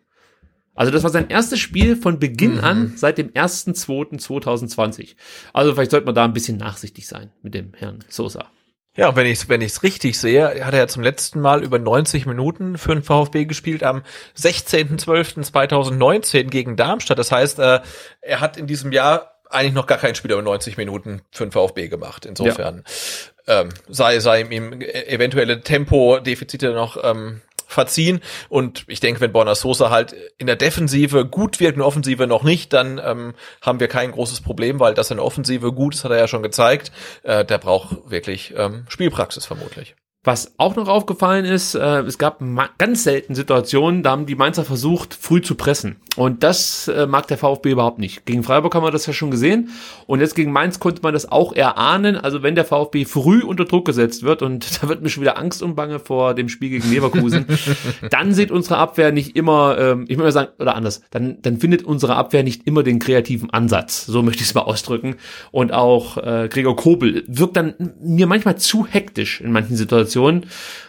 Also 0.74 0.90
das 0.92 1.04
war 1.04 1.10
sein 1.10 1.30
erstes 1.30 1.60
Spiel 1.60 1.96
von 1.96 2.18
Beginn 2.18 2.56
mhm. 2.56 2.64
an 2.64 2.92
seit 2.96 3.18
dem 3.18 3.30
1.2.2020. 3.30 5.14
Also 5.52 5.74
vielleicht 5.74 5.92
sollte 5.92 6.06
man 6.06 6.14
da 6.14 6.24
ein 6.24 6.34
bisschen 6.34 6.58
nachsichtig 6.58 7.06
sein 7.06 7.30
mit 7.42 7.54
dem 7.54 7.72
Herrn 7.74 8.04
Sosa. 8.08 8.46
Ja, 8.94 9.14
wenn 9.14 9.26
ich 9.26 9.48
wenn 9.50 9.60
ich's 9.60 9.82
richtig 9.82 10.18
sehe, 10.18 10.64
hat 10.64 10.72
er 10.72 10.80
ja 10.80 10.88
zum 10.88 11.02
letzten 11.02 11.40
Mal 11.40 11.62
über 11.62 11.78
90 11.78 12.24
Minuten 12.26 12.78
für 12.78 12.94
den 12.94 13.02
VfB 13.02 13.44
gespielt 13.44 13.82
am 13.82 14.02
16.12.2019 14.38 16.44
gegen 16.44 16.76
Darmstadt. 16.76 17.18
Das 17.18 17.30
heißt, 17.30 17.58
äh, 17.58 17.80
er 18.22 18.40
hat 18.40 18.56
in 18.56 18.66
diesem 18.66 18.92
Jahr 18.92 19.35
eigentlich 19.50 19.74
noch 19.74 19.86
gar 19.86 19.98
kein 19.98 20.14
Spiel 20.14 20.32
über 20.32 20.42
90 20.42 20.76
Minuten 20.76 21.22
für 21.30 21.46
den 21.46 21.52
VfB 21.52 21.88
gemacht. 21.88 22.26
Insofern 22.26 22.84
ja. 23.46 23.60
ähm, 23.60 23.68
sei 23.88 24.20
sei 24.20 24.42
ihm 24.42 24.80
eventuelle 24.80 25.60
Tempodefizite 25.60 26.72
noch 26.72 27.02
ähm, 27.02 27.42
verziehen. 27.66 28.20
Und 28.48 28.84
ich 28.86 29.00
denke, 29.00 29.20
wenn 29.20 29.32
Borna 29.32 29.54
Sosa 29.54 29.90
halt 29.90 30.14
in 30.38 30.46
der 30.46 30.56
Defensive 30.56 31.26
gut 31.26 31.60
wirkt, 31.60 31.74
in 31.74 31.80
der 31.80 31.86
Offensive 31.86 32.26
noch 32.26 32.42
nicht, 32.42 32.72
dann 32.72 33.00
ähm, 33.04 33.34
haben 33.60 33.80
wir 33.80 33.88
kein 33.88 34.12
großes 34.12 34.40
Problem, 34.40 34.80
weil 34.80 34.94
das 34.94 35.10
in 35.10 35.18
der 35.18 35.26
Offensive 35.26 35.72
gut 35.72 35.94
ist, 35.94 36.04
hat 36.04 36.12
er 36.12 36.18
ja 36.18 36.28
schon 36.28 36.42
gezeigt. 36.42 36.92
Äh, 37.22 37.44
der 37.44 37.58
braucht 37.58 38.10
wirklich 38.10 38.54
ähm, 38.56 38.86
Spielpraxis 38.88 39.46
vermutlich. 39.46 39.96
Was 40.26 40.54
auch 40.56 40.74
noch 40.74 40.88
aufgefallen 40.88 41.44
ist, 41.44 41.76
äh, 41.76 42.00
es 42.00 42.18
gab 42.18 42.42
ganz 42.78 43.04
selten 43.04 43.36
Situationen, 43.36 44.02
da 44.02 44.10
haben 44.10 44.26
die 44.26 44.34
Mainzer 44.34 44.64
versucht, 44.64 45.14
früh 45.14 45.40
zu 45.40 45.54
pressen. 45.54 45.98
Und 46.16 46.42
das 46.42 46.88
äh, 46.88 47.06
mag 47.06 47.28
der 47.28 47.38
VfB 47.38 47.70
überhaupt 47.70 48.00
nicht. 48.00 48.26
Gegen 48.26 48.42
Freiburg 48.42 48.74
haben 48.74 48.82
wir 48.82 48.90
das 48.90 49.06
ja 49.06 49.12
schon 49.12 49.30
gesehen. 49.30 49.68
Und 50.06 50.18
jetzt 50.18 50.34
gegen 50.34 50.50
Mainz 50.50 50.80
konnte 50.80 51.02
man 51.02 51.14
das 51.14 51.30
auch 51.30 51.52
erahnen. 51.52 52.16
Also 52.16 52.42
wenn 52.42 52.56
der 52.56 52.64
VfB 52.64 53.04
früh 53.04 53.44
unter 53.44 53.66
Druck 53.66 53.84
gesetzt 53.84 54.24
wird, 54.24 54.42
und 54.42 54.66
da 54.82 54.88
wird 54.88 55.00
mir 55.00 55.10
schon 55.10 55.20
wieder 55.20 55.38
Angst 55.38 55.62
und 55.62 55.76
Bange 55.76 56.00
vor 56.00 56.34
dem 56.34 56.48
Spiel 56.48 56.70
gegen 56.70 56.90
Leverkusen, 56.90 57.46
dann 58.10 58.34
sieht 58.34 58.50
unsere 58.50 58.78
Abwehr 58.78 59.12
nicht 59.12 59.36
immer, 59.36 59.78
ähm, 59.78 60.06
ich 60.08 60.16
würde 60.16 60.24
mal 60.24 60.32
sagen, 60.32 60.50
oder 60.58 60.74
anders, 60.74 61.02
dann, 61.12 61.40
dann 61.42 61.58
findet 61.58 61.84
unsere 61.84 62.16
Abwehr 62.16 62.42
nicht 62.42 62.66
immer 62.66 62.82
den 62.82 62.98
kreativen 62.98 63.50
Ansatz. 63.50 64.06
So 64.06 64.22
möchte 64.22 64.42
ich 64.42 64.48
es 64.48 64.54
mal 64.54 64.62
ausdrücken. 64.62 65.16
Und 65.52 65.72
auch 65.72 66.16
äh, 66.16 66.48
Gregor 66.50 66.74
Kobel 66.74 67.22
wirkt 67.28 67.56
dann 67.56 67.74
mir 68.02 68.26
manchmal 68.26 68.56
zu 68.56 68.86
hektisch 68.88 69.40
in 69.40 69.52
manchen 69.52 69.76
Situationen. 69.76 70.15
Situation 70.16 70.46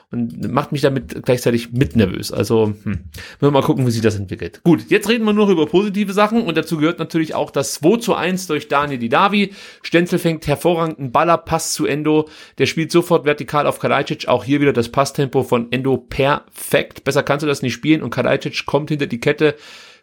und 0.09 0.53
macht 0.53 0.71
mich 0.71 0.79
damit 0.79 1.21
gleichzeitig 1.23 1.73
mit 1.73 1.97
nervös. 1.97 2.31
Also, 2.31 2.73
hm, 2.83 3.09
wir 3.41 3.51
mal 3.51 3.61
gucken, 3.61 3.85
wie 3.85 3.91
sich 3.91 4.01
das 4.01 4.15
entwickelt. 4.15 4.61
Gut, 4.63 4.89
jetzt 4.89 5.09
reden 5.09 5.25
wir 5.25 5.33
nur 5.33 5.49
über 5.49 5.65
positive 5.65 6.13
Sachen 6.13 6.43
und 6.43 6.55
dazu 6.55 6.77
gehört 6.77 6.97
natürlich 6.97 7.35
auch 7.35 7.51
das 7.51 7.73
2 7.73 7.97
zu 7.97 8.15
1 8.15 8.47
durch 8.47 8.69
Daniel 8.69 8.99
Didavi. 8.99 9.53
Stenzel 9.83 10.17
fängt 10.17 10.47
hervorragend 10.47 10.99
einen 10.99 11.11
Baller, 11.11 11.37
Pass 11.37 11.73
zu 11.73 11.85
Endo. 11.85 12.29
Der 12.57 12.67
spielt 12.67 12.91
sofort 12.91 13.25
vertikal 13.25 13.67
auf 13.67 13.79
Kalajdzic. 13.79 14.29
Auch 14.29 14.45
hier 14.45 14.61
wieder 14.61 14.71
das 14.71 14.89
Passtempo 14.89 15.43
von 15.43 15.71
Endo 15.71 15.97
perfekt. 15.97 17.03
Besser 17.03 17.23
kannst 17.23 17.43
du 17.43 17.47
das 17.47 17.61
nicht 17.61 17.73
spielen 17.73 18.01
und 18.01 18.11
Kalajdzic 18.11 18.65
kommt 18.65 18.89
hinter 18.89 19.07
die 19.07 19.19
Kette. 19.19 19.55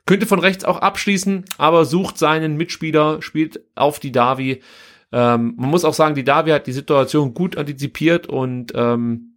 Könnte 0.05 0.27
von 0.27 0.39
rechts 0.39 0.67
auch 0.67 0.81
abschließen, 0.81 1.47
aber 1.57 1.87
sucht 1.87 2.19
seinen 2.19 2.59
Mitspieler, 2.59 3.23
spielt 3.23 3.61
auf 3.75 4.01
die 4.01 4.13
Davi. 4.13 4.61
Ähm, 5.13 5.55
man 5.57 5.71
muss 5.71 5.85
auch 5.85 5.95
sagen, 5.95 6.15
die 6.15 6.25
Davi 6.25 6.51
hat 6.51 6.67
die 6.67 6.73
Situation 6.73 7.35
gut 7.35 7.57
antizipiert 7.57 8.27
und 8.27 8.73
ähm, 8.75 9.37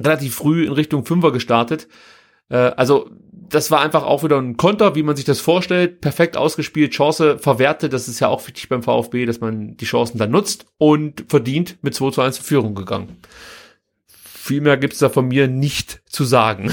relativ 0.00 0.34
früh 0.34 0.66
in 0.66 0.72
Richtung 0.72 1.04
Fünfer 1.04 1.32
gestartet. 1.32 1.88
Äh, 2.48 2.56
also 2.56 3.10
das 3.32 3.70
war 3.70 3.80
einfach 3.80 4.04
auch 4.04 4.22
wieder 4.22 4.38
ein 4.38 4.56
Konter, 4.56 4.94
wie 4.94 5.02
man 5.02 5.16
sich 5.16 5.24
das 5.24 5.40
vorstellt. 5.40 6.00
Perfekt 6.00 6.36
ausgespielt, 6.36 6.92
Chance 6.92 7.38
verwertet. 7.38 7.92
Das 7.92 8.08
ist 8.08 8.20
ja 8.20 8.28
auch 8.28 8.46
wichtig 8.46 8.68
beim 8.68 8.82
VfB, 8.82 9.26
dass 9.26 9.40
man 9.40 9.76
die 9.76 9.84
Chancen 9.84 10.18
dann 10.18 10.30
nutzt 10.30 10.66
und 10.78 11.24
verdient 11.28 11.78
mit 11.82 11.94
2 11.94 12.10
zu 12.10 12.20
1 12.22 12.38
in 12.38 12.44
Führung 12.44 12.74
gegangen. 12.74 13.18
Viel 14.06 14.60
mehr 14.60 14.76
gibt's 14.76 14.98
da 14.98 15.08
von 15.08 15.28
mir 15.28 15.48
nicht 15.48 16.02
zu 16.06 16.24
sagen. 16.24 16.72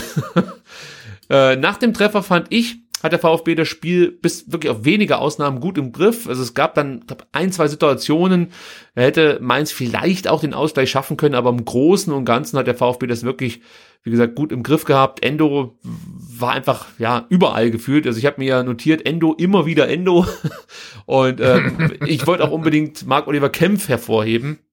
äh, 1.30 1.56
nach 1.56 1.78
dem 1.78 1.94
Treffer 1.94 2.22
fand 2.22 2.48
ich, 2.52 2.78
hat 3.04 3.12
der 3.12 3.20
VfB 3.20 3.56
das 3.56 3.68
Spiel 3.68 4.12
bis 4.12 4.52
wirklich 4.52 4.72
auf 4.72 4.86
wenige 4.86 5.20
Ausnahmen 5.20 5.60
gut 5.60 5.78
im 5.78 5.92
Griff. 5.92 6.28
Also 6.28 6.42
es 6.42 6.54
gab 6.54 6.74
dann 6.76 7.04
glaub, 7.06 7.28
ein, 7.32 7.52
zwei 7.52 7.68
Situationen, 7.68 8.50
da 8.96 9.04
hätte 9.04 9.40
Mainz 9.42 9.72
vielleicht 9.72 10.28
auch 10.28 10.42
den 10.42 10.54
Ausgleich 10.54 10.90
schaffen 10.90 11.18
können, 11.18 11.36
aber 11.36 11.50
im 11.50 11.64
Großen 11.64 12.12
und 12.12 12.26
Ganzen 12.26 12.58
hat 12.58 12.68
der 12.68 12.76
VfB 12.76 13.08
das 13.08 13.24
wirklich, 13.24 13.62
wie 14.04 14.12
gesagt, 14.12 14.36
gut 14.36 14.52
im 14.52 14.64
Griff 14.64 14.86
gehabt. 14.86 15.24
Endo 15.24 15.78
war 15.84 16.54
einfach 16.54 16.88
ja 16.98 17.26
überall 17.30 17.72
gefühlt. 17.72 18.08
Also 18.08 18.20
ich 18.20 18.26
habe 18.26 18.42
mir 18.42 18.48
ja 18.48 18.64
notiert 18.64 19.06
Endo 19.06 19.34
immer 19.34 19.66
wieder 19.66 19.88
Endo 19.90 20.26
und 21.06 21.40
ähm, 21.40 21.94
ich 22.06 22.26
wollte 22.26 22.44
auch 22.44 22.52
unbedingt 22.52 23.06
Mark 23.06 23.28
Oliver 23.28 23.50
Kempf 23.50 23.90
hervorheben 23.90 24.60
äh, 24.60 24.67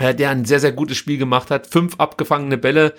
der 0.00 0.30
ein 0.30 0.44
sehr, 0.44 0.60
sehr 0.60 0.72
gutes 0.72 0.96
Spiel 0.96 1.18
gemacht 1.18 1.50
hat. 1.50 1.66
Fünf 1.66 1.96
abgefangene 1.98 2.58
Bälle, 2.58 2.94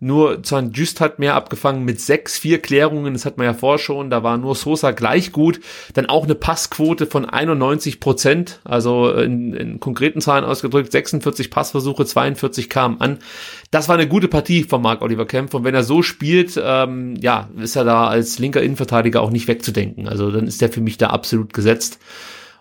nur 0.00 0.42
Zahn 0.42 0.72
Just 0.72 1.00
hat 1.00 1.18
mehr 1.18 1.34
abgefangen 1.34 1.84
mit 1.84 2.00
sechs, 2.00 2.38
vier 2.38 2.60
Klärungen, 2.60 3.12
das 3.12 3.24
hat 3.24 3.36
man 3.36 3.46
ja 3.46 3.54
vorher 3.54 3.78
schon, 3.78 4.10
da 4.10 4.22
war 4.22 4.38
nur 4.38 4.54
Sosa 4.54 4.90
gleich 4.92 5.32
gut. 5.32 5.60
Dann 5.94 6.06
auch 6.06 6.24
eine 6.24 6.34
Passquote 6.34 7.06
von 7.06 7.24
91 7.24 8.00
Prozent, 8.00 8.60
also 8.64 9.10
in, 9.12 9.52
in 9.52 9.80
konkreten 9.80 10.20
Zahlen 10.20 10.44
ausgedrückt, 10.44 10.92
46 10.92 11.50
Passversuche, 11.50 12.04
42 12.04 12.70
kamen 12.70 13.00
an. 13.00 13.18
Das 13.70 13.88
war 13.88 13.96
eine 13.96 14.08
gute 14.08 14.28
Partie 14.28 14.64
von 14.64 14.82
Marc 14.82 15.02
Oliver 15.02 15.26
Kempf 15.26 15.54
und 15.54 15.64
wenn 15.64 15.74
er 15.74 15.84
so 15.84 16.02
spielt, 16.02 16.60
ähm, 16.62 17.16
ja, 17.20 17.50
ist 17.58 17.76
er 17.76 17.84
da 17.84 18.06
als 18.06 18.38
linker 18.38 18.62
Innenverteidiger 18.62 19.20
auch 19.20 19.30
nicht 19.30 19.48
wegzudenken. 19.48 20.08
Also 20.08 20.30
dann 20.30 20.46
ist 20.46 20.62
er 20.62 20.70
für 20.70 20.80
mich 20.80 20.98
da 20.98 21.08
absolut 21.08 21.52
gesetzt. 21.52 21.98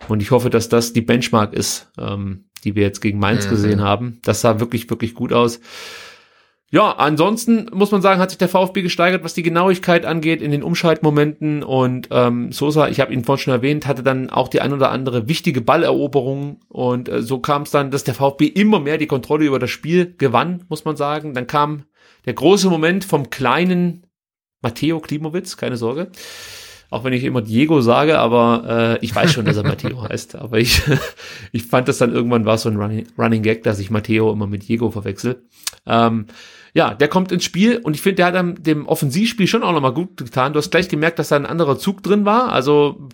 Und 0.07 0.21
ich 0.21 0.31
hoffe, 0.31 0.49
dass 0.49 0.69
das 0.69 0.93
die 0.93 1.01
Benchmark 1.01 1.53
ist, 1.53 1.87
ähm, 1.97 2.45
die 2.65 2.75
wir 2.75 2.83
jetzt 2.83 2.99
gegen 2.99 3.19
Mainz 3.19 3.45
mhm. 3.45 3.51
gesehen 3.51 3.81
haben. 3.81 4.19
Das 4.23 4.41
sah 4.41 4.59
wirklich, 4.59 4.89
wirklich 4.89 5.13
gut 5.13 5.31
aus. 5.31 5.61
Ja, 6.71 6.91
ansonsten 6.91 7.67
muss 7.71 7.91
man 7.91 8.01
sagen, 8.01 8.19
hat 8.19 8.31
sich 8.31 8.39
der 8.39 8.49
VfB 8.49 8.81
gesteigert, 8.81 9.23
was 9.23 9.35
die 9.35 9.43
Genauigkeit 9.43 10.03
angeht 10.03 10.41
in 10.41 10.51
den 10.51 10.63
Umschaltmomenten 10.63 11.63
und 11.63 12.09
ähm, 12.11 12.51
Sosa, 12.51 12.89
ich 12.89 12.99
habe 12.99 13.13
ihn 13.13 13.23
vorhin 13.23 13.43
schon 13.43 13.53
erwähnt, 13.53 13.85
hatte 13.85 14.01
dann 14.01 14.31
auch 14.31 14.47
die 14.47 14.61
ein 14.61 14.73
oder 14.73 14.89
andere 14.89 15.29
wichtige 15.29 15.61
Balleroberung 15.61 16.59
und 16.67 17.07
äh, 17.07 17.21
so 17.21 17.39
kam 17.39 17.61
es 17.61 17.71
dann, 17.71 17.91
dass 17.91 18.03
der 18.03 18.15
VfB 18.15 18.47
immer 18.47 18.79
mehr 18.79 18.97
die 18.97 19.07
Kontrolle 19.07 19.45
über 19.45 19.59
das 19.59 19.69
Spiel 19.69 20.15
gewann, 20.17 20.65
muss 20.67 20.85
man 20.85 20.97
sagen. 20.97 21.33
Dann 21.33 21.47
kam 21.47 21.83
der 22.25 22.33
große 22.33 22.69
Moment 22.69 23.05
vom 23.05 23.29
kleinen 23.29 24.07
Matteo 24.61 24.99
Klimowitz, 24.99 25.57
keine 25.57 25.77
Sorge, 25.77 26.09
auch 26.95 27.03
wenn 27.03 27.13
ich 27.13 27.23
immer 27.23 27.41
Diego 27.41 27.81
sage, 27.81 28.17
aber 28.17 28.97
äh, 29.01 29.05
ich 29.05 29.13
weiß 29.13 29.33
schon, 29.33 29.45
dass 29.45 29.57
er 29.57 29.63
Matteo 29.67 30.01
heißt. 30.01 30.35
Aber 30.35 30.57
ich, 30.57 30.81
ich 31.51 31.65
fand 31.65 31.87
das 31.87 31.97
dann 31.97 32.13
irgendwann 32.13 32.45
war 32.45 32.57
so 32.57 32.69
ein 32.69 32.77
Running, 32.77 33.07
Running 33.17 33.43
Gag, 33.43 33.63
dass 33.63 33.79
ich 33.79 33.91
Matteo 33.91 34.31
immer 34.31 34.47
mit 34.47 34.67
Diego 34.67 34.89
verwechsel. 34.89 35.43
Ähm, 35.85 36.25
ja, 36.73 36.93
der 36.93 37.07
kommt 37.07 37.31
ins 37.31 37.45
Spiel 37.45 37.77
und 37.77 37.95
ich 37.95 38.01
finde, 38.01 38.15
der 38.15 38.25
hat 38.25 38.67
dem 38.67 38.85
Offensivspiel 38.87 39.47
schon 39.47 39.63
auch 39.63 39.71
nochmal 39.71 39.93
gut 39.93 40.17
getan. 40.17 40.53
Du 40.53 40.57
hast 40.57 40.71
gleich 40.71 40.89
gemerkt, 40.89 41.19
dass 41.19 41.29
da 41.29 41.35
ein 41.37 41.45
anderer 41.45 41.77
Zug 41.77 42.03
drin 42.03 42.25
war. 42.25 42.51
Also 42.51 43.07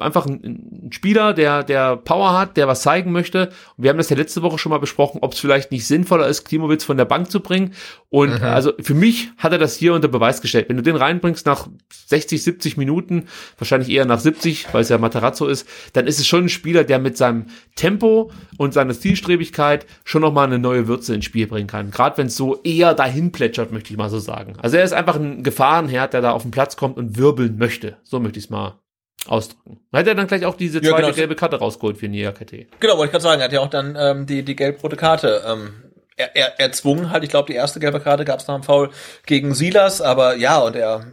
einfach 0.00 0.24
ein, 0.26 0.86
ein, 0.86 0.92
Spieler, 0.92 1.34
der, 1.34 1.62
der 1.62 1.96
Power 1.96 2.38
hat, 2.38 2.56
der 2.56 2.68
was 2.68 2.80
zeigen 2.80 3.12
möchte. 3.12 3.50
Und 3.76 3.84
wir 3.84 3.90
haben 3.90 3.98
das 3.98 4.08
ja 4.08 4.16
letzte 4.16 4.40
Woche 4.40 4.56
schon 4.56 4.70
mal 4.70 4.78
besprochen, 4.78 5.18
ob 5.20 5.34
es 5.34 5.40
vielleicht 5.40 5.70
nicht 5.70 5.86
sinnvoller 5.86 6.26
ist, 6.26 6.44
Klimowitz 6.44 6.84
von 6.84 6.96
der 6.96 7.04
Bank 7.04 7.30
zu 7.30 7.40
bringen. 7.40 7.74
Und 8.08 8.40
mhm. 8.40 8.46
also 8.46 8.72
für 8.80 8.94
mich 8.94 9.30
hat 9.36 9.52
er 9.52 9.58
das 9.58 9.76
hier 9.76 9.92
unter 9.92 10.08
Beweis 10.08 10.40
gestellt. 10.40 10.70
Wenn 10.70 10.78
du 10.78 10.82
den 10.82 10.96
reinbringst 10.96 11.44
nach 11.44 11.68
60, 12.06 12.42
70 12.42 12.76
Minuten, 12.78 13.26
wahrscheinlich 13.58 13.90
eher 13.90 14.06
nach 14.06 14.20
70, 14.20 14.72
weil 14.72 14.80
es 14.80 14.88
ja 14.88 14.96
Matarazzo 14.96 15.46
ist, 15.46 15.68
dann 15.92 16.06
ist 16.06 16.18
es 16.18 16.26
schon 16.26 16.44
ein 16.44 16.48
Spieler, 16.48 16.84
der 16.84 16.98
mit 16.98 17.18
seinem 17.18 17.46
Tempo 17.76 18.30
und 18.56 18.72
seiner 18.72 18.94
Zielstrebigkeit 18.94 19.84
schon 20.04 20.22
nochmal 20.22 20.46
eine 20.46 20.58
neue 20.58 20.88
Würze 20.88 21.14
ins 21.14 21.26
Spiel 21.26 21.46
bringen 21.46 21.68
kann. 21.68 21.90
Gerade 21.90 22.16
wenn 22.16 22.28
es 22.28 22.36
so 22.36 22.62
eher 22.62 22.94
dahin 22.94 23.32
plätschert, 23.32 23.70
möchte 23.70 23.92
ich 23.92 23.98
mal 23.98 24.08
so 24.08 24.18
sagen. 24.18 24.54
Also 24.62 24.78
er 24.78 24.84
ist 24.84 24.94
einfach 24.94 25.16
ein 25.16 25.42
Gefahrenherd, 25.42 26.14
der 26.14 26.22
da 26.22 26.32
auf 26.32 26.42
den 26.42 26.52
Platz 26.52 26.76
kommt 26.76 26.96
und 26.96 27.18
wirbeln 27.18 27.58
möchte. 27.58 27.98
So 28.02 28.18
möchte 28.18 28.38
ich 28.38 28.46
es 28.46 28.50
mal 28.50 28.78
ausdrücken. 29.26 29.80
Hat 29.92 30.06
er 30.06 30.14
dann 30.14 30.26
gleich 30.26 30.44
auch 30.44 30.56
diese 30.56 30.80
zweite 30.80 30.92
ja, 30.92 31.00
genau. 31.00 31.12
gelbe 31.12 31.34
Karte 31.34 31.56
rausgeholt 31.56 31.98
für 31.98 32.08
Niakate. 32.08 32.66
Genau, 32.80 32.96
wollte 32.96 33.06
ich 33.06 33.10
gerade 33.12 33.22
sagen, 33.22 33.40
er 33.40 33.44
hat 33.46 33.52
ja 33.52 33.60
auch 33.60 33.70
dann 33.70 33.96
ähm, 33.98 34.26
die, 34.26 34.42
die 34.42 34.56
gelb-rote 34.56 34.96
Karte 34.96 35.42
ähm, 35.46 35.88
er, 36.18 36.34
er, 36.36 36.60
erzwungen 36.60 37.10
halt. 37.10 37.24
Ich 37.24 37.30
glaube, 37.30 37.46
die 37.46 37.56
erste 37.56 37.80
gelbe 37.80 38.00
Karte 38.00 38.24
gab 38.24 38.40
es 38.40 38.48
nach 38.48 38.56
dem 38.56 38.64
Foul 38.64 38.90
gegen 39.24 39.54
Silas, 39.54 40.00
aber 40.00 40.36
ja, 40.36 40.58
und 40.58 40.76
er 40.76 41.12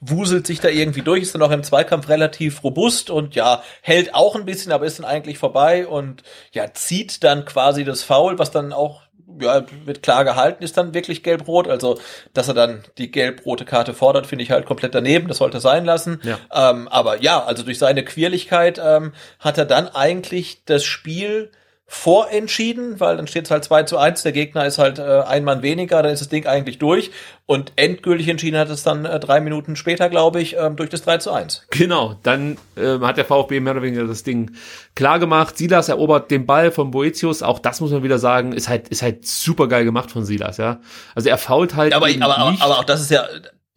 wuselt 0.00 0.46
sich 0.46 0.60
da 0.60 0.68
irgendwie 0.68 1.02
durch, 1.02 1.22
ist 1.22 1.34
dann 1.34 1.42
auch 1.42 1.52
im 1.52 1.62
Zweikampf 1.62 2.08
relativ 2.08 2.62
robust 2.64 3.10
und 3.10 3.34
ja, 3.34 3.62
hält 3.80 4.14
auch 4.14 4.34
ein 4.34 4.44
bisschen, 4.44 4.72
aber 4.72 4.86
ist 4.86 4.98
dann 4.98 5.06
eigentlich 5.06 5.38
vorbei 5.38 5.86
und 5.86 6.22
ja, 6.52 6.72
zieht 6.74 7.22
dann 7.22 7.44
quasi 7.44 7.84
das 7.84 8.02
Foul, 8.02 8.38
was 8.38 8.50
dann 8.50 8.72
auch 8.72 9.02
ja, 9.40 9.64
wird 9.84 10.02
klar 10.02 10.24
gehalten, 10.24 10.62
ist 10.62 10.76
dann 10.76 10.94
wirklich 10.94 11.22
gelb-rot. 11.22 11.68
Also, 11.68 11.98
dass 12.34 12.48
er 12.48 12.54
dann 12.54 12.82
die 12.98 13.10
gelb-rote 13.10 13.64
Karte 13.64 13.94
fordert, 13.94 14.26
finde 14.26 14.44
ich 14.44 14.50
halt 14.50 14.66
komplett 14.66 14.94
daneben. 14.94 15.28
Das 15.28 15.38
sollte 15.38 15.60
sein 15.60 15.84
lassen. 15.84 16.20
Ja. 16.22 16.38
Ähm, 16.70 16.88
aber 16.88 17.22
ja, 17.22 17.42
also 17.42 17.62
durch 17.62 17.78
seine 17.78 18.04
Quirligkeit 18.04 18.80
ähm, 18.82 19.12
hat 19.38 19.58
er 19.58 19.64
dann 19.64 19.88
eigentlich 19.88 20.64
das 20.64 20.84
Spiel 20.84 21.50
vorentschieden, 21.92 23.00
weil 23.00 23.16
dann 23.16 23.26
steht 23.26 23.46
es 23.46 23.50
halt 23.50 23.64
2 23.64 23.82
zu 23.82 23.98
1, 23.98 24.22
der 24.22 24.30
Gegner 24.30 24.64
ist 24.64 24.78
halt 24.78 25.00
äh, 25.00 25.22
ein 25.22 25.42
Mann 25.42 25.60
weniger, 25.62 26.00
dann 26.04 26.12
ist 26.12 26.20
das 26.20 26.28
Ding 26.28 26.46
eigentlich 26.46 26.78
durch. 26.78 27.10
Und 27.46 27.72
endgültig 27.74 28.28
entschieden 28.28 28.56
hat 28.56 28.70
es 28.70 28.84
dann 28.84 29.04
äh, 29.04 29.18
drei 29.18 29.40
Minuten 29.40 29.74
später, 29.74 30.08
glaube 30.08 30.40
ich, 30.40 30.56
ähm, 30.56 30.76
durch 30.76 30.88
das 30.88 31.02
3 31.02 31.18
zu 31.18 31.32
1. 31.32 31.66
Genau, 31.70 32.14
dann 32.22 32.58
äh, 32.76 33.00
hat 33.00 33.16
der 33.16 33.24
VfB 33.24 33.58
mehr 33.58 33.72
oder 33.72 33.82
weniger 33.82 34.06
das 34.06 34.22
Ding 34.22 34.52
klar 34.94 35.18
gemacht. 35.18 35.58
Silas 35.58 35.88
erobert 35.88 36.30
den 36.30 36.46
Ball 36.46 36.70
von 36.70 36.92
Boetius, 36.92 37.42
auch 37.42 37.58
das 37.58 37.80
muss 37.80 37.90
man 37.90 38.04
wieder 38.04 38.20
sagen, 38.20 38.52
ist 38.52 38.68
halt, 38.68 38.88
ist 38.88 39.02
halt 39.02 39.26
super 39.26 39.66
geil 39.66 39.84
gemacht 39.84 40.12
von 40.12 40.24
Silas, 40.24 40.58
ja. 40.58 40.78
Also 41.16 41.28
er 41.28 41.38
fault 41.38 41.74
halt. 41.74 41.92
Aber, 41.92 42.06
aber, 42.06 42.38
aber, 42.38 42.56
aber 42.60 42.78
auch 42.78 42.84
das 42.84 43.00
ist 43.00 43.10
ja, 43.10 43.26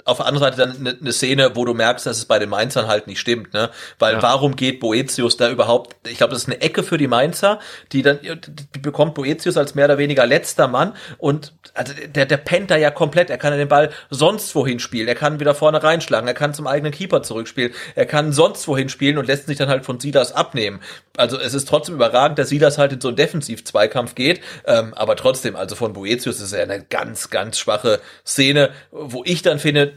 auf 0.06 0.18
der 0.18 0.26
anderen 0.26 0.48
Seite 0.52 0.58
dann 0.58 0.78
eine, 0.78 0.98
eine 1.00 1.12
Szene, 1.12 1.52
wo 1.56 1.66
du 1.66 1.74
merkst, 1.74 2.06
dass 2.06 2.18
es 2.18 2.26
bei 2.26 2.40
den 2.40 2.50
Mainzern 2.50 2.88
halt 2.88 3.08
nicht 3.08 3.20
stimmt, 3.20 3.54
ne? 3.54 3.70
Weil 4.00 4.16
ja. 4.16 4.22
warum 4.22 4.56
geht 4.56 4.80
Boetius 4.80 5.38
da 5.38 5.50
überhaupt? 5.50 5.96
Ich 6.08 6.18
glaube, 6.18 6.34
das 6.34 6.44
ist 6.44 6.50
eine 6.50 6.62
Ecke 6.62 6.84
für 6.84 6.98
die 6.98 7.08
Mainzer, 7.08 7.60
die 7.92 8.02
dann 8.02 8.20
die 8.22 8.80
bekommt 8.80 9.14
Boetius 9.16 9.58
als 9.58 9.76
mehr 9.76 9.86
oder 9.86 9.98
weniger 9.98 10.26
letzter 10.26 10.68
Mann 10.68 10.94
und 11.18 11.54
also 11.74 11.94
der 11.94 12.26
der 12.26 12.38
pennt 12.38 12.72
da 12.72 12.78
ja 12.78 12.92
komplett. 12.92 13.30
Er 13.30 13.38
kann 13.38 13.58
den 13.58 13.68
Ball 13.68 13.92
sonst 14.10 14.56
wohin 14.56 14.80
spielen. 14.80 15.08
Er 15.08 15.16
kann 15.16 15.40
wieder 15.40 15.56
vorne 15.56 15.84
reinschlagen. 15.84 16.28
Er 16.28 16.34
kann 16.34 16.54
zum 16.54 16.68
eigenen 16.68 16.92
Keeper 16.92 17.24
zurückspielen. 17.24 17.74
Er 17.96 18.06
kann 18.06 18.34
sonst 18.34 18.68
wohin 18.68 18.90
spielen 18.90 19.18
und 19.18 19.28
lässt 19.28 19.48
sich 19.48 19.58
dann 19.58 19.70
halt 19.70 19.86
von 19.86 20.00
Silas 20.00 20.34
abnehmen. 20.34 20.80
Also 21.18 21.40
es 21.40 21.54
ist 21.54 21.68
trotzdem 21.68 21.96
überragend, 21.96 22.40
dass 22.40 22.50
Silas 22.50 22.78
halt 22.78 22.94
in 22.94 23.02
so 23.02 23.10
einen 23.10 23.18
Defensiv-Zweikampf 23.18 24.16
geht, 24.16 24.42
ähm, 24.66 24.94
aber 24.96 25.16
trotzdem, 25.16 25.56
also 25.56 25.76
von 25.76 25.94
Boetius 25.94 26.42
ist 26.42 26.54
er 26.54 26.64
eine 26.64 26.84
ganz 26.84 27.30
ganz 27.30 27.60
schwache 27.60 28.00
Szene, 28.26 28.72
wo 28.92 29.24
ich 29.26 29.42
dann 29.42 29.60
finde 29.60 29.93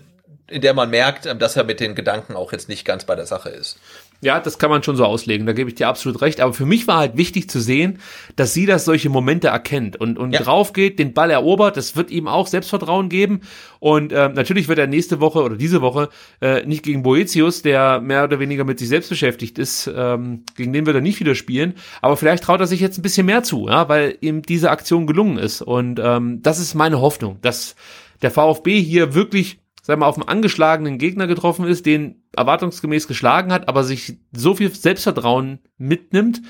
in 0.48 0.60
der 0.60 0.74
man 0.74 0.90
merkt, 0.90 1.26
ähm, 1.26 1.38
dass 1.38 1.56
er 1.56 1.64
mit 1.64 1.80
den 1.80 1.94
Gedanken 1.94 2.34
auch 2.34 2.52
jetzt 2.52 2.68
nicht 2.68 2.84
ganz 2.84 3.04
bei 3.04 3.14
der 3.14 3.26
Sache 3.26 3.48
ist. 3.48 3.78
Ja, 4.22 4.40
das 4.40 4.58
kann 4.58 4.70
man 4.70 4.82
schon 4.82 4.96
so 4.96 5.04
auslegen, 5.04 5.46
da 5.46 5.52
gebe 5.52 5.68
ich 5.68 5.74
dir 5.74 5.88
absolut 5.88 6.22
recht. 6.22 6.40
Aber 6.40 6.54
für 6.54 6.64
mich 6.64 6.88
war 6.88 6.98
halt 6.98 7.18
wichtig 7.18 7.50
zu 7.50 7.60
sehen, 7.60 7.98
dass 8.34 8.54
sie 8.54 8.64
das 8.64 8.86
solche 8.86 9.10
Momente 9.10 9.48
erkennt 9.48 9.96
und, 9.96 10.18
und 10.18 10.32
ja. 10.32 10.40
drauf 10.40 10.72
geht, 10.72 10.98
den 10.98 11.12
Ball 11.12 11.30
erobert. 11.30 11.76
Das 11.76 11.96
wird 11.96 12.10
ihm 12.10 12.26
auch 12.26 12.46
Selbstvertrauen 12.46 13.10
geben. 13.10 13.42
Und 13.78 14.12
äh, 14.12 14.30
natürlich 14.30 14.68
wird 14.68 14.78
er 14.78 14.86
nächste 14.86 15.20
Woche 15.20 15.42
oder 15.42 15.56
diese 15.56 15.82
Woche 15.82 16.08
äh, 16.40 16.64
nicht 16.64 16.82
gegen 16.82 17.02
Boetius, 17.02 17.60
der 17.60 18.00
mehr 18.00 18.24
oder 18.24 18.40
weniger 18.40 18.64
mit 18.64 18.78
sich 18.78 18.88
selbst 18.88 19.10
beschäftigt 19.10 19.58
ist, 19.58 19.90
ähm, 19.94 20.44
gegen 20.56 20.72
den 20.72 20.86
wird 20.86 20.96
er 20.96 21.02
nicht 21.02 21.20
wieder 21.20 21.34
spielen. 21.34 21.74
Aber 22.00 22.16
vielleicht 22.16 22.44
traut 22.44 22.60
er 22.60 22.66
sich 22.66 22.80
jetzt 22.80 22.98
ein 22.98 23.02
bisschen 23.02 23.26
mehr 23.26 23.42
zu, 23.42 23.68
ja, 23.68 23.88
weil 23.90 24.16
ihm 24.22 24.40
diese 24.40 24.70
Aktion 24.70 25.06
gelungen 25.06 25.36
ist. 25.36 25.60
Und 25.60 26.00
ähm, 26.02 26.40
das 26.40 26.58
ist 26.58 26.74
meine 26.74 27.02
Hoffnung, 27.02 27.38
dass 27.42 27.76
der 28.22 28.30
VfB 28.30 28.80
hier 28.80 29.14
wirklich 29.14 29.58
sagen 29.86 30.00
wir, 30.00 30.06
auf 30.06 30.16
einen 30.16 30.28
angeschlagenen 30.28 30.98
Gegner 30.98 31.28
getroffen 31.28 31.64
ist, 31.64 31.86
den 31.86 32.24
erwartungsgemäß 32.36 33.06
geschlagen 33.06 33.52
hat, 33.52 33.68
aber 33.68 33.84
sich 33.84 34.18
so 34.32 34.56
viel 34.56 34.74
Selbstvertrauen 34.74 35.60
mitnimmt 35.78 36.42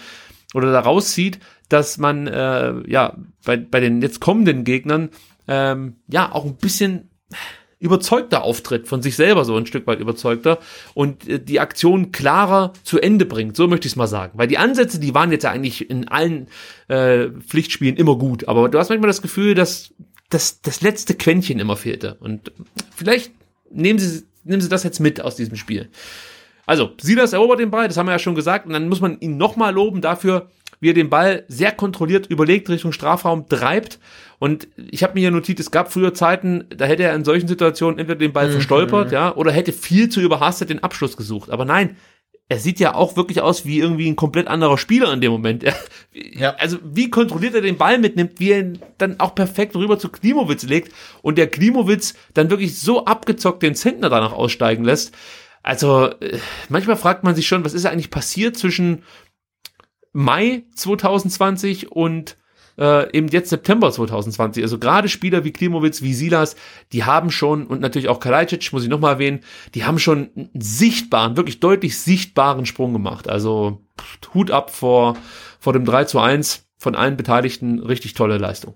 oder 0.54 0.72
daraus 0.72 1.12
zieht, 1.12 1.38
dass 1.68 1.98
man 1.98 2.26
äh, 2.26 2.90
ja 2.90 3.18
bei, 3.44 3.58
bei 3.58 3.80
den 3.80 4.00
jetzt 4.00 4.20
kommenden 4.20 4.64
Gegnern 4.64 5.10
ähm, 5.48 5.96
ja 6.08 6.32
auch 6.32 6.46
ein 6.46 6.56
bisschen 6.56 7.10
überzeugter 7.78 8.42
auftritt, 8.42 8.88
von 8.88 9.02
sich 9.02 9.16
selber 9.16 9.44
so 9.44 9.54
ein 9.54 9.66
Stück 9.66 9.86
weit 9.86 10.00
überzeugter 10.00 10.58
und 10.94 11.28
äh, 11.28 11.38
die 11.38 11.60
Aktion 11.60 12.12
klarer 12.12 12.72
zu 12.84 12.98
Ende 12.98 13.26
bringt, 13.26 13.54
so 13.54 13.68
möchte 13.68 13.86
ich 13.86 13.92
es 13.92 13.96
mal 13.96 14.06
sagen. 14.06 14.38
Weil 14.38 14.48
die 14.48 14.56
Ansätze, 14.56 14.98
die 14.98 15.14
waren 15.14 15.30
jetzt 15.30 15.42
ja 15.42 15.50
eigentlich 15.50 15.90
in 15.90 16.08
allen 16.08 16.48
äh, 16.88 17.28
Pflichtspielen 17.46 17.96
immer 17.96 18.16
gut, 18.16 18.48
aber 18.48 18.70
du 18.70 18.78
hast 18.78 18.88
manchmal 18.88 19.08
das 19.08 19.20
Gefühl, 19.20 19.54
dass 19.54 19.92
das, 20.30 20.60
das 20.60 20.80
letzte 20.80 21.14
Quäntchen 21.14 21.58
immer 21.58 21.76
fehlte. 21.76 22.16
Und 22.20 22.52
vielleicht 22.94 23.32
nehmen 23.70 23.98
Sie, 23.98 24.24
nehmen 24.44 24.60
Sie 24.60 24.68
das 24.68 24.84
jetzt 24.84 25.00
mit 25.00 25.20
aus 25.20 25.36
diesem 25.36 25.56
Spiel. 25.56 25.88
Also, 26.66 26.92
Silas 27.00 27.32
erobert 27.32 27.60
den 27.60 27.70
Ball, 27.70 27.86
das 27.86 27.96
haben 27.96 28.06
wir 28.06 28.12
ja 28.12 28.18
schon 28.18 28.34
gesagt, 28.34 28.66
und 28.66 28.72
dann 28.72 28.88
muss 28.88 29.00
man 29.00 29.20
ihn 29.20 29.36
nochmal 29.36 29.72
loben 29.72 30.00
dafür, 30.00 30.50
wie 30.80 30.90
er 30.90 30.94
den 30.94 31.10
Ball 31.10 31.44
sehr 31.48 31.72
kontrolliert 31.72 32.26
überlegt 32.26 32.68
Richtung 32.68 32.92
Strafraum 32.92 33.48
treibt. 33.48 33.98
Und 34.38 34.68
ich 34.76 35.02
habe 35.02 35.14
mir 35.14 35.20
hier 35.20 35.30
notiert, 35.30 35.60
es 35.60 35.70
gab 35.70 35.92
früher 35.92 36.12
Zeiten, 36.12 36.64
da 36.76 36.84
hätte 36.84 37.04
er 37.04 37.14
in 37.14 37.24
solchen 37.24 37.48
Situationen 37.48 37.98
entweder 37.98 38.18
den 38.18 38.32
Ball 38.32 38.48
mhm. 38.48 38.52
verstolpert, 38.52 39.12
ja, 39.12 39.34
oder 39.34 39.52
hätte 39.52 39.72
viel 39.72 40.08
zu 40.08 40.20
überhastet 40.20 40.68
den 40.68 40.82
Abschluss 40.82 41.16
gesucht. 41.16 41.50
Aber 41.50 41.64
nein, 41.64 41.96
er 42.48 42.60
sieht 42.60 42.78
ja 42.78 42.94
auch 42.94 43.16
wirklich 43.16 43.40
aus 43.40 43.64
wie 43.64 43.80
irgendwie 43.80 44.08
ein 44.08 44.14
komplett 44.14 44.46
anderer 44.46 44.78
Spieler 44.78 45.12
in 45.12 45.20
dem 45.20 45.32
Moment. 45.32 45.64
ja. 46.12 46.54
Also 46.58 46.78
wie 46.84 47.10
kontrolliert 47.10 47.54
er 47.54 47.60
den 47.60 47.76
Ball 47.76 47.98
mitnimmt, 47.98 48.38
wie 48.38 48.52
er 48.52 48.60
ihn 48.60 48.78
dann 48.98 49.18
auch 49.18 49.34
perfekt 49.34 49.74
rüber 49.74 49.98
zu 49.98 50.08
Klimowitz 50.08 50.62
legt 50.62 50.92
und 51.22 51.38
der 51.38 51.48
Klimowitz 51.48 52.14
dann 52.34 52.50
wirklich 52.50 52.78
so 52.78 53.04
abgezockt 53.04 53.62
den 53.62 53.74
Zentner 53.74 54.10
danach 54.10 54.32
aussteigen 54.32 54.84
lässt. 54.84 55.12
Also 55.62 56.06
äh, 56.20 56.38
manchmal 56.68 56.96
fragt 56.96 57.24
man 57.24 57.34
sich 57.34 57.48
schon, 57.48 57.64
was 57.64 57.74
ist 57.74 57.86
eigentlich 57.86 58.10
passiert 58.10 58.56
zwischen 58.56 59.02
Mai 60.12 60.62
2020 60.76 61.90
und 61.90 62.36
äh, 62.78 63.10
eben 63.16 63.28
jetzt 63.28 63.50
September 63.50 63.90
2020. 63.90 64.62
Also 64.62 64.78
gerade 64.78 65.08
Spieler 65.08 65.44
wie 65.44 65.52
Klimowitz, 65.52 66.02
wie 66.02 66.14
Silas, 66.14 66.56
die 66.92 67.04
haben 67.04 67.30
schon, 67.30 67.66
und 67.66 67.80
natürlich 67.80 68.08
auch 68.08 68.20
Kalajdzic, 68.20 68.72
muss 68.72 68.84
ich 68.84 68.88
nochmal 68.88 69.14
erwähnen, 69.14 69.40
die 69.74 69.84
haben 69.84 69.98
schon 69.98 70.30
einen 70.36 70.50
sichtbaren, 70.54 71.36
wirklich 71.36 71.60
deutlich 71.60 71.98
sichtbaren 71.98 72.66
Sprung 72.66 72.92
gemacht. 72.92 73.28
Also 73.28 73.82
Hut 74.34 74.50
ab 74.50 74.70
vor, 74.70 75.16
vor 75.58 75.72
dem 75.72 75.84
3 75.84 76.04
zu 76.04 76.18
1 76.18 76.66
von 76.78 76.94
allen 76.94 77.16
Beteiligten, 77.16 77.80
richtig 77.80 78.14
tolle 78.14 78.38
Leistung. 78.38 78.74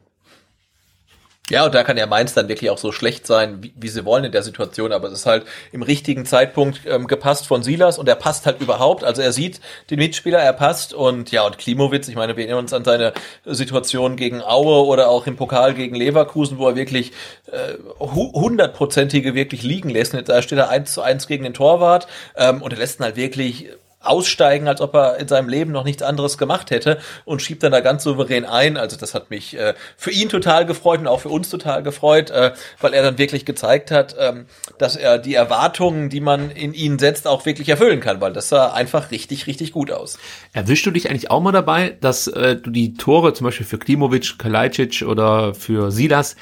Ja, 1.51 1.67
und 1.67 1.75
da 1.75 1.83
kann 1.83 1.97
ja 1.97 2.07
Mainz 2.07 2.33
dann 2.33 2.49
wirklich 2.49 2.71
auch 2.71 2.79
so 2.79 2.93
schlecht 2.93 3.27
sein, 3.27 3.61
wie, 3.61 3.73
wie 3.77 3.89
sie 3.89 4.05
wollen 4.05 4.25
in 4.25 4.33
der 4.33 4.43
Situation, 4.43 4.93
aber 4.93 5.09
es 5.09 5.15
ist 5.15 5.27
halt 5.27 5.45
im 5.73 5.83
richtigen 5.83 6.25
Zeitpunkt 6.25 6.83
ähm, 6.87 7.09
gepasst 7.09 7.49
von 7.49 7.65
Silas 7.65 7.99
und 7.99 8.09
er 8.09 8.15
passt 8.15 8.47
halt 8.47 8.61
überhaupt. 8.61 9.03
Also 9.03 9.21
er 9.21 9.33
sieht 9.33 9.61
den 9.91 9.99
Mitspieler, 9.99 10.39
er 10.39 10.53
passt 10.53 10.95
und 10.95 11.33
ja, 11.33 11.45
und 11.45 11.59
Klimowitz, 11.59 12.07
ich 12.07 12.15
meine, 12.15 12.37
wir 12.37 12.45
erinnern 12.45 12.61
uns 12.61 12.73
an 12.73 12.85
seine 12.85 13.13
Situation 13.45 14.15
gegen 14.15 14.43
Aue 14.43 14.87
oder 14.87 15.09
auch 15.09 15.27
im 15.27 15.37
Pokal 15.37 15.75
gegen 15.75 15.97
Leverkusen, 15.97 16.59
wo 16.59 16.69
er 16.69 16.77
wirklich 16.77 17.11
äh, 17.51 17.75
hundertprozentige 17.99 19.35
wirklich 19.35 19.65
liegen 19.65 19.91
lässt. 19.91 20.15
Da 20.29 20.43
steht 20.43 20.59
er 20.59 20.69
eins 20.69 20.95
zu 20.95 21.03
eins 21.03 21.27
gegen 21.27 21.43
den 21.43 21.55
Torwart 21.55 22.07
ähm, 22.37 22.63
und 22.63 22.73
er 22.73 22.79
lässt 22.79 23.01
ihn 23.01 23.05
halt 23.05 23.17
wirklich 23.17 23.69
aussteigen, 24.01 24.67
als 24.67 24.81
ob 24.81 24.95
er 24.95 25.19
in 25.19 25.29
seinem 25.29 25.49
Leben 25.49 25.73
noch 25.73 25.85
nichts 25.85 26.03
anderes 26.03 26.39
gemacht 26.39 26.71
hätte 26.71 26.99
und 27.27 27.43
schiebt 27.43 27.63
dann 27.63 27.73
da 27.73 27.81
ganz 27.81 28.03
souverän 28.03 28.47
ein. 28.47 28.79
Also 28.79 28.97
das 28.97 29.15
hat 29.15 29.31
mich 29.31 29.57
äh, 29.59 29.75
für 29.97 30.11
ihn 30.11 30.31
total 30.31 30.65
gefreut 30.65 31.01
und 31.01 31.07
auch 31.07 31.21
für 31.21 31.29
uns 31.29 31.51
total 31.51 31.83
gefreut, 31.83 32.31
äh, 32.31 32.53
weil 32.81 32.95
er 32.95 33.03
dann 33.03 33.19
wirklich 33.19 33.45
gezeigt 33.45 33.91
hat, 33.91 34.17
ähm, 34.19 34.47
dass 34.79 34.97
er 34.97 35.19
die 35.19 35.35
Erwartungen, 35.35 36.09
die 36.09 36.21
man 36.21 36.51
in 36.51 36.73
ihn 36.73 36.99
setzt, 36.99 37.27
auch 37.27 37.45
wirklich 37.45 37.69
erfüllen 37.69 38.01
kann, 38.01 38.21
weil 38.23 38.33
das 38.33 38.49
sah 38.49 38.73
einfach 38.73 39.11
richtig, 39.11 39.47
richtig 39.47 39.73
gut 39.73 39.93
aus. 39.93 40.19
Erwischst 40.55 40.87
du 40.87 40.91
dich 40.91 41.11
eigentlich 41.11 41.31
auch 41.31 41.41
mal 41.41 41.53
dabei, 41.53 41.97
dass 42.01 42.27
äh, 42.27 42.57
du 42.57 42.71
die 42.71 42.95
Tore 42.95 43.35
zum 43.35 43.45
Beispiel 43.45 43.67
für 43.67 43.79
Klimovic, 43.79 44.39
Kalajdzic 44.39 45.03
oder 45.07 45.55
für 45.55 45.91
Silas, 45.91 46.37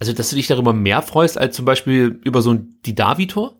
also 0.00 0.12
dass 0.12 0.30
du 0.30 0.36
dich 0.36 0.48
darüber 0.48 0.72
mehr 0.72 1.02
freust 1.02 1.38
als 1.38 1.54
zum 1.54 1.64
Beispiel 1.64 2.20
über 2.24 2.42
so 2.42 2.52
ein 2.52 2.80
Didavi-Tor? 2.84 3.55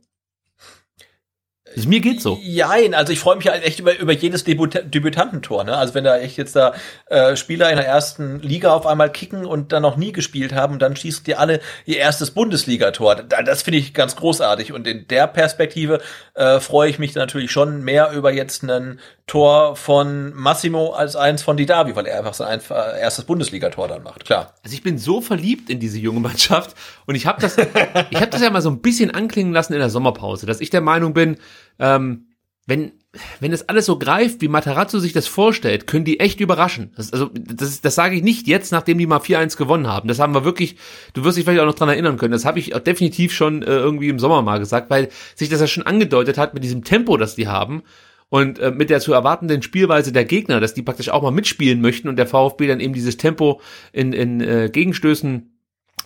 Also 1.77 1.89
mir 1.89 2.01
geht's 2.01 2.23
so. 2.23 2.41
Jein, 2.43 2.95
also 2.95 3.13
ich 3.13 3.21
freue 3.21 3.37
mich 3.37 3.49
halt 3.49 3.63
echt 3.63 3.81
über, 3.81 3.99
über 3.99 4.13
jedes 4.13 4.45
Debüt 4.45 4.95
Debütantentor. 4.95 5.65
Ne? 5.65 5.77
Also 5.77 5.95
wenn 5.95 6.05
da 6.05 6.19
echt 6.19 6.39
jetzt 6.39 6.57
da 6.57 6.75
äh, 7.07 7.37
Spieler 7.37 7.71
in 7.71 7.77
der 7.77 7.87
ersten 7.87 8.41
Liga 8.41 8.73
auf 8.73 8.87
einmal 8.87 9.13
kicken 9.13 9.45
und 9.45 9.73
dann 9.73 9.83
noch 9.83 9.97
nie 9.97 10.13
gespielt 10.13 10.55
haben, 10.55 10.79
dann 10.79 10.97
schießen 10.97 11.25
die 11.25 11.35
alle 11.35 11.61
ihr 11.85 11.99
erstes 11.99 12.31
Bundesligator. 12.31 13.17
Das 13.17 13.63
finde 13.63 13.79
ich 13.79 13.93
ganz 13.93 14.17
großartig. 14.17 14.73
Und 14.73 14.87
in 14.87 15.07
der 15.09 15.27
Perspektive 15.27 16.01
äh, 16.35 16.61
freue 16.61 16.89
ich 16.89 16.99
mich 16.99 17.15
natürlich 17.15 17.51
schon 17.51 17.83
mehr 17.85 18.13
über 18.13 18.33
jetzt 18.33 18.63
einen 18.63 18.99
Tor 19.27 19.75
von 19.75 20.33
Massimo 20.35 20.93
als 20.93 21.17
eins 21.17 21.43
von 21.43 21.57
Didavi, 21.57 21.97
weil 21.97 22.07
er 22.07 22.19
einfach 22.19 22.35
sein 22.35 22.61
erstes 22.71 23.25
Bundesligator 23.25 23.89
dann 23.89 24.05
macht, 24.05 24.25
klar. 24.25 24.55
Also 24.63 24.75
ich 24.75 24.85
bin 24.85 24.99
so 24.99 25.21
verliebt 25.21 25.69
in 25.69 25.81
diese 25.81 25.99
junge 25.99 26.21
Mannschaft 26.21 26.77
und 27.07 27.17
ich 27.17 27.27
habe 27.27 27.41
das, 27.41 27.59
ich 28.11 28.21
habe 28.21 28.31
das 28.31 28.41
ja 28.41 28.51
mal 28.51 28.63
so 28.63 28.71
ein 28.71 28.81
bisschen 28.81 29.11
anklingen 29.11 29.53
lassen 29.53 29.73
in 29.73 29.81
der 29.81 29.91
Sommerpause, 29.91 30.47
dass 30.47 30.61
ich 30.61 30.71
der 30.71 30.81
Meinung 30.81 31.13
bin, 31.13 31.39
ähm, 31.79 32.29
wenn 32.67 32.93
wenn 33.41 33.51
das 33.51 33.69
alles 33.69 33.87
so 33.87 33.99
greift, 33.99 34.41
wie 34.41 34.49
Matarazzo 34.49 34.99
sich 34.99 35.13
das 35.13 35.27
vorstellt, 35.27 35.87
können 35.87 36.05
die 36.05 36.21
echt 36.21 36.41
überraschen. 36.41 36.93
Das, 36.97 37.13
also 37.13 37.31
das, 37.33 37.81
das 37.81 37.95
sage 37.95 38.17
ich 38.17 38.23
nicht 38.23 38.47
jetzt, 38.47 38.73
nachdem 38.73 38.99
die 38.99 39.07
mal 39.07 39.19
4-1 39.19 39.57
gewonnen 39.57 39.87
haben. 39.87 40.09
Das 40.09 40.19
haben 40.19 40.35
wir 40.35 40.45
wirklich, 40.45 40.77
du 41.15 41.25
wirst 41.25 41.39
dich 41.39 41.45
vielleicht 41.45 41.61
auch 41.61 41.67
noch 41.67 41.75
dran 41.75 41.89
erinnern 41.89 42.19
können. 42.19 42.33
Das 42.33 42.45
habe 42.45 42.59
ich 42.59 42.75
auch 42.75 42.81
definitiv 42.81 43.33
schon 43.33 43.63
äh, 43.63 43.67
irgendwie 43.67 44.09
im 44.09 44.19
Sommer 44.19 44.43
mal 44.43 44.59
gesagt, 44.59 44.91
weil 44.91 45.09
sich 45.35 45.49
das 45.49 45.61
ja 45.61 45.67
schon 45.67 45.87
angedeutet 45.87 46.39
hat 46.39 46.55
mit 46.55 46.65
diesem 46.65 46.85
Tempo, 46.85 47.17
das 47.17 47.37
die 47.37 47.49
haben 47.49 47.83
und 48.29 48.59
äh, 48.59 48.71
mit 48.71 48.91
der 48.91 49.01
zu 49.01 49.13
erwartenden 49.13 49.63
Spielweise 49.63 50.13
der 50.13 50.25
Gegner, 50.25 50.61
dass 50.61 50.75
die 50.75 50.83
praktisch 50.83 51.11
auch 51.11 51.23
mal 51.23 51.31
mitspielen 51.31 51.81
möchten 51.81 52.09
und 52.09 52.17
der 52.17 52.27
VfB 52.27 52.67
dann 52.67 52.81
eben 52.81 52.95
dieses 52.95 53.17
Tempo 53.17 53.61
in, 53.93 54.13
in 54.13 54.41
äh, 54.41 54.69
Gegenstößen 54.71 55.56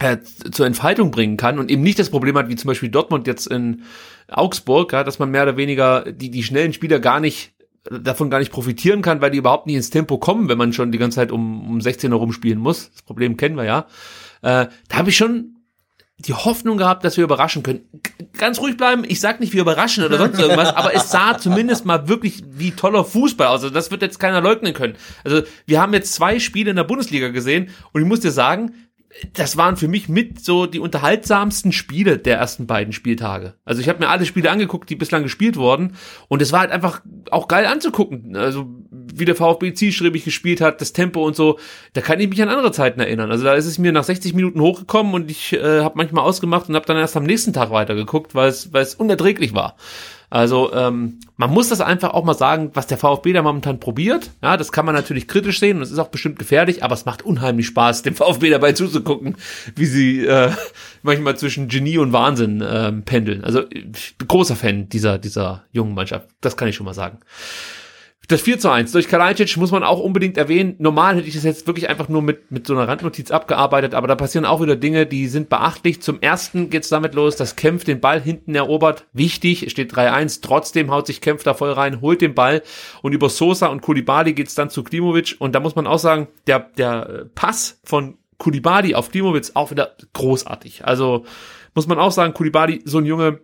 äh, 0.00 0.18
zur 0.50 0.66
Entfaltung 0.66 1.10
bringen 1.10 1.36
kann 1.36 1.58
und 1.58 1.70
eben 1.70 1.82
nicht 1.82 1.98
das 1.98 2.10
Problem 2.10 2.36
hat, 2.36 2.48
wie 2.48 2.56
zum 2.56 2.68
Beispiel 2.68 2.88
Dortmund 2.88 3.26
jetzt 3.26 3.46
in 3.46 3.82
Augsburg, 4.28 4.92
ja, 4.92 5.04
dass 5.04 5.18
man 5.18 5.30
mehr 5.30 5.44
oder 5.44 5.56
weniger 5.56 6.10
die, 6.10 6.30
die 6.30 6.42
schnellen 6.42 6.72
Spieler 6.72 6.98
gar 6.98 7.20
nicht 7.20 7.52
davon 7.90 8.28
gar 8.28 8.38
nicht 8.38 8.52
profitieren 8.52 9.02
kann, 9.02 9.20
weil 9.20 9.30
die 9.30 9.38
überhaupt 9.38 9.66
nicht 9.66 9.76
ins 9.76 9.90
Tempo 9.90 10.18
kommen, 10.18 10.48
wenn 10.48 10.58
man 10.58 10.72
schon 10.72 10.92
die 10.92 10.98
ganze 10.98 11.16
Zeit 11.16 11.32
um, 11.32 11.68
um 11.68 11.80
16 11.80 12.10
herum 12.10 12.32
spielen 12.32 12.58
muss. 12.58 12.90
Das 12.92 13.02
Problem 13.02 13.36
kennen 13.36 13.56
wir 13.56 13.64
ja. 13.64 13.86
Äh, 14.42 14.68
da 14.88 14.96
habe 14.96 15.10
ich 15.10 15.16
schon 15.16 15.56
die 16.18 16.34
Hoffnung 16.34 16.76
gehabt, 16.76 17.04
dass 17.04 17.16
wir 17.16 17.24
überraschen 17.24 17.62
können. 17.62 17.80
Ganz 18.36 18.60
ruhig 18.60 18.76
bleiben, 18.76 19.04
ich 19.06 19.20
sag 19.20 19.40
nicht, 19.40 19.54
wir 19.54 19.62
überraschen 19.62 20.04
oder 20.04 20.18
sonst 20.18 20.38
irgendwas, 20.38 20.74
aber 20.76 20.94
es 20.94 21.10
sah 21.10 21.38
zumindest 21.38 21.86
mal 21.86 22.08
wirklich 22.08 22.42
wie 22.50 22.72
toller 22.72 23.04
Fußball 23.04 23.46
aus. 23.46 23.62
Also 23.62 23.70
das 23.70 23.90
wird 23.90 24.02
jetzt 24.02 24.18
keiner 24.18 24.42
leugnen 24.42 24.74
können. 24.74 24.96
Also 25.24 25.42
wir 25.64 25.80
haben 25.80 25.94
jetzt 25.94 26.12
zwei 26.12 26.38
Spiele 26.38 26.70
in 26.70 26.76
der 26.76 26.84
Bundesliga 26.84 27.28
gesehen 27.28 27.70
und 27.92 28.02
ich 28.02 28.06
muss 28.06 28.20
dir 28.20 28.32
sagen, 28.32 28.74
das 29.32 29.56
waren 29.56 29.76
für 29.76 29.88
mich 29.88 30.08
mit 30.08 30.44
so 30.44 30.66
die 30.66 30.78
unterhaltsamsten 30.78 31.72
Spiele 31.72 32.18
der 32.18 32.38
ersten 32.38 32.66
beiden 32.66 32.92
Spieltage. 32.92 33.54
Also 33.64 33.80
ich 33.80 33.88
habe 33.88 33.98
mir 33.98 34.08
alle 34.08 34.24
Spiele 34.24 34.50
angeguckt, 34.50 34.88
die 34.88 34.94
bislang 34.94 35.24
gespielt 35.24 35.56
wurden 35.56 35.96
und 36.28 36.40
es 36.42 36.52
war 36.52 36.60
halt 36.60 36.70
einfach 36.70 37.02
auch 37.30 37.48
geil 37.48 37.66
anzugucken. 37.66 38.36
Also 38.36 38.66
wie 38.90 39.24
der 39.24 39.34
VfB 39.34 39.74
zielstrebig 39.74 40.24
gespielt 40.24 40.60
hat, 40.60 40.80
das 40.80 40.92
Tempo 40.92 41.26
und 41.26 41.34
so, 41.34 41.58
da 41.92 42.00
kann 42.00 42.20
ich 42.20 42.28
mich 42.28 42.40
an 42.40 42.48
andere 42.48 42.70
Zeiten 42.70 43.00
erinnern. 43.00 43.32
Also 43.32 43.44
da 43.44 43.54
ist 43.54 43.66
es 43.66 43.78
mir 43.78 43.90
nach 43.90 44.04
60 44.04 44.34
Minuten 44.34 44.60
hochgekommen 44.60 45.12
und 45.14 45.30
ich 45.30 45.54
äh, 45.54 45.80
habe 45.80 45.96
manchmal 45.96 46.24
ausgemacht 46.24 46.68
und 46.68 46.76
habe 46.76 46.86
dann 46.86 46.96
erst 46.96 47.16
am 47.16 47.24
nächsten 47.24 47.52
Tag 47.52 47.70
weitergeguckt, 47.70 48.36
weil 48.36 48.48
es 48.48 48.72
weil 48.72 48.82
es 48.82 48.94
unerträglich 48.94 49.54
war. 49.54 49.76
Also 50.30 50.72
ähm, 50.72 51.18
man 51.36 51.50
muss 51.50 51.68
das 51.68 51.80
einfach 51.80 52.10
auch 52.10 52.24
mal 52.24 52.34
sagen, 52.34 52.70
was 52.74 52.86
der 52.86 52.98
VfB 52.98 53.32
da 53.32 53.42
momentan 53.42 53.80
probiert. 53.80 54.30
Ja, 54.42 54.56
das 54.56 54.70
kann 54.70 54.86
man 54.86 54.94
natürlich 54.94 55.26
kritisch 55.26 55.58
sehen 55.58 55.78
und 55.78 55.82
es 55.82 55.90
ist 55.90 55.98
auch 55.98 56.08
bestimmt 56.08 56.38
gefährlich, 56.38 56.84
aber 56.84 56.94
es 56.94 57.04
macht 57.04 57.22
unheimlich 57.22 57.66
Spaß, 57.66 58.02
dem 58.02 58.14
VfB 58.14 58.50
dabei 58.50 58.72
zuzugucken, 58.72 59.36
wie 59.74 59.86
sie 59.86 60.24
äh, 60.24 60.52
manchmal 61.02 61.36
zwischen 61.36 61.66
Genie 61.66 61.98
und 61.98 62.12
Wahnsinn 62.12 62.60
äh, 62.60 62.92
pendeln. 62.92 63.42
Also 63.42 63.64
ich 63.70 64.16
bin 64.16 64.28
großer 64.28 64.54
Fan 64.54 64.88
dieser 64.88 65.18
dieser 65.18 65.64
jungen 65.72 65.94
Mannschaft. 65.94 66.28
Das 66.40 66.56
kann 66.56 66.68
ich 66.68 66.76
schon 66.76 66.86
mal 66.86 66.94
sagen. 66.94 67.18
Das 68.30 68.42
4 68.42 68.60
zu 68.60 68.70
1 68.70 68.92
durch 68.92 69.08
Kalajdzic 69.08 69.56
muss 69.56 69.72
man 69.72 69.82
auch 69.82 69.98
unbedingt 69.98 70.38
erwähnen. 70.38 70.76
Normal 70.78 71.16
hätte 71.16 71.26
ich 71.26 71.34
das 71.34 71.42
jetzt 71.42 71.66
wirklich 71.66 71.88
einfach 71.88 72.08
nur 72.08 72.22
mit, 72.22 72.52
mit 72.52 72.64
so 72.64 72.74
einer 72.74 72.86
Randnotiz 72.86 73.32
abgearbeitet, 73.32 73.92
aber 73.92 74.06
da 74.06 74.14
passieren 74.14 74.44
auch 74.44 74.62
wieder 74.62 74.76
Dinge, 74.76 75.04
die 75.04 75.26
sind 75.26 75.48
beachtlich. 75.48 76.00
Zum 76.00 76.20
ersten 76.20 76.70
geht's 76.70 76.88
damit 76.90 77.16
los, 77.16 77.34
dass 77.34 77.56
Kempf 77.56 77.82
den 77.82 77.98
Ball 77.98 78.20
hinten 78.20 78.54
erobert. 78.54 79.04
Wichtig, 79.12 79.64
es 79.64 79.72
steht 79.72 79.92
3-1. 79.92 80.42
Trotzdem 80.42 80.92
haut 80.92 81.08
sich 81.08 81.20
Kempf 81.20 81.42
da 81.42 81.54
voll 81.54 81.72
rein, 81.72 82.02
holt 82.02 82.20
den 82.20 82.36
Ball 82.36 82.62
und 83.02 83.14
über 83.14 83.28
Sosa 83.28 83.66
und 83.66 83.82
Kulibali 83.82 84.32
geht's 84.32 84.54
dann 84.54 84.70
zu 84.70 84.84
Klimovic. 84.84 85.34
Und 85.40 85.56
da 85.56 85.58
muss 85.58 85.74
man 85.74 85.88
auch 85.88 85.98
sagen, 85.98 86.28
der, 86.46 86.70
der 86.78 87.26
Pass 87.34 87.80
von 87.82 88.16
Kulibali 88.38 88.94
auf 88.94 89.10
Klimovic 89.10 89.50
auch 89.54 89.72
wieder 89.72 89.96
großartig. 90.12 90.84
Also 90.84 91.24
muss 91.74 91.88
man 91.88 91.98
auch 91.98 92.12
sagen, 92.12 92.32
Kulibali, 92.32 92.80
so 92.84 92.98
ein 92.98 93.06
Junge, 93.06 93.40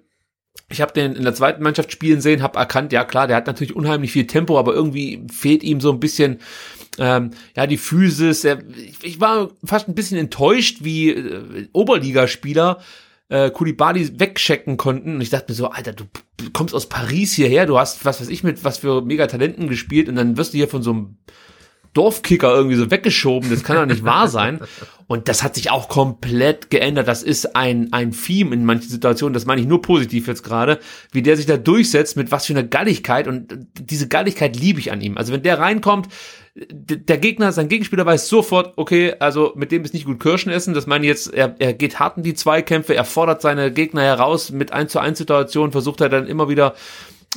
ich 0.69 0.81
habe 0.81 0.93
den 0.93 1.15
in 1.15 1.23
der 1.23 1.35
zweiten 1.35 1.63
Mannschaft 1.63 1.93
spielen 1.93 2.21
sehen, 2.21 2.43
habe 2.43 2.59
erkannt, 2.59 2.93
ja 2.93 3.05
klar, 3.05 3.27
der 3.27 3.37
hat 3.37 3.47
natürlich 3.47 3.77
unheimlich 3.77 4.13
viel 4.13 4.27
Tempo, 4.27 4.59
aber 4.59 4.75
irgendwie 4.75 5.25
fehlt 5.33 5.63
ihm 5.63 5.81
so 5.81 5.93
ein 5.93 6.01
bisschen 6.01 6.41
ähm, 6.99 7.31
ja 7.55 7.67
die 7.67 7.77
Physis. 7.77 8.45
Er, 8.45 8.59
ich 9.03 9.21
war 9.21 9.51
fast 9.65 9.89
ein 9.89 9.95
bisschen 9.95 10.19
enttäuscht, 10.19 10.79
wie 10.81 11.11
äh, 11.11 11.69
Oberligaspieler 11.73 12.81
äh, 13.29 13.51
Kulibali 13.51 14.19
wegchecken 14.19 14.77
konnten. 14.77 15.17
Und 15.17 15.21
ich 15.21 15.31
dachte 15.31 15.53
mir 15.53 15.57
so, 15.57 15.69
Alter, 15.69 15.93
du 15.93 16.05
kommst 16.53 16.75
aus 16.75 16.89
Paris 16.89 17.33
hierher, 17.33 17.67
du 17.67 17.79
hast 17.79 18.05
was 18.05 18.21
weiß 18.21 18.29
ich 18.29 18.43
mit 18.43 18.65
was 18.65 18.79
für 18.79 19.03
Megatalenten 19.03 19.69
gespielt 19.69 20.09
und 20.09 20.17
dann 20.17 20.37
wirst 20.37 20.53
du 20.53 20.59
hier 20.59 20.69
von 20.69 20.83
so 20.83 20.91
einem 20.91 21.17
Dorfkicker 21.97 22.55
irgendwie 22.55 22.77
so 22.77 22.91
weggeschoben. 22.91 23.51
Das 23.51 23.63
kann 23.63 23.77
doch 23.77 23.87
nicht 23.87 24.05
wahr 24.05 24.29
sein. 24.29 24.61
Und 25.07 25.29
das 25.29 25.43
hat 25.43 25.55
sich 25.55 25.71
auch 25.71 25.89
komplett 25.89 26.69
geändert. 26.69 27.07
Das 27.07 27.23
ist 27.23 27.55
ein, 27.57 27.93
ein 27.93 28.11
Theme 28.11 28.55
in 28.55 28.65
manchen 28.65 28.91
Situationen. 28.91 29.35
Das 29.35 29.47
meine 29.47 29.61
ich 29.61 29.67
nur 29.67 29.81
positiv 29.81 30.27
jetzt 30.27 30.43
gerade. 30.43 30.79
Wie 31.13 31.23
der 31.23 31.37
sich 31.37 31.47
da 31.47 31.57
durchsetzt, 31.57 32.17
mit 32.17 32.31
was 32.31 32.47
für 32.47 32.53
einer 32.53 32.65
Galligkeit. 32.65 33.29
Und 33.29 33.67
diese 33.79 34.09
Galligkeit 34.09 34.57
liebe 34.57 34.81
ich 34.81 34.93
an 34.93 35.01
ihm. 35.01 35.17
Also 35.17 35.33
wenn 35.33 35.43
der 35.43 35.59
reinkommt, 35.59 36.09
der 36.55 37.19
Gegner, 37.19 37.53
sein 37.53 37.69
Gegenspieler 37.69 38.07
weiß 38.07 38.29
sofort, 38.29 38.73
okay, 38.77 39.15
also 39.19 39.53
mit 39.57 39.73
dem 39.73 39.85
ist 39.85 39.95
nicht 39.95 40.07
gut 40.07 40.21
Kirschen 40.21 40.51
essen. 40.51 40.75
Das 40.75 40.87
meine 40.87 41.05
ich 41.05 41.09
jetzt, 41.09 41.33
er, 41.33 41.55
er 41.59 41.75
geht 41.75 41.99
hart 41.99 42.17
in 42.17 42.23
die 42.23 42.35
Zweikämpfe, 42.35 42.95
er 42.95 43.05
fordert 43.05 43.43
seine 43.43 43.71
Gegner 43.71 44.03
heraus 44.03 44.51
mit 44.51 44.73
1 44.73 44.93
zu 44.93 44.99
1 44.99 45.19
Situationen, 45.19 45.73
versucht 45.73 46.01
er 46.01 46.09
dann 46.09 46.27
immer 46.27 46.49
wieder 46.49 46.75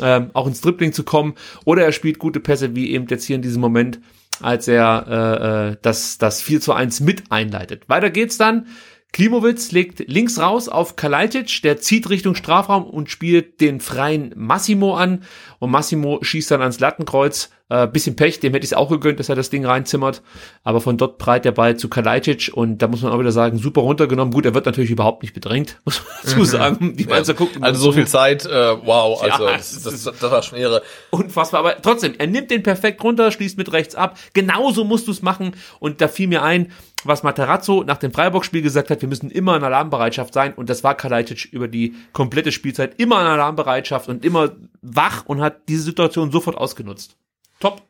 ähm, 0.02 0.31
auch 0.34 0.48
ins 0.48 0.61
Dribbling 0.61 0.94
zu 0.94 1.03
kommen. 1.03 1.36
Oder 1.65 1.84
er 1.84 1.91
spielt 1.91 2.19
gute 2.19 2.40
Pässe, 2.40 2.76
wie 2.76 2.91
eben 2.91 3.07
jetzt 3.10 3.26
hier 3.26 3.36
in 3.36 3.41
diesem 3.41 3.61
Moment 3.61 3.99
als 4.41 4.67
er 4.67 5.05
äh, 5.07 5.71
äh 5.71 5.77
das, 5.81 6.17
das 6.17 6.41
4 6.41 6.61
zu 6.61 6.73
1 6.73 6.99
mit 7.01 7.31
einleitet. 7.31 7.87
Weiter 7.87 8.09
geht's 8.09 8.37
dann. 8.37 8.67
Klimowitz 9.11 9.71
legt 9.71 10.07
links 10.07 10.39
raus 10.39 10.69
auf 10.69 10.95
Kalajdzic, 10.95 11.61
der 11.63 11.77
zieht 11.77 12.09
Richtung 12.09 12.35
Strafraum 12.35 12.83
und 12.83 13.09
spielt 13.09 13.59
den 13.59 13.79
freien 13.79 14.33
Massimo 14.35 14.95
an 14.95 15.23
und 15.57 15.71
Massimo 15.71 16.19
schießt 16.21 16.51
dann 16.51 16.61
ans 16.61 16.79
Lattenkreuz 16.79 17.49
Äh, 17.69 17.87
bisschen 17.87 18.15
Pech, 18.15 18.39
dem 18.39 18.53
hätte 18.53 18.63
ich 18.63 18.71
es 18.71 18.77
auch 18.77 18.89
gegönnt, 18.89 19.19
dass 19.19 19.29
er 19.29 19.35
das 19.35 19.51
Ding 19.51 19.63
reinzimmert. 19.63 20.23
Aber 20.63 20.81
von 20.81 20.97
dort 20.97 21.19
breit 21.19 21.45
der 21.45 21.51
Ball 21.51 21.77
zu 21.77 21.87
Kalajdzic 21.87 22.51
und 22.51 22.79
da 22.79 22.87
muss 22.87 23.03
man 23.03 23.11
auch 23.11 23.19
wieder 23.19 23.31
sagen, 23.31 23.59
super 23.59 23.81
runtergenommen. 23.81 24.33
Gut, 24.33 24.45
er 24.45 24.55
wird 24.55 24.65
natürlich 24.65 24.89
überhaupt 24.89 25.21
nicht 25.21 25.35
bedrängt, 25.35 25.79
muss 25.85 26.01
man 26.03 26.07
dazu 26.23 26.45
sagen. 26.45 26.95
Die 26.97 27.03
ja. 27.03 27.21
gucken, 27.33 27.63
also 27.63 27.79
so 27.79 27.91
viel 27.91 28.07
Zeit, 28.07 28.45
äh, 28.45 28.75
wow, 28.83 29.21
also 29.21 29.45
ja, 29.45 29.57
das, 29.57 29.83
das, 29.83 30.03
das, 30.03 30.21
war 30.31 30.41
schon 30.41 30.57
irre. 30.57 30.81
Unfassbar, 31.11 31.59
aber 31.59 31.79
trotzdem, 31.79 32.15
er 32.17 32.25
nimmt 32.25 32.49
den 32.49 32.63
perfekt 32.63 33.03
runter, 33.03 33.31
schließt 33.31 33.57
mit 33.57 33.71
rechts 33.71 33.93
ab. 33.93 34.17
Genauso 34.33 34.83
musst 34.83 35.07
du 35.07 35.11
es 35.11 35.21
machen 35.21 35.51
und 35.79 36.01
da 36.01 36.07
fiel 36.07 36.27
mir 36.27 36.41
ein, 36.41 36.71
was 37.03 37.21
Materazzo 37.21 37.83
nach 37.85 37.97
dem 37.97 38.11
Freiburg-Spiel 38.11 38.63
gesagt 38.63 38.89
hat, 38.89 39.01
wir 39.01 39.09
müssen 39.09 39.29
immer 39.29 39.55
in 39.55 39.63
Alarmbereitschaft 39.63 40.33
sein 40.33 40.55
und 40.55 40.71
das 40.71 40.83
war 40.83 40.95
Kalajdzic 40.95 41.45
über 41.51 41.67
die 41.67 41.93
komplette 42.13 42.51
Spielzeit 42.51 42.99
immer 42.99 43.21
in 43.21 43.27
Alarmbereitschaft 43.27 44.09
und 44.09 44.25
immer 44.25 44.53
wach 44.81 45.25
und 45.27 45.39
hat 45.39 45.69
diese 45.69 45.83
Situation 45.83 46.31
sofort 46.31 46.57
ausgenutzt. 46.57 47.15
Top. 47.60 47.84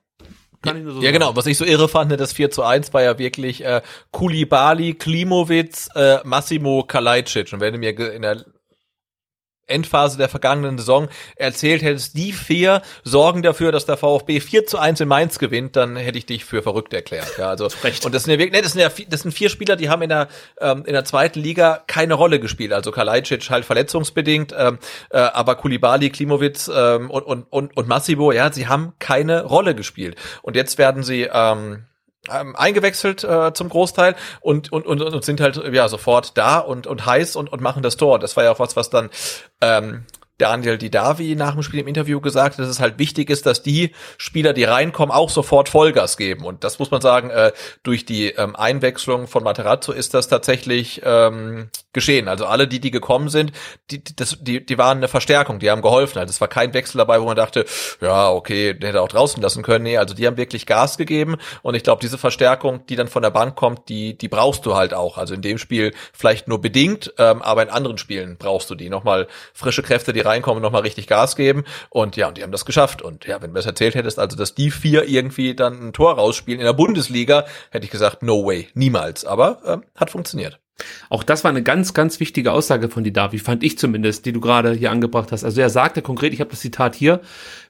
Kann 0.61 0.75
ich 0.77 0.83
nur 0.83 0.93
so 0.93 0.99
ja, 0.99 1.05
sagen. 1.05 1.19
genau. 1.19 1.35
Was 1.35 1.45
ich 1.45 1.57
so 1.57 1.63
irre 1.63 1.87
fand, 1.87 2.11
ne, 2.11 2.17
das 2.17 2.33
4 2.33 2.51
zu 2.51 2.63
1 2.63 2.93
war 2.93 3.01
ja 3.01 3.17
wirklich 3.17 3.63
äh, 3.63 3.81
Kulibali, 4.11 4.93
Klimowitz, 4.93 5.89
äh, 5.95 6.17
Massimo 6.25 6.83
Kalajdzic. 6.83 7.53
Und 7.53 7.61
wenn 7.61 7.73
du 7.73 7.79
mir 7.79 7.97
in 7.97 8.23
der 8.23 8.43
Endphase 9.69 10.17
der 10.17 10.29
vergangenen 10.29 10.77
Saison 10.77 11.09
erzählt 11.35 11.81
hättest, 11.81 12.17
die 12.17 12.33
vier 12.33 12.81
sorgen 13.03 13.41
dafür, 13.41 13.71
dass 13.71 13.85
der 13.85 13.97
VfB 13.97 14.39
4 14.39 14.65
zu 14.65 14.77
1 14.77 15.01
in 15.01 15.07
Mainz 15.07 15.39
gewinnt, 15.39 15.75
dann 15.75 15.95
hätte 15.95 16.17
ich 16.17 16.25
dich 16.25 16.45
für 16.45 16.61
verrückt 16.61 16.93
erklärt. 16.93 17.37
Ja, 17.37 17.49
also, 17.49 17.67
Recht. 17.83 18.05
und 18.05 18.13
das 18.13 18.23
sind 18.23 18.33
ja 18.33 18.39
wirklich, 18.39 18.53
nee, 18.53 18.61
das 18.61 18.73
sind 18.73 18.81
ja, 18.81 18.89
das 19.09 19.21
sind 19.21 19.31
vier 19.31 19.49
Spieler, 19.49 19.75
die 19.75 19.89
haben 19.89 20.01
in 20.01 20.09
der, 20.09 20.27
ähm, 20.59 20.85
in 20.85 20.93
der 20.93 21.05
zweiten 21.05 21.39
Liga 21.39 21.83
keine 21.87 22.13
Rolle 22.13 22.39
gespielt. 22.39 22.73
Also 22.73 22.91
Kalajdzic 22.91 23.49
halt 23.49 23.65
verletzungsbedingt, 23.65 24.53
ähm, 24.57 24.79
äh, 25.09 25.17
aber 25.17 25.55
Kulibali, 25.55 26.09
Klimowitz 26.09 26.69
ähm, 26.73 27.09
und, 27.09 27.23
und, 27.23 27.43
und, 27.49 27.75
und 27.75 27.87
Massibo, 27.87 28.31
ja, 28.31 28.51
sie 28.51 28.67
haben 28.67 28.93
keine 28.99 29.43
Rolle 29.43 29.75
gespielt. 29.75 30.15
Und 30.41 30.55
jetzt 30.55 30.77
werden 30.77 31.03
sie, 31.03 31.29
ähm, 31.31 31.85
ähm, 32.31 32.55
eingewechselt 32.55 33.23
äh, 33.23 33.53
zum 33.53 33.69
Großteil 33.69 34.15
und, 34.41 34.71
und, 34.71 34.85
und, 34.85 35.01
und 35.01 35.23
sind 35.23 35.41
halt 35.41 35.61
ja 35.73 35.87
sofort 35.87 36.37
da 36.37 36.59
und, 36.59 36.87
und 36.87 37.05
heiß 37.05 37.35
und, 37.35 37.51
und 37.51 37.61
machen 37.61 37.83
das 37.83 37.97
Tor. 37.97 38.19
Das 38.19 38.35
war 38.37 38.43
ja 38.43 38.51
auch 38.51 38.59
was, 38.59 38.75
was 38.75 38.89
dann 38.89 39.09
ähm, 39.61 40.05
Daniel 40.39 40.77
Didavi 40.77 41.35
nach 41.35 41.53
dem 41.53 41.63
Spiel 41.63 41.81
im 41.81 41.87
Interview 41.87 42.19
gesagt, 42.21 42.57
dass 42.57 42.67
es 42.67 42.79
halt 42.79 42.97
wichtig 42.97 43.29
ist, 43.29 43.45
dass 43.45 43.61
die 43.61 43.91
Spieler, 44.17 44.53
die 44.53 44.63
reinkommen, 44.63 45.13
auch 45.13 45.29
sofort 45.29 45.69
Vollgas 45.69 46.17
geben. 46.17 46.45
Und 46.45 46.63
das 46.63 46.79
muss 46.79 46.89
man 46.91 47.01
sagen, 47.01 47.29
äh, 47.29 47.51
durch 47.83 48.05
die 48.05 48.29
ähm, 48.29 48.55
Einwechslung 48.55 49.27
von 49.27 49.43
Materazzo 49.43 49.91
ist 49.91 50.13
das 50.13 50.29
tatsächlich 50.29 51.01
ähm, 51.03 51.69
geschehen. 51.91 52.27
Also 52.27 52.45
alle, 52.45 52.67
die, 52.67 52.79
die 52.79 52.91
gekommen 52.91 53.29
sind, 53.29 53.51
die, 53.91 54.01
das, 54.03 54.37
die, 54.39 54.65
die 54.65 54.77
waren 54.77 54.97
eine 54.97 55.07
Verstärkung, 55.07 55.59
die 55.59 55.69
haben 55.69 55.81
geholfen. 55.81 56.19
Also 56.19 56.31
es 56.31 56.39
war 56.39 56.47
kein 56.47 56.73
Wechsel 56.73 56.97
dabei, 56.99 57.19
wo 57.19 57.25
man 57.25 57.35
dachte, 57.35 57.65
ja, 57.99 58.29
okay, 58.29 58.73
den 58.73 58.87
hätte 58.87 59.01
auch 59.01 59.09
draußen 59.09 59.41
lassen 59.41 59.61
können. 59.61 59.83
Nee, 59.83 59.97
also 59.97 60.15
die 60.15 60.25
haben 60.25 60.37
wirklich 60.37 60.65
Gas 60.65 60.97
gegeben. 60.97 61.35
Und 61.63 61.75
ich 61.75 61.83
glaube, 61.83 62.01
diese 62.01 62.17
Verstärkung, 62.17 62.85
die 62.87 62.95
dann 62.95 63.07
von 63.07 63.23
der 63.23 63.31
Bank 63.31 63.55
kommt, 63.55 63.89
die, 63.89 64.17
die 64.17 64.29
brauchst 64.29 64.65
du 64.65 64.75
halt 64.75 64.93
auch. 64.93 65.17
Also 65.17 65.33
in 65.33 65.41
dem 65.41 65.57
Spiel 65.57 65.93
vielleicht 66.13 66.47
nur 66.47 66.61
bedingt, 66.61 67.13
ähm, 67.17 67.41
aber 67.41 67.63
in 67.63 67.69
anderen 67.69 67.97
Spielen 67.97 68.37
brauchst 68.37 68.69
du 68.69 68.75
die. 68.75 68.89
Nochmal 68.89 69.27
frische 69.53 69.83
Kräfte, 69.83 70.13
die 70.13 70.21
reinkommen, 70.29 70.61
nochmal 70.61 70.81
richtig 70.81 71.07
Gas 71.07 71.35
geben. 71.35 71.63
Und 71.89 72.15
ja, 72.15 72.27
und 72.27 72.37
die 72.37 72.43
haben 72.43 72.51
das 72.51 72.65
geschafft. 72.65 73.01
Und 73.01 73.25
ja, 73.25 73.41
wenn 73.41 73.51
du 73.51 73.55
das 73.55 73.65
erzählt 73.65 73.95
hättest, 73.95 74.19
also 74.19 74.37
dass 74.37 74.55
die 74.55 74.71
vier 74.71 75.07
irgendwie 75.07 75.55
dann 75.55 75.87
ein 75.87 75.93
Tor 75.93 76.13
rausspielen 76.13 76.59
in 76.59 76.65
der 76.65 76.73
Bundesliga, 76.73 77.45
hätte 77.71 77.85
ich 77.85 77.91
gesagt, 77.91 78.23
no 78.23 78.45
way, 78.45 78.67
niemals. 78.73 79.25
Aber 79.25 79.61
ähm, 79.65 79.83
hat 79.95 80.09
funktioniert. 80.09 80.59
Auch 81.09 81.23
das 81.23 81.43
war 81.43 81.49
eine 81.49 81.63
ganz, 81.63 81.93
ganz 81.93 82.19
wichtige 82.19 82.51
Aussage 82.51 82.89
von 82.89 83.03
Didavi, 83.03 83.39
fand 83.39 83.63
ich 83.63 83.77
zumindest, 83.77 84.25
die 84.25 84.31
du 84.31 84.39
gerade 84.39 84.73
hier 84.73 84.91
angebracht 84.91 85.31
hast. 85.31 85.43
Also 85.43 85.61
er 85.61 85.69
sagte 85.69 86.01
konkret, 86.01 86.33
ich 86.33 86.39
habe 86.39 86.51
das 86.51 86.61
Zitat 86.61 86.95
hier, 86.95 87.21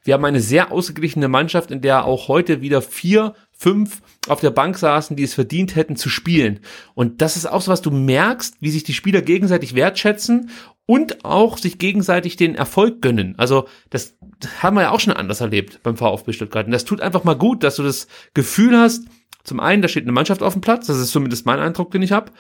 wir 0.04 0.14
haben 0.14 0.26
eine 0.26 0.42
sehr 0.42 0.72
ausgeglichene 0.72 1.28
Mannschaft, 1.28 1.72
in 1.72 1.82
der 1.82 2.06
auch 2.06 2.28
heute 2.28 2.62
wieder 2.62 2.82
vier, 2.82 3.34
fünf 3.52 4.02
auf 4.28 4.40
der 4.40 4.52
Bank 4.52 4.78
saßen, 4.78 5.16
die 5.16 5.24
es 5.24 5.34
verdient 5.34 5.76
hätten 5.76 5.96
zu 5.96 6.08
spielen. 6.10 6.62
Und 6.94 7.22
das 7.22 7.36
ist 7.36 7.46
auch 7.46 7.62
so 7.62 7.72
was, 7.72 7.82
du 7.82 7.92
merkst, 7.92 8.56
wie 8.60 8.70
sich 8.70 8.84
die 8.84 8.94
Spieler 8.94 9.22
gegenseitig 9.22 9.76
wertschätzen 9.76 10.50
und 10.90 11.24
auch 11.24 11.60
sich 11.60 11.78
gegenseitig 11.78 12.36
den 12.36 12.56
Erfolg 12.56 13.04
gönnen. 13.04 13.36
Also 13.38 13.68
das 13.92 14.18
haben 14.64 14.76
wir 14.76 14.82
ja 14.82 14.90
auch 14.90 15.00
schon 15.00 15.14
anders 15.14 15.40
erlebt 15.40 15.82
beim 15.84 15.96
VfB 15.96 16.34
Stuttgart. 16.34 16.66
Und 16.66 16.72
das 16.72 16.84
tut 16.84 17.00
einfach 17.00 17.24
mal 17.24 17.36
gut, 17.36 17.64
dass 17.64 17.76
du 17.76 17.84
das 17.84 18.08
Gefühl 18.34 18.76
hast, 18.76 19.06
zum 19.44 19.60
einen, 19.60 19.84
da 19.84 19.88
steht 19.88 20.06
eine 20.06 20.14
Mannschaft 20.14 20.42
auf 20.42 20.54
dem 20.54 20.64
Platz, 20.64 20.88
das 20.88 20.98
ist 20.98 21.12
zumindest 21.12 21.46
mein 21.46 21.60
Eindruck, 21.60 21.92
den 21.92 22.02
ich 22.02 22.12
habe. 22.12 22.32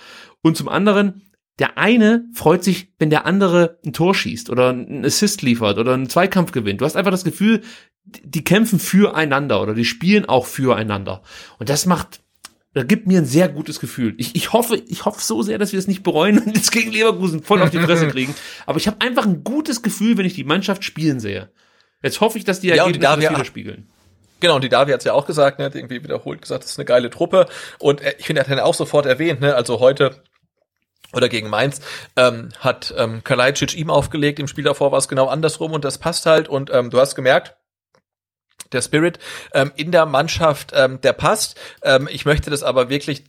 Und 0.41 0.57
zum 0.57 0.67
anderen, 0.67 1.29
der 1.59 1.77
eine 1.77 2.25
freut 2.33 2.63
sich, 2.63 2.91
wenn 2.97 3.11
der 3.11 3.27
andere 3.27 3.77
ein 3.85 3.93
Tor 3.93 4.15
schießt 4.15 4.49
oder 4.49 4.69
einen 4.69 5.05
Assist 5.05 5.43
liefert 5.43 5.77
oder 5.77 5.93
einen 5.93 6.09
Zweikampf 6.09 6.51
gewinnt. 6.51 6.81
Du 6.81 6.85
hast 6.85 6.95
einfach 6.95 7.11
das 7.11 7.23
Gefühl, 7.23 7.61
die 8.03 8.43
kämpfen 8.43 8.79
füreinander 8.79 9.61
oder 9.61 9.75
die 9.75 9.85
spielen 9.85 10.25
auch 10.25 10.47
füreinander. 10.47 11.21
Und 11.59 11.69
das 11.69 11.85
macht, 11.85 12.21
das 12.73 12.87
gibt 12.87 13.07
mir 13.07 13.19
ein 13.19 13.25
sehr 13.25 13.49
gutes 13.49 13.79
Gefühl. 13.79 14.13
Ich, 14.17 14.35
ich 14.35 14.53
hoffe, 14.53 14.81
ich 14.87 15.05
hoffe 15.05 15.21
so 15.21 15.41
sehr, 15.41 15.57
dass 15.57 15.71
wir 15.71 15.79
es 15.79 15.87
nicht 15.87 16.03
bereuen 16.03 16.37
und 16.37 16.55
jetzt 16.55 16.71
gegen 16.71 16.91
Leverkusen 16.91 17.41
voll 17.41 17.61
auf 17.61 17.71
die 17.71 17.79
Fresse 17.79 18.07
kriegen. 18.11 18.35
Aber 18.65 18.77
ich 18.77 18.87
habe 18.87 19.01
einfach 19.01 19.25
ein 19.25 19.43
gutes 19.43 19.81
Gefühl, 19.81 20.17
wenn 20.17 20.25
ich 20.25 20.35
die 20.35 20.43
Mannschaft 20.43 20.83
spielen 20.83 21.19
sehe. 21.19 21.49
Jetzt 22.03 22.21
hoffe 22.21 22.37
ich, 22.37 22.45
dass 22.45 22.59
die 22.59 22.69
Ergebnisse 22.69 23.03
ja, 23.03 23.15
das 23.15 23.29
widerspiegeln. 23.29 23.89
Genau, 24.39 24.55
und 24.55 24.63
die 24.63 24.69
Davi 24.69 24.91
hat 24.91 24.99
es 24.99 25.05
ja 25.05 25.13
auch 25.13 25.25
gesagt, 25.25 25.59
ne, 25.59 25.65
hat 25.65 25.75
irgendwie 25.75 26.01
wiederholt 26.03 26.41
gesagt, 26.41 26.63
das 26.63 26.71
ist 26.71 26.79
eine 26.79 26.85
geile 26.85 27.09
Truppe. 27.09 27.47
Und 27.79 28.01
äh, 28.01 28.15
ich 28.19 28.25
finde, 28.25 28.41
er 28.41 28.45
hat 28.45 28.51
dann 28.51 28.59
auch 28.63 28.73
sofort 28.73 29.05
erwähnt, 29.05 29.41
ne, 29.41 29.55
also 29.55 29.79
heute 29.79 30.23
oder 31.11 31.27
gegen 31.27 31.49
Mainz, 31.49 31.81
ähm, 32.15 32.49
hat 32.59 32.93
ähm, 32.95 33.23
Kalajdzic 33.23 33.75
ihm 33.75 33.89
aufgelegt, 33.89 34.39
im 34.39 34.47
Spiel 34.47 34.63
davor 34.63 34.91
war 34.91 34.99
es 34.99 35.07
genau 35.07 35.25
andersrum 35.25 35.71
und 35.73 35.83
das 35.83 35.97
passt 35.97 36.27
halt 36.27 36.47
und 36.47 36.69
ähm, 36.71 36.91
du 36.91 36.99
hast 36.99 37.15
gemerkt, 37.15 37.55
der 38.71 38.81
Spirit 38.81 39.19
ähm, 39.53 39.71
in 39.75 39.91
der 39.91 40.05
Mannschaft, 40.05 40.71
ähm, 40.73 41.01
der 41.01 41.13
passt. 41.13 41.59
Ähm, 41.83 42.07
ich 42.11 42.25
möchte 42.25 42.49
das 42.49 42.63
aber 42.63 42.89
wirklich 42.89 43.23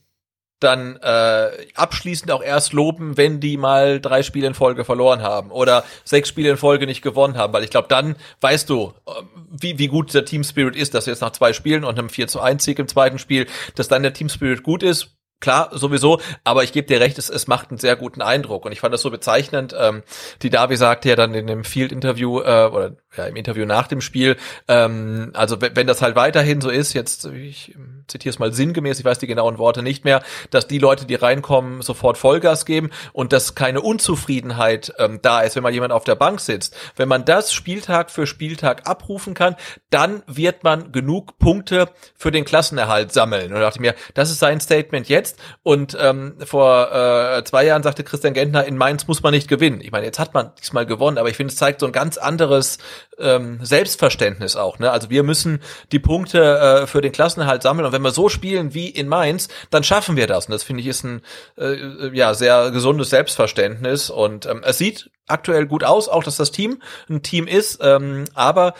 dann 0.60 0.96
äh, 0.96 1.50
abschließend 1.74 2.30
auch 2.30 2.42
erst 2.42 2.74
loben, 2.74 3.16
wenn 3.16 3.40
die 3.40 3.56
mal 3.56 3.98
drei 3.98 4.22
Spiele 4.22 4.46
in 4.46 4.54
Folge 4.54 4.84
verloren 4.84 5.22
haben 5.22 5.50
oder 5.50 5.84
sechs 6.04 6.28
Spiele 6.28 6.50
in 6.50 6.56
Folge 6.58 6.86
nicht 6.86 7.00
gewonnen 7.00 7.36
haben, 7.36 7.52
weil 7.54 7.64
ich 7.64 7.70
glaube, 7.70 7.88
dann 7.88 8.16
weißt 8.42 8.68
du, 8.68 8.92
äh, 9.06 9.12
wie, 9.50 9.78
wie 9.78 9.88
gut 9.88 10.12
der 10.12 10.26
Team 10.26 10.44
Spirit 10.44 10.76
ist, 10.76 10.94
dass 10.94 11.06
jetzt 11.06 11.22
nach 11.22 11.32
zwei 11.32 11.54
Spielen 11.54 11.82
und 11.82 11.98
einem 11.98 12.10
4 12.10 12.28
zu 12.28 12.40
1 12.40 12.62
Sieg 12.62 12.78
im 12.78 12.88
zweiten 12.88 13.18
Spiel, 13.18 13.46
dass 13.74 13.88
dann 13.88 14.02
der 14.02 14.12
Team 14.12 14.28
Spirit 14.28 14.62
gut 14.62 14.82
ist, 14.82 15.16
Klar, 15.40 15.70
sowieso, 15.72 16.20
aber 16.44 16.64
ich 16.64 16.72
gebe 16.72 16.86
dir 16.86 17.00
recht, 17.00 17.16
es, 17.16 17.30
es 17.30 17.46
macht 17.46 17.70
einen 17.70 17.78
sehr 17.78 17.96
guten 17.96 18.20
Eindruck 18.20 18.66
und 18.66 18.72
ich 18.72 18.80
fand 18.80 18.92
das 18.92 19.00
so 19.00 19.10
bezeichnend. 19.10 19.74
Ähm, 19.76 20.02
die 20.42 20.50
Davi 20.50 20.76
sagte 20.76 21.08
ja 21.08 21.16
dann 21.16 21.32
in 21.32 21.46
dem 21.46 21.64
Field-Interview 21.64 22.40
äh, 22.40 22.68
oder 22.70 22.96
ja 23.16 23.24
im 23.24 23.36
Interview 23.36 23.66
nach 23.66 23.88
dem 23.88 24.00
Spiel, 24.00 24.36
ähm, 24.68 25.30
also 25.34 25.60
wenn 25.60 25.86
das 25.86 26.02
halt 26.02 26.16
weiterhin 26.16 26.60
so 26.60 26.70
ist, 26.70 26.92
jetzt 26.92 27.24
ich 27.26 27.74
zitiere 28.06 28.30
es 28.30 28.38
mal 28.38 28.52
sinngemäß, 28.52 28.98
ich 28.98 29.04
weiß 29.04 29.18
die 29.18 29.26
genauen 29.26 29.58
Worte 29.58 29.82
nicht 29.82 30.04
mehr, 30.04 30.22
dass 30.50 30.66
die 30.66 30.78
Leute, 30.78 31.06
die 31.06 31.14
reinkommen, 31.14 31.82
sofort 31.82 32.18
Vollgas 32.18 32.64
geben 32.64 32.90
und 33.12 33.32
dass 33.32 33.54
keine 33.54 33.80
Unzufriedenheit 33.80 34.92
ähm, 34.98 35.20
da 35.22 35.40
ist, 35.40 35.56
wenn 35.56 35.62
mal 35.62 35.72
jemand 35.72 35.92
auf 35.92 36.04
der 36.04 36.14
Bank 36.14 36.40
sitzt. 36.40 36.76
Wenn 36.96 37.08
man 37.08 37.24
das 37.24 37.52
Spieltag 37.52 38.10
für 38.10 38.26
Spieltag 38.26 38.88
abrufen 38.88 39.34
kann, 39.34 39.56
dann 39.90 40.22
wird 40.26 40.64
man 40.64 40.92
genug 40.92 41.38
Punkte 41.38 41.88
für 42.16 42.30
den 42.30 42.44
Klassenerhalt 42.44 43.12
sammeln. 43.12 43.46
Und 43.46 43.54
da 43.54 43.60
dachte 43.60 43.78
ich 43.78 43.80
mir, 43.80 43.94
das 44.14 44.30
ist 44.30 44.38
sein 44.40 44.60
Statement 44.60 45.08
jetzt 45.08 45.38
und 45.62 45.96
ähm, 46.00 46.36
vor 46.44 46.92
äh, 46.92 47.44
zwei 47.44 47.64
Jahren 47.64 47.82
sagte 47.82 48.04
Christian 48.04 48.34
Gentner, 48.34 48.64
in 48.64 48.76
Mainz 48.76 49.06
muss 49.06 49.22
man 49.22 49.32
nicht 49.32 49.48
gewinnen. 49.48 49.80
Ich 49.80 49.92
meine, 49.92 50.06
jetzt 50.06 50.18
hat 50.18 50.34
man 50.34 50.52
diesmal 50.60 50.86
gewonnen, 50.86 51.18
aber 51.18 51.28
ich 51.28 51.36
finde, 51.36 51.52
es 51.52 51.58
zeigt 51.58 51.80
so 51.80 51.86
ein 51.86 51.92
ganz 51.92 52.18
anderes 52.18 52.78
ähm, 53.18 53.58
Selbstverständnis 53.62 54.56
auch. 54.56 54.78
Ne? 54.78 54.90
Also 54.90 55.10
wir 55.10 55.22
müssen 55.22 55.60
die 55.92 55.98
Punkte 55.98 56.58
äh, 56.58 56.86
für 56.86 57.00
den 57.00 57.12
Klassenerhalt 57.12 57.62
sammeln 57.62 57.86
und 57.86 57.92
wenn 57.92 58.02
wir 58.02 58.10
so 58.10 58.28
spielen 58.28 58.74
wie 58.74 58.88
in 58.88 59.08
Mainz, 59.08 59.48
dann 59.70 59.84
schaffen 59.84 60.16
wir 60.16 60.26
das. 60.26 60.46
Und 60.46 60.52
das 60.52 60.62
finde 60.62 60.82
ich 60.82 60.86
ist 60.86 61.04
ein 61.04 61.22
äh, 61.58 62.14
ja 62.16 62.34
sehr 62.34 62.70
gesundes 62.70 63.10
Selbstverständnis 63.10 64.10
und 64.10 64.46
ähm, 64.46 64.62
es 64.64 64.78
sieht 64.78 65.10
aktuell 65.26 65.66
gut 65.66 65.84
aus, 65.84 66.08
auch 66.08 66.24
dass 66.24 66.36
das 66.36 66.50
Team 66.50 66.82
ein 67.08 67.22
Team 67.22 67.46
ist, 67.46 67.78
ähm, 67.82 68.24
aber 68.34 68.74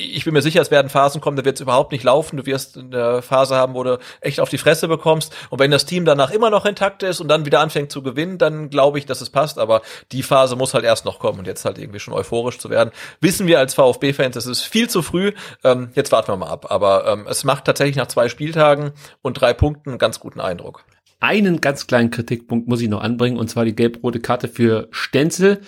ich 0.00 0.24
bin 0.24 0.32
mir 0.32 0.42
sicher, 0.42 0.62
es 0.62 0.70
werden 0.70 0.88
Phasen 0.88 1.20
kommen, 1.20 1.36
da 1.36 1.44
wird 1.44 1.56
es 1.56 1.60
überhaupt 1.60 1.92
nicht 1.92 2.04
laufen. 2.04 2.36
Du 2.36 2.46
wirst 2.46 2.78
eine 2.78 3.22
Phase 3.22 3.56
haben, 3.56 3.74
wo 3.74 3.84
du 3.84 3.98
echt 4.20 4.40
auf 4.40 4.48
die 4.48 4.58
Fresse 4.58 4.88
bekommst. 4.88 5.34
Und 5.50 5.58
wenn 5.58 5.70
das 5.70 5.84
Team 5.84 6.04
danach 6.04 6.30
immer 6.30 6.50
noch 6.50 6.64
intakt 6.64 7.02
ist 7.02 7.20
und 7.20 7.28
dann 7.28 7.44
wieder 7.44 7.60
anfängt 7.60 7.92
zu 7.92 8.02
gewinnen, 8.02 8.38
dann 8.38 8.70
glaube 8.70 8.98
ich, 8.98 9.06
dass 9.06 9.20
es 9.20 9.30
passt. 9.30 9.58
Aber 9.58 9.82
die 10.12 10.22
Phase 10.22 10.56
muss 10.56 10.74
halt 10.74 10.84
erst 10.84 11.04
noch 11.04 11.18
kommen 11.18 11.38
und 11.38 11.46
jetzt 11.46 11.64
halt 11.64 11.78
irgendwie 11.78 12.00
schon 12.00 12.14
euphorisch 12.14 12.58
zu 12.58 12.70
werden. 12.70 12.90
Wissen 13.20 13.46
wir 13.46 13.58
als 13.58 13.74
VfB-Fans, 13.74 14.36
es 14.36 14.46
ist 14.46 14.62
viel 14.62 14.88
zu 14.88 15.02
früh. 15.02 15.32
Ähm, 15.62 15.90
jetzt 15.94 16.12
warten 16.12 16.32
wir 16.32 16.36
mal 16.36 16.48
ab. 16.48 16.66
Aber 16.70 17.06
ähm, 17.06 17.26
es 17.28 17.44
macht 17.44 17.66
tatsächlich 17.66 17.96
nach 17.96 18.08
zwei 18.08 18.28
Spieltagen 18.28 18.92
und 19.22 19.34
drei 19.34 19.52
Punkten 19.52 19.90
einen 19.90 19.98
ganz 19.98 20.20
guten 20.20 20.40
Eindruck. 20.40 20.84
Einen 21.20 21.60
ganz 21.60 21.86
kleinen 21.86 22.10
Kritikpunkt 22.10 22.66
muss 22.66 22.80
ich 22.80 22.88
noch 22.88 23.02
anbringen, 23.02 23.36
und 23.36 23.48
zwar 23.50 23.66
die 23.66 23.76
gelb-rote 23.76 24.20
Karte 24.20 24.48
für 24.48 24.88
Stenzel. 24.90 25.60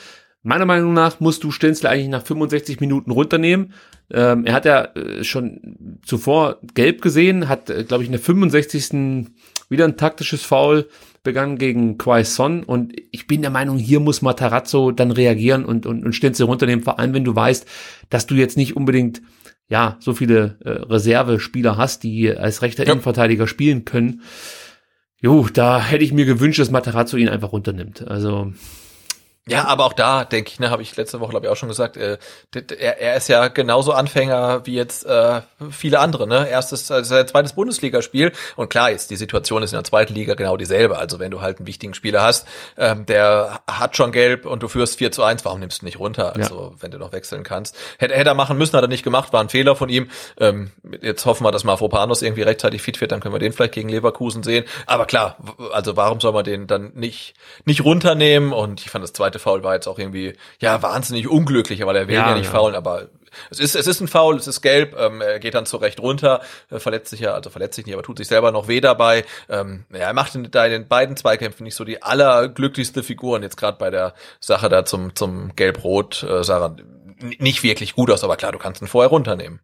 Meiner 0.43 0.67
Meinung 0.67 0.93
nach 0.93 1.21
musst 1.21 1.45
du 1.45 1.53
Stenzel 1.53 1.87
eigentlich 1.87 2.09
nach 2.09 2.27
65 2.27 2.81
Minuten 2.81 3.13
runternehmen. 3.13 3.75
Ähm, 4.11 4.45
er 4.45 4.55
hat 4.55 4.65
ja 4.65 4.85
äh, 4.95 5.23
schon 5.23 6.01
zuvor 6.05 6.59
gelb 6.75 7.01
gesehen, 7.01 7.49
hat, 7.49 7.71
äh, 7.71 7.85
glaube 7.85 8.03
ich, 8.03 8.09
in 8.09 8.13
der 8.13 8.21
65. 8.21 9.31
wieder 9.69 9.85
ein 9.85 9.97
taktisches 9.97 10.43
Foul 10.43 10.89
begangen 11.23 11.57
gegen 11.57 11.97
Quaison 11.97 12.65
und 12.65 12.93
ich 13.13 13.29
bin 13.29 13.43
der 13.43 13.53
Meinung, 13.53 13.79
hier 13.79 14.01
muss 14.01 14.23
Matarazzo 14.23 14.91
dann 14.91 15.13
reagieren 15.13 15.65
und, 15.65 15.87
und, 15.87 16.05
und 16.05 16.13
Stenzel 16.13 16.47
runternehmen, 16.47 16.83
vor 16.85 16.99
allem 16.99 17.15
wenn 17.15 17.25
du 17.25 17.35
weißt, 17.35 17.65
dass 18.11 18.27
du 18.27 18.35
jetzt 18.35 18.57
nicht 18.57 18.77
unbedingt 18.77 19.23
ja, 19.69 19.97
so 20.01 20.13
viele 20.13 20.59
äh, 20.65 20.71
Reservespieler 20.71 21.77
hast, 21.77 22.03
die 22.03 22.31
als 22.31 22.61
rechter 22.63 22.85
ja. 22.85 22.93
Innenverteidiger 22.93 23.47
spielen 23.47 23.85
können. 23.85 24.23
Jo, 25.21 25.47
da 25.51 25.81
hätte 25.81 26.05
ich 26.05 26.13
mir 26.13 26.25
gewünscht, 26.25 26.59
dass 26.59 26.73
Materazzo 26.73 27.17
ihn 27.17 27.29
einfach 27.29 27.53
runternimmt. 27.53 28.07
Also 28.09 28.53
ja, 29.49 29.65
aber 29.65 29.87
auch 29.87 29.93
da 29.93 30.25
denke 30.25 30.53
ich, 30.53 30.61
ne, 30.61 30.71
habe 30.71 30.83
ich 30.83 30.97
letzte 30.97 31.19
Woche 31.19 31.31
glaube 31.31 31.47
ich 31.47 31.53
auch 31.53 31.57
schon 31.57 31.69
gesagt, 31.69 31.97
äh, 31.97 32.19
er, 32.55 33.01
er 33.01 33.17
ist 33.17 33.29
ja 33.29 33.49
genauso 33.49 33.93
Anfänger 33.93 34.65
wie 34.67 34.75
jetzt 34.75 35.05
äh, 35.05 35.41
viele 35.71 35.99
andere. 35.99 36.29
Ne, 36.29 36.49
erstes, 36.49 36.91
also 36.93 37.09
sein 37.09 37.27
zweites 37.27 37.53
Bundesligaspiel 37.55 38.33
und 38.55 38.71
klar, 38.71 38.91
jetzt 38.91 39.11
die 39.11 39.17
Situation 39.17 39.63
ist 39.63 39.73
in 39.73 39.77
der 39.77 39.85
zweiten 39.85 40.15
Liga 40.15 40.35
genau 40.35 40.57
dieselbe. 40.57 40.97
Also 40.97 41.19
wenn 41.19 41.33
du 41.33 41.41
halt 41.41 41.59
einen 41.59 41.67
wichtigen 41.67 41.95
Spieler 41.95 42.23
hast, 42.23 42.47
ähm, 42.77 43.05
der 43.07 43.61
hat 43.67 43.97
schon 43.97 44.13
Gelb 44.13 44.47
und 44.47 44.63
du 44.63 44.69
führst 44.69 44.99
4 44.99 45.11
zu 45.11 45.25
1, 45.25 45.45
warum 45.45 45.59
nimmst 45.59 45.83
du 45.83 45.87
nicht 45.87 45.99
runter? 45.99 46.37
Also 46.37 46.71
ja. 46.71 46.77
wenn 46.81 46.93
du 46.93 46.99
noch 46.99 47.13
wechseln 47.13 47.43
kannst, 47.43 47.77
hätte, 47.99 48.15
hätte 48.15 48.31
er 48.31 48.35
machen 48.35 48.57
müssen, 48.57 48.77
hat 48.77 48.85
er 48.85 48.89
nicht 48.89 49.03
gemacht, 49.03 49.33
war 49.33 49.41
ein 49.41 49.49
Fehler 49.49 49.75
von 49.75 49.89
ihm. 49.89 50.09
Ähm, 50.39 50.71
jetzt 51.01 51.27
hoffen 51.27 51.45
wir, 51.45 51.51
dass 51.51 51.65
Mafropanos 51.65 52.23
irgendwie 52.23 52.43
rechtzeitig 52.43 52.81
fit 52.81 53.01
wird, 53.01 53.11
dann 53.11 53.21
können 53.21 53.35
wir 53.35 53.41
den 53.41 53.53
vielleicht 53.53 53.75
gegen 53.75 53.89
Leverkusen 53.89 54.45
sehen. 54.45 54.65
Aber 54.87 55.07
klar, 55.07 55.37
also 55.73 55.97
warum 55.97 56.21
soll 56.21 56.33
man 56.33 56.45
den 56.45 56.69
dann 56.69 56.93
nicht 56.95 57.35
nicht 57.65 57.85
runternehmen? 57.85 58.53
Und 58.53 58.81
ich 58.81 58.91
fand 58.91 59.03
das 59.03 59.13
zweite 59.13 59.32
zweite 59.33 59.39
Foul 59.39 59.63
war 59.63 59.75
jetzt 59.75 59.87
auch 59.87 59.99
irgendwie, 59.99 60.35
ja, 60.61 60.83
wahnsinnig 60.83 61.29
unglücklich, 61.29 61.83
aber 61.83 61.93
der 61.93 62.09
will 62.09 62.15
ja, 62.15 62.31
ja 62.31 62.35
nicht 62.35 62.47
ja. 62.47 62.53
faulen, 62.53 62.75
aber 62.75 63.09
es 63.51 63.61
ist, 63.61 63.75
es 63.75 63.87
ist 63.87 64.01
ein 64.01 64.09
Foul, 64.09 64.37
es 64.37 64.47
ist 64.47 64.61
gelb, 64.61 64.95
ähm, 64.99 65.23
er 65.23 65.39
geht 65.39 65.55
dann 65.55 65.65
zurecht 65.65 66.01
runter, 66.01 66.43
äh, 66.71 66.79
verletzt 66.79 67.11
sich 67.11 67.21
ja, 67.21 67.33
also 67.33 67.49
verletzt 67.49 67.77
sich 67.77 67.87
nicht, 67.87 67.95
aber 67.95 68.03
tut 68.03 68.19
sich 68.19 68.29
selber 68.29 68.53
noch 68.53 68.69
weh 68.69 68.81
dabei. 68.81 69.25
Ähm, 69.49 69.85
ja, 69.91 70.01
er 70.01 70.13
macht 70.13 70.35
in, 70.35 70.51
da 70.51 70.67
in 70.67 70.73
den 70.73 70.89
beiden 70.89 71.17
Zweikämpfen 71.17 71.65
nicht 71.65 71.75
so 71.75 71.85
die 71.85 72.03
allerglücklichste 72.03 73.03
Figur 73.03 73.37
und 73.37 73.43
jetzt 73.43 73.57
gerade 73.57 73.79
bei 73.79 73.91
der 73.91 74.15
Sache 74.39 74.69
da 74.69 74.85
zum, 74.85 75.17
zum 75.17 75.57
Gelb-Rot, 75.57 76.25
äh, 76.25 76.45
Sarah, 76.45 76.77
nicht 77.39 77.63
wirklich 77.63 77.95
gut 77.95 78.11
aus, 78.11 78.25
aber 78.25 78.37
klar, 78.37 78.53
du 78.53 78.59
kannst 78.59 78.83
ihn 78.83 78.89
vorher 78.89 79.11
runternehmen. 79.11 79.61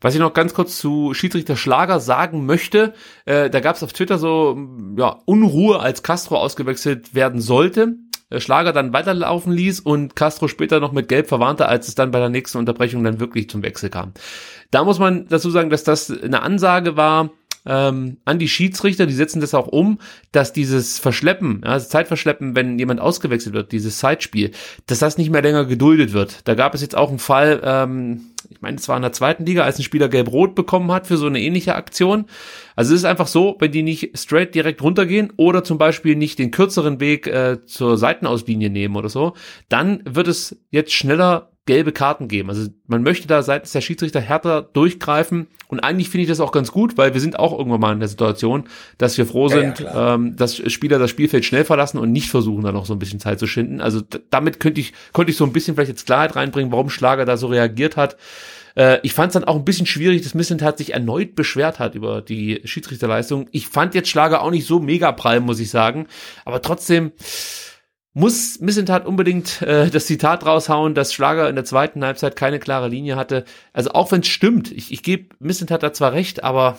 Was 0.00 0.14
ich 0.14 0.20
noch 0.20 0.32
ganz 0.32 0.54
kurz 0.54 0.78
zu 0.78 1.14
Schiedsrichter 1.14 1.56
Schlager 1.56 2.00
sagen 2.00 2.46
möchte, 2.46 2.94
äh, 3.24 3.50
da 3.50 3.60
gab 3.60 3.76
es 3.76 3.82
auf 3.82 3.92
Twitter 3.92 4.18
so 4.18 4.58
ja, 4.96 5.18
Unruhe, 5.26 5.80
als 5.80 6.02
Castro 6.02 6.38
ausgewechselt 6.38 7.14
werden 7.14 7.40
sollte. 7.40 7.94
Äh, 8.32 8.40
Schlager 8.40 8.72
dann 8.72 8.92
weiterlaufen 8.92 9.52
ließ 9.52 9.80
und 9.80 10.16
Castro 10.16 10.48
später 10.48 10.80
noch 10.80 10.92
mit 10.92 11.08
Gelb 11.08 11.28
verwarnte, 11.28 11.66
als 11.68 11.88
es 11.88 11.94
dann 11.94 12.10
bei 12.10 12.18
der 12.18 12.28
nächsten 12.28 12.58
Unterbrechung 12.58 13.04
dann 13.04 13.20
wirklich 13.20 13.50
zum 13.50 13.62
Wechsel 13.62 13.90
kam. 13.90 14.12
Da 14.70 14.84
muss 14.84 14.98
man 14.98 15.26
dazu 15.28 15.50
sagen, 15.50 15.70
dass 15.70 15.84
das 15.84 16.10
eine 16.10 16.42
Ansage 16.42 16.96
war, 16.96 17.30
ähm, 17.64 18.16
an 18.24 18.38
die 18.38 18.48
Schiedsrichter, 18.48 19.06
die 19.06 19.12
setzen 19.12 19.40
das 19.40 19.54
auch 19.54 19.68
um, 19.68 19.98
dass 20.32 20.52
dieses 20.52 20.98
Verschleppen, 20.98 21.62
also 21.62 21.88
Zeitverschleppen, 21.88 22.56
wenn 22.56 22.78
jemand 22.78 23.00
ausgewechselt 23.00 23.54
wird, 23.54 23.70
dieses 23.70 23.98
Zeitspiel, 23.98 24.50
dass 24.86 24.98
das 24.98 25.16
nicht 25.16 25.30
mehr 25.30 25.42
länger 25.42 25.64
geduldet 25.64 26.12
wird. 26.12 26.40
Da 26.48 26.54
gab 26.54 26.74
es 26.74 26.80
jetzt 26.80 26.96
auch 26.96 27.10
einen 27.10 27.20
Fall, 27.20 27.60
ähm, 27.62 28.31
ich 28.52 28.60
meine, 28.60 28.76
es 28.76 28.88
war 28.88 28.96
in 28.96 29.02
der 29.02 29.12
zweiten 29.12 29.46
Liga, 29.46 29.64
als 29.64 29.78
ein 29.78 29.82
Spieler 29.82 30.08
gelb-rot 30.08 30.54
bekommen 30.54 30.92
hat 30.92 31.06
für 31.06 31.16
so 31.16 31.26
eine 31.26 31.40
ähnliche 31.40 31.74
Aktion. 31.74 32.26
Also 32.76 32.94
es 32.94 33.00
ist 33.00 33.04
einfach 33.04 33.26
so, 33.26 33.56
wenn 33.58 33.72
die 33.72 33.82
nicht 33.82 34.16
straight 34.18 34.54
direkt 34.54 34.82
runtergehen 34.82 35.32
oder 35.36 35.64
zum 35.64 35.78
Beispiel 35.78 36.16
nicht 36.16 36.38
den 36.38 36.50
kürzeren 36.50 37.00
Weg 37.00 37.26
äh, 37.26 37.64
zur 37.64 37.96
Seitenauslinie 37.96 38.70
nehmen 38.70 38.96
oder 38.96 39.08
so, 39.08 39.34
dann 39.68 40.02
wird 40.04 40.28
es 40.28 40.60
jetzt 40.70 40.92
schneller 40.92 41.51
gelbe 41.64 41.92
Karten 41.92 42.26
geben. 42.26 42.48
Also 42.48 42.68
man 42.88 43.02
möchte 43.04 43.28
da 43.28 43.42
seitens 43.42 43.70
der 43.70 43.82
Schiedsrichter 43.82 44.20
härter 44.20 44.62
durchgreifen 44.62 45.46
und 45.68 45.80
eigentlich 45.80 46.08
finde 46.08 46.22
ich 46.22 46.28
das 46.28 46.40
auch 46.40 46.50
ganz 46.50 46.72
gut, 46.72 46.98
weil 46.98 47.14
wir 47.14 47.20
sind 47.20 47.38
auch 47.38 47.56
irgendwann 47.56 47.80
mal 47.80 47.92
in 47.92 48.00
der 48.00 48.08
Situation, 48.08 48.64
dass 48.98 49.16
wir 49.16 49.26
froh 49.26 49.46
sind, 49.46 49.78
ja, 49.78 50.14
ähm, 50.14 50.34
dass 50.34 50.56
Spieler 50.72 50.98
das 50.98 51.10
Spielfeld 51.10 51.44
schnell 51.44 51.64
verlassen 51.64 51.98
und 51.98 52.10
nicht 52.10 52.30
versuchen, 52.30 52.64
da 52.64 52.72
noch 52.72 52.86
so 52.86 52.94
ein 52.94 52.98
bisschen 52.98 53.20
Zeit 53.20 53.38
zu 53.38 53.46
schinden. 53.46 53.80
Also 53.80 54.02
damit 54.30 54.58
könnte 54.58 54.80
ich, 54.80 54.92
konnte 55.12 55.30
ich 55.30 55.36
so 55.36 55.44
ein 55.44 55.52
bisschen 55.52 55.76
vielleicht 55.76 55.90
jetzt 55.90 56.06
Klarheit 56.06 56.34
reinbringen, 56.34 56.72
warum 56.72 56.90
Schlager 56.90 57.24
da 57.24 57.36
so 57.36 57.46
reagiert 57.46 57.96
hat. 57.96 58.16
Äh, 58.74 58.98
ich 59.04 59.14
fand 59.14 59.28
es 59.28 59.34
dann 59.34 59.44
auch 59.44 59.56
ein 59.56 59.64
bisschen 59.64 59.86
schwierig, 59.86 60.22
dass 60.22 60.34
Missentat 60.34 60.78
sich 60.78 60.94
erneut 60.94 61.36
beschwert 61.36 61.78
hat 61.78 61.94
über 61.94 62.22
die 62.22 62.60
Schiedsrichterleistung. 62.64 63.46
Ich 63.52 63.68
fand 63.68 63.94
jetzt 63.94 64.08
Schlager 64.08 64.42
auch 64.42 64.50
nicht 64.50 64.66
so 64.66 64.80
mega 64.80 65.12
prall, 65.12 65.38
muss 65.38 65.60
ich 65.60 65.70
sagen. 65.70 66.06
Aber 66.44 66.60
trotzdem 66.60 67.12
muss 68.14 68.60
Missentat 68.60 69.06
unbedingt 69.06 69.62
äh, 69.62 69.88
das 69.88 70.06
Zitat 70.06 70.44
raushauen, 70.44 70.94
dass 70.94 71.14
Schlager 71.14 71.48
in 71.48 71.54
der 71.54 71.64
zweiten 71.64 72.04
Halbzeit 72.04 72.36
keine 72.36 72.58
klare 72.58 72.88
Linie 72.88 73.16
hatte. 73.16 73.44
Also 73.72 73.92
auch 73.92 74.12
wenn 74.12 74.20
es 74.20 74.28
stimmt, 74.28 74.70
ich, 74.70 74.92
ich 74.92 75.02
gebe 75.02 75.34
Missentat 75.38 75.82
da 75.82 75.92
zwar 75.92 76.12
recht, 76.12 76.44
aber 76.44 76.78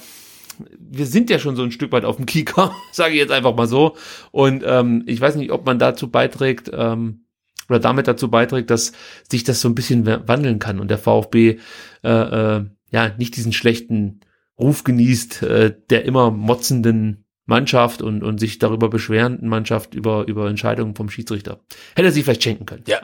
wir 0.77 1.07
sind 1.07 1.30
ja 1.30 1.39
schon 1.39 1.55
so 1.55 1.64
ein 1.64 1.72
Stück 1.72 1.91
weit 1.91 2.05
auf 2.05 2.18
dem 2.18 2.27
Kieker, 2.27 2.76
sage 2.91 3.14
ich 3.14 3.19
jetzt 3.19 3.31
einfach 3.31 3.55
mal 3.55 3.68
so. 3.68 3.95
Und 4.31 4.64
ähm, 4.65 5.03
ich 5.07 5.19
weiß 5.19 5.35
nicht, 5.35 5.51
ob 5.51 5.65
man 5.65 5.80
dazu 5.80 6.10
beiträgt, 6.10 6.69
ähm, 6.73 7.26
oder 7.69 7.80
damit 7.80 8.07
dazu 8.07 8.30
beiträgt, 8.30 8.69
dass 8.69 8.91
sich 9.30 9.43
das 9.43 9.61
so 9.61 9.69
ein 9.69 9.76
bisschen 9.76 10.05
wandeln 10.05 10.60
kann 10.60 10.80
und 10.80 10.89
der 10.89 10.97
VfB 10.97 11.60
äh, 12.03 12.10
äh, 12.10 12.65
ja 12.91 13.10
nicht 13.18 13.35
diesen 13.38 13.53
schlechten 13.53 14.19
Ruf 14.60 14.84
genießt, 14.84 15.43
äh, 15.43 15.76
der 15.89 16.05
immer 16.05 16.30
motzenden 16.30 17.23
Mannschaft 17.45 18.02
und, 18.02 18.24
und 18.24 18.40
sich 18.40 18.60
darüber 18.60 18.90
beschwerenden 18.90 19.49
Mannschaft 19.49 19.94
über, 19.94 20.28
über 20.28 20.48
Entscheidungen 20.48 20.95
vom 20.95 21.10
Schiedsrichter. 21.10 21.60
Hätte 21.95 22.07
er 22.07 22.11
sie 22.11 22.24
vielleicht 22.24 22.44
schenken 22.44 22.65
können. 22.65 22.84
Ja, 22.88 23.02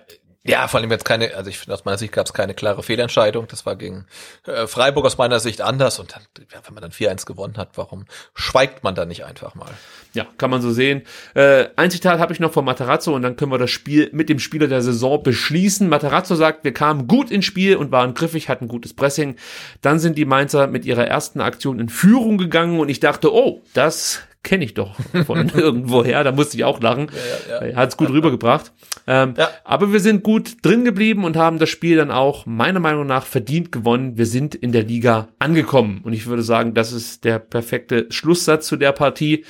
ja, 0.49 0.69
vor 0.69 0.79
allem 0.79 0.89
jetzt 0.89 1.03
keine, 1.03 1.35
also 1.35 1.49
ich 1.49 1.59
finde 1.59 1.73
aus 1.73 1.83
meiner 1.83 1.97
Sicht 1.97 2.13
gab 2.13 2.25
es 2.25 2.31
keine 2.31 2.53
klare 2.53 2.81
Fehlentscheidung. 2.81 3.47
Das 3.49 3.65
war 3.65 3.75
gegen 3.75 4.05
äh, 4.47 4.67
Freiburg 4.67 5.05
aus 5.05 5.17
meiner 5.17 5.41
Sicht 5.41 5.59
anders 5.59 5.99
und 5.99 6.15
dann, 6.15 6.21
wenn 6.63 6.73
man 6.73 6.81
dann 6.81 6.91
4-1 6.91 7.25
gewonnen 7.25 7.57
hat, 7.57 7.71
warum 7.75 8.05
schweigt 8.33 8.81
man 8.81 8.95
da 8.95 9.05
nicht 9.05 9.25
einfach 9.25 9.53
mal? 9.53 9.69
Ja, 10.13 10.25
kann 10.37 10.49
man 10.49 10.61
so 10.61 10.71
sehen. 10.71 11.03
Äh, 11.33 11.65
ein 11.75 11.91
Zitat 11.91 12.19
habe 12.19 12.31
ich 12.31 12.39
noch 12.39 12.53
von 12.53 12.63
Materazzo 12.63 13.13
und 13.13 13.21
dann 13.21 13.35
können 13.35 13.51
wir 13.51 13.57
das 13.57 13.69
Spiel 13.69 14.09
mit 14.13 14.29
dem 14.29 14.39
Spieler 14.39 14.67
der 14.67 14.81
Saison 14.81 15.21
beschließen. 15.21 15.89
Materazzo 15.89 16.35
sagt, 16.35 16.63
wir 16.63 16.73
kamen 16.73 17.07
gut 17.07 17.31
ins 17.31 17.43
Spiel 17.43 17.75
und 17.75 17.91
waren 17.91 18.13
griffig, 18.13 18.47
hatten 18.47 18.69
gutes 18.69 18.93
Pressing. 18.93 19.35
Dann 19.81 19.99
sind 19.99 20.17
die 20.17 20.25
Mainzer 20.25 20.67
mit 20.67 20.85
ihrer 20.85 21.05
ersten 21.05 21.41
Aktion 21.41 21.79
in 21.79 21.89
Führung 21.89 22.37
gegangen 22.37 22.79
und 22.79 22.87
ich 22.87 23.01
dachte, 23.01 23.33
oh, 23.33 23.61
das 23.73 24.21
kenne 24.43 24.65
ich 24.65 24.73
doch 24.73 24.95
von 25.25 25.49
irgendwoher. 25.55 26.23
Da 26.23 26.31
musste 26.31 26.57
ich 26.57 26.63
auch 26.63 26.81
lachen. 26.81 27.09
Ja, 27.49 27.61
ja, 27.61 27.67
ja. 27.67 27.75
Hat 27.75 27.89
es 27.89 27.97
gut 27.97 28.09
rübergebracht. 28.09 28.71
Ähm. 29.07 29.33
Aber 29.63 29.91
wir 29.91 29.99
sind 29.99 30.23
gut 30.23 30.57
drin 30.63 30.85
geblieben 30.85 31.23
und 31.23 31.35
haben 31.35 31.59
das 31.59 31.69
Spiel 31.69 31.97
dann 31.97 32.11
auch 32.11 32.45
meiner 32.45 32.79
Meinung 32.79 33.05
nach 33.05 33.25
verdient 33.25 33.71
gewonnen. 33.71 34.17
Wir 34.17 34.25
sind 34.25 34.55
in 34.55 34.71
der 34.71 34.83
Liga 34.83 35.29
angekommen. 35.39 36.01
Und 36.03 36.13
ich 36.13 36.27
würde 36.27 36.43
sagen, 36.43 36.73
das 36.73 36.91
ist 36.91 37.25
der 37.25 37.39
perfekte 37.39 38.07
Schlusssatz 38.09 38.67
zu 38.67 38.77
der 38.77 38.91
Partie. 38.91 39.45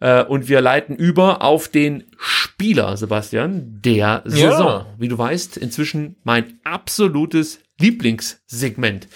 Äh, 0.00 0.24
und 0.24 0.48
wir 0.48 0.60
leiten 0.60 0.96
über 0.96 1.42
auf 1.42 1.68
den 1.68 2.04
Spieler, 2.18 2.96
Sebastian, 2.96 3.80
der 3.84 4.22
Saison. 4.24 4.86
Wie 4.98 5.08
du 5.08 5.16
weißt, 5.16 5.56
inzwischen 5.56 6.16
mein 6.24 6.58
absolutes 6.64 7.60
Lieblingssegment. 7.80 9.08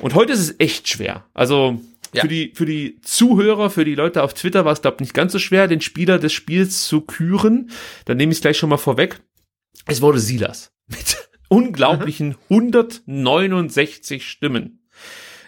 Und 0.00 0.14
heute 0.14 0.32
ist 0.32 0.40
es 0.40 0.54
echt 0.58 0.88
schwer. 0.88 1.24
Also 1.34 1.80
ja. 2.14 2.22
Für, 2.22 2.28
die, 2.28 2.52
für 2.54 2.66
die 2.66 3.00
Zuhörer, 3.00 3.70
für 3.70 3.84
die 3.84 3.94
Leute 3.94 4.22
auf 4.22 4.34
Twitter 4.34 4.64
war 4.64 4.72
es, 4.72 4.82
glaube 4.82 4.96
ich, 4.96 5.00
nicht 5.00 5.14
ganz 5.14 5.32
so 5.32 5.38
schwer, 5.38 5.68
den 5.68 5.80
Spieler 5.80 6.18
des 6.18 6.32
Spiels 6.32 6.86
zu 6.86 7.00
küren. 7.00 7.70
Dann 8.04 8.16
nehme 8.16 8.32
ich 8.32 8.38
es 8.38 8.42
gleich 8.42 8.58
schon 8.58 8.70
mal 8.70 8.78
vorweg. 8.78 9.20
Es 9.86 10.00
wurde 10.00 10.18
Silas 10.18 10.72
mit 10.86 11.28
unglaublichen 11.48 12.36
169 12.48 14.28
Stimmen. 14.28 14.86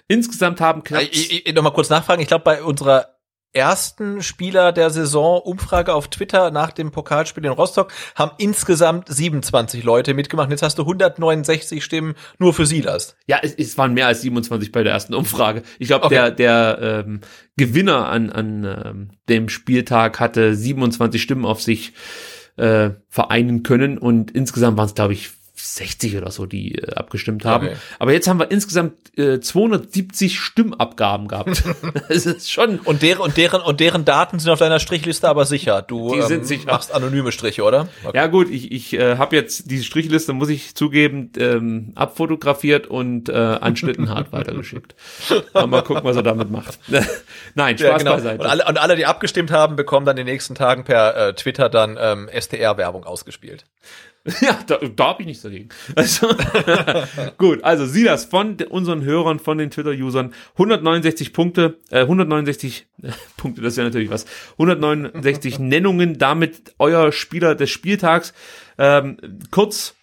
Insgesamt 0.09 0.61
haben 0.61 0.85
knapp. 0.85 1.03
Ich, 1.03 1.47
ich, 1.47 1.55
noch 1.55 1.63
mal 1.63 1.71
kurz 1.71 1.91
nachfragen. 1.91 2.23
Ich 2.23 2.29
glaube, 2.29 2.45
bei 2.45 2.63
unserer 2.63 3.16
ersten 3.57 4.23
Spieler 4.23 4.71
der 4.73 4.91
Saison 4.91 5.41
Umfrage 5.41 5.95
auf 5.95 6.09
Twitter 6.09 6.51
nach 6.51 6.71
dem 6.71 6.91
Pokalspiel 6.91 7.45
in 7.45 7.51
Rostock 7.51 7.91
haben 8.15 8.33
insgesamt 8.39 9.09
27 9.09 9.83
Leute 9.83 10.13
mitgemacht. 10.13 10.51
Jetzt 10.51 10.63
hast 10.63 10.79
du 10.79 10.83
169 10.83 11.83
Stimmen 11.83 12.15
nur 12.39 12.53
für 12.53 12.67
Silas. 12.67 13.17
Ja, 13.27 13.39
es, 13.43 13.55
es 13.55 13.79
waren 13.79 13.95
mehr 13.95 14.07
als 14.07 14.21
27 14.21 14.71
bei 14.71 14.83
der 14.83 14.93
ersten 14.93 15.15
Umfrage. 15.15 15.63
Ich 15.79 15.89
glaube, 15.89 16.05
okay. 16.05 16.15
der, 16.15 16.31
der 16.31 17.05
ähm, 17.07 17.21
Gewinner 17.57 18.09
an, 18.09 18.31
an 18.31 18.65
ähm, 18.65 19.11
dem 19.29 19.49
Spieltag 19.49 20.21
hatte 20.21 20.55
27 20.55 21.21
Stimmen 21.21 21.47
auf 21.47 21.63
sich 21.63 21.95
äh, 22.57 22.91
vereinen 23.09 23.63
können 23.63 23.99
und 23.99 24.31
insgesamt 24.31 24.77
waren 24.77 24.87
es, 24.87 24.95
glaube 24.95 25.15
ich, 25.15 25.31
60 25.75 26.17
oder 26.17 26.31
so, 26.31 26.47
die 26.47 26.77
äh, 26.77 26.95
abgestimmt 26.95 27.45
haben. 27.45 27.67
Okay. 27.69 27.77
Aber 27.99 28.13
jetzt 28.13 28.29
haben 28.29 28.39
wir 28.39 28.51
insgesamt 28.51 28.95
äh, 29.19 29.41
270 29.41 30.39
Stimmabgaben 30.39 31.29
gehabt. 31.29 31.65
das 32.09 32.27
ist 32.27 32.51
schon. 32.51 32.79
Und 32.81 33.03
deren, 33.03 33.21
und 33.21 33.37
deren, 33.37 33.63
und 33.63 33.81
deren 33.81 34.05
Daten 34.05 34.39
sind 34.39 34.51
auf 34.51 34.59
deiner 34.59 34.79
Strichliste 34.79 35.29
aber 35.29 35.45
sicher. 35.45 35.83
Du 35.83 36.15
die 36.15 36.23
sind 36.23 36.41
ähm, 36.41 36.45
sicher. 36.45 36.67
machst 36.67 36.95
anonyme 36.95 37.33
Striche, 37.33 37.65
oder? 37.65 37.89
Okay. 38.05 38.17
Ja 38.17 38.27
gut, 38.27 38.51
ich, 38.51 38.73
ich 38.73 38.93
äh, 38.95 39.17
habe 39.17 39.37
jetzt 39.37 39.71
diese 39.71 39.85
Strichliste, 39.85 40.33
muss 40.33 40.49
ich 40.49 40.75
zugeben, 40.75 41.31
ähm, 41.39 41.93
abfotografiert 41.95 42.87
und 42.87 43.29
äh, 43.29 43.33
an 43.33 43.77
Schnittenhart 43.77 44.33
weitergeschickt. 44.33 44.95
mal 45.55 45.83
gucken, 45.83 46.05
was 46.05 46.17
er 46.17 46.23
damit 46.23 46.51
macht. 46.51 46.79
Nein, 47.55 47.79
Spaß 47.79 47.89
ja, 47.89 47.99
genau. 47.99 48.13
beiseite. 48.13 48.43
Und 48.43 48.47
alle, 48.49 48.65
und 48.67 48.79
alle, 48.79 48.97
die 48.97 49.07
abgestimmt 49.07 49.51
haben, 49.51 49.77
bekommen 49.77 50.07
dann 50.07 50.17
in 50.17 50.27
den 50.27 50.33
nächsten 50.33 50.55
Tagen 50.55 50.85
per 50.85 51.17
äh, 51.17 51.35
Twitter 51.35 51.69
dann 51.69 51.97
ähm, 52.01 52.29
STR-Werbung 52.33 53.05
ausgespielt. 53.05 53.65
Ja, 54.41 54.59
da, 54.67 54.79
da 54.79 55.07
habe 55.07 55.23
ich 55.23 55.27
nichts 55.27 55.43
dagegen. 55.43 55.69
Also, 55.95 56.29
gut, 57.39 57.63
also 57.65 57.87
Silas 57.87 58.25
von 58.25 58.57
unseren 58.69 59.05
Hörern, 59.05 59.39
von 59.39 59.59
den 59.59 59.71
Twitter-Usern, 59.71 60.35
169 60.53 61.33
Punkte, 61.33 61.79
äh, 61.91 62.01
169 62.01 62.87
äh, 63.03 63.11
Punkte, 63.37 63.63
das 63.63 63.75
ist 63.75 63.79
ja 63.79 63.85
natürlich 63.85 64.11
was, 64.11 64.27
169 64.53 65.59
Nennungen, 65.59 66.19
damit 66.19 66.75
euer 66.79 67.13
Spieler 67.13 67.55
des 67.55 67.71
Spieltags. 67.71 68.35
Ähm, 68.79 69.17
kurz 69.51 69.95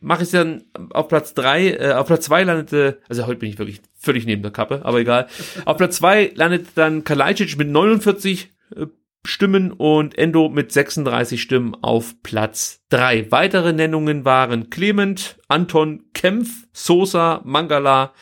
mache 0.00 0.24
ich 0.24 0.30
dann 0.30 0.64
auf 0.90 1.08
Platz 1.08 1.32
drei, 1.34 1.70
äh, 1.70 1.92
auf 1.92 2.08
Platz 2.08 2.24
zwei 2.26 2.42
landete, 2.42 2.98
also 3.08 3.26
heute 3.26 3.38
bin 3.38 3.48
ich 3.48 3.58
wirklich 3.58 3.80
völlig 3.96 4.26
neben 4.26 4.42
der 4.42 4.50
Kappe, 4.50 4.84
aber 4.84 4.98
egal. 4.98 5.28
auf 5.64 5.76
Platz 5.76 5.96
zwei 5.96 6.32
landet 6.34 6.68
dann 6.74 7.04
Kalajdzic 7.04 7.56
mit 7.56 7.68
49 7.68 8.50
äh, 8.74 8.86
Stimmen 9.24 9.72
und 9.72 10.18
Endo 10.18 10.48
mit 10.48 10.72
36 10.72 11.40
Stimmen 11.40 11.76
auf 11.80 12.22
Platz 12.22 12.82
drei. 12.88 13.30
Weitere 13.30 13.72
Nennungen 13.72 14.24
waren 14.24 14.68
Clement, 14.68 15.38
Anton, 15.48 16.04
Kempf, 16.12 16.66
Sosa, 16.72 17.40
Mangala, 17.44 18.12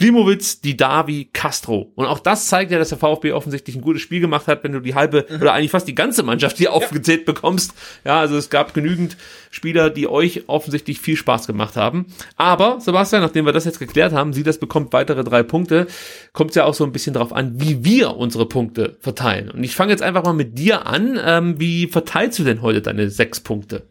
Klimowitz, 0.00 0.62
Didavi, 0.62 1.28
Castro. 1.30 1.92
Und 1.94 2.06
auch 2.06 2.20
das 2.20 2.46
zeigt 2.46 2.70
ja, 2.72 2.78
dass 2.78 2.88
der 2.88 2.96
VfB 2.96 3.32
offensichtlich 3.32 3.76
ein 3.76 3.82
gutes 3.82 4.00
Spiel 4.00 4.20
gemacht 4.20 4.46
hat, 4.46 4.64
wenn 4.64 4.72
du 4.72 4.80
die 4.80 4.94
halbe 4.94 5.26
mhm. 5.28 5.42
oder 5.42 5.52
eigentlich 5.52 5.72
fast 5.72 5.86
die 5.86 5.94
ganze 5.94 6.22
Mannschaft 6.22 6.56
hier 6.56 6.68
ja. 6.68 6.72
aufgezählt 6.72 7.26
bekommst. 7.26 7.74
Ja, 8.02 8.18
also 8.18 8.38
es 8.38 8.48
gab 8.48 8.72
genügend 8.72 9.18
Spieler, 9.50 9.90
die 9.90 10.08
euch 10.08 10.44
offensichtlich 10.46 11.00
viel 11.00 11.16
Spaß 11.16 11.46
gemacht 11.46 11.76
haben. 11.76 12.06
Aber, 12.36 12.80
Sebastian, 12.80 13.20
nachdem 13.20 13.44
wir 13.44 13.52
das 13.52 13.66
jetzt 13.66 13.78
geklärt 13.78 14.14
haben, 14.14 14.32
sie 14.32 14.42
das 14.42 14.56
bekommt 14.56 14.94
weitere 14.94 15.22
drei 15.22 15.42
Punkte, 15.42 15.86
kommt 16.32 16.52
es 16.52 16.56
ja 16.56 16.64
auch 16.64 16.72
so 16.72 16.84
ein 16.84 16.92
bisschen 16.92 17.12
darauf 17.12 17.34
an, 17.34 17.60
wie 17.60 17.84
wir 17.84 18.16
unsere 18.16 18.46
Punkte 18.46 18.96
verteilen. 19.00 19.50
Und 19.50 19.62
ich 19.64 19.76
fange 19.76 19.92
jetzt 19.92 20.02
einfach 20.02 20.24
mal 20.24 20.32
mit 20.32 20.58
dir 20.58 20.86
an. 20.86 21.20
Ähm, 21.22 21.60
wie 21.60 21.88
verteilst 21.88 22.38
du 22.38 22.44
denn 22.44 22.62
heute 22.62 22.80
deine 22.80 23.10
sechs 23.10 23.40
Punkte? 23.40 23.89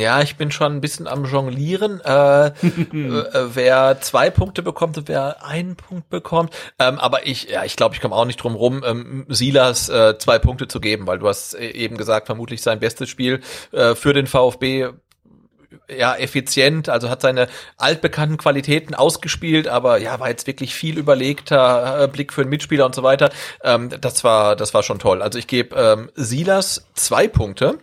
Ja, 0.00 0.22
ich 0.22 0.36
bin 0.36 0.50
schon 0.50 0.76
ein 0.76 0.80
bisschen 0.80 1.06
am 1.06 1.24
Jonglieren. 1.24 2.00
Äh, 2.00 2.46
äh, 2.48 2.52
wer 3.54 4.00
zwei 4.00 4.30
Punkte 4.30 4.62
bekommt 4.62 4.98
und 4.98 5.08
wer 5.08 5.44
einen 5.44 5.76
Punkt 5.76 6.08
bekommt. 6.10 6.54
Ähm, 6.78 6.98
aber 6.98 7.26
ich, 7.26 7.50
ja, 7.50 7.64
ich 7.64 7.76
glaube, 7.76 7.94
ich 7.94 8.00
komme 8.00 8.14
auch 8.14 8.24
nicht 8.24 8.42
drum 8.42 8.54
rum, 8.54 8.82
ähm, 8.86 9.26
Silas 9.28 9.88
äh, 9.88 10.18
zwei 10.18 10.38
Punkte 10.38 10.68
zu 10.68 10.80
geben, 10.80 11.06
weil 11.06 11.18
du 11.18 11.28
hast 11.28 11.54
äh, 11.54 11.70
eben 11.70 11.96
gesagt, 11.96 12.26
vermutlich 12.26 12.62
sein 12.62 12.80
bestes 12.80 13.08
Spiel 13.08 13.40
äh, 13.72 13.94
für 13.94 14.12
den 14.12 14.26
VfB 14.26 14.88
ja, 15.88 16.16
effizient, 16.16 16.88
also 16.88 17.10
hat 17.10 17.22
seine 17.22 17.48
altbekannten 17.76 18.36
Qualitäten 18.36 18.94
ausgespielt, 18.94 19.68
aber 19.68 19.98
ja, 19.98 20.20
war 20.20 20.28
jetzt 20.28 20.46
wirklich 20.46 20.74
viel 20.74 20.98
überlegter 20.98 22.04
äh, 22.04 22.08
Blick 22.08 22.32
für 22.32 22.42
den 22.42 22.50
Mitspieler 22.50 22.86
und 22.86 22.94
so 22.94 23.02
weiter. 23.02 23.30
Ähm, 23.62 23.90
das 24.00 24.24
war, 24.24 24.56
das 24.56 24.74
war 24.74 24.82
schon 24.82 24.98
toll. 24.98 25.22
Also 25.22 25.38
ich 25.38 25.46
gebe 25.46 25.76
ähm, 25.76 26.10
Silas 26.14 26.86
zwei 26.94 27.28
Punkte. 27.28 27.78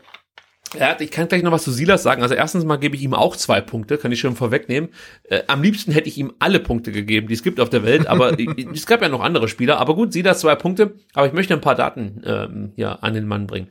Ja, 0.80 0.95
ich 0.99 1.11
kann 1.11 1.27
gleich 1.27 1.43
noch 1.43 1.52
was 1.52 1.64
zu 1.64 1.72
Silas 1.72 2.03
sagen. 2.03 2.22
Also 2.22 2.35
erstens 2.35 2.65
mal 2.65 2.77
gebe 2.77 2.95
ich 2.95 3.02
ihm 3.02 3.14
auch 3.14 3.35
zwei 3.35 3.61
Punkte, 3.61 3.97
kann 3.97 4.11
ich 4.11 4.19
schon 4.19 4.35
vorwegnehmen. 4.35 4.89
Äh, 5.23 5.43
am 5.47 5.61
liebsten 5.61 5.91
hätte 5.91 6.07
ich 6.10 6.18
ihm 6.18 6.34
alle 6.39 6.60
Punkte 6.60 6.91
gegeben, 6.91 7.27
die 7.27 7.34
es 7.34 7.43
gibt 7.43 7.60
auf 7.60 7.69
der 7.69 7.84
Welt, 7.84 8.07
aber 8.07 8.38
es 8.73 8.85
gab 8.85 9.02
ja 9.02 9.10
noch 9.10 9.22
andere 9.22 9.47
Spieler. 9.47 9.77
Aber 9.80 9.95
gut, 9.95 10.14
Silas 10.14 10.39
zwei 10.39 10.56
Punkte, 10.56 10.95
aber 11.14 11.27
ich 11.27 11.34
möchte 11.34 11.53
ein 11.53 11.61
paar 11.61 11.76
Daten 11.76 12.22
ähm, 12.26 12.72
hier 12.76 13.03
an 13.03 13.14
den 13.14 13.27
Mann 13.27 13.47
bringen. 13.47 13.68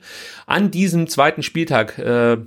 An 0.47 0.71
diesem 0.71 1.07
zweiten 1.07 1.43
Spieltag 1.43 1.99
äh, 1.99 2.39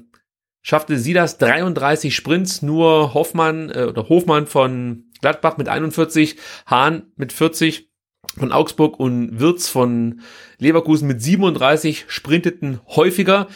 schaffte 0.61 0.97
Silas 0.97 1.37
33 1.37 2.15
Sprints, 2.15 2.61
nur 2.61 3.13
Hoffmann 3.13 3.69
äh, 3.69 3.85
oder 3.85 4.09
Hofmann 4.09 4.47
von 4.47 5.05
Gladbach 5.21 5.57
mit 5.57 5.69
41, 5.69 6.37
Hahn 6.65 7.03
mit 7.15 7.33
40 7.33 7.89
von 8.37 8.51
Augsburg 8.51 8.99
und 8.99 9.39
Wirz 9.39 9.69
von 9.69 10.21
Leverkusen 10.59 11.07
mit 11.07 11.21
37 11.21 12.05
sprinteten 12.07 12.79
häufiger. 12.87 13.47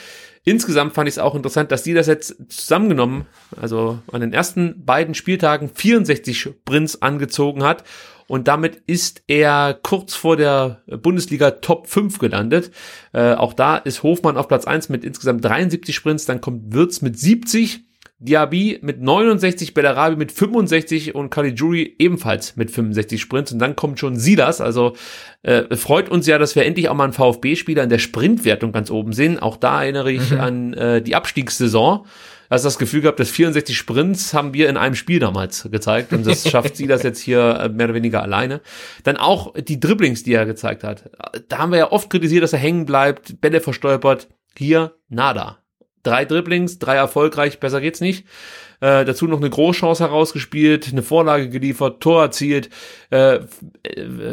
Insgesamt 0.44 0.94
fand 0.94 1.08
ich 1.08 1.16
es 1.16 1.20
auch 1.20 1.36
interessant, 1.36 1.72
dass 1.72 1.84
die 1.84 1.94
das 1.94 2.08
jetzt 2.08 2.36
zusammengenommen, 2.50 3.26
also 3.60 4.00
an 4.12 4.22
den 4.22 4.34
ersten 4.34 4.84
beiden 4.84 5.14
Spieltagen 5.14 5.70
64 5.70 6.40
Sprints 6.40 7.02
angezogen 7.02 7.64
hat. 7.64 7.84
Und 8.28 8.48
damit 8.48 8.82
ist 8.88 9.24
er 9.28 9.78
kurz 9.84 10.16
vor 10.16 10.38
der 10.38 10.82
Bundesliga 10.88 11.52
Top 11.52 11.88
5 11.88 12.18
gelandet. 12.18 12.72
Äh, 13.14 13.34
auch 13.34 13.54
da 13.54 13.78
ist 13.78 14.04
Hofmann 14.04 14.38
auf 14.38 14.48
Platz 14.48 14.66
1 14.66 14.90
mit 14.90 15.04
insgesamt 15.04 15.44
73 15.44 15.94
Sprints, 15.94 16.26
dann 16.26 16.42
kommt 16.42 16.74
Wirtz 16.74 17.02
mit 17.02 17.20
70 17.20 17.91
Diaby 18.22 18.78
mit 18.84 19.02
69, 19.02 19.74
Bellarabi 19.74 20.16
mit 20.16 20.32
65 20.32 21.16
und 21.16 21.32
Caligiuri 21.32 21.96
ebenfalls 21.98 22.56
mit 22.56 22.70
65 22.70 23.20
Sprints. 23.20 23.52
Und 23.52 23.60
dann 23.60 23.76
kommt 23.76 24.00
schon 24.00 24.16
Silas. 24.16 24.62
Also 24.62 24.96
äh, 25.42 25.76
freut 25.76 26.08
uns 26.08 26.28
ja, 26.28 26.38
dass 26.38 26.56
wir 26.56 26.64
endlich 26.66 26.88
auch 26.90 26.94
mal 26.94 27.06
einen 27.06 27.14
VfB-Spieler 27.14 27.84
in 27.84 27.90
der 27.90 27.98
Sprintwertung 27.98 28.72
ganz 28.72 28.92
oben 28.92 29.12
sehen. 29.12 29.40
Auch 29.40 29.58
da 29.58 29.82
erinnere 29.82 30.12
ich 30.12 30.32
mhm. 30.32 30.40
an 30.40 30.74
äh, 30.74 31.02
die 31.02 31.16
Abstiegssaison. 31.16 32.06
Also 32.48 32.68
das 32.68 32.78
Gefühl 32.78 33.02
gehabt, 33.02 33.20
dass 33.20 33.30
64 33.30 33.76
Sprints 33.76 34.34
haben 34.36 34.54
wir 34.54 34.70
in 34.70 34.78
einem 34.78 34.94
Spiel 34.94 35.20
damals 35.20 35.68
gezeigt 35.72 36.14
und 36.14 36.28
das 36.28 36.48
schafft 36.50 36.76
sie 36.76 36.86
das 36.86 37.02
jetzt 37.02 37.22
hier 37.22 37.60
äh, 37.60 37.70
mehr 37.70 37.86
oder 37.86 37.96
weniger 37.96 38.22
alleine. 38.22 38.62
Dann 39.04 39.18
auch 39.18 39.54
die 39.56 39.80
Dribblings, 39.80 40.24
die 40.24 40.34
er 40.34 40.46
gezeigt 40.46 40.84
hat. 40.84 41.10
Da 41.48 41.58
haben 41.58 41.72
wir 41.72 41.80
ja 41.80 41.92
oft 41.92 42.10
kritisiert, 42.10 42.44
dass 42.44 42.54
er 42.54 42.60
hängen 42.60 42.86
bleibt, 42.86 43.42
Bälle 43.42 43.62
verstolpert. 43.62 44.28
Hier 44.58 44.94
nada 45.08 45.62
drei 46.04 46.26
Dribblings, 46.26 46.80
drei 46.80 46.96
erfolgreich, 46.96 47.60
besser 47.60 47.82
geht's 47.82 48.02
nicht. 48.02 48.26
Äh, 48.82 49.06
dazu 49.06 49.28
noch 49.28 49.38
eine 49.38 49.50
Großchance 49.52 50.04
herausgespielt, 50.04 50.90
eine 50.92 51.04
Vorlage 51.04 51.50
geliefert, 51.50 52.02
Tor 52.02 52.24
erzielt, 52.24 52.72
äh, 53.12 53.36
äh, 53.36 53.42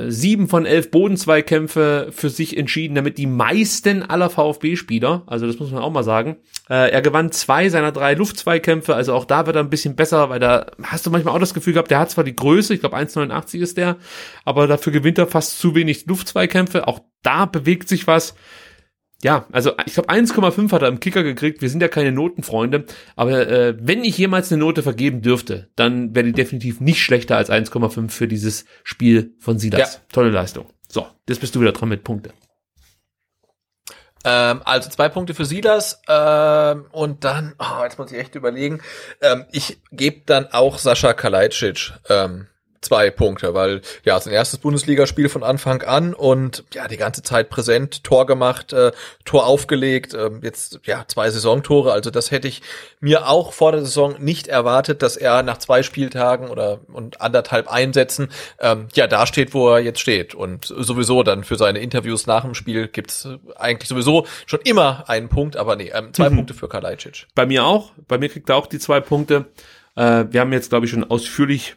sieben 0.09 0.49
von 0.49 0.65
elf 0.65 0.91
Bodenzweikämpfe 0.91 2.09
für 2.13 2.31
sich 2.31 2.57
entschieden, 2.57 2.95
damit 2.95 3.19
die 3.19 3.27
meisten 3.27 4.03
aller 4.03 4.31
VfB-Spieler, 4.31 5.25
also 5.27 5.47
das 5.47 5.59
muss 5.59 5.71
man 5.71 5.83
auch 5.83 5.91
mal 5.91 6.03
sagen. 6.03 6.39
Äh, 6.71 6.91
er 6.91 7.03
gewann 7.03 7.31
zwei 7.31 7.69
seiner 7.69 7.93
drei 7.93 8.15
Luftzweikämpfe, 8.15 8.95
also 8.95 9.13
auch 9.13 9.27
da 9.27 9.45
wird 9.45 9.57
er 9.57 9.63
ein 9.63 9.69
bisschen 9.69 9.97
besser, 9.97 10.31
weil 10.31 10.41
da 10.41 10.65
hast 10.83 11.05
du 11.05 11.11
manchmal 11.11 11.35
auch 11.35 11.41
das 11.41 11.53
Gefühl 11.53 11.75
gehabt, 11.75 11.91
der 11.91 11.99
hat 11.99 12.11
zwar 12.11 12.25
die 12.25 12.37
Größe, 12.37 12.73
ich 12.73 12.81
glaube 12.81 12.97
1,89 12.97 13.61
ist 13.61 13.77
der, 13.77 13.99
aber 14.47 14.67
dafür 14.67 14.95
gewinnt 14.95 15.19
er 15.19 15.27
fast 15.27 15.59
zu 15.59 15.75
wenig 15.75 16.07
Luftzweikämpfe. 16.07 16.89
Auch 16.89 17.01
da 17.23 17.45
bewegt 17.45 17.91
sich 17.91 18.07
was 18.07 18.35
ja, 19.23 19.47
also 19.51 19.73
ich 19.85 19.95
glaube 19.95 20.11
1,5 20.11 20.71
hat 20.71 20.83
er 20.83 20.89
im 20.89 21.01
Kicker 21.01 21.25
gekriegt. 21.25 21.61
Wir 21.61 21.71
sind 21.71 21.81
ja 21.81 21.89
keine 21.89 22.13
Notenfreunde, 22.13 22.85
aber 23.17 23.49
äh, 23.49 23.77
wenn 23.81 24.05
ich 24.05 24.17
jemals 24.17 24.53
eine 24.53 24.61
Note 24.61 24.83
vergeben 24.83 25.23
dürfte, 25.23 25.69
dann 25.75 26.15
wäre 26.15 26.27
die 26.27 26.33
definitiv 26.33 26.81
nicht 26.81 27.03
schlechter 27.03 27.37
als 27.37 27.51
1,5 27.51 28.11
für 28.11 28.29
dieses 28.29 28.65
Spiel 28.85 29.35
von 29.41 29.59
Silas. 29.59 29.95
Ja. 29.95 30.01
Tolle 30.13 30.31
Leistung. 30.31 30.67
So, 30.89 31.07
jetzt 31.29 31.41
bist 31.41 31.55
du 31.55 31.61
wieder 31.61 31.73
dran 31.73 31.89
mit 31.89 32.05
Punkte. 32.05 32.33
Ähm, 34.25 34.63
also 34.65 34.89
zwei 34.91 35.09
Punkte 35.09 35.35
für 35.35 35.45
Silas 35.45 36.01
ähm, 36.09 36.87
und 36.93 37.25
dann, 37.25 37.55
oh, 37.59 37.83
jetzt 37.83 37.99
muss 37.99 38.13
ich 38.13 38.19
echt 38.19 38.35
überlegen, 38.35 38.81
ähm, 39.21 39.47
ich 39.53 39.81
gebe 39.91 40.23
dann 40.27 40.47
auch 40.53 40.79
Sascha 40.79 41.13
Kalajdzic 41.13 41.93
ähm, 42.09 42.47
zwei 42.81 43.11
Punkte, 43.11 43.55
weil 43.55 43.81
ja, 44.05 44.19
sein 44.21 44.33
erstes 44.33 44.59
Bundesligaspiel 44.59 45.29
von 45.29 45.43
Anfang 45.43 45.83
an 45.83 46.15
und 46.15 46.65
ja, 46.73 46.89
die 46.89 46.97
ganze 46.97 47.23
Zeit 47.23 47.51
präsent, 47.51 48.05
Tor 48.05 48.27
gemacht, 48.27 48.73
äh, 48.73 48.93
Tor 49.25 49.47
aufgelegt, 49.47 50.15
äh, 50.15 50.31
jetzt 50.43 50.81
ja, 50.85 51.05
zwei 51.07 51.31
Saisontore, 51.31 51.93
also 51.93 52.11
das 52.11 52.31
hätte 52.31 52.49
ich 52.49 52.63
mir 53.01 53.29
auch 53.29 53.53
vor 53.53 53.73
der 53.73 53.83
Saison 53.83 54.17
nicht 54.19 54.49
erwartet, 54.49 55.03
dass 55.03 55.17
er 55.17 55.43
nach 55.43 55.59
zwei 55.59 55.83
Spieltagen 55.83 56.49
oder 56.49 56.81
und 56.93 57.21
anderthalb 57.21 57.69
Einsätzen 57.69 58.29
ähm, 58.61 58.89
ja, 58.95 59.07
da 59.07 59.27
steht, 59.27 59.55
wo 59.55 59.71
er 59.71 59.81
jetzt 59.81 60.01
steht 60.01 60.35
und 60.35 60.67
sowieso 60.67 61.23
dann 61.23 61.45
für 61.45 61.57
seine 61.57 61.81
Interviews 61.81 62.27
nach 62.27 62.45
dem 62.45 62.55
Spiel 62.55 62.89
gibt's 62.89 63.29
eigentlich 63.57 63.89
sowieso 63.89 64.27
schon 64.47 64.61
immer 64.61 65.05
einen 65.09 65.29
Punkt, 65.29 65.57
aber 65.57 65.77
nee, 65.77 65.91
ähm, 65.95 66.13
zwei 66.13 66.31
mhm. 66.31 66.37
Punkte 66.37 66.55
für 66.55 66.69
Kalajdzic. 66.69 67.27
Bei 67.35 67.47
mir 67.47 67.65
auch, 67.65 67.93
bei 68.07 68.19
mir 68.19 68.29
kriegt 68.29 68.49
er 68.49 68.57
auch 68.57 68.67
die 68.67 68.79
zwei 68.79 69.01
Punkte. 69.01 69.47
Äh, 69.97 70.27
wir 70.31 70.41
haben 70.41 70.53
jetzt 70.53 70.71
glaube 70.71 70.87
ich 70.87 70.93
schon 70.93 71.09
ausführlich 71.09 71.77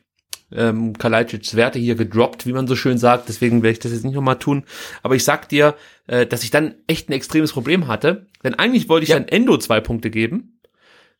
ähm, 0.53 0.93
Kalajdzic's 0.97 1.55
Werte 1.55 1.79
hier 1.79 1.95
gedroppt, 1.95 2.45
wie 2.45 2.53
man 2.53 2.67
so 2.67 2.75
schön 2.75 2.97
sagt. 2.97 3.29
Deswegen 3.29 3.63
werde 3.63 3.73
ich 3.73 3.79
das 3.79 3.91
jetzt 3.91 4.05
nicht 4.05 4.15
nochmal 4.15 4.39
tun. 4.39 4.63
Aber 5.03 5.15
ich 5.15 5.23
sag 5.23 5.49
dir, 5.49 5.75
äh, 6.07 6.25
dass 6.25 6.43
ich 6.43 6.51
dann 6.51 6.75
echt 6.87 7.09
ein 7.09 7.13
extremes 7.13 7.53
Problem 7.53 7.87
hatte. 7.87 8.27
Denn 8.43 8.55
eigentlich 8.55 8.89
wollte 8.89 9.03
ich 9.03 9.09
ja. 9.09 9.19
dann 9.19 9.27
Endo 9.27 9.57
zwei 9.57 9.79
Punkte 9.79 10.09
geben. 10.09 10.57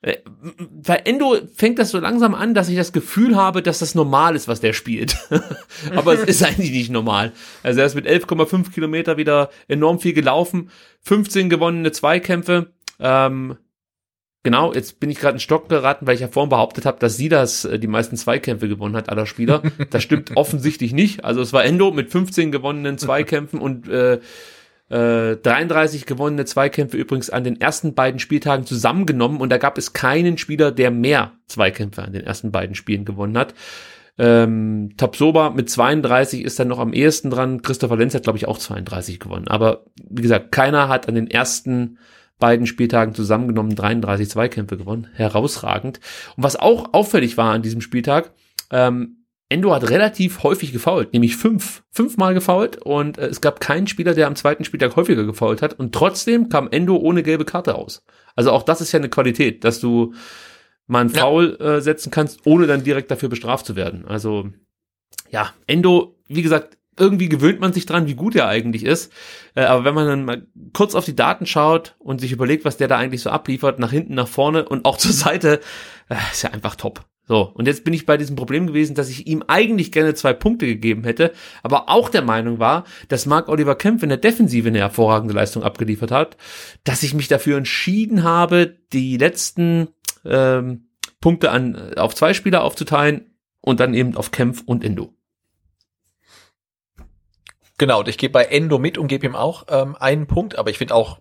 Äh, 0.02 0.18
weil 0.60 1.02
Endo 1.06 1.38
fängt 1.54 1.78
das 1.78 1.92
so 1.92 2.00
langsam 2.00 2.34
an, 2.34 2.54
dass 2.54 2.70
ich 2.70 2.76
das 2.76 2.92
Gefühl 2.92 3.36
habe, 3.36 3.62
dass 3.62 3.80
das 3.80 3.94
normal 3.94 4.36
ist, 4.36 4.48
was 4.48 4.60
der 4.60 4.74
spielt. 4.74 5.16
Aber 5.96 6.14
es 6.14 6.24
ist 6.24 6.44
eigentlich 6.44 6.72
nicht 6.72 6.90
normal. 6.90 7.34
Also 7.62 7.80
er 7.80 7.86
ist 7.86 7.96
mit 7.96 8.08
11,5 8.08 8.72
Kilometer 8.72 9.18
wieder 9.18 9.52
enorm 9.68 10.00
viel 10.00 10.14
gelaufen, 10.14 10.72
15 11.02 11.50
gewonnene 11.50 11.92
Zweikämpfe, 11.92 12.72
ähm, 13.00 13.58
Genau, 14.44 14.74
jetzt 14.74 15.00
bin 15.00 15.12
ich 15.12 15.20
gerade 15.20 15.36
in 15.36 15.40
Stock 15.40 15.70
geraten, 15.70 16.08
weil 16.08 16.16
ich 16.16 16.22
ja 16.22 16.28
vorhin 16.28 16.50
behauptet 16.50 16.86
habe, 16.86 16.98
dass 17.00 17.16
sie 17.16 17.30
das 17.30 17.64
äh, 17.66 17.78
die 17.78 17.88
meisten 17.88 18.18
Zweikämpfe 18.18 18.68
gewonnen 18.68 18.96
hat 18.96 19.10
aller 19.10 19.26
Spieler. 19.26 19.62
Das 19.92 20.04
stimmt 20.04 20.36
offensichtlich 20.36 20.94
nicht. 20.94 21.24
Also 21.26 21.42
es 21.42 21.54
war 21.54 21.64
Endo 21.64 21.92
mit 21.92 22.10
15 22.10 22.52
gewonnenen 22.52 22.98
Zweikämpfen 22.98 23.60
und 23.60 23.88
äh, 23.88 24.20
äh, 24.90 25.38
33 25.38 26.06
gewonnene 26.06 26.46
Zweikämpfe 26.46 26.98
übrigens 26.98 27.30
an 27.30 27.44
den 27.44 27.62
ersten 27.62 27.94
beiden 27.94 28.20
Spieltagen 28.20 28.66
zusammengenommen 28.66 29.42
und 29.42 29.50
da 29.50 29.58
gab 29.58 29.78
es 29.78 29.94
keinen 29.94 30.38
Spieler, 30.38 30.72
der 30.72 30.92
mehr 30.92 31.34
Zweikämpfe 31.48 32.04
an 32.04 32.14
den 32.14 32.24
ersten 32.24 32.52
beiden 32.52 32.76
Spielen 32.76 33.06
gewonnen 33.06 33.38
hat. 33.38 33.54
Ähm, 34.18 34.92
Tapsoba 34.98 35.52
mit 35.52 35.70
32 35.70 36.44
ist 36.44 36.60
dann 36.60 36.68
noch 36.68 36.80
am 36.80 36.94
ehesten 36.94 37.30
dran. 37.30 37.62
Christopher 37.62 37.96
Lenz 37.96 38.14
hat, 38.14 38.24
glaube 38.24 38.38
ich, 38.38 38.48
auch 38.48 38.58
32 38.58 39.20
gewonnen. 39.20 39.48
Aber 39.48 39.86
wie 40.10 40.22
gesagt, 40.22 40.52
keiner 40.52 40.90
hat 40.90 41.08
an 41.08 41.16
den 41.16 41.30
ersten 41.30 41.98
beiden 42.42 42.68
Spieltagen 42.68 43.16
zusammengenommen 43.16 43.76
33 43.76 44.30
Zweikämpfe 44.30 44.76
gewonnen. 44.76 45.08
Herausragend. 45.14 46.02
Und 46.36 46.44
was 46.44 46.58
auch 46.58 46.94
auffällig 46.94 47.38
war 47.38 47.54
an 47.54 47.62
diesem 47.62 47.80
Spieltag, 47.80 48.34
ähm, 48.70 49.22
Endo 49.48 49.74
hat 49.74 49.90
relativ 49.90 50.44
häufig 50.44 50.72
gefault, 50.72 51.12
nämlich 51.12 51.36
fünf, 51.36 51.84
fünfmal 51.92 52.34
gefault 52.34 52.78
und 52.78 53.18
äh, 53.18 53.28
es 53.28 53.42
gab 53.42 53.60
keinen 53.60 53.88
Spieler, 53.88 54.14
der 54.14 54.28
am 54.28 54.36
zweiten 54.36 54.64
Spieltag 54.64 54.96
häufiger 54.96 55.26
gefault 55.26 55.62
hat 55.62 55.78
und 55.78 55.94
trotzdem 55.94 56.48
kam 56.48 56.70
Endo 56.72 56.96
ohne 56.96 57.22
gelbe 57.22 57.44
Karte 57.44 57.76
aus. 57.76 58.02
Also 58.36 58.52
auch 58.52 58.64
das 58.64 58.80
ist 58.80 58.94
ja 58.94 59.00
eine 59.00 59.10
Qualität, 59.10 59.66
dass 59.66 59.82
du 59.82 60.14
mal 60.88 61.02
einen 61.02 61.10
Foul 61.10 61.58
äh, 61.60 61.82
setzen 61.82 62.12
kannst, 62.12 62.46
ohne 62.46 62.66
dann 62.66 62.86
direkt 62.86 63.12
dafür 63.12 63.28
bestraft 63.28 63.66
zu 63.66 63.76
werden. 63.76 64.06
Also 64.08 64.50
ja, 65.32 65.54
Endo, 65.68 66.16
wie 66.28 66.42
gesagt, 66.42 66.78
irgendwie 66.98 67.30
gewöhnt 67.30 67.60
man 67.60 67.74
sich 67.74 67.86
dran, 67.86 68.08
wie 68.08 68.16
gut 68.16 68.36
er 68.36 68.48
eigentlich 68.48 68.86
ist. 68.86 69.12
Äh, 69.56 69.64
aber 69.64 69.86
wenn 69.86 69.94
man 69.94 70.08
dann 70.08 70.26
mal 70.26 70.48
kurz 70.74 70.96
auf 70.96 71.06
die 71.06 71.16
Daten 71.16 71.46
schaut 71.46 71.96
und 72.00 72.22
sich 72.22 72.32
überlegt, 72.32 72.66
was 72.66 72.78
der 72.78 72.88
da 72.88 72.98
eigentlich 72.98 73.22
so 73.22 73.30
abliefert, 73.30 73.80
nach 73.80 73.92
hinten, 73.92 74.16
nach 74.16 74.28
vorne 74.28 74.68
und 74.68 74.86
auch 74.86 74.98
zur 75.00 75.14
Seite, 75.14 75.62
äh, 76.10 76.16
ist 76.32 76.44
ja 76.44 76.52
einfach 76.52 76.76
top. 76.76 77.06
So, 77.28 77.44
und 77.54 77.66
jetzt 77.66 77.86
bin 77.86 77.94
ich 77.94 78.06
bei 78.06 78.18
diesem 78.18 78.36
Problem 78.36 78.68
gewesen, 78.68 78.94
dass 78.94 79.10
ich 79.10 79.28
ihm 79.28 79.44
eigentlich 79.48 79.92
gerne 79.94 80.14
zwei 80.16 80.34
Punkte 80.34 80.66
gegeben 80.66 81.04
hätte, 81.06 81.32
aber 81.64 81.88
auch 81.88 82.10
der 82.10 82.24
Meinung 82.24 82.60
war, 82.60 82.84
dass 83.08 83.26
Mark 83.26 83.48
Oliver 83.48 83.76
Kempf 83.76 84.04
in 84.04 84.10
der 84.10 84.18
Defensive 84.18 84.68
eine 84.68 84.80
hervorragende 84.80 85.34
Leistung 85.34 85.64
abgeliefert 85.64 86.12
hat, 86.12 86.36
dass 86.84 87.04
ich 87.04 87.14
mich 87.14 87.30
dafür 87.30 87.58
entschieden 87.58 88.24
habe, 88.24 88.76
die 88.92 89.16
letzten 89.16 89.90
ähm, 90.26 90.90
Punkte 91.22 91.52
an 91.52 91.94
auf 91.96 92.16
zwei 92.16 92.34
Spieler 92.34 92.64
aufzuteilen 92.64 93.32
und 93.62 93.80
dann 93.80 93.94
eben 93.94 94.18
auf 94.18 94.32
Kempf 94.32 94.64
und 94.66 94.84
Endo. 94.84 95.14
Genau, 97.82 98.02
und 98.02 98.08
ich 98.08 98.20
gebe 98.20 98.34
bei 98.34 98.44
Endo 98.44 98.78
mit 98.78 99.00
und 99.00 99.08
gebe 99.08 99.26
ihm 99.26 99.36
auch 99.36 99.66
ähm, 99.68 99.96
einen 100.00 100.28
Punkt, 100.28 100.56
aber 100.56 100.70
ich 100.70 100.78
finde 100.78 100.94
auch 100.94 101.18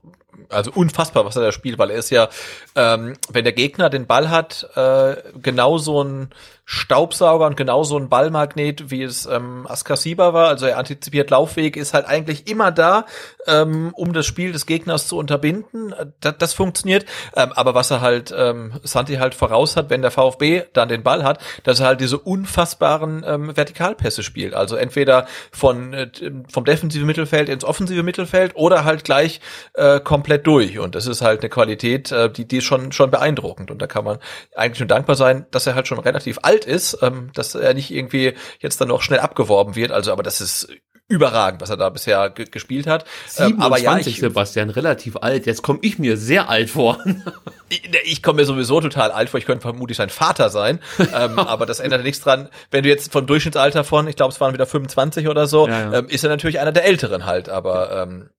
also 0.51 0.71
unfassbar, 0.75 1.25
was 1.25 1.35
er 1.35 1.41
da 1.41 1.53
spielt, 1.53 1.79
weil 1.79 1.89
er 1.89 1.97
ist 1.97 2.11
ja, 2.11 2.29
ähm, 2.77 3.15
wenn 3.33 3.45
der 3.45 3.55
Gegner 3.55 3.89
den 3.89 4.07
Ball 4.07 4.29
hat, 4.29 4.69
äh, 4.75 5.17
genau 5.41 5.79
so 5.79 6.05
ein 6.05 6.29
Staubsauger 6.73 7.47
und 7.47 7.57
genauso 7.57 7.99
ein 7.99 8.09
Ballmagnet, 8.09 8.93
wie 8.93 9.03
es 9.03 9.27
ähm, 9.27 9.67
Askasiba 9.69 10.33
war. 10.33 10.47
Also 10.47 10.67
er 10.67 10.79
antizipiert 10.79 11.29
Laufweg, 11.29 11.77
ist 11.77 11.95
halt 11.95 12.07
eigentlich 12.07 12.49
immer 12.49 12.71
da, 12.71 13.07
ähm, 13.49 13.91
um 13.97 14.13
das 14.13 14.25
Spiel 14.25 14.53
des 14.53 14.67
Gegners 14.67 15.09
zu 15.09 15.19
unterbinden. 15.19 15.93
Das, 16.21 16.39
das 16.39 16.55
funktioniert. 16.55 17.07
Ähm, 17.35 17.51
aber 17.55 17.75
was 17.75 17.91
er 17.91 18.01
halt, 18.03 18.33
ähm, 18.37 18.75
Santi 18.85 19.17
halt 19.17 19.35
voraus 19.35 19.77
hat, 19.77 19.91
wenn 19.91 20.01
der 20.01 20.13
VfB 20.13 20.63
dann 20.73 20.89
den 20.89 21.03
Ball 21.03 21.25
hat, 21.25 21.41
dass 21.65 21.81
er 21.81 21.87
halt 21.87 22.01
diese 22.01 22.19
unfassbaren 22.19 23.25
ähm, 23.27 23.57
Vertikalpässe 23.57 24.23
spielt. 24.23 24.55
Also 24.55 24.77
entweder 24.77 25.27
von 25.51 25.93
äh, 25.93 26.09
vom 26.53 26.65
defensiven 26.65 27.09
Mittelfeld 27.09 27.49
ins 27.49 27.65
offensive 27.65 28.05
Mittelfeld 28.05 28.55
oder 28.55 28.85
halt 28.85 29.03
gleich 29.03 29.41
äh, 29.75 29.99
komplett 29.99 30.47
durch. 30.47 30.79
Und 30.79 30.95
das 30.95 31.09
ist 31.09 31.21
halt 31.21 31.41
eine 31.41 31.49
Qualität, 31.49 32.13
äh, 32.13 32.31
die, 32.31 32.47
die 32.47 32.59
ist 32.59 32.65
schon, 32.65 32.93
schon 32.93 33.11
beeindruckend. 33.11 33.73
Und 33.73 33.83
da 33.83 33.89
kann 33.89 34.05
man 34.05 34.19
eigentlich 34.55 34.79
nur 34.79 34.87
dankbar 34.87 35.17
sein, 35.17 35.47
dass 35.51 35.67
er 35.67 35.75
halt 35.75 35.89
schon 35.89 35.99
relativ 35.99 36.39
alt 36.43 36.60
alt 36.61 36.65
ist, 36.65 36.99
ähm, 37.03 37.31
dass 37.35 37.55
er 37.55 37.75
nicht 37.75 37.91
irgendwie 37.91 38.35
jetzt 38.61 38.81
dann 38.81 38.89
noch 38.89 39.03
schnell 39.03 39.21
abgeworben 39.21 39.77
wird. 39.77 39.93
Also, 39.93 40.13
aber 40.13 40.23
das 40.23 40.41
ist 40.41 40.69
überragend, 41.09 41.61
was 41.61 41.71
er 41.71 41.77
da 41.77 41.89
bisher 41.89 42.31
gespielt 42.31 42.87
hat. 42.87 43.05
27, 43.27 43.57
ähm, 43.57 43.61
aber 43.61 43.79
ja, 43.79 43.99
ich, 43.99 44.21
Sebastian, 44.21 44.71
relativ 44.71 45.17
alt. 45.17 45.45
Jetzt 45.45 45.63
komme 45.63 45.81
ich 45.83 45.99
mir 45.99 46.17
sehr 46.17 46.49
alt 46.49 46.71
vor. 46.71 46.99
ich, 47.69 47.83
ich 48.05 48.23
komme 48.23 48.43
mir 48.43 48.47
sowieso 48.47 48.81
total 48.81 49.11
alt 49.11 49.29
vor. 49.29 49.39
Ich 49.39 49.47
könnte 49.47 49.63
vermutlich 49.63 49.97
sein 49.97 50.09
Vater 50.09 50.51
sein. 50.51 50.79
ähm, 50.99 51.39
aber 51.39 51.67
das 51.67 51.81
ändert 51.81 52.05
nichts 52.05 52.21
dran. 52.21 52.49
Wenn 52.71 52.85
du 52.85 52.89
jetzt 52.89 53.11
vom 53.13 53.27
Durchschnittsalter 53.27 53.83
von, 53.83 54.07
ich 54.07 54.15
glaube, 54.15 54.33
es 54.33 54.41
waren 54.41 54.55
wieder 54.55 54.67
25 54.67 55.27
oder 55.27 55.49
so, 55.49 55.67
ja, 55.67 55.91
ja. 55.91 55.99
Ähm, 55.99 56.09
ist 56.09 56.23
er 56.23 56.31
natürlich 56.31 56.61
einer 56.61 56.73
der 56.73 56.85
Älteren 56.85 57.27
halt. 57.27 57.49
Aber 57.49 57.91
ähm, 58.03 58.31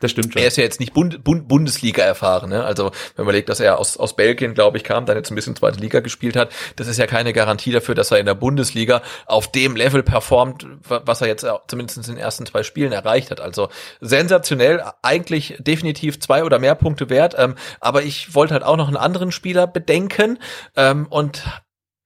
das 0.00 0.10
stimmt 0.10 0.32
schon. 0.32 0.42
Er 0.42 0.48
ist 0.48 0.56
ja 0.56 0.64
jetzt 0.64 0.80
nicht 0.80 0.92
Bund, 0.94 1.22
Bund, 1.24 1.48
Bundesliga 1.48 2.02
erfahren. 2.02 2.50
Ne? 2.50 2.64
Also 2.64 2.84
wenn 2.84 2.92
man 3.16 3.24
überlegt, 3.24 3.48
dass 3.48 3.60
er 3.60 3.78
aus, 3.78 3.96
aus 3.96 4.16
Belgien, 4.16 4.54
glaube 4.54 4.76
ich, 4.76 4.84
kam, 4.84 5.06
dann 5.06 5.16
jetzt 5.16 5.30
ein 5.30 5.34
bisschen 5.34 5.56
zweite 5.56 5.80
Liga 5.80 6.00
gespielt 6.00 6.36
hat, 6.36 6.50
das 6.76 6.88
ist 6.88 6.98
ja 6.98 7.06
keine 7.06 7.32
Garantie 7.32 7.72
dafür, 7.72 7.94
dass 7.94 8.10
er 8.10 8.18
in 8.18 8.26
der 8.26 8.34
Bundesliga 8.34 9.02
auf 9.26 9.50
dem 9.50 9.76
Level 9.76 10.02
performt, 10.02 10.66
was 10.88 11.20
er 11.20 11.28
jetzt 11.28 11.46
zumindest 11.68 11.98
in 11.98 12.14
den 12.14 12.18
ersten 12.18 12.46
zwei 12.46 12.62
Spielen 12.62 12.92
erreicht 12.92 13.30
hat. 13.30 13.40
Also 13.40 13.68
sensationell, 14.00 14.82
eigentlich 15.02 15.56
definitiv 15.58 16.20
zwei 16.20 16.44
oder 16.44 16.58
mehr 16.58 16.74
Punkte 16.74 17.10
wert. 17.10 17.34
Ähm, 17.38 17.54
aber 17.80 18.02
ich 18.02 18.34
wollte 18.34 18.54
halt 18.54 18.64
auch 18.64 18.76
noch 18.76 18.88
einen 18.88 18.96
anderen 18.96 19.32
Spieler 19.32 19.66
bedenken 19.66 20.38
ähm, 20.76 21.06
und 21.08 21.42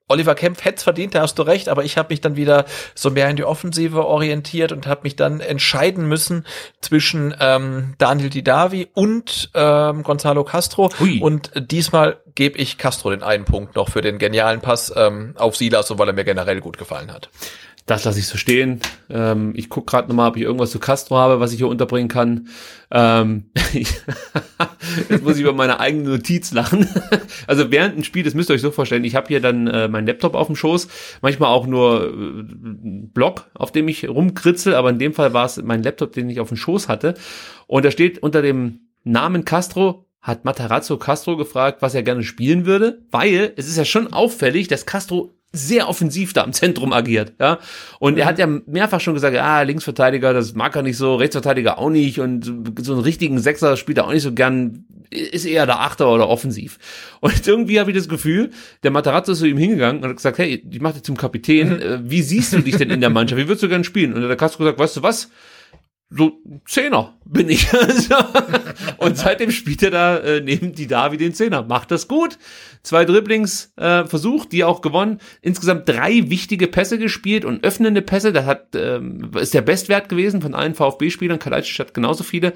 Oliver 0.06 0.34
Kempf 0.34 0.64
hätte 0.64 0.76
es 0.76 0.82
verdient, 0.82 1.14
da 1.14 1.22
hast 1.22 1.38
du 1.38 1.42
recht, 1.42 1.68
aber 1.68 1.84
ich 1.84 1.96
habe 1.96 2.12
mich 2.12 2.20
dann 2.20 2.36
wieder 2.36 2.66
so 2.94 3.10
mehr 3.10 3.30
in 3.30 3.36
die 3.36 3.44
Offensive 3.44 4.06
orientiert 4.06 4.70
und 4.70 4.86
habe 4.86 5.00
mich 5.04 5.16
dann 5.16 5.40
entscheiden 5.40 6.06
müssen 6.06 6.46
zwischen 6.80 7.34
ähm, 7.40 7.94
Daniel 7.96 8.28
Didavi 8.28 8.88
und 8.92 9.50
ähm, 9.54 10.02
Gonzalo 10.02 10.44
Castro. 10.44 10.90
Hui. 11.00 11.20
Und 11.20 11.52
diesmal 11.56 12.18
gebe 12.34 12.58
ich 12.58 12.76
Castro 12.76 13.10
den 13.10 13.22
einen 13.22 13.46
Punkt 13.46 13.76
noch 13.76 13.88
für 13.88 14.02
den 14.02 14.18
genialen 14.18 14.60
Pass 14.60 14.92
ähm, 14.94 15.34
auf 15.38 15.56
Silas, 15.56 15.90
und 15.90 15.98
weil 15.98 16.08
er 16.08 16.14
mir 16.14 16.24
generell 16.24 16.60
gut 16.60 16.76
gefallen 16.76 17.10
hat. 17.10 17.30
Das 17.86 18.04
lasse 18.04 18.18
ich 18.18 18.26
so 18.26 18.38
stehen. 18.38 18.80
Ähm, 19.10 19.52
ich 19.54 19.68
gucke 19.68 19.90
gerade 19.90 20.08
nochmal, 20.08 20.30
ob 20.30 20.36
ich 20.36 20.42
irgendwas 20.42 20.70
zu 20.70 20.78
Castro 20.78 21.16
habe, 21.16 21.38
was 21.38 21.52
ich 21.52 21.58
hier 21.58 21.68
unterbringen 21.68 22.08
kann. 22.08 22.48
Ähm, 22.90 23.50
jetzt 23.74 25.22
muss 25.22 25.36
ich 25.36 25.42
über 25.42 25.52
meine 25.52 25.80
eigene 25.80 26.08
Notiz 26.08 26.52
lachen. 26.52 26.88
also 27.46 27.70
während 27.70 27.98
ein 27.98 28.04
Spiel, 28.04 28.22
das 28.22 28.32
müsst 28.32 28.48
ihr 28.48 28.54
euch 28.54 28.62
so 28.62 28.70
vorstellen, 28.70 29.04
ich 29.04 29.14
habe 29.14 29.28
hier 29.28 29.40
dann 29.40 29.66
äh, 29.66 29.88
meinen 29.88 30.06
Laptop 30.06 30.34
auf 30.34 30.46
dem 30.46 30.56
Schoß, 30.56 30.88
manchmal 31.20 31.50
auch 31.50 31.66
nur 31.66 32.08
äh, 32.08 32.42
Block, 33.12 33.50
auf 33.52 33.70
dem 33.70 33.88
ich 33.88 34.08
rumkritzel, 34.08 34.74
aber 34.74 34.88
in 34.88 34.98
dem 34.98 35.12
Fall 35.12 35.34
war 35.34 35.44
es 35.44 35.62
mein 35.62 35.82
Laptop, 35.82 36.12
den 36.12 36.30
ich 36.30 36.40
auf 36.40 36.48
dem 36.48 36.56
Schoß 36.56 36.88
hatte. 36.88 37.14
Und 37.66 37.84
da 37.84 37.90
steht 37.90 38.22
unter 38.22 38.40
dem 38.40 38.80
Namen 39.02 39.44
Castro 39.44 40.06
hat 40.24 40.46
Matarazzo 40.46 40.96
Castro 40.96 41.36
gefragt, 41.36 41.82
was 41.82 41.94
er 41.94 42.02
gerne 42.02 42.22
spielen 42.22 42.64
würde, 42.64 43.02
weil 43.10 43.52
es 43.56 43.68
ist 43.68 43.76
ja 43.76 43.84
schon 43.84 44.10
auffällig, 44.10 44.68
dass 44.68 44.86
Castro 44.86 45.33
sehr 45.54 45.88
offensiv 45.88 46.32
da 46.32 46.42
im 46.42 46.52
Zentrum 46.52 46.92
agiert, 46.92 47.32
ja. 47.40 47.58
Und 48.00 48.18
er 48.18 48.26
hat 48.26 48.38
ja 48.38 48.46
mehrfach 48.46 49.00
schon 49.00 49.14
gesagt, 49.14 49.36
ah, 49.36 49.62
Linksverteidiger, 49.62 50.32
das 50.32 50.54
mag 50.54 50.74
er 50.74 50.82
nicht 50.82 50.96
so, 50.96 51.14
Rechtsverteidiger 51.14 51.78
auch 51.78 51.90
nicht 51.90 52.20
und 52.20 52.74
so 52.80 52.92
einen 52.92 53.02
richtigen 53.02 53.38
Sechser 53.38 53.76
spielt 53.76 53.98
er 53.98 54.06
auch 54.06 54.12
nicht 54.12 54.22
so 54.22 54.32
gern, 54.32 54.84
ist 55.10 55.44
eher 55.44 55.66
der 55.66 55.80
Achter 55.80 56.12
oder 56.12 56.28
offensiv. 56.28 56.78
Und 57.20 57.46
irgendwie 57.46 57.78
habe 57.78 57.92
ich 57.92 57.96
das 57.96 58.08
Gefühl, 58.08 58.50
der 58.82 58.90
Matarazzo 58.90 59.32
ist 59.32 59.38
zu 59.38 59.46
ihm 59.46 59.58
hingegangen 59.58 60.02
und 60.02 60.08
hat 60.08 60.16
gesagt, 60.16 60.38
hey, 60.38 60.62
ich 60.68 60.80
mach 60.80 60.92
dich 60.92 61.04
zum 61.04 61.16
Kapitän, 61.16 61.76
mhm. 61.76 61.80
äh, 61.80 62.10
wie 62.10 62.22
siehst 62.22 62.52
du 62.52 62.58
dich 62.58 62.76
denn 62.76 62.90
in 62.90 63.00
der 63.00 63.10
Mannschaft, 63.10 63.40
wie 63.40 63.46
würdest 63.46 63.62
du 63.62 63.68
gern 63.68 63.84
spielen? 63.84 64.12
Und 64.12 64.22
der 64.22 64.36
Castro 64.36 64.64
gesagt, 64.64 64.78
weißt 64.78 64.96
du 64.96 65.02
was, 65.02 65.30
so 66.16 66.38
Zehner 66.66 67.14
bin 67.24 67.48
ich. 67.48 67.68
und 68.98 69.16
seitdem 69.16 69.50
spielt 69.50 69.82
er 69.82 69.90
da 69.90 70.16
äh, 70.18 70.40
neben 70.40 70.72
die 70.72 70.86
Davi 70.86 71.16
den 71.16 71.34
Zehner. 71.34 71.62
Macht 71.62 71.90
das 71.90 72.06
gut. 72.06 72.38
Zwei 72.82 73.04
Dribblings 73.04 73.72
äh, 73.76 74.04
versucht, 74.04 74.52
die 74.52 74.62
auch 74.62 74.82
gewonnen. 74.82 75.20
Insgesamt 75.40 75.88
drei 75.88 76.28
wichtige 76.28 76.66
Pässe 76.66 76.98
gespielt 76.98 77.44
und 77.44 77.64
öffnende 77.64 78.02
Pässe. 78.02 78.32
Das 78.32 78.44
hat 78.44 78.76
ähm, 78.76 79.30
ist 79.40 79.54
der 79.54 79.62
Bestwert 79.62 80.08
gewesen 80.08 80.42
von 80.42 80.54
allen 80.54 80.74
VfB-Spielern. 80.74 81.38
Kalajdzic 81.38 81.78
hat 81.78 81.94
genauso 81.94 82.24
viele. 82.24 82.52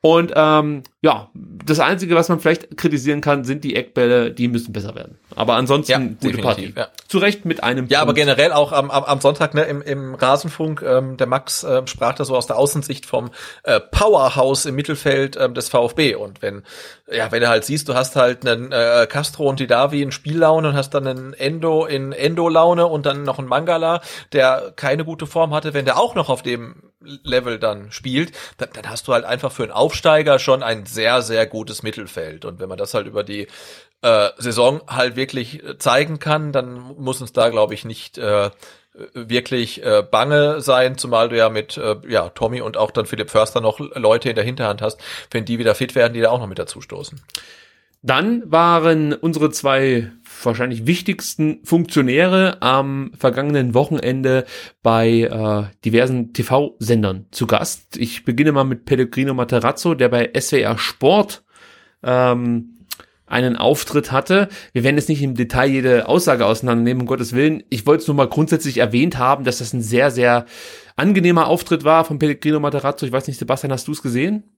Und 0.00 0.32
ähm, 0.34 0.82
ja, 1.00 1.30
das 1.34 1.80
Einzige, 1.80 2.14
was 2.14 2.28
man 2.28 2.40
vielleicht 2.40 2.76
kritisieren 2.76 3.20
kann, 3.20 3.44
sind 3.44 3.64
die 3.64 3.76
Eckbälle, 3.76 4.32
die 4.32 4.48
müssen 4.48 4.72
besser 4.72 4.94
werden. 4.94 5.18
Aber 5.34 5.54
ansonsten 5.54 5.92
ja, 5.92 5.98
gute 6.20 6.38
Party. 6.38 6.72
Ja. 6.76 6.88
Zu 7.06 7.18
Recht 7.18 7.44
mit 7.44 7.62
einem. 7.62 7.86
Ja, 7.86 8.00
Punkt. 8.00 8.02
aber 8.02 8.14
generell 8.14 8.52
auch 8.52 8.72
am, 8.72 8.90
am, 8.90 9.04
am 9.04 9.20
Sonntag 9.20 9.54
ne, 9.54 9.62
im, 9.62 9.80
im 9.82 10.14
Rasenfunk, 10.14 10.82
ähm, 10.82 11.16
der 11.16 11.26
Max 11.28 11.62
äh, 11.62 11.86
sprach 11.86 12.14
da 12.14 12.24
so 12.24 12.36
aus 12.36 12.46
der 12.46 12.56
Außensicht 12.56 12.97
vom 13.06 13.30
äh, 13.64 13.80
Powerhouse 13.80 14.66
im 14.66 14.74
Mittelfeld 14.74 15.36
äh, 15.36 15.50
des 15.50 15.68
VfB. 15.68 16.14
Und 16.14 16.42
wenn, 16.42 16.62
ja, 17.10 17.30
wenn 17.32 17.40
du 17.40 17.48
halt 17.48 17.64
siehst, 17.64 17.88
du 17.88 17.94
hast 17.94 18.16
halt 18.16 18.46
einen 18.46 18.72
äh, 18.72 19.06
Castro 19.08 19.48
und 19.48 19.60
die 19.60 19.66
Davi 19.66 20.02
in 20.02 20.12
Spiellaune 20.12 20.68
und 20.68 20.76
hast 20.76 20.90
dann 20.90 21.06
einen 21.06 21.34
Endo 21.34 21.86
in 21.86 22.12
Endo-Laune 22.12 22.86
und 22.86 23.06
dann 23.06 23.22
noch 23.22 23.38
einen 23.38 23.48
Mangala, 23.48 24.00
der 24.32 24.72
keine 24.76 25.04
gute 25.04 25.26
Form 25.26 25.54
hatte, 25.54 25.74
wenn 25.74 25.84
der 25.84 25.98
auch 25.98 26.14
noch 26.14 26.28
auf 26.28 26.42
dem 26.42 26.82
Level 27.00 27.58
dann 27.58 27.92
spielt, 27.92 28.32
dann, 28.58 28.70
dann 28.72 28.88
hast 28.88 29.08
du 29.08 29.12
halt 29.12 29.24
einfach 29.24 29.52
für 29.52 29.62
einen 29.62 29.72
Aufsteiger 29.72 30.38
schon 30.38 30.62
ein 30.62 30.86
sehr, 30.86 31.22
sehr 31.22 31.46
gutes 31.46 31.82
Mittelfeld. 31.82 32.44
Und 32.44 32.60
wenn 32.60 32.68
man 32.68 32.78
das 32.78 32.94
halt 32.94 33.06
über 33.06 33.24
die 33.24 33.46
äh, 34.02 34.28
Saison 34.38 34.82
halt 34.86 35.16
wirklich 35.16 35.62
äh, 35.62 35.78
zeigen 35.78 36.18
kann, 36.18 36.52
dann 36.52 36.78
muss 36.98 37.20
uns 37.20 37.32
da, 37.32 37.48
glaube 37.48 37.74
ich, 37.74 37.84
nicht 37.84 38.18
äh, 38.18 38.50
wirklich 39.14 39.82
äh, 39.82 40.02
bange 40.08 40.60
sein, 40.60 40.98
zumal 40.98 41.28
du 41.28 41.36
ja 41.36 41.48
mit 41.48 41.76
äh, 41.76 41.96
ja, 42.08 42.28
Tommy 42.30 42.60
und 42.60 42.76
auch 42.76 42.90
dann 42.90 43.06
Philipp 43.06 43.30
Förster 43.30 43.60
noch 43.60 43.80
Leute 43.94 44.30
in 44.30 44.34
der 44.34 44.44
Hinterhand 44.44 44.82
hast, 44.82 45.00
wenn 45.30 45.44
die 45.44 45.58
wieder 45.58 45.74
fit 45.74 45.94
werden, 45.94 46.14
die 46.14 46.20
da 46.20 46.30
auch 46.30 46.40
noch 46.40 46.46
mit 46.46 46.58
dazu 46.58 46.80
stoßen. 46.80 47.20
Dann 48.02 48.44
waren 48.50 49.12
unsere 49.12 49.50
zwei 49.50 50.12
wahrscheinlich 50.44 50.86
wichtigsten 50.86 51.64
Funktionäre 51.64 52.62
am 52.62 53.10
vergangenen 53.18 53.74
Wochenende 53.74 54.44
bei 54.82 55.22
äh, 55.22 55.74
diversen 55.84 56.32
TV-Sendern 56.32 57.26
zu 57.32 57.48
Gast. 57.48 57.96
Ich 57.96 58.24
beginne 58.24 58.52
mal 58.52 58.64
mit 58.64 58.84
Pellegrino 58.84 59.34
Materazzo, 59.34 59.94
der 59.94 60.08
bei 60.10 60.30
SWR 60.38 60.78
Sport 60.78 61.42
ähm, 62.04 62.77
einen 63.28 63.56
Auftritt 63.56 64.12
hatte. 64.12 64.48
Wir 64.72 64.84
werden 64.84 64.96
jetzt 64.96 65.08
nicht 65.08 65.22
im 65.22 65.34
Detail 65.34 65.68
jede 65.68 66.08
Aussage 66.08 66.46
auseinandernehmen, 66.46 67.02
um 67.02 67.06
Gottes 67.06 67.32
Willen. 67.32 67.62
Ich 67.70 67.86
wollte 67.86 68.02
es 68.02 68.08
nur 68.08 68.16
mal 68.16 68.28
grundsätzlich 68.28 68.78
erwähnt 68.78 69.18
haben, 69.18 69.44
dass 69.44 69.58
das 69.58 69.72
ein 69.72 69.82
sehr, 69.82 70.10
sehr 70.10 70.46
angenehmer 70.96 71.46
Auftritt 71.46 71.84
war 71.84 72.04
von 72.04 72.18
Pellegrino 72.18 72.60
Materazzo. 72.60 73.06
Ich 73.06 73.12
weiß 73.12 73.26
nicht, 73.26 73.38
Sebastian, 73.38 73.72
hast 73.72 73.86
du 73.88 73.92
es 73.92 74.02
gesehen? 74.02 74.57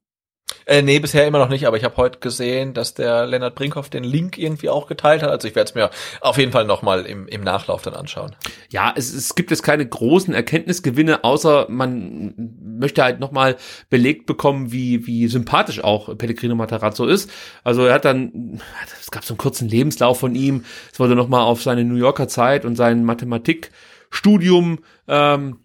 Äh, 0.66 0.82
nee, 0.82 0.98
bisher 0.98 1.26
immer 1.26 1.38
noch 1.38 1.48
nicht, 1.48 1.66
aber 1.66 1.76
ich 1.76 1.84
habe 1.84 1.96
heute 1.96 2.18
gesehen, 2.20 2.74
dass 2.74 2.94
der 2.94 3.26
Lennart 3.26 3.54
Brinkhoff 3.54 3.88
den 3.88 4.04
Link 4.04 4.38
irgendwie 4.38 4.68
auch 4.68 4.86
geteilt 4.86 5.22
hat. 5.22 5.30
Also 5.30 5.48
ich 5.48 5.54
werde 5.54 5.68
es 5.68 5.74
mir 5.74 5.90
auf 6.20 6.38
jeden 6.38 6.52
Fall 6.52 6.64
nochmal 6.64 7.06
im, 7.06 7.26
im 7.26 7.42
Nachlauf 7.42 7.82
dann 7.82 7.94
anschauen. 7.94 8.36
Ja, 8.70 8.92
es, 8.96 9.12
es 9.12 9.34
gibt 9.34 9.50
jetzt 9.50 9.62
keine 9.62 9.86
großen 9.86 10.32
Erkenntnisgewinne, 10.34 11.24
außer 11.24 11.66
man 11.68 12.34
möchte 12.62 13.02
halt 13.02 13.20
nochmal 13.20 13.56
belegt 13.88 14.26
bekommen, 14.26 14.72
wie, 14.72 15.06
wie 15.06 15.26
sympathisch 15.28 15.82
auch 15.82 16.16
Pellegrino 16.16 16.54
Matarazzo 16.54 17.06
ist. 17.06 17.30
Also 17.64 17.84
er 17.86 17.94
hat 17.94 18.04
dann, 18.04 18.60
es 19.00 19.10
gab 19.10 19.24
so 19.24 19.34
einen 19.34 19.38
kurzen 19.38 19.68
Lebenslauf 19.68 20.20
von 20.20 20.34
ihm, 20.34 20.64
es 20.92 21.00
wurde 21.00 21.16
nochmal 21.16 21.42
auf 21.42 21.62
seine 21.62 21.84
New 21.84 21.96
Yorker 21.96 22.28
Zeit 22.28 22.64
und 22.64 22.76
sein 22.76 23.04
Mathematikstudium 23.04 24.80
ähm, 25.08 25.58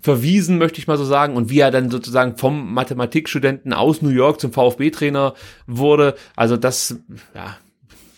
verwiesen, 0.00 0.58
möchte 0.58 0.78
ich 0.78 0.86
mal 0.86 0.96
so 0.96 1.04
sagen, 1.04 1.36
und 1.36 1.50
wie 1.50 1.60
er 1.60 1.70
dann 1.70 1.90
sozusagen 1.90 2.36
vom 2.36 2.72
Mathematikstudenten 2.72 3.72
aus 3.72 4.02
New 4.02 4.10
York 4.10 4.40
zum 4.40 4.52
VfB-Trainer 4.52 5.34
wurde. 5.66 6.14
Also 6.36 6.56
das, 6.56 6.96
ja, 7.34 7.56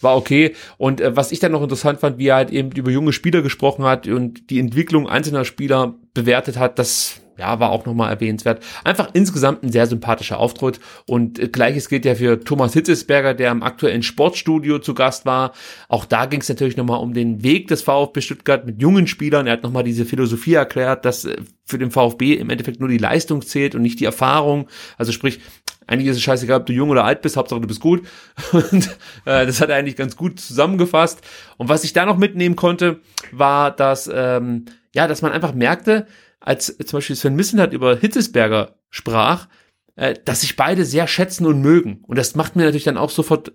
war 0.01 0.17
okay. 0.17 0.55
Und 0.77 1.01
äh, 1.01 1.17
was 1.17 1.33
ich 1.33 1.41
dann 1.41 1.53
noch 1.53 1.63
interessant 1.63 2.01
fand, 2.01 2.19
wie 2.19 2.29
er 2.29 2.37
halt 2.37 2.51
eben 2.51 2.71
über 2.73 2.91
junge 2.91 3.13
Spieler 3.13 3.43
gesprochen 3.43 3.85
hat 3.85 4.07
und 4.07 4.51
die 4.51 4.61
Entwicklung 4.61 5.09
einzelner 5.09 5.45
Spieler 5.45 5.95
bewertet 6.13 6.59
hat, 6.59 6.79
das 6.79 7.21
ja, 7.37 7.59
war 7.61 7.71
auch 7.71 7.87
nochmal 7.87 8.11
erwähnenswert. 8.11 8.63
Einfach 8.85 9.11
insgesamt 9.13 9.63
ein 9.63 9.73
sehr 9.73 9.87
sympathischer 9.87 10.39
Auftritt. 10.39 10.81
Und 11.07 11.39
äh, 11.39 11.49
gleiches 11.49 11.89
gilt 11.89 12.05
ja 12.05 12.15
für 12.15 12.41
Thomas 12.41 12.73
Hitzesberger, 12.73 13.35
der 13.35 13.51
im 13.51 13.63
aktuellen 13.63 14.03
Sportstudio 14.03 14.79
zu 14.79 14.95
Gast 14.95 15.27
war. 15.27 15.53
Auch 15.89 16.05
da 16.05 16.27
ging 16.27 16.41
es 16.41 16.49
natürlich 16.49 16.77
nochmal 16.77 17.01
um 17.01 17.15
den 17.15 17.43
Weg 17.43 17.69
des 17.69 17.83
VfB 17.83 18.21
Stuttgart 18.21 18.67
mit 18.67 18.81
jungen 18.81 19.07
Spielern. 19.07 19.47
Er 19.47 19.55
hat 19.55 19.63
nochmal 19.63 19.85
diese 19.85 20.05
Philosophie 20.05 20.55
erklärt, 20.55 21.05
dass 21.05 21.25
äh, 21.25 21.37
für 21.65 21.79
den 21.79 21.91
VfB 21.91 22.35
im 22.35 22.51
Endeffekt 22.51 22.81
nur 22.81 22.89
die 22.89 22.99
Leistung 22.99 23.43
zählt 23.43 23.75
und 23.75 23.83
nicht 23.83 23.99
die 23.99 24.05
Erfahrung. 24.05 24.69
Also 24.97 25.13
sprich, 25.13 25.41
eigentlich 25.87 26.09
ist 26.09 26.17
es 26.17 26.23
scheißegal, 26.23 26.61
ob 26.61 26.67
du 26.67 26.73
jung 26.73 26.91
oder 26.91 27.05
alt 27.05 27.21
bist, 27.23 27.37
Hauptsache 27.37 27.61
du 27.61 27.67
bist 27.67 27.81
gut. 27.81 28.07
Und 28.53 28.87
äh, 29.27 29.45
das 29.45 29.61
hat 29.61 29.69
er 29.69 29.77
eigentlich 29.77 29.97
ganz 29.97 30.17
gut 30.17 30.41
zusammengefasst. 30.41 31.21
Und 31.59 31.69
was 31.69 31.85
ich 31.85 31.93
da 31.93 32.07
noch 32.07 32.17
mitnehmen 32.17 32.57
konnte, 32.57 33.01
war, 33.33 33.71
dass 33.71 34.11
ähm, 34.13 34.65
ja, 34.95 35.09
dass 35.09 35.23
man 35.23 35.33
einfach 35.33 35.55
merkte, 35.55 36.07
als 36.45 36.77
zum 36.77 36.99
Beispiel 36.99 37.17
Sven 37.17 37.37
Missentat 37.37 37.73
über 37.73 37.97
Hitzesberger 37.97 38.77
sprach, 38.91 39.49
äh, 39.97 40.15
dass 40.25 40.43
sich 40.43 40.57
beide 40.57 40.85
sehr 40.85 41.07
schätzen 41.07 41.47
und 41.47 41.61
mögen. 41.61 42.05
Und 42.07 42.19
das 42.19 42.35
macht 42.35 42.55
mir 42.55 42.65
natürlich 42.65 42.85
dann 42.85 42.99
auch 42.99 43.11
sofort 43.11 43.53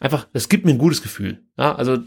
einfach, 0.00 0.26
das 0.32 0.48
gibt 0.48 0.64
mir 0.64 0.72
ein 0.72 0.78
gutes 0.78 1.02
Gefühl. 1.02 1.42
Ja, 1.58 1.74
also 1.74 1.98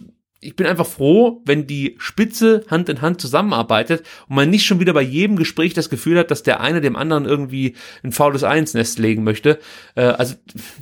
ich 0.42 0.56
bin 0.56 0.68
einfach 0.68 0.86
froh, 0.86 1.42
wenn 1.46 1.68
die 1.68 1.96
Spitze 2.00 2.66
Hand 2.70 2.90
in 2.90 3.02
Hand 3.02 3.22
zusammenarbeitet 3.22 4.06
und 4.28 4.36
man 4.36 4.50
nicht 4.50 4.66
schon 4.66 4.80
wieder 4.80 4.94
bei 4.94 5.02
jedem 5.02 5.38
Gespräch 5.38 5.74
das 5.74 5.90
Gefühl 5.90 6.18
hat, 6.18 6.32
dass 6.32 6.44
der 6.44 6.60
eine 6.60 6.82
dem 6.82 6.96
anderen 6.96 7.26
irgendwie 7.26 7.76
ein 8.04 8.12
faules 8.12 8.44
Einsnest 8.44 8.98
legen 8.98 9.24
möchte. 9.24 9.60
Äh, 9.96 10.06
also 10.06 10.36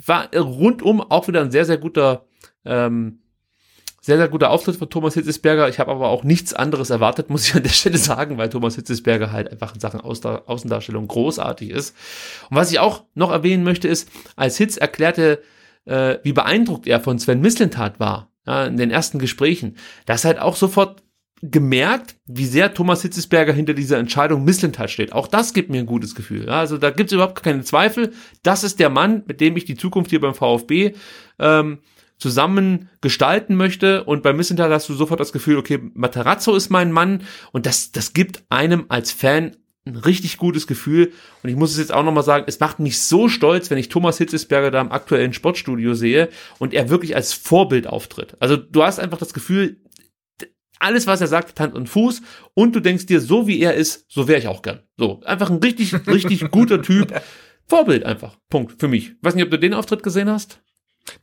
war 0.06 0.34
rundum 0.34 1.00
auch 1.02 1.28
wieder 1.28 1.42
ein 1.42 1.50
sehr, 1.50 1.66
sehr 1.66 1.78
guter 1.78 2.26
ähm, 2.64 3.20
sehr, 4.04 4.18
sehr 4.18 4.28
guter 4.28 4.50
Auftritt 4.50 4.76
von 4.76 4.90
Thomas 4.90 5.14
Hitzesberger. 5.14 5.66
Ich 5.70 5.78
habe 5.78 5.90
aber 5.90 6.08
auch 6.08 6.24
nichts 6.24 6.52
anderes 6.52 6.90
erwartet, 6.90 7.30
muss 7.30 7.48
ich 7.48 7.54
an 7.54 7.62
der 7.62 7.70
Stelle 7.70 7.96
sagen, 7.96 8.36
weil 8.36 8.50
Thomas 8.50 8.74
Hitzesberger 8.74 9.32
halt 9.32 9.50
einfach 9.50 9.72
in 9.72 9.80
Sachen 9.80 10.02
Außendarstellung 10.02 11.08
großartig 11.08 11.70
ist. 11.70 11.96
Und 12.50 12.58
was 12.58 12.70
ich 12.70 12.80
auch 12.80 13.04
noch 13.14 13.30
erwähnen 13.30 13.64
möchte, 13.64 13.88
ist, 13.88 14.10
als 14.36 14.58
Hitz 14.58 14.76
erklärte, 14.76 15.40
äh, 15.86 16.18
wie 16.22 16.34
beeindruckt 16.34 16.86
er 16.86 17.00
von 17.00 17.18
Sven 17.18 17.40
Mislintat 17.40 17.98
war, 17.98 18.30
ja, 18.46 18.66
in 18.66 18.76
den 18.76 18.90
ersten 18.90 19.18
Gesprächen, 19.18 19.78
das 20.04 20.26
halt 20.26 20.38
auch 20.38 20.56
sofort 20.56 21.02
gemerkt, 21.40 22.16
wie 22.26 22.44
sehr 22.44 22.74
Thomas 22.74 23.00
Hitzesberger 23.00 23.54
hinter 23.54 23.72
dieser 23.72 23.96
Entscheidung 23.96 24.44
Misslintat 24.44 24.90
steht. 24.90 25.14
Auch 25.14 25.28
das 25.28 25.54
gibt 25.54 25.70
mir 25.70 25.78
ein 25.78 25.86
gutes 25.86 26.14
Gefühl. 26.14 26.44
Ja, 26.44 26.60
also 26.60 26.76
da 26.76 26.90
gibt 26.90 27.08
es 27.08 27.14
überhaupt 27.14 27.42
keine 27.42 27.64
Zweifel. 27.64 28.12
Das 28.42 28.64
ist 28.64 28.80
der 28.80 28.90
Mann, 28.90 29.22
mit 29.26 29.40
dem 29.40 29.56
ich 29.56 29.64
die 29.64 29.76
Zukunft 29.76 30.10
hier 30.10 30.20
beim 30.20 30.34
VfB 30.34 30.92
ähm, 31.38 31.78
zusammen 32.18 32.88
gestalten 33.00 33.56
möchte 33.56 34.04
und 34.04 34.22
bei 34.22 34.32
Missenthal 34.32 34.72
hast 34.72 34.88
du 34.88 34.94
sofort 34.94 35.20
das 35.20 35.32
Gefühl, 35.32 35.56
okay, 35.56 35.80
Materazzo 35.94 36.54
ist 36.54 36.70
mein 36.70 36.92
Mann 36.92 37.22
und 37.52 37.66
das, 37.66 37.92
das 37.92 38.12
gibt 38.12 38.44
einem 38.48 38.86
als 38.88 39.12
Fan 39.12 39.56
ein 39.86 39.96
richtig 39.96 40.38
gutes 40.38 40.66
Gefühl 40.66 41.12
und 41.42 41.50
ich 41.50 41.56
muss 41.56 41.72
es 41.72 41.78
jetzt 41.78 41.92
auch 41.92 42.04
nochmal 42.04 42.22
sagen, 42.22 42.44
es 42.46 42.60
macht 42.60 42.78
mich 42.78 43.00
so 43.02 43.28
stolz, 43.28 43.70
wenn 43.70 43.78
ich 43.78 43.88
Thomas 43.88 44.18
Hitzesberger 44.18 44.70
da 44.70 44.80
im 44.80 44.92
aktuellen 44.92 45.34
Sportstudio 45.34 45.94
sehe 45.94 46.30
und 46.58 46.72
er 46.72 46.88
wirklich 46.88 47.16
als 47.16 47.32
Vorbild 47.34 47.86
auftritt. 47.86 48.36
Also 48.40 48.56
du 48.56 48.82
hast 48.82 48.98
einfach 48.98 49.18
das 49.18 49.34
Gefühl, 49.34 49.80
alles, 50.78 51.06
was 51.06 51.20
er 51.20 51.26
sagt, 51.26 51.58
Hand 51.60 51.74
und 51.74 51.88
Fuß 51.88 52.22
und 52.54 52.74
du 52.74 52.80
denkst 52.80 53.06
dir, 53.06 53.20
so 53.20 53.46
wie 53.46 53.60
er 53.60 53.74
ist, 53.74 54.06
so 54.08 54.28
wäre 54.28 54.38
ich 54.38 54.48
auch 54.48 54.62
gern. 54.62 54.80
So, 54.96 55.20
einfach 55.24 55.50
ein 55.50 55.58
richtig, 55.58 55.94
richtig 56.06 56.50
guter 56.50 56.82
Typ. 56.82 57.12
Vorbild 57.66 58.04
einfach. 58.04 58.36
Punkt. 58.50 58.74
Für 58.78 58.88
mich. 58.88 59.14
weiß 59.22 59.34
nicht, 59.34 59.44
ob 59.44 59.50
du 59.50 59.58
den 59.58 59.74
Auftritt 59.74 60.02
gesehen 60.02 60.28
hast. 60.28 60.60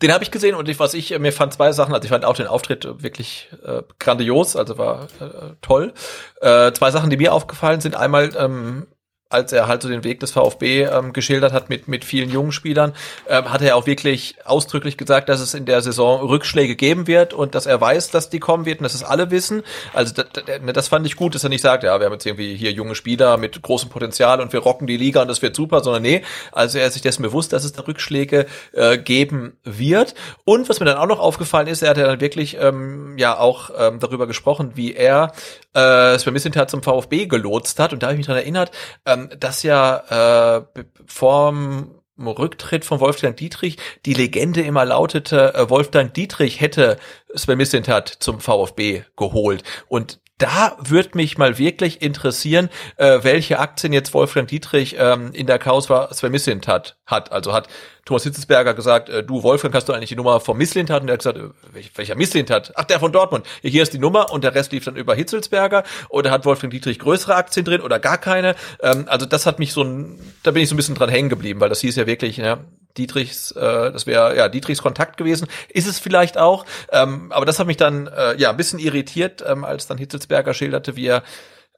Den 0.01 0.14
habe 0.14 0.24
ich 0.24 0.32
gesehen 0.32 0.56
und 0.56 0.69
ich, 0.69 0.80
was 0.80 0.93
ich 0.93 1.18
mir 1.18 1.32
fand 1.32 1.53
zwei 1.53 1.72
Sachen, 1.72 1.93
also 1.93 2.03
ich 2.03 2.11
fand 2.11 2.26
auch 2.26 2.35
den 2.35 2.48
Auftritt 2.48 2.85
wirklich 3.01 3.50
äh, 3.66 3.82
grandios, 4.00 4.56
also 4.56 4.77
war 4.77 5.08
äh, 5.19 5.56
toll. 5.61 5.93
Äh, 6.40 6.72
zwei 6.74 6.92
Sachen, 6.92 7.10
die 7.10 7.18
mir 7.18 7.34
aufgefallen 7.34 7.82
sind, 7.82 7.95
einmal 7.95 8.32
ähm, 8.38 8.88
als 9.32 9.51
er 9.51 9.68
halt 9.68 9.82
so 9.82 9.90
den 9.90 10.03
Weg 10.03 10.19
des 10.19 10.32
VfB 10.32 10.84
ähm, 10.84 11.14
geschildert 11.14 11.53
hat 11.53 11.69
mit, 11.69 11.88
mit 11.88 12.06
vielen 12.06 12.30
jungen 12.30 12.51
Spielern, 12.51 12.93
ähm, 13.27 13.51
hat 13.51 13.61
er 13.61 13.76
auch 13.76 13.88
wirklich 13.88 14.35
ausdrücklich 14.45 14.98
gesagt, 14.98 15.30
dass 15.30 15.40
es 15.40 15.53
in 15.53 15.66
der 15.66 15.82
Saison 15.82 16.22
Rückschläge 16.22 16.76
geben 16.76 17.08
wird 17.08 17.34
und 17.34 17.56
dass 17.56 17.66
er 17.66 17.80
weiß, 17.80 18.11
dass 18.11 18.30
die 18.30 18.40
kommen 18.40 18.66
wird 18.66 18.80
und 18.80 18.84
dass 18.84 18.93
es 18.93 19.03
alle 19.03 19.32
wissen. 19.32 19.64
Also 19.93 20.14
das, 20.14 20.27
das 20.74 20.88
fand 20.88 21.06
ich 21.06 21.16
gut, 21.16 21.35
dass 21.35 21.43
er 21.43 21.50
nicht 21.50 21.61
sagt, 21.61 21.84
ja, 21.84 22.00
wir 22.00 22.06
haben 22.06 22.14
jetzt 22.14 22.26
irgendwie 22.26 22.56
hier 22.56 22.72
junge 22.72 22.95
Spieler 22.95 23.38
mit 23.38 23.61
großem 23.61 23.90
Potenzial 23.90 24.42
und 24.42 24.53
wir 24.53 24.60
rocken 24.60 24.88
die 24.88 24.98
Liga 24.98 25.22
und 25.22 25.27
das 25.27 25.42
wird 25.42 25.56
super, 25.56 25.82
sondern 25.84 26.01
nee, 26.03 26.24
also 26.51 26.77
er 26.77 26.88
ist 26.88 26.93
sich 26.93 27.01
dessen 27.01 27.24
bewusst, 27.24 27.53
dass 27.53 27.64
es 27.64 27.74
da 27.74 27.84
Rückschläge 27.84 28.45
äh, 28.74 28.98
geben 28.98 29.58
wird. 29.64 30.16
Und 30.45 30.69
was 30.69 30.80
mir 30.80 30.85
dann 30.85 30.98
auch 30.98 31.08
noch 31.08 31.19
aufgefallen 31.19 31.68
ist, 31.68 31.82
er 31.82 31.92
hat 31.92 31.98
ja 31.98 32.08
dann 32.08 32.22
wirklich 32.22 32.58
ähm, 32.60 33.18
ja 33.18 33.38
auch 33.38 33.72
ähm, 33.77 34.00
darüber 34.00 34.27
gesprochen, 34.27 34.72
wie 34.76 34.93
er 34.93 35.32
äh, 35.74 36.17
Sven 36.17 36.33
Mislintat 36.33 36.69
zum 36.69 36.83
VfB 36.83 37.25
gelotst 37.25 37.80
hat 37.80 37.93
und 37.93 38.03
da 38.03 38.08
habe 38.08 38.14
ich 38.14 38.19
mich 38.19 38.27
dran 38.27 38.38
erinnert, 38.38 38.72
ähm, 39.06 39.30
dass 39.38 39.64
ja 39.64 40.58
äh, 40.58 40.82
vorm 41.06 42.01
Rücktritt 42.17 42.85
von 42.85 43.00
Wolfgang 43.00 43.35
Dietrich 43.35 43.77
die 44.06 44.14
Legende 44.14 44.61
immer 44.61 44.85
lautete, 44.85 45.53
äh, 45.56 45.69
Wolfgang 45.69 46.14
Dietrich 46.14 46.61
hätte 46.61 46.98
Sven 47.33 47.58
Mislintat 47.58 48.09
zum 48.09 48.40
VfB 48.40 49.03
geholt. 49.17 49.64
Und 49.88 50.20
da 50.42 50.76
würde 50.80 51.11
mich 51.14 51.38
mal 51.38 51.58
wirklich 51.58 52.02
interessieren, 52.02 52.70
äh, 52.98 53.20
welche 53.22 53.60
Aktien 53.60 53.94
jetzt 53.94 54.14
Wolfgang 54.14 54.48
Dietrich 54.48 54.95
ähm, 54.98 55.32
in 55.34 55.45
der 55.45 55.60
Causa 55.60 56.11
Sven 56.11 56.32
Mislintat 56.32 56.98
hat. 57.06 57.32
Also 57.32 57.53
hat 57.53 57.68
Thomas 58.06 58.24
Hitzesberger 58.24 58.74
gesagt, 58.74 59.10
äh, 59.10 59.24
du 59.24 59.44
Wolfgang, 59.44 59.74
hast 59.76 59.88
du 59.88 59.94
eigentlich 59.94 60.10
die 60.10 60.16
Nummer 60.16 60.40
vom 60.40 60.58
Misslintat? 60.58 61.03
Und 61.03 61.10
er 61.10 61.14
hat 61.14 61.20
gesagt, 61.20 61.38
äh, 61.38 61.50
welch, 61.74 61.92
welcher 61.95 62.16
Misslintat? 62.16 62.74
Ach, 62.76 62.86
der 62.86 63.00
von 63.00 63.11
Dortmund. 63.11 63.45
Hier 63.61 63.84
ist 63.84 63.94
die 63.94 64.00
Nummer 64.00 64.32
und 64.32 64.44
der 64.44 64.56
Rest 64.56 64.72
lief 64.72 64.86
dann 64.86 64.95
über 64.95 65.14
Hitzelsberger. 65.14 65.84
Oder 66.10 66.32
hat 66.32 66.45
Wolfgang 66.45 66.74
Dietrich 66.74 66.98
größere 66.98 67.36
Aktien 67.36 67.64
drin 67.64 67.82
oder 67.82 68.00
gar 68.00 68.18
keine? 68.18 68.56
Ähm, 68.82 69.06
also 69.08 69.28
das 69.28 69.45
hat 69.45 69.60
mich 69.60 69.74
so 69.74 69.84
ein, 69.84 70.20
da 70.42 70.52
bin 70.52 70.64
ich 70.64 70.70
so 70.70 70.74
ein 70.74 70.78
bisschen 70.78 70.95
dran 70.95 71.10
hängen 71.10 71.30
geblieben, 71.30 71.60
weil 71.60 71.70
das 71.70 71.82
hieß 71.82 71.95
ja 71.95 72.08
wirklich, 72.08 72.38
ja, 72.38 72.60
Dietrichs, 72.98 73.52
äh, 73.52 73.92
das 73.92 74.06
wäre 74.06 74.36
ja 74.36 74.50
Dietrichs 74.50 74.82
Kontakt 74.82 75.18
gewesen, 75.18 75.48
ist 75.70 75.88
es 75.88 76.00
vielleicht 76.00 76.38
auch, 76.38 76.66
ähm, 76.92 77.32
aber 77.32 77.45
das 77.45 77.60
hat 77.60 77.68
mich 77.68 77.78
dann 77.78 78.08
äh, 78.08 78.36
ja 78.38 78.50
ein 78.50 78.58
bisschen 78.58 78.80
irritiert, 78.80 79.44
ähm, 79.48 79.64
als 79.66 79.88
dann 79.88 79.98
Hitzelsberger 79.98 80.53
schilderte, 80.53 80.95
wie 80.95 81.08
er 81.08 81.24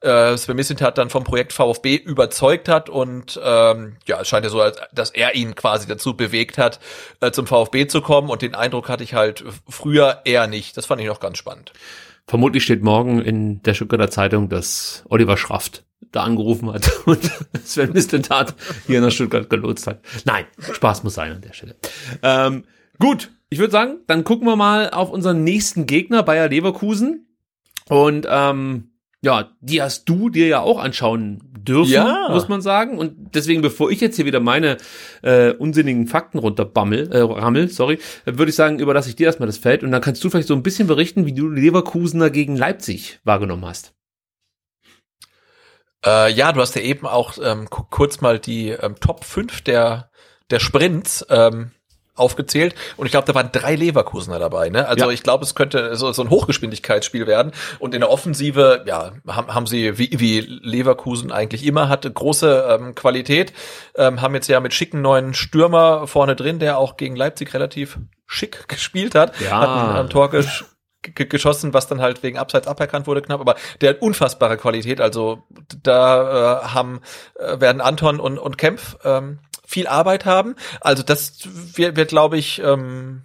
äh, 0.04 0.38
Sven 0.38 0.56
Mislintat 0.56 0.98
dann 0.98 1.10
vom 1.10 1.24
Projekt 1.24 1.54
VfB 1.54 1.96
überzeugt 1.96 2.68
hat 2.68 2.90
und 2.90 3.40
ähm, 3.44 3.96
ja, 4.06 4.22
es 4.22 4.28
scheint 4.28 4.44
ja 4.44 4.50
so, 4.50 4.62
dass 4.92 5.12
er 5.12 5.36
ihn 5.36 5.56
quasi 5.56 5.88
dazu 5.88 6.16
bewegt 6.16 6.58
hat, 6.58 6.80
äh, 7.22 7.32
zum 7.32 7.48
VfB 7.48 7.88
zu 7.88 8.02
kommen 8.02 8.30
und 8.30 8.42
den 8.42 8.54
Eindruck 8.54 8.90
hatte 8.90 9.04
ich 9.04 9.14
halt 9.14 9.44
früher 9.70 10.22
eher 10.26 10.48
nicht. 10.48 10.76
Das 10.78 10.86
fand 10.86 11.02
ich 11.02 11.08
noch 11.08 11.20
ganz 11.20 11.38
spannend. 11.38 11.72
Vermutlich 12.28 12.64
steht 12.64 12.84
morgen 12.84 13.22
in 13.22 13.62
der 13.64 13.74
Stuttgarter 13.74 14.10
Zeitung, 14.10 14.50
dass 14.50 15.04
Oliver 15.10 15.38
Schraft 15.38 15.84
da 16.12 16.24
angerufen 16.24 16.72
hat 16.72 16.92
und 17.06 17.20
Sven 17.64 17.94
Mislintat 17.94 18.56
hier 18.88 19.02
nach 19.02 19.12
Stuttgart 19.12 19.50
gelotst 19.50 19.88
hat. 19.88 20.02
Nein, 20.26 20.46
Spaß 20.60 21.04
muss 21.04 21.16
sein 21.16 21.32
an 21.32 21.42
der 21.42 21.54
Stelle. 21.54 21.76
Ähm, 22.22 22.64
gut, 23.00 23.32
ich 23.50 23.60
würde 23.60 23.72
sagen, 23.72 24.00
dann 24.08 24.24
gucken 24.24 24.48
wir 24.48 24.56
mal 24.56 24.90
auf 24.90 25.12
unseren 25.12 25.44
nächsten 25.44 25.86
Gegner, 25.86 26.24
Bayer 26.24 26.50
Leverkusen. 26.50 27.28
Und 27.88 28.26
ähm, 28.30 28.90
ja, 29.24 29.52
die 29.62 29.82
hast 29.82 30.10
du 30.10 30.30
dir 30.30 30.48
ja 30.48 30.60
auch 30.60 30.80
anschauen 30.80 31.40
dürfen, 31.58 31.94
ja. 31.94 32.30
muss 32.30 32.50
man 32.50 32.62
sagen. 32.62 32.98
Und 32.98 33.36
deswegen, 33.36 33.62
bevor 33.62 33.90
ich 33.90 34.02
jetzt 34.02 34.18
hier 34.18 34.26
wieder 34.26 34.42
meine 34.42 34.78
äh, 35.22 35.52
unsinnigen 35.52 36.08
Fakten 36.08 36.40
runterbammel, 36.40 37.10
äh, 37.12 37.20
rammel, 37.20 37.70
sorry, 37.70 38.00
würde 38.26 38.50
ich 38.50 38.56
sagen, 38.56 38.80
überlasse 38.80 39.10
ich 39.10 39.16
dir 39.16 39.28
erstmal 39.28 39.48
das 39.48 39.58
Feld 39.58 39.84
und 39.84 39.92
dann 39.92 40.02
kannst 40.02 40.24
du 40.24 40.30
vielleicht 40.30 40.50
so 40.50 40.56
ein 40.56 40.64
bisschen 40.64 40.88
berichten, 40.88 41.26
wie 41.26 41.34
du 41.34 41.48
Leverkusener 41.48 42.30
gegen 42.30 42.58
Leipzig 42.58 43.20
wahrgenommen 43.24 43.66
hast. 43.66 43.94
Äh, 46.06 46.32
ja, 46.32 46.52
du 46.52 46.62
hast 46.62 46.76
ja 46.76 46.82
eben 46.82 47.08
auch 47.08 47.34
ähm, 47.42 47.70
kurz 47.70 48.22
mal 48.22 48.40
die 48.40 48.70
ähm, 48.70 48.96
Top 49.00 49.24
5 49.24 49.62
der, 49.62 50.10
der 50.52 50.60
Sprints 50.60 51.26
ähm, 51.30 51.72
aufgezählt 52.16 52.76
und 52.96 53.08
ich 53.08 53.12
glaube, 53.12 53.26
da 53.26 53.34
waren 53.34 53.50
drei 53.52 53.74
Leverkusener 53.76 54.38
dabei. 54.38 54.70
Ne? 54.70 54.88
Also 54.88 55.06
Ja. 55.06 55.12
ich 55.12 55.24
glaube, 55.24 55.44
es 55.46 55.56
könnte 55.56 55.96
so, 55.96 56.12
so 56.12 56.22
ein 56.22 56.30
Hochgeschwindigkeitsspiel 56.30 57.26
werden. 57.26 57.52
Und 57.80 57.96
in 57.96 58.02
der 58.02 58.12
Offensive, 58.12 58.84
ja, 58.86 59.14
haben, 59.28 59.52
haben 59.52 59.66
sie, 59.66 59.98
wie, 59.98 60.12
wie 60.20 60.40
Leverkusen 60.42 61.32
eigentlich 61.32 61.66
immer 61.66 61.90
hatte, 61.90 62.12
große 62.12 62.68
ähm, 62.80 62.94
Qualität. 62.94 63.52
Ähm, 63.96 64.22
haben 64.22 64.36
jetzt 64.36 64.48
ja 64.48 64.60
mit 64.60 64.76
schicken 64.76 65.02
neuen 65.02 65.34
Stürmer 65.34 66.06
vorne 66.06 66.36
drin, 66.36 66.60
der 66.60 66.78
auch 66.78 66.98
gegen 66.98 67.16
Leipzig 67.16 67.52
relativ 67.56 67.98
schick 68.28 68.68
gespielt 68.68 69.16
hat. 69.16 69.34
Ja. 69.42 69.60
Hat 69.62 69.70
ein, 69.70 69.96
ein 70.06 70.10
Tor 70.12 70.30
gesch 70.30 70.60
ge- 70.60 70.68
geschossen, 71.04 71.74
was 71.74 71.88
dann 71.88 72.02
halt 72.02 72.24
wegen 72.24 72.38
Abseits 72.38 72.68
aberkannt 72.68 73.08
wurde 73.08 73.22
knapp, 73.22 73.42
aber 73.42 73.56
der 73.82 73.92
hat 73.92 74.02
unfassbare 74.02 74.58
Qualität. 74.58 75.02
Also 75.02 75.44
da 75.82 76.62
äh, 76.62 76.66
haben 76.68 77.02
äh, 77.36 77.60
werden 77.60 77.82
Anton 77.82 78.20
und, 78.20 78.38
und 78.38 78.58
Kempf 78.58 78.98
ähm, 79.04 79.40
viel 79.66 79.88
Arbeit 79.88 80.26
haben. 80.26 80.56
Also 80.82 81.04
das 81.04 81.48
wird, 81.76 81.96
wird 81.96 82.10
glaube 82.10 82.38
ich, 82.38 82.62
ähm, 82.64 83.24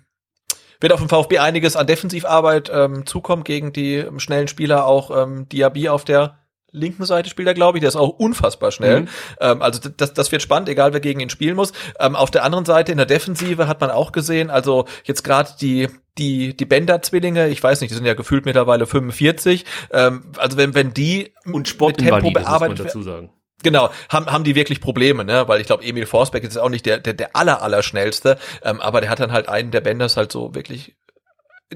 wird 0.80 0.92
auf 0.92 1.00
dem 1.00 1.08
VfB 1.08 1.38
einiges 1.38 1.76
an 1.76 1.86
Defensivarbeit 1.86 2.70
ähm, 2.72 3.06
zukommen 3.06 3.44
gegen 3.44 3.72
die 3.72 4.06
schnellen 4.18 4.48
Spieler, 4.48 4.86
auch 4.86 5.10
ähm, 5.10 5.48
Diaby 5.48 5.88
auf 5.88 6.04
der 6.04 6.38
linken 6.78 7.04
Seite 7.04 7.28
spielt 7.28 7.48
er, 7.48 7.54
glaube 7.54 7.78
ich, 7.78 7.80
der 7.80 7.88
ist 7.88 7.96
auch 7.96 8.10
unfassbar 8.10 8.70
schnell. 8.70 9.02
Mhm. 9.02 9.08
Ähm, 9.40 9.62
also 9.62 9.80
das, 9.96 10.14
das 10.14 10.32
wird 10.32 10.42
spannend, 10.42 10.68
egal 10.68 10.92
wer 10.92 11.00
gegen 11.00 11.20
ihn 11.20 11.30
spielen 11.30 11.56
muss. 11.56 11.72
Ähm, 11.98 12.16
auf 12.16 12.30
der 12.30 12.44
anderen 12.44 12.64
Seite 12.64 12.92
in 12.92 12.98
der 12.98 13.06
Defensive 13.06 13.68
hat 13.68 13.80
man 13.80 13.90
auch 13.90 14.12
gesehen, 14.12 14.50
also 14.50 14.86
jetzt 15.04 15.24
gerade 15.24 15.50
die 15.60 15.88
die 16.16 16.56
die 16.56 16.64
Bender-Zwillinge, 16.64 17.48
ich 17.48 17.62
weiß 17.62 17.80
nicht, 17.80 17.90
die 17.90 17.94
sind 17.94 18.04
ja 18.04 18.14
gefühlt 18.14 18.44
mittlerweile 18.44 18.86
45. 18.86 19.64
Ähm, 19.92 20.22
also 20.36 20.56
wenn 20.56 20.74
wenn 20.74 20.92
die 20.92 21.32
Und 21.44 21.54
mit 21.54 21.68
Sportinvalide, 21.68 22.32
Tempo 22.32 22.40
bearbeitet 22.40 22.90
sagen. 22.90 23.30
Genau, 23.62 23.90
haben, 24.08 24.26
haben 24.26 24.44
die 24.44 24.54
wirklich 24.54 24.80
Probleme, 24.80 25.24
ne? 25.24 25.48
Weil 25.48 25.60
ich 25.60 25.66
glaube, 25.66 25.84
Emil 25.84 26.06
Forsberg 26.06 26.44
ist 26.44 26.56
auch 26.56 26.68
nicht 26.68 26.86
der, 26.86 26.98
der, 26.98 27.14
der 27.14 27.34
aller, 27.34 27.60
aller 27.60 27.82
schnellste, 27.82 28.38
ähm, 28.62 28.80
aber 28.80 29.00
der 29.00 29.10
hat 29.10 29.18
dann 29.18 29.32
halt 29.32 29.48
einen 29.48 29.72
der 29.72 29.80
Benders 29.80 30.16
halt 30.16 30.30
so 30.30 30.54
wirklich 30.54 30.94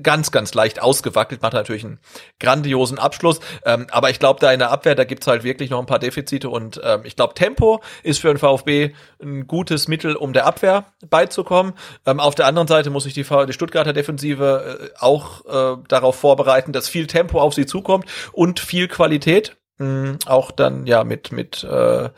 ganz, 0.01 0.31
ganz 0.31 0.55
leicht 0.55 0.81
ausgewackelt, 0.81 1.43
macht 1.43 1.53
natürlich 1.53 1.85
einen 1.85 2.01
grandiosen 2.41 2.99
Abschluss. 2.99 3.41
Ähm, 3.65 3.87
aber 3.91 4.11
ich 4.11 4.19
glaube, 4.19 4.41
da 4.41 4.53
in 4.53 4.59
der 4.59 4.71
Abwehr, 4.71 4.95
da 4.95 5.05
gibt's 5.05 5.27
halt 5.27 5.45
wirklich 5.45 5.71
noch 5.71 5.81
ein 5.81 5.87
paar 5.87 5.99
Defizite 5.99 6.49
und 6.49 6.81
ähm, 6.83 7.03
ich 7.05 7.17
glaube, 7.17 7.35
Tempo 7.35 7.83
ist 8.03 8.21
für 8.21 8.29
den 8.29 8.39
VfB 8.39 8.93
ein 9.23 9.47
gutes 9.47 9.89
Mittel, 9.89 10.17
um 10.17 10.33
der 10.33 10.47
Abwehr 10.47 10.87
beizukommen. 11.09 11.75
Ähm, 12.07 12.21
auf 12.21 12.35
der 12.35 12.47
anderen 12.47 12.69
Seite 12.69 12.91
muss 12.91 13.07
ich 13.07 13.15
die, 13.15 13.25
die 13.25 13.53
Stuttgarter 13.53 13.93
Defensive 13.93 14.93
äh, 14.95 14.99
auch 14.99 15.45
äh, 15.45 15.83
darauf 15.89 16.17
vorbereiten, 16.17 16.73
dass 16.73 16.89
viel 16.89 17.07
Tempo 17.07 17.41
auf 17.41 17.55
sie 17.55 17.67
zukommt 17.67 18.07
und 18.33 18.61
viel 18.61 18.89
Qualität. 18.89 19.57
Mm, 19.79 20.13
Auch 20.27 20.51
dann 20.51 20.87
ja 20.87 21.03
mit 21.05 21.33
mit 21.33 21.65
äh, 21.65 22.11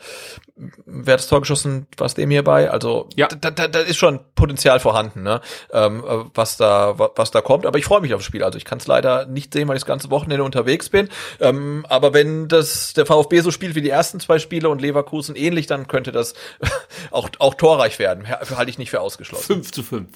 wer 0.85 1.13
hat 1.13 1.19
das 1.19 1.27
Tor 1.27 1.41
geschossen, 1.41 1.85
was 1.97 2.13
dem 2.13 2.29
hier 2.29 2.43
bei? 2.43 2.69
Also 2.71 3.09
Ja. 3.15 3.27
da, 3.27 3.51
da, 3.51 3.67
da 3.67 3.79
ist 3.79 3.97
schon 3.97 4.21
Potenzial 4.35 4.79
vorhanden, 4.79 5.21
ne? 5.23 5.41
ähm, 5.73 5.99
äh, 6.07 6.23
was 6.33 6.55
da 6.57 6.97
wa- 6.97 7.11
was 7.15 7.31
da 7.31 7.41
kommt. 7.41 7.65
Aber 7.65 7.77
ich 7.77 7.85
freue 7.85 7.99
mich 8.01 8.13
aufs 8.13 8.23
Spiel. 8.25 8.43
Also 8.43 8.57
ich 8.57 8.63
kann 8.65 8.77
es 8.77 8.87
leider 8.87 9.25
nicht 9.25 9.53
sehen, 9.53 9.67
weil 9.67 9.75
ich 9.75 9.81
das 9.83 9.87
ganze 9.87 10.09
Wochenende 10.11 10.43
unterwegs 10.45 10.89
bin. 10.89 11.09
Ähm, 11.41 11.85
aber 11.89 12.13
wenn 12.13 12.47
das 12.47 12.93
der 12.93 13.05
VfB 13.05 13.41
so 13.41 13.51
spielt 13.51 13.75
wie 13.75 13.81
die 13.81 13.89
ersten 13.89 14.19
zwei 14.21 14.39
Spiele 14.39 14.69
und 14.69 14.81
Leverkusen 14.81 15.35
ähnlich, 15.35 15.67
dann 15.67 15.87
könnte 15.87 16.11
das 16.13 16.33
auch 17.11 17.29
auch 17.39 17.55
torreich 17.55 17.99
werden. 17.99 18.29
Ha- 18.29 18.39
Halte 18.55 18.71
ich 18.71 18.77
nicht 18.77 18.91
für 18.91 19.01
ausgeschlossen. 19.01 19.45
5 19.55 19.71
zu 19.73 19.83
5. 19.83 20.07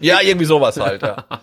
Ja, 0.00 0.20
irgendwie 0.20 0.46
sowas 0.46 0.78
halt. 0.78 1.02
Ja. 1.02 1.24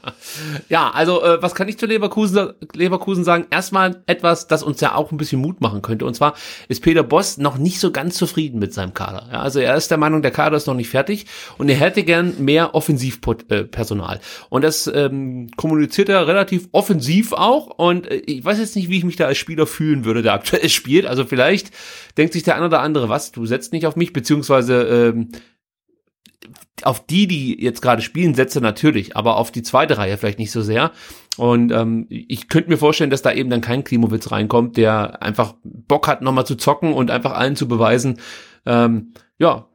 Ja, 0.67 0.91
also 0.91 1.23
äh, 1.23 1.41
was 1.41 1.55
kann 1.55 1.67
ich 1.67 1.79
zu 1.79 1.85
Leverkusen, 1.85 2.53
Leverkusen 2.73 3.23
sagen? 3.23 3.47
Erstmal 3.49 4.03
etwas, 4.05 4.47
das 4.47 4.63
uns 4.63 4.81
ja 4.81 4.95
auch 4.95 5.11
ein 5.11 5.17
bisschen 5.17 5.41
Mut 5.41 5.61
machen 5.61 5.81
könnte. 5.81 6.05
Und 6.05 6.13
zwar 6.13 6.35
ist 6.67 6.83
Peter 6.83 7.03
Boss 7.03 7.37
noch 7.37 7.57
nicht 7.57 7.79
so 7.79 7.91
ganz 7.91 8.15
zufrieden 8.15 8.59
mit 8.59 8.73
seinem 8.73 8.93
Kader. 8.93 9.27
Ja, 9.31 9.39
also 9.41 9.59
er 9.59 9.75
ist 9.75 9.89
der 9.89 9.97
Meinung, 9.97 10.21
der 10.21 10.31
Kader 10.31 10.57
ist 10.57 10.67
noch 10.67 10.75
nicht 10.75 10.89
fertig 10.89 11.25
und 11.57 11.69
er 11.69 11.75
hätte 11.75 12.03
gern 12.03 12.35
mehr 12.39 12.75
Offensivpersonal. 12.75 14.19
Und 14.49 14.63
das 14.63 14.87
ähm, 14.87 15.49
kommuniziert 15.55 16.09
er 16.09 16.27
relativ 16.27 16.67
offensiv 16.71 17.33
auch. 17.33 17.67
Und 17.67 18.07
äh, 18.07 18.15
ich 18.17 18.43
weiß 18.43 18.59
jetzt 18.59 18.75
nicht, 18.75 18.89
wie 18.89 18.97
ich 18.97 19.05
mich 19.05 19.15
da 19.15 19.25
als 19.25 19.37
Spieler 19.37 19.65
fühlen 19.65 20.05
würde, 20.05 20.21
der 20.21 20.33
aktuell 20.39 20.69
spielt. 20.69 21.05
Also 21.05 21.25
vielleicht 21.25 21.71
denkt 22.17 22.33
sich 22.33 22.43
der 22.43 22.55
eine 22.55 22.65
oder 22.65 22.81
andere, 22.81 23.09
was, 23.09 23.31
du 23.31 23.45
setzt 23.45 23.73
nicht 23.73 23.87
auf 23.87 23.95
mich, 23.95 24.13
beziehungsweise 24.13 24.83
ähm, 24.83 25.29
auf 26.83 27.05
die, 27.05 27.27
die 27.27 27.61
jetzt 27.61 27.81
gerade 27.81 28.01
spielen, 28.01 28.33
setze 28.33 28.61
natürlich, 28.61 29.15
aber 29.15 29.37
auf 29.37 29.51
die 29.51 29.63
zweite 29.63 29.97
Reihe 29.97 30.17
vielleicht 30.17 30.39
nicht 30.39 30.51
so 30.51 30.61
sehr. 30.61 30.91
Und 31.37 31.71
ähm, 31.71 32.05
ich 32.09 32.49
könnte 32.49 32.69
mir 32.69 32.77
vorstellen, 32.77 33.09
dass 33.09 33.21
da 33.21 33.31
eben 33.31 33.49
dann 33.49 33.61
kein 33.61 33.83
Klimowitz 33.83 34.31
reinkommt, 34.31 34.77
der 34.77 35.21
einfach 35.21 35.55
Bock 35.63 36.07
hat, 36.07 36.21
nochmal 36.21 36.45
zu 36.45 36.55
zocken 36.55 36.93
und 36.93 37.11
einfach 37.11 37.33
allen 37.33 37.55
zu 37.55 37.67
beweisen, 37.67 38.19
ähm, 38.65 39.13
ja, 39.37 39.67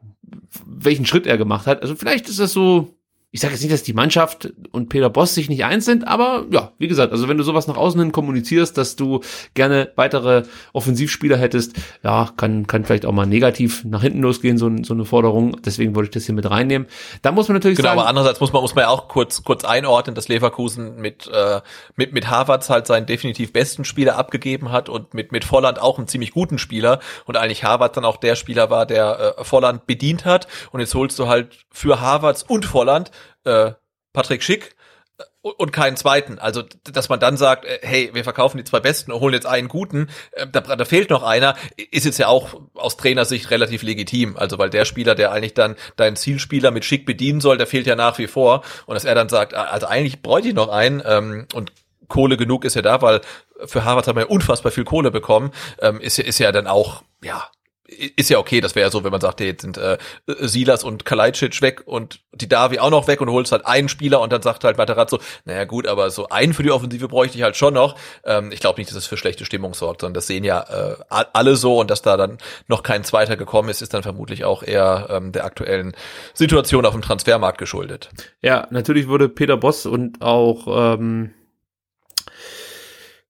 welchen 0.66 1.06
Schritt 1.06 1.26
er 1.26 1.38
gemacht 1.38 1.66
hat. 1.66 1.82
Also 1.82 1.94
vielleicht 1.94 2.28
ist 2.28 2.40
das 2.40 2.52
so, 2.52 2.94
ich 3.34 3.40
sage 3.40 3.52
jetzt 3.52 3.62
nicht, 3.62 3.72
dass 3.72 3.82
die 3.82 3.94
Mannschaft 3.94 4.52
und 4.70 4.90
Peter 4.90 5.10
Boss 5.10 5.34
sich 5.34 5.48
nicht 5.48 5.64
eins 5.64 5.84
sind, 5.84 6.06
aber 6.06 6.44
ja, 6.52 6.70
wie 6.78 6.86
gesagt, 6.86 7.10
also 7.10 7.26
wenn 7.26 7.36
du 7.36 7.42
sowas 7.42 7.66
nach 7.66 7.76
außen 7.76 8.00
hin 8.00 8.12
kommunizierst, 8.12 8.78
dass 8.78 8.94
du 8.94 9.22
gerne 9.54 9.90
weitere 9.96 10.44
Offensivspieler 10.72 11.36
hättest, 11.36 11.74
ja, 12.04 12.30
kann, 12.36 12.68
kann 12.68 12.84
vielleicht 12.84 13.04
auch 13.04 13.12
mal 13.12 13.26
negativ 13.26 13.84
nach 13.84 14.02
hinten 14.02 14.20
losgehen, 14.20 14.56
so, 14.56 14.70
so 14.84 14.94
eine 14.94 15.04
Forderung. 15.04 15.60
Deswegen 15.64 15.96
wollte 15.96 16.10
ich 16.10 16.14
das 16.14 16.26
hier 16.26 16.34
mit 16.36 16.48
reinnehmen. 16.48 16.86
Da 17.22 17.32
muss 17.32 17.48
man 17.48 17.56
natürlich 17.56 17.76
Genau, 17.76 17.88
sagen, 17.88 17.98
aber 17.98 18.08
andererseits 18.08 18.38
muss 18.38 18.52
man 18.52 18.62
muss 18.62 18.76
man 18.76 18.82
ja 18.82 18.88
auch 18.88 19.08
kurz 19.08 19.42
kurz 19.42 19.64
einordnen, 19.64 20.14
dass 20.14 20.28
Leverkusen 20.28 20.94
mit 21.00 21.26
äh, 21.26 21.60
mit 21.96 22.12
mit 22.12 22.30
Havertz 22.30 22.70
halt 22.70 22.86
seinen 22.86 23.06
definitiv 23.06 23.52
besten 23.52 23.84
Spieler 23.84 24.16
abgegeben 24.16 24.70
hat 24.70 24.88
und 24.88 25.12
mit 25.12 25.32
mit 25.32 25.44
Volland 25.44 25.82
auch 25.82 25.98
einen 25.98 26.06
ziemlich 26.06 26.30
guten 26.30 26.58
Spieler 26.58 27.00
und 27.24 27.36
eigentlich 27.36 27.64
Havertz 27.64 27.96
dann 27.96 28.04
auch 28.04 28.18
der 28.18 28.36
Spieler 28.36 28.70
war, 28.70 28.86
der 28.86 29.34
äh, 29.38 29.44
Volland 29.44 29.88
bedient 29.88 30.24
hat 30.24 30.46
und 30.70 30.78
jetzt 30.78 30.94
holst 30.94 31.18
du 31.18 31.26
halt 31.26 31.48
für 31.72 32.00
Havertz 32.00 32.44
und 32.46 32.64
Volland 32.64 33.10
äh, 33.44 33.72
Patrick 34.12 34.42
Schick 34.42 34.74
äh, 35.18 35.24
und 35.42 35.72
keinen 35.72 35.96
zweiten. 35.96 36.38
Also, 36.38 36.62
dass 36.84 37.08
man 37.08 37.20
dann 37.20 37.36
sagt, 37.36 37.64
äh, 37.64 37.78
hey, 37.82 38.10
wir 38.12 38.24
verkaufen 38.24 38.58
die 38.58 38.64
zwei 38.64 38.80
Besten 38.80 39.12
und 39.12 39.20
holen 39.20 39.34
jetzt 39.34 39.46
einen 39.46 39.68
guten, 39.68 40.08
äh, 40.32 40.46
da, 40.50 40.60
da 40.60 40.84
fehlt 40.84 41.10
noch 41.10 41.22
einer, 41.22 41.56
ist 41.90 42.06
jetzt 42.06 42.18
ja 42.18 42.28
auch 42.28 42.60
aus 42.74 42.96
Trainersicht 42.96 43.50
relativ 43.50 43.82
legitim. 43.82 44.36
Also, 44.36 44.58
weil 44.58 44.70
der 44.70 44.84
Spieler, 44.84 45.14
der 45.14 45.32
eigentlich 45.32 45.54
dann 45.54 45.76
deinen 45.96 46.16
Zielspieler 46.16 46.70
mit 46.70 46.84
Schick 46.84 47.06
bedienen 47.06 47.40
soll, 47.40 47.58
der 47.58 47.66
fehlt 47.66 47.86
ja 47.86 47.96
nach 47.96 48.18
wie 48.18 48.26
vor. 48.26 48.62
Und 48.86 48.94
dass 48.94 49.04
er 49.04 49.14
dann 49.14 49.28
sagt, 49.28 49.54
ah, 49.54 49.64
also 49.64 49.86
eigentlich 49.86 50.22
bräuchte 50.22 50.48
ich 50.48 50.54
noch 50.54 50.68
einen 50.68 51.02
ähm, 51.04 51.46
und 51.54 51.72
Kohle 52.08 52.36
genug 52.36 52.64
ist 52.64 52.76
ja 52.76 52.82
da, 52.82 53.02
weil 53.02 53.20
für 53.66 53.84
Harvard 53.84 54.06
haben 54.06 54.18
wir 54.18 54.30
unfassbar 54.30 54.72
viel 54.72 54.84
Kohle 54.84 55.10
bekommen, 55.10 55.52
ähm, 55.80 56.00
ist, 56.00 56.18
ist 56.18 56.38
ja 56.38 56.52
dann 56.52 56.66
auch, 56.66 57.02
ja, 57.22 57.48
ist 57.86 58.30
ja 58.30 58.38
okay, 58.38 58.60
das 58.60 58.74
wäre 58.74 58.86
ja 58.86 58.90
so, 58.90 59.04
wenn 59.04 59.10
man 59.10 59.20
sagt, 59.20 59.40
hey, 59.40 59.48
jetzt 59.48 59.62
sind 59.62 59.76
äh, 59.76 59.98
Silas 60.26 60.84
und 60.84 61.04
Kalajdzic 61.04 61.60
weg 61.60 61.82
und 61.84 62.20
die 62.32 62.48
Davi 62.48 62.78
auch 62.78 62.90
noch 62.90 63.08
weg 63.08 63.20
und 63.20 63.30
holst 63.30 63.52
halt 63.52 63.66
einen 63.66 63.88
Spieler 63.88 64.20
und 64.20 64.32
dann 64.32 64.40
sagt 64.40 64.64
halt 64.64 64.78
Materazzo, 64.78 65.18
naja 65.44 65.64
gut, 65.64 65.86
aber 65.86 66.10
so 66.10 66.28
einen 66.28 66.54
für 66.54 66.62
die 66.62 66.70
Offensive 66.70 67.08
bräuchte 67.08 67.36
ich 67.36 67.44
halt 67.44 67.56
schon 67.56 67.74
noch. 67.74 67.96
Ähm, 68.24 68.52
ich 68.52 68.60
glaube 68.60 68.80
nicht, 68.80 68.90
dass 68.90 68.96
es 68.96 69.06
für 69.06 69.18
schlechte 69.18 69.44
Stimmung 69.44 69.74
sorgt, 69.74 70.00
sondern 70.00 70.14
das 70.14 70.26
sehen 70.26 70.44
ja 70.44 70.62
äh, 70.62 70.96
alle 71.08 71.56
so 71.56 71.78
und 71.78 71.90
dass 71.90 72.00
da 72.00 72.16
dann 72.16 72.38
noch 72.68 72.82
kein 72.82 73.04
Zweiter 73.04 73.36
gekommen 73.36 73.68
ist, 73.68 73.82
ist 73.82 73.92
dann 73.92 74.02
vermutlich 74.02 74.44
auch 74.44 74.62
eher 74.62 75.08
ähm, 75.10 75.32
der 75.32 75.44
aktuellen 75.44 75.94
Situation 76.32 76.86
auf 76.86 76.92
dem 76.92 77.02
Transfermarkt 77.02 77.58
geschuldet. 77.58 78.08
Ja, 78.40 78.66
natürlich 78.70 79.08
wurde 79.08 79.28
Peter 79.28 79.58
Boss 79.58 79.84
und 79.84 80.22
auch 80.22 80.94
ähm, 80.94 81.34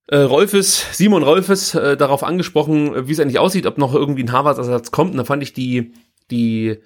äh, 0.06 0.18
Rolfes, 0.18 0.86
Simon 0.92 1.22
Rolfes, 1.22 1.74
äh, 1.74 1.96
darauf 1.96 2.22
angesprochen, 2.22 2.94
äh, 2.94 3.08
wie 3.08 3.12
es 3.12 3.20
eigentlich 3.20 3.38
aussieht, 3.38 3.66
ob 3.66 3.78
noch 3.78 3.94
irgendwie 3.94 4.22
ein 4.22 4.32
Harvard-Ersatz 4.32 4.90
kommt. 4.90 5.12
Und 5.12 5.16
da 5.18 5.24
fand 5.24 5.42
ich 5.42 5.52
die, 5.52 5.92
die 6.30 6.78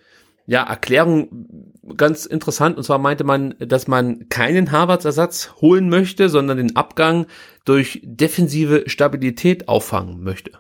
ja, 0.47 0.63
Erklärung 0.63 1.73
ganz 1.97 2.27
interessant. 2.27 2.77
Und 2.77 2.85
zwar 2.85 2.99
meinte 2.99 3.25
man, 3.25 3.55
dass 3.59 3.89
man 3.89 4.29
keinen 4.29 4.73
Harvards-Ersatz 4.73 5.55
holen 5.61 5.89
möchte, 5.89 6.29
sondern 6.29 6.59
den 6.59 6.77
Abgang 6.77 7.27
durch 7.65 8.01
defensive 8.03 8.85
Stabilität 8.87 9.69
auffangen 9.69 10.23
möchte. 10.23 10.53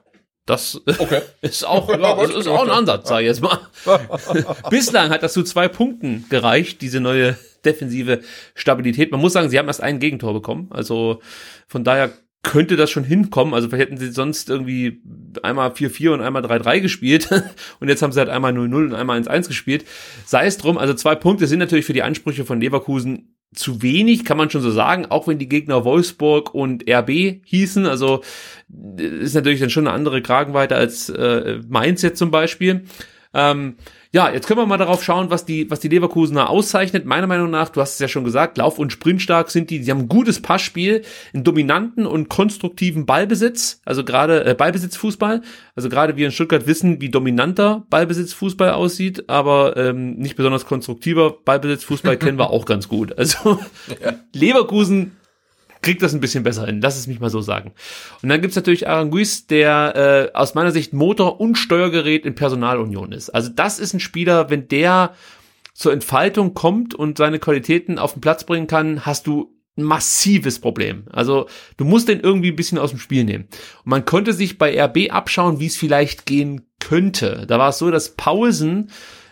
Das 0.44 0.80
Okay. 0.98 1.20
ist 1.42 1.64
auch, 1.66 1.88
ja, 1.98 2.16
das 2.16 2.34
ist 2.34 2.48
auch 2.48 2.64
ein 2.64 2.70
Ansatz, 2.70 3.08
sag 3.08 3.20
ich 3.20 3.26
jetzt 3.26 3.40
mal. 3.40 3.60
Bislang 4.70 5.10
hat 5.10 5.22
das 5.22 5.32
zu 5.32 5.42
zwei 5.42 5.68
Punkten 5.68 6.26
gereicht, 6.28 6.82
diese 6.82 7.00
neue 7.00 7.38
defensive 7.64 8.20
Stabilität. 8.54 9.10
Man 9.10 9.20
muss 9.20 9.32
sagen, 9.32 9.48
sie 9.48 9.58
haben 9.58 9.68
erst 9.68 9.82
ein 9.82 10.00
Gegentor 10.00 10.32
bekommen. 10.34 10.68
Also 10.70 11.20
von 11.66 11.84
daher 11.84 12.10
könnte 12.42 12.76
das 12.76 12.90
schon 12.90 13.04
hinkommen. 13.04 13.54
Also 13.54 13.68
vielleicht 13.68 13.88
hätten 13.88 13.98
sie 13.98 14.10
sonst 14.10 14.48
irgendwie 14.48 15.02
einmal 15.42 15.70
4-4 15.70 16.10
und 16.10 16.20
einmal 16.20 16.44
3-3 16.44 16.80
gespielt. 16.80 17.28
Und 17.80 17.88
jetzt 17.88 18.02
haben 18.02 18.12
sie 18.12 18.20
halt 18.20 18.28
einmal 18.28 18.52
0-0 18.52 18.74
und 18.86 18.94
einmal 18.94 19.20
1-1 19.20 19.48
gespielt. 19.48 19.84
Sei 20.24 20.46
es 20.46 20.56
drum, 20.56 20.78
also 20.78 20.94
zwei 20.94 21.14
Punkte 21.14 21.46
sind 21.46 21.58
natürlich 21.58 21.84
für 21.84 21.92
die 21.92 22.02
Ansprüche 22.02 22.44
von 22.44 22.60
Leverkusen 22.60 23.34
zu 23.54 23.82
wenig, 23.82 24.24
kann 24.24 24.36
man 24.36 24.50
schon 24.50 24.60
so 24.60 24.70
sagen, 24.70 25.06
auch 25.06 25.26
wenn 25.26 25.38
die 25.38 25.48
Gegner 25.48 25.84
Wolfsburg 25.84 26.54
und 26.54 26.84
RB 26.88 27.40
hießen. 27.44 27.86
Also 27.86 28.22
ist 28.96 29.34
natürlich 29.34 29.60
dann 29.60 29.70
schon 29.70 29.86
eine 29.86 29.94
andere 29.94 30.20
Kragenweite 30.20 30.76
als 30.76 31.08
äh, 31.08 31.60
Mainz 31.68 32.02
jetzt 32.02 32.18
zum 32.18 32.30
Beispiel. 32.30 32.84
Ähm, 33.32 33.76
ja, 34.10 34.30
jetzt 34.30 34.46
können 34.46 34.58
wir 34.58 34.66
mal 34.66 34.78
darauf 34.78 35.04
schauen, 35.04 35.30
was 35.30 35.44
die, 35.44 35.70
was 35.70 35.80
die 35.80 35.88
Leverkusener 35.88 36.48
auszeichnet. 36.48 37.04
Meiner 37.04 37.26
Meinung 37.26 37.50
nach, 37.50 37.68
du 37.68 37.82
hast 37.82 37.94
es 37.94 37.98
ja 37.98 38.08
schon 38.08 38.24
gesagt, 38.24 38.56
Lauf- 38.56 38.78
und 38.78 38.90
Sprintstark 38.90 39.50
sind 39.50 39.68
die. 39.68 39.82
Sie 39.82 39.90
haben 39.90 40.00
ein 40.00 40.08
gutes 40.08 40.40
Passspiel, 40.40 41.02
einen 41.34 41.44
dominanten 41.44 42.06
und 42.06 42.30
konstruktiven 42.30 43.04
Ballbesitz, 43.04 43.82
also 43.84 44.04
gerade 44.04 44.46
äh, 44.46 44.54
Ballbesitzfußball. 44.54 45.42
Also 45.74 45.88
gerade 45.90 46.16
wir 46.16 46.24
in 46.24 46.32
Stuttgart 46.32 46.66
wissen, 46.66 47.02
wie 47.02 47.10
dominanter 47.10 47.84
Ballbesitzfußball 47.90 48.70
aussieht, 48.70 49.28
aber 49.28 49.76
ähm, 49.76 50.16
nicht 50.16 50.36
besonders 50.36 50.64
konstruktiver 50.64 51.36
Ballbesitzfußball 51.44 52.16
kennen 52.18 52.38
wir 52.38 52.48
auch 52.48 52.64
ganz 52.64 52.88
gut. 52.88 53.16
Also 53.18 53.60
ja. 54.02 54.14
Leverkusen 54.34 55.12
kriegt 55.82 56.02
das 56.02 56.14
ein 56.14 56.20
bisschen 56.20 56.44
besser 56.44 56.66
hin. 56.66 56.80
Lass 56.80 56.98
es 56.98 57.06
mich 57.06 57.20
mal 57.20 57.30
so 57.30 57.40
sagen. 57.40 57.72
Und 58.22 58.28
dann 58.28 58.40
gibt's 58.40 58.56
natürlich 58.56 58.88
Aranguiz, 58.88 59.46
der 59.46 60.30
äh, 60.32 60.36
aus 60.36 60.54
meiner 60.54 60.72
Sicht 60.72 60.92
Motor 60.92 61.40
und 61.40 61.56
Steuergerät 61.56 62.26
in 62.26 62.34
Personalunion 62.34 63.12
ist. 63.12 63.30
Also 63.30 63.48
das 63.48 63.78
ist 63.78 63.94
ein 63.94 64.00
Spieler, 64.00 64.50
wenn 64.50 64.68
der 64.68 65.14
zur 65.74 65.92
Entfaltung 65.92 66.54
kommt 66.54 66.94
und 66.94 67.18
seine 67.18 67.38
Qualitäten 67.38 67.98
auf 67.98 68.12
den 68.12 68.20
Platz 68.20 68.44
bringen 68.44 68.66
kann, 68.66 69.06
hast 69.06 69.28
du 69.28 69.54
ein 69.76 69.84
massives 69.84 70.58
Problem. 70.58 71.04
Also 71.12 71.46
du 71.76 71.84
musst 71.84 72.08
den 72.08 72.20
irgendwie 72.20 72.50
ein 72.50 72.56
bisschen 72.56 72.78
aus 72.78 72.90
dem 72.90 72.98
Spiel 72.98 73.24
nehmen. 73.24 73.44
Und 73.84 73.90
man 73.90 74.04
konnte 74.04 74.32
sich 74.32 74.58
bei 74.58 74.76
RB 74.82 75.12
abschauen, 75.12 75.60
wie 75.60 75.66
es 75.66 75.76
vielleicht 75.76 76.26
gehen 76.26 76.62
könnte. 76.80 77.44
Da 77.46 77.58
war 77.58 77.68
es 77.68 77.78
so, 77.78 77.90
dass 77.90 78.16
Paulsen 78.16 78.90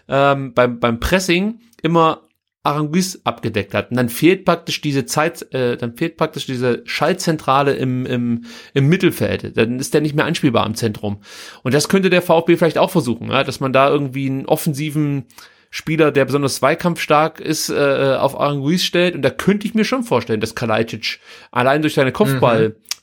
ähm, 0.09 0.55
beim, 0.55 0.79
beim 0.79 1.01
Pressing 1.01 1.61
immer 1.83 2.23
Aranguiz 2.67 3.21
abgedeckt 3.25 3.75
hat. 3.75 3.91
Und 3.91 3.97
dann 3.97 4.09
fehlt 4.09 4.45
praktisch 4.45 4.81
diese 4.81 5.07
Zeit, 5.07 5.53
äh, 5.55 5.77
dann 5.77 5.97
fehlt 5.97 6.17
praktisch 6.17 6.47
diese 6.47 6.83
Schaltzentrale 6.85 7.75
im, 7.75 8.05
im, 8.07 8.45
im 8.75 8.89
Mittelfeld. 8.89 9.57
Dann 9.57 9.79
ist 9.79 9.95
der 9.95 10.01
nicht 10.01 10.15
mehr 10.15 10.25
anspielbar 10.25 10.67
im 10.67 10.75
Zentrum. 10.75 11.19
Und 11.63 11.75
das 11.75 11.89
könnte 11.89 12.11
der 12.11 12.23
VfB 12.23 12.57
vielleicht 12.57 12.79
auch 12.79 12.91
versuchen, 12.91 13.31
ja? 13.31 13.45
dass 13.45 13.61
man 13.61 13.73
da 13.73 13.89
irgendwie 13.89 14.27
einen 14.29 14.47
offensiven 14.47 15.25
Spieler, 15.71 16.11
der 16.11 16.25
besonders 16.25 16.57
zweikampfstark 16.57 17.41
ist, 17.41 17.71
äh, 17.71 18.17
auf 18.19 18.39
Aranguiz 18.39 18.83
stellt. 18.83 19.15
Und 19.15 19.23
da 19.23 19.31
könnte 19.31 19.67
ich 19.67 19.75
mir 19.75 19.85
schon 19.85 20.03
vorstellen, 20.05 20.41
dass 20.41 20.55
Kalajdzic 20.55 21.21
allein 21.51 21.83
durch 21.83 21.95
seine 21.95 22.13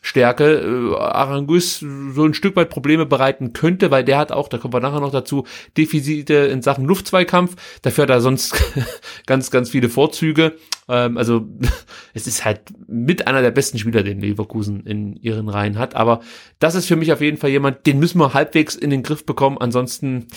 Kopfballstärke 0.03 0.93
äh, 0.93 0.95
Aranguiz 0.98 1.80
so 1.80 2.25
ein 2.25 2.33
Stück 2.33 2.56
weit 2.56 2.69
Probleme 2.69 3.06
bereiten 3.06 3.53
könnte, 3.53 3.90
weil 3.90 4.03
der 4.03 4.17
hat 4.17 4.32
auch, 4.32 4.48
da 4.48 4.57
kommen 4.57 4.73
wir 4.73 4.80
nachher 4.80 4.99
noch 4.99 5.11
dazu, 5.11 5.45
Defizite 5.77 6.33
in 6.33 6.61
Sachen 6.61 6.85
Luftzweikampf. 6.85 7.56
Dafür 7.82 8.03
hat 8.03 8.09
er 8.09 8.22
sonst 8.22 8.56
ganz, 9.25 9.49
ganz 9.49 9.69
viele 9.69 9.90
Vorzüge. 9.90 10.53
Ähm, 10.88 11.17
also 11.17 11.48
es 12.14 12.27
ist 12.27 12.45
halt 12.45 12.61
mit 12.88 13.27
einer 13.27 13.41
der 13.41 13.51
besten 13.51 13.80
Spieler, 13.80 14.03
den 14.03 14.19
Leverkusen 14.19 14.85
in 14.85 15.15
ihren 15.15 15.49
Reihen 15.49 15.80
hat. 15.80 15.95
Aber 15.95 16.22
das 16.59 16.75
ist 16.75 16.88
für 16.88 16.95
mich 16.95 17.11
auf 17.11 17.22
jeden 17.22 17.38
Fall 17.38 17.49
jemand, 17.49 17.85
den 17.85 17.99
müssen 17.99 18.19
wir 18.19 18.33
halbwegs 18.33 18.75
in 18.75 18.90
den 18.90 19.03
Griff 19.03 19.25
bekommen. 19.25 19.57
Ansonsten 19.57 20.27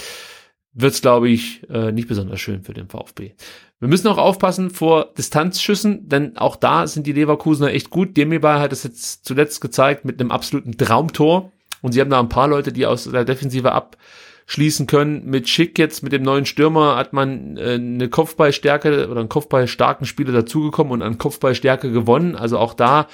wird's, 0.76 1.00
glaube 1.00 1.28
ich, 1.28 1.68
äh, 1.70 1.90
nicht 1.90 2.06
besonders 2.06 2.40
schön 2.40 2.62
für 2.62 2.74
den 2.74 2.88
VfB. 2.88 3.32
Wir 3.78 3.88
müssen 3.88 4.08
auch 4.08 4.18
aufpassen 4.18 4.70
vor 4.70 5.12
Distanzschüssen, 5.18 6.08
denn 6.08 6.36
auch 6.36 6.56
da 6.56 6.86
sind 6.86 7.06
die 7.06 7.12
Leverkusener 7.12 7.72
echt 7.72 7.90
gut. 7.90 8.16
Demirbay 8.16 8.60
hat 8.60 8.72
es 8.72 8.84
jetzt 8.84 9.24
zuletzt 9.24 9.60
gezeigt 9.60 10.05
mit 10.05 10.20
einem 10.20 10.30
absoluten 10.30 10.76
Traumtor. 10.78 11.52
Und 11.82 11.92
sie 11.92 12.00
haben 12.00 12.10
da 12.10 12.20
ein 12.20 12.28
paar 12.28 12.48
Leute, 12.48 12.72
die 12.72 12.86
aus 12.86 13.05
der 13.05 13.24
Defensive 13.24 13.72
abschließen 13.72 14.86
können. 14.86 15.26
Mit 15.26 15.48
Schick 15.48 15.78
jetzt, 15.78 16.02
mit 16.02 16.12
dem 16.12 16.22
neuen 16.22 16.46
Stürmer, 16.46 16.96
hat 16.96 17.12
man 17.12 17.56
äh, 17.56 17.74
eine 17.74 18.08
Kopfballstärke 18.08 19.08
oder 19.10 19.20
einen 19.20 19.28
Kopfballstarken 19.28 20.06
Spieler 20.06 20.32
dazugekommen 20.32 20.92
und 20.92 21.02
an 21.02 21.18
Kopfballstärke 21.18 21.92
gewonnen. 21.92 22.34
Also 22.34 22.58
auch 22.58 22.72
da 22.72 23.08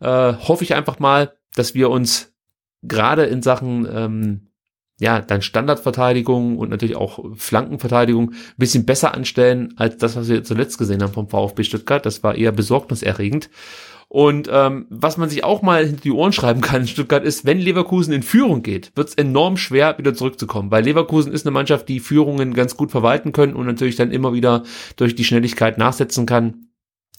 äh, 0.00 0.34
hoffe 0.34 0.64
ich 0.64 0.74
einfach 0.74 0.98
mal, 0.98 1.32
dass 1.54 1.74
wir 1.74 1.90
uns 1.90 2.34
gerade 2.82 3.24
in 3.24 3.42
Sachen 3.42 3.88
ähm, 3.90 4.51
ja, 5.02 5.20
dann 5.20 5.42
Standardverteidigung 5.42 6.58
und 6.58 6.70
natürlich 6.70 6.94
auch 6.94 7.18
Flankenverteidigung 7.34 8.30
ein 8.30 8.36
bisschen 8.56 8.86
besser 8.86 9.14
anstellen 9.14 9.74
als 9.76 9.96
das, 9.96 10.14
was 10.14 10.28
wir 10.28 10.44
zuletzt 10.44 10.78
gesehen 10.78 11.02
haben 11.02 11.12
vom 11.12 11.28
VfB 11.28 11.64
Stuttgart. 11.64 12.06
Das 12.06 12.22
war 12.22 12.36
eher 12.36 12.52
besorgniserregend. 12.52 13.50
Und 14.06 14.48
ähm, 14.52 14.86
was 14.90 15.16
man 15.16 15.28
sich 15.28 15.42
auch 15.42 15.60
mal 15.60 15.84
hinter 15.84 16.02
die 16.02 16.12
Ohren 16.12 16.32
schreiben 16.32 16.60
kann 16.60 16.82
in 16.82 16.86
Stuttgart 16.86 17.24
ist, 17.24 17.44
wenn 17.44 17.58
Leverkusen 17.58 18.12
in 18.12 18.22
Führung 18.22 18.62
geht, 18.62 18.92
wird 18.94 19.08
es 19.08 19.14
enorm 19.14 19.56
schwer, 19.56 19.98
wieder 19.98 20.14
zurückzukommen. 20.14 20.70
Weil 20.70 20.84
Leverkusen 20.84 21.32
ist 21.32 21.44
eine 21.44 21.52
Mannschaft, 21.52 21.88
die 21.88 21.98
Führungen 21.98 22.54
ganz 22.54 22.76
gut 22.76 22.92
verwalten 22.92 23.32
können 23.32 23.54
und 23.54 23.66
natürlich 23.66 23.96
dann 23.96 24.12
immer 24.12 24.34
wieder 24.34 24.62
durch 24.94 25.16
die 25.16 25.24
Schnelligkeit 25.24 25.78
nachsetzen 25.78 26.26
kann 26.26 26.68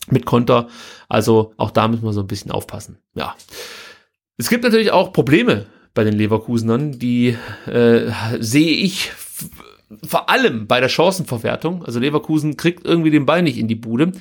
mit 0.09 0.25
Konter. 0.25 0.69
Also 1.09 1.53
auch 1.57 1.71
da 1.71 1.89
müssen 1.89 2.05
wir 2.05 2.13
so 2.13 2.21
ein 2.21 2.27
bisschen 2.27 2.51
aufpassen. 2.51 2.99
Ja. 3.13 3.35
Es 4.37 4.49
gibt 4.49 4.63
natürlich 4.63 4.91
auch 4.91 5.11
Probleme 5.11 5.65
bei 5.93 6.03
den 6.03 6.13
Leverkusenern. 6.13 6.99
Die 6.99 7.38
äh, 7.65 8.11
sehe 8.39 8.75
ich 8.75 9.11
vor 10.03 10.30
allem 10.30 10.67
bei 10.67 10.80
der 10.80 10.89
Chancenverwertung. 10.89 11.85
Also 11.85 11.99
Leverkusen 11.99 12.57
kriegt 12.57 12.85
irgendwie 12.85 13.11
den 13.11 13.25
Ball 13.25 13.43
nicht 13.43 13.57
in 13.57 13.67
die 13.67 13.75
Bude. 13.75 14.11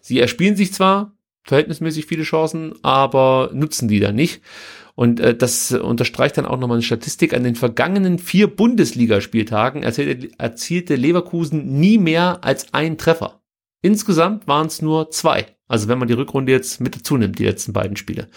Sie 0.00 0.18
erspielen 0.18 0.56
sich 0.56 0.72
zwar 0.72 1.12
verhältnismäßig 1.44 2.06
viele 2.06 2.22
Chancen, 2.22 2.74
aber 2.82 3.50
nutzen 3.52 3.88
die 3.88 4.00
dann 4.00 4.14
nicht. 4.14 4.42
Und 4.94 5.20
äh, 5.20 5.34
das 5.34 5.72
unterstreicht 5.72 6.36
dann 6.36 6.46
auch 6.46 6.58
nochmal 6.58 6.76
eine 6.76 6.82
Statistik. 6.82 7.32
An 7.32 7.44
den 7.44 7.54
vergangenen 7.54 8.18
vier 8.18 8.48
Bundesligaspieltagen 8.48 9.82
erzielte, 9.82 10.28
erzielte 10.38 10.96
Leverkusen 10.96 11.80
nie 11.80 11.98
mehr 11.98 12.44
als 12.44 12.74
ein 12.74 12.98
Treffer. 12.98 13.40
Insgesamt 13.82 14.46
waren 14.46 14.66
es 14.66 14.82
nur 14.82 15.10
zwei. 15.10 15.46
Also 15.68 15.88
wenn 15.88 15.98
man 15.98 16.08
die 16.08 16.14
Rückrunde 16.14 16.52
jetzt 16.52 16.80
mit 16.80 16.96
dazu 16.96 17.16
nimmt, 17.16 17.38
die 17.38 17.44
letzten 17.44 17.72
beiden 17.72 17.96
Spiele. 17.96 18.28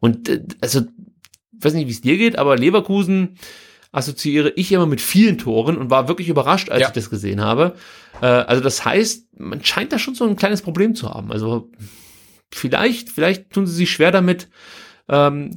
Und 0.00 0.28
äh, 0.28 0.42
also 0.60 0.82
weiß 1.60 1.74
nicht, 1.74 1.86
wie 1.86 1.92
es 1.92 2.00
dir 2.00 2.16
geht, 2.16 2.38
aber 2.38 2.56
Leverkusen 2.56 3.38
assoziiere 3.92 4.52
ich 4.56 4.72
immer 4.72 4.86
mit 4.86 5.00
vielen 5.00 5.38
Toren 5.38 5.78
und 5.78 5.90
war 5.90 6.08
wirklich 6.08 6.28
überrascht, 6.28 6.70
als 6.70 6.82
ja. 6.82 6.88
ich 6.88 6.94
das 6.94 7.10
gesehen 7.10 7.40
habe. 7.40 7.74
Äh, 8.20 8.26
also 8.26 8.62
das 8.62 8.84
heißt, 8.84 9.38
man 9.38 9.64
scheint 9.64 9.92
da 9.92 9.98
schon 9.98 10.14
so 10.14 10.26
ein 10.26 10.36
kleines 10.36 10.62
Problem 10.62 10.94
zu 10.94 11.08
haben. 11.08 11.32
Also 11.32 11.70
vielleicht, 12.52 13.10
vielleicht 13.10 13.50
tun 13.50 13.66
sie 13.66 13.74
sich 13.74 13.90
schwer 13.90 14.10
damit, 14.10 14.48
ähm, 15.08 15.54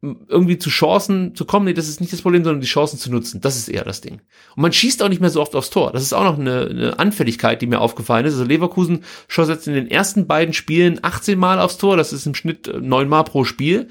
irgendwie 0.00 0.58
zu 0.58 0.70
Chancen 0.70 1.34
zu 1.34 1.44
kommen. 1.44 1.66
Nee, 1.66 1.74
das 1.74 1.88
ist 1.88 2.00
nicht 2.00 2.12
das 2.12 2.22
Problem, 2.22 2.44
sondern 2.44 2.60
die 2.60 2.68
Chancen 2.68 2.98
zu 2.98 3.10
nutzen. 3.10 3.40
Das 3.40 3.56
ist 3.56 3.68
eher 3.68 3.84
das 3.84 4.00
Ding. 4.00 4.20
Und 4.54 4.62
man 4.62 4.72
schießt 4.72 5.02
auch 5.02 5.08
nicht 5.08 5.20
mehr 5.20 5.30
so 5.30 5.40
oft 5.40 5.56
aufs 5.56 5.70
Tor. 5.70 5.90
Das 5.90 6.02
ist 6.02 6.12
auch 6.12 6.22
noch 6.22 6.38
eine, 6.38 6.66
eine 6.66 6.98
Anfälligkeit, 7.00 7.60
die 7.62 7.66
mir 7.66 7.80
aufgefallen 7.80 8.24
ist. 8.24 8.34
Also 8.34 8.44
Leverkusen 8.44 9.04
schoss 9.26 9.48
jetzt 9.48 9.66
in 9.66 9.74
den 9.74 9.90
ersten 9.90 10.28
beiden 10.28 10.54
Spielen 10.54 11.00
18 11.02 11.36
Mal 11.36 11.58
aufs 11.58 11.78
Tor. 11.78 11.96
Das 11.96 12.12
ist 12.12 12.26
im 12.26 12.36
Schnitt 12.36 12.72
neun 12.80 13.08
Mal 13.08 13.24
pro 13.24 13.44
Spiel. 13.44 13.88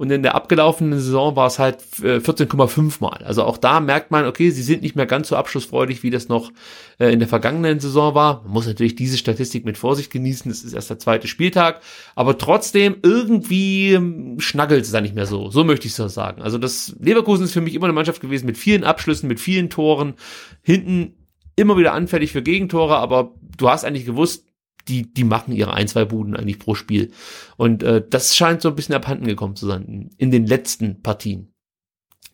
Und 0.00 0.10
in 0.10 0.22
der 0.22 0.34
abgelaufenen 0.34 0.98
Saison 0.98 1.36
war 1.36 1.46
es 1.46 1.58
halt 1.58 1.82
14,5 1.82 2.78
äh, 2.78 2.90
Mal. 3.00 3.22
Also 3.22 3.44
auch 3.44 3.58
da 3.58 3.80
merkt 3.80 4.10
man, 4.10 4.24
okay, 4.24 4.48
sie 4.48 4.62
sind 4.62 4.80
nicht 4.80 4.96
mehr 4.96 5.04
ganz 5.04 5.28
so 5.28 5.36
abschlussfreudig, 5.36 6.02
wie 6.02 6.08
das 6.08 6.30
noch 6.30 6.52
äh, 6.98 7.12
in 7.12 7.18
der 7.18 7.28
vergangenen 7.28 7.80
Saison 7.80 8.14
war. 8.14 8.40
Man 8.44 8.52
muss 8.54 8.66
natürlich 8.66 8.94
diese 8.94 9.18
Statistik 9.18 9.66
mit 9.66 9.76
Vorsicht 9.76 10.10
genießen. 10.10 10.50
Es 10.50 10.64
ist 10.64 10.72
erst 10.72 10.88
der 10.88 10.98
zweite 10.98 11.28
Spieltag. 11.28 11.82
Aber 12.14 12.38
trotzdem, 12.38 12.96
irgendwie 13.02 13.92
ähm, 13.92 14.40
schnaggelt 14.40 14.86
es 14.86 14.90
da 14.90 15.02
nicht 15.02 15.14
mehr 15.14 15.26
so. 15.26 15.50
So 15.50 15.64
möchte 15.64 15.86
ich 15.86 15.98
es 15.98 16.14
sagen. 16.14 16.40
Also 16.40 16.56
das 16.56 16.96
Leverkusen 16.98 17.44
ist 17.44 17.52
für 17.52 17.60
mich 17.60 17.74
immer 17.74 17.84
eine 17.84 17.92
Mannschaft 17.92 18.22
gewesen 18.22 18.46
mit 18.46 18.56
vielen 18.56 18.84
Abschlüssen, 18.84 19.28
mit 19.28 19.38
vielen 19.38 19.68
Toren. 19.68 20.14
Hinten 20.62 21.12
immer 21.56 21.76
wieder 21.76 21.92
anfällig 21.92 22.32
für 22.32 22.40
Gegentore, 22.40 22.96
aber 22.96 23.34
du 23.58 23.68
hast 23.68 23.84
eigentlich 23.84 24.06
gewusst, 24.06 24.49
die, 24.90 25.12
die 25.12 25.24
machen 25.24 25.54
ihre 25.54 25.72
ein, 25.72 25.88
zwei 25.88 26.04
Buden 26.04 26.36
eigentlich 26.36 26.58
pro 26.58 26.74
Spiel. 26.74 27.12
Und 27.56 27.82
äh, 27.82 28.02
das 28.08 28.36
scheint 28.36 28.60
so 28.60 28.68
ein 28.68 28.74
bisschen 28.74 28.94
abhanden 28.94 29.26
gekommen 29.26 29.56
zu 29.56 29.66
sein 29.66 30.10
in 30.18 30.30
den 30.30 30.46
letzten 30.46 31.00
Partien. 31.02 31.49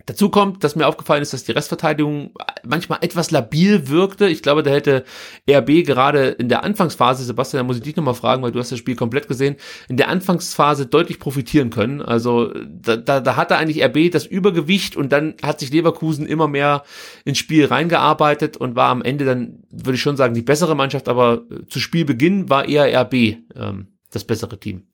Dazu 0.06 0.30
kommt, 0.30 0.62
dass 0.62 0.76
mir 0.76 0.86
aufgefallen 0.86 1.22
ist, 1.22 1.32
dass 1.32 1.42
die 1.42 1.50
Restverteidigung 1.50 2.32
manchmal 2.64 3.00
etwas 3.02 3.32
labil 3.32 3.88
wirkte. 3.88 4.28
Ich 4.28 4.40
glaube, 4.40 4.62
da 4.62 4.70
hätte 4.70 5.04
RB 5.50 5.84
gerade 5.84 6.28
in 6.28 6.48
der 6.48 6.62
Anfangsphase, 6.62 7.24
Sebastian, 7.24 7.58
da 7.58 7.66
muss 7.66 7.78
ich 7.78 7.82
dich 7.82 7.96
nochmal 7.96 8.14
fragen, 8.14 8.40
weil 8.42 8.52
du 8.52 8.60
hast 8.60 8.70
das 8.70 8.78
Spiel 8.78 8.94
komplett 8.94 9.26
gesehen, 9.26 9.56
in 9.88 9.96
der 9.96 10.08
Anfangsphase 10.08 10.86
deutlich 10.86 11.18
profitieren 11.18 11.70
können. 11.70 12.00
Also 12.00 12.52
da, 12.68 12.96
da, 12.96 13.18
da 13.18 13.34
hatte 13.34 13.56
eigentlich 13.56 13.82
RB 13.82 14.12
das 14.12 14.26
Übergewicht 14.26 14.96
und 14.96 15.10
dann 15.10 15.34
hat 15.42 15.58
sich 15.58 15.72
Leverkusen 15.72 16.24
immer 16.24 16.46
mehr 16.46 16.84
ins 17.24 17.38
Spiel 17.38 17.66
reingearbeitet 17.66 18.56
und 18.56 18.76
war 18.76 18.90
am 18.90 19.02
Ende 19.02 19.24
dann, 19.24 19.64
würde 19.70 19.96
ich 19.96 20.02
schon 20.02 20.16
sagen, 20.16 20.34
die 20.34 20.42
bessere 20.42 20.76
Mannschaft, 20.76 21.08
aber 21.08 21.42
zu 21.68 21.80
Spielbeginn 21.80 22.48
war 22.48 22.68
eher 22.68 23.02
RB 23.02 23.38
ähm, 23.56 23.88
das 24.12 24.22
bessere 24.24 24.60
Team. 24.60 24.84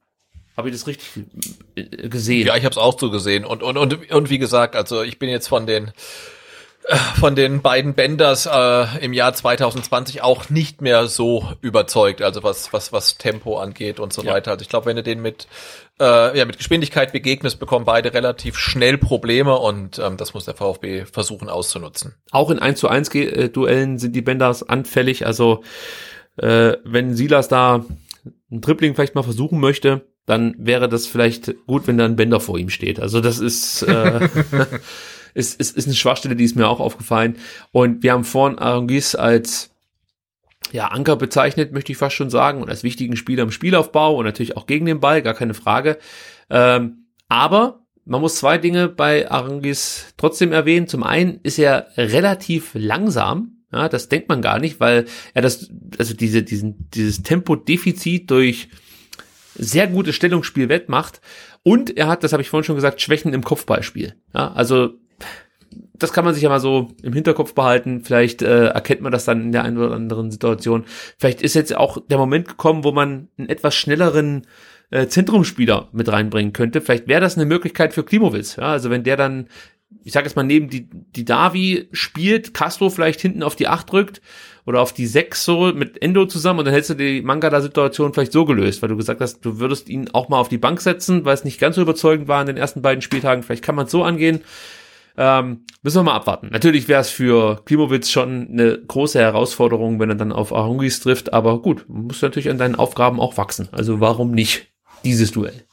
Habe 0.56 0.68
ich 0.68 0.74
das 0.74 0.86
richtig 0.86 1.24
äh, 1.76 2.08
gesehen? 2.08 2.46
Ja, 2.46 2.56
ich 2.56 2.64
habe 2.64 2.72
es 2.72 2.78
auch 2.78 2.98
so 2.98 3.10
gesehen. 3.10 3.44
Und, 3.44 3.62
und, 3.62 3.76
und, 3.76 4.10
und 4.10 4.30
wie 4.30 4.38
gesagt, 4.38 4.76
also 4.76 5.02
ich 5.02 5.18
bin 5.18 5.28
jetzt 5.28 5.48
von 5.48 5.66
den 5.66 5.92
äh, 6.84 6.96
von 7.18 7.36
den 7.36 7.62
beiden 7.62 7.94
Benders 7.94 8.46
äh, 8.46 9.04
im 9.04 9.12
Jahr 9.12 9.32
2020 9.32 10.22
auch 10.22 10.50
nicht 10.50 10.80
mehr 10.82 11.06
so 11.06 11.48
überzeugt, 11.60 12.22
also 12.22 12.42
was 12.42 12.72
was 12.72 12.92
was 12.92 13.18
Tempo 13.18 13.58
angeht 13.58 14.00
und 14.00 14.12
so 14.12 14.22
ja. 14.22 14.32
weiter. 14.32 14.50
Also 14.50 14.62
ich 14.62 14.68
glaube, 14.68 14.86
wenn 14.86 14.96
du 14.96 15.02
den 15.02 15.22
mit 15.22 15.46
äh, 16.00 16.36
ja 16.36 16.44
mit 16.44 16.58
Geschwindigkeit 16.58 17.12
begegnest, 17.12 17.60
bekommen 17.60 17.84
beide 17.84 18.12
relativ 18.12 18.58
schnell 18.58 18.98
Probleme 18.98 19.56
und 19.58 20.00
ähm, 20.00 20.16
das 20.16 20.34
muss 20.34 20.44
der 20.44 20.54
VfB 20.54 21.04
versuchen 21.04 21.48
auszunutzen. 21.48 22.14
Auch 22.32 22.50
in 22.50 22.58
1 22.58 22.80
zu 22.80 22.88
1 22.88 23.10
Duellen 23.52 23.98
sind 23.98 24.16
die 24.16 24.22
Benders 24.22 24.68
anfällig, 24.68 25.24
also 25.24 25.62
äh, 26.36 26.74
wenn 26.84 27.14
Silas 27.14 27.46
da 27.46 27.84
ein 28.50 28.60
Tripling 28.60 28.94
vielleicht 28.94 29.14
mal 29.14 29.22
versuchen 29.22 29.60
möchte, 29.60 30.11
dann 30.26 30.54
wäre 30.58 30.88
das 30.88 31.06
vielleicht 31.06 31.54
gut, 31.66 31.86
wenn 31.86 31.98
da 31.98 32.04
ein 32.04 32.16
Bänder 32.16 32.40
vor 32.40 32.58
ihm 32.58 32.70
steht. 32.70 33.00
Also 33.00 33.20
das 33.20 33.38
ist 33.38 33.82
äh, 33.82 34.28
ist, 35.34 35.60
ist, 35.60 35.76
ist 35.76 35.86
eine 35.86 35.94
Schwachstelle, 35.94 36.36
die 36.36 36.44
ist 36.44 36.56
mir 36.56 36.68
auch 36.68 36.80
aufgefallen. 36.80 37.36
Und 37.70 38.02
wir 38.02 38.12
haben 38.12 38.24
vorhin 38.24 38.58
Arungis 38.58 39.14
als 39.14 39.70
ja, 40.70 40.88
Anker 40.88 41.16
bezeichnet, 41.16 41.72
möchte 41.72 41.92
ich 41.92 41.98
fast 41.98 42.16
schon 42.16 42.30
sagen, 42.30 42.62
und 42.62 42.70
als 42.70 42.82
wichtigen 42.82 43.16
Spieler 43.16 43.42
im 43.42 43.50
Spielaufbau 43.50 44.16
und 44.16 44.24
natürlich 44.24 44.56
auch 44.56 44.66
gegen 44.66 44.86
den 44.86 45.00
Ball, 45.00 45.22
gar 45.22 45.34
keine 45.34 45.54
Frage. 45.54 45.98
Ähm, 46.48 47.06
aber 47.28 47.80
man 48.04 48.20
muss 48.20 48.36
zwei 48.36 48.58
Dinge 48.58 48.88
bei 48.88 49.30
Arangis 49.30 50.14
trotzdem 50.16 50.52
erwähnen. 50.52 50.88
Zum 50.88 51.02
einen 51.02 51.40
ist 51.42 51.58
er 51.58 51.88
relativ 51.96 52.70
langsam. 52.74 53.64
Ja, 53.72 53.88
das 53.88 54.08
denkt 54.08 54.28
man 54.28 54.42
gar 54.42 54.58
nicht, 54.58 54.80
weil 54.80 55.06
er 55.34 55.42
das, 55.42 55.70
also 55.98 56.14
diese, 56.14 56.42
diesen, 56.42 56.90
dieses 56.90 57.22
Tempodefizit 57.22 58.30
durch 58.30 58.68
sehr 59.54 59.86
gutes 59.86 60.14
Stellungsspiel 60.14 60.68
wettmacht. 60.68 61.20
Und 61.62 61.96
er 61.96 62.08
hat, 62.08 62.24
das 62.24 62.32
habe 62.32 62.42
ich 62.42 62.50
vorhin 62.50 62.64
schon 62.64 62.76
gesagt, 62.76 63.00
Schwächen 63.00 63.32
im 63.32 63.44
Kopfballspiel. 63.44 64.14
Ja, 64.34 64.52
also 64.52 64.94
das 65.94 66.12
kann 66.12 66.24
man 66.24 66.34
sich 66.34 66.42
ja 66.42 66.48
mal 66.48 66.60
so 66.60 66.90
im 67.02 67.12
Hinterkopf 67.12 67.54
behalten. 67.54 68.02
Vielleicht 68.02 68.42
äh, 68.42 68.66
erkennt 68.66 69.00
man 69.00 69.12
das 69.12 69.24
dann 69.24 69.40
in 69.40 69.52
der 69.52 69.64
einen 69.64 69.78
oder 69.78 69.94
anderen 69.94 70.30
Situation. 70.30 70.84
Vielleicht 71.18 71.42
ist 71.42 71.54
jetzt 71.54 71.74
auch 71.76 71.98
der 72.08 72.18
Moment 72.18 72.48
gekommen, 72.48 72.84
wo 72.84 72.92
man 72.92 73.28
einen 73.38 73.48
etwas 73.48 73.74
schnelleren 73.74 74.46
äh, 74.90 75.06
Zentrumspieler 75.06 75.88
mit 75.92 76.10
reinbringen 76.10 76.52
könnte. 76.52 76.80
Vielleicht 76.80 77.08
wäre 77.08 77.20
das 77.20 77.36
eine 77.36 77.46
Möglichkeit 77.46 77.94
für 77.94 78.04
Klimowitz. 78.04 78.56
Ja, 78.56 78.64
also 78.64 78.90
wenn 78.90 79.04
der 79.04 79.16
dann, 79.16 79.48
ich 80.02 80.12
sage 80.12 80.26
jetzt 80.26 80.36
mal, 80.36 80.42
neben 80.42 80.68
die, 80.68 80.88
die 80.90 81.24
Davi 81.24 81.88
spielt, 81.92 82.52
Castro 82.52 82.90
vielleicht 82.90 83.20
hinten 83.20 83.42
auf 83.42 83.56
die 83.56 83.68
8 83.68 83.90
drückt 83.90 84.20
oder 84.66 84.80
auf 84.80 84.92
die 84.92 85.06
6 85.06 85.44
so 85.44 85.72
mit 85.72 86.00
Endo 86.02 86.26
zusammen 86.26 86.60
und 86.60 86.64
dann 86.66 86.74
hättest 86.74 86.90
du 86.90 86.94
die 86.94 87.22
Mangala-Situation 87.22 88.12
vielleicht 88.12 88.32
so 88.32 88.44
gelöst, 88.44 88.82
weil 88.82 88.88
du 88.88 88.96
gesagt 88.96 89.20
hast, 89.20 89.44
du 89.44 89.58
würdest 89.58 89.88
ihn 89.88 90.08
auch 90.12 90.28
mal 90.28 90.38
auf 90.38 90.48
die 90.48 90.58
Bank 90.58 90.80
setzen, 90.80 91.24
weil 91.24 91.34
es 91.34 91.44
nicht 91.44 91.60
ganz 91.60 91.76
so 91.76 91.82
überzeugend 91.82 92.28
war 92.28 92.40
in 92.40 92.46
den 92.46 92.56
ersten 92.56 92.82
beiden 92.82 93.02
Spieltagen. 93.02 93.42
Vielleicht 93.42 93.64
kann 93.64 93.74
man 93.74 93.86
es 93.86 93.92
so 93.92 94.04
angehen. 94.04 94.42
Ähm, 95.16 95.66
müssen 95.82 95.98
wir 95.98 96.04
mal 96.04 96.14
abwarten. 96.14 96.48
Natürlich 96.50 96.88
wäre 96.88 97.02
es 97.02 97.10
für 97.10 97.62
Klimowitz 97.64 98.08
schon 98.08 98.48
eine 98.50 98.78
große 98.78 99.18
Herausforderung, 99.18 100.00
wenn 100.00 100.08
er 100.08 100.14
dann 100.16 100.32
auf 100.32 100.54
Arungis 100.54 101.00
trifft, 101.00 101.32
aber 101.34 101.60
gut, 101.60 101.84
muss 101.88 102.22
natürlich 102.22 102.48
an 102.48 102.56
deinen 102.56 102.76
Aufgaben 102.76 103.20
auch 103.20 103.36
wachsen. 103.36 103.68
Also 103.72 104.00
warum 104.00 104.30
nicht? 104.30 104.72
dieses 105.04 105.32
Duell. 105.32 105.64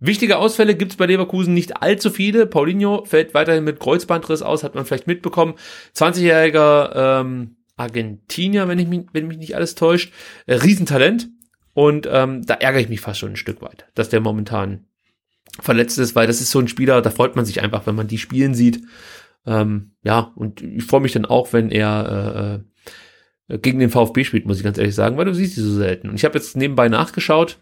Wichtige 0.00 0.38
Ausfälle 0.38 0.76
gibt 0.76 0.92
es 0.92 0.96
bei 0.96 1.06
Leverkusen 1.06 1.54
nicht 1.54 1.82
allzu 1.82 2.10
viele. 2.10 2.46
Paulinho 2.46 3.04
fällt 3.04 3.34
weiterhin 3.34 3.64
mit 3.64 3.80
Kreuzbandriss 3.80 4.42
aus, 4.42 4.62
hat 4.62 4.74
man 4.74 4.84
vielleicht 4.84 5.08
mitbekommen. 5.08 5.54
20-jähriger 5.96 7.20
ähm, 7.20 7.56
Argentinier, 7.78 8.68
wenn 8.68 8.78
ich 8.78 8.88
mich, 8.88 9.06
wenn 9.12 9.28
mich 9.28 9.38
nicht 9.38 9.56
alles 9.56 9.74
täuscht. 9.74 10.12
Äh, 10.46 10.54
Riesentalent. 10.54 11.28
Und 11.74 12.08
ähm, 12.10 12.44
da 12.44 12.54
ärgere 12.54 12.80
ich 12.80 12.88
mich 12.88 13.00
fast 13.00 13.20
schon 13.20 13.30
ein 13.30 13.36
Stück 13.36 13.62
weit, 13.62 13.86
dass 13.94 14.08
der 14.08 14.20
momentan 14.20 14.86
verletzt 15.60 15.98
ist, 15.98 16.16
weil 16.16 16.26
das 16.26 16.40
ist 16.40 16.50
so 16.50 16.58
ein 16.58 16.68
Spieler, 16.68 17.00
da 17.02 17.10
freut 17.10 17.36
man 17.36 17.44
sich 17.44 17.62
einfach, 17.62 17.86
wenn 17.86 17.94
man 17.94 18.08
die 18.08 18.18
spielen 18.18 18.54
sieht. 18.54 18.82
Ähm, 19.46 19.92
ja, 20.02 20.32
und 20.34 20.60
ich 20.60 20.84
freue 20.84 21.00
mich 21.00 21.12
dann 21.12 21.24
auch, 21.24 21.52
wenn 21.52 21.70
er 21.70 22.64
äh, 23.48 23.54
äh, 23.54 23.58
gegen 23.58 23.78
den 23.78 23.90
VfB 23.90 24.24
spielt, 24.24 24.46
muss 24.46 24.58
ich 24.58 24.64
ganz 24.64 24.78
ehrlich 24.78 24.94
sagen, 24.94 25.16
weil 25.16 25.24
du 25.24 25.34
siehst 25.34 25.56
die 25.56 25.60
so 25.60 25.72
selten. 25.72 26.08
Und 26.08 26.16
ich 26.16 26.24
habe 26.24 26.36
jetzt 26.36 26.56
nebenbei 26.56 26.88
nachgeschaut. 26.88 27.58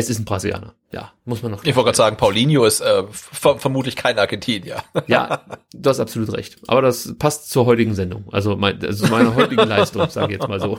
Es 0.00 0.08
ist 0.08 0.18
ein 0.18 0.24
Brasilianer. 0.24 0.74
Ja, 0.92 1.12
muss 1.26 1.42
man 1.42 1.52
noch. 1.52 1.62
Ich 1.62 1.76
wollte 1.76 1.88
gerade 1.88 1.96
sagen, 1.96 2.16
Paulinho 2.16 2.64
ist 2.64 2.80
äh, 2.80 3.04
ver 3.10 3.58
vermutlich 3.58 3.96
kein 3.96 4.18
Argentinier. 4.18 4.82
ja, 5.06 5.42
du 5.74 5.90
hast 5.90 6.00
absolut 6.00 6.32
recht. 6.32 6.56
Aber 6.66 6.80
das 6.80 7.14
passt 7.18 7.50
zur 7.50 7.66
heutigen 7.66 7.94
Sendung. 7.94 8.24
Also, 8.32 8.56
mein, 8.56 8.84
also 8.84 9.06
meiner 9.08 9.34
heutigen 9.34 9.68
Leistung, 9.68 10.08
sage 10.08 10.32
ich 10.32 10.40
jetzt 10.40 10.48
mal 10.48 10.58
so. 10.58 10.78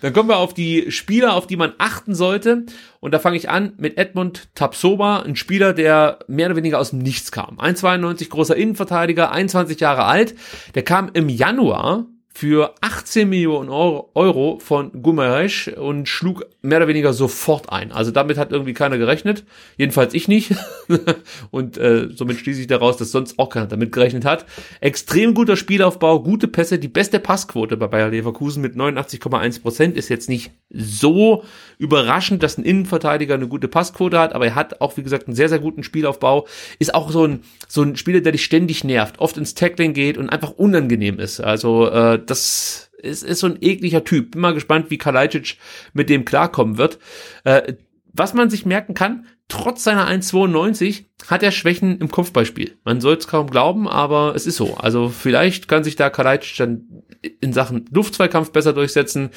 Dann 0.00 0.12
kommen 0.12 0.28
wir 0.28 0.38
auf 0.38 0.54
die 0.54 0.92
Spieler, 0.92 1.34
auf 1.34 1.48
die 1.48 1.56
man 1.56 1.72
achten 1.78 2.14
sollte. 2.14 2.64
Und 3.00 3.12
da 3.12 3.18
fange 3.18 3.36
ich 3.36 3.50
an 3.50 3.72
mit 3.76 3.98
Edmund 3.98 4.54
Tapsoba, 4.54 5.20
ein 5.20 5.34
Spieler, 5.34 5.72
der 5.72 6.20
mehr 6.28 6.46
oder 6.46 6.56
weniger 6.56 6.78
aus 6.78 6.90
dem 6.90 7.00
Nichts 7.00 7.32
kam. 7.32 7.58
1,92 7.58 8.28
großer 8.28 8.56
Innenverteidiger, 8.56 9.32
21 9.32 9.80
Jahre 9.80 10.04
alt. 10.04 10.36
Der 10.76 10.84
kam 10.84 11.10
im 11.12 11.28
Januar 11.28 12.06
für 12.38 12.72
18 12.82 13.28
Millionen 13.28 13.68
Euro 13.68 14.60
von 14.60 15.02
Gumarech 15.02 15.76
und 15.76 16.08
schlug 16.08 16.46
mehr 16.62 16.78
oder 16.78 16.86
weniger 16.86 17.12
sofort 17.12 17.72
ein. 17.72 17.90
Also 17.90 18.12
damit 18.12 18.38
hat 18.38 18.52
irgendwie 18.52 18.74
keiner 18.74 18.96
gerechnet. 18.96 19.42
Jedenfalls 19.76 20.14
ich 20.14 20.28
nicht. 20.28 20.54
und 21.50 21.78
äh, 21.78 22.06
somit 22.14 22.38
schließe 22.38 22.60
ich 22.60 22.68
daraus, 22.68 22.96
dass 22.96 23.10
sonst 23.10 23.40
auch 23.40 23.48
keiner 23.48 23.66
damit 23.66 23.90
gerechnet 23.90 24.24
hat. 24.24 24.46
Extrem 24.80 25.34
guter 25.34 25.56
Spielaufbau, 25.56 26.22
gute 26.22 26.46
Pässe, 26.46 26.78
die 26.78 26.86
beste 26.86 27.18
Passquote 27.18 27.76
bei 27.76 27.88
Bayer 27.88 28.10
Leverkusen 28.10 28.62
mit 28.62 28.76
89,1 28.76 29.60
Prozent 29.60 29.96
ist 29.96 30.08
jetzt 30.08 30.28
nicht 30.28 30.52
so 30.70 31.42
überraschend, 31.78 32.44
dass 32.44 32.56
ein 32.56 32.64
Innenverteidiger 32.64 33.34
eine 33.34 33.48
gute 33.48 33.66
Passquote 33.66 34.18
hat, 34.18 34.34
aber 34.34 34.46
er 34.46 34.54
hat 34.54 34.80
auch, 34.80 34.96
wie 34.96 35.02
gesagt, 35.02 35.26
einen 35.26 35.34
sehr, 35.34 35.48
sehr 35.48 35.58
guten 35.58 35.82
Spielaufbau. 35.82 36.46
Ist 36.78 36.94
auch 36.94 37.10
so 37.10 37.24
ein, 37.24 37.40
so 37.66 37.82
ein 37.82 37.96
Spieler, 37.96 38.20
der 38.20 38.32
dich 38.32 38.44
ständig 38.44 38.84
nervt, 38.84 39.18
oft 39.18 39.36
ins 39.38 39.54
Tackling 39.54 39.92
geht 39.92 40.18
und 40.18 40.28
einfach 40.28 40.50
unangenehm 40.50 41.18
ist. 41.18 41.40
Also 41.40 41.90
äh, 41.90 42.27
das 42.30 42.90
ist, 42.98 43.22
ist 43.22 43.40
so 43.40 43.46
ein 43.46 43.58
ekliger 43.60 44.04
Typ. 44.04 44.32
Bin 44.32 44.40
mal 44.40 44.54
gespannt, 44.54 44.90
wie 44.90 44.98
Kalajdzic 44.98 45.58
mit 45.92 46.10
dem 46.10 46.24
klarkommen 46.24 46.78
wird. 46.78 46.98
Äh, 47.44 47.74
was 48.12 48.34
man 48.34 48.50
sich 48.50 48.66
merken 48.66 48.94
kann, 48.94 49.26
trotz 49.48 49.84
seiner 49.84 50.08
1,92 50.08 51.04
hat 51.28 51.42
er 51.42 51.52
Schwächen 51.52 51.98
im 51.98 52.10
Kopfballspiel. 52.10 52.76
Man 52.84 53.00
soll 53.00 53.16
es 53.16 53.28
kaum 53.28 53.48
glauben, 53.48 53.88
aber 53.88 54.34
es 54.34 54.46
ist 54.46 54.56
so. 54.56 54.76
Also 54.76 55.08
vielleicht 55.08 55.68
kann 55.68 55.84
sich 55.84 55.96
da 55.96 56.10
Kalajdzic 56.10 56.56
dann 56.56 57.02
in 57.40 57.52
Sachen 57.52 57.86
Luftzweikampf 57.92 58.50
besser 58.50 58.72
durchsetzen. 58.72 59.30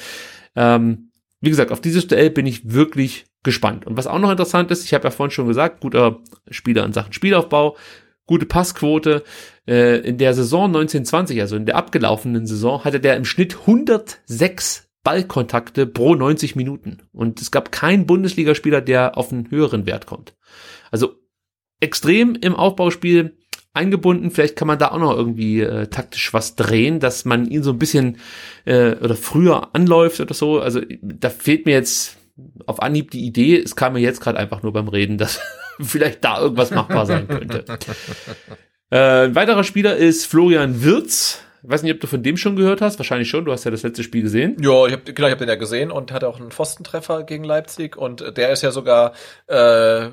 Ähm, 0.56 1.10
wie 1.40 1.50
gesagt, 1.50 1.72
auf 1.72 1.80
dieses 1.80 2.06
Duell 2.06 2.30
bin 2.30 2.46
ich 2.46 2.72
wirklich 2.72 3.26
gespannt. 3.42 3.86
Und 3.86 3.96
was 3.96 4.06
auch 4.06 4.18
noch 4.18 4.30
interessant 4.30 4.70
ist, 4.70 4.84
ich 4.84 4.94
habe 4.94 5.04
ja 5.04 5.10
vorhin 5.10 5.32
schon 5.32 5.48
gesagt, 5.48 5.80
guter 5.80 6.20
Spieler 6.50 6.84
in 6.84 6.92
Sachen 6.92 7.12
Spielaufbau, 7.12 7.76
gute 8.26 8.46
Passquote. 8.46 9.24
Äh, 9.66 10.00
in 10.00 10.18
der 10.18 10.34
Saison 10.34 10.66
1920, 10.66 11.40
also 11.40 11.56
in 11.56 11.66
der 11.66 11.76
abgelaufenen 11.76 12.46
Saison, 12.46 12.84
hatte 12.84 13.00
der 13.00 13.16
im 13.16 13.24
Schnitt 13.24 13.58
106 13.60 14.88
Ballkontakte 15.04 15.86
pro 15.86 16.14
90 16.14 16.56
Minuten. 16.56 16.98
Und 17.12 17.40
es 17.40 17.50
gab 17.50 17.72
keinen 17.72 18.06
Bundesligaspieler, 18.06 18.80
der 18.80 19.16
auf 19.18 19.32
einen 19.32 19.50
höheren 19.50 19.86
Wert 19.86 20.06
kommt. 20.06 20.36
Also 20.90 21.14
extrem 21.80 22.36
im 22.36 22.54
Aufbauspiel 22.54 23.36
eingebunden. 23.74 24.30
Vielleicht 24.30 24.56
kann 24.56 24.68
man 24.68 24.78
da 24.78 24.92
auch 24.92 24.98
noch 24.98 25.16
irgendwie 25.16 25.60
äh, 25.60 25.86
taktisch 25.88 26.32
was 26.32 26.56
drehen, 26.56 27.00
dass 27.00 27.24
man 27.24 27.46
ihn 27.46 27.62
so 27.62 27.70
ein 27.70 27.78
bisschen 27.78 28.18
äh, 28.64 28.94
oder 28.96 29.16
früher 29.16 29.74
anläuft 29.74 30.20
oder 30.20 30.34
so. 30.34 30.60
Also 30.60 30.80
da 31.00 31.30
fehlt 31.30 31.66
mir 31.66 31.72
jetzt 31.72 32.18
auf 32.66 32.82
Anhieb 32.82 33.10
die 33.10 33.24
Idee. 33.24 33.58
Es 33.58 33.76
kam 33.76 33.94
mir 33.94 34.00
jetzt 34.00 34.20
gerade 34.20 34.38
einfach 34.38 34.62
nur 34.62 34.72
beim 34.72 34.88
Reden, 34.88 35.18
dass 35.18 35.40
vielleicht 35.80 36.24
da 36.24 36.40
irgendwas 36.40 36.70
machbar 36.70 37.06
sein 37.06 37.28
könnte. 37.28 37.64
Äh, 38.90 39.24
ein 39.26 39.34
weiterer 39.34 39.64
Spieler 39.64 39.96
ist 39.96 40.26
Florian 40.26 40.82
Wirz. 40.84 41.42
Ich 41.62 41.70
weiß 41.70 41.82
nicht, 41.82 41.94
ob 41.94 42.00
du 42.00 42.06
von 42.06 42.22
dem 42.22 42.36
schon 42.36 42.56
gehört 42.56 42.80
hast. 42.80 42.98
Wahrscheinlich 42.98 43.30
schon. 43.30 43.44
Du 43.44 43.52
hast 43.52 43.64
ja 43.64 43.70
das 43.70 43.82
letzte 43.82 44.02
Spiel 44.02 44.22
gesehen. 44.22 44.56
Ja, 44.60 44.86
ich 44.86 44.92
habe 44.92 45.12
genau, 45.12 45.28
ich 45.28 45.32
hab 45.32 45.38
den 45.38 45.48
ja 45.48 45.54
gesehen 45.54 45.90
und 45.90 46.12
hatte 46.12 46.28
auch 46.28 46.40
einen 46.40 46.50
Pfostentreffer 46.50 47.22
gegen 47.22 47.44
Leipzig 47.44 47.96
und 47.96 48.36
der 48.36 48.50
ist 48.50 48.62
ja 48.62 48.72
sogar 48.72 49.12
äh, 49.46 50.08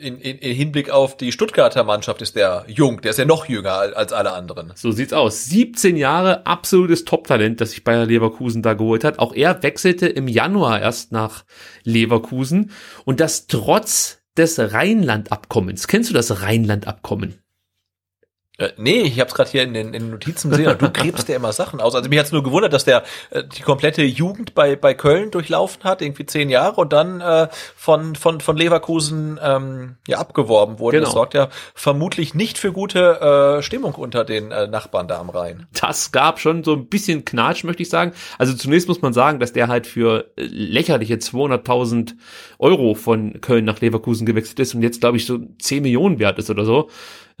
in, 0.00 0.18
in, 0.18 0.38
in 0.38 0.54
Hinblick 0.54 0.90
auf 0.90 1.16
die 1.16 1.30
Stuttgarter 1.30 1.84
Mannschaft 1.84 2.22
ist 2.22 2.34
der 2.34 2.64
jung, 2.66 3.00
der 3.02 3.10
ist 3.10 3.18
ja 3.18 3.24
noch 3.24 3.46
jünger 3.46 3.72
als 3.72 4.12
alle 4.12 4.32
anderen. 4.32 4.72
So 4.74 4.90
sieht's 4.90 5.12
aus. 5.12 5.44
17 5.46 5.96
Jahre, 5.96 6.46
absolutes 6.46 7.04
Top-Talent, 7.04 7.60
das 7.60 7.70
sich 7.70 7.84
Bayer 7.84 8.06
Leverkusen 8.06 8.62
da 8.62 8.74
geholt 8.74 9.04
hat. 9.04 9.18
Auch 9.18 9.34
er 9.34 9.62
wechselte 9.62 10.06
im 10.08 10.26
Januar 10.26 10.80
erst 10.80 11.12
nach 11.12 11.44
Leverkusen 11.84 12.70
und 13.04 13.20
das 13.20 13.46
trotz 13.46 14.19
des 14.36 14.58
Rheinland-Abkommens. 14.58 15.88
Kennst 15.88 16.10
du 16.10 16.14
das 16.14 16.42
Rheinland-Abkommen? 16.42 17.39
Äh, 18.60 18.72
nee, 18.76 19.00
ich 19.00 19.18
habe 19.18 19.28
es 19.28 19.34
gerade 19.34 19.50
hier 19.50 19.62
in 19.62 19.72
den, 19.72 19.88
in 19.88 20.04
den 20.04 20.10
Notizen 20.10 20.50
gesehen. 20.50 20.76
Du 20.78 20.90
gräbst 20.90 21.28
ja 21.28 21.36
immer 21.36 21.52
Sachen 21.52 21.80
aus. 21.80 21.94
Also 21.94 22.10
mich 22.10 22.18
hat's 22.18 22.30
nur 22.30 22.42
gewundert, 22.42 22.74
dass 22.74 22.84
der 22.84 23.04
äh, 23.30 23.42
die 23.42 23.62
komplette 23.62 24.02
Jugend 24.02 24.54
bei 24.54 24.76
bei 24.76 24.92
Köln 24.92 25.30
durchlaufen 25.30 25.82
hat, 25.84 26.02
irgendwie 26.02 26.26
zehn 26.26 26.50
Jahre 26.50 26.78
und 26.78 26.92
dann 26.92 27.22
äh, 27.22 27.48
von 27.74 28.14
von 28.16 28.40
von 28.40 28.56
Leverkusen 28.58 29.40
ähm, 29.42 29.96
ja 30.06 30.18
abgeworben 30.18 30.78
wurde. 30.78 30.98
Genau. 30.98 31.06
Das 31.06 31.14
sorgt 31.14 31.32
ja 31.34 31.48
vermutlich 31.74 32.34
nicht 32.34 32.58
für 32.58 32.72
gute 32.72 33.58
äh, 33.58 33.62
Stimmung 33.62 33.94
unter 33.94 34.24
den 34.24 34.50
äh, 34.50 34.66
Nachbarn 34.66 35.08
da 35.08 35.18
am 35.18 35.30
Rhein. 35.30 35.66
Das 35.80 36.12
gab 36.12 36.38
schon 36.38 36.62
so 36.62 36.74
ein 36.74 36.86
bisschen 36.86 37.24
Knatsch, 37.24 37.64
möchte 37.64 37.82
ich 37.82 37.88
sagen. 37.88 38.12
Also 38.38 38.52
zunächst 38.52 38.88
muss 38.88 39.00
man 39.00 39.14
sagen, 39.14 39.40
dass 39.40 39.54
der 39.54 39.68
halt 39.68 39.86
für 39.86 40.32
äh, 40.36 40.42
lächerliche 40.44 41.14
200.000 41.14 42.12
Euro 42.58 42.94
von 42.94 43.40
Köln 43.40 43.64
nach 43.64 43.80
Leverkusen 43.80 44.26
gewechselt 44.26 44.60
ist 44.60 44.74
und 44.74 44.82
jetzt 44.82 45.00
glaube 45.00 45.16
ich 45.16 45.24
so 45.24 45.38
10 45.58 45.82
Millionen 45.82 46.18
wert 46.18 46.38
ist 46.38 46.50
oder 46.50 46.66
so. 46.66 46.90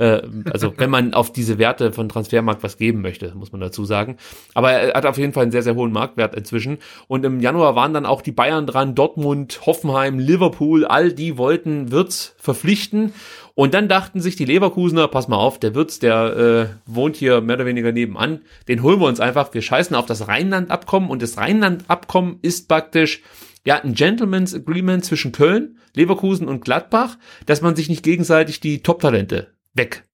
Äh, 0.00 0.22
also 0.50 0.72
wenn 0.78 0.90
man 0.90 1.14
auf 1.14 1.32
diese 1.32 1.58
Werte 1.58 1.92
von 1.92 2.08
Transfermarkt 2.08 2.62
was 2.62 2.78
geben 2.78 3.02
möchte, 3.02 3.34
muss 3.34 3.52
man 3.52 3.60
dazu 3.60 3.84
sagen. 3.84 4.16
Aber 4.54 4.72
er 4.72 4.94
hat 4.94 5.06
auf 5.06 5.18
jeden 5.18 5.32
Fall 5.32 5.42
einen 5.42 5.52
sehr, 5.52 5.62
sehr 5.62 5.76
hohen 5.76 5.92
Marktwert 5.92 6.34
inzwischen. 6.34 6.78
Und 7.06 7.24
im 7.24 7.40
Januar 7.40 7.76
waren 7.76 7.94
dann 7.94 8.06
auch 8.06 8.22
die 8.22 8.32
Bayern 8.32 8.66
dran, 8.66 8.94
Dortmund, 8.94 9.60
Hoffenheim, 9.66 10.18
Liverpool, 10.18 10.84
all 10.86 11.12
die 11.12 11.36
wollten 11.36 11.92
Wirtz 11.92 12.34
verpflichten. 12.38 13.12
Und 13.54 13.74
dann 13.74 13.88
dachten 13.88 14.20
sich 14.20 14.36
die 14.36 14.46
Leverkusener, 14.46 15.08
pass 15.08 15.28
mal 15.28 15.36
auf, 15.36 15.60
der 15.60 15.74
Wirtz, 15.74 15.98
der 15.98 16.36
äh, 16.36 16.66
wohnt 16.86 17.16
hier 17.16 17.42
mehr 17.42 17.56
oder 17.56 17.66
weniger 17.66 17.92
nebenan, 17.92 18.40
den 18.68 18.82
holen 18.82 19.00
wir 19.00 19.06
uns 19.06 19.20
einfach, 19.20 19.52
wir 19.52 19.60
scheißen 19.60 19.94
auf 19.94 20.06
das 20.06 20.28
Rheinland-Abkommen 20.28 21.10
und 21.10 21.20
das 21.20 21.36
Rheinland-Abkommen 21.36 22.38
ist 22.40 22.68
praktisch 22.68 23.22
ja, 23.66 23.76
ein 23.82 23.92
Gentleman's 23.92 24.54
Agreement 24.54 25.04
zwischen 25.04 25.32
Köln, 25.32 25.76
Leverkusen 25.94 26.48
und 26.48 26.64
Gladbach, 26.64 27.18
dass 27.44 27.60
man 27.60 27.76
sich 27.76 27.90
nicht 27.90 28.02
gegenseitig 28.02 28.60
die 28.60 28.82
Top-Talente 28.82 29.48
weg 29.74 30.04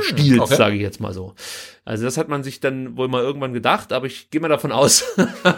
Stils, 0.00 0.40
okay. 0.40 0.56
sage 0.56 0.74
ich 0.74 0.82
jetzt 0.82 1.00
mal 1.00 1.12
so. 1.12 1.34
Also 1.84 2.04
das 2.04 2.16
hat 2.16 2.28
man 2.28 2.42
sich 2.42 2.58
dann 2.58 2.96
wohl 2.96 3.06
mal 3.06 3.22
irgendwann 3.22 3.52
gedacht, 3.52 3.92
aber 3.92 4.06
ich 4.06 4.28
gehe 4.30 4.40
mal 4.40 4.48
davon 4.48 4.72
aus, 4.72 5.04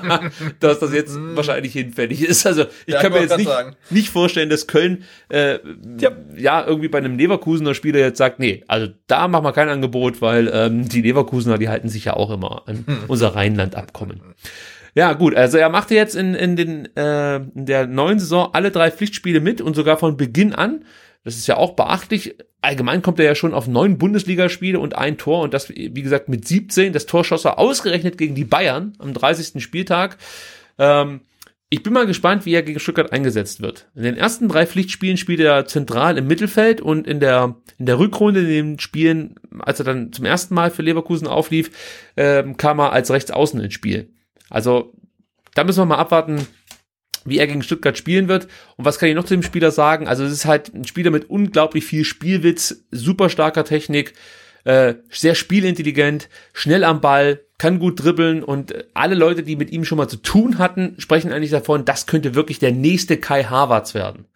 dass 0.61 0.79
das 0.79 0.93
jetzt 0.93 1.17
wahrscheinlich 1.19 1.73
hinfällig 1.73 2.23
ist. 2.23 2.47
Also 2.47 2.67
ich 2.85 2.93
Ja, 2.95 3.01
kann 3.01 3.13
mir 3.13 3.23
jetzt 3.23 3.39
nicht, 3.39 3.47
sagen. 3.49 3.77
nicht 3.89 4.11
vorstellen, 4.11 4.51
dass 4.51 4.67
Köln 4.67 5.05
äh, 5.31 5.59
ja. 5.99 6.11
Ja. 6.37 6.67
irgendwie 6.67 6.89
bei 6.89 6.99
einem 6.99 7.17
Leverkusener 7.17 7.73
Spieler 7.75 7.99
jetzt 8.01 8.19
sagt, 8.19 8.41
nee, 8.41 8.63
also 8.69 8.89
da 9.07 9.27
machen 9.27 9.45
wir 9.45 9.53
kein 9.55 9.71
Angebot, 9.71 10.21
weil 10.21 10.51
ähm, 10.53 10.87
die 10.87 11.01
Leverkusener, 11.01 11.57
die 11.57 11.71
halten 11.71 11.89
sich 11.89 12.05
ja 12.05 12.13
auch 12.15 12.31
immer 12.31 12.65
an 12.69 12.85
unser 13.09 13.35
Rheinland-Abkommen. 13.35 14.21
Ja, 14.95 15.15
gut, 15.15 15.35
also 15.35 15.57
er 15.57 15.71
machte 15.71 15.95
jetzt 15.95 16.15
in, 16.15 16.35
in, 16.35 16.57
den, 16.57 16.95
äh, 16.95 17.37
in 17.37 17.65
der 17.65 17.87
neuen 17.87 18.19
Saison 18.19 18.51
alle 18.53 18.71
drei 18.71 18.91
Pflichtspiele 18.91 19.41
mit 19.41 19.63
und 19.63 19.75
sogar 19.75 19.97
von 19.97 20.19
Beginn 20.19 20.53
an. 20.53 20.85
Das 21.25 21.37
ist 21.37 21.47
ja 21.47 21.57
auch 21.57 21.75
beachtlich. 21.75 22.37
Allgemein 22.63 23.03
kommt 23.03 23.19
er 23.19 23.25
ja 23.25 23.35
schon 23.35 23.55
auf 23.55 23.67
neun 23.69 23.97
Bundesligaspiele 23.97 24.79
und 24.79 24.97
ein 24.97 25.17
Tor 25.17 25.43
und 25.43 25.55
das, 25.55 25.71
wie 25.71 26.03
gesagt, 26.03 26.29
mit 26.29 26.47
17. 26.47 26.93
Das 26.93 27.07
Tor 27.07 27.25
schoss 27.25 27.45
er 27.45 27.59
ausgerechnet 27.59 28.19
gegen 28.19 28.35
die 28.35 28.45
Bayern 28.45 28.93
am 28.99 29.15
30. 29.15 29.63
Spieltag. 29.63 30.19
Ähm, 30.79 31.21
ich 31.73 31.85
bin 31.85 31.93
mal 31.93 32.07
gespannt, 32.07 32.47
wie 32.47 32.53
er 32.53 32.65
gegen 32.65 32.81
Stuttgart 32.81 33.13
eingesetzt 33.13 33.63
wird. 33.63 33.89
In 33.95 34.03
den 34.03 34.17
ersten 34.17 34.49
drei 34.49 34.67
Pflichtspielen 34.67 35.17
spielte 35.17 35.45
er 35.45 35.67
zentral 35.67 36.19
im 36.19 36.27
Mittelfeld 36.27 36.81
und 36.81 37.07
in 37.07 37.21
der, 37.21 37.55
in 37.79 37.87
der 37.87 38.01
Rückrunde 38.01 38.41
in 38.41 38.49
den 38.49 38.79
Spielen, 38.81 39.37
als 39.61 39.79
er 39.79 39.85
dann 39.85 40.13
zum 40.13 40.25
ersten 40.25 40.53
Mal 40.53 40.73
für 40.73 40.83
Leverkusen 40.83 41.29
auflief, 41.29 41.71
ähm, 42.17 42.57
kam 42.57 42.81
er 42.81 42.93
als 42.93 43.13
Rechtsaußen 43.13 43.61
ins 43.61 43.73
Spiel. 43.73 44.11
Also, 44.49 44.93
da 45.55 45.63
müssen 45.63 45.81
wir 45.81 45.87
mal 45.87 45.99
abwarten, 45.99 46.47
wie 47.25 47.39
er 47.39 47.47
gegen 47.47 47.63
Stuttgart 47.63 47.97
spielen 47.97 48.29
wird. 48.29 48.49
Und 48.77 48.85
was 48.85 48.99
kann 48.99 49.09
ich 49.09 49.15
noch 49.15 49.25
zu 49.25 49.35
dem 49.35 49.43
Spieler 49.43 49.71
sagen? 49.71 50.09
Also, 50.09 50.25
es 50.25 50.33
ist 50.33 50.47
halt 50.47 50.75
ein 50.75 50.87
Spieler 50.87 51.11
mit 51.11 51.29
unglaublich 51.31 51.85
viel 51.85 52.05
Spielwitz, 52.05 52.85
super 52.91 53.29
starker 53.29 53.65
Technik, 53.65 54.15
äh, 54.65 54.95
sehr 55.11 55.35
spielintelligent, 55.35 56.29
schnell 56.53 56.85
am 56.85 57.01
Ball, 57.01 57.41
kann 57.59 57.79
gut 57.79 58.03
dribbeln 58.03 58.43
und 58.43 58.75
alle 58.95 59.15
Leute, 59.15 59.43
die 59.43 59.57
mit 59.57 59.71
ihm 59.71 59.85
schon 59.85 59.99
mal 59.99 60.09
zu 60.09 60.17
tun 60.17 60.59
hatten, 60.59 60.95
sprechen 60.99 61.33
eigentlich 61.33 61.51
davon, 61.51 61.85
das 61.85 62.07
könnte 62.07 62.35
wirklich 62.35 62.59
der 62.59 62.73
nächste 62.73 63.19
Kai 63.19 63.45
Havertz 63.45 63.95
werden. 63.95 64.27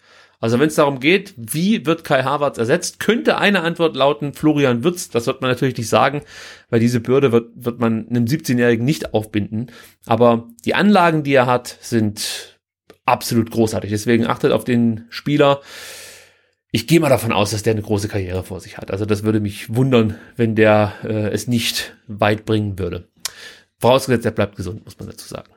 Also 0.41 0.59
wenn 0.61 0.67
es 0.69 0.75
darum 0.75 1.01
geht, 1.01 1.33
wie 1.39 1.87
wird 1.87 2.05
Kai 2.05 2.23
Havertz 2.23 2.59
ersetzt, 2.59 3.01
könnte 3.01 3.39
eine 3.39 3.63
Antwort 3.63 3.97
lauten 3.97 4.35
Florian 4.35 4.85
Würz. 4.85 5.09
Das 5.09 5.27
wird 5.27 5.41
man 5.41 5.51
natürlich 5.51 5.79
nicht 5.79 5.89
sagen, 5.89 6.21
weil 6.69 6.81
diese 6.81 7.01
Bürde 7.01 7.33
wird, 7.33 7.49
wird 7.55 7.81
man 7.81 8.07
einem 8.11 8.27
17-Jährigen 8.27 8.85
nicht 8.85 9.15
aufbinden. 9.15 9.69
Aber 10.05 10.49
die 10.67 10.75
Anlagen, 10.75 11.23
die 11.23 11.33
er 11.33 11.47
hat, 11.47 11.79
sind 11.81 12.54
absolut 13.05 13.51
großartig. 13.51 13.91
Deswegen 13.91 14.27
achtet 14.27 14.53
auf 14.53 14.65
den 14.65 15.05
Spieler. 15.11 15.61
Ich 16.71 16.87
gehe 16.87 17.01
mal 17.01 17.09
davon 17.09 17.33
aus, 17.33 17.53
dass 17.53 17.63
der 17.63 17.73
eine 17.73 17.83
große 17.83 18.09
Karriere 18.09 18.43
vor 18.43 18.61
sich 18.61 18.79
hat. 18.79 18.91
Also 18.91 19.07
das 19.07 19.23
würde 19.23 19.41
mich 19.41 19.75
wundern, 19.75 20.19
wenn 20.37 20.55
der 20.55 20.95
äh, 21.05 21.29
es 21.29 21.47
nicht 21.47 21.97
weit 22.09 22.45
bringen 22.45 22.79
würde. 22.79 23.09
Vorausgesetzt, 23.79 24.25
er 24.25 24.33
bleibt 24.33 24.57
gesund, 24.57 24.85
muss 24.85 24.99
man 24.99 25.09
dazu 25.09 25.29
sagen. 25.29 25.54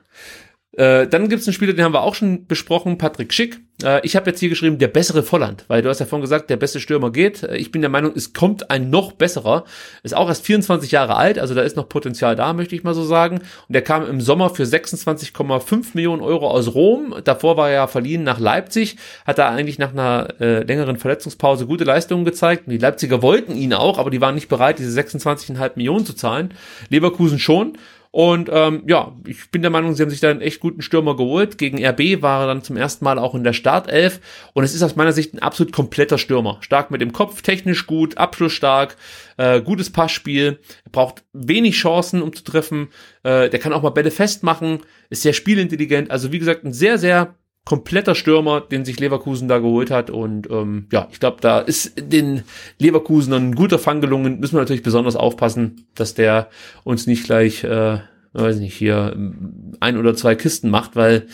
Äh, 0.78 1.08
dann 1.08 1.28
gibt 1.28 1.42
es 1.42 1.48
einen 1.48 1.56
Spieler, 1.56 1.74
den 1.74 1.84
haben 1.84 1.94
wir 1.94 2.04
auch 2.04 2.14
schon 2.14 2.46
besprochen, 2.46 3.00
Patrick 3.00 3.34
Schick. 3.34 3.60
Äh, 3.84 4.06
ich 4.06 4.16
habe 4.16 4.30
jetzt 4.30 4.40
hier 4.40 4.50
geschrieben, 4.50 4.78
der 4.78 4.88
bessere 4.88 5.24
Volland, 5.24 5.66
weil 5.68 5.82
du 5.82 5.90
hast 5.90 6.00
ja 6.00 6.06
vorhin 6.06 6.22
gesagt, 6.22 6.52
der 6.52 6.58
beste 6.58 6.80
Stürmer 6.80 7.12
geht. 7.12 7.42
Äh, 7.42 7.58
ich 7.58 7.72
bin 7.72 7.82
der 7.82 7.90
Meinung, 7.90 8.12
es 8.16 8.34
kommt 8.34 8.70
ein 8.70 8.92
noch 8.92 9.14
besserer. 9.14 9.66
Ist 10.04 10.16
auch 10.16 10.30
erst 10.30 10.46
24 10.46 10.92
Jahre 10.92 11.16
alt, 11.16 11.40
also 11.40 11.56
da 11.56 11.64
ist 11.64 11.78
noch 11.78 11.90
Potenzial 11.90 12.36
da, 12.36 12.54
möchte 12.54 12.76
ich 12.76 12.84
mal 12.84 12.94
so 12.94 13.04
sagen. 13.04 13.40
Und 13.40 13.74
der 13.74 13.82
kam 13.82 14.08
im 14.08 14.22
Sommer 14.22 14.52
für 14.52 14.64
26,5 14.64 15.88
Millionen 15.96 16.22
Euro 16.22 16.48
aus 16.48 16.76
Rom. 16.76 17.16
Davor 17.24 17.58
war 17.58 17.70
er 17.70 17.76
ja 17.76 17.88
verliehen 17.88 18.24
nach 18.24 18.40
Leipzig, 18.40 18.98
hat 19.26 19.40
er 19.40 19.50
eigentlich 19.50 19.80
nach 19.80 19.94
einer 19.94 20.28
äh, 20.40 20.62
längeren 20.62 20.98
Verletzungspause 20.98 21.66
gute 21.66 21.86
Leistungen 21.86 22.24
gezeigt. 22.24 22.66
Die 22.68 22.78
Leipziger 22.78 23.24
wollten 23.24 23.56
ihn 23.56 23.74
auch, 23.74 23.98
aber 23.98 24.12
die 24.12 24.22
waren 24.22 24.36
nicht 24.36 24.48
bereit, 24.48 24.78
diese 24.78 25.00
26,5 25.00 25.72
Millionen 25.74 26.06
zu 26.06 26.14
zahlen. 26.14 26.54
Leverkusen 26.90 27.40
schon. 27.40 27.80
Und 28.12 28.50
ähm, 28.52 28.84
ja, 28.88 29.16
ich 29.26 29.52
bin 29.52 29.62
der 29.62 29.72
Meinung, 29.72 29.94
sie 29.94 30.02
haben 30.02 30.10
sich 30.10 30.20
da 30.20 30.30
einen 30.30 30.42
echt 30.42 30.60
guten 30.60 30.82
Stürmer 30.82 31.16
geholt. 31.16 31.58
Gegen 31.58 31.84
RB 31.86 32.22
war 32.22 32.42
er 32.42 32.48
dann 32.48 32.64
zum 32.64 32.78
ersten 32.78 33.06
Mal 33.06 33.20
auch 33.20 33.36
in 33.36 33.44
der 33.44 33.54
Startelf. 33.54 34.20
Und 34.54 34.64
es 34.64 34.74
ist 34.74 34.84
aus 34.84 34.96
meiner 34.96 35.12
Sicht 35.12 35.34
ein 35.34 35.40
absolut 35.40 35.74
kompletter 35.74 36.18
Stürmer. 36.18 36.58
Stark 36.62 36.92
mit 36.92 37.02
dem 37.02 37.14
Kopf, 37.14 37.42
technisch 37.42 37.86
gut, 37.86 38.18
abschlussstark, 38.18 38.96
äh, 39.38 39.62
gutes 39.62 39.92
Passspiel. 39.92 40.60
Er 40.86 40.92
braucht 40.92 41.24
wenig 41.34 41.76
Chancen, 41.76 42.22
um 42.22 42.34
zu 42.34 42.44
treffen. 42.44 42.90
Äh, 43.24 43.50
der 43.50 43.60
kann 43.60 43.74
auch 43.74 43.82
mal 43.84 43.90
Bälle 43.90 44.12
festmachen, 44.12 44.80
ist 45.10 45.22
sehr 45.22 45.34
spielintelligent. 45.34 46.10
Also 46.12 46.32
wie 46.32 46.40
gesagt, 46.40 46.64
ein 46.64 46.74
sehr, 46.74 46.98
sehr 46.98 47.36
kompletter 47.68 48.16
Stürmer, 48.16 48.62
den 48.62 48.86
sich 48.86 48.98
Leverkusen 48.98 49.50
da 49.50 49.60
geholt 49.60 49.92
hat. 49.92 50.10
Und 50.10 50.50
ähm, 50.50 50.88
ja, 50.90 51.10
ich 51.12 51.20
glaube, 51.20 51.40
da 51.42 51.60
ist 51.60 51.96
den 52.00 52.44
Leverkusen 52.80 53.34
ein 53.34 53.56
guter 53.56 53.78
Fang 53.78 54.00
gelungen. 54.00 54.40
Müssen 54.40 54.56
wir 54.56 54.62
natürlich 54.62 54.84
besonders 54.84 55.18
aufpassen, 55.18 55.86
dass 55.94 56.14
der 56.14 56.50
uns 56.86 57.08
nicht 57.08 57.26
gleich, 57.26 57.66
äh, 57.66 58.00
weiß 58.32 58.60
nicht, 58.60 58.74
hier 58.74 59.12
ähm, 59.14 59.74
ein 59.82 59.98
oder 59.98 60.16
zwei 60.16 60.36
Kisten 60.36 60.70
macht, 60.70 60.96
weil 60.96 61.28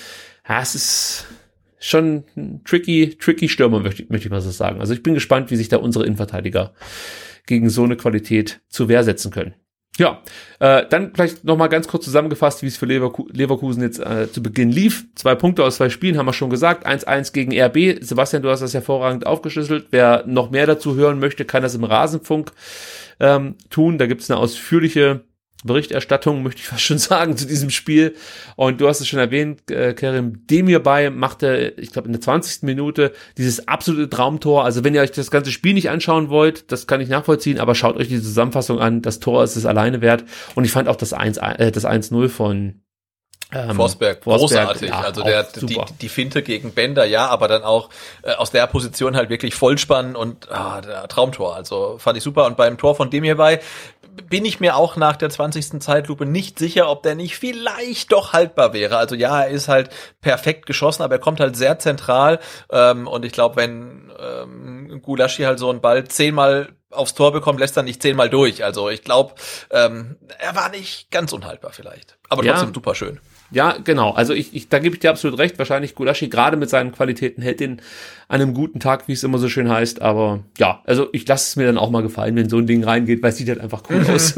ja, 0.49 0.59
es 0.59 0.73
ist 0.73 1.27
schon 1.77 2.23
ein 2.35 2.61
tricky, 2.65 3.15
tricky 3.19 3.47
Stürmer, 3.47 3.81
möchte, 3.81 4.03
möchte 4.09 4.25
ich 4.25 4.31
mal 4.31 4.41
so 4.41 4.49
sagen. 4.49 4.79
Also 4.79 4.95
ich 4.95 5.03
bin 5.03 5.13
gespannt, 5.13 5.51
wie 5.51 5.55
sich 5.55 5.69
da 5.69 5.77
unsere 5.77 6.07
Innenverteidiger 6.07 6.73
gegen 7.45 7.69
so 7.69 7.83
eine 7.83 7.95
Qualität 7.95 8.61
zur 8.69 8.87
Wehr 8.87 9.03
setzen 9.03 9.29
können. 9.29 9.53
Ja, 9.99 10.23
äh, 10.59 10.87
dann 10.89 11.13
vielleicht 11.13 11.43
nochmal 11.43 11.69
ganz 11.69 11.87
kurz 11.87 12.05
zusammengefasst, 12.05 12.63
wie 12.63 12.67
es 12.67 12.77
für 12.77 12.87
Leverku 12.87 13.27
Leverkusen 13.31 13.83
jetzt 13.83 13.99
äh, 13.99 14.31
zu 14.31 14.41
Beginn 14.41 14.71
lief. 14.71 15.05
Zwei 15.13 15.35
Punkte 15.35 15.63
aus 15.63 15.75
zwei 15.75 15.89
Spielen 15.89 16.17
haben 16.17 16.25
wir 16.25 16.33
schon 16.33 16.49
gesagt. 16.49 16.87
1-1 16.87 17.31
gegen 17.31 17.51
RB. 17.59 18.03
Sebastian, 18.03 18.41
du 18.41 18.49
hast 18.49 18.61
das 18.61 18.73
hervorragend 18.73 19.27
aufgeschlüsselt. 19.27 19.87
Wer 19.91 20.23
noch 20.25 20.49
mehr 20.49 20.65
dazu 20.65 20.95
hören 20.95 21.19
möchte, 21.19 21.45
kann 21.45 21.61
das 21.61 21.75
im 21.75 21.83
Rasenfunk 21.83 22.53
ähm, 23.19 23.55
tun. 23.69 23.99
Da 23.99 24.07
gibt 24.07 24.21
es 24.21 24.31
eine 24.31 24.39
ausführliche 24.39 25.21
Berichterstattung, 25.63 26.43
möchte 26.43 26.61
ich 26.61 26.67
fast 26.67 26.83
schon 26.83 26.97
sagen, 26.99 27.37
zu 27.37 27.45
diesem 27.45 27.69
Spiel. 27.69 28.15
Und 28.55 28.81
du 28.81 28.87
hast 28.87 29.01
es 29.01 29.07
schon 29.07 29.19
erwähnt, 29.19 29.69
äh, 29.71 29.93
Kerim 29.93 30.45
Demirbay 30.47 31.09
machte, 31.09 31.73
ich 31.77 31.91
glaube, 31.91 32.07
in 32.07 32.13
der 32.13 32.21
20. 32.21 32.63
Minute 32.63 33.13
dieses 33.37 33.67
absolute 33.67 34.09
Traumtor. 34.09 34.65
Also 34.65 34.83
wenn 34.83 34.93
ihr 34.93 35.01
euch 35.01 35.11
das 35.11 35.31
ganze 35.31 35.51
Spiel 35.51 35.73
nicht 35.73 35.89
anschauen 35.89 36.29
wollt, 36.29 36.71
das 36.71 36.87
kann 36.87 37.01
ich 37.01 37.09
nachvollziehen, 37.09 37.59
aber 37.59 37.75
schaut 37.75 37.97
euch 37.97 38.07
die 38.07 38.21
Zusammenfassung 38.21 38.79
an. 38.79 39.01
Das 39.01 39.19
Tor 39.19 39.43
ist 39.43 39.55
es 39.55 39.65
alleine 39.65 40.01
wert. 40.01 40.23
Und 40.55 40.65
ich 40.65 40.71
fand 40.71 40.87
auch 40.87 40.95
das 40.95 41.13
1, 41.13 41.37
äh, 41.37 41.71
das 41.71 41.85
1-0 41.85 42.29
von 42.29 42.83
ähm, 43.53 43.75
Forsberg, 43.75 44.21
großartig. 44.21 44.89
ja, 44.89 45.01
also 45.01 45.23
der, 45.23 45.43
die, 45.43 45.79
die 46.01 46.09
Finte 46.09 46.41
gegen 46.41 46.71
Bender, 46.71 47.05
ja, 47.05 47.27
aber 47.27 47.47
dann 47.47 47.63
auch 47.63 47.89
äh, 48.23 48.33
aus 48.33 48.51
der 48.51 48.65
Position 48.67 49.15
halt 49.15 49.29
wirklich 49.29 49.53
Vollspann 49.53 50.15
und 50.15 50.51
ah, 50.51 50.81
der 50.81 51.07
Traumtor. 51.07 51.55
Also 51.55 51.97
fand 51.99 52.17
ich 52.17 52.23
super. 52.23 52.45
Und 52.45 52.57
beim 52.57 52.77
Tor 52.77 52.95
von 52.95 53.09
dem 53.09 53.23
hierbei 53.23 53.59
bin 54.29 54.45
ich 54.45 54.59
mir 54.59 54.75
auch 54.75 54.95
nach 54.95 55.15
der 55.15 55.29
20. 55.29 55.81
Zeitlupe 55.81 56.25
nicht 56.25 56.59
sicher, 56.59 56.89
ob 56.89 57.03
der 57.03 57.15
nicht 57.15 57.37
vielleicht 57.37 58.11
doch 58.11 58.33
haltbar 58.33 58.73
wäre. 58.73 58.97
Also 58.97 59.15
ja, 59.15 59.41
er 59.43 59.49
ist 59.49 59.67
halt 59.67 59.89
perfekt 60.21 60.65
geschossen, 60.65 61.03
aber 61.03 61.15
er 61.15 61.19
kommt 61.19 61.39
halt 61.39 61.55
sehr 61.55 61.79
zentral. 61.79 62.39
Ähm, 62.71 63.07
und 63.07 63.25
ich 63.25 63.31
glaube, 63.31 63.55
wenn 63.55 64.11
ähm, 64.19 65.01
Gulaschi 65.01 65.43
halt 65.43 65.59
so 65.59 65.69
einen 65.69 65.81
Ball 65.81 66.03
zehnmal 66.05 66.69
aufs 66.91 67.15
Tor 67.15 67.31
bekommt, 67.31 67.59
lässt 67.59 67.75
er 67.75 67.83
nicht 67.83 68.01
zehnmal 68.01 68.29
durch. 68.29 68.63
Also 68.63 68.89
ich 68.89 69.03
glaube, 69.03 69.33
ähm, 69.71 70.17
er 70.39 70.55
war 70.55 70.69
nicht 70.69 71.09
ganz 71.11 71.33
unhaltbar 71.33 71.71
vielleicht. 71.73 72.17
Aber 72.29 72.43
Ja. 72.43 72.53
trotzdem 72.53 72.73
super 72.73 72.95
schön. 72.95 73.19
Ja, 73.53 73.77
genau. 73.83 74.11
Also 74.11 74.33
ich, 74.33 74.55
ich 74.55 74.67
da 74.67 74.79
gebe 74.79 74.95
ich 74.95 74.99
dir 74.99 75.11
absolut 75.11 75.37
recht. 75.37 75.59
Wahrscheinlich 75.59 75.93
Gulaschi 75.93 76.27
gerade 76.27 76.57
mit 76.57 76.69
seinen 76.69 76.91
Qualitäten 76.91 77.41
hält 77.41 77.59
den 77.59 77.81
an 78.27 78.41
einem 78.41 78.55
guten 78.55 78.79
Tag, 78.79 79.07
wie 79.07 79.13
es 79.13 79.23
immer 79.23 79.37
so 79.37 79.47
schön 79.47 79.69
heißt. 79.69 80.01
Aber 80.01 80.39
ja, 80.57 80.81
also 80.85 81.07
ich 81.11 81.27
lasse 81.27 81.49
es 81.49 81.55
mir 81.55 81.67
dann 81.67 81.77
auch 81.77 81.91
mal 81.91 82.01
gefallen, 82.01 82.35
wenn 82.35 82.49
so 82.49 82.57
ein 82.57 82.65
Ding 82.65 82.83
reingeht, 82.83 83.21
weil 83.21 83.29
es 83.29 83.37
sieht 83.37 83.49
halt 83.49 83.61
einfach 83.61 83.83
cool 83.89 84.03
aus. 84.13 84.33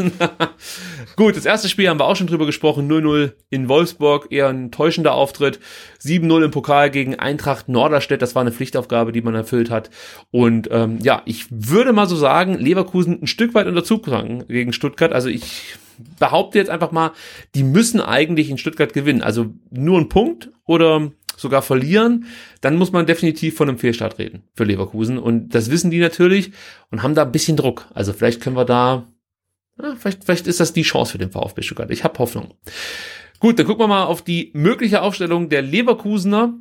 Gut, 1.15 1.37
das 1.37 1.45
erste 1.45 1.69
Spiel 1.69 1.87
haben 1.87 1.99
wir 1.99 2.05
auch 2.05 2.17
schon 2.17 2.27
drüber 2.27 2.45
gesprochen. 2.45 2.91
0-0 2.91 3.31
in 3.49 3.69
Wolfsburg, 3.69 4.27
eher 4.31 4.49
ein 4.49 4.71
täuschender 4.71 5.13
Auftritt. 5.13 5.61
7-0 6.03 6.43
im 6.43 6.51
Pokal 6.51 6.89
gegen 6.89 7.15
Eintracht 7.15 7.69
Norderstedt. 7.69 8.21
Das 8.21 8.35
war 8.35 8.41
eine 8.41 8.51
Pflichtaufgabe, 8.51 9.13
die 9.13 9.21
man 9.21 9.33
erfüllt 9.33 9.69
hat. 9.69 9.89
Und 10.31 10.67
ähm, 10.71 10.99
ja, 11.01 11.21
ich 11.23 11.45
würde 11.49 11.93
mal 11.93 12.07
so 12.07 12.17
sagen, 12.17 12.55
Leverkusen 12.55 13.21
ein 13.21 13.27
Stück 13.27 13.53
weit 13.53 13.67
unter 13.67 13.85
Zugzwang 13.85 14.45
gegen 14.47 14.73
Stuttgart. 14.73 15.13
Also 15.13 15.29
ich 15.29 15.77
behaupte 16.19 16.57
jetzt 16.57 16.69
einfach 16.69 16.91
mal, 16.91 17.11
die 17.53 17.63
müssen 17.63 18.01
eigentlich 18.01 18.49
in 18.49 18.57
Stuttgart 18.57 18.93
gewinnen. 18.93 19.21
Also 19.21 19.53
nur 19.69 19.99
ein 19.99 20.09
Punkt 20.09 20.49
oder 20.65 21.11
sogar 21.37 21.61
verlieren, 21.61 22.25
dann 22.61 22.77
muss 22.77 22.91
man 22.91 23.05
definitiv 23.05 23.55
von 23.55 23.69
einem 23.69 23.77
Fehlstart 23.77 24.19
reden 24.19 24.43
für 24.53 24.63
Leverkusen. 24.63 25.17
Und 25.17 25.49
das 25.49 25.69
wissen 25.69 25.91
die 25.91 25.99
natürlich 25.99 26.51
und 26.91 27.03
haben 27.03 27.15
da 27.15 27.23
ein 27.23 27.31
bisschen 27.31 27.57
Druck. 27.57 27.87
Also 27.93 28.13
vielleicht 28.13 28.41
können 28.41 28.55
wir 28.55 28.65
da, 28.65 29.07
ja, 29.81 29.95
vielleicht, 29.95 30.23
vielleicht 30.23 30.47
ist 30.47 30.59
das 30.59 30.73
die 30.73 30.83
Chance 30.83 31.13
für 31.13 31.17
den 31.17 31.31
VfB 31.31 31.61
Stuttgart. 31.61 31.91
Ich 31.91 32.03
habe 32.03 32.17
Hoffnung. 32.19 32.53
Gut, 33.39 33.59
dann 33.59 33.65
gucken 33.65 33.83
wir 33.83 33.87
mal 33.87 34.05
auf 34.05 34.21
die 34.21 34.51
mögliche 34.53 35.01
Aufstellung 35.01 35.49
der 35.49 35.61
Leverkusener. 35.61 36.53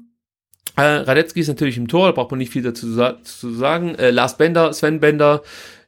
Äh, 0.77 0.83
Radetzky 0.83 1.41
ist 1.41 1.49
natürlich 1.49 1.77
im 1.77 1.87
Tor, 1.87 2.07
da 2.07 2.13
braucht 2.13 2.33
man 2.33 2.39
nicht 2.39 2.51
viel 2.51 2.63
dazu 2.63 2.89
zu 3.23 3.51
sagen. 3.55 3.95
Äh, 3.95 4.11
Lars 4.11 4.37
Bender, 4.37 4.73
Sven 4.73 4.99
Bender, 4.99 5.43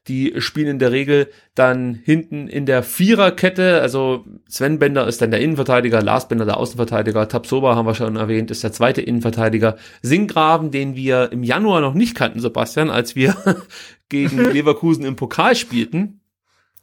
Die 0.09 0.35
spielen 0.39 0.69
in 0.69 0.79
der 0.79 0.93
Regel 0.93 1.29
dann 1.55 1.95
hinten 1.95 2.47
in 2.47 2.65
der 2.65 2.83
Viererkette. 2.83 3.81
Also 3.81 4.25
Sven 4.49 4.79
Bender 4.79 5.07
ist 5.07 5.21
dann 5.21 5.33
der 5.33 5.41
Innenverteidiger, 5.41 6.01
Lars 6.01 6.29
Bender 6.29 6.45
der 6.45 6.59
Außenverteidiger, 6.59 7.29
Tabsoba 7.29 7.75
haben 7.75 7.87
wir 7.87 7.95
schon 7.95 8.17
erwähnt, 8.17 8.51
ist 8.51 8.63
der 8.63 8.73
zweite 8.73 9.01
Innenverteidiger. 9.01 9.77
Singgraven, 10.03 10.71
den 10.71 10.95
wir 10.95 11.33
im 11.33 11.43
Januar 11.43 11.81
noch 11.81 11.95
nicht 11.95 12.15
kannten, 12.15 12.41
Sebastian, 12.41 12.91
als 12.91 13.17
wir 13.17 13.37
gegen 14.09 14.39
Leverkusen 14.53 15.05
im 15.05 15.17
Pokal 15.17 15.57
spielten. 15.57 16.21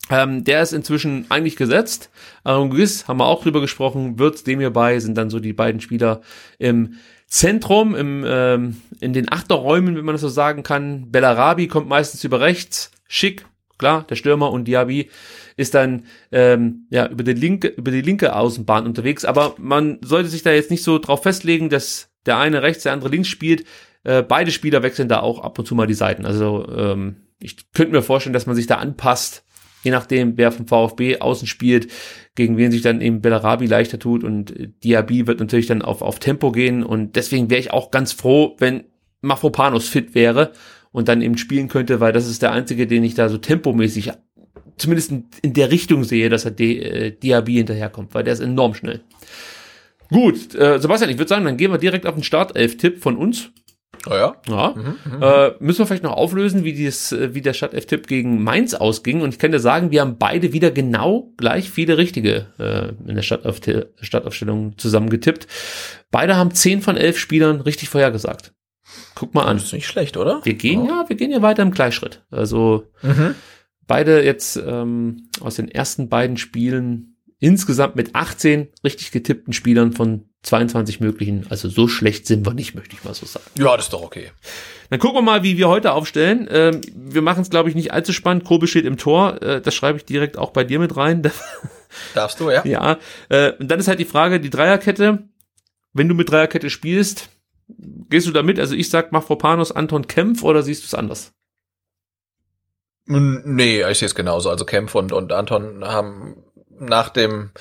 Ähm, 0.10 0.44
der 0.44 0.62
ist 0.62 0.74
inzwischen 0.74 1.26
eigentlich 1.30 1.56
gesetzt. 1.56 2.10
Aaron 2.44 2.72
Gis 2.72 3.08
haben 3.08 3.20
wir 3.20 3.26
auch 3.26 3.42
drüber 3.42 3.62
gesprochen, 3.62 4.20
wird 4.20 4.46
dem 4.48 4.60
hierbei, 4.60 5.00
sind 5.00 5.18
dann 5.18 5.30
so 5.30 5.40
die 5.40 5.54
beiden 5.54 5.80
Spieler 5.80 6.22
im 6.60 6.96
Zentrum, 7.28 7.96
im, 7.96 8.24
ähm, 8.28 8.82
in 9.00 9.14
den 9.14 9.32
Achterräumen, 9.32 9.96
wenn 9.96 10.06
man 10.06 10.14
das 10.14 10.22
so 10.22 10.30
sagen 10.30 10.62
kann. 10.62 11.10
Bellarabi 11.10 11.68
kommt 11.68 11.88
meistens 11.88 12.24
über 12.24 12.42
rechts, 12.42 12.92
Schick, 13.14 13.46
klar, 13.78 14.08
der 14.10 14.16
Stürmer 14.16 14.52
und 14.52 14.68
Diaby 14.68 15.12
ist 15.56 15.76
dann 15.76 16.06
ähm, 16.32 16.88
ja 16.90 17.08
über 17.08 17.24
die 17.24 17.34
linke 17.34 17.68
über 17.68 17.92
die 17.92 18.02
linke 18.02 18.36
Außenbahn 18.36 18.88
unterwegs. 18.88 19.24
Aber 19.24 19.54
man 19.60 20.00
sollte 20.02 20.30
sich 20.30 20.42
da 20.42 20.52
jetzt 20.52 20.72
nicht 20.72 20.82
so 20.82 20.98
drauf 20.98 21.22
festlegen, 21.22 21.70
dass 21.70 22.10
der 22.26 22.40
eine 22.40 22.64
rechts, 22.64 22.82
der 22.82 22.92
andere 22.92 23.12
links 23.12 23.28
spielt. 23.28 23.66
Äh, 24.04 24.24
beide 24.24 24.50
Spieler 24.50 24.82
wechseln 24.82 25.10
da 25.10 25.20
auch 25.20 25.44
ab 25.44 25.60
und 25.60 25.68
zu 25.68 25.76
mal 25.76 25.86
die 25.86 25.94
Seiten. 25.94 26.26
Also 26.26 26.68
ähm, 26.76 27.28
ich 27.40 27.72
könnte 27.74 27.92
mir 27.92 28.02
vorstellen, 28.02 28.34
dass 28.34 28.48
man 28.48 28.56
sich 28.56 28.66
da 28.66 28.78
anpasst, 28.78 29.46
je 29.84 29.92
nachdem, 29.92 30.36
wer 30.36 30.52
vom 30.52 30.66
VfB 30.66 31.20
außen 31.20 31.48
spielt, 31.48 31.92
gegen 32.34 32.58
wen 32.58 32.72
sich 32.72 32.82
dann 32.82 33.00
eben 33.00 33.22
Bellarabi 33.22 33.68
leichter 33.68 34.00
tut 34.00 34.24
und 34.24 34.56
Diaby 34.84 35.28
wird 35.28 35.40
natürlich 35.40 35.68
dann 35.68 35.84
auf, 35.84 36.02
auf 36.02 36.18
Tempo 36.18 36.52
gehen 36.52 36.82
und 36.82 37.16
deswegen 37.16 37.52
wäre 37.52 37.60
ich 37.60 37.70
auch 37.72 37.92
ganz 37.92 38.12
froh, 38.12 38.56
wenn 38.58 38.86
Mafropanos 39.22 39.88
fit 39.88 40.16
wäre 40.16 40.52
und 40.94 41.10
dann 41.10 41.22
eben 41.22 41.38
spielen 41.38 41.68
könnte, 41.68 42.00
weil 42.00 42.14
das 42.14 42.30
ist 42.30 42.42
der 42.42 42.54
einzige, 42.54 42.88
den 42.88 43.04
ich 43.04 43.16
da 43.16 43.28
so 43.28 43.38
tempomäßig 43.38 44.14
zumindest 44.78 45.12
in, 45.42 45.54
der 45.54 45.72
Richtung 45.72 46.04
sehe, 46.06 46.30
dass 46.30 46.46
er 46.46 46.52
D, 46.52 46.80
äh, 46.80 47.12
Diaby 47.12 47.56
hinterherkommt, 47.56 48.14
weil 48.14 48.24
der 48.24 48.34
ist 48.34 48.40
enorm 48.40 48.74
schnell. 48.74 49.02
Gut, 50.10 50.56
äh, 50.56 50.80
Sebastian, 50.80 51.12
ich 51.12 51.18
würde 51.18 51.30
sagen, 51.30 51.46
dann 51.46 51.58
gehen 51.58 51.72
wir 51.72 51.78
direkt 51.78 52.06
auf 52.06 52.16
den 52.16 52.24
Startelf-Tipp 52.24 53.02
von 53.02 53.18
uns. 53.18 53.52
Oh 54.10 54.14
ja. 54.14 54.36
Ja. 54.50 54.76
Mhm, 54.76 55.22
äh, 55.22 55.52
müssen 55.60 55.80
wir 55.80 55.86
vielleicht 55.86 56.04
noch 56.04 56.18
auflösen, 56.18 56.64
wie, 56.64 56.74
dieses, 56.74 57.12
äh, 57.14 57.34
wie 57.34 57.42
der 57.42 57.54
Stadt-F-Tipp 57.54 58.08
gegen 58.08 58.44
Mainz 58.44 58.74
ausging. 58.74 59.22
Und 59.22 59.34
ich 59.34 59.40
kann 59.40 59.52
dir 59.52 59.60
sagen, 59.60 59.92
wir 59.92 60.02
haben 60.02 60.18
beide 60.18 60.52
wieder 60.52 60.72
genau 60.72 61.32
gleich 61.38 61.70
viele 61.70 61.98
richtige 61.98 62.48
äh, 62.60 62.90
in 63.08 63.16
der 63.16 63.22
Stadtauf 63.22 63.62
Stadtaufstellung 64.02 64.78
zusammengetippt. 64.78 65.48
Beide 66.12 66.36
haben 66.36 66.52
10 66.52 66.82
von 66.82 66.98
11 66.98 67.18
Spielern 67.18 67.62
richtig 67.62 67.90
vorhergesagt. 67.90 68.54
Guck 69.16 69.34
mal 69.34 69.44
an. 69.46 69.58
Das 69.58 69.66
ist 69.68 69.74
nicht 69.74 69.88
schlecht, 69.88 70.18
oder? 70.18 70.42
Wir 70.44 70.54
gehen 70.56 70.86
ja, 70.86 71.06
wir 71.08 71.16
gehen 71.16 71.32
ja 71.32 71.42
weiter 71.42 71.64
im 71.64 71.72
Gleichschritt. 71.72 72.24
Also 72.32 72.86
Mhm. 73.02 73.36
beide 73.88 74.24
jetzt 74.24 74.56
ähm, 74.58 75.30
aus 75.42 75.56
den 75.56 75.68
ersten 75.70 76.10
beiden 76.10 76.38
Spielen 76.38 77.18
insgesamt 77.40 77.96
mit 77.96 78.16
18 78.16 78.70
richtig 78.84 79.12
getippten 79.12 79.54
Spielern 79.54 79.92
von 79.92 80.26
22 80.44 81.00
möglichen. 81.02 81.46
Also 81.50 81.68
so 81.70 81.88
schlecht 81.88 82.26
sind 82.26 82.46
wir 82.46 82.54
nicht, 82.54 82.74
möchte 82.76 82.96
ich 82.96 83.04
mal 83.04 83.14
so 83.14 83.26
sagen. 83.26 83.46
Ja, 83.58 83.76
das 83.76 83.86
ist 83.86 83.94
doch 83.94 84.02
okay. 84.04 84.32
Dann 84.90 85.00
gucken 85.00 85.18
wir 85.18 85.22
mal, 85.22 85.44
wie 85.44 85.58
wir 85.58 85.68
heute 85.68 85.92
aufstellen. 85.94 86.48
Ähm, 86.50 86.82
wir 86.96 87.22
machen 87.22 87.42
es, 87.42 87.50
glaube 87.50 87.70
ich, 87.70 87.76
nicht 87.76 87.92
allzu 87.94 88.14
spannend. 88.14 88.44
Kobe 88.46 88.68
steht 88.68 88.86
im 88.86 88.98
Tor. 88.98 89.42
Äh, 89.42 89.62
das 89.62 89.74
schreibe 89.76 89.98
ich 89.98 90.06
direkt 90.06 90.38
auch 90.38 90.52
bei 90.52 90.64
dir 90.64 90.80
mit 90.80 90.96
rein. 90.96 91.22
Darfst 92.14 92.40
du, 92.40 92.50
ja? 92.50 92.66
ja. 92.66 92.98
Äh, 93.30 93.54
und 93.60 93.70
dann 93.70 93.80
ist 93.80 93.88
halt 93.88 94.00
die 94.00 94.06
Frage, 94.06 94.40
die 94.40 94.50
Dreierkette. 94.50 95.24
Wenn 95.94 96.08
du 96.10 96.16
mit 96.16 96.30
Dreierkette 96.32 96.70
spielst, 96.70 97.30
gehst 97.68 98.28
du 98.28 98.32
damit? 98.32 98.60
Also 98.60 98.76
ich 98.76 98.90
sag 98.90 99.12
Mafropanos, 99.12 99.72
Anton 99.72 100.08
Kempf 100.08 100.44
oder 100.44 100.64
siehst 100.64 100.84
du 100.84 100.88
es 100.88 100.94
anders? 100.94 101.34
Nee, 103.06 103.84
ich 103.90 104.00
sehe 104.00 104.06
es 104.06 104.16
genauso. 104.16 104.50
Also 104.50 104.66
Kempf 104.66 104.96
und, 104.96 105.12
und 105.12 105.34
Anton 105.34 105.84
haben 105.84 106.44
nach 106.70 107.10
dem 107.10 107.52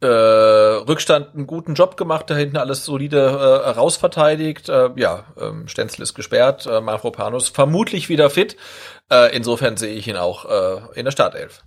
äh, 0.00 0.06
Rückstand 0.06 1.34
einen 1.34 1.46
guten 1.46 1.74
Job 1.74 1.96
gemacht, 1.96 2.28
da 2.28 2.36
hinten 2.36 2.56
alles 2.56 2.84
solide 2.84 3.18
äh, 3.18 3.68
rausverteidigt. 3.70 4.68
Äh, 4.68 4.90
ja, 4.96 5.24
ähm, 5.40 5.68
Stenzel 5.68 6.02
ist 6.02 6.14
gesperrt, 6.14 6.66
äh, 6.66 6.80
Mafropanos 6.80 7.48
vermutlich 7.48 8.08
wieder 8.08 8.28
fit. 8.28 8.56
Äh, 9.10 9.34
insofern 9.34 9.76
sehe 9.76 9.94
ich 9.94 10.08
ihn 10.08 10.16
auch 10.16 10.44
äh, 10.44 10.98
in 10.98 11.04
der 11.04 11.12
Startelf. 11.12 11.62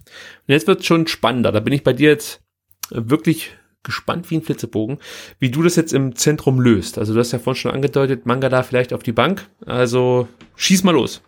Und 0.47 0.53
jetzt 0.53 0.67
wird 0.67 0.85
schon 0.85 1.07
spannender. 1.07 1.51
Da 1.51 1.59
bin 1.59 1.73
ich 1.73 1.83
bei 1.83 1.93
dir 1.93 2.09
jetzt 2.09 2.41
wirklich 2.89 3.57
gespannt 3.83 4.29
wie 4.29 4.37
ein 4.37 4.41
Flitzebogen, 4.41 4.99
wie 5.39 5.51
du 5.51 5.63
das 5.63 5.75
jetzt 5.75 5.93
im 5.93 6.15
Zentrum 6.15 6.59
löst. 6.59 6.97
Also 6.97 7.13
du 7.13 7.19
hast 7.19 7.31
ja 7.31 7.39
vorhin 7.39 7.61
schon 7.61 7.71
angedeutet, 7.71 8.25
Manga 8.25 8.49
da 8.49 8.63
vielleicht 8.63 8.93
auf 8.93 9.03
die 9.03 9.11
Bank. 9.11 9.49
Also 9.65 10.27
schieß 10.55 10.83
mal 10.83 10.91
los. 10.91 11.21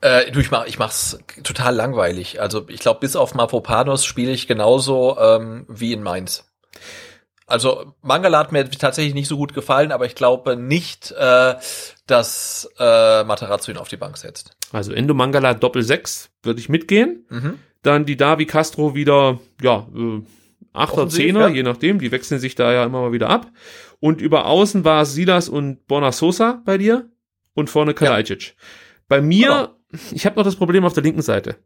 Äh, 0.00 0.30
du, 0.30 0.40
ich, 0.40 0.50
mach, 0.50 0.66
ich 0.66 0.78
mach's 0.78 1.18
total 1.42 1.74
langweilig. 1.74 2.40
Also 2.40 2.66
ich 2.68 2.80
glaube, 2.80 3.00
bis 3.00 3.16
auf 3.16 3.34
Mavropanos 3.34 4.04
spiele 4.04 4.32
ich 4.32 4.46
genauso 4.46 5.18
ähm, 5.18 5.64
wie 5.68 5.92
in 5.92 6.02
Mainz. 6.02 6.44
Also 7.46 7.94
Mangala 8.02 8.40
hat 8.40 8.52
mir 8.52 8.68
tatsächlich 8.68 9.14
nicht 9.14 9.28
so 9.28 9.36
gut 9.36 9.54
gefallen, 9.54 9.92
aber 9.92 10.04
ich 10.04 10.16
glaube 10.16 10.56
nicht, 10.56 11.12
äh, 11.12 11.54
dass 12.06 12.68
äh, 12.78 13.24
Matarazzo 13.24 13.70
ihn 13.70 13.78
auf 13.78 13.88
die 13.88 13.96
Bank 13.96 14.16
setzt. 14.16 14.56
Also 14.72 14.92
Endo 14.92 15.14
Mangala 15.14 15.54
Doppel 15.54 15.82
6 15.82 16.30
würde 16.42 16.60
ich 16.60 16.68
mitgehen. 16.68 17.24
Mhm. 17.28 17.58
Dann 17.82 18.04
die 18.04 18.16
Davi 18.16 18.46
Castro 18.46 18.96
wieder, 18.96 19.38
ja, 19.62 19.86
äh, 19.94 20.22
Achter, 20.76 21.08
Zehner, 21.08 21.48
ja. 21.48 21.54
je 21.54 21.62
nachdem. 21.62 21.98
Die 21.98 22.10
wechseln 22.12 22.40
sich 22.40 22.54
da 22.54 22.72
ja 22.72 22.84
immer 22.84 23.00
mal 23.02 23.12
wieder 23.12 23.28
ab. 23.30 23.50
Und 24.00 24.20
über 24.20 24.46
Außen 24.46 24.84
war 24.84 25.04
Silas 25.06 25.48
und 25.48 25.86
Borna 25.86 26.12
Sosa 26.12 26.62
bei 26.64 26.78
dir. 26.78 27.10
Und 27.54 27.70
vorne 27.70 27.94
Kalajdzic. 27.94 28.54
Bei 29.08 29.20
mir, 29.22 29.46
Genau. 29.90 30.00
ich 30.12 30.26
habe 30.26 30.36
noch 30.36 30.44
das 30.44 30.56
Problem 30.56 30.84
auf 30.84 30.92
der 30.92 31.02
linken 31.02 31.22
Seite. 31.22 31.56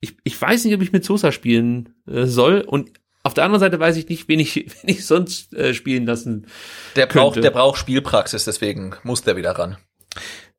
Ich, 0.00 0.16
ich 0.24 0.40
weiß 0.40 0.64
nicht, 0.64 0.74
ob 0.74 0.82
ich 0.82 0.92
mit 0.92 1.04
Sosa 1.04 1.32
spielen 1.32 1.94
äh, 2.06 2.26
soll. 2.26 2.60
Und 2.60 2.92
auf 3.24 3.34
der 3.34 3.44
anderen 3.44 3.60
Seite 3.60 3.80
weiß 3.80 3.96
ich 3.96 4.08
nicht, 4.08 4.28
wen 4.28 4.38
ich, 4.38 4.54
wen 4.56 4.88
ich 4.90 5.04
sonst 5.04 5.52
äh, 5.54 5.74
spielen 5.74 6.06
lassen. 6.06 6.46
Der 6.94 7.06
braucht, 7.06 7.34
Könnte. 7.34 7.40
der 7.40 7.50
braucht 7.50 7.78
Spielpraxis, 7.78 8.44
deswegen 8.44 8.94
muss 9.02 9.22
der 9.22 9.36
wieder 9.36 9.52
ran. 9.52 9.76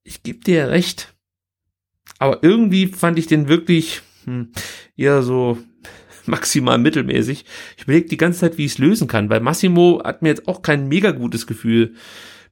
Ich 0.04 0.24
gebe 0.24 0.40
dir 0.40 0.70
recht. 0.70 1.14
Aber 2.20 2.40
irgendwie 2.42 2.88
fand 2.88 3.20
ich 3.20 3.28
den 3.28 3.48
wirklich 3.48 4.02
hm, 4.26 4.52
eher 4.96 5.22
so 5.24 5.58
maximal 6.28 6.78
mittelmäßig. 6.78 7.46
Ich 7.78 7.84
überlege 7.84 8.08
die 8.08 8.18
ganze 8.18 8.40
Zeit, 8.40 8.58
wie 8.58 8.66
ich 8.66 8.74
es 8.74 8.78
lösen 8.78 9.08
kann, 9.08 9.30
weil 9.30 9.40
Massimo 9.40 10.02
hat 10.04 10.22
mir 10.22 10.30
jetzt 10.30 10.48
auch 10.48 10.62
kein 10.62 10.88
mega 10.88 11.12
gutes 11.12 11.48
Gefühl 11.48 11.96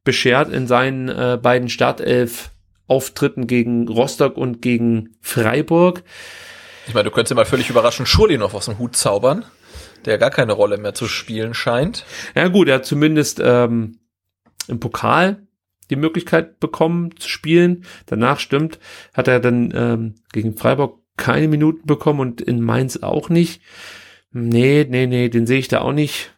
beschert 0.04 0.52
in 0.52 0.68
seinen 0.68 1.10
äh, 1.10 1.38
beiden 1.42 1.70
Startelf-Auftritten 1.70 3.48
gegen 3.48 3.88
Rostock 3.88 4.38
und 4.38 4.62
gegen 4.62 5.16
Freiburg. 5.22 6.04
Ich 6.88 6.94
meine, 6.94 7.06
du 7.06 7.12
könntest 7.12 7.32
dir 7.32 7.36
mal 7.36 7.46
völlig 7.46 7.70
überraschend 7.70 8.08
Schurli 8.08 8.38
noch 8.38 8.54
aus 8.54 8.66
dem 8.66 8.78
Hut 8.78 8.96
zaubern, 8.96 9.44
der 10.06 10.18
gar 10.18 10.30
keine 10.30 10.54
Rolle 10.54 10.78
mehr 10.78 10.94
zu 10.94 11.08
spielen 11.08 11.54
scheint. 11.54 12.06
Ja 12.36 12.48
gut, 12.48 12.68
er 12.68 12.76
hat 12.76 12.86
zumindest 12.86 13.42
ähm, 13.44 14.00
im 14.68 14.80
Pokal 14.80 15.46
die 15.90 15.96
Möglichkeit 15.96 16.60
bekommen 16.60 17.16
zu 17.18 17.30
spielen. 17.30 17.86
Danach 18.06 18.40
stimmt, 18.40 18.80
hat 19.14 19.28
er 19.28 19.40
dann 19.40 19.74
ähm, 19.76 20.16
gegen 20.32 20.56
Freiburg 20.56 21.00
keine 21.18 21.48
Minuten 21.48 21.86
bekommen 21.86 22.20
und 22.20 22.42
in 22.42 22.62
Mainz 22.62 22.98
auch 22.98 23.30
nicht. 23.30 23.62
Nee, 24.32 24.86
nee, 24.90 25.08
nee, 25.08 25.30
den 25.30 25.48
sehe 25.48 25.60
ich 25.60 25.68
da 25.68 25.82
auch 25.82 25.94
nicht. 25.94 26.34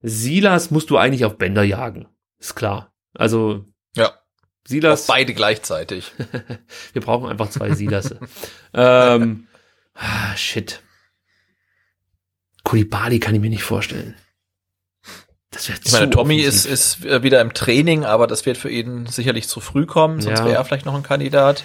Silas 0.00 0.70
musst 0.70 0.90
du 0.90 0.98
eigentlich 0.98 1.24
auf 1.24 1.38
Bänder 1.38 1.62
jagen. 1.62 2.08
Ist 2.38 2.54
klar. 2.54 2.92
Also 3.14 3.64
Ja, 3.96 4.08
auf 4.08 4.14
Silas, 4.66 5.06
beide 5.06 5.34
gleichzeitig. 5.34 6.12
wir 6.92 7.02
brauchen 7.02 7.28
einfach 7.28 7.50
zwei 7.50 7.72
Silasse. 7.74 8.18
ähm, 8.74 9.46
ah, 9.94 10.36
shit. 10.36 10.82
Kulibali 12.64 13.18
kann 13.18 13.34
ich 13.34 13.40
mir 13.40 13.50
nicht 13.50 13.64
vorstellen. 13.64 14.14
Das 15.50 15.68
wäre 15.68 15.78
Ich 15.84 15.92
meine, 15.92 16.10
Tommy 16.10 16.38
ist, 16.40 16.64
ist 16.64 17.04
äh, 17.04 17.22
wieder 17.22 17.40
im 17.40 17.52
Training, 17.52 18.04
aber 18.04 18.26
das 18.26 18.46
wird 18.46 18.56
für 18.56 18.70
ihn 18.70 19.06
sicherlich 19.06 19.48
zu 19.48 19.60
früh 19.60 19.84
kommen, 19.84 20.20
sonst 20.20 20.38
Ja. 20.38 20.44
wäre 20.46 20.56
er 20.56 20.64
vielleicht 20.64 20.86
noch 20.86 20.94
ein 20.94 21.02
Kandidat. 21.02 21.62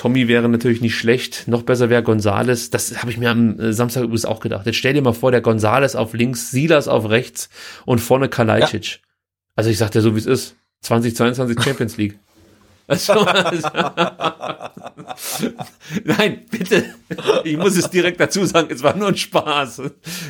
Tommy 0.00 0.28
wäre 0.28 0.48
natürlich 0.48 0.80
nicht 0.80 0.96
schlecht. 0.96 1.46
Noch 1.46 1.60
besser 1.60 1.90
wäre 1.90 2.02
Gonzales. 2.02 2.70
Das 2.70 3.02
habe 3.02 3.10
ich 3.10 3.18
mir 3.18 3.28
am 3.28 3.60
äh, 3.60 3.74
Samstag 3.74 4.04
übrigens 4.04 4.24
auch 4.24 4.40
gedacht. 4.40 4.64
Jetzt 4.64 4.76
stell 4.76 4.94
dir 4.94 5.02
mal 5.02 5.12
vor, 5.12 5.30
der 5.30 5.42
Gonzales 5.42 5.94
auf 5.94 6.14
links, 6.14 6.50
Silas 6.50 6.88
auf 6.88 7.10
rechts 7.10 7.50
und 7.84 7.98
vorne 7.98 8.30
Kalajdzic. 8.30 9.00
Also 9.56 9.68
ich 9.68 9.76
sag 9.76 9.90
dir 9.90 10.00
so, 10.00 10.14
wie 10.14 10.18
es 10.18 10.24
ist. 10.24 10.56
2022 10.80 11.62
Champions 11.62 11.98
League. 11.98 12.18
Also, 12.86 13.12
also, 13.12 13.68
Nein, 16.04 16.46
bitte. 16.50 16.94
Ich 17.44 17.58
muss 17.58 17.76
es 17.76 17.90
direkt 17.90 18.20
dazu 18.20 18.46
sagen, 18.46 18.68
es 18.70 18.82
war 18.82 18.96
nur 18.96 19.08
ein 19.08 19.18
Spaß. 19.18 19.82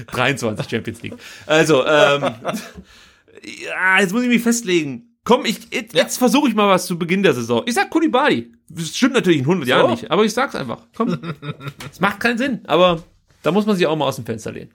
23 0.09 0.69
Champions 0.69 1.01
League. 1.03 1.15
Also, 1.47 1.87
ähm, 1.87 2.23
ja, 3.69 4.01
jetzt 4.01 4.13
muss 4.13 4.25
ich 4.25 4.29
mich 4.29 4.43
festlegen. 4.43 5.10
Komm, 5.25 5.45
ich, 5.45 5.59
jetzt, 5.73 5.95
Ja. 5.95 6.03
jetzt 6.03 6.19
versuche 6.19 6.49
ich 6.49 6.55
mal 6.55 6.69
was 6.69 6.87
zu 6.87 6.99
Beginn 6.99 7.23
der 7.23 7.35
Saison. 7.35 7.63
Ich 7.67 7.75
sag 7.75 7.91
Kulibali. 7.91 8.53
Das 8.69 8.97
stimmt 8.97 9.15
natürlich 9.15 9.41
in 9.41 9.45
100 9.47 9.69
Jahren 9.69 9.83
So. 9.87 9.91
nicht, 9.91 10.11
aber 10.11 10.25
ich 10.25 10.33
sag's 10.33 10.55
einfach. 10.55 10.87
Komm. 10.97 11.19
Es 11.93 12.01
macht 12.01 12.21
keinen 12.21 12.39
Sinn, 12.39 12.61
aber 12.67 13.03
da 13.43 13.53
muss 13.53 13.67
man 13.67 13.77
sich 13.77 13.87
auch 13.87 13.97
mal 13.97 14.07
aus 14.07 14.17
dem 14.17 14.25
Fenster 14.27 14.53
lehnen. 14.53 14.71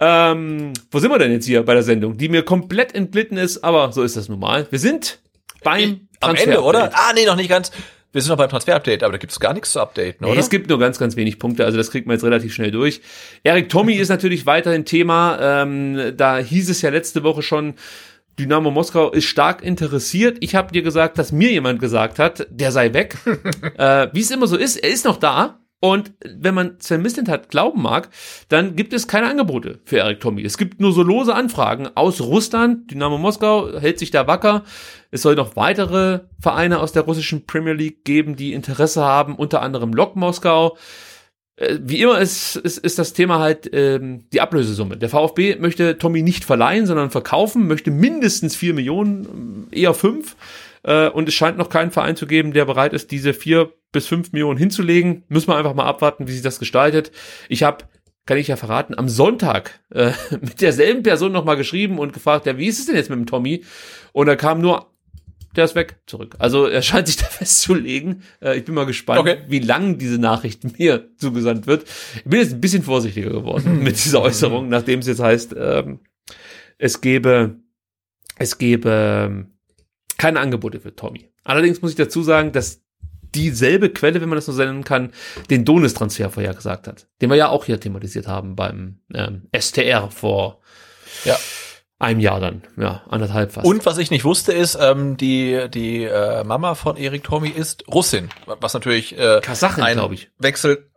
Ähm, 0.00 0.72
wo 0.90 0.98
sind 0.98 1.10
wir 1.10 1.18
denn 1.18 1.30
jetzt 1.32 1.46
hier 1.46 1.62
bei 1.62 1.74
der 1.74 1.82
Sendung, 1.84 2.16
die 2.18 2.28
mir 2.28 2.42
komplett 2.42 2.94
entglitten 2.94 3.36
ist, 3.38 3.62
aber 3.62 3.92
so 3.92 4.02
ist 4.02 4.16
das 4.16 4.28
nun 4.28 4.40
mal. 4.40 4.66
Wir 4.70 4.78
sind 4.78 5.20
beim 5.62 6.08
Am 6.20 6.34
Ende, 6.34 6.62
oder? 6.62 6.90
Ah, 6.94 7.12
nee, 7.14 7.24
noch 7.24 7.36
nicht 7.36 7.48
ganz. 7.48 7.70
Wir 8.12 8.20
sind 8.20 8.30
noch 8.30 8.36
beim 8.36 8.48
Transfer-Update, 8.50 9.02
aber 9.02 9.12
da 9.12 9.18
gibt's 9.18 9.40
gar 9.40 9.54
nichts 9.54 9.72
zu 9.72 9.80
updaten, 9.80 10.24
oder? 10.24 10.34
Nee, 10.34 10.40
es 10.40 10.50
gibt 10.50 10.68
nur 10.68 10.78
ganz, 10.78 10.98
ganz 10.98 11.16
wenig 11.16 11.38
Punkte, 11.38 11.64
also 11.64 11.76
das 11.76 11.90
kriegt 11.90 12.06
man 12.06 12.14
jetzt 12.14 12.24
relativ 12.24 12.52
schnell 12.54 12.70
durch. 12.70 13.00
Erik 13.44 13.68
Tommy 13.68 13.94
ist 13.98 14.08
natürlich 14.08 14.46
weiterhin 14.46 14.84
Thema. 14.84 15.38
Ähm, 15.62 16.12
da 16.16 16.38
hieß 16.38 16.70
es 16.70 16.82
ja 16.82 16.90
letzte 16.90 17.22
Woche 17.22 17.42
schon, 17.42 17.74
Dynamo 18.38 18.70
Moskau 18.70 19.10
ist 19.10 19.24
stark 19.24 19.62
interessiert. 19.62 20.38
Ich 20.40 20.54
habe 20.54 20.72
dir 20.72 20.82
gesagt, 20.82 21.18
dass 21.18 21.32
mir 21.32 21.50
jemand 21.50 21.80
gesagt 21.80 22.18
hat, 22.18 22.46
der 22.50 22.72
sei 22.72 22.92
weg. 22.92 23.16
äh, 23.78 24.08
Wie 24.12 24.20
es 24.20 24.30
immer 24.30 24.46
so 24.46 24.56
ist, 24.56 24.76
er 24.76 24.90
ist 24.90 25.04
noch 25.04 25.18
da. 25.18 25.60
Und 25.84 26.14
wenn 26.24 26.54
man 26.54 26.80
Sven 26.80 27.02
Mislintat 27.02 27.50
glauben 27.50 27.82
mag, 27.82 28.08
dann 28.48 28.74
gibt 28.74 28.94
es 28.94 29.06
keine 29.06 29.28
Angebote 29.28 29.80
für 29.84 29.98
Erik 29.98 30.18
Tommy. 30.18 30.42
Es 30.42 30.56
gibt 30.56 30.80
nur 30.80 30.92
so 30.92 31.02
lose 31.02 31.34
Anfragen 31.34 31.90
aus 31.94 32.22
Russland. 32.22 32.90
Dynamo 32.90 33.18
Moskau 33.18 33.78
hält 33.78 33.98
sich 33.98 34.10
da 34.10 34.26
wacker. 34.26 34.64
Es 35.10 35.20
soll 35.20 35.34
noch 35.34 35.56
weitere 35.56 36.20
Vereine 36.40 36.80
aus 36.80 36.92
der 36.92 37.02
russischen 37.02 37.44
Premier 37.44 37.74
League 37.74 38.02
geben, 38.04 38.34
die 38.34 38.54
Interesse 38.54 39.04
haben, 39.04 39.36
unter 39.36 39.60
anderem 39.60 39.92
Lok 39.92 40.16
Moskau. 40.16 40.78
Äh, 41.56 41.78
wie 41.80 42.02
immer 42.02 42.18
ist, 42.18 42.56
ist, 42.56 42.78
ist 42.78 42.98
das 42.98 43.12
Thema 43.12 43.38
halt 43.38 43.70
ähm, 43.72 44.24
die 44.32 44.40
Ablösesumme. 44.40 44.96
Der 44.96 45.08
VfB 45.08 45.56
möchte 45.56 45.98
Tommy 45.98 46.22
nicht 46.22 46.44
verleihen, 46.44 46.86
sondern 46.86 47.10
verkaufen, 47.10 47.66
möchte 47.66 47.90
mindestens 47.90 48.56
vier 48.56 48.74
Millionen, 48.74 49.68
eher 49.70 49.94
fünf. 49.94 50.36
Äh, 50.82 51.08
und 51.08 51.28
es 51.28 51.34
scheint 51.34 51.58
noch 51.58 51.68
keinen 51.68 51.90
Verein 51.90 52.16
zu 52.16 52.26
geben, 52.26 52.52
der 52.52 52.64
bereit 52.64 52.92
ist, 52.92 53.10
diese 53.10 53.34
vier 53.34 53.72
bis 53.92 54.06
fünf 54.06 54.32
Millionen 54.32 54.58
hinzulegen. 54.58 55.24
Müssen 55.28 55.48
wir 55.48 55.56
einfach 55.56 55.74
mal 55.74 55.86
abwarten, 55.86 56.26
wie 56.26 56.32
sich 56.32 56.42
das 56.42 56.58
gestaltet. 56.58 57.12
Ich 57.48 57.62
habe 57.62 57.84
kann 58.26 58.38
ich 58.38 58.48
ja 58.48 58.56
verraten, 58.56 58.96
am 58.96 59.08
Sonntag 59.08 59.80
äh, 59.90 60.12
mit 60.40 60.60
derselben 60.60 61.02
Person 61.02 61.32
nochmal 61.32 61.56
geschrieben 61.56 61.98
und 61.98 62.12
gefragt, 62.12 62.46
ja, 62.46 62.56
wie 62.56 62.66
ist 62.66 62.78
es 62.78 62.86
denn 62.86 62.96
jetzt 62.96 63.10
mit 63.10 63.18
dem 63.18 63.26
Tommy? 63.26 63.64
Und 64.12 64.26
da 64.26 64.36
kam 64.36 64.60
nur, 64.60 64.93
der 65.56 65.64
ist 65.64 65.74
weg, 65.74 65.96
zurück. 66.06 66.36
Also 66.38 66.66
er 66.66 66.82
scheint 66.82 67.06
sich 67.06 67.16
da 67.18 67.24
festzulegen. 67.26 68.22
Äh, 68.40 68.58
ich 68.58 68.64
bin 68.64 68.74
mal 68.74 68.86
gespannt, 68.86 69.20
Okay. 69.20 69.38
wie 69.48 69.60
lang 69.60 69.98
diese 69.98 70.18
Nachricht 70.18 70.78
mir 70.78 71.08
zugesandt 71.16 71.66
wird. 71.66 71.84
Ich 72.16 72.24
bin 72.24 72.40
jetzt 72.40 72.52
ein 72.52 72.60
bisschen 72.60 72.82
vorsichtiger 72.82 73.30
geworden 73.30 73.78
mit 73.82 73.96
dieser 74.04 74.22
Äußerung, 74.22 74.68
nachdem 74.68 75.00
es 75.00 75.06
jetzt 75.06 75.20
heißt, 75.20 75.54
ähm, 75.58 76.00
es 76.78 77.00
gebe, 77.00 77.56
es 78.38 78.58
gebe 78.58 78.90
ähm, 79.28 79.52
keine 80.18 80.40
Angebote 80.40 80.80
für 80.80 80.94
Tommy. 80.94 81.30
Allerdings 81.44 81.82
muss 81.82 81.90
ich 81.92 81.96
dazu 81.96 82.22
sagen, 82.22 82.52
dass 82.52 82.82
dieselbe 83.34 83.90
Quelle, 83.90 84.20
wenn 84.20 84.28
man 84.28 84.36
das 84.36 84.46
so 84.46 84.52
nennen 84.52 84.84
kann, 84.84 85.10
den 85.50 85.64
Donis-Transfer 85.64 86.30
vorher 86.30 86.54
gesagt 86.54 86.86
hat. 86.86 87.08
Den 87.20 87.30
wir 87.30 87.36
ja 87.36 87.48
auch 87.48 87.64
hier 87.64 87.80
thematisiert 87.80 88.28
haben 88.28 88.54
beim 88.54 89.00
ähm, 89.12 89.48
STR 89.56 90.08
vor 90.10 90.60
Ja. 91.24 91.36
Einem 91.98 92.20
Jahr 92.20 92.40
dann. 92.40 92.62
Ja, 92.76 93.02
anderthalb 93.08 93.52
fast. 93.52 93.66
Und 93.66 93.86
was 93.86 93.98
ich 93.98 94.10
nicht 94.10 94.24
wusste, 94.24 94.52
ist, 94.52 94.76
ähm, 94.80 95.16
die, 95.16 95.68
die 95.72 96.04
äh, 96.04 96.44
Mama 96.44 96.74
von 96.74 96.96
Erik 96.96 97.24
Tommy 97.24 97.48
ist 97.48 97.84
Russin. 97.88 98.28
Was 98.46 98.74
natürlich 98.74 99.18
äh, 99.18 99.40
Kasachin, 99.42 99.84
glaube 99.92 100.14
ich. 100.14 100.30
Wechsel 100.38 100.90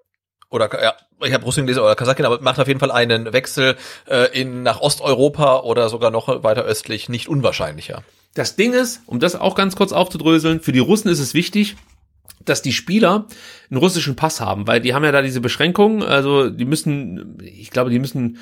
oder 0.49 0.69
ja, 0.81 0.93
ich 1.25 1.33
habe 1.33 1.43
Russin 1.43 1.65
gelesen 1.65 1.81
oder 1.81 1.95
Kasachin, 1.95 2.25
aber 2.25 2.41
macht 2.41 2.59
auf 2.59 2.67
jeden 2.67 2.79
Fall 2.79 2.91
einen 2.91 3.33
Wechsel 3.33 3.75
äh, 4.07 4.39
in 4.39 4.63
nach 4.63 4.79
Osteuropa 4.81 5.59
oder 5.59 5.89
sogar 5.89 6.11
noch 6.11 6.43
weiter 6.43 6.63
östlich 6.63 7.09
nicht 7.09 7.27
unwahrscheinlicher. 7.27 8.03
Das 8.33 8.55
Ding 8.55 8.73
ist, 8.73 9.01
um 9.07 9.19
das 9.19 9.35
auch 9.35 9.55
ganz 9.55 9.75
kurz 9.75 9.91
aufzudröseln, 9.91 10.61
für 10.61 10.71
die 10.71 10.79
Russen 10.79 11.09
ist 11.09 11.19
es 11.19 11.33
wichtig, 11.33 11.75
dass 12.45 12.61
die 12.61 12.71
Spieler 12.71 13.25
einen 13.69 13.79
russischen 13.79 14.15
Pass 14.15 14.39
haben, 14.39 14.67
weil 14.67 14.79
die 14.79 14.93
haben 14.93 15.03
ja 15.03 15.11
da 15.11 15.21
diese 15.21 15.41
Beschränkungen, 15.41 16.03
also 16.03 16.49
die 16.49 16.65
müssen, 16.65 17.39
ich 17.41 17.71
glaube, 17.71 17.89
die 17.89 17.99
müssen, 17.99 18.37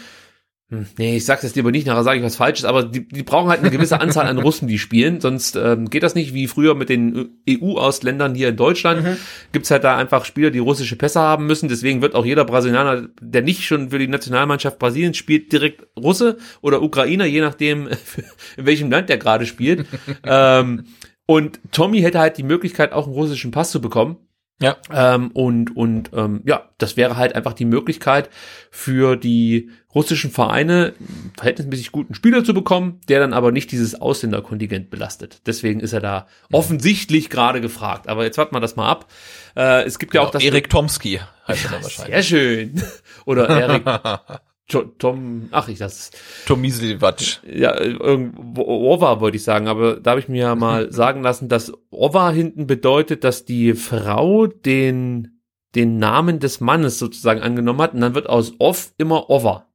hm, 0.72 0.88
nee, 0.98 1.18
ich 1.18 1.26
sag's 1.26 1.44
jetzt 1.44 1.56
lieber 1.56 1.70
nicht, 1.70 1.86
nachher 1.86 2.04
sage 2.04 2.18
ich 2.18 2.26
was 2.26 2.38
Falsches, 2.38 2.66
aber 2.66 2.84
die, 2.84 3.08
die 3.08 3.22
brauchen 3.22 3.50
halt 3.50 3.60
eine 3.60 3.70
gewisse 3.70 4.02
Anzahl 4.02 4.26
an 4.26 4.40
Russen, 4.40 4.68
die 4.68 4.80
spielen, 4.80 5.22
sonst 5.22 5.56
ähm, 5.56 5.92
geht 5.92 6.02
das 6.02 6.16
nicht, 6.16 6.34
wie 6.34 6.48
früher 6.48 6.74
mit 6.74 6.90
den 6.90 7.38
EU-Ausländern 7.48 8.34
hier 8.34 8.50
in 8.50 8.58
Deutschland, 8.58 9.20
gibt's 9.52 9.70
halt 9.70 9.84
da 9.84 9.96
einfach 9.96 10.26
Spieler, 10.26 10.50
die 10.50 10.58
russische 10.58 10.96
Pässe 10.96 11.20
haben 11.20 11.46
müssen, 11.46 11.70
deswegen 11.70 12.02
wird 12.02 12.16
auch 12.16 12.26
jeder 12.26 12.46
Brasilianer, 12.46 13.10
der 13.22 13.44
nicht 13.44 13.64
schon 13.66 13.92
für 13.92 14.00
die 14.00 14.08
Nationalmannschaft 14.08 14.80
Brasiliens 14.80 15.18
spielt, 15.18 15.52
direkt 15.52 15.86
Russe 15.96 16.38
oder 16.62 16.82
Ukrainer, 16.82 17.26
je 17.26 17.42
nachdem, 17.42 17.88
in 18.58 18.66
welchem 18.66 18.90
Land 18.90 19.10
der 19.10 19.20
gerade 19.20 19.46
spielt. 19.46 19.86
ähm, 20.24 20.86
und 21.28 21.60
Tommy 21.72 22.02
hätte 22.02 22.20
halt 22.20 22.38
die 22.38 22.44
Möglichkeit, 22.44 22.92
auch 22.92 23.06
einen 23.06 23.16
russischen 23.16 23.52
Pass 23.52 23.72
zu 23.72 23.82
bekommen. 23.82 24.18
Ja. 24.62 24.78
Ähm, 24.92 25.32
und 25.32 25.76
und 25.76 26.12
ähm, 26.14 26.42
ja, 26.46 26.70
das 26.78 26.96
wäre 26.96 27.18
halt 27.18 27.36
einfach 27.36 27.54
die 27.54 27.66
Möglichkeit 27.66 28.30
für 28.72 29.18
die 29.18 29.70
russischen 29.94 30.32
Vereine, 30.32 30.94
verhältnismäßig 31.36 31.92
guten 31.92 32.16
Spieler 32.16 32.44
zu 32.44 32.54
bekommen, 32.54 33.02
der 33.10 33.20
dann 33.20 33.34
aber 33.34 33.52
nicht 33.52 33.72
dieses 33.72 34.00
Ausländerkontingent 34.00 34.90
belastet. 34.90 35.42
Deswegen 35.46 35.82
ist 35.82 35.94
er 35.94 36.02
da 36.02 36.28
offensichtlich 36.52 37.30
gerade 37.30 37.60
gefragt. 37.60 38.08
Aber 38.08 38.24
jetzt 38.24 38.38
warten 38.38 38.56
wir 38.56 38.62
das 38.62 38.76
mal 38.78 38.90
ab. 38.90 39.12
Äh, 39.58 39.84
es 39.84 40.00
gibt 40.00 40.14
ja 40.14 40.22
auch 40.22 40.32
das. 40.32 40.44
Erik 40.44 40.70
Tomski 40.70 41.20
heißt 41.48 41.66
er 41.66 41.72
dann 41.72 41.84
wahrscheinlich. 41.84 42.14
Sehr 42.14 42.24
schön. 42.24 42.84
Oder 43.26 43.50
Erik 43.50 43.84
Tom, 44.68 45.48
ach 45.52 45.68
ich 45.68 45.78
das. 45.78 46.10
Tomislivac. 46.48 47.42
Ja, 47.46 47.80
irgendwo 47.80 48.64
Ova 48.64 49.20
wollte 49.20 49.38
ich 49.38 49.44
sagen, 49.44 49.68
aber 49.68 49.98
da 50.00 50.12
habe 50.12 50.20
ich 50.20 50.28
mir 50.28 50.42
ja 50.42 50.56
mal 50.56 50.92
sagen 50.92 51.22
lassen, 51.22 51.50
dass 51.50 51.72
Ova 51.92 52.32
hinten 52.32 52.66
bedeutet, 52.66 53.24
dass 53.24 53.46
die 53.46 53.74
Frau 53.74 54.48
den 54.48 55.32
den 55.76 55.98
Namen 56.00 56.40
des 56.40 56.62
Mannes 56.62 56.98
sozusagen 57.00 57.42
angenommen 57.42 57.82
hat 57.82 57.94
und 57.94 58.00
dann 58.02 58.16
wird 58.16 58.28
aus 58.30 58.54
Ov 58.60 58.94
immer 58.98 59.30
Ova. 59.30 59.68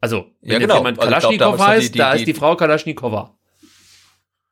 Also, 0.00 0.26
wenn 0.40 0.52
Ja, 0.52 0.58
genau. 0.60 0.76
jemand 0.76 1.00
Also 1.00 1.10
ich 1.10 1.18
glaub, 1.18 1.38
Kalaschnikow 1.38 1.58
hat 1.58 1.66
die- 1.68 1.72
heißt, 1.82 1.94
die- 1.94 1.98
da 1.98 2.12
die- 2.12 2.18
ist 2.20 2.26
die 2.28 2.34
Frau 2.34 2.54
Kalaschnikowa. 2.56 3.36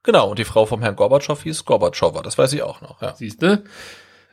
Genau, 0.03 0.31
und 0.31 0.39
die 0.39 0.45
Frau 0.45 0.67
vom 0.67 0.83
Herrn 0.83 0.97
Gorbatschow 0.97 1.41
hieß 1.43 1.65
Gorbatschowa, 1.65 2.23
das 2.23 2.37
weiß 2.37 2.53
ich 2.55 2.63
auch 2.63 2.81
noch, 2.83 3.01
ja. 3.01 3.15
Siehst 3.15 3.41
du? 3.43 3.63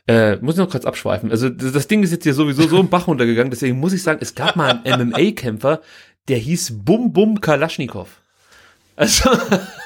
Äh, 0.08 0.36
muss 0.36 0.54
ich 0.54 0.58
noch 0.58 0.70
kurz 0.70 0.84
abschweifen. 0.84 1.30
Also 1.30 1.48
das, 1.48 1.72
das 1.72 1.86
Ding 1.86 2.02
ist 2.02 2.10
jetzt 2.10 2.24
hier 2.24 2.34
sowieso 2.34 2.66
so 2.66 2.80
im 2.80 2.88
Bach 2.88 3.06
runtergegangen, 3.06 3.50
deswegen 3.50 3.78
muss 3.78 3.92
ich 3.92 4.02
sagen, 4.02 4.18
es 4.20 4.34
gab 4.34 4.56
mal 4.56 4.80
einen 4.84 5.10
MMA-Kämpfer, 5.10 5.80
der 6.28 6.38
hieß 6.38 6.84
Bum 6.84 7.12
Bum 7.12 7.40
Kalaschnikow. 7.40 8.08
Also, 8.96 9.30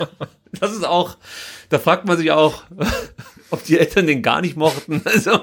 das 0.61 0.73
ist 0.73 0.87
auch, 0.87 1.17
da 1.69 1.79
fragt 1.79 2.07
man 2.07 2.17
sich 2.17 2.31
auch, 2.31 2.65
ob 3.51 3.65
die 3.65 3.79
Eltern 3.79 4.07
den 4.07 4.23
gar 4.23 4.41
nicht 4.41 4.57
mochten. 4.57 5.03
Also, 5.05 5.41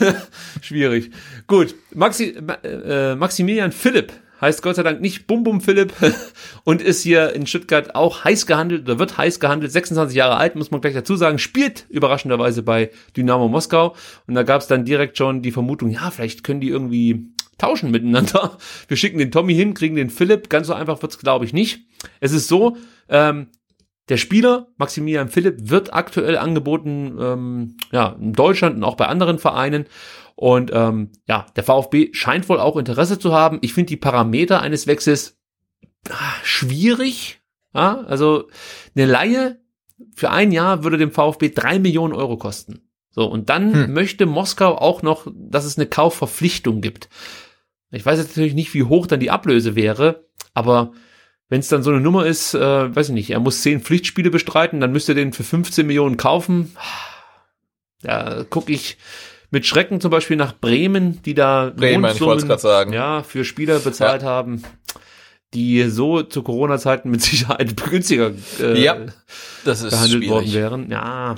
schwierig. 0.62 1.10
Gut, 1.46 1.74
Maxi, 1.92 2.36
äh, 2.62 3.16
Maximilian 3.16 3.72
Philipp 3.72 4.12
heißt 4.44 4.62
Gott 4.62 4.76
sei 4.76 4.82
Dank 4.82 5.00
nicht 5.00 5.26
Bum 5.26 5.42
Bum 5.42 5.60
Philipp 5.60 5.92
und 6.64 6.80
ist 6.80 7.02
hier 7.02 7.32
in 7.32 7.46
Stuttgart 7.46 7.94
auch 7.94 8.24
heiß 8.24 8.46
gehandelt 8.46 8.82
oder 8.82 8.98
wird 8.98 9.18
heiß 9.18 9.40
gehandelt, 9.40 9.72
26 9.72 10.16
Jahre 10.16 10.36
alt, 10.36 10.54
muss 10.54 10.70
man 10.70 10.80
gleich 10.80 10.94
dazu 10.94 11.16
sagen, 11.16 11.38
spielt 11.38 11.86
überraschenderweise 11.88 12.62
bei 12.62 12.90
Dynamo 13.16 13.48
Moskau 13.48 13.94
und 14.26 14.34
da 14.34 14.42
gab 14.42 14.60
es 14.60 14.66
dann 14.66 14.84
direkt 14.84 15.18
schon 15.18 15.42
die 15.42 15.52
Vermutung, 15.52 15.90
ja, 15.90 16.10
vielleicht 16.10 16.44
können 16.44 16.60
die 16.60 16.68
irgendwie 16.68 17.28
tauschen 17.58 17.90
miteinander. 17.90 18.58
Wir 18.88 18.96
schicken 18.96 19.18
den 19.18 19.30
Tommy 19.30 19.54
hin, 19.54 19.74
kriegen 19.74 19.96
den 19.96 20.10
Philipp, 20.10 20.48
ganz 20.48 20.66
so 20.66 20.74
einfach 20.74 21.02
wird's 21.02 21.18
glaube 21.18 21.44
ich 21.44 21.52
nicht. 21.52 21.86
Es 22.20 22.32
ist 22.32 22.48
so, 22.48 22.76
ähm, 23.08 23.48
der 24.10 24.18
Spieler, 24.18 24.68
Maximilian 24.76 25.30
Philipp, 25.30 25.70
wird 25.70 25.94
aktuell 25.94 26.36
angeboten, 26.36 27.16
ähm, 27.18 27.76
ja, 27.90 28.16
in 28.20 28.34
Deutschland 28.34 28.76
und 28.76 28.84
auch 28.84 28.96
bei 28.96 29.06
anderen 29.06 29.38
Vereinen. 29.38 29.86
Und 30.36 30.70
ähm, 30.74 31.10
ja, 31.28 31.46
der 31.54 31.64
VfB 31.64 32.10
scheint 32.12 32.48
wohl 32.48 32.58
auch 32.58 32.76
Interesse 32.76 33.18
zu 33.18 33.32
haben. 33.32 33.58
Ich 33.62 33.72
finde 33.74 33.88
die 33.88 33.96
Parameter 33.96 34.60
eines 34.60 34.86
Wechsels 34.86 35.38
ah, 36.10 36.32
schwierig. 36.42 37.40
Ja, 37.72 38.00
also 38.02 38.48
eine 38.96 39.06
Laie 39.06 39.60
für 40.14 40.30
ein 40.30 40.52
Jahr 40.52 40.84
würde 40.84 40.98
dem 40.98 41.12
VfB 41.12 41.50
drei 41.50 41.78
Millionen 41.78 42.14
Euro 42.14 42.36
kosten. 42.36 42.88
So, 43.10 43.26
und 43.26 43.48
dann 43.48 43.72
Hm. 43.72 43.92
möchte 43.92 44.26
Moskau 44.26 44.76
auch 44.76 45.02
noch, 45.02 45.28
dass 45.34 45.64
es 45.64 45.78
eine 45.78 45.86
Kaufverpflichtung 45.86 46.80
gibt. 46.80 47.08
Ich 47.92 48.04
weiß 48.04 48.18
jetzt 48.18 48.30
natürlich 48.30 48.54
nicht, 48.54 48.74
wie 48.74 48.82
hoch 48.82 49.06
dann 49.06 49.20
die 49.20 49.30
Ablöse 49.30 49.76
wäre, 49.76 50.26
aber 50.52 50.92
wenn 51.48 51.60
es 51.60 51.68
dann 51.68 51.84
so 51.84 51.90
eine 51.90 52.00
Nummer 52.00 52.26
ist, 52.26 52.54
äh, 52.54 52.94
weiß 52.94 53.10
ich 53.10 53.14
nicht, 53.14 53.30
er 53.30 53.38
muss 53.38 53.62
zehn 53.62 53.80
Pflichtspiele 53.80 54.30
bestreiten, 54.30 54.80
dann 54.80 54.90
müsste 54.90 55.12
er 55.12 55.16
den 55.16 55.32
für 55.32 55.44
15 55.44 55.86
Millionen 55.86 56.16
kaufen. 56.16 56.74
Da 58.02 58.44
gucke 58.50 58.72
ich 58.72 58.98
mit 59.54 59.64
Schrecken 59.64 60.00
zum 60.02 60.10
Beispiel 60.10 60.36
nach 60.36 60.52
Bremen, 60.58 61.22
die 61.22 61.32
da 61.34 61.72
Bremen, 61.74 62.02
Mondsummen, 62.02 62.92
ja, 62.92 63.22
für 63.22 63.44
Spieler 63.44 63.78
bezahlt 63.78 64.22
haben, 64.22 64.62
die 65.54 65.88
so 65.88 66.22
zu 66.22 66.42
Corona-Zeiten 66.42 67.10
mit 67.10 67.22
Sicherheit 67.22 67.74
günstiger 67.82 68.32
äh, 68.60 68.82
Ja, 68.82 68.94
behandelt 69.64 70.28
worden 70.28 70.46
schwierig. 70.46 70.54
wären. 70.54 70.90
Ja, 70.90 71.36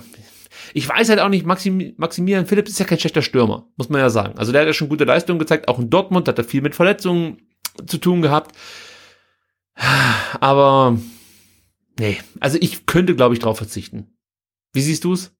ich 0.74 0.88
weiß 0.88 1.08
halt 1.10 1.20
auch 1.20 1.28
nicht, 1.28 1.46
Maxim, 1.46 1.94
Maximilian 1.96 2.46
Phillips 2.46 2.70
ist 2.70 2.80
ja 2.80 2.86
kein 2.86 2.98
schlechter 2.98 3.22
Stürmer, 3.22 3.68
muss 3.76 3.88
man 3.88 4.00
ja 4.00 4.10
sagen. 4.10 4.36
Also 4.38 4.50
der 4.52 4.62
hat 4.62 4.66
ja 4.66 4.72
schon 4.74 4.88
gute 4.88 5.04
Leistungen 5.04 5.38
gezeigt, 5.38 5.68
auch 5.68 5.78
in 5.78 5.90
Dortmund 5.90 6.26
hat 6.28 6.38
er 6.38 6.44
viel 6.44 6.62
mit 6.62 6.74
Verletzungen 6.74 7.38
zu 7.86 7.98
tun 7.98 8.22
gehabt. 8.22 8.56
Aber 10.40 10.98
nee, 11.98 12.18
also 12.40 12.58
ich 12.60 12.86
könnte, 12.86 13.14
glaube 13.14 13.34
ich, 13.34 13.40
drauf 13.40 13.58
verzichten. 13.58 14.08
Wie 14.72 14.80
siehst 14.80 15.04
du 15.04 15.12
es? 15.12 15.35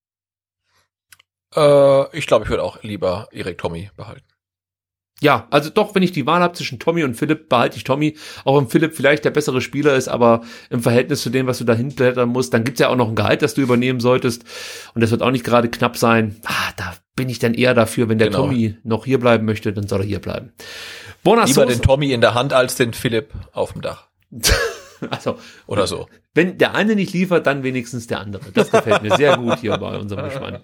Äh, 1.56 2.16
ich 2.16 2.26
glaube, 2.26 2.44
ich 2.44 2.50
würde 2.50 2.62
auch 2.62 2.82
lieber 2.82 3.28
Erik 3.32 3.58
Tommy 3.58 3.90
behalten. 3.96 4.24
ja, 5.20 5.46
also 5.50 5.70
doch, 5.70 5.94
wenn 5.94 6.02
ich 6.02 6.12
die 6.12 6.26
Wahl 6.26 6.42
habe 6.42 6.54
zwischen 6.54 6.78
Tommy 6.78 7.02
und 7.02 7.14
Philipp, 7.14 7.48
behalte 7.48 7.78
ich 7.78 7.84
Tommy. 7.84 8.16
Auch 8.44 8.58
wenn 8.58 8.68
Philipp 8.68 8.94
vielleicht 8.94 9.24
der 9.24 9.30
bessere 9.30 9.62
Spieler 9.62 9.96
ist, 9.96 10.08
aber 10.08 10.42
im 10.68 10.82
Verhältnis 10.82 11.22
zu 11.22 11.30
dem, 11.30 11.46
was 11.46 11.58
du 11.58 11.64
da 11.64 11.74
hinblättern 11.74 12.28
musst, 12.28 12.52
dann 12.52 12.64
gibt's 12.64 12.80
ja 12.80 12.88
auch 12.88 12.96
noch 12.96 13.08
ein 13.08 13.14
Gehalt, 13.14 13.40
das 13.40 13.54
du 13.54 13.62
übernehmen 13.62 14.00
solltest. 14.00 14.44
Und 14.94 15.00
das 15.00 15.10
wird 15.10 15.22
auch 15.22 15.30
nicht 15.30 15.44
gerade 15.44 15.70
knapp 15.70 15.96
sein. 15.96 16.36
Ah, 16.44 16.72
da 16.76 16.94
bin 17.16 17.30
ich 17.30 17.38
dann 17.38 17.54
eher 17.54 17.72
dafür, 17.72 18.10
wenn 18.10 18.18
der 18.18 18.28
genau. 18.28 18.42
Tommy 18.42 18.76
noch 18.84 19.06
hier 19.06 19.18
bleiben 19.18 19.46
möchte, 19.46 19.72
dann 19.72 19.88
soll 19.88 20.02
er 20.02 20.06
hier 20.06 20.20
bleiben. 20.20 20.52
Bonas 21.22 21.48
Lieber 21.48 21.64
den 21.64 21.80
Tommy 21.80 22.12
in 22.12 22.20
der 22.20 22.34
Hand 22.34 22.52
als 22.52 22.76
den 22.76 22.92
Philipp 22.92 23.32
auf 23.52 23.72
dem 23.72 23.80
Dach. 23.80 24.08
also, 25.10 25.38
oder 25.66 25.86
so. 25.86 26.08
Wenn 26.34 26.58
der 26.58 26.74
eine 26.74 26.94
nicht 26.94 27.12
liefert, 27.12 27.46
dann 27.46 27.62
wenigstens 27.62 28.06
der 28.06 28.20
andere. 28.20 28.44
Das 28.52 28.70
gefällt 28.70 29.02
mir 29.02 29.16
sehr 29.16 29.36
gut 29.36 29.60
hier 29.60 29.76
bei 29.78 29.96
unserem 29.96 30.24
Gespann. 30.24 30.60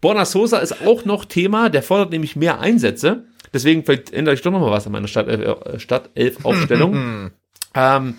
Borna 0.00 0.24
Sosa 0.24 0.58
ist 0.58 0.86
auch 0.86 1.04
noch 1.04 1.24
Thema, 1.24 1.68
der 1.68 1.82
fordert 1.82 2.10
nämlich 2.10 2.36
mehr 2.36 2.60
Einsätze. 2.60 3.24
Deswegen 3.52 3.84
vielleicht 3.84 4.12
ändere 4.12 4.34
ich 4.34 4.42
doch 4.42 4.52
noch 4.52 4.60
mal 4.60 4.70
was 4.70 4.86
an 4.86 4.92
meiner 4.92 5.08
Stadtelf-Aufstellung. 5.08 6.94
Äh, 6.94 7.30
ähm, 7.74 8.14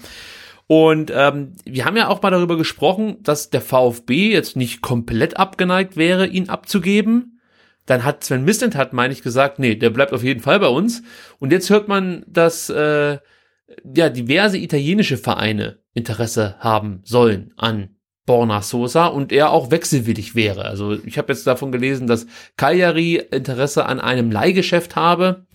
und 0.67 1.11
ähm, 1.15 1.53
wir 1.63 1.85
haben 1.85 1.95
ja 1.95 2.09
auch 2.09 2.21
mal 2.21 2.29
darüber 2.29 2.57
gesprochen, 2.57 3.17
dass 3.23 3.49
der 3.49 3.61
VfB 3.61 4.31
jetzt 4.31 4.57
nicht 4.57 4.81
komplett 4.81 5.37
abgeneigt 5.37 5.95
wäre, 5.95 6.27
ihn 6.27 6.49
abzugeben. 6.49 7.39
Dann 7.85 8.03
hat 8.03 8.25
Sven 8.25 8.43
Mistent 8.43 8.75
meine 8.91 9.13
ich, 9.13 9.23
gesagt, 9.23 9.59
nee, 9.59 9.75
der 9.75 9.89
bleibt 9.89 10.11
auf 10.11 10.23
jeden 10.23 10.41
Fall 10.41 10.59
bei 10.59 10.67
uns. 10.67 11.03
Und 11.39 11.53
jetzt 11.53 11.69
hört 11.69 11.87
man, 11.87 12.25
dass 12.27 12.69
äh, 12.69 13.19
ja 13.83 14.09
diverse 14.09 14.57
italienische 14.57 15.17
Vereine 15.17 15.79
Interesse 15.93 16.55
haben 16.59 17.01
sollen 17.03 17.53
an 17.57 17.95
Borna 18.25 18.61
Sosa 18.61 19.07
und 19.07 19.31
er 19.31 19.51
auch 19.51 19.71
wechselwillig 19.71 20.35
wäre. 20.35 20.65
Also 20.65 20.93
ich 21.05 21.17
habe 21.17 21.31
jetzt 21.31 21.47
davon 21.47 21.71
gelesen, 21.71 22.07
dass 22.07 22.27
Cagliari 22.57 23.15
Interesse 23.31 23.85
an 23.85 23.99
einem 23.99 24.31
Leihgeschäft 24.31 24.95
habe. 24.95 25.47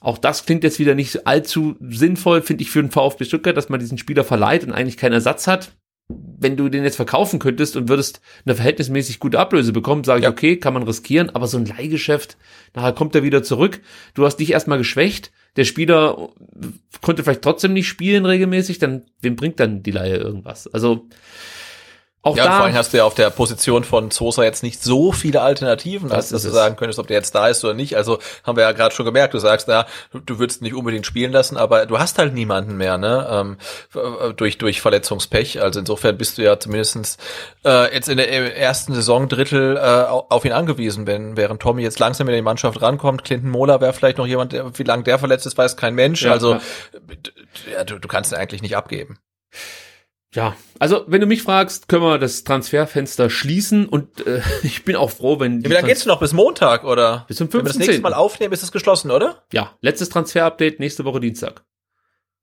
Auch 0.00 0.18
das 0.18 0.44
klingt 0.44 0.62
jetzt 0.62 0.78
wieder 0.78 0.94
nicht 0.94 1.26
allzu 1.26 1.74
sinnvoll, 1.80 2.42
finde 2.42 2.62
ich, 2.62 2.70
für 2.70 2.82
den 2.82 2.90
VfB 2.90 3.24
Stuttgart, 3.24 3.56
dass 3.56 3.70
man 3.70 3.80
diesen 3.80 3.98
Spieler 3.98 4.24
verleiht 4.24 4.62
und 4.62 4.72
eigentlich 4.72 4.98
keinen 4.98 5.14
Ersatz 5.14 5.46
hat. 5.46 5.72
Wenn 6.08 6.56
du 6.56 6.68
den 6.68 6.84
jetzt 6.84 6.96
verkaufen 6.96 7.38
könntest 7.38 7.76
und 7.76 7.88
würdest 7.88 8.20
eine 8.44 8.54
verhältnismäßig 8.54 9.18
gute 9.18 9.40
Ablöse 9.40 9.72
bekommen, 9.72 10.04
sage 10.04 10.20
ich, 10.20 10.24
ja. 10.24 10.30
okay, 10.30 10.56
kann 10.56 10.74
man 10.74 10.84
riskieren, 10.84 11.30
aber 11.30 11.46
so 11.46 11.58
ein 11.58 11.66
Leihgeschäft, 11.66 12.36
nachher 12.74 12.92
kommt 12.92 13.14
er 13.14 13.22
wieder 13.22 13.42
zurück. 13.42 13.80
Du 14.14 14.24
hast 14.24 14.36
dich 14.36 14.52
erstmal 14.52 14.78
geschwächt, 14.78 15.32
der 15.56 15.64
Spieler 15.64 16.28
konnte 17.00 17.24
vielleicht 17.24 17.42
trotzdem 17.42 17.72
nicht 17.72 17.88
spielen 17.88 18.26
regelmäßig, 18.26 18.78
dann 18.78 19.04
wem 19.20 19.36
bringt 19.36 19.58
dann 19.58 19.82
die 19.82 19.90
Leihe 19.90 20.16
irgendwas? 20.16 20.68
Also 20.68 21.08
auch 22.26 22.36
ja, 22.36 22.46
da, 22.46 22.56
vor 22.56 22.64
allem 22.64 22.74
hast 22.74 22.92
du 22.92 22.96
ja 22.96 23.04
auf 23.04 23.14
der 23.14 23.30
Position 23.30 23.84
von 23.84 24.10
Sosa 24.10 24.42
jetzt 24.42 24.64
nicht 24.64 24.82
so 24.82 25.12
viele 25.12 25.42
Alternativen, 25.42 26.10
als 26.10 26.30
dass 26.30 26.42
du 26.42 26.50
sagen 26.50 26.74
könntest, 26.74 26.98
ob 26.98 27.06
der 27.06 27.18
jetzt 27.18 27.36
da 27.36 27.46
ist 27.46 27.64
oder 27.64 27.72
nicht. 27.72 27.96
Also 27.96 28.18
haben 28.42 28.56
wir 28.56 28.64
ja 28.64 28.72
gerade 28.72 28.92
schon 28.92 29.06
gemerkt, 29.06 29.32
du 29.32 29.38
sagst, 29.38 29.68
na, 29.68 29.86
du 30.12 30.40
würdest 30.40 30.60
nicht 30.60 30.74
unbedingt 30.74 31.06
spielen 31.06 31.30
lassen, 31.30 31.56
aber 31.56 31.86
du 31.86 32.00
hast 32.00 32.18
halt 32.18 32.34
niemanden 32.34 32.76
mehr, 32.76 32.98
ne? 32.98 33.28
Ähm, 33.30 34.34
durch, 34.34 34.58
durch 34.58 34.80
Verletzungspech. 34.80 35.62
Also 35.62 35.78
insofern 35.78 36.18
bist 36.18 36.38
du 36.38 36.42
ja 36.42 36.58
zumindestens 36.58 37.16
äh, 37.64 37.94
jetzt 37.94 38.08
in 38.08 38.16
der 38.16 38.56
ersten 38.56 38.92
Saison 38.92 39.28
Drittel 39.28 39.76
äh, 39.76 39.80
auf 39.80 40.44
ihn 40.44 40.52
angewiesen, 40.52 41.06
wenn 41.06 41.36
während 41.36 41.62
Tommy 41.62 41.82
jetzt 41.82 42.00
langsam 42.00 42.28
in 42.28 42.34
die 42.34 42.42
Mannschaft 42.42 42.82
rankommt. 42.82 43.22
Clinton 43.22 43.50
Mola 43.50 43.80
wäre 43.80 43.92
vielleicht 43.92 44.18
noch 44.18 44.26
jemand, 44.26 44.52
der, 44.52 44.76
wie 44.76 44.82
lange 44.82 45.04
der 45.04 45.20
verletzt 45.20 45.46
ist, 45.46 45.56
weiß 45.56 45.76
kein 45.76 45.94
Mensch. 45.94 46.22
Ja, 46.22 46.32
also 46.32 46.58
ja. 47.70 47.84
du, 47.84 48.00
du 48.00 48.08
kannst 48.08 48.32
ihn 48.32 48.36
eigentlich 48.36 48.62
nicht 48.62 48.76
abgeben. 48.76 49.20
Ja, 50.36 50.54
also 50.78 51.04
wenn 51.06 51.22
du 51.22 51.26
mich 51.26 51.42
fragst, 51.42 51.88
können 51.88 52.02
wir 52.02 52.18
das 52.18 52.44
Transferfenster 52.44 53.30
schließen 53.30 53.88
und 53.88 54.26
äh, 54.26 54.42
ich 54.62 54.84
bin 54.84 54.94
auch 54.94 55.10
froh, 55.10 55.40
wenn. 55.40 55.62
Ja, 55.62 55.70
wie 55.70 55.74
lange 55.74 55.88
geht's 55.88 56.04
noch? 56.04 56.20
Bis 56.20 56.34
Montag 56.34 56.84
oder? 56.84 57.24
Bis 57.26 57.38
zum 57.38 57.48
15. 57.50 57.58
Wenn 57.58 57.64
wir 57.64 57.68
das 57.68 57.78
nächste 57.78 58.02
Mal 58.02 58.14
aufnehmen, 58.14 58.52
ist 58.52 58.62
es 58.62 58.70
geschlossen, 58.70 59.10
oder? 59.10 59.44
Ja, 59.52 59.72
letztes 59.80 60.10
Transferupdate 60.10 60.78
nächste 60.78 61.04
Woche 61.04 61.20
Dienstag. 61.20 61.64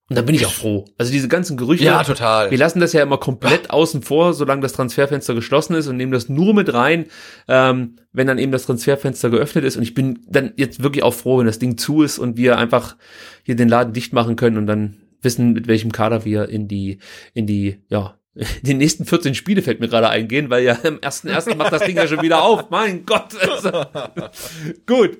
Und 0.09 0.17
dann 0.17 0.25
bin 0.25 0.35
ich 0.35 0.45
auch 0.45 0.51
froh. 0.51 0.85
Also 0.97 1.11
diese 1.11 1.29
ganzen 1.29 1.55
Gerüchte. 1.55 1.85
Ja, 1.85 2.03
total. 2.03 2.51
Wir 2.51 2.57
lassen 2.57 2.81
das 2.81 2.91
ja 2.91 3.01
immer 3.01 3.17
komplett 3.17 3.69
außen 3.69 4.01
vor, 4.01 4.33
solange 4.33 4.61
das 4.61 4.73
Transferfenster 4.73 5.33
geschlossen 5.33 5.75
ist 5.75 5.87
und 5.87 5.95
nehmen 5.95 6.11
das 6.11 6.27
nur 6.27 6.53
mit 6.53 6.73
rein, 6.73 7.05
ähm, 7.47 7.97
wenn 8.11 8.27
dann 8.27 8.37
eben 8.37 8.51
das 8.51 8.65
Transferfenster 8.65 9.29
geöffnet 9.29 9.63
ist. 9.63 9.77
Und 9.77 9.83
ich 9.83 9.93
bin 9.93 10.19
dann 10.27 10.53
jetzt 10.57 10.83
wirklich 10.83 11.03
auch 11.03 11.13
froh, 11.13 11.39
wenn 11.39 11.45
das 11.45 11.59
Ding 11.59 11.77
zu 11.77 12.03
ist 12.03 12.19
und 12.19 12.37
wir 12.37 12.57
einfach 12.57 12.97
hier 13.43 13.55
den 13.55 13.69
Laden 13.69 13.93
dicht 13.93 14.13
machen 14.13 14.35
können 14.35 14.57
und 14.57 14.67
dann 14.67 15.02
wissen, 15.23 15.53
mit 15.53 15.67
welchem 15.67 15.91
Kader 15.91 16.25
wir 16.25 16.49
in 16.49 16.67
die, 16.67 16.99
in 17.33 17.47
die, 17.47 17.79
ja, 17.89 18.17
die 18.61 18.73
nächsten 18.73 19.05
14 19.05 19.35
Spiele 19.35 19.61
fällt 19.61 19.79
mir 19.79 19.87
gerade 19.87 20.09
eingehen, 20.09 20.49
weil 20.49 20.63
ja 20.63 20.73
im 20.83 20.99
ersten 21.01 21.27
ersten 21.27 21.57
macht 21.57 21.71
das 21.71 21.83
Ding 21.83 21.95
ja 21.95 22.07
schon 22.07 22.21
wieder 22.21 22.43
auf. 22.43 22.69
Mein 22.69 23.05
Gott. 23.05 23.35
Also. 23.39 23.71
Gut. 24.85 25.19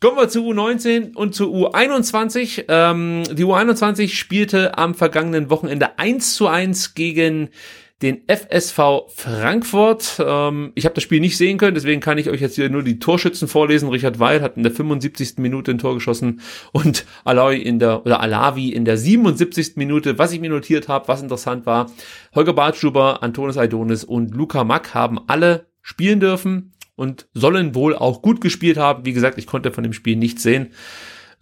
Kommen 0.00 0.18
wir 0.18 0.28
zu 0.28 0.40
U19 0.40 1.14
und 1.14 1.34
zu 1.34 1.54
U21. 1.54 2.64
Ähm, 2.68 3.22
die 3.32 3.44
U21 3.44 4.08
spielte 4.14 4.76
am 4.76 4.94
vergangenen 4.94 5.48
Wochenende 5.48 5.98
1 5.98 6.34
zu 6.34 6.46
1 6.46 6.94
gegen 6.94 7.48
den 8.04 8.22
FSV 8.28 9.08
Frankfurt. 9.08 10.22
Ähm, 10.24 10.72
ich 10.74 10.84
habe 10.84 10.94
das 10.94 11.02
Spiel 11.02 11.20
nicht 11.20 11.36
sehen 11.36 11.58
können, 11.58 11.74
deswegen 11.74 12.00
kann 12.00 12.18
ich 12.18 12.30
euch 12.30 12.40
jetzt 12.40 12.54
hier 12.54 12.68
nur 12.68 12.82
die 12.82 12.98
Torschützen 12.98 13.48
vorlesen. 13.48 13.88
Richard 13.88 14.18
Weil 14.18 14.42
hat 14.42 14.56
in 14.56 14.62
der 14.62 14.72
75. 14.72 15.38
Minute 15.38 15.72
ein 15.72 15.78
Tor 15.78 15.94
geschossen 15.94 16.40
und 16.72 17.06
Alawi 17.24 17.62
in 17.62 17.78
der 17.78 18.04
oder 18.04 18.20
Alavi 18.20 18.68
in 18.68 18.84
der 18.84 18.96
77. 18.96 19.76
Minute. 19.76 20.18
Was 20.18 20.32
ich 20.32 20.40
mir 20.40 20.50
notiert 20.50 20.88
habe, 20.88 21.08
was 21.08 21.22
interessant 21.22 21.66
war, 21.66 21.90
Holger 22.34 22.52
Bartschuber, 22.52 23.22
Antonis 23.22 23.56
Aidonis 23.56 24.04
und 24.04 24.34
Luca 24.34 24.64
Mack 24.64 24.94
haben 24.94 25.18
alle 25.26 25.66
spielen 25.80 26.20
dürfen 26.20 26.74
und 26.96 27.26
sollen 27.34 27.74
wohl 27.74 27.96
auch 27.96 28.22
gut 28.22 28.40
gespielt 28.40 28.76
haben. 28.76 29.04
Wie 29.04 29.12
gesagt, 29.12 29.38
ich 29.38 29.46
konnte 29.46 29.72
von 29.72 29.82
dem 29.82 29.92
Spiel 29.92 30.16
nichts 30.16 30.42
sehen. 30.42 30.70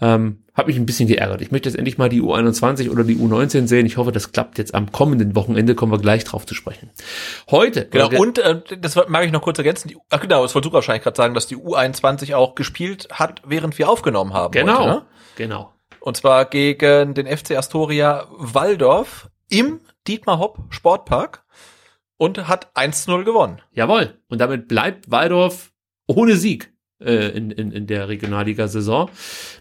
Ähm, 0.02 0.42
hat 0.54 0.66
mich 0.66 0.76
ein 0.76 0.84
bisschen 0.84 1.06
geärgert. 1.06 1.40
Ich 1.40 1.52
möchte 1.52 1.68
jetzt 1.68 1.78
endlich 1.78 1.96
mal 1.96 2.08
die 2.08 2.20
U21 2.20 2.90
oder 2.90 3.04
die 3.04 3.16
U19 3.16 3.68
sehen. 3.68 3.86
Ich 3.86 3.96
hoffe, 3.96 4.10
das 4.10 4.32
klappt 4.32 4.58
jetzt 4.58 4.74
am 4.74 4.90
kommenden 4.90 5.36
Wochenende. 5.36 5.76
Kommen 5.76 5.92
wir 5.92 5.98
gleich 5.98 6.24
drauf 6.24 6.44
zu 6.44 6.54
sprechen. 6.54 6.90
Heute. 7.50 7.86
Genau, 7.86 8.08
und 8.20 8.38
äh, 8.38 8.60
das 8.78 8.96
mag 9.08 9.24
ich 9.24 9.32
noch 9.32 9.42
kurz 9.42 9.58
ergänzen. 9.58 9.88
Die, 9.88 9.96
ach 10.10 10.20
genau, 10.20 10.42
das 10.42 10.54
wollte 10.54 10.68
du 10.68 10.74
wahrscheinlich 10.74 11.04
gerade 11.04 11.16
sagen, 11.16 11.34
dass 11.34 11.46
die 11.46 11.56
U21 11.56 12.34
auch 12.34 12.56
gespielt 12.56 13.08
hat, 13.12 13.42
während 13.46 13.78
wir 13.78 13.88
aufgenommen 13.88 14.34
haben. 14.34 14.50
Genau, 14.50 14.80
heute, 14.80 14.88
ne? 14.88 15.02
genau. 15.36 15.72
Und 16.00 16.16
zwar 16.16 16.46
gegen 16.46 17.14
den 17.14 17.26
FC 17.26 17.52
Astoria 17.52 18.26
Waldorf 18.30 19.30
im 19.48 19.80
Dietmar 20.08 20.40
Hopp 20.40 20.58
Sportpark 20.70 21.44
und 22.16 22.48
hat 22.48 22.76
1-0 22.76 23.22
gewonnen. 23.22 23.62
Jawohl. 23.70 24.18
Und 24.28 24.40
damit 24.40 24.66
bleibt 24.66 25.10
Waldorf 25.12 25.70
ohne 26.06 26.34
Sieg 26.34 26.71
äh, 27.04 27.28
in, 27.28 27.50
in, 27.50 27.72
in 27.72 27.86
der 27.86 28.08
Regionalliga-Saison. 28.08 29.10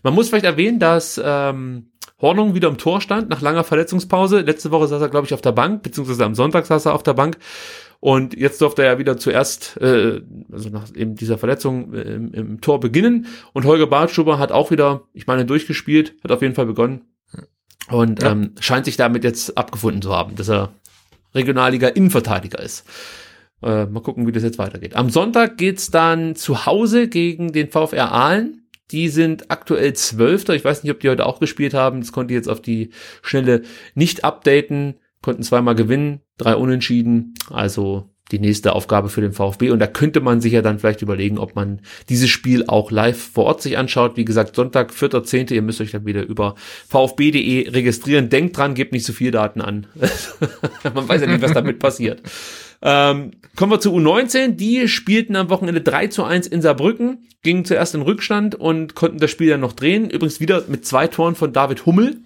Man 0.03 0.13
muss 0.13 0.29
vielleicht 0.29 0.45
erwähnen, 0.45 0.79
dass 0.79 1.21
ähm, 1.23 1.91
Hornung 2.19 2.53
wieder 2.53 2.69
im 2.69 2.77
Tor 2.77 3.01
stand 3.01 3.29
nach 3.29 3.41
langer 3.41 3.63
Verletzungspause. 3.63 4.41
Letzte 4.41 4.71
Woche 4.71 4.87
saß 4.87 5.01
er, 5.01 5.09
glaube 5.09 5.25
ich, 5.25 5.33
auf 5.33 5.41
der 5.41 5.51
Bank, 5.51 5.83
beziehungsweise 5.83 6.23
am 6.23 6.35
Sonntag 6.35 6.65
saß 6.65 6.85
er 6.85 6.93
auf 6.93 7.03
der 7.03 7.13
Bank. 7.13 7.37
Und 7.99 8.35
jetzt 8.35 8.61
durfte 8.61 8.83
er 8.83 8.93
ja 8.93 8.99
wieder 8.99 9.17
zuerst, 9.17 9.77
äh, 9.79 10.21
also 10.51 10.69
nach 10.69 10.87
eben 10.95 11.15
dieser 11.15 11.37
Verletzung 11.37 11.93
äh, 11.93 12.01
im, 12.01 12.33
im 12.33 12.61
Tor 12.61 12.79
beginnen. 12.79 13.27
Und 13.53 13.65
Holger 13.65 13.87
Bartschuber 13.87 14.39
hat 14.39 14.51
auch 14.51 14.71
wieder, 14.71 15.03
ich 15.13 15.27
meine, 15.27 15.45
durchgespielt, 15.45 16.15
hat 16.23 16.31
auf 16.31 16.41
jeden 16.41 16.55
Fall 16.55 16.65
begonnen. 16.65 17.01
Und 17.89 18.23
ja. 18.23 18.31
ähm, 18.31 18.55
scheint 18.59 18.85
sich 18.85 18.97
damit 18.97 19.23
jetzt 19.23 19.57
abgefunden 19.57 20.01
zu 20.01 20.15
haben, 20.15 20.35
dass 20.35 20.49
er 20.49 20.73
Regionalliga 21.35 21.87
Innenverteidiger 21.89 22.59
ist. 22.59 22.85
Äh, 23.63 23.85
mal 23.85 24.01
gucken, 24.01 24.27
wie 24.27 24.31
das 24.31 24.43
jetzt 24.43 24.57
weitergeht. 24.57 24.95
Am 24.95 25.09
Sonntag 25.09 25.57
geht's 25.57 25.91
dann 25.91 26.35
zu 26.35 26.65
Hause 26.65 27.07
gegen 27.07 27.51
den 27.51 27.69
VfR 27.69 28.11
Aalen. 28.11 28.67
Die 28.91 29.07
sind 29.07 29.49
aktuell 29.49 29.93
Zwölfter. 29.93 30.55
Ich 30.55 30.65
weiß 30.65 30.83
nicht, 30.83 30.91
ob 30.91 30.99
die 30.99 31.09
heute 31.09 31.25
auch 31.25 31.39
gespielt 31.39 31.73
haben. 31.73 32.01
Das 32.01 32.11
konnte 32.11 32.33
ich 32.33 32.37
jetzt 32.37 32.49
auf 32.49 32.61
die 32.61 32.89
Schnelle 33.21 33.61
nicht 33.95 34.23
updaten. 34.23 34.95
Konnten 35.21 35.43
zweimal 35.43 35.75
gewinnen, 35.75 36.21
drei 36.37 36.55
Unentschieden. 36.55 37.35
Also 37.49 38.09
die 38.31 38.39
nächste 38.39 38.73
Aufgabe 38.73 39.09
für 39.09 39.21
den 39.21 39.33
VfB. 39.33 39.69
Und 39.69 39.79
da 39.79 39.87
könnte 39.87 40.21
man 40.21 40.41
sich 40.41 40.53
ja 40.53 40.61
dann 40.61 40.79
vielleicht 40.79 41.01
überlegen, 41.01 41.37
ob 41.37 41.55
man 41.55 41.81
dieses 42.09 42.29
Spiel 42.29 42.65
auch 42.67 42.91
live 42.91 43.17
vor 43.17 43.45
Ort 43.45 43.61
sich 43.61 43.77
anschaut. 43.77 44.17
Wie 44.17 44.25
gesagt, 44.25 44.55
Sonntag, 44.55 44.91
4.10. 44.91 45.53
Ihr 45.53 45.61
müsst 45.61 45.81
euch 45.81 45.91
dann 45.91 46.05
wieder 46.05 46.23
über 46.23 46.55
vfb.de 46.87 47.69
registrieren. 47.69 48.29
Denkt 48.29 48.57
dran, 48.57 48.73
gebt 48.73 48.93
nicht 48.93 49.05
so 49.05 49.13
viel 49.13 49.31
Daten 49.31 49.61
an. 49.61 49.87
man 50.93 51.07
weiß 51.07 51.21
ja 51.21 51.27
nicht, 51.27 51.41
was 51.41 51.53
damit 51.53 51.79
passiert. 51.79 52.21
Ähm, 52.81 53.31
kommen 53.55 53.71
wir 53.71 53.79
zu 53.79 53.93
U19. 53.93 54.55
Die 54.55 54.87
spielten 54.87 55.35
am 55.35 55.49
Wochenende 55.49 55.81
3 55.81 56.07
zu 56.07 56.23
1 56.23 56.47
in 56.47 56.61
Saarbrücken, 56.61 57.27
gingen 57.43 57.65
zuerst 57.65 57.95
in 57.95 58.01
Rückstand 58.01 58.55
und 58.55 58.95
konnten 58.95 59.19
das 59.19 59.31
Spiel 59.31 59.49
dann 59.49 59.61
noch 59.61 59.73
drehen. 59.73 60.09
Übrigens 60.09 60.39
wieder 60.39 60.63
mit 60.67 60.85
zwei 60.85 61.07
Toren 61.07 61.35
von 61.35 61.53
David 61.53 61.85
Hummel, 61.85 62.17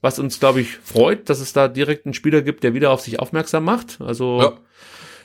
was 0.00 0.18
uns, 0.18 0.40
glaube 0.40 0.60
ich, 0.60 0.76
freut, 0.76 1.30
dass 1.30 1.40
es 1.40 1.52
da 1.52 1.68
direkt 1.68 2.06
einen 2.06 2.14
Spieler 2.14 2.42
gibt, 2.42 2.64
der 2.64 2.74
wieder 2.74 2.90
auf 2.90 3.00
sich 3.00 3.20
aufmerksam 3.20 3.64
macht. 3.64 4.00
Also 4.00 4.40
ja. 4.40 4.52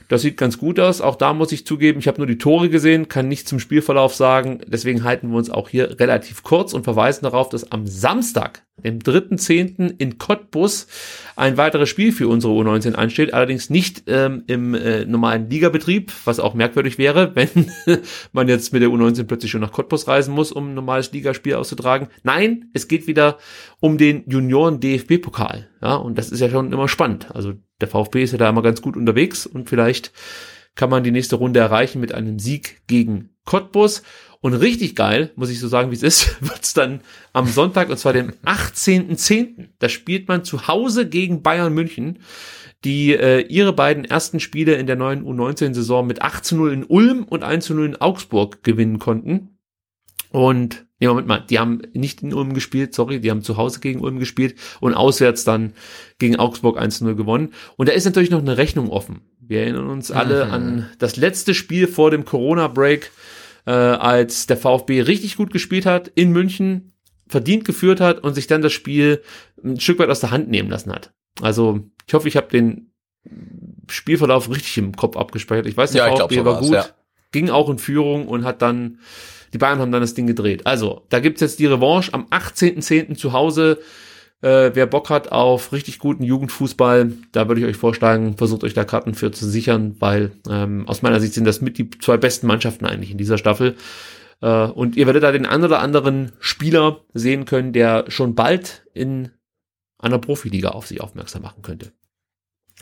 Das 0.09 0.23
sieht 0.23 0.37
ganz 0.37 0.57
gut 0.57 0.79
aus. 0.79 1.01
Auch 1.01 1.15
da 1.15 1.33
muss 1.33 1.51
ich 1.51 1.67
zugeben, 1.67 1.99
ich 1.99 2.07
habe 2.07 2.17
nur 2.17 2.25
die 2.25 2.39
Tore 2.39 2.69
gesehen, 2.69 3.07
kann 3.07 3.27
nichts 3.27 3.47
zum 3.47 3.59
Spielverlauf 3.59 4.15
sagen. 4.15 4.59
Deswegen 4.65 5.03
halten 5.03 5.29
wir 5.29 5.37
uns 5.37 5.51
auch 5.51 5.69
hier 5.69 5.99
relativ 5.99 6.41
kurz 6.41 6.73
und 6.73 6.83
verweisen 6.83 7.23
darauf, 7.23 7.49
dass 7.49 7.71
am 7.71 7.85
Samstag 7.85 8.63
dem 8.83 8.99
3.10. 8.99 9.95
in 9.97 10.17
Cottbus 10.17 10.87
ein 11.35 11.57
weiteres 11.57 11.89
Spiel 11.89 12.11
für 12.11 12.27
unsere 12.27 12.53
U19 12.53 12.93
ansteht, 12.93 13.33
allerdings 13.33 13.69
nicht 13.69 14.03
ähm, 14.07 14.43
im 14.47 14.73
äh, 14.73 15.05
normalen 15.05 15.49
Ligabetrieb, 15.49 16.11
was 16.25 16.39
auch 16.39 16.53
merkwürdig 16.53 16.97
wäre, 16.97 17.31
wenn 17.35 17.67
man 18.31 18.47
jetzt 18.47 18.73
mit 18.73 18.81
der 18.81 18.89
U19 18.89 19.23
plötzlich 19.23 19.51
schon 19.51 19.61
nach 19.61 19.71
Cottbus 19.71 20.07
reisen 20.07 20.33
muss, 20.33 20.51
um 20.51 20.71
ein 20.71 20.73
normales 20.73 21.11
Ligaspiel 21.11 21.55
auszutragen. 21.55 22.09
Nein, 22.23 22.69
es 22.73 22.87
geht 22.87 23.07
wieder 23.07 23.37
um 23.79 23.97
den 23.97 24.23
Junioren 24.27 24.79
DFB-Pokal. 24.79 25.69
Ja, 25.81 25.95
und 25.95 26.17
das 26.17 26.29
ist 26.29 26.39
ja 26.39 26.49
schon 26.49 26.73
immer 26.73 26.87
spannend. 26.87 27.33
Also 27.33 27.53
der 27.79 27.87
VfB 27.87 28.23
ist 28.23 28.31
ja 28.31 28.37
da 28.37 28.49
immer 28.49 28.61
ganz 28.61 28.81
gut 28.81 28.97
unterwegs 28.97 29.45
und 29.45 29.69
vielleicht 29.69 30.11
kann 30.75 30.89
man 30.89 31.03
die 31.03 31.11
nächste 31.11 31.35
Runde 31.35 31.59
erreichen 31.59 31.99
mit 31.99 32.13
einem 32.13 32.39
Sieg 32.39 32.81
gegen 32.87 33.31
Cottbus. 33.43 34.03
Und 34.41 34.53
richtig 34.53 34.95
geil, 34.95 35.31
muss 35.35 35.49
ich 35.49 35.59
so 35.59 35.67
sagen, 35.67 35.91
wie 35.91 35.95
es 35.95 36.03
ist, 36.03 36.41
wird's 36.41 36.73
dann 36.73 37.01
am 37.33 37.47
Sonntag, 37.47 37.89
und 37.89 37.97
zwar 37.97 38.13
dem 38.13 38.31
18.10. 38.45 39.69
Da 39.79 39.89
spielt 39.89 40.27
man 40.27 40.43
zu 40.43 40.67
Hause 40.67 41.07
gegen 41.07 41.41
Bayern 41.41 41.73
München, 41.73 42.19
die 42.85 43.13
äh, 43.13 43.41
ihre 43.41 43.73
beiden 43.73 44.05
ersten 44.05 44.39
Spiele 44.39 44.75
in 44.75 44.87
der 44.87 44.95
neuen 44.95 45.25
U19-Saison 45.25 46.07
mit 46.07 46.21
8 46.21 46.45
zu 46.45 46.55
0 46.55 46.71
in 46.71 46.83
Ulm 46.85 47.23
und 47.23 47.43
1 47.43 47.65
zu 47.65 47.73
0 47.73 47.85
in 47.85 47.95
Augsburg 47.97 48.63
gewinnen 48.63 48.99
konnten. 48.99 49.57
Und, 50.31 50.85
nee, 50.99 51.07
Moment 51.07 51.27
mal, 51.27 51.39
die 51.39 51.59
haben 51.59 51.81
nicht 51.93 52.21
in 52.21 52.33
Ulm 52.33 52.53
gespielt, 52.53 52.93
sorry, 52.93 53.19
die 53.19 53.31
haben 53.31 53.41
zu 53.41 53.57
Hause 53.57 53.81
gegen 53.81 53.99
Ulm 53.99 54.19
gespielt 54.19 54.55
und 54.79 54.93
auswärts 54.93 55.43
dann 55.43 55.73
gegen 56.17 56.37
Augsburg 56.37 56.79
1 56.79 56.99
zu 56.99 57.03
0 57.03 57.15
gewonnen. 57.15 57.53
Und 57.75 57.89
da 57.89 57.93
ist 57.93 58.05
natürlich 58.05 58.29
noch 58.29 58.39
eine 58.39 58.57
Rechnung 58.57 58.89
offen. 58.89 59.21
Wir 59.41 59.61
erinnern 59.61 59.89
uns 59.89 60.11
alle 60.11 60.45
mhm. 60.45 60.51
an 60.51 60.89
das 60.99 61.17
letzte 61.17 61.53
Spiel 61.53 61.87
vor 61.87 62.11
dem 62.11 62.23
Corona-Break 62.23 63.11
äh, 63.69 63.71
als 63.71 64.47
der 64.47 64.57
VfB 64.57 65.01
richtig 65.01 65.37
gut 65.37 65.53
gespielt 65.53 65.85
hat 65.85 66.07
in 66.15 66.31
München, 66.31 66.93
verdient 67.27 67.65
geführt 67.65 68.01
hat 68.01 68.23
und 68.23 68.33
sich 68.33 68.47
dann 68.47 68.63
das 68.63 68.73
Spiel 68.73 69.21
ein 69.63 69.79
Stück 69.79 69.99
weit 69.99 70.09
aus 70.09 70.21
der 70.21 70.31
Hand 70.31 70.49
nehmen 70.49 70.71
lassen 70.71 70.91
hat. 70.91 71.13
Also 71.39 71.81
ich 72.07 72.15
hoffe, 72.15 72.27
ich 72.27 72.35
habe 72.35 72.47
den 72.47 72.91
Spielverlauf 73.87 74.49
richtig 74.49 74.79
im 74.79 74.95
Kopf 74.95 75.15
abgespeichert. 75.15 75.67
Ich 75.67 75.77
weiß, 75.77 75.91
der 75.91 76.07
ja, 76.07 76.15
VfB 76.15 76.43
war 76.45 76.59
gut, 76.59 76.71
ja. 76.71 76.87
ging 77.31 77.51
auch 77.51 77.69
in 77.69 77.77
Führung 77.77 78.27
und 78.27 78.43
hat 78.43 78.63
dann, 78.63 78.97
die 79.53 79.59
Bayern 79.59 79.77
haben 79.77 79.91
dann 79.91 80.01
das 80.01 80.15
Ding 80.15 80.25
gedreht. 80.25 80.65
Also, 80.65 81.05
da 81.09 81.19
gibt's 81.19 81.41
jetzt 81.41 81.59
die 81.59 81.67
Revanche 81.67 82.11
am 82.15 82.25
18.10. 82.25 83.15
zu 83.15 83.33
Hause 83.33 83.77
äh, 84.41 84.71
wer 84.73 84.85
Bock 84.85 85.09
hat 85.09 85.31
auf 85.31 85.73
richtig 85.73 85.99
guten 85.99 86.23
Jugendfußball, 86.23 87.11
da 87.31 87.47
würde 87.47 87.61
ich 87.61 87.67
euch 87.67 87.75
vorschlagen, 87.75 88.37
versucht 88.37 88.63
euch 88.63 88.73
da 88.73 88.85
Karten 88.85 89.13
für 89.13 89.31
zu 89.31 89.47
sichern, 89.47 89.97
weil 89.99 90.31
ähm, 90.49 90.87
aus 90.87 91.01
meiner 91.01 91.19
Sicht 91.19 91.33
sind 91.33 91.45
das 91.45 91.61
mit 91.61 91.77
die 91.77 91.89
zwei 91.89 92.17
besten 92.17 92.47
Mannschaften 92.47 92.85
eigentlich 92.85 93.11
in 93.11 93.17
dieser 93.17 93.37
Staffel. 93.37 93.75
Äh, 94.41 94.65
und 94.65 94.95
ihr 94.95 95.05
werdet 95.05 95.23
da 95.23 95.31
den 95.31 95.45
einen 95.45 95.65
oder 95.65 95.79
anderen 95.79 96.31
Spieler 96.39 97.01
sehen 97.13 97.45
können, 97.45 97.73
der 97.73 98.05
schon 98.07 98.35
bald 98.35 98.85
in 98.93 99.31
einer 99.97 100.19
Profiliga 100.19 100.69
auf 100.69 100.87
sich 100.87 101.01
aufmerksam 101.01 101.41
machen 101.41 101.61
könnte. 101.61 101.91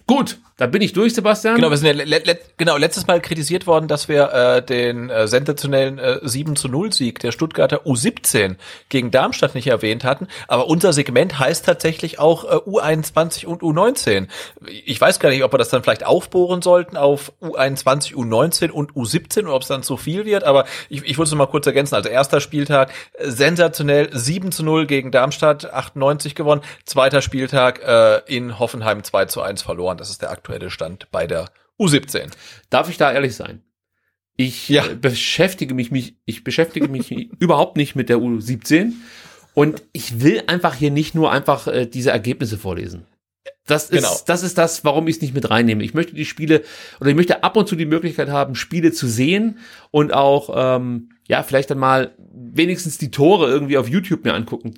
Gut, 0.07 0.37
da 0.57 0.65
bin 0.65 0.81
ich 0.81 0.91
durch, 0.91 1.13
Sebastian. 1.13 1.57
Genau, 1.57 1.69
wir 1.69 1.77
sind 1.77 1.85
ja 1.85 2.03
le 2.03 2.17
le 2.17 2.39
genau 2.57 2.77
letztes 2.77 3.05
Mal 3.05 3.21
kritisiert 3.21 3.67
worden, 3.67 3.87
dass 3.87 4.07
wir 4.07 4.33
äh, 4.33 4.63
den 4.63 5.11
äh, 5.11 5.27
sensationellen 5.27 5.99
äh, 5.99 6.19
7 6.23 6.55
zu 6.55 6.67
0 6.67 6.91
Sieg 6.91 7.19
der 7.19 7.31
Stuttgarter 7.31 7.85
U17 7.85 8.55
gegen 8.89 9.11
Darmstadt 9.11 9.53
nicht 9.53 9.67
erwähnt 9.67 10.03
hatten. 10.03 10.27
Aber 10.47 10.67
unser 10.67 10.93
Segment 10.93 11.37
heißt 11.37 11.63
tatsächlich 11.63 12.17
auch 12.17 12.43
äh, 12.45 12.55
U21 12.55 13.45
und 13.45 13.61
U19. 13.61 14.29
Ich 14.83 14.99
weiß 14.99 15.19
gar 15.19 15.29
nicht, 15.29 15.43
ob 15.43 15.53
wir 15.53 15.59
das 15.59 15.69
dann 15.69 15.83
vielleicht 15.83 16.07
aufbohren 16.07 16.63
sollten 16.63 16.97
auf 16.97 17.33
U21, 17.39 18.15
U19 18.15 18.71
und 18.71 18.93
U17 18.93 19.43
oder 19.43 19.53
ob 19.53 19.61
es 19.61 19.67
dann 19.67 19.83
zu 19.83 19.95
viel 19.95 20.25
wird. 20.25 20.43
Aber 20.43 20.65
ich, 20.89 21.03
ich 21.03 21.19
würde 21.19 21.29
es 21.29 21.35
mal 21.35 21.45
kurz 21.45 21.67
ergänzen. 21.67 21.93
Also 21.93 22.09
erster 22.09 22.41
Spieltag 22.41 22.91
äh, 23.13 23.29
sensationell 23.29 24.09
7 24.11 24.51
zu 24.51 24.63
0 24.63 24.87
gegen 24.87 25.11
Darmstadt 25.11 25.71
98 25.71 26.33
gewonnen. 26.33 26.61
Zweiter 26.83 27.21
Spieltag 27.21 27.79
äh, 27.83 28.21
in 28.25 28.57
Hoffenheim 28.57 29.03
2 29.03 29.25
zu 29.25 29.43
1 29.43 29.61
verloren. 29.61 29.96
Das 29.97 30.09
ist 30.09 30.21
der 30.21 30.31
aktuelle 30.31 30.69
Stand 30.69 31.09
bei 31.11 31.27
der 31.27 31.49
U17. 31.79 32.31
Darf 32.69 32.89
ich 32.89 32.97
da 32.97 33.11
ehrlich 33.11 33.35
sein? 33.35 33.63
Ich 34.35 34.69
ja. 34.69 34.85
Äh, 34.85 34.95
beschäftige 34.95 35.73
mich, 35.73 35.91
mich, 35.91 36.15
ich 36.25 36.43
beschäftige 36.43 36.87
mich 36.87 37.11
überhaupt 37.39 37.77
nicht 37.77 37.95
mit 37.95 38.09
der 38.09 38.17
U17 38.17 38.93
und 39.53 39.83
ich 39.91 40.21
will 40.21 40.43
einfach 40.47 40.75
hier 40.75 40.91
nicht 40.91 41.15
nur 41.15 41.31
einfach 41.31 41.67
äh, 41.67 41.87
diese 41.87 42.11
Ergebnisse 42.11 42.57
vorlesen. 42.57 43.05
Das 43.65 43.89
ist, 43.89 44.03
genau. 44.03 44.15
das 44.25 44.43
ist 44.43 44.57
das, 44.57 44.85
warum 44.85 45.07
ich 45.07 45.17
es 45.17 45.21
nicht 45.21 45.33
mit 45.33 45.49
reinnehme. 45.49 45.83
Ich 45.83 45.93
möchte 45.93 46.15
die 46.15 46.25
Spiele 46.25 46.63
oder 47.01 47.09
ich 47.09 47.15
möchte 47.15 47.43
ab 47.43 47.57
und 47.57 47.67
zu 47.67 47.75
die 47.75 47.85
Möglichkeit 47.85 48.29
haben, 48.29 48.55
Spiele 48.55 48.93
zu 48.93 49.07
sehen 49.07 49.59
und 49.91 50.13
auch, 50.13 50.51
ähm, 50.55 51.09
ja, 51.27 51.43
vielleicht 51.43 51.69
dann 51.69 51.77
mal 51.77 52.15
wenigstens 52.31 52.97
die 52.97 53.11
Tore 53.11 53.49
irgendwie 53.49 53.77
auf 53.77 53.89
YouTube 53.89 54.23
mir 54.23 54.33
angucken 54.33 54.75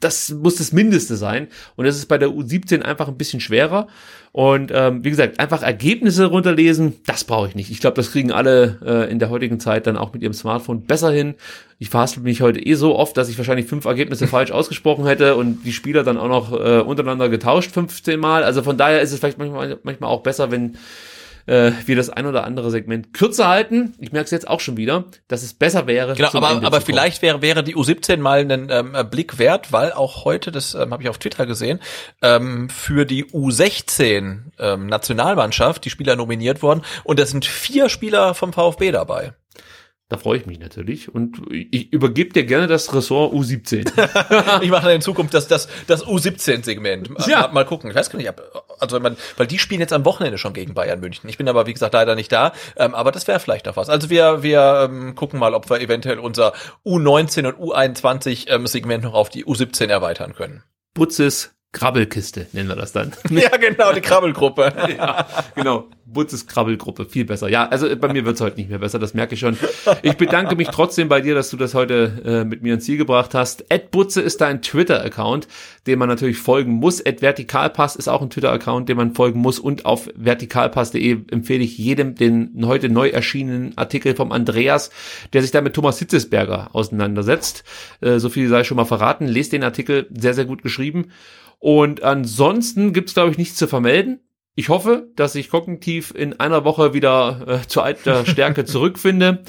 das 0.00 0.30
muss 0.30 0.56
das 0.56 0.72
Mindeste 0.72 1.16
sein. 1.16 1.48
Und 1.76 1.84
das 1.86 1.96
ist 1.96 2.06
bei 2.06 2.18
der 2.18 2.28
U17 2.28 2.82
einfach 2.82 3.08
ein 3.08 3.16
bisschen 3.16 3.40
schwerer. 3.40 3.88
Und 4.32 4.72
ähm, 4.74 5.04
wie 5.04 5.10
gesagt, 5.10 5.38
einfach 5.38 5.62
Ergebnisse 5.62 6.26
runterlesen, 6.26 6.94
das 7.06 7.22
brauche 7.22 7.48
ich 7.48 7.54
nicht. 7.54 7.70
Ich 7.70 7.78
glaube, 7.78 7.94
das 7.94 8.10
kriegen 8.10 8.32
alle 8.32 8.80
äh, 8.84 9.10
in 9.10 9.20
der 9.20 9.30
heutigen 9.30 9.60
Zeit 9.60 9.86
dann 9.86 9.96
auch 9.96 10.12
mit 10.12 10.22
ihrem 10.22 10.32
Smartphone 10.32 10.82
besser 10.82 11.12
hin. 11.12 11.34
Ich 11.78 11.88
verhaspel 11.90 12.24
mich 12.24 12.40
heute 12.40 12.58
eh 12.58 12.74
so 12.74 12.96
oft, 12.96 13.16
dass 13.16 13.28
ich 13.28 13.38
wahrscheinlich 13.38 13.66
fünf 13.66 13.84
Ergebnisse 13.84 14.26
falsch 14.28 14.50
ausgesprochen 14.50 15.06
hätte 15.06 15.36
und 15.36 15.64
die 15.64 15.72
Spieler 15.72 16.02
dann 16.02 16.18
auch 16.18 16.28
noch 16.28 16.52
äh, 16.52 16.80
untereinander 16.80 17.28
getauscht 17.28 17.70
15 17.70 18.18
Mal. 18.18 18.42
Also 18.42 18.62
von 18.62 18.76
daher 18.76 19.02
ist 19.02 19.12
es 19.12 19.20
vielleicht 19.20 19.38
manchmal, 19.38 19.78
manchmal 19.84 20.10
auch 20.10 20.22
besser, 20.24 20.50
wenn 20.50 20.78
äh, 21.46 21.72
wir 21.86 21.96
das 21.96 22.10
ein 22.10 22.26
oder 22.26 22.44
andere 22.44 22.70
Segment 22.70 23.12
kürzer 23.12 23.48
halten. 23.48 23.94
Ich 23.98 24.12
merke 24.12 24.26
es 24.26 24.30
jetzt 24.30 24.48
auch 24.48 24.60
schon 24.60 24.76
wieder, 24.76 25.04
dass 25.28 25.42
es 25.42 25.54
besser 25.54 25.86
wäre. 25.86 26.14
Genau, 26.14 26.30
aber, 26.32 26.64
aber 26.64 26.80
vielleicht 26.80 27.22
wäre, 27.22 27.42
wäre 27.42 27.62
die 27.62 27.76
U17 27.76 28.18
mal 28.18 28.40
einen 28.40 28.68
ähm, 28.70 28.96
Blick 29.10 29.38
wert, 29.38 29.72
weil 29.72 29.92
auch 29.92 30.24
heute, 30.24 30.52
das 30.52 30.74
ähm, 30.74 30.92
habe 30.92 31.02
ich 31.02 31.08
auf 31.08 31.18
Twitter 31.18 31.46
gesehen, 31.46 31.80
ähm, 32.22 32.68
für 32.68 33.04
die 33.04 33.24
U16 33.24 34.38
ähm, 34.58 34.86
Nationalmannschaft 34.86 35.84
die 35.84 35.90
Spieler 35.90 36.16
nominiert 36.16 36.62
worden 36.62 36.82
und 37.04 37.18
da 37.18 37.26
sind 37.26 37.44
vier 37.44 37.88
Spieler 37.88 38.34
vom 38.34 38.52
VfB 38.52 38.92
dabei. 38.92 39.32
Da 40.10 40.18
freue 40.18 40.36
ich 40.38 40.44
mich 40.44 40.58
natürlich 40.58 41.14
und 41.14 41.40
ich 41.50 41.90
übergebe 41.90 42.30
dir 42.30 42.44
gerne 42.44 42.66
das 42.66 42.92
Ressort 42.94 43.32
U17. 43.32 44.60
ich 44.62 44.70
mache 44.70 44.92
in 44.92 45.00
Zukunft 45.00 45.32
das, 45.32 45.48
das, 45.48 45.66
das 45.86 46.04
U17-Segment. 46.04 47.08
Ja. 47.26 47.42
Mal, 47.42 47.52
mal, 47.52 47.64
gucken. 47.64 47.88
Ich 47.88 47.96
weiß 47.96 48.10
gar 48.10 48.18
nicht, 48.18 48.30
also 48.78 49.00
man, 49.00 49.16
weil 49.38 49.46
die 49.46 49.58
spielen 49.58 49.80
jetzt 49.80 49.94
am 49.94 50.04
Wochenende 50.04 50.36
schon 50.36 50.52
gegen 50.52 50.74
Bayern 50.74 51.00
München. 51.00 51.30
Ich 51.30 51.38
bin 51.38 51.48
aber, 51.48 51.66
wie 51.66 51.72
gesagt, 51.72 51.94
leider 51.94 52.16
nicht 52.16 52.30
da. 52.30 52.52
Ähm, 52.76 52.94
aber 52.94 53.12
das 53.12 53.26
wäre 53.26 53.40
vielleicht 53.40 53.66
auch 53.66 53.76
was. 53.76 53.88
Also 53.88 54.10
wir, 54.10 54.42
wir 54.42 54.90
ähm, 54.90 55.14
gucken 55.14 55.40
mal, 55.40 55.54
ob 55.54 55.70
wir 55.70 55.80
eventuell 55.80 56.18
unser 56.18 56.52
U19 56.84 57.46
und 57.46 57.58
U21-Segment 57.58 59.04
ähm, 59.04 59.10
noch 59.10 59.14
auf 59.14 59.30
die 59.30 59.46
U17 59.46 59.86
erweitern 59.86 60.34
können. 60.34 60.64
Putzes 60.92 61.53
Krabbelkiste 61.74 62.46
nennen 62.52 62.68
wir 62.68 62.76
das 62.76 62.92
dann. 62.92 63.12
Ja, 63.30 63.56
genau, 63.56 63.92
die 63.92 64.00
Krabbelgruppe. 64.00 64.72
ja, 64.96 65.26
genau. 65.54 65.88
Butzes 66.06 66.46
Krabbelgruppe, 66.46 67.06
viel 67.06 67.24
besser. 67.24 67.48
Ja, 67.48 67.66
also 67.66 67.88
bei 67.96 68.12
mir 68.12 68.24
wird's 68.24 68.40
heute 68.40 68.56
nicht 68.56 68.70
mehr 68.70 68.78
besser, 68.78 69.00
das 69.00 69.14
merke 69.14 69.34
ich 69.34 69.40
schon. 69.40 69.58
Ich 70.02 70.16
bedanke 70.16 70.54
mich 70.54 70.68
trotzdem 70.68 71.08
bei 71.08 71.20
dir, 71.20 71.34
dass 71.34 71.50
du 71.50 71.56
das 71.56 71.74
heute 71.74 72.22
äh, 72.24 72.44
mit 72.44 72.62
mir 72.62 72.74
ins 72.74 72.84
Ziel 72.84 72.96
gebracht 72.96 73.34
hast. 73.34 73.64
Ed 73.70 73.90
Butze 73.90 74.20
ist 74.20 74.40
dein 74.40 74.62
Twitter-Account, 74.62 75.48
dem 75.88 75.98
man 75.98 76.08
natürlich 76.08 76.38
folgen 76.38 76.74
muss. 76.74 77.00
Ed 77.00 77.20
Vertikalpass 77.20 77.96
ist 77.96 78.06
auch 78.06 78.22
ein 78.22 78.30
Twitter-Account, 78.30 78.88
dem 78.88 78.98
man 78.98 79.14
folgen 79.14 79.40
muss. 79.40 79.58
Und 79.58 79.86
auf 79.86 80.08
vertikalpass.de 80.14 81.22
empfehle 81.32 81.64
ich 81.64 81.76
jedem 81.76 82.14
den 82.14 82.64
heute 82.64 82.88
neu 82.88 83.08
erschienenen 83.08 83.76
Artikel 83.76 84.14
vom 84.14 84.30
Andreas, 84.30 84.90
der 85.32 85.42
sich 85.42 85.50
da 85.50 85.62
mit 85.62 85.74
Thomas 85.74 85.98
Hitzesberger 85.98 86.70
auseinandersetzt. 86.74 87.64
Äh, 88.00 88.20
so 88.20 88.28
viel 88.28 88.48
sei 88.48 88.62
schon 88.62 88.76
mal 88.76 88.84
verraten. 88.84 89.26
Lest 89.26 89.52
den 89.52 89.64
Artikel, 89.64 90.06
sehr, 90.16 90.34
sehr 90.34 90.44
gut 90.44 90.62
geschrieben. 90.62 91.10
Und 91.64 92.02
ansonsten 92.02 92.92
gibt's 92.92 93.14
glaube 93.14 93.30
ich, 93.30 93.38
nichts 93.38 93.56
zu 93.56 93.66
vermelden. 93.66 94.20
Ich 94.54 94.68
hoffe, 94.68 95.08
dass 95.16 95.34
ich 95.34 95.48
kognitiv 95.48 96.12
in 96.14 96.38
einer 96.38 96.62
Woche 96.66 96.92
wieder 96.92 97.62
äh, 97.62 97.66
zu 97.66 97.80
alter 97.80 98.26
Stärke 98.26 98.64
zurückfinde. 98.66 99.42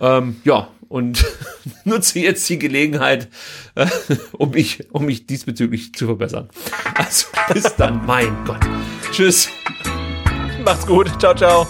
Ähm, 0.00 0.40
ja, 0.42 0.66
und 0.88 1.24
nutze 1.84 2.18
jetzt 2.18 2.48
die 2.48 2.58
Gelegenheit, 2.58 3.28
äh, 3.76 3.86
um, 4.32 4.50
mich, 4.50 4.88
um 4.90 5.04
mich 5.04 5.28
diesbezüglich 5.28 5.94
zu 5.94 6.06
verbessern. 6.06 6.48
Also 6.96 7.28
bis 7.52 7.76
dann, 7.76 8.04
mein 8.04 8.36
Gott. 8.44 8.58
Tschüss. 9.12 9.48
Macht's 10.64 10.84
gut. 10.84 11.08
Ciao, 11.20 11.32
ciao. 11.32 11.64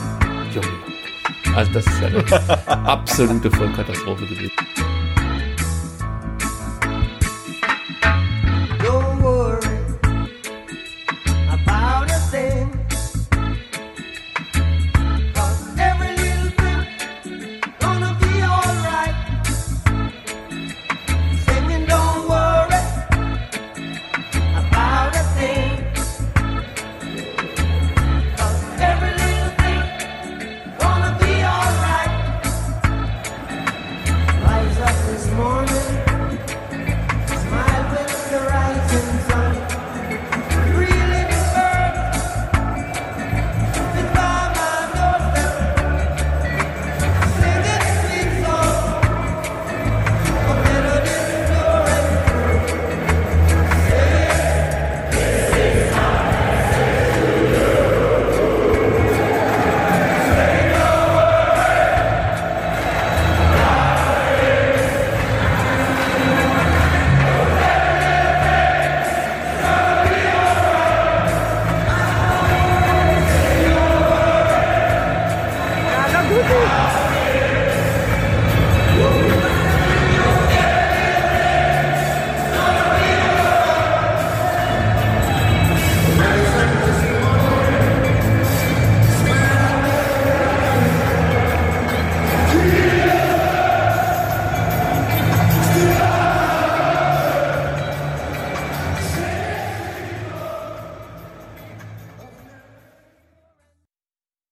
Also 1.55 1.73
das 1.73 1.87
ist 1.87 2.01
ja 2.01 2.07
eine 2.07 2.67
absolute 2.89 3.51
Vollkatastrophe 3.51 4.25
gewesen. 4.25 4.53